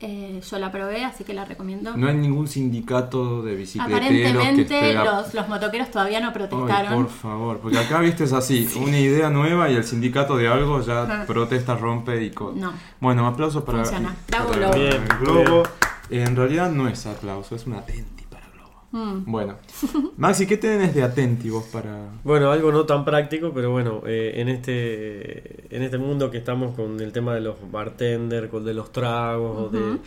Eh, 0.04 0.40
yo 0.50 0.58
la 0.58 0.72
probé, 0.72 1.04
así 1.04 1.22
que 1.22 1.32
la 1.32 1.44
recomiendo. 1.44 1.96
no 1.96 2.08
hay 2.08 2.16
ningún 2.16 2.48
sindicato 2.48 3.40
de 3.42 3.54
bicicleteros 3.54 4.00
que 4.00 4.26
Aparentemente 4.26 4.62
esté 4.88 4.96
a- 4.98 5.04
los, 5.04 5.32
los 5.34 5.48
motoqueros 5.48 5.92
todavía 5.92 6.18
no 6.18 6.28
Ay, 6.28 6.34
protestaron. 6.34 7.04
por 7.04 7.08
favor, 7.12 7.60
porque 7.60 7.78
acá 7.78 8.00
viste 8.00 8.24
es 8.24 8.32
así, 8.32 8.68
una 8.84 8.98
idea 8.98 9.30
nueva 9.30 9.70
y 9.70 9.76
el 9.76 9.84
sindicato 9.84 10.36
de 10.36 10.48
algo 10.48 10.80
ya 10.82 11.04
Ajá. 11.04 11.24
protesta, 11.24 11.76
rompe 11.76 12.20
y 12.24 12.30
co- 12.32 12.52
No. 12.52 12.72
Bueno, 12.98 13.28
aplausos 13.28 13.62
para, 13.62 13.84
Funciona. 13.84 14.16
Para 14.28 14.44
Globo. 14.46 14.74
Bien, 14.74 15.04
Globo. 15.20 15.62
En 16.10 16.36
realidad 16.36 16.70
no 16.70 16.88
es 16.88 17.06
aplauso, 17.06 17.56
es 17.56 17.66
un 17.66 17.74
atenti 17.74 18.24
para 18.24 18.46
Globo. 18.50 18.86
Mm. 18.90 19.30
Bueno, 19.30 19.56
Maxi, 20.16 20.46
¿qué 20.46 20.56
tenés 20.56 20.94
de 20.94 21.02
atenti 21.02 21.48
vos 21.50 21.64
para...? 21.64 22.08
Bueno, 22.24 22.50
algo 22.50 22.70
no 22.72 22.84
tan 22.84 23.04
práctico, 23.04 23.52
pero 23.54 23.70
bueno, 23.70 24.02
eh, 24.06 24.34
en 24.36 24.48
este 24.48 25.74
en 25.74 25.82
este 25.82 25.98
mundo 25.98 26.30
que 26.30 26.38
estamos 26.38 26.74
con 26.74 27.00
el 27.00 27.12
tema 27.12 27.34
de 27.34 27.40
los 27.40 27.56
bartender, 27.70 28.48
con 28.48 28.64
de 28.64 28.74
los 28.74 28.92
tragos, 28.92 29.58
o 29.58 29.68
de 29.68 29.98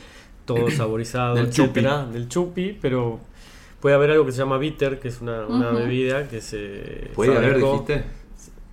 todo 0.45 0.69
saborizado, 0.69 1.35
Del 1.35 1.47
etcétera, 1.47 2.05
del 2.05 2.29
chupi, 2.29 2.77
pero 2.79 3.19
puede 3.79 3.95
haber 3.95 4.11
algo 4.11 4.25
que 4.25 4.31
se 4.31 4.37
llama 4.39 4.57
bitter, 4.57 4.99
que 4.99 5.07
es 5.07 5.21
una, 5.21 5.45
una 5.47 5.71
bebida 5.71 6.27
que 6.27 6.41
se 6.41 7.11
¿Puede 7.15 7.35
haber, 7.35 7.59
dijiste? 7.59 8.03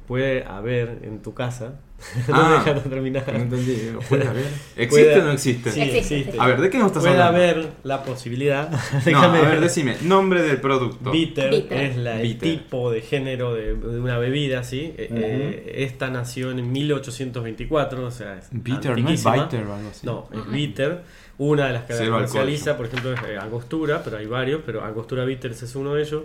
puede 0.06 0.44
haber 0.44 0.98
en 1.02 1.22
tu 1.22 1.32
casa. 1.34 1.80
no 2.28 2.34
Ah, 2.34 2.48
me 2.50 2.54
dejaron 2.56 2.82
terminar. 2.90 3.24
No 3.32 3.38
entendí, 3.40 3.76
¿puede 4.08 4.26
haber? 4.28 4.44
¿Existe 4.76 4.86
Puede- 4.86 5.20
o 5.20 5.24
no 5.24 5.30
existe? 5.32 5.70
Sí, 5.70 5.80
Existe. 5.80 6.18
existe. 6.18 6.40
A 6.40 6.46
ver, 6.46 6.60
¿de 6.60 6.70
qué 6.70 6.78
nos 6.78 6.88
estás 6.88 7.02
Puede 7.02 7.14
hablando? 7.20 7.38
haber 7.38 7.68
la 7.84 8.02
posibilidad. 8.02 8.70
No, 8.92 9.00
déjame 9.04 9.38
a 9.38 9.42
ver, 9.42 9.60
decime, 9.60 9.96
nombre 10.02 10.42
del 10.42 10.60
producto. 10.60 11.10
Bitter, 11.10 11.50
Bitter. 11.50 11.80
es 11.80 11.96
la, 11.96 12.16
el 12.20 12.22
Bitter. 12.22 12.48
tipo 12.58 12.90
de 12.90 13.00
género 13.02 13.54
de, 13.54 13.74
de 13.74 14.00
una 14.00 14.18
bebida, 14.18 14.62
¿sí? 14.64 14.94
Eh, 14.96 15.08
eh, 15.10 15.72
esta 15.84 16.10
nació 16.10 16.50
en 16.50 16.70
1824, 16.72 18.04
o 18.06 18.10
sea, 18.10 18.38
es 18.38 18.48
Bitter, 18.50 18.98
no 18.98 19.10
es 19.10 19.24
bitter 19.24 19.66
o 19.66 19.74
algo 19.74 19.88
así. 19.90 20.06
No, 20.06 20.28
es 20.32 20.50
bitter. 20.50 21.02
Una 21.38 21.66
de 21.68 21.72
las 21.72 21.84
que 21.84 22.08
comercializa, 22.08 22.76
por 22.76 22.86
ejemplo, 22.86 23.12
es 23.14 23.20
eh, 23.22 23.38
Angostura, 23.38 24.02
pero 24.04 24.18
hay 24.18 24.26
varios, 24.26 24.60
pero 24.64 24.84
Angostura 24.84 25.24
Bitters 25.24 25.62
es 25.62 25.74
uno 25.74 25.94
de 25.94 26.02
ellos. 26.02 26.22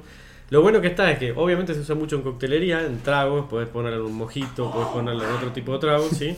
Lo 0.49 0.61
bueno 0.61 0.79
que 0.79 0.87
está 0.87 1.11
es 1.11 1.19
que 1.19 1.33
obviamente 1.33 1.73
se 1.73 1.81
usa 1.81 1.95
mucho 1.95 2.15
en 2.15 2.21
coctelería, 2.21 2.85
en 2.85 2.99
tragos, 2.99 3.47
puedes 3.49 3.67
ponerlo 3.67 4.05
en 4.05 4.11
un 4.11 4.17
mojito, 4.17 4.71
puedes 4.71 4.87
ponerlo 4.89 5.23
en 5.23 5.31
otro 5.31 5.51
tipo 5.51 5.73
de 5.73 5.79
tragos, 5.79 6.09
¿sí? 6.11 6.35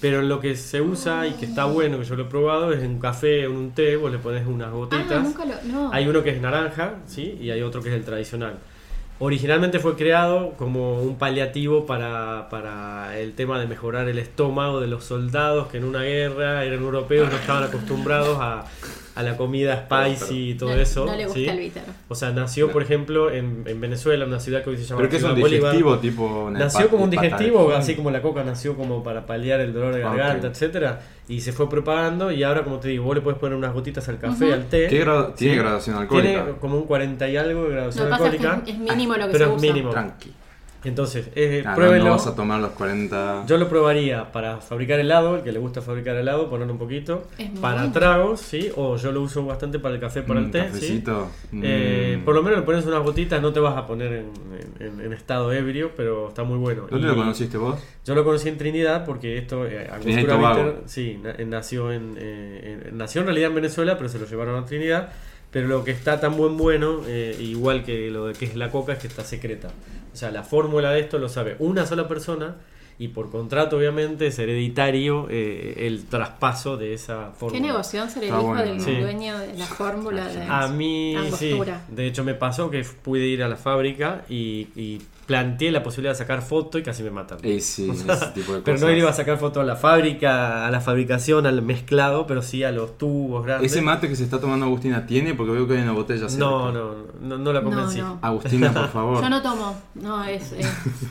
Pero 0.00 0.22
lo 0.22 0.38
que 0.38 0.54
se 0.54 0.80
usa 0.80 1.26
y 1.26 1.32
que 1.32 1.46
está 1.46 1.64
bueno, 1.64 1.98
que 1.98 2.04
yo 2.04 2.14
lo 2.14 2.22
he 2.22 2.26
probado, 2.26 2.72
es 2.72 2.84
en 2.84 2.92
un 2.92 3.00
café 3.00 3.48
o 3.48 3.50
en 3.50 3.56
un 3.56 3.70
té, 3.72 3.96
vos 3.96 4.12
le 4.12 4.18
pones 4.18 4.46
unas 4.46 4.70
gotitas. 4.70 5.10
Ah, 5.10 5.18
nunca 5.18 5.44
lo. 5.44 5.54
No. 5.64 5.92
Hay 5.92 6.06
uno 6.06 6.22
que 6.22 6.30
es 6.30 6.40
naranja, 6.40 6.98
¿sí? 7.06 7.36
Y 7.40 7.50
hay 7.50 7.62
otro 7.62 7.82
que 7.82 7.88
es 7.88 7.96
el 7.96 8.04
tradicional. 8.04 8.58
Originalmente 9.20 9.80
fue 9.80 9.96
creado 9.96 10.52
como 10.52 11.02
un 11.02 11.18
paliativo 11.18 11.86
para, 11.86 12.48
para 12.50 13.18
el 13.18 13.32
tema 13.32 13.58
de 13.58 13.66
mejorar 13.66 14.08
el 14.08 14.20
estómago 14.20 14.80
de 14.80 14.86
los 14.86 15.02
soldados 15.02 15.66
que 15.66 15.78
en 15.78 15.84
una 15.84 16.02
guerra 16.02 16.64
eran 16.64 16.84
europeos, 16.84 17.28
no 17.28 17.36
estaban 17.36 17.64
acostumbrados 17.64 18.38
a, 18.40 18.66
a 19.18 19.22
la 19.24 19.36
comida 19.36 19.84
spicy 19.88 20.50
y 20.50 20.54
todo 20.54 20.70
No- 20.70 20.80
eso. 20.80 21.04
No 21.04 21.16
le 21.16 21.24
gusta 21.24 21.40
¿sí? 21.40 21.48
el 21.48 21.58
bitter. 21.58 21.82
O 22.06 22.14
sea, 22.14 22.30
nació, 22.30 22.70
por 22.70 22.82
ejemplo, 22.82 23.32
en, 23.32 23.64
en 23.66 23.80
Venezuela, 23.80 24.24
una 24.24 24.38
ciudad 24.38 24.62
que 24.62 24.70
hoy 24.70 24.76
se 24.76 24.84
llama 24.84 24.98
¿Pero 24.98 25.10
qué 25.10 25.16
es 25.16 25.22
un 25.24 25.30
Bolívar. 25.40 25.72
digestivo 25.72 25.98
tipo... 25.98 26.50
Nació 26.52 26.88
como 26.88 27.02
un 27.02 27.10
digestivo, 27.10 27.72
así 27.72 27.96
como 27.96 28.12
la 28.12 28.22
coca 28.22 28.44
nació 28.44 28.76
como 28.76 29.02
para 29.02 29.26
paliar 29.26 29.58
el 29.60 29.72
dolor 29.72 29.92
de 29.94 30.04
Ah, 30.04 30.10
garganta, 30.14 30.46
ok. 30.46 30.52
etcétera, 30.54 31.00
y 31.28 31.40
se 31.40 31.52
fue 31.52 31.68
propagando 31.68 32.30
y 32.30 32.44
ahora 32.44 32.62
como 32.62 32.78
te 32.78 32.88
digo, 32.88 33.02
vos 33.04 33.16
le 33.16 33.20
puedes 33.20 33.40
poner 33.40 33.58
unas 33.58 33.74
gotitas 33.74 34.08
al 34.08 34.18
café, 34.20 34.44
Ujú. 34.44 34.54
al 34.54 34.64
té. 34.66 34.86
¿Qué 34.86 35.04
tiene 35.36 35.54
Sí. 35.54 35.58
graduación 35.60 35.96
alcohólica? 35.96 36.44
Tiene 36.44 36.58
como 36.60 36.76
un 36.76 36.84
40 36.86 37.28
y 37.28 37.36
algo 37.36 37.64
de 37.64 37.70
graduación 37.70 38.04
que 38.04 38.10
pasa 38.10 38.26
es 38.28 38.30
alcohólica. 38.34 38.64
que 38.64 38.70
es, 38.70 38.76
es 38.76 38.82
mínimo 38.82 39.14
lo 39.16 39.26
que 39.26 39.32
pero 39.32 39.44
se 39.46 39.50
es 39.50 39.56
usa. 39.58 39.72
mínimo. 39.72 39.90
Tranqui. 39.90 40.32
Entonces, 40.84 41.28
eh, 41.34 41.62
no, 41.64 41.74
pruébelo. 41.74 42.04
no 42.04 42.10
vas 42.12 42.26
a 42.28 42.36
tomar 42.36 42.60
los 42.60 42.70
40... 42.70 43.44
Yo 43.48 43.58
lo 43.58 43.68
probaría 43.68 44.30
para 44.30 44.58
fabricar 44.58 45.00
helado, 45.00 45.36
el 45.36 45.42
que 45.42 45.50
le 45.50 45.58
gusta 45.58 45.82
fabricar 45.82 46.14
helado, 46.16 46.48
ponerle 46.48 46.72
un 46.72 46.78
poquito. 46.78 47.24
Para 47.60 47.78
bueno. 47.80 47.92
tragos, 47.92 48.40
sí, 48.40 48.70
o 48.76 48.96
yo 48.96 49.10
lo 49.10 49.22
uso 49.22 49.44
bastante 49.44 49.80
para 49.80 49.96
el 49.96 50.00
café, 50.00 50.22
para 50.22 50.38
Un 50.38 50.46
el 50.46 50.50
té, 50.52 50.60
sí. 50.60 50.66
cafecito. 50.68 51.28
Eh, 51.62 52.18
Mm. 52.20 52.24
por 52.24 52.34
lo 52.36 52.42
menos 52.44 52.60
le 52.60 52.64
pones 52.64 52.86
unas 52.86 53.02
gotitas, 53.02 53.42
no 53.42 53.52
te 53.52 53.58
vas 53.58 53.76
a 53.76 53.86
poner 53.88 54.12
en, 54.12 54.30
en- 54.78 55.00
en 55.00 55.12
estado 55.12 55.52
ebrio, 55.52 55.90
pero 55.96 56.28
está 56.28 56.44
muy 56.44 56.58
bueno. 56.58 56.86
¿Dónde 56.88 57.06
Y 57.06 57.10
lo 57.10 57.16
conociste 57.16 57.58
vos? 57.58 57.76
Yo 58.04 58.14
lo 58.14 58.24
conocí 58.24 58.48
en 58.48 58.56
Trinidad 58.58 59.04
porque 59.04 59.36
esto, 59.36 59.66
eh, 59.66 59.70
Trinidad 59.70 59.94
Angostura 59.94 60.34
Tobago. 60.36 60.64
Bitter, 60.64 60.82
sí, 60.86 61.18
na- 61.22 61.30
eh, 61.32 61.44
nació 61.44 61.90
en, 61.92 62.14
eh, 62.18 62.78
en- 62.88 62.96
nació 62.96 63.22
en 63.22 63.26
realidad 63.26 63.48
en 63.50 63.54
Venezuela, 63.56 63.96
pero 63.96 64.08
se 64.08 64.18
lo 64.20 64.26
llevaron 64.26 64.62
a 64.62 64.64
Trinidad. 64.64 65.08
Pero 65.50 65.66
lo 65.68 65.82
que 65.84 65.92
está 65.92 66.20
tan 66.20 66.36
buen 66.36 66.56
bueno, 66.56 67.00
eh, 67.06 67.36
igual 67.40 67.84
que 67.84 68.10
lo 68.10 68.26
de 68.26 68.34
que 68.34 68.44
es 68.44 68.54
la 68.54 68.70
coca, 68.70 68.92
es 68.92 68.98
que 68.98 69.06
está 69.06 69.24
secreta. 69.24 69.68
O 70.12 70.16
sea, 70.16 70.30
la 70.30 70.42
fórmula 70.42 70.90
de 70.90 71.00
esto 71.00 71.18
lo 71.18 71.28
sabe 71.28 71.56
una 71.58 71.86
sola 71.86 72.06
persona 72.08 72.56
y 72.98 73.08
por 73.08 73.30
contrato, 73.30 73.76
obviamente, 73.76 74.26
es 74.26 74.38
hereditario 74.40 75.28
eh, 75.30 75.86
el 75.86 76.04
traspaso 76.06 76.76
de 76.76 76.94
esa 76.94 77.30
Qué 77.32 77.38
fórmula. 77.38 77.66
negoción 77.66 78.10
ser 78.10 78.24
el 78.24 78.30
hijo 78.30 78.42
bueno, 78.42 78.64
del 78.64 79.00
dueño 79.00 79.38
de 79.38 79.54
la 79.54 79.66
fórmula 79.66 80.26
de 80.26 80.42
A 80.42 80.66
mí, 80.68 81.16
sí. 81.38 81.56
De 81.88 82.06
hecho, 82.06 82.24
me 82.24 82.34
pasó 82.34 82.70
que 82.70 82.84
pude 83.02 83.24
ir 83.26 83.42
a 83.44 83.48
la 83.48 83.56
fábrica 83.56 84.24
y, 84.28 84.68
y 84.74 85.00
planteé 85.28 85.70
la 85.70 85.82
posibilidad 85.82 86.14
de 86.14 86.18
sacar 86.18 86.40
foto 86.40 86.78
y 86.78 86.82
casi 86.82 87.02
me 87.02 87.10
matan. 87.10 87.36
Eh, 87.42 87.60
sí, 87.60 87.88
O 87.90 87.94
sea, 87.94 88.14
ese 88.14 88.26
tipo 88.28 88.54
de 88.54 88.60
Pero 88.64 88.78
cosas. 88.78 88.90
no 88.90 88.96
iba 88.96 89.10
a 89.10 89.12
sacar 89.12 89.36
foto 89.38 89.60
a 89.60 89.64
la 89.64 89.76
fábrica, 89.76 90.66
a 90.66 90.70
la 90.70 90.80
fabricación, 90.80 91.46
al 91.46 91.60
mezclado, 91.60 92.26
pero 92.26 92.40
sí 92.40 92.64
a 92.64 92.72
los 92.72 92.96
tubos 92.96 93.44
grandes. 93.44 93.70
¿Ese 93.70 93.82
mate 93.82 94.08
que 94.08 94.16
se 94.16 94.24
está 94.24 94.40
tomando 94.40 94.64
Agustina 94.64 95.04
tiene? 95.06 95.34
Porque 95.34 95.52
veo 95.52 95.68
que 95.68 95.74
hay 95.76 95.82
una 95.82 95.92
botella 95.92 96.30
cerca. 96.30 96.44
no, 96.46 96.72
no, 96.72 96.94
no, 97.20 97.36
no 97.36 97.52
la 97.52 97.60
No, 97.60 97.68
convencí. 97.70 98.00
no. 98.00 98.18
Agustina, 98.22 98.72
por 98.72 98.88
favor. 98.92 99.22
Yo 99.22 99.28
no 99.28 99.42
tomo. 99.42 99.76
No, 99.96 100.24
es, 100.24 100.52
es- 100.52 100.66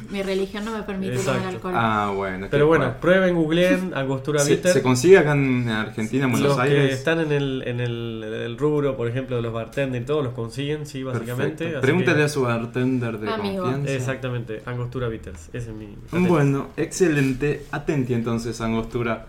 mi 0.10 0.24
religión 0.24 0.66
no 0.66 0.72
me 0.76 0.82
permite 0.82 1.18
tomar 1.20 1.46
alcohol. 1.46 1.74
Ah, 1.78 2.12
bueno. 2.16 2.48
Pero 2.50 2.66
bueno, 2.66 2.86
cual. 2.86 2.98
prueben, 3.00 3.36
googleen 3.36 3.92
Angostura 3.94 4.40
¿Se, 4.40 4.56
Bitter. 4.56 4.72
se 4.74 4.82
consigue 4.82 5.20
acá 5.20 5.34
en 5.34 5.70
Argentina, 5.70 6.26
en 6.26 6.32
Buenos 6.32 6.50
los 6.50 6.58
que 6.58 6.64
Aires? 6.64 6.94
están 6.94 7.20
en 7.20 7.32
el, 7.32 7.64
en 7.68 7.80
el, 7.82 8.58
rubro, 8.58 8.98
por 8.98 9.08
ejemplo, 9.08 9.36
de 9.36 9.44
los 9.44 9.54
bartenders, 9.54 10.06
todos 10.08 10.24
los 10.24 10.34
consiguen, 10.34 10.88
sí, 10.88 11.04
básicamente. 11.04 11.68
Pregúntale 11.82 12.18
que- 12.18 12.24
a 12.24 12.30
su 12.30 12.42
bartender 12.42 13.20
de 13.20 13.30
Amigo. 13.32 13.64
confianza. 13.66 14.07
Exactamente, 14.08 14.64
Angostura 14.66 15.08
Bitters, 15.08 15.50
ese 15.54 15.70
es 15.72 15.76
mi. 15.76 15.96
Bueno, 16.28 16.68
excelente. 16.78 17.66
Atenti 17.72 18.14
entonces, 18.14 18.60
Angostura. 18.62 19.28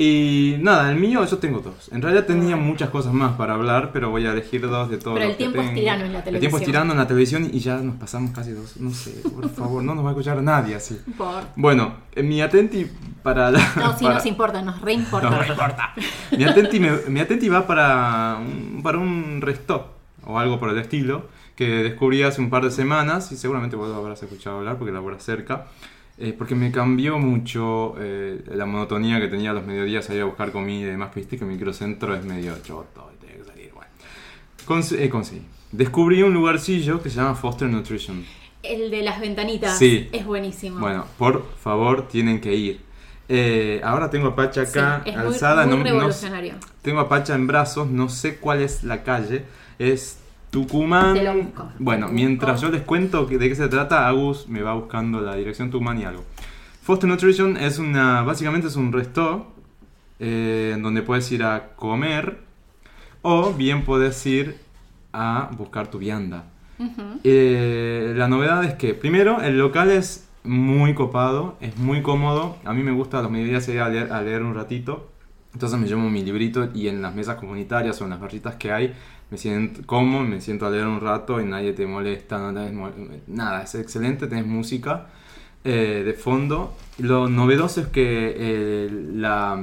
Y 0.00 0.54
nada, 0.60 0.92
el 0.92 0.96
mío 1.00 1.24
yo 1.24 1.38
tengo 1.38 1.58
dos. 1.58 1.90
En 1.90 2.00
realidad 2.02 2.24
tenía 2.24 2.54
muchas 2.54 2.88
cosas 2.90 3.12
más 3.12 3.32
para 3.36 3.54
hablar, 3.54 3.90
pero 3.92 4.10
voy 4.10 4.26
a 4.26 4.30
elegir 4.32 4.60
dos 4.68 4.88
de 4.88 4.96
todos. 4.98 5.16
Pero 5.18 5.26
el 5.30 5.32
que 5.32 5.38
tiempo 5.38 5.58
es 5.60 5.66
tengo. 5.66 5.80
tirano 5.80 6.04
en 6.04 6.12
la 6.12 6.18
El 6.20 6.24
tiempo 6.24 6.36
es 6.38 6.40
televisión. 6.42 6.64
tirano 6.66 6.92
en 6.92 6.98
la 6.98 7.06
televisión 7.08 7.50
y 7.52 7.58
ya 7.58 7.78
nos 7.78 7.96
pasamos 7.96 8.30
casi 8.30 8.52
dos. 8.52 8.76
No 8.76 8.90
sé, 8.92 9.10
por 9.28 9.48
favor, 9.56 9.82
no 9.82 9.96
nos 9.96 10.04
va 10.04 10.10
a 10.10 10.12
escuchar 10.12 10.40
nadie 10.40 10.76
así. 10.76 11.00
Por... 11.16 11.42
Bueno, 11.56 11.94
eh, 12.14 12.22
mi 12.22 12.40
atenti 12.40 12.86
para 13.24 13.50
la. 13.50 13.58
No, 13.74 13.98
sí 13.98 14.04
para- 14.04 14.14
nos 14.14 14.26
importa, 14.26 14.62
nos 14.62 14.80
reimporta. 14.80 15.30
No 15.30 15.40
me 15.40 15.48
importa. 15.48 15.92
Mi 16.36 16.44
atenti, 16.44 16.78
me- 16.78 16.98
mi 17.08 17.18
atenti 17.18 17.48
va 17.48 17.66
para 17.66 18.36
un, 18.40 18.80
para 18.84 18.98
un 18.98 19.40
resto 19.40 19.94
o 20.24 20.38
algo 20.38 20.60
por 20.60 20.70
el 20.70 20.78
estilo 20.78 21.26
que 21.58 21.66
descubrí 21.82 22.22
hace 22.22 22.40
un 22.40 22.50
par 22.50 22.62
de 22.62 22.70
semanas 22.70 23.32
y 23.32 23.36
seguramente 23.36 23.74
vos 23.74 23.92
habrás 23.92 24.22
escuchado 24.22 24.58
hablar 24.58 24.78
porque 24.78 24.92
labora 24.92 25.18
cerca. 25.18 25.66
eh, 26.20 26.32
porque 26.36 26.54
me 26.54 26.70
cambió 26.70 27.18
mucho 27.18 27.94
eh, 27.98 28.42
la 28.54 28.64
monotonía 28.64 29.20
que 29.20 29.26
tenía 29.26 29.52
los 29.52 29.64
mediodías 29.66 30.08
ahí 30.10 30.20
a 30.20 30.24
buscar 30.24 30.52
comida 30.52 30.86
y 30.86 30.90
demás. 30.90 31.10
que 31.12 31.18
Viste 31.20 31.36
que 31.36 31.44
el 31.44 31.50
microcentro 31.50 32.14
es 32.14 32.24
medio 32.24 32.54
choto 32.62 33.10
y 33.14 33.20
tenés 33.24 33.38
que 33.38 33.44
salir. 33.44 33.70
Bueno, 33.74 33.90
Cons- 34.66 34.96
eh, 34.96 35.08
conseguí. 35.10 35.42
Descubrí 35.72 36.22
un 36.22 36.32
lugarcillo 36.32 37.02
que 37.02 37.10
se 37.10 37.16
llama 37.16 37.34
Foster 37.34 37.68
Nutrition. 37.68 38.24
El 38.62 38.90
de 38.92 39.02
las 39.02 39.20
ventanitas 39.20 39.78
Sí. 39.78 40.08
es 40.12 40.24
buenísimo. 40.24 40.78
Bueno, 40.80 41.06
por 41.18 41.44
favor, 41.56 42.06
tienen 42.08 42.40
que 42.40 42.54
ir. 42.54 42.80
Eh, 43.28 43.80
ahora 43.84 44.08
tengo 44.10 44.28
a 44.28 44.34
Pacha 44.36 44.64
Sí, 44.64 44.78
acá, 44.78 45.02
es 45.04 45.14
muy- 45.16 45.26
alzada. 45.26 45.66
muy 45.66 45.76
no- 45.76 45.84
no- 45.84 45.90
revolucionario. 45.90 46.54
tengo 46.82 47.00
a 47.00 47.08
Pacha 47.08 47.34
en 47.34 47.46
brazos, 47.48 47.88
no 47.90 48.08
sé 48.08 48.36
cuál 48.38 48.62
es 48.62 48.82
la 48.84 49.02
calle. 49.02 49.44
Es 49.78 50.18
Tucumán. 50.50 51.14
Te 51.14 51.24
lo 51.24 51.34
busco. 51.34 51.70
Bueno, 51.78 52.08
mientras 52.08 52.60
yo 52.60 52.70
les 52.70 52.82
cuento 52.82 53.26
de 53.26 53.38
qué 53.38 53.54
se 53.54 53.68
trata, 53.68 54.08
Agus 54.08 54.48
me 54.48 54.62
va 54.62 54.74
buscando 54.74 55.20
la 55.20 55.34
dirección 55.36 55.70
Tucumán 55.70 56.00
y 56.00 56.04
algo. 56.04 56.24
Foster 56.82 57.08
Nutrition 57.08 57.56
es 57.56 57.78
una, 57.78 58.22
básicamente 58.22 58.68
es 58.68 58.76
un 58.76 58.92
resto 58.92 59.46
eh, 60.20 60.76
donde 60.80 61.02
puedes 61.02 61.30
ir 61.30 61.44
a 61.44 61.70
comer 61.76 62.38
o 63.22 63.52
bien 63.52 63.84
puedes 63.84 64.24
ir 64.26 64.56
a 65.12 65.50
buscar 65.56 65.88
tu 65.88 65.98
vianda. 65.98 66.44
Eh, 67.24 68.14
la 68.16 68.28
novedad 68.28 68.64
es 68.64 68.74
que, 68.74 68.94
primero, 68.94 69.42
el 69.42 69.58
local 69.58 69.90
es 69.90 70.28
muy 70.44 70.94
copado, 70.94 71.56
es 71.60 71.76
muy 71.76 72.02
cómodo. 72.02 72.56
A 72.64 72.72
mí 72.72 72.82
me 72.82 72.92
gusta 72.92 73.18
a 73.18 73.22
los 73.22 73.30
mediodías 73.30 73.68
ir 73.68 73.80
a 73.80 73.88
leer, 73.88 74.12
a 74.12 74.22
leer 74.22 74.42
un 74.42 74.54
ratito. 74.54 75.10
Entonces 75.52 75.78
me 75.78 75.86
llevo 75.86 76.02
mi 76.02 76.24
librito 76.24 76.68
y 76.74 76.88
en 76.88 77.02
las 77.02 77.14
mesas 77.14 77.36
comunitarias 77.36 78.00
o 78.00 78.04
en 78.04 78.10
las 78.10 78.20
barritas 78.20 78.54
que 78.56 78.70
hay 78.70 78.94
me 79.30 79.38
siento 79.38 79.82
como, 79.86 80.22
me 80.24 80.40
siento 80.40 80.66
a 80.66 80.70
leer 80.70 80.86
un 80.86 81.00
rato 81.00 81.40
y 81.40 81.44
nadie 81.44 81.72
te 81.72 81.86
molesta, 81.86 82.38
no 82.38 82.52
nada, 83.26 83.62
es 83.62 83.74
excelente, 83.74 84.26
tenés 84.26 84.46
música 84.46 85.08
eh, 85.64 86.02
de 86.04 86.14
fondo. 86.14 86.74
Lo 86.98 87.28
novedoso 87.28 87.82
es 87.82 87.86
que 87.88 88.34
eh, 88.36 88.90
la, 89.14 89.60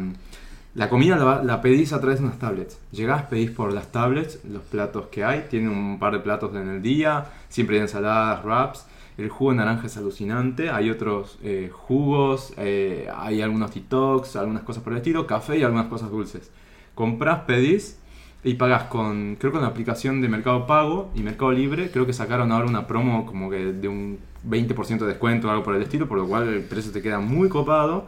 la 0.75 0.89
comida 0.89 1.15
la, 1.15 1.43
la 1.43 1.61
pedís 1.61 1.93
a 1.93 1.99
través 1.99 2.19
de 2.19 2.25
unas 2.25 2.37
tablets. 2.37 2.77
Llegás, 2.91 3.23
pedís 3.23 3.49
por 3.51 3.73
las 3.73 3.91
tablets 3.91 4.43
los 4.45 4.61
platos 4.63 5.07
que 5.07 5.23
hay. 5.23 5.47
Tiene 5.49 5.69
un 5.69 5.97
par 5.99 6.13
de 6.13 6.19
platos 6.19 6.53
en 6.55 6.67
el 6.67 6.81
día. 6.81 7.25
Siempre 7.49 7.77
hay 7.77 7.83
ensaladas, 7.83 8.43
wraps. 8.43 8.85
El 9.17 9.29
jugo 9.29 9.51
de 9.51 9.57
naranja 9.57 9.87
es 9.87 9.97
alucinante. 9.97 10.69
Hay 10.69 10.89
otros 10.89 11.39
eh, 11.43 11.69
jugos. 11.71 12.53
eh, 12.57 13.09
hay 13.15 13.41
algunos 13.41 13.71
TikToks, 13.71 14.35
algunas 14.35 14.63
cosas 14.63 14.83
por 14.83 14.93
el 14.93 14.97
estilo. 14.97 15.25
Café 15.25 15.57
y 15.57 15.63
algunas 15.63 15.87
cosas 15.87 16.11
dulces. 16.11 16.51
Comprás, 16.93 17.39
pedís 17.45 17.99
y 18.45 18.53
pagás 18.53 18.83
con, 18.83 19.37
creo 19.39 19.51
con 19.51 19.63
la 19.63 19.67
aplicación 19.67 20.21
de 20.21 20.29
Mercado 20.29 20.67
Pago 20.67 21.11
y 21.15 21.21
Mercado 21.21 21.51
Libre. 21.51 21.89
Creo 21.89 22.05
que 22.05 22.13
sacaron 22.13 22.51
ahora 22.51 22.67
una 22.67 22.85
promo 22.85 23.25
como 23.25 23.49
que 23.49 23.73
de 23.73 23.87
un 23.87 24.19
20% 24.47 24.99
de 24.99 25.07
descuento 25.07 25.47
o 25.47 25.51
algo 25.51 25.63
por 25.63 25.75
el 25.75 25.81
estilo. 25.81 26.07
Por 26.07 26.19
lo 26.19 26.27
cual 26.27 26.47
el 26.47 26.61
precio 26.63 26.91
te 26.91 27.01
queda 27.01 27.19
muy 27.19 27.49
copado. 27.49 28.05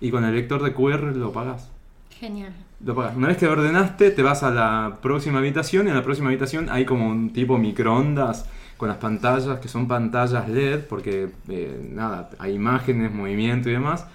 Y 0.00 0.12
con 0.12 0.24
el 0.24 0.32
lector 0.32 0.62
de 0.62 0.72
QR 0.72 1.16
lo 1.16 1.32
pagás. 1.32 1.72
Genial. 2.08 2.54
Lo 2.84 2.94
pagas. 2.94 3.16
Una 3.16 3.26
vez 3.26 3.36
que 3.36 3.48
ordenaste, 3.48 4.12
te 4.12 4.22
vas 4.22 4.44
a 4.44 4.52
la 4.52 4.98
próxima 5.02 5.40
habitación 5.40 5.88
y 5.88 5.90
en 5.90 5.96
la 5.96 6.04
próxima 6.04 6.28
habitación 6.28 6.68
hay 6.70 6.84
como 6.84 7.08
un 7.08 7.32
tipo 7.32 7.58
microondas 7.58 8.46
con 8.76 8.88
las 8.88 8.98
pantallas 8.98 9.58
que 9.58 9.68
son 9.68 9.88
pantallas 9.88 10.48
LED 10.48 10.84
porque 10.88 11.30
eh, 11.48 11.90
nada, 11.92 12.30
hay 12.38 12.54
imágenes, 12.54 13.12
movimiento 13.12 13.68
y 13.68 13.72
demás. 13.72 14.06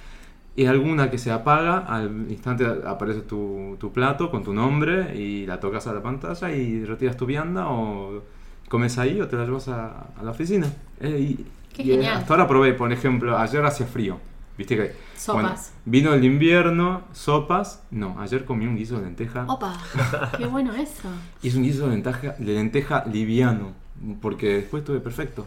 Y 0.57 0.65
alguna 0.67 1.11
que 1.11 1.17
se 1.17 1.31
apaga, 1.31 1.79
al 1.79 2.27
instante 2.29 2.65
aparece 2.85 3.21
tu, 3.21 3.75
tu 3.79 3.91
plato 3.91 4.31
con 4.31 4.43
tu 4.43 4.53
nombre 4.53 5.13
y 5.15 5.45
la 5.45 5.59
tocas 5.59 5.85
a 5.87 5.93
la 5.93 6.01
pantalla 6.01 6.49
y 6.51 6.85
retiras 6.85 7.17
tu 7.17 7.25
vianda 7.25 7.67
o 7.67 8.23
comes 8.69 8.97
ahí 8.97 9.19
o 9.19 9.27
te 9.27 9.35
la 9.35 9.43
llevas 9.45 9.67
a, 9.67 10.07
a 10.17 10.23
la 10.23 10.31
oficina. 10.31 10.67
Eh, 11.01 11.19
y, 11.19 11.45
Qué 11.73 11.83
y, 11.83 11.91
eh, 11.91 11.95
genial. 11.95 12.17
hasta 12.19 12.33
ahora 12.33 12.47
probé, 12.47 12.73
por 12.73 12.91
ejemplo, 12.93 13.37
ayer 13.37 13.65
hacía 13.65 13.85
frío. 13.85 14.17
Viste 14.57 14.77
que 14.77 14.93
Sopas. 15.17 15.43
bueno, 15.43 15.55
vino 15.83 16.13
el 16.13 16.23
invierno, 16.23 17.01
sopas. 17.11 17.83
No, 17.91 18.15
ayer 18.21 18.45
comí 18.45 18.65
un 18.65 18.77
guiso 18.77 18.95
de 18.97 19.03
lenteja. 19.03 19.43
Opa, 19.49 19.77
qué 20.37 20.45
bueno 20.45 20.73
eso. 20.73 21.09
Y 21.43 21.49
es 21.49 21.55
un 21.55 21.63
guiso 21.63 21.83
de 21.87 21.91
lenteja, 21.91 22.35
de 22.39 22.53
lenteja 22.53 23.03
liviano, 23.11 23.73
porque 24.21 24.53
después 24.55 24.81
estuve 24.81 25.01
perfecto. 25.01 25.45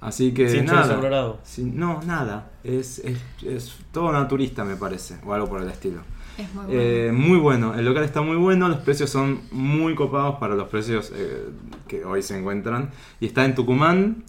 Así 0.00 0.32
que 0.32 0.48
Sin 0.48 0.64
nada. 0.66 0.94
colorado. 0.94 1.38
Sin- 1.42 1.76
no, 1.78 2.00
nada. 2.04 2.50
Es, 2.62 3.00
es, 3.00 3.18
es 3.44 3.76
todo 3.92 4.12
naturista, 4.12 4.64
me 4.64 4.76
parece, 4.76 5.16
o 5.26 5.32
algo 5.32 5.48
por 5.48 5.60
el 5.62 5.68
estilo. 5.68 6.02
Es 6.36 6.54
muy 6.54 6.66
bueno. 6.66 6.80
Eh, 6.80 7.12
muy 7.12 7.38
bueno, 7.38 7.74
el 7.74 7.84
local 7.84 8.04
está 8.04 8.20
muy 8.22 8.36
bueno, 8.36 8.68
los 8.68 8.78
precios 8.78 9.10
son 9.10 9.40
muy 9.50 9.96
copados 9.96 10.36
para 10.38 10.54
los 10.54 10.68
precios 10.68 11.10
eh, 11.12 11.48
que 11.88 12.04
hoy 12.04 12.22
se 12.22 12.38
encuentran. 12.38 12.90
Y 13.18 13.26
está 13.26 13.44
en 13.44 13.56
Tucumán 13.56 14.22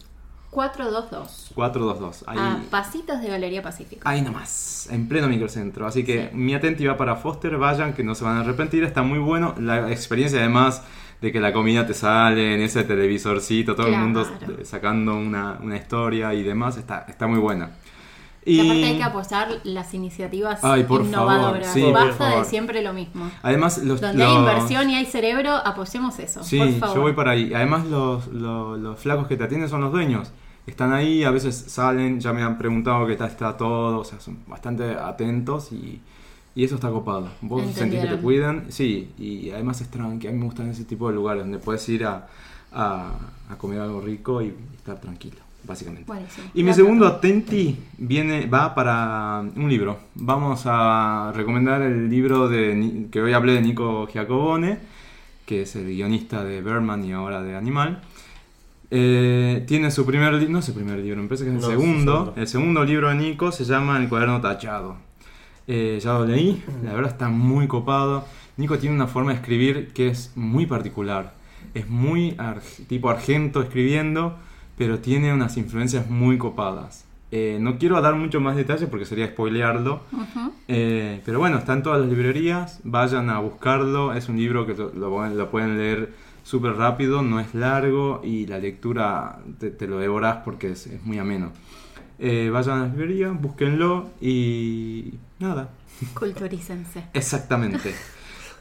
422. 0.50 1.52
422. 1.54 2.24
Ahí, 2.28 2.38
A 2.40 2.60
pasitos 2.72 3.22
de 3.22 3.28
Galería 3.30 3.62
Pacífico. 3.62 4.02
Ahí 4.06 4.22
nomás, 4.24 4.88
en 4.92 5.08
pleno 5.08 5.28
microcentro. 5.30 5.86
Así 5.86 6.04
que 6.04 6.30
Sí. 6.32 6.36
mi 6.36 6.56
atenti 6.56 6.86
va 6.86 6.98
para 6.98 7.16
Foster, 7.16 7.56
vayan 7.58 7.94
que 7.94 8.04
no 8.04 8.16
se 8.16 8.24
van 8.24 8.38
a 8.38 8.40
arrepentir, 8.42 8.84
está 8.84 9.04
muy 9.04 9.20
bueno. 9.20 9.54
La 9.60 9.92
experiencia 9.92 10.40
además 10.40 10.84
de 11.22 11.32
que 11.32 11.40
la 11.40 11.52
comida 11.52 11.86
te 11.86 11.94
sale 11.94 12.56
en 12.56 12.62
ese 12.62 12.84
televisorcito, 12.84 13.76
todo 13.76 13.88
el 13.88 13.98
mundo 13.98 14.26
Claro. 14.40 14.56
sacando 14.64 15.16
una, 15.18 15.58
una 15.62 15.76
historia 15.78 16.34
y 16.34 16.44
demás, 16.44 16.78
está, 16.78 17.06
está 17.10 17.28
muy 17.28 17.40
buena. 17.40 17.72
Y 18.46 18.62
aparte 18.62 18.86
hay 18.86 18.98
que 18.98 19.04
apoyar 19.04 19.48
las 19.66 19.94
iniciativas 19.94 20.64
Ay, 20.64 20.84
por 20.86 21.02
innovadoras. 21.02 21.68
favor, 21.68 21.74
sí, 21.74 21.82
por 21.82 21.94
Basta 21.94 22.14
favor. 22.14 22.40
de 22.44 22.50
siempre 22.50 22.82
lo 22.82 22.94
mismo. 22.94 23.30
Además, 23.44 23.80
los, 23.80 24.00
Donde 24.00 24.24
hay 24.24 24.30
los- 24.30 24.40
inversión 24.40 24.90
y 24.90 24.96
hay 24.96 25.06
cerebro, 25.06 25.52
apoyemos 25.56 26.18
eso. 26.20 26.42
Sí, 26.44 26.58
por 26.58 26.72
favor. 26.80 26.96
yo 26.96 27.02
voy 27.02 27.14
para 27.14 27.32
ahí. 27.32 27.54
Además, 27.54 27.86
los, 27.88 28.28
los, 28.28 28.80
los 28.80 28.98
flacos 29.00 29.28
que 29.28 29.36
te 29.36 29.44
atienden 29.44 29.70
son 29.70 29.82
los 29.82 29.92
dueños. 29.92 30.32
Están 30.66 30.94
ahí, 30.94 31.24
a 31.26 31.32
veces 31.32 31.56
salen, 31.68 32.20
ya 32.22 32.32
me 32.32 32.42
han 32.42 32.58
preguntado 32.58 33.06
que 33.06 33.14
está, 33.14 33.26
está 33.28 33.58
todo, 33.58 34.00
o 34.00 34.04
sea, 34.06 34.20
son 34.22 34.40
bastante 34.48 34.94
atentos 34.96 35.72
y, 35.74 36.02
y 36.60 36.64
eso 36.66 36.76
está 36.76 36.90
copado. 36.90 37.30
Vos 37.42 37.64
sentís 37.74 38.02
que 38.02 38.08
te 38.08 38.18
cuidan, 38.18 38.66
sí, 38.68 39.12
y 39.18 39.50
además 39.52 39.80
es 39.80 39.88
tranqui. 39.90 40.28
A 40.28 40.32
mí 40.32 40.38
me 40.38 40.46
gustan 40.46 40.68
ese 40.70 40.84
tipo 40.84 41.08
de 41.08 41.16
lugares 41.16 41.44
donde 41.44 41.58
puedes 41.58 41.88
ir 41.88 42.04
a, 42.06 42.28
a, 42.74 43.14
a 43.50 43.56
comer 43.58 43.80
algo 43.80 44.02
rico 44.02 44.42
y 44.42 44.54
estar 44.76 45.00
tranquilo, 45.00 45.38
básicamente. 45.64 46.12
Y 46.54 46.64
mi 46.64 46.74
segundo 46.74 47.08
atenti 47.08 47.78
viene, 47.98 48.46
va 48.48 48.76
para 48.76 49.42
un 49.56 49.70
libro. 49.70 50.00
Vamos 50.16 50.64
a 50.66 51.32
recomendar 51.34 51.82
el 51.82 52.10
libro 52.10 52.50
de 52.50 53.08
que 53.10 53.22
hoy 53.22 53.32
hablé 53.32 53.54
de 53.54 53.62
Nico 53.62 54.06
Giacobone, 54.08 54.80
que 55.46 55.62
es 55.62 55.76
el 55.78 55.86
guionista 55.86 56.44
de 56.44 56.62
Berman 56.62 57.06
y 57.06 57.14
ahora 57.14 57.42
de 57.42 57.56
Animal. 57.56 58.02
Eh, 58.92 59.64
tiene 59.68 59.92
su 59.92 60.06
primer 60.06 60.34
libro, 60.34 60.52
no 60.52 60.60
es 60.60 60.68
el 60.68 60.74
primer 60.76 61.00
libro, 61.00 61.22
me 61.22 61.28
parece 61.30 61.46
que 61.46 61.52
es 61.52 61.56
el 61.56 61.62
No, 61.62 61.68
es 61.68 61.74
el 61.74 61.80
segundo. 61.80 62.12
segundo. 62.18 62.34
El 62.42 62.48
segundo 62.48 62.84
libro 62.84 63.08
de 63.10 63.16
Nico 63.16 63.52
se 63.54 63.64
llama 63.64 63.98
El 63.98 64.10
cuaderno 64.10 64.42
tachado. 64.42 64.98
Eh, 65.72 66.00
ya 66.02 66.14
lo 66.14 66.26
leí, 66.26 66.64
la 66.84 66.94
verdad 66.94 67.12
está 67.12 67.30
muy 67.30 67.68
copado. 67.68 68.26
Nico 68.58 68.80
tiene 68.80 68.96
una 68.96 69.06
forma 69.06 69.30
de 69.32 69.38
escribir 69.38 69.90
que 69.94 70.08
es 70.08 70.32
muy 70.36 70.66
particular. 70.66 71.34
Es 71.76 71.88
muy 71.88 72.34
ar- 72.40 72.62
tipo 72.88 73.10
argento 73.12 73.62
escribiendo, 73.62 74.36
pero 74.80 74.98
tiene 74.98 75.32
unas 75.32 75.58
influencias 75.58 76.10
muy 76.10 76.40
copadas. 76.40 77.06
Eh, 77.32 77.60
no 77.62 77.78
quiero 77.78 78.02
dar 78.02 78.16
mucho 78.16 78.42
más 78.42 78.56
detalle 78.56 78.88
porque 78.88 79.06
sería 79.06 79.28
spoilearlo. 79.28 80.02
Ujú. 80.12 80.52
Eh, 80.68 81.22
pero 81.24 81.38
bueno, 81.38 81.60
está 81.60 81.74
en 81.74 81.84
todas 81.84 82.00
las 82.02 82.10
librerías, 82.10 82.80
vayan 82.84 83.30
a 83.30 83.38
buscarlo. 83.40 84.14
Es 84.14 84.28
un 84.28 84.38
libro 84.38 84.66
que 84.66 84.74
lo, 84.74 84.92
lo 84.92 85.52
pueden- 85.52 85.78
leer 85.78 86.10
súper 86.44 86.74
rápido, 86.78 87.22
no 87.22 87.40
es 87.40 87.54
largo 87.54 88.22
y 88.24 88.48
la 88.48 88.58
lectura 88.58 89.38
te, 89.60 89.70
te 89.70 89.86
lo 89.86 90.00
devorás 90.00 90.38
porque 90.44 90.72
es, 90.72 90.88
es 90.88 91.06
muy 91.06 91.20
ameno. 91.20 91.52
Eh, 92.18 92.50
vayan 92.52 92.80
a 92.80 92.82
las 92.86 92.92
librerías, 92.96 93.40
búsquenlo 93.40 94.08
y 94.20 95.14
nada, 95.40 95.70
Culturícense. 96.14 97.06
exactamente. 97.14 97.96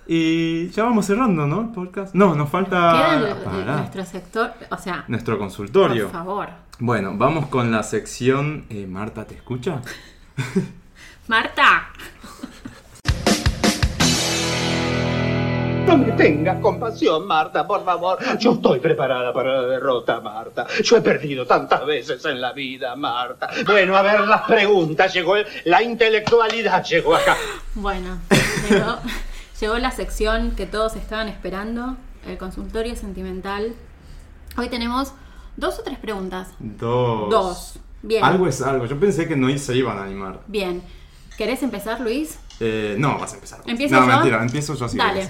y 0.07 0.69
ya 0.71 0.85
vamos 0.85 1.07
cerrando, 1.07 1.47
¿no? 1.47 1.61
El 1.63 1.69
podcast. 1.69 2.15
No, 2.15 2.35
nos 2.35 2.49
falta 2.49 3.19
Queda 3.51 3.77
nuestro 3.79 4.05
sector, 4.05 4.53
o 4.71 4.77
sea, 4.79 5.05
nuestro 5.09 5.39
consultorio. 5.39 6.05
por 6.05 6.13
favor. 6.13 6.49
Bueno, 6.81 7.15
vamos 7.17 7.47
con 7.49 7.71
la 7.71 7.83
sección. 7.83 8.65
eh, 8.71 8.87
Marta, 8.87 9.27
¿te 9.27 9.35
escucha? 9.35 9.83
Marta, 11.29 11.89
No 15.89 15.97
me 15.97 16.13
tengas 16.13 16.61
compasión, 16.61 17.27
Marta, 17.27 17.67
por 17.67 17.83
favor. 17.85 18.19
Yo 18.39 18.53
estoy 18.53 18.79
preparada 18.79 19.33
para 19.33 19.63
la 19.63 19.69
derrota, 19.69 20.21
Marta. 20.21 20.67
Yo 20.85 20.99
he 20.99 21.01
perdido 21.01 21.47
tantas 21.47 21.87
veces 21.87 22.23
en 22.27 22.41
la 22.43 22.53
vida, 22.53 22.95
Marta. 22.95 23.49
Bueno, 23.67 23.97
a 23.97 24.03
ver 24.03 24.21
las 24.21 24.43
preguntas. 24.43 25.13
Llegó 25.15 25.37
el- 25.37 25.47
la 25.65 25.83
intelectualidad, 25.83 26.85
llegó 26.85 27.15
acá. 27.17 27.37
bueno, 27.75 28.19
llegó, 28.69 28.99
llegó 29.61 29.79
la 29.79 29.91
sección 29.91 30.51
que 30.57 30.67
todos 30.67 30.95
estaban 30.97 31.29
esperando, 31.29 31.97
el 32.27 32.37
consultorio 32.37 32.95
sentimental. 32.95 33.75
Hoy 34.59 34.69
tenemos 34.69 35.15
dos 35.57 35.79
o 35.79 35.83
tres 35.83 35.99
preguntas. 35.99 36.49
Dos. 36.59 37.31
Dos. 37.31 37.79
Bien. 38.03 38.23
Algo 38.25 38.47
es 38.47 38.61
algo. 38.61 38.85
Yo 38.85 39.01
pensé 39.01 39.27
que 39.27 39.37
no 39.37 39.49
se 39.59 39.75
iban 39.75 39.97
a 39.99 40.03
animar. 40.05 40.41
Bien. 40.49 40.83
¿Querés 41.39 41.63
empezar, 41.63 42.01
Luis? 42.01 42.39
Eh, 42.61 42.97
no, 42.99 43.19
vas 43.19 43.33
a 43.33 43.37
empezar. 43.37 43.61
¿Empiezo 43.67 43.95
no, 43.95 44.01
yo? 44.03 44.07
mentira, 44.09 44.43
empiezo 44.43 44.75
yo 44.75 44.85
así. 44.85 44.99
Dale. 44.99 45.29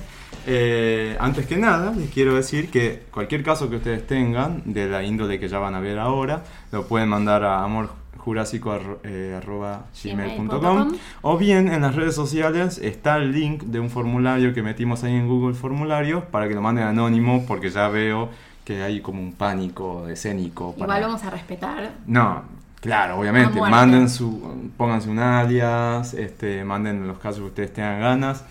Antes 1.21 1.47
que 1.47 1.57
nada, 1.59 1.93
les 1.93 2.11
quiero 2.11 2.35
decir 2.35 2.71
que 2.71 3.03
cualquier 3.11 3.43
caso 3.43 3.69
que 3.69 3.77
ustedes 3.77 4.07
tengan, 4.07 4.63
de 4.65 4.89
la 4.89 5.03
índole 5.03 5.39
que 5.39 5.49
ya 5.49 5.59
van 5.59 5.75
a 5.75 5.81
ver 5.81 5.99
ahora, 5.99 6.45
lo 6.73 6.87
pueden 6.87 7.09
mandar 7.09 7.45
a 7.45 7.63
amorjurásico.gmail.com 7.65 9.79
Gmail.com. 10.03 10.93
o 11.23 11.39
bien 11.39 11.69
en 11.73 11.83
las 11.83 11.95
redes 11.95 12.15
sociales 12.15 12.79
está 12.79 13.17
el 13.17 13.33
link 13.33 13.63
de 13.65 13.81
un 13.81 13.91
formulario 13.91 14.55
que 14.55 14.63
metimos 14.63 15.05
ahí 15.05 15.15
en 15.15 15.29
Google 15.29 15.55
Formularios 15.55 16.25
para 16.25 16.49
que 16.49 16.55
lo 16.55 16.63
manden 16.63 16.85
anónimo 16.85 17.45
porque 17.47 17.71
ya 17.71 17.89
veo 17.89 18.29
que 18.65 18.83
hay 18.83 19.01
como 19.01 19.21
un 19.23 19.33
pánico 19.33 20.09
escénico. 20.09 20.73
para- 20.75 20.85
Igual 20.85 21.03
vamos 21.03 21.25
a 21.25 21.31
respetar. 21.31 21.91
no, 22.07 22.43
claro, 22.81 23.19
obviamente. 23.19 23.59
Manden 23.61 24.09
su, 24.11 24.71
pónganse 24.77 25.09
un 25.09 25.19
alias, 25.19 26.13
este, 26.15 26.65
manden 26.65 27.07
los 27.09 27.19
casos 27.19 27.41
que 27.41 27.47
ustedes 27.47 27.73
tengan 27.73 28.01
ganas, 28.01 28.45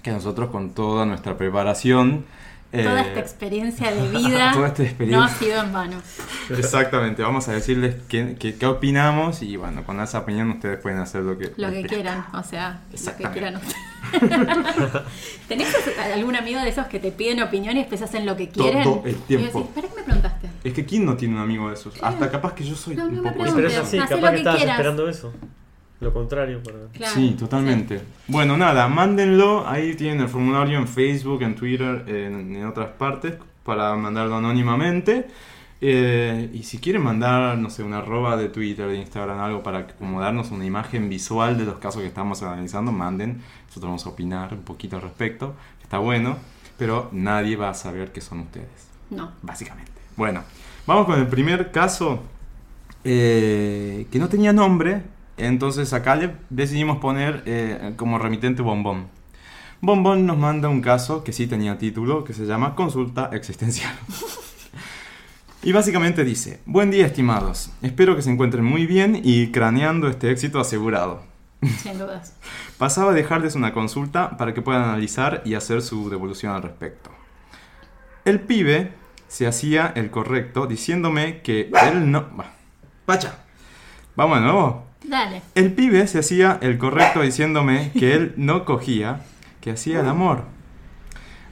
que 0.00 0.10
nosotros 0.10 0.50
con 0.50 0.70
toda 0.74 1.06
nuestra 1.06 1.36
preparación. 1.36 2.24
Toda 2.72 3.02
eh, 3.02 3.08
esta 3.08 3.18
experiencia 3.20 3.90
de 3.90 4.08
vida 4.16 4.52
toda 4.52 4.68
esta 4.68 4.84
experiencia. 4.84 5.18
no 5.18 5.24
ha 5.24 5.28
sido 5.28 5.60
en 5.60 5.72
vano. 5.72 5.96
Exactamente, 6.50 7.20
vamos 7.20 7.48
a 7.48 7.52
decirles 7.52 7.96
qué, 8.08 8.36
qué- 8.38 8.54
qué 8.54 8.66
opinamos 8.66 9.42
y 9.42 9.56
bueno, 9.56 9.82
con 9.82 9.98
esa 10.00 10.20
opinión 10.20 10.50
ustedes 10.52 10.78
pueden 10.78 11.00
hacer 11.00 11.22
lo 11.22 11.36
que, 11.36 11.52
Lo 11.56 11.68
que 11.70 11.82
quieran, 11.82 12.26
o 12.32 12.44
sea, 12.44 12.80
lo 12.92 13.16
que 13.16 13.24
quieran 13.30 13.56
ustedes. 13.56 13.74
¿Tenés 15.48 15.68
algún 16.14 16.36
amigo 16.36 16.60
de 16.60 16.68
esos 16.68 16.86
que 16.86 17.00
te 17.00 17.10
piden 17.10 17.42
opinión 17.42 17.76
y 17.76 17.80
después 17.80 18.02
hacen 18.02 18.24
lo 18.24 18.36
que 18.36 18.48
quieren? 18.50 18.84
Todo 18.84 19.02
el 19.04 19.16
tiempo. 19.16 19.48
Y 19.58 19.62
decís, 19.62 19.74
¿para 19.74 19.88
qué 19.88 19.94
me 19.96 20.02
preguntaste? 20.04 20.48
Es 20.62 20.72
que 20.72 20.84
¿quién 20.84 21.04
no 21.06 21.16
tiene 21.16 21.34
un 21.34 21.40
amigo 21.40 21.68
de 21.68 21.74
esos? 21.74 21.94
Hasta 22.02 22.30
capaz 22.30 22.54
que 22.54 22.64
yo 22.64 22.76
soy 22.76 22.94
No, 22.94 23.06
un 23.06 23.16
me 23.16 23.22
poco 23.22 23.42
preguntes. 23.42 23.54
Pero 23.56 23.68
es 23.68 23.78
así, 23.78 23.98
capaz 23.98 24.14
que 24.16 24.20
que 24.30 24.36
estabas 24.38 24.56
quieras. 24.58 24.76
esperando 24.76 25.08
eso. 25.08 25.32
Lo 26.00 26.12
contrario. 26.12 26.62
Para... 26.62 26.78
Claro, 26.92 27.14
Sí, 27.14 27.36
totalmente. 27.38 28.00
Bueno, 28.26 28.56
nada, 28.56 28.88
mándenlo. 28.88 29.66
Ahí 29.68 29.94
tienen 29.94 30.20
el 30.20 30.28
formulario 30.28 30.78
en 30.78 30.88
Facebook, 30.88 31.42
en 31.42 31.54
Twitter, 31.54 32.04
en, 32.08 32.56
en 32.56 32.66
otras 32.66 32.88
partes, 32.90 33.34
para 33.64 33.94
mandarlo 33.96 34.36
anónimamente. 34.36 35.26
Eh, 35.82 36.50
y 36.52 36.62
si 36.64 36.78
quieren 36.78 37.02
mandar, 37.02 37.56
no 37.56 37.70
sé, 37.70 37.82
una 37.82 37.98
arroba 37.98 38.36
de 38.36 38.48
Twitter, 38.50 38.86
de 38.86 38.96
Instagram, 38.96 39.38
algo 39.40 39.62
para 39.62 39.86
como 39.86 40.20
darnos 40.20 40.50
una 40.50 40.64
imagen 40.66 41.08
visual 41.08 41.56
de 41.56 41.64
los 41.64 41.78
casos 41.78 42.02
que 42.02 42.08
estamos 42.08 42.42
analizando, 42.42 42.92
manden. 42.92 43.40
Nosotros 43.66 43.84
vamos 43.88 44.06
a 44.06 44.10
opinar 44.10 44.52
un 44.52 44.62
poquito 44.62 44.96
al 44.96 45.02
respecto. 45.02 45.54
Está 45.82 45.98
bueno, 45.98 46.36
pero 46.78 47.08
nadie 47.12 47.56
va 47.56 47.70
a 47.70 47.74
saber 47.74 48.12
que 48.12 48.20
son 48.20 48.40
ustedes 48.40 48.68
No. 49.10 49.32
básicamente. 49.42 49.90
Bueno, 50.16 50.42
vamos 50.86 51.06
con 51.06 51.18
el 51.18 51.26
primer 51.28 51.70
caso 51.72 52.22
eh, 53.04 54.06
que 54.10 54.18
no 54.18 54.28
tenía 54.28 54.52
nombre, 54.52 55.02
entonces 55.40 55.92
acá 55.92 56.16
le 56.16 56.34
decidimos 56.50 56.98
poner 56.98 57.42
eh, 57.46 57.94
como 57.96 58.18
remitente 58.18 58.62
Bombón. 58.62 59.08
Bombón 59.80 60.26
nos 60.26 60.36
manda 60.36 60.68
un 60.68 60.80
caso 60.80 61.24
que 61.24 61.32
sí 61.32 61.46
tenía 61.46 61.78
título, 61.78 62.24
que 62.24 62.34
se 62.34 62.46
llama 62.46 62.74
Consulta 62.74 63.30
Existencial. 63.32 63.92
Y 65.62 65.72
básicamente 65.72 66.24
dice, 66.24 66.62
buen 66.64 66.90
día 66.90 67.04
estimados, 67.04 67.70
espero 67.82 68.16
que 68.16 68.22
se 68.22 68.30
encuentren 68.30 68.64
muy 68.64 68.86
bien 68.86 69.20
y 69.22 69.52
craneando 69.52 70.08
este 70.08 70.30
éxito 70.30 70.58
asegurado. 70.58 71.22
Sin 71.82 71.98
dudas. 71.98 72.34
Pasaba 72.78 73.10
a 73.10 73.14
dejarles 73.14 73.56
una 73.56 73.74
consulta 73.74 74.38
para 74.38 74.54
que 74.54 74.62
puedan 74.62 74.84
analizar 74.84 75.42
y 75.44 75.52
hacer 75.52 75.82
su 75.82 76.08
devolución 76.08 76.54
al 76.54 76.62
respecto. 76.62 77.10
El 78.24 78.40
pibe 78.40 78.92
se 79.28 79.46
hacía 79.46 79.92
el 79.94 80.10
correcto 80.10 80.66
diciéndome 80.66 81.42
que 81.42 81.70
él 81.82 82.10
no... 82.10 82.26
Pacha, 83.04 83.44
vamos 84.16 84.38
de 84.38 84.44
nuevo. 84.44 84.89
Dale. 85.04 85.42
El 85.54 85.72
pibe 85.72 86.06
se 86.06 86.18
hacía 86.20 86.58
el 86.60 86.78
correcto 86.78 87.22
diciéndome 87.22 87.90
que 87.92 88.14
él 88.14 88.34
no 88.36 88.64
cogía, 88.64 89.20
que 89.60 89.72
hacía 89.72 90.00
el 90.00 90.08
amor. 90.08 90.44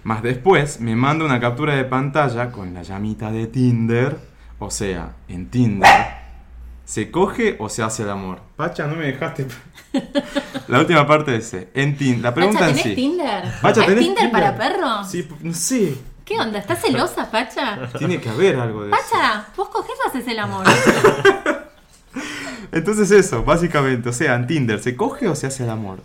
Más 0.05 0.23
después 0.23 0.81
me 0.81 0.97
manda 0.97 1.25
una 1.25 1.41
captura 1.41 1.75
de 1.75 1.85
pantalla 1.85 2.51
con 2.51 2.73
la 2.75 2.83
llamita 2.83 3.31
de 3.31 3.47
Tinder, 3.47 4.19
o 4.59 4.71
sea, 4.71 5.17
en 5.29 5.51
Tinder. 5.51 5.89
¿Se 6.85 7.11
coge 7.11 7.57
o 7.59 7.69
se 7.69 7.83
hace 7.83 8.05
el 8.05 8.11
amor? 8.11 8.41
Pacha, 8.57 8.87
no 8.87 8.97
me 8.97 9.07
dejaste. 9.07 9.47
La 10.69 10.79
última 10.81 11.07
parte 11.07 11.33
dice, 11.33 11.69
en 11.75 11.97
Tinder. 11.97 12.23
La 12.23 12.33
pregunta 12.35 12.61
Pacha, 12.61 12.71
en 12.71 12.77
¿tenés 12.77 12.91
sí. 12.91 12.95
Tinder? 12.95 13.45
Pacha, 13.61 13.81
¿Hay 13.83 13.87
¿tenés 13.89 14.05
Tinder, 14.05 14.31
para 14.31 14.57
perros? 14.57 15.11
Sí, 15.11 15.29
sé. 15.53 15.95
¿Qué 16.25 16.39
onda? 16.41 16.59
¿Estás 16.59 16.81
celosa, 16.81 17.31
Pacha? 17.31 17.91
Tiene 17.99 18.19
que 18.21 18.29
haber 18.31 18.57
algo 18.57 18.85
de 18.85 18.91
eso. 18.91 18.99
Pacha, 18.99 19.47
vos 19.57 19.69
cogés 19.69 19.97
o 20.05 20.09
haces 20.09 20.27
el 20.29 20.39
amor. 20.39 20.65
Entonces 22.73 23.11
eso, 23.11 23.45
básicamente, 23.45 24.09
o 24.09 24.13
sea, 24.13 24.35
en 24.35 24.47
Tinder, 24.47 24.81
¿se 24.81 24.97
coge 24.97 25.29
o 25.29 25.35
se 25.35 25.47
hace 25.47 25.65
el 25.65 25.71
amor? 25.71 26.01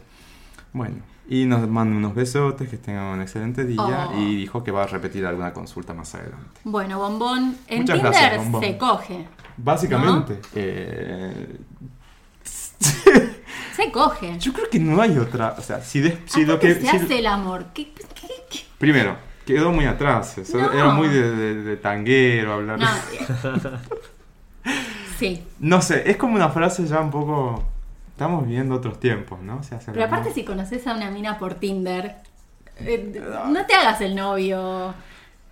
Bueno, 0.71 0.97
y 1.27 1.45
nos 1.45 1.67
manda 1.67 1.95
unos 1.95 2.15
besotes, 2.15 2.69
que 2.69 2.77
tengan 2.77 3.05
un 3.05 3.21
excelente 3.21 3.63
día 3.65 4.09
Oh. 4.11 4.19
y 4.19 4.35
dijo 4.37 4.63
que 4.63 4.71
va 4.71 4.83
a 4.83 4.87
repetir 4.87 5.25
alguna 5.25 5.53
consulta 5.53 5.93
más 5.93 6.13
adelante. 6.15 6.59
Bueno, 6.63 6.99
bombón. 6.99 7.57
En 7.67 7.81
Muchas 7.81 7.95
Tinder 7.97 8.11
gracias, 8.13 8.37
bombón. 8.37 8.61
se 8.61 8.77
coge. 8.77 9.27
Básicamente, 9.57 10.39
eh, 10.55 11.57
Se 13.75 13.91
coge. 13.91 14.37
yo 14.39 14.53
creo 14.53 14.69
que 14.69 14.79
no 14.79 15.01
hay 15.01 15.17
otra, 15.17 15.55
o 15.57 15.61
sea, 15.61 15.81
si, 15.81 15.99
de- 16.01 16.17
si 16.25 16.45
lo 16.45 16.53
Aparte 16.55 16.75
que... 16.79 16.85
se 16.85 16.91
si- 16.91 16.97
hace 16.97 17.19
el 17.19 17.27
amor. 17.27 17.65
¿Qué, 17.73 17.91
qué, 17.93 18.27
qué? 18.49 18.59
Primero, 18.77 19.17
quedó 19.45 19.71
muy 19.71 19.85
atrás, 19.85 20.37
eso 20.37 20.57
No. 20.59 20.71
era 20.71 20.89
muy 20.89 21.07
de, 21.07 21.31
de- 21.35 21.63
de 21.63 21.77
tanguero 21.77 22.53
hablar. 22.53 22.79
No. 22.79 22.87
Sí. 25.23 25.41
No 25.59 25.81
sé, 25.81 26.09
es 26.11 26.17
como 26.17 26.35
una 26.35 26.49
frase 26.49 26.85
ya 26.85 26.99
un 26.99 27.09
poco... 27.09 27.63
Estamos 28.09 28.45
viviendo 28.45 28.75
otros 28.75 28.99
tiempos, 28.99 29.39
¿no? 29.41 29.63
Se 29.63 29.73
hace 29.73 29.91
el 29.91 29.93
Pero 29.93 30.05
aparte 30.05 30.31
si 30.33 30.43
conoces 30.43 30.85
a 30.85 30.93
una 30.93 31.09
mina 31.11 31.39
por 31.39 31.55
Tinder, 31.55 32.17
eh, 32.77 33.21
no 33.47 33.65
te 33.65 33.73
hagas 33.73 34.01
el 34.01 34.15
novio. 34.15 34.93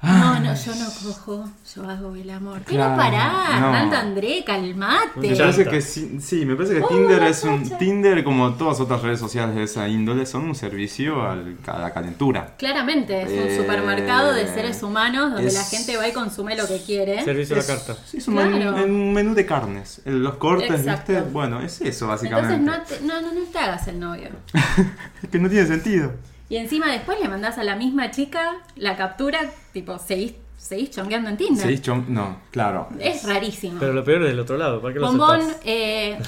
No, 0.04 0.40
no, 0.40 0.56
yo 0.56 0.76
no 0.76 0.86
cojo, 1.04 1.48
yo 1.76 1.88
hago 1.88 2.16
el 2.16 2.28
amor. 2.32 2.62
Pero 2.66 2.78
Claro, 2.78 2.96
pará, 2.98 3.60
no. 3.60 3.72
Naldo 3.72 3.98
André, 3.98 4.44
calmate. 4.44 5.36
Ya. 5.36 5.44
parece 5.44 5.66
que 5.68 5.80
sí, 5.80 6.18
sí, 6.20 6.44
me 6.44 6.56
parece 6.56 6.76
que 6.78 6.82
Oh, 6.82 6.88
Tinder 6.88 7.22
es 7.24 7.44
un. 7.44 7.78
Tinder 7.78 8.24
como 8.24 8.52
todas 8.56 8.80
otras 8.80 9.04
redes 9.04 9.20
sociales 9.20 9.56
de 9.56 9.64
esa 9.64 9.88
índole 9.88 10.26
son 10.26 10.46
un 10.46 10.56
servicio 10.56 11.22
al- 11.30 11.56
a 11.68 11.78
la 11.78 11.92
calentura. 11.94 12.56
Claramente, 12.58 13.22
es 13.22 13.30
un 13.30 13.48
Eh, 13.52 13.58
supermercado 13.58 14.34
de 14.34 14.48
seres 14.48 14.82
humanos 14.82 15.34
donde 15.34 15.48
es- 15.50 15.54
la 15.54 15.64
gente 15.66 15.96
va 15.98 16.08
y 16.08 16.14
consume 16.14 16.56
lo 16.56 16.68
que 16.68 16.82
quiere. 16.84 17.24
Servicio 17.24 17.56
a 17.56 17.60
la 17.60 17.66
carta. 17.68 17.96
sí, 18.04 18.18
es 18.18 18.28
un, 18.28 18.34
menú, 18.34 18.58
Claro. 18.58 18.84
un 18.86 19.14
menú 19.14 19.36
de 19.36 19.46
carnes, 19.46 20.02
el- 20.06 20.24
los 20.24 20.36
cortes, 20.38 20.72
Exacto. 20.80 21.14
¿viste? 21.14 21.30
Bueno, 21.30 21.62
es 21.62 21.80
eso 21.80 22.08
básicamente. 22.08 22.56
Entonces 22.56 23.02
no, 23.02 23.12
te- 23.12 23.22
no, 23.22 23.22
no, 23.34 23.40
no 23.40 23.46
te 23.52 23.60
hagas 23.60 23.88
el 23.88 24.00
novio. 24.00 24.30
Es 25.22 25.30
que 25.30 25.38
no 25.38 25.48
tiene 25.48 25.68
sentido. 25.68 26.12
Y 26.52 26.58
encima 26.58 26.92
después 26.92 27.18
le 27.22 27.30
mandás 27.30 27.58
a 27.58 27.64
la 27.64 27.78
misma 27.78 28.12
chica 28.12 28.58
la 28.76 28.98
captura, 28.98 29.40
tipo, 29.72 29.98
seguís, 29.98 30.34
seguís 30.58 30.92
chongueando 30.92 31.30
en 31.30 31.38
Tinder. 31.38 31.64
¿Seguís 31.66 31.82
No, 32.10 32.40
claro. 32.52 32.90
Es 33.00 33.24
rarísimo. 33.26 33.80
Pero 33.80 33.94
lo 33.94 34.04
peor 34.04 34.24
es 34.24 34.32
del 34.32 34.40
otro 34.42 34.58
lado. 34.58 34.82
¿Para 34.82 34.94
qué 34.94 35.00
lo 35.00 35.08
Bombón, 35.08 35.40
eh, 35.64 36.20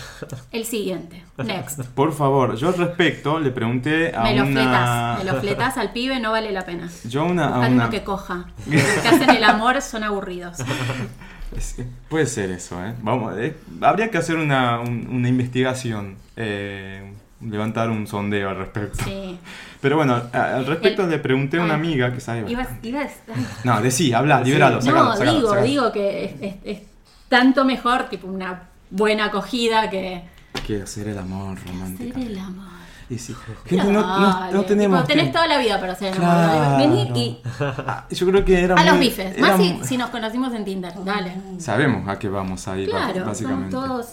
el 0.53 0.63
siguiente. 0.63 1.21
Next. 1.43 1.81
Por 1.93 2.13
favor, 2.13 2.55
yo 2.55 2.69
al 2.69 2.75
respecto 2.77 3.37
le 3.37 3.51
pregunté 3.51 4.15
a 4.15 4.23
Me 4.23 4.37
lo 4.37 4.43
una... 4.45 4.61
fletás. 4.61 5.17
Me 5.25 5.31
lo 5.33 5.39
fletás 5.41 5.77
al 5.77 5.91
pibe, 5.91 6.17
no 6.21 6.31
vale 6.31 6.53
la 6.53 6.63
pena. 6.65 6.89
Yo 7.03 7.23
a 7.23 7.25
una... 7.25 7.43
a 7.43 7.47
Buscá 7.49 7.67
una- 7.67 7.83
uno 7.83 7.89
que 7.89 8.03
coja. 8.05 8.45
Los 8.65 8.81
que 8.81 9.07
hacen 9.09 9.29
el 9.29 9.43
amor 9.43 9.81
son 9.81 10.05
aburridos. 10.05 10.59
Es- 11.57 11.75
puede 12.09 12.27
ser 12.27 12.49
eso, 12.49 12.81
¿eh? 12.83 12.93
Vamos, 13.01 13.33
eh, 13.37 13.57
habría 13.81 14.09
que 14.09 14.17
hacer 14.17 14.37
una, 14.37 14.79
un- 14.79 15.05
una 15.11 15.27
investigación, 15.27 16.15
eh, 16.37 17.11
levantar 17.41 17.89
un 17.91 18.07
sondeo 18.07 18.49
al 18.49 18.55
respecto. 18.57 19.03
Sí. 19.03 19.37
Pero 19.83 19.97
bueno, 19.97 20.19
al 20.31 20.65
respecto 20.65 21.03
El- 21.03 21.09
le 21.11 21.19
pregunté 21.19 21.59
a 21.59 21.63
una 21.63 21.73
amiga 21.75 22.11
que 22.13 22.19
sabe. 22.21 22.49
Ibas. 22.49 22.69
No, 23.65 23.81
decí, 23.81 24.13
habla, 24.13 24.39
liberalo, 24.41 24.81
sacalo, 24.81 25.03
no, 25.03 25.11
sacalo, 25.11 25.33
digo, 25.35 25.49
sacalo. 25.49 25.67
digo 25.67 25.91
que 25.91 26.23
es, 26.25 26.31
es- 26.41 26.55
es 26.63 26.87
tanto 27.29 27.65
mejor, 27.65 28.05
tipo 28.09 28.27
una 28.27 28.69
buena 28.89 29.25
acogida 29.25 29.89
que 29.89 30.23
Que 30.65 30.81
hacer 30.83 31.09
el 31.09 31.17
amor 31.19 31.57
romántico. 31.67 32.17
hacer 32.17 32.31
el 32.31 32.39
amor. 32.39 32.63
Y 33.09 33.17
sí, 33.19 33.35
gente, 33.67 33.83
no, 33.91 34.01
no- 34.01 34.51
no 34.51 34.61
tenemos 34.63 35.05
tipo, 35.05 35.13
tenés 35.19 35.33
toda 35.33 35.47
la 35.47 35.57
vida 35.59 35.77
para 35.79 35.91
hacer 35.91 36.13
el 36.13 36.19
Claro. 36.19 36.63
amor. 36.63 36.77
Vení 36.79 37.01
y 37.19 37.41
Ah, 37.59 38.05
Yo 38.09 38.25
creo 38.27 38.45
que 38.45 38.63
era 38.63 38.75
a 38.75 38.85
los 38.85 38.97
bifes. 38.99 39.37
era 39.37 39.57
Más 39.57 39.87
si, 39.87 39.97
nos 39.97 40.09
conocimos 40.09 40.53
en 40.53 40.63
Tinder. 40.63 40.93
Dale. 41.03 41.33
Sabemos 41.59 42.07
a 42.07 42.17
qué 42.17 42.29
vamos 42.29 42.65
a 42.69 42.77
ir, 42.77 42.89
Claro, 42.89 43.25
básicamente. 43.25 43.71
somos 43.71 43.87
todos 43.89 44.07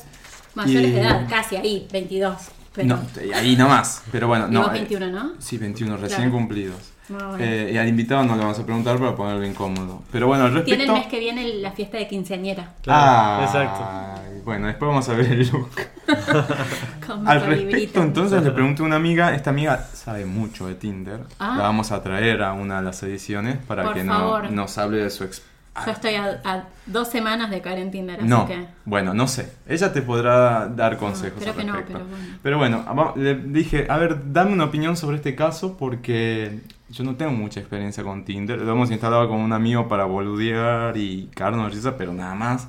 mayores 0.57 0.89
Y- 0.89 0.93
de 0.95 1.01
edad, 1.01 1.27
casi 1.31 1.55
ahí, 1.57 1.87
22. 1.93 2.35
Pero, 2.75 2.89
No, 2.89 3.01
ahí 3.35 3.57
nomás. 3.57 4.03
Pero 4.13 4.29
bueno, 4.29 4.47
no. 4.49 4.61
vos 4.63 4.69
eh, 4.71 4.75
21, 4.75 5.07
¿no? 5.09 5.33
Sí, 5.39 5.59
21, 5.59 5.97
recién 5.97 6.21
Claro. 6.23 6.33
cumplidos. 6.33 6.77
Ah, 7.13 7.27
bueno. 7.31 7.45
Eh, 7.45 7.71
y 7.75 7.77
al 7.77 7.89
invitado 7.89 8.23
no 8.23 8.37
le 8.37 8.43
vamos 8.43 8.59
a 8.61 8.65
preguntar 8.65 8.97
para 8.99 9.17
ponerlo 9.17 9.45
incómodo. 9.45 10.03
Pero 10.13 10.29
bueno, 10.29 10.45
al 10.45 10.53
respecto. 10.55 10.77
Tiene 10.77 10.85
el 10.85 10.93
mes 11.01 11.07
que 11.09 11.19
viene 11.19 11.55
la 11.55 11.73
fiesta 11.73 11.97
de 11.99 12.07
quinceañera. 12.07 12.75
Claro, 12.83 13.01
Ah, 13.03 13.45
exacto. 13.45 14.41
Bueno, 14.45 14.69
después 14.69 14.89
vamos 14.89 15.09
a 15.09 15.15
ver 15.15 15.33
el 15.33 15.49
look. 15.51 15.71
Al 17.27 17.41
respecto, 17.43 18.03
entonces 18.03 18.43
le 18.43 18.51
pregunté 18.53 18.83
a 18.83 18.87
una 18.87 18.97
amiga, 18.97 19.35
esta 19.35 19.51
amiga 19.51 19.89
sabe 19.93 20.25
mucho 20.25 20.67
de 20.69 20.75
Tinder, 20.77 21.21
Ah. 21.39 21.55
la 21.57 21.63
vamos 21.65 21.91
a 21.93 22.03
traer 22.03 22.43
a 22.43 22.53
una 22.53 22.79
de 22.79 22.85
las 22.85 23.03
ediciones 23.03 23.57
para 23.67 23.83
Por 23.85 23.95
que 23.95 24.05
no, 24.05 24.43
nos 24.51 24.79
hable 24.79 24.99
de 24.99 25.11
su 25.11 25.25
experiencia. 25.25 25.50
Yo 25.87 25.93
estoy 25.93 26.17
a, 26.17 26.41
a 26.45 26.65
dos 26.87 27.09
semanas 27.09 27.51
de 27.51 27.61
caer 27.63 27.79
en 27.79 27.91
Tinder, 27.91 28.19
así 28.19 28.29
No, 28.29 28.47
que... 28.47 28.67
bueno, 28.85 29.15
no 29.15 29.29
sé. 29.29 29.53
Ella 29.69 29.93
te 29.93 30.03
podrá 30.03 30.67
dar 30.67 30.97
consejos 30.97 31.47
al 31.47 31.55
que 31.55 31.65
no, 31.65 31.75
pero 31.87 32.05
bueno. 32.05 32.39
Pero 32.43 32.59
bueno, 32.59 33.13
le 33.17 33.35
dije, 33.37 33.87
a 33.89 33.97
ver, 33.97 34.33
dame 34.33 34.53
una 34.53 34.65
opinión 34.65 34.97
sobre 34.97 35.17
este 35.17 35.37
caso 35.37 35.77
porque 35.77 36.61
yo 36.91 37.05
no 37.05 37.15
tengo 37.15 37.31
mucha 37.33 37.61
experiencia 37.61 38.03
con 38.03 38.25
Tinder. 38.25 38.59
Lo 38.59 38.73
hemos 38.73 38.91
instalado 38.91 39.29
con 39.29 39.39
un 39.39 39.53
amigo 39.53 39.87
para 39.89 40.05
boludear 40.05 40.97
y 40.97 41.31
risa, 41.71 41.97
pero 41.97 42.13
nada 42.13 42.35
más. 42.35 42.67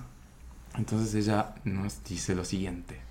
Entonces 0.78 1.14
ella 1.16 1.48
nos 1.64 2.04
dice 2.04 2.36
lo 2.36 2.46
siguiente. 2.46 3.02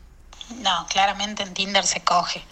No, 0.62 0.86
claramente 0.88 1.42
en 1.42 1.52
Tinder 1.52 1.84
se 1.84 2.00
coge. 2.00 2.42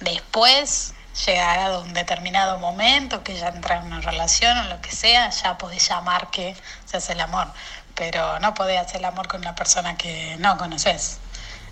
Después, 0.00 0.94
llegará 1.26 1.66
a 1.66 1.78
un 1.80 1.92
determinado 1.92 2.58
momento 2.58 3.22
que 3.22 3.36
ya 3.36 3.48
entra 3.48 3.80
en 3.80 3.86
una 3.86 4.00
relación 4.00 4.56
o 4.58 4.64
lo 4.68 4.80
que 4.80 4.90
sea, 4.90 5.30
ya 5.30 5.58
podés 5.58 5.88
llamar 5.88 6.30
que 6.30 6.54
se 6.92 6.96
hace 6.98 7.12
el 7.14 7.20
amor. 7.20 7.48
Pero 7.94 8.38
no 8.40 8.54
podés 8.54 8.78
hacer 8.80 8.96
el 8.96 9.04
amor 9.06 9.26
con 9.28 9.40
una 9.40 9.54
persona 9.54 9.96
que 9.96 10.36
no 10.38 10.56
conoces. 10.56 11.18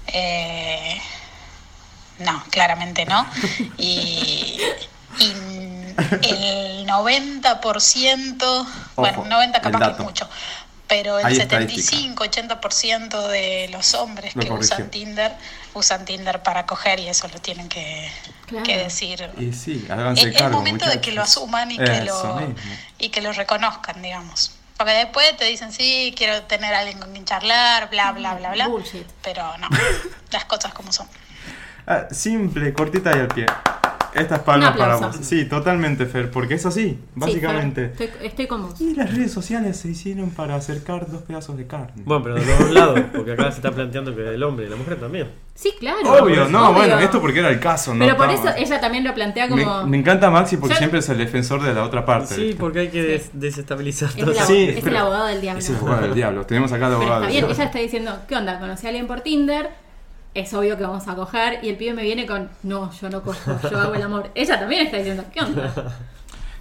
Eh, 0.08 1.00
no, 2.18 2.42
claramente 2.50 3.04
no. 3.06 3.26
Y, 3.78 4.60
y 5.18 5.32
el 6.22 6.86
90%, 6.86 8.66
bueno, 8.96 9.18
Ojo, 9.18 9.22
un 9.22 9.28
90 9.28 9.58
el 9.58 9.62
capaz 9.62 9.86
que 9.86 9.92
es 9.92 9.98
mucho, 9.98 10.28
pero 10.86 11.18
el 11.18 11.26
Hay 11.26 11.36
estadística. 11.38 11.96
75, 11.98 12.24
80% 12.24 13.28
de 13.28 13.68
los 13.72 13.94
hombres 13.94 14.34
Lo 14.36 14.42
que 14.42 14.48
corrigió. 14.48 14.76
usan 14.76 14.90
Tinder 14.90 15.32
usan 15.74 16.04
Tinder 16.04 16.42
para 16.42 16.66
coger 16.66 17.00
y 17.00 17.08
eso 17.08 17.28
lo 17.28 17.38
tienen 17.40 17.68
que, 17.68 18.10
Claro. 18.46 18.64
que 18.64 18.76
decir. 18.78 19.30
Y 19.38 19.52
sí, 19.52 19.86
Es, 19.88 20.24
es 20.24 20.36
cargo, 20.36 20.56
momento 20.58 20.86
de 20.88 21.00
que 21.00 21.12
lo 21.12 21.22
asuman 21.22 21.70
y 21.70 21.78
que 21.78 21.98
Eso 21.98 22.26
lo, 22.26 22.34
mismo. 22.46 22.54
y 22.98 23.08
que 23.10 23.20
lo 23.20 23.32
reconozcan, 23.32 24.02
digamos. 24.02 24.52
Porque 24.80 24.94
después 24.94 25.36
te 25.36 25.44
dicen, 25.44 25.72
sí, 25.72 26.14
quiero 26.16 26.44
tener 26.44 26.72
a 26.72 26.78
alguien 26.78 26.98
con 26.98 27.12
quien 27.12 27.26
charlar, 27.26 27.90
bla, 27.90 28.12
bla, 28.12 28.36
bla, 28.36 28.52
bla. 28.52 28.66
Bullshit. 28.66 29.06
Pero 29.22 29.42
no, 29.58 29.68
las 30.32 30.46
cosas 30.46 30.72
como 30.72 30.90
son. 30.90 31.06
Ah, 31.86 32.06
simple, 32.10 32.72
cortita 32.72 33.14
y 33.14 33.20
al 33.20 33.28
pie. 33.28 33.44
Estas 34.14 34.40
palmas 34.40 34.72
Un 34.72 34.78
para 34.78 34.94
aplauso. 34.94 35.18
vos. 35.18 35.26
Sí, 35.26 35.44
totalmente, 35.44 36.06
Fer, 36.06 36.30
porque 36.30 36.54
es 36.54 36.66
así, 36.66 36.98
básicamente. 37.14 37.90
Sí, 37.92 37.98
Fer, 37.98 38.08
estoy, 38.08 38.26
estoy 38.26 38.46
con 38.46 38.62
vos. 38.62 38.80
y 38.80 38.94
las 38.94 39.14
redes 39.14 39.32
sociales 39.32 39.76
se 39.76 39.88
hicieron 39.88 40.30
para 40.30 40.56
acercar 40.56 41.10
dos 41.10 41.22
pedazos 41.22 41.56
de 41.56 41.66
carne. 41.66 42.02
Bueno, 42.04 42.22
pero 42.22 42.34
de 42.36 42.46
los 42.46 42.58
dos 42.58 42.70
lados, 42.70 43.00
porque 43.14 43.32
acá 43.32 43.50
se 43.50 43.56
está 43.58 43.70
planteando 43.72 44.14
que 44.14 44.28
el 44.34 44.42
hombre 44.42 44.66
y 44.66 44.68
la 44.68 44.76
mujer 44.76 44.98
también. 44.98 45.28
Sí, 45.54 45.72
claro. 45.78 45.98
Obvio, 46.22 46.48
no, 46.48 46.68
obvio. 46.70 46.78
bueno, 46.78 46.98
esto 47.00 47.20
porque 47.20 47.40
era 47.40 47.50
el 47.50 47.60
caso, 47.60 47.94
¿no? 47.94 48.04
Pero 48.04 48.16
por 48.16 48.30
eso 48.30 48.48
ella 48.56 48.80
también 48.80 49.04
lo 49.04 49.14
plantea 49.14 49.48
como... 49.48 49.86
me 49.86 49.98
encanta 49.98 50.30
Maxi 50.30 50.56
porque 50.56 50.74
Yo- 50.74 50.78
siempre 50.78 51.00
es 51.00 51.08
el 51.10 51.18
defensor 51.18 51.62
de 51.62 51.74
la 51.74 51.84
otra 51.84 52.04
parte. 52.06 52.34
Sí, 52.34 52.42
¿viste? 52.44 52.60
porque 52.60 52.78
hay 52.80 52.88
que 52.88 53.02
des- 53.02 53.30
desestabilizar 53.34 54.08
Es, 54.08 54.16
todo. 54.16 54.32
Sí, 54.46 54.64
es 54.70 54.76
el 54.78 54.82
pero- 54.82 54.98
abogado 55.00 55.26
del 55.26 55.40
diablo. 55.42 55.58
Es 55.58 55.68
el 55.68 55.76
abogado 55.76 56.02
del 56.02 56.14
diablo. 56.14 56.46
Tenemos 56.46 56.72
acá 56.72 56.86
al 56.86 56.92
Pero 56.92 57.02
abogado 57.02 57.20
está 57.24 57.26
del 57.26 57.32
bien, 57.32 57.40
diablo. 57.46 57.54
ella 57.54 57.64
está 57.64 57.78
diciendo, 57.78 58.18
¿qué 58.26 58.36
onda? 58.36 58.58
Conocí 58.58 58.86
a 58.86 58.88
alguien 58.88 59.06
por 59.06 59.20
Tinder, 59.20 59.68
es 60.34 60.52
obvio 60.54 60.76
que 60.76 60.84
vamos 60.84 61.06
a 61.08 61.14
coger, 61.14 61.58
y 61.62 61.68
el 61.68 61.76
pibe 61.76 61.94
me 61.94 62.02
viene 62.02 62.26
con, 62.26 62.48
no, 62.62 62.90
yo 62.92 63.10
no 63.10 63.22
cojo, 63.22 63.58
yo 63.70 63.78
hago 63.78 63.94
el 63.94 64.02
amor. 64.02 64.30
Ella 64.34 64.58
también 64.58 64.86
está 64.86 64.98
diciendo, 64.98 65.24
¿qué 65.32 65.40
onda? 65.40 65.72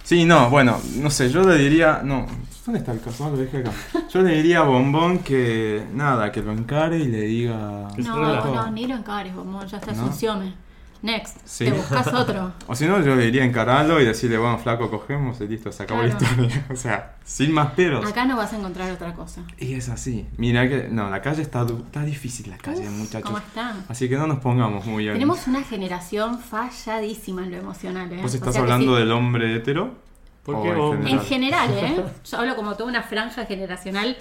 Sí, 0.02 0.24
no, 0.24 0.50
bueno, 0.50 0.80
no 0.96 1.08
sé, 1.08 1.30
yo 1.30 1.44
le 1.44 1.56
diría. 1.56 2.00
No, 2.02 2.26
¿dónde 2.66 2.80
está 2.80 2.90
el 2.90 3.00
caso? 3.00 3.26
Ah, 3.26 3.30
lo 3.30 3.36
dejé 3.36 3.58
acá. 3.58 3.70
Yo 4.12 4.22
le 4.22 4.34
diría 4.34 4.58
a 4.58 4.62
Bombón 4.62 5.20
que. 5.20 5.84
Nada, 5.92 6.32
que 6.32 6.42
lo 6.42 6.50
encare 6.50 6.98
y 6.98 7.04
le 7.04 7.20
diga. 7.20 7.86
No, 7.96 8.44
no, 8.44 8.70
ni 8.72 8.88
lo 8.88 8.96
encares, 8.96 9.32
bombón, 9.32 9.68
ya 9.68 9.76
está, 9.76 9.92
es 9.92 9.98
¿No? 9.98 10.10
Next, 11.02 11.38
Sí. 11.44 11.64
te 11.64 11.72
buscas 11.72 12.06
otro. 12.12 12.52
O 12.66 12.74
si 12.74 12.84
no, 12.86 13.00
yo 13.02 13.14
le 13.16 13.24
diría 13.24 13.44
encararlo 13.44 14.00
y 14.00 14.04
decirle, 14.04 14.36
bueno, 14.38 14.58
flaco, 14.58 14.90
cogemos 14.90 15.40
y 15.40 15.48
listo, 15.48 15.72
se 15.72 15.82
acabó 15.84 16.02
Claro. 16.02 16.18
la 16.20 16.26
historia. 16.26 16.66
O 16.70 16.76
sea, 16.76 17.16
sin 17.24 17.52
más 17.52 17.72
peros. 17.72 18.04
Acá 18.08 18.24
no 18.26 18.36
vas 18.36 18.52
a 18.52 18.58
encontrar 18.58 18.90
otra 18.92 19.14
cosa. 19.14 19.42
Y 19.58 19.74
es 19.74 19.88
así. 19.88 20.26
Mira 20.36 20.68
que. 20.68 20.88
No, 20.90 21.08
la 21.08 21.22
calle 21.22 21.42
está, 21.42 21.64
difícil, 22.04 22.50
la 22.50 22.58
calle, 22.58 22.82
Uf, 22.86 22.90
muchachos. 22.90 23.22
¿Cómo 23.24 23.38
está? 23.38 23.76
Así 23.88 24.08
que 24.08 24.16
no 24.16 24.26
nos 24.26 24.40
pongamos 24.40 24.84
muy 24.86 25.04
bien. 25.04 25.14
Tenemos 25.14 25.46
una 25.46 25.62
generación 25.62 26.38
falladísima 26.38 27.44
en 27.44 27.52
lo 27.52 27.56
emocional, 27.58 28.12
¿eh? 28.12 28.20
¿Vos 28.22 28.32
O 28.32 28.36
estás 28.36 28.52
sea 28.54 28.62
hablando 28.62 28.94
sí. 28.94 29.00
del 29.00 29.12
hombre 29.12 29.56
hetero? 29.56 29.94
¿Por 30.44 30.54
¿O 30.56 30.62
qué 30.62 30.68
en 30.70 30.78
hombre? 30.78 31.10
En 31.12 31.20
general, 31.20 31.70
¿eh? 31.76 32.04
Yo 32.30 32.38
hablo 32.38 32.56
como 32.56 32.74
toda 32.74 32.88
una 32.90 33.02
franja 33.02 33.46
generacional 33.46 34.16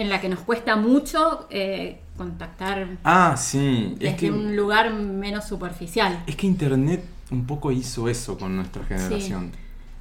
en 0.00 0.08
la 0.08 0.20
que 0.20 0.28
nos 0.28 0.40
cuesta 0.40 0.76
mucho 0.76 1.46
eh, 1.50 2.00
contactar 2.16 2.88
Ah, 3.04 3.34
sí. 3.36 3.92
Es 3.94 3.98
desde 4.00 4.16
que, 4.16 4.30
un 4.30 4.56
lugar 4.56 4.92
menos 4.94 5.46
superficial. 5.46 6.22
es 6.26 6.36
que 6.36 6.46
Internet 6.46 7.04
un 7.30 7.46
poco 7.46 7.72
hizo 7.72 8.08
eso 8.08 8.38
con 8.38 8.54
nuestra 8.56 8.84
generación. 8.84 9.52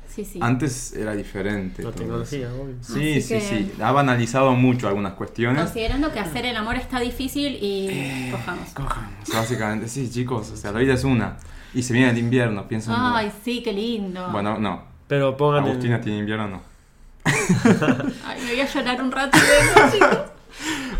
Sí, 0.07 0.23
sí. 0.23 0.39
Antes 0.41 0.93
era 0.93 1.13
diferente. 1.13 1.83
La 1.83 1.91
tecnología, 1.91 2.47
obvio. 2.53 2.75
Sí, 2.79 3.11
Así 3.17 3.21
sí, 3.21 3.33
que- 3.33 3.41
sí. 3.41 3.71
Ha 3.81 3.91
banalizado 3.91 4.53
mucho 4.53 4.87
algunas 4.87 5.13
cuestiones. 5.13 5.61
Considerando 5.61 6.13
que 6.13 6.19
hacer 6.19 6.45
el 6.45 6.55
amor 6.55 6.75
está 6.77 7.01
difícil 7.01 7.57
y 7.61 7.87
Eh, 7.89 8.29
cojamos. 8.31 8.69
Cojamos, 8.69 9.09
básicamente. 9.33 9.89
Sí, 9.89 10.09
chicos, 10.09 10.51
o 10.51 10.55
sea, 10.55 10.71
la 10.71 10.79
vida 10.79 10.93
es 10.93 11.03
una. 11.03 11.35
Y 11.73 11.83
se 11.83 11.91
viene 11.91 12.11
el 12.11 12.17
invierno, 12.17 12.65
piensen. 12.65 12.93
Ay, 12.95 13.29
sí, 13.43 13.61
qué 13.61 13.73
lindo. 13.73 14.29
Bueno, 14.31 14.57
no. 14.57 14.83
Pero 15.07 15.35
pongan 15.35 15.65
Agustina 15.65 15.99
tiene 15.99 16.19
invierno, 16.19 16.47
no. 16.47 16.61
Ay, 17.25 18.41
me 18.43 18.51
voy 18.51 18.59
a 18.61 18.65
llorar 18.65 19.01
un 19.01 19.11
rato 19.11 19.37
vengo, 19.37 19.91
chicos. 19.91 20.17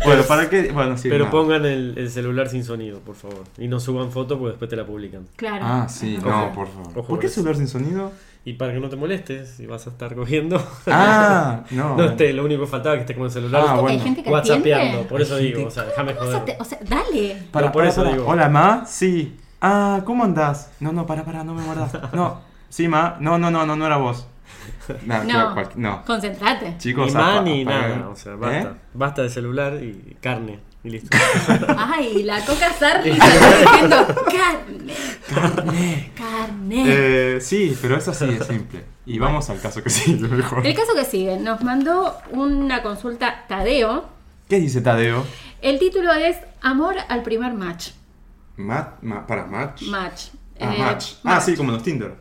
Bueno, 0.04 0.22
¿para 0.24 0.50
qué? 0.50 0.70
Bueno, 0.70 0.98
sí. 0.98 1.08
pero 1.08 1.24
nada. 1.24 1.30
pongan 1.30 1.64
el, 1.64 1.94
el 1.96 2.10
celular 2.10 2.48
sin 2.50 2.62
sonido, 2.62 3.00
por 3.00 3.14
favor. 3.16 3.44
Y 3.56 3.66
no 3.68 3.80
suban 3.80 4.12
fotos 4.12 4.36
porque 4.38 4.50
después 4.50 4.68
te 4.68 4.76
la 4.76 4.84
publican. 4.84 5.26
Claro. 5.34 5.64
Ah, 5.66 5.88
sí, 5.88 6.18
no, 6.22 6.52
por 6.52 6.68
favor. 6.68 6.92
Ojo 6.94 7.08
¿Por 7.08 7.18
qué 7.18 7.26
eso. 7.26 7.36
celular 7.36 7.56
sin 7.56 7.66
sonido? 7.66 8.12
Y 8.44 8.52
para 8.52 8.74
que 8.74 8.80
no 8.80 8.90
te 8.90 8.96
molestes, 8.96 9.54
si 9.56 9.64
vas 9.66 9.86
a 9.86 9.90
estar 9.90 10.14
cogiendo. 10.14 10.62
Ah, 10.86 11.62
no. 11.70 11.96
no 11.96 12.04
esté, 12.04 12.34
lo 12.34 12.44
único 12.44 12.60
que 12.64 12.66
faltaba 12.68 12.94
es 12.96 12.98
que 12.98 13.02
estés 13.04 13.16
con 13.16 13.24
el 13.26 13.32
celular. 13.32 13.64
Ah, 13.66 13.74
bueno. 13.80 13.88
Hay 13.88 13.98
gente 14.00 14.22
que 14.22 14.30
WhatsAppeando, 14.30 14.84
atiende. 14.84 15.08
por 15.08 15.20
eso 15.22 15.36
digo, 15.38 15.66
o 15.66 15.70
sea, 15.70 15.84
déjame 15.84 16.14
¿Cómo 16.14 16.26
vas 16.30 16.36
a 16.36 16.40
joder. 16.40 16.56
te- 16.56 16.62
O 16.62 16.64
sea, 16.64 16.78
dale. 16.86 17.42
Para, 17.50 17.72
por 17.72 17.80
para, 17.80 17.88
eso 17.88 18.02
para. 18.04 18.14
digo. 18.14 18.26
Hola, 18.28 18.48
ma. 18.50 18.84
Sí. 18.86 19.36
Ah, 19.62 20.02
¿cómo 20.04 20.22
andás? 20.24 20.70
No, 20.80 20.92
no, 20.92 21.06
para, 21.06 21.24
para, 21.24 21.42
no 21.42 21.54
me 21.54 21.64
guardas. 21.64 21.92
No. 22.12 22.40
Sí, 22.68 22.86
ma. 22.88 23.16
No, 23.20 23.38
no, 23.38 23.50
no, 23.50 23.64
no, 23.64 23.74
no 23.74 23.86
era 23.86 23.96
vos. 23.96 24.28
No, 25.06 25.22
cual- 25.24 25.54
cual- 25.54 25.70
no. 25.76 26.04
Concentrate. 26.04 26.76
Chicos, 26.78 27.06
Ni 27.08 27.12
más 27.14 27.42
ni 27.42 27.64
nada, 27.64 28.08
o 28.08 28.16
sea, 28.16 28.34
basta. 28.36 28.68
¿Eh? 28.70 28.74
Basta 28.94 29.22
de 29.22 29.30
celular 29.30 29.74
y 29.82 30.16
carne, 30.20 30.60
y 30.84 30.90
listo. 30.90 31.16
Ay, 31.78 32.22
la 32.22 32.40
coca 32.44 32.72
Sarli 32.72 33.10
está 33.18 33.26
diciendo 33.60 34.06
carne. 34.26 34.94
Carne. 35.34 36.12
Carne. 36.16 36.84
Eh, 36.86 37.40
sí, 37.40 37.76
pero 37.80 37.96
es 37.96 38.06
así, 38.08 38.24
es 38.26 38.46
simple. 38.46 38.84
Y 39.06 39.18
vamos 39.18 39.48
al 39.50 39.60
caso 39.60 39.82
que 39.82 39.90
sigue, 39.90 40.26
mejor. 40.28 40.66
El 40.66 40.74
caso 40.74 40.92
que 40.94 41.04
sigue, 41.04 41.36
nos 41.38 41.62
mandó 41.62 42.16
una 42.30 42.82
consulta 42.82 43.44
Tadeo. 43.48 44.08
¿Qué 44.48 44.60
dice 44.60 44.80
Tadeo? 44.80 45.24
El 45.62 45.78
título 45.78 46.12
es 46.12 46.36
Amor 46.62 46.96
al 47.08 47.22
primer 47.22 47.54
match. 47.54 47.90
Mat, 48.56 49.02
ma- 49.02 49.26
para 49.26 49.46
match. 49.46 49.82
Match. 49.82 50.28
Ah, 50.60 50.74
Eh, 50.74 50.78
match. 50.78 51.12
Ah, 51.24 51.40
sí, 51.40 51.54
como 51.56 51.72
los 51.72 51.82
Tinder. 51.82 52.14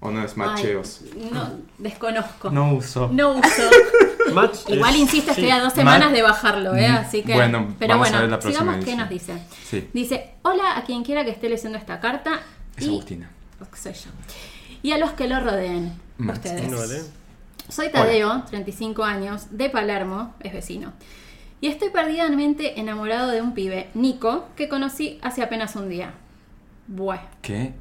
¿O 0.00 0.10
no 0.10 0.22
es 0.24 0.32
Ay, 0.32 0.38
matcheos? 0.38 1.00
no, 1.32 1.50
desconozco. 1.78 2.50
No 2.50 2.74
uso. 2.74 3.08
No 3.12 3.32
uso. 3.32 3.62
Match 4.32 4.58
Igual 4.68 4.94
es- 4.94 5.00
insisto, 5.00 5.30
estoy 5.30 5.46
sí. 5.46 5.50
a 5.50 5.60
dos 5.60 5.72
semanas 5.72 6.08
Ma- 6.10 6.14
de 6.14 6.22
bajarlo, 6.22 6.76
¿eh? 6.76 6.86
Así 6.86 7.22
que. 7.22 7.32
bueno, 7.34 7.74
pero 7.78 7.94
vamos 7.94 8.08
a 8.08 8.10
bueno, 8.10 8.20
ver 8.22 8.30
la 8.30 8.38
próxima 8.38 8.60
sigamos 8.60 8.84
qué 8.84 8.90
edición. 8.92 8.98
nos 8.98 9.08
dice. 9.08 9.38
Sí. 9.64 9.88
Dice: 9.92 10.30
Hola 10.42 10.76
a 10.76 10.84
quien 10.84 11.02
quiera 11.02 11.24
que 11.24 11.30
esté 11.30 11.48
leyendo 11.48 11.78
esta 11.78 11.98
carta. 11.98 12.40
Es 12.76 12.84
y, 12.84 12.88
Agustina. 12.90 13.30
soy 13.74 13.92
yo. 13.94 14.10
Y 14.82 14.92
a 14.92 14.98
los 14.98 15.12
que 15.12 15.26
lo 15.28 15.40
rodeen. 15.40 15.92
Ustedes. 16.18 16.70
Vale. 16.70 17.02
Soy 17.70 17.90
Tadeo, 17.90 18.44
35 18.48 19.02
años, 19.04 19.46
de 19.50 19.68
Palermo, 19.68 20.34
es 20.40 20.52
vecino. 20.52 20.92
Y 21.60 21.66
estoy 21.68 21.90
perdidamente 21.90 22.78
enamorado 22.80 23.30
de 23.30 23.42
un 23.42 23.52
pibe, 23.52 23.88
Nico, 23.94 24.46
que 24.56 24.68
conocí 24.68 25.18
hace 25.22 25.42
apenas 25.42 25.74
un 25.76 25.88
día. 25.88 26.12
Bueno, 26.86 27.22
¿Qué? 27.42 27.72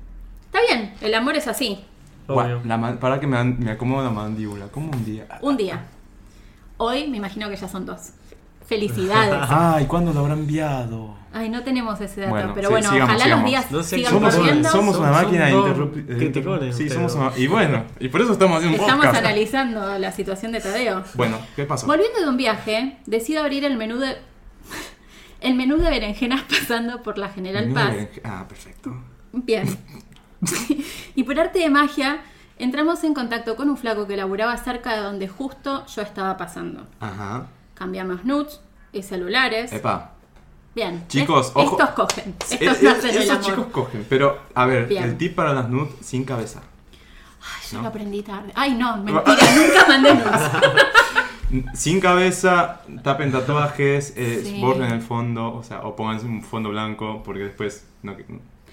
está 0.45 0.59
bien, 0.67 0.93
el 1.01 1.13
amor 1.13 1.35
es 1.37 1.47
así, 1.47 1.79
Obvio. 2.27 2.61
La 2.65 2.99
para 2.99 3.19
que 3.19 3.27
me, 3.27 3.43
me 3.43 3.71
acomodo 3.71 4.03
la 4.03 4.09
mandíbula. 4.09 4.67
¿Cómo 4.67 4.91
un 4.91 5.05
día? 5.05 5.25
un 5.41 5.57
día. 5.57 5.85
Hoy 6.77 7.07
me 7.07 7.17
imagino 7.17 7.49
que 7.49 7.55
ya 7.55 7.67
son 7.67 7.85
dos. 7.85 8.11
Felicidades. 8.65 9.33
Ay, 9.49 9.85
¿cuándo 9.85 10.13
lo 10.13 10.19
habrá 10.21 10.33
enviado? 10.33 11.15
Ay, 11.33 11.49
no 11.49 11.63
tenemos 11.63 11.99
ese 12.01 12.21
dato, 12.21 12.31
Bueno, 12.31 12.51
pero 12.55 12.67
sí, 12.69 12.73
bueno, 12.73 12.89
sigamos, 12.89 13.09
ojalá 13.15 13.23
sigamos. 13.23 13.43
los 13.43 13.49
días 13.51 13.71
No 13.71 13.83
sé, 13.83 13.95
sigan 13.97 14.13
Somos, 14.13 14.35
corriendo. 14.35 14.69
somos 14.69 14.97
una 14.97 15.11
máquina 15.11 15.45
de 15.45 15.51
interrumpir. 15.51 16.05
criticones 16.07 16.75
Sí, 16.75 16.89
somos 16.89 17.15
una. 17.15 17.31
Y 17.37 17.47
bueno, 17.47 17.83
y 17.99 18.07
por 18.09 18.21
eso 18.21 18.33
estamos 18.33 18.57
haciendo 18.57 18.77
un 18.77 18.81
Estamos 18.83 19.05
podcast. 19.05 19.23
analizando 19.25 19.99
la 19.99 20.11
situación 20.11 20.51
de 20.51 20.61
Tadeo. 20.61 21.03
Bueno, 21.15 21.37
¿qué 21.55 21.63
pasó? 21.65 21.85
Volviendo 21.87 22.19
de 22.21 22.27
un 22.27 22.37
viaje, 22.37 22.97
decido 23.05 23.41
abrir 23.43 23.63
el 23.65 23.77
menú 23.77 23.97
de 23.99 24.15
el 25.41 25.55
menú 25.55 25.77
de 25.77 25.89
berenjenas 25.89 26.41
pasando 26.43 27.03
por 27.03 27.17
la 27.17 27.29
General 27.29 27.71
Paz. 27.71 27.93
eh, 27.95 28.21
Ah, 28.23 28.45
perfecto. 28.47 28.93
Bien. 29.33 29.65
y 31.15 31.23
por 31.23 31.39
arte 31.39 31.59
de 31.59 31.69
magia, 31.69 32.19
entramos 32.57 33.03
en 33.03 33.13
contacto 33.13 33.55
con 33.55 33.69
un 33.69 33.77
flaco 33.77 34.07
que 34.07 34.15
laburaba 34.17 34.55
cerca 34.57 34.95
de 34.95 35.01
donde 35.01 35.27
justo 35.27 35.85
yo 35.87 36.01
estaba 36.01 36.37
pasando. 36.37 36.87
Ajá. 36.99 37.47
Cambiamos 37.73 38.25
nudes 38.25 38.59
y 38.91 39.03
celulares. 39.03 39.71
Epa. 39.73 40.11
Bien. 40.75 41.05
Chicos, 41.07 41.47
Es- 41.47 41.51
ojo. 41.55 41.71
Estos 41.81 41.89
cogen. 41.91 42.35
Estos 42.49 42.81
no 42.83 42.89
hacen 42.91 43.09
el 43.09 43.17
esos 43.17 43.29
amor. 43.31 43.43
chicos 43.45 43.65
cogen, 43.71 44.05
pero 44.09 44.39
a 44.53 44.65
ver, 44.65 44.87
Bien. 44.87 45.03
el 45.03 45.17
tip 45.17 45.35
para 45.35 45.53
las 45.53 45.69
nudes 45.69 45.93
sin 46.01 46.23
cabeza. 46.23 46.61
Ay, 47.41 47.67
yo 47.71 47.77
¿no? 47.77 47.83
lo 47.83 47.89
aprendí 47.89 48.21
tarde. 48.23 48.51
Ay, 48.55 48.73
no, 48.75 48.97
mentira, 49.03 49.23
nunca 49.55 49.87
mandé 49.87 50.13
nudes. 50.13 50.41
Sin 51.75 52.01
cabeza, 52.01 52.81
tapen 53.03 53.31
tatuajes, 53.31 54.13
eh, 54.17 54.41
Sí. 54.43 54.59
borren 54.59 54.91
el 54.91 55.01
fondo, 55.01 55.53
o 55.55 55.63
sea, 55.63 55.79
o 55.83 55.95
pónganse 55.95 56.25
un 56.25 56.41
fondo 56.43 56.67
blanco 56.69 57.23
porque 57.23 57.43
después 57.43 57.87
no 58.03 58.17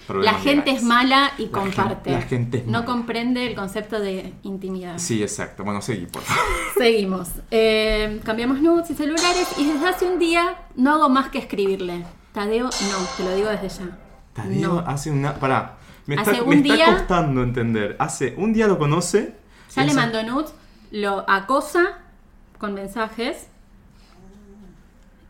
La 0.09 0.33
gente 0.35 0.65
legales. 0.71 0.75
es 0.81 0.83
mala 0.83 1.31
y 1.39 1.45
La 1.47 1.51
comparte. 1.51 2.11
la 2.11 2.21
gente 2.21 2.57
es 2.59 2.65
no 2.65 2.73
mala. 2.73 2.85
comprende 2.85 3.47
el 3.47 3.55
concepto 3.55 3.99
de 3.99 4.33
intimidad. 4.43 4.99
Sí, 4.99 5.23
exacto. 5.23 5.63
Bueno, 5.63 5.81
seguí, 5.81 6.05
por 6.05 6.21
favor. 6.21 6.43
Seguimos. 6.77 7.29
Eh, 7.49 8.21
cambiamos 8.23 8.61
nudes 8.61 8.89
y 8.91 8.93
celulares 8.95 9.47
y 9.57 9.65
desde 9.71 9.87
hace 9.87 10.05
un 10.07 10.19
día 10.19 10.57
no 10.75 10.93
hago 10.93 11.09
más 11.09 11.29
que 11.29 11.39
escribirle. 11.39 12.05
Tadeo, 12.33 12.65
no, 12.65 13.07
te 13.17 13.23
lo 13.23 13.35
digo 13.35 13.49
desde 13.49 13.69
ya. 13.69 13.97
Tadeo 14.33 14.73
No. 14.73 14.79
hace 14.85 15.09
una. 15.09 15.33
Pará, 15.35 15.77
me 16.05 16.15
está, 16.15 16.31
Hace 16.31 16.41
me 16.41 16.47
un 16.47 16.53
está 16.53 16.73
día- 16.75 16.85
costando 16.93 17.41
entender. 17.41 17.95
Hace 17.97 18.35
un 18.37 18.53
día 18.53 18.67
lo 18.67 18.77
conoce. 18.77 19.35
Ya 19.75 19.81
le 19.83 19.87
hace- 19.91 19.99
mando 19.99 20.21
nudes, 20.23 20.53
lo 20.91 21.27
acosa 21.27 21.97
con 22.59 22.73
mensajes 22.75 23.47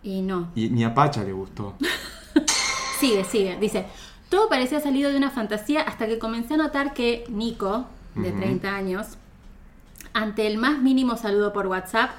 y 0.03 0.21
no. 0.21 0.51
Y 0.55 0.69
ni 0.69 0.83
a 0.83 0.93
Pacha 0.93 1.23
le 1.23 1.31
gustó. 1.31 1.75
Sigue, 2.99 3.23
sigue. 3.25 3.57
Dice, 3.59 3.85
todo 4.29 4.49
parecía 4.49 4.79
salido 4.79 5.11
de 5.11 5.17
una 5.17 5.31
fantasía 5.31 5.81
hasta 5.81 6.07
que 6.07 6.19
comencé 6.19 6.55
a 6.55 6.57
notar 6.57 6.93
que 6.93 7.25
Nico, 7.29 7.85
de 8.15 8.29
Ujú. 8.29 8.39
30 8.39 8.75
años, 8.75 9.07
ante 10.13 10.47
el 10.47 10.57
más 10.57 10.81
mínimo 10.81 11.17
saludo 11.17 11.53
por 11.53 11.67
WhatsApp, 11.67 12.11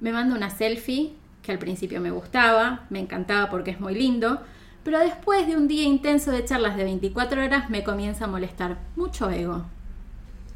me 0.00 0.12
manda 0.12 0.36
una 0.36 0.50
selfie 0.50 1.14
que 1.42 1.52
al 1.52 1.58
principio 1.58 2.00
me 2.00 2.10
gustaba, 2.10 2.84
me 2.90 3.00
encantaba 3.00 3.50
porque 3.50 3.70
es 3.72 3.80
muy 3.80 3.94
lindo, 3.94 4.40
pero 4.84 4.98
después 5.00 5.46
de 5.46 5.56
un 5.56 5.66
día 5.68 5.82
intenso 5.82 6.30
de 6.30 6.44
charlas 6.44 6.76
de 6.76 6.84
24 6.84 7.44
horas 7.44 7.70
me 7.70 7.82
comienza 7.82 8.24
a 8.26 8.28
molestar 8.28 8.78
mucho 8.96 9.28
ego. 9.30 9.64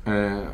Eh, 0.06 0.46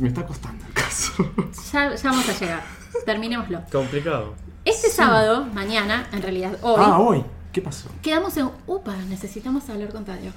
me 0.00 0.08
está 0.08 0.26
costando 0.26 0.64
el 0.66 0.72
caso. 0.72 1.12
Ya, 1.72 1.94
ya 1.94 2.10
vamos 2.10 2.28
a 2.28 2.38
llegar. 2.38 2.62
Terminémoslo. 3.04 3.62
Complicado. 3.70 4.34
Este 4.64 4.88
sábado, 4.88 5.46
mañana, 5.54 6.06
en 6.12 6.22
realidad 6.22 6.56
hoy, 6.62 6.76
ah, 6.78 6.98
hoy. 6.98 7.24
¿Qué 7.52 7.62
pasó? 7.62 7.88
Quedamos 8.02 8.36
en. 8.36 8.50
Upa, 8.66 8.94
necesitamos 9.08 9.68
hablar 9.70 9.90
con 9.90 10.04
Tadeo. 10.04 10.32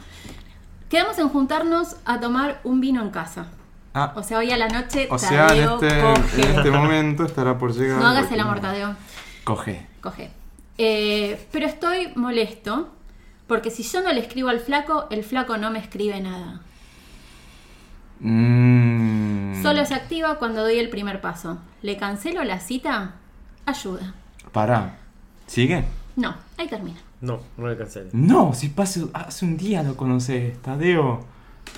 Quedamos 0.90 1.18
en 1.20 1.30
juntarnos 1.30 1.96
a 2.06 2.20
tomar 2.20 2.60
un 2.64 2.82
vino 2.82 3.02
en 3.02 3.10
casa. 3.12 3.48
Ah, 3.94 4.14
O 4.16 4.24
sea, 4.24 4.38
hoy 4.38 4.52
a 4.52 4.58
la 4.58 4.70
noche 4.70 5.08
o 5.12 5.18
sea, 5.18 5.42
en 5.44 5.48
Tadeo 5.48 5.74
este, 5.82 6.02
coge. 6.02 6.42
en 6.52 6.58
este 6.58 6.72
momento 6.72 7.26
estará 7.26 7.58
por 7.58 7.74
llegar. 7.74 8.00
no 8.00 8.08
hagas 8.08 8.32
el 8.32 8.40
amor, 8.40 8.60
Tadeo. 8.62 8.96
Coge. 9.44 9.86
Coge. 10.02 10.32
Eh, 10.78 11.48
pero 11.52 11.66
estoy 11.68 12.12
molesto 12.16 12.90
porque 13.48 13.70
si 13.70 13.84
yo 13.84 14.02
no 14.02 14.12
le 14.14 14.22
escribo 14.22 14.48
al 14.50 14.60
flaco, 14.62 15.08
el 15.12 15.24
flaco 15.24 15.58
no 15.58 15.70
me 15.72 15.80
escribe 15.80 16.20
nada. 16.22 16.62
Mm, 18.22 19.62
Solo 19.62 19.86
se 19.86 19.94
activa 19.94 20.36
cuando 20.36 20.62
doy 20.62 20.78
el 20.80 20.90
primer 20.90 21.22
paso. 21.22 21.58
¿Le 21.82 21.98
cancelo 21.98 22.44
la 22.44 22.60
cita? 22.60 23.16
Ayuda. 23.66 24.14
Pará. 24.52 24.98
¿Sigue? 25.48 25.84
No, 26.16 26.36
ahí 26.58 26.68
termina. 26.68 27.00
No, 27.22 27.40
no 27.58 27.68
le 27.68 27.78
canceles. 27.78 28.14
No, 28.14 28.54
si 28.54 28.70
pase, 28.70 29.06
hace 29.14 29.46
un 29.46 29.58
día 29.58 29.84
lo 29.84 29.96
conoces, 29.96 30.60
Tadeo. 30.62 31.26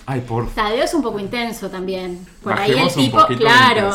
Ay, 0.05 0.21
por 0.21 0.47
favor. 0.49 0.53
Tadeo 0.55 0.83
es 0.85 0.93
un 0.93 1.01
poco 1.03 1.19
intenso 1.19 1.69
también. 1.69 2.25
Por 2.41 2.53
ahí 2.53 2.71
el 2.71 2.91
tipo, 2.93 3.25
claro. 3.37 3.91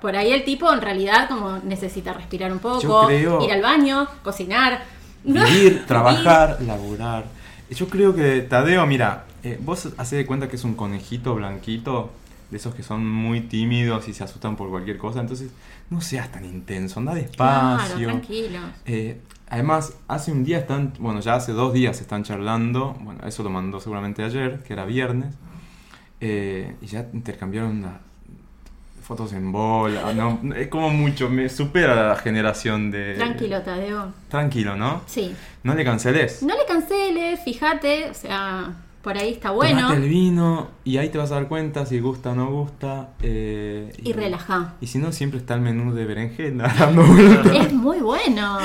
Por 0.00 0.16
ahí 0.16 0.32
el 0.32 0.44
tipo 0.44 0.72
en 0.72 0.80
realidad 0.80 1.28
como 1.28 1.58
necesita 1.58 2.12
respirar 2.12 2.50
un 2.52 2.58
poco, 2.58 2.80
Yo 2.80 3.06
creo- 3.06 3.42
ir 3.44 3.52
al 3.52 3.62
baño, 3.62 4.06
cocinar. 4.22 4.82
Vivir, 5.24 5.84
trabajar, 5.86 6.58
laburar. 6.62 7.26
Yo 7.70 7.88
creo 7.88 8.14
que 8.14 8.42
Tadeo, 8.42 8.86
mira, 8.86 9.24
eh, 9.42 9.58
vos 9.60 9.88
hacés 9.98 10.18
de 10.18 10.26
cuenta 10.26 10.48
que 10.48 10.56
es 10.56 10.64
un 10.64 10.74
conejito 10.74 11.34
blanquito, 11.34 12.10
de 12.50 12.56
esos 12.58 12.74
que 12.74 12.82
son 12.84 13.04
muy 13.06 13.40
tímidos 13.40 14.06
y 14.08 14.14
se 14.14 14.22
asustan 14.24 14.54
por 14.56 14.70
cualquier 14.70 14.98
cosa, 14.98 15.20
entonces 15.20 15.50
no 15.90 16.00
seas 16.00 16.30
tan 16.30 16.44
intenso, 16.44 17.00
anda 17.00 17.12
Claro, 17.12 17.26
despacio. 17.78 18.06
tranquilo. 18.08 18.58
Eh, 18.84 19.20
además, 19.48 19.94
hace 20.08 20.32
un 20.32 20.44
día 20.44 20.58
están, 20.58 20.92
bueno, 20.98 21.20
ya 21.20 21.34
hace 21.34 21.52
dos 21.52 21.72
días 21.72 22.00
están 22.00 22.24
charlando, 22.24 22.96
bueno, 23.00 23.26
eso 23.26 23.42
lo 23.42 23.50
mandó 23.50 23.80
seguramente 23.80 24.22
ayer, 24.22 24.62
que 24.62 24.72
era 24.72 24.84
viernes, 24.84 25.34
eh, 26.20 26.76
y 26.80 26.86
ya 26.86 27.06
intercambiaron 27.12 27.82
las 27.82 27.94
fotos 29.02 29.32
en 29.32 29.52
bola, 29.52 30.12
no, 30.12 30.40
es 30.54 30.68
como 30.68 30.90
mucho, 30.90 31.28
me 31.28 31.48
supera 31.48 32.08
la 32.08 32.16
generación 32.16 32.90
de... 32.90 33.14
Tranquilo, 33.14 33.62
Tadeo. 33.62 34.12
Tranquilo, 34.28 34.76
¿no? 34.76 35.02
Sí. 35.06 35.34
No 35.62 35.74
le 35.74 35.84
canceles. 35.84 36.42
No 36.42 36.56
le 36.56 36.64
canceles, 36.66 37.40
fíjate, 37.40 38.10
o 38.10 38.14
sea, 38.14 38.74
por 39.06 39.16
ahí 39.16 39.30
está 39.30 39.52
bueno. 39.52 39.82
Tomate 39.82 40.02
el 40.02 40.08
vino 40.08 40.66
y 40.82 40.96
ahí 40.96 41.10
te 41.10 41.16
vas 41.18 41.30
a 41.30 41.36
dar 41.36 41.46
cuenta 41.46 41.86
si 41.86 42.00
gusta 42.00 42.32
o 42.32 42.34
no 42.34 42.50
gusta. 42.50 43.10
eh, 43.22 43.92
Y 44.02 44.12
relajá. 44.12 44.74
Y 44.80 44.88
si 44.88 44.98
no, 44.98 45.12
siempre 45.12 45.38
está 45.38 45.54
el 45.54 45.60
menú 45.60 45.94
de 45.94 46.04
berenjena 46.04 46.74
dando 46.76 47.04
vueltas. 47.04 47.46
Es 47.54 47.72
muy 47.72 48.00
bueno. 48.00 48.58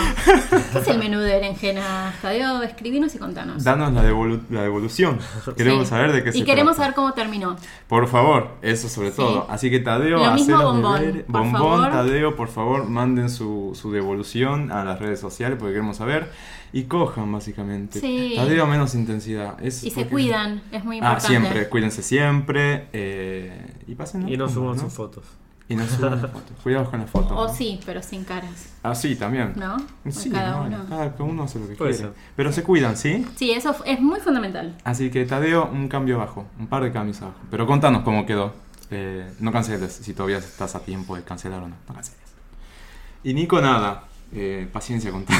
¿Qué 0.73 0.79
es 0.79 0.87
el 0.87 0.97
menú 0.97 1.19
de 1.19 1.31
berenjena, 1.35 2.11
Tadeo? 2.23 2.63
Escribinos 2.63 3.13
y 3.13 3.19
contanos. 3.19 3.63
Danos 3.63 3.93
la, 3.93 4.03
devolu- 4.03 4.41
la 4.49 4.63
devolución. 4.63 5.19
Queremos 5.55 5.83
Sí. 5.83 5.89
saber 5.91 6.11
de 6.11 6.23
qué 6.23 6.31
se 6.31 6.39
Y 6.39 6.43
queremos 6.43 6.75
trata. 6.75 6.85
saber 6.85 6.95
cómo 6.95 7.13
terminó. 7.13 7.55
Por 7.87 8.07
favor, 8.07 8.55
eso 8.63 8.89
sobre 8.89 9.11
Sí. 9.11 9.17
todo. 9.17 9.45
Así 9.47 9.69
que 9.69 9.79
Tadeo, 9.79 10.25
Lo 10.25 10.31
mismo 10.33 10.57
Bombón, 10.59 11.23
por 11.27 11.41
Bombón, 11.43 11.51
favor. 11.61 11.91
Tadeo, 11.91 12.35
por 12.35 12.47
favor, 12.47 12.89
manden 12.89 13.29
su, 13.29 13.77
su 13.79 13.91
devolución 13.91 14.71
a 14.71 14.83
las 14.83 14.97
redes 14.97 15.19
sociales 15.19 15.57
porque 15.59 15.73
queremos 15.73 15.97
saber. 15.97 16.31
Y 16.73 16.83
cojan, 16.83 17.31
básicamente. 17.31 17.99
Sí. 17.99 18.33
Tadeo, 18.35 18.65
menos 18.65 18.95
intensidad. 18.95 19.61
Es 19.61 19.83
Y 19.83 19.89
se 19.89 20.01
porque- 20.01 20.09
cuidan, 20.09 20.61
es 20.71 20.83
muy 20.85 20.97
Ah, 20.97 20.99
importante. 20.99 21.27
siempre, 21.27 21.69
cuídense 21.69 22.01
siempre. 22.03 22.87
eh, 22.93 23.83
y 23.87 23.95
pasen 23.95 24.27
Y 24.29 24.37
no 24.37 24.47
suban 24.47 24.79
sus 24.79 24.93
fotos. 24.93 25.25
Y 25.67 25.75
no 25.75 25.85
suban 25.87 26.21
las 26.21 26.31
fotos. 26.33 26.51
Cuidado 26.63 26.89
con 26.89 26.99
las 27.01 27.09
fotos. 27.09 27.31
O 27.33 27.47
¿no? 27.47 27.53
sí, 27.53 27.79
pero 27.85 28.01
sin 28.01 28.23
caras. 28.23 28.73
Ah, 28.83 28.95
sí, 28.95 29.15
también. 29.15 29.53
¿No? 29.57 29.77
Sí, 30.09 30.29
cada 30.29 30.51
no, 30.59 30.65
uno. 30.65 30.85
cada 30.89 31.13
uno 31.19 31.43
hace 31.43 31.59
lo 31.59 31.67
que 31.67 31.75
Puede 31.75 31.91
quiere. 31.91 32.07
ser. 32.09 32.17
Pero 32.35 32.51
se 32.53 32.63
cuidan, 32.63 32.95
¿sí? 32.97 33.25
Sí, 33.35 33.51
eso 33.51 33.75
es 33.85 33.99
muy 34.01 34.19
fundamental. 34.19 34.75
Así 34.83 35.09
que 35.11 35.25
Tadeo, 35.25 35.69
un 35.71 35.87
cambio 35.87 36.15
abajo. 36.15 36.45
Un 36.59 36.67
par 36.67 36.83
de 36.83 36.91
cambios 36.91 37.21
abajo. 37.21 37.37
Pero 37.49 37.67
contanos 37.67 38.03
cómo 38.03 38.25
quedó. 38.25 38.53
Eh, 38.91 39.29
no 39.39 39.51
canceles 39.53 39.93
si 39.93 40.13
todavía 40.13 40.37
estás 40.39 40.75
a 40.75 40.81
tiempo 40.81 41.15
de 41.15 41.23
cancelar 41.23 41.63
o 41.63 41.67
no. 41.69 41.75
No 41.87 41.93
canceles. 41.95 42.19
Y 43.23 43.33
Nico, 43.33 43.61
nada. 43.61 44.03
Eh, 44.33 44.67
paciencia 44.71 45.11
con 45.11 45.25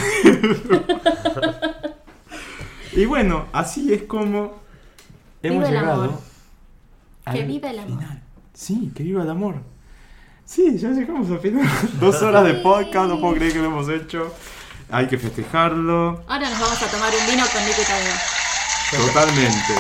y 2.93 3.05
bueno, 3.05 3.45
así 3.53 3.93
es 3.93 4.03
como 4.03 4.61
hemos 5.41 5.68
Viva 5.69 5.69
llegado. 5.81 6.03
amor. 6.03 6.19
Que 7.26 7.41
al 7.41 7.47
viva 7.47 7.69
el 7.69 7.80
amor. 7.80 7.99
final. 7.99 8.23
Sí, 8.53 8.91
que 8.95 9.03
viva 9.03 9.23
el 9.23 9.30
amor. 9.30 9.55
Sí, 10.45 10.77
ya 10.77 10.89
llegamos 10.89 11.30
al 11.31 11.39
final. 11.39 11.68
Dos 11.99 12.22
horas 12.22 12.43
de 12.43 12.55
podcast, 12.55 13.07
no 13.09 13.19
puedo 13.22 13.35
creer 13.35 13.53
que 13.53 13.59
lo 13.59 13.65
hemos 13.65 13.88
hecho. 13.89 14.34
Hay 14.89 15.07
que 15.07 15.18
festejarlo. 15.18 16.23
Ahora 16.27 16.49
nos 16.49 16.59
vamos 16.59 16.81
a 16.84 16.88
tomar 16.88 17.13
un 17.18 17.26
vino 17.31 17.43
con 17.53 17.63
Nico. 17.65 17.81
Totalmente. 19.07 19.73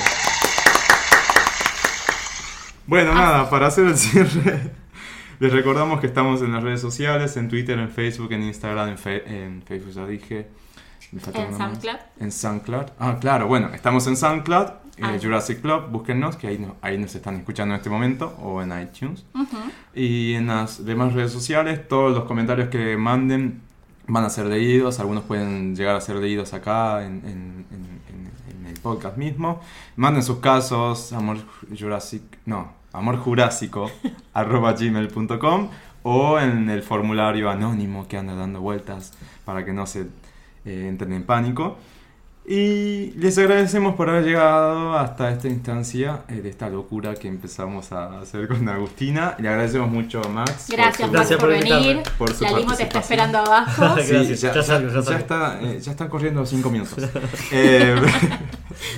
Bueno, 2.87 3.13
nada, 3.13 3.49
para 3.49 3.67
hacer 3.67 3.85
el 3.87 3.97
cierre, 3.97 4.71
les 5.41 5.51
recordamos 5.51 5.99
que 5.99 6.07
estamos 6.07 6.41
en 6.41 6.51
las 6.53 6.63
redes 6.63 6.79
sociales, 6.81 7.35
en 7.35 7.49
Twitter, 7.49 7.77
en 7.79 7.89
Facebook, 7.89 8.31
en 8.31 8.43
Instagram, 8.43 8.89
en, 8.89 8.97
Fe- 8.97 9.23
en 9.45 9.61
Facebook 9.63 9.91
ya 9.93 10.05
dije. 10.05 10.47
En. 11.11 11.19
SoundCloud. 11.57 11.97
En 12.19 12.31
SoundCloud. 12.31 12.85
Ah, 12.99 13.17
claro, 13.19 13.47
bueno, 13.47 13.69
estamos 13.73 14.07
en 14.07 14.15
SoundCloud, 14.15 14.67
eh, 14.97 15.01
Ah. 15.03 15.17
Jurassic 15.21 15.59
Club, 15.61 15.89
búsquennos, 15.89 16.37
que 16.37 16.47
ahí, 16.47 16.57
no- 16.57 16.75
ahí 16.81 16.97
nos 16.97 17.13
están 17.15 17.35
escuchando 17.35 17.73
en 17.73 17.79
este 17.79 17.89
momento, 17.89 18.33
o 18.41 18.61
en 18.61 18.71
iTunes. 18.81 19.25
Ujú. 19.33 19.57
Y 19.93 20.35
en 20.35 20.47
las 20.47 20.85
demás 20.85 21.13
redes 21.13 21.31
sociales, 21.33 21.87
todos 21.87 22.15
los 22.15 22.23
comentarios 22.25 22.69
que 22.69 22.95
manden 22.95 23.61
van 24.07 24.23
a 24.25 24.29
ser 24.29 24.45
leídos. 24.45 24.99
Algunos 24.99 25.23
pueden 25.23 25.75
llegar 25.75 25.95
a 25.95 26.01
ser 26.01 26.15
leídos 26.17 26.53
acá 26.53 27.03
en, 27.05 27.15
en- 27.25 27.65
en- 27.71 28.01
en- 28.09 28.61
en 28.61 28.65
el 28.67 28.79
podcast 28.79 29.17
mismo. 29.17 29.59
Manden 29.97 30.23
sus 30.23 30.37
casos, 30.37 31.11
amor 31.13 31.37
jurásico, 31.77 32.25
no, 32.45 32.73
amor 32.93 33.17
jurásico, 33.17 33.91
arroba 34.33 34.73
gmail.com 34.73 35.69
o 36.03 36.39
en 36.39 36.69
el 36.69 36.83
formulario 36.83 37.49
anónimo 37.49 38.07
que 38.07 38.17
anda 38.17 38.35
dando 38.35 38.59
vueltas 38.61 39.13
para 39.45 39.63
que 39.63 39.73
no 39.73 39.85
se 39.85 40.07
eh, 40.65 40.87
entren 40.87 41.13
en 41.13 41.23
pánico. 41.23 41.77
Y 42.43 43.11
les 43.17 43.37
agradecemos 43.37 43.95
por 43.95 44.09
haber 44.09 44.23
llegado 44.23 44.97
hasta 44.97 45.29
esta 45.31 45.47
instancia 45.47 46.23
eh, 46.27 46.41
de 46.41 46.49
esta 46.49 46.69
locura 46.69 47.13
que 47.13 47.27
empezamos 47.27 47.91
a 47.91 48.19
hacer 48.19 48.47
con 48.47 48.67
Agustina. 48.67 49.35
Le 49.37 49.47
agradecemos 49.47 49.89
mucho 49.91 50.21
a 50.25 50.27
Max. 50.27 50.65
por 50.67 50.75
Gracias, 50.75 50.95
su- 50.95 51.01
Max, 51.03 51.11
Gracias 51.29 51.39
por, 51.39 51.49
por 51.49 51.59
venir. 51.63 52.01
Por 52.17 52.33
su 52.33 52.43
La 52.43 52.51
Limo 52.53 52.73
te 52.75 52.83
está 52.83 52.99
esperando 52.99 53.37
abajo. 53.37 53.95
Sí, 54.01 54.11
Gracias. 54.11 54.41
ya, 54.41 54.53
Ya 54.55 54.63
salgo, 54.63 54.89
ya 54.89 54.95
ya 54.95 55.01
salgo. 55.03 55.19
está, 55.19 55.59
eh, 55.61 55.79
ya 55.79 55.91
están 55.91 56.09
corriendo 56.09 56.45
cinco 56.45 56.69
minutos. 56.71 56.97
Eh, 57.53 57.95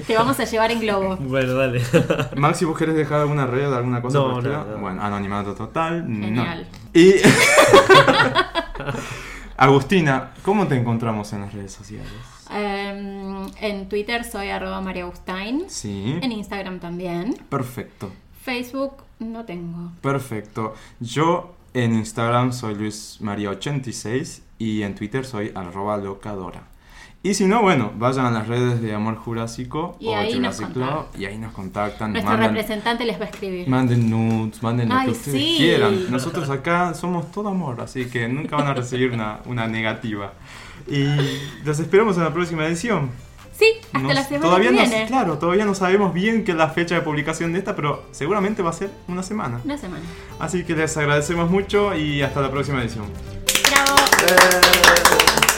Te 0.07 0.15
vamos 0.15 0.40
a 0.40 0.45
llevar 0.45 0.72
en 0.72 0.80
globo. 0.80 1.18
Bueno, 1.18 1.56
dale. 1.56 1.82
Max, 2.38 2.60
si 2.60 2.65
vos 2.65 2.78
querés 2.78 2.95
dejar 2.95 3.20
alguna 3.22 3.45
red, 3.45 3.72
alguna 3.74 4.02
cosa 4.02 4.20
No, 4.20 4.34
por 4.36 4.44
no, 4.44 4.64
no. 4.65 4.78
Bueno, 4.78 5.02
anonimato 5.03 5.53
total. 5.53 6.06
no. 6.07 6.26
Genial. 6.26 6.68
Y 6.94 7.15
Agustina, 9.57 10.31
¿cómo 10.43 10.67
te 10.67 10.75
encontramos 10.75 11.31
en 11.34 11.41
las 11.41 11.53
redes 11.53 11.71
sociales? 11.71 12.11
Em, 12.49 13.45
en 13.61 13.88
Twitter 13.88 14.23
soy 14.23 14.49
arroba 14.49 14.81
María 14.81 15.03
Agustain. 15.03 15.65
Sí. 15.69 16.19
En 16.21 16.31
Instagram 16.31 16.80
también. 16.80 17.35
Perfecto. 17.49 18.11
Facebook 18.41 19.03
no 19.19 19.45
tengo. 19.45 19.91
Perfecto. 20.01 20.73
Yo 20.99 21.55
en 21.73 21.93
Instagram 21.93 22.51
soy 22.51 22.75
Luis 22.75 23.17
María 23.21 23.49
86 23.49 24.43
y 24.59 24.84
en 24.84 24.95
Twitter 24.95 25.25
soy 25.25 25.51
arroba 25.55 25.97
locadora. 25.97 26.63
Y 27.26 27.36
si 27.36 27.45
no, 27.45 27.62
bueno, 27.62 27.91
vayan 27.98 28.26
a 28.26 28.32
las 28.32 28.48
redes 28.50 28.82
de 28.82 28.94
Amor 28.94 29.16
Jurásico 29.16 29.95
Y 29.98 30.08
o 30.08 30.16
ahí 30.18 30.38
nos 30.40 30.58
Jurassic 30.58 30.74
Club 30.74 31.06
y 31.18 31.24
ahí 31.26 31.38
nos 31.38 31.54
contactan. 31.54 32.12
Nuestro 32.12 32.32
mandan, 32.34 32.54
representante 32.54 33.06
les 33.06 33.18
va 33.18 33.24
a 33.24 33.30
escribir. 33.30 33.66
manden 33.70 34.10
nudes, 34.10 34.62
manden 34.62 34.90
lo 34.90 34.95
Ay, 34.95 35.06
que 35.06 35.12
ustedes 35.14 35.38
sí. 35.41 35.56
quieran. 35.58 36.12
Nosotros 36.12 36.50
acá 36.50 36.94
somos 36.94 37.32
todo 37.32 37.48
amor, 37.48 37.80
así 37.80 38.06
que 38.08 38.28
nunca 38.28 38.58
van 38.58 38.68
a 38.68 38.74
recibir 38.74 39.12
una, 39.12 39.40
una 39.45 39.68
negativa. 39.68 40.34
Y 40.86 41.06
los 41.64 41.80
esperamos 41.80 42.18
en 42.18 42.26
la 42.26 42.34
próxima 42.34 42.66
edición. 42.68 43.10
Sí, 43.58 43.68
hasta 43.86 44.00
Nos- 44.00 44.16
la 44.16 44.24
semana 44.24 44.44
todavía 44.45 44.72
que 44.72 45.02
no, 45.02 45.08
claro, 45.08 45.38
todavía 45.38 45.64
no 45.64 45.76
sabemos 45.76 46.14
bien 46.14 46.44
qué 46.44 46.52
es 46.52 46.58
la 46.58 46.70
fecha 46.72 46.95
de 46.95 47.02
publicación 47.02 47.54
de 47.54 47.60
esta, 47.60 47.74
pero 47.74 48.04
seguramente 48.12 48.62
va 48.62 48.72
a 48.72 48.74
ser 48.74 48.90
una 49.08 49.24
semana. 49.24 49.62
Una 49.64 49.78
semana. 49.78 50.04
Así 50.40 50.66
que 50.66 50.76
les 50.76 50.98
agradecemos 50.98 51.50
mucho 51.50 51.95
y 51.95 52.22
hasta 52.22 52.41
la 52.41 52.52
próxima 52.52 52.82
edición. 52.82 53.06
Chao. 53.70 53.95
Eh. 54.28 55.52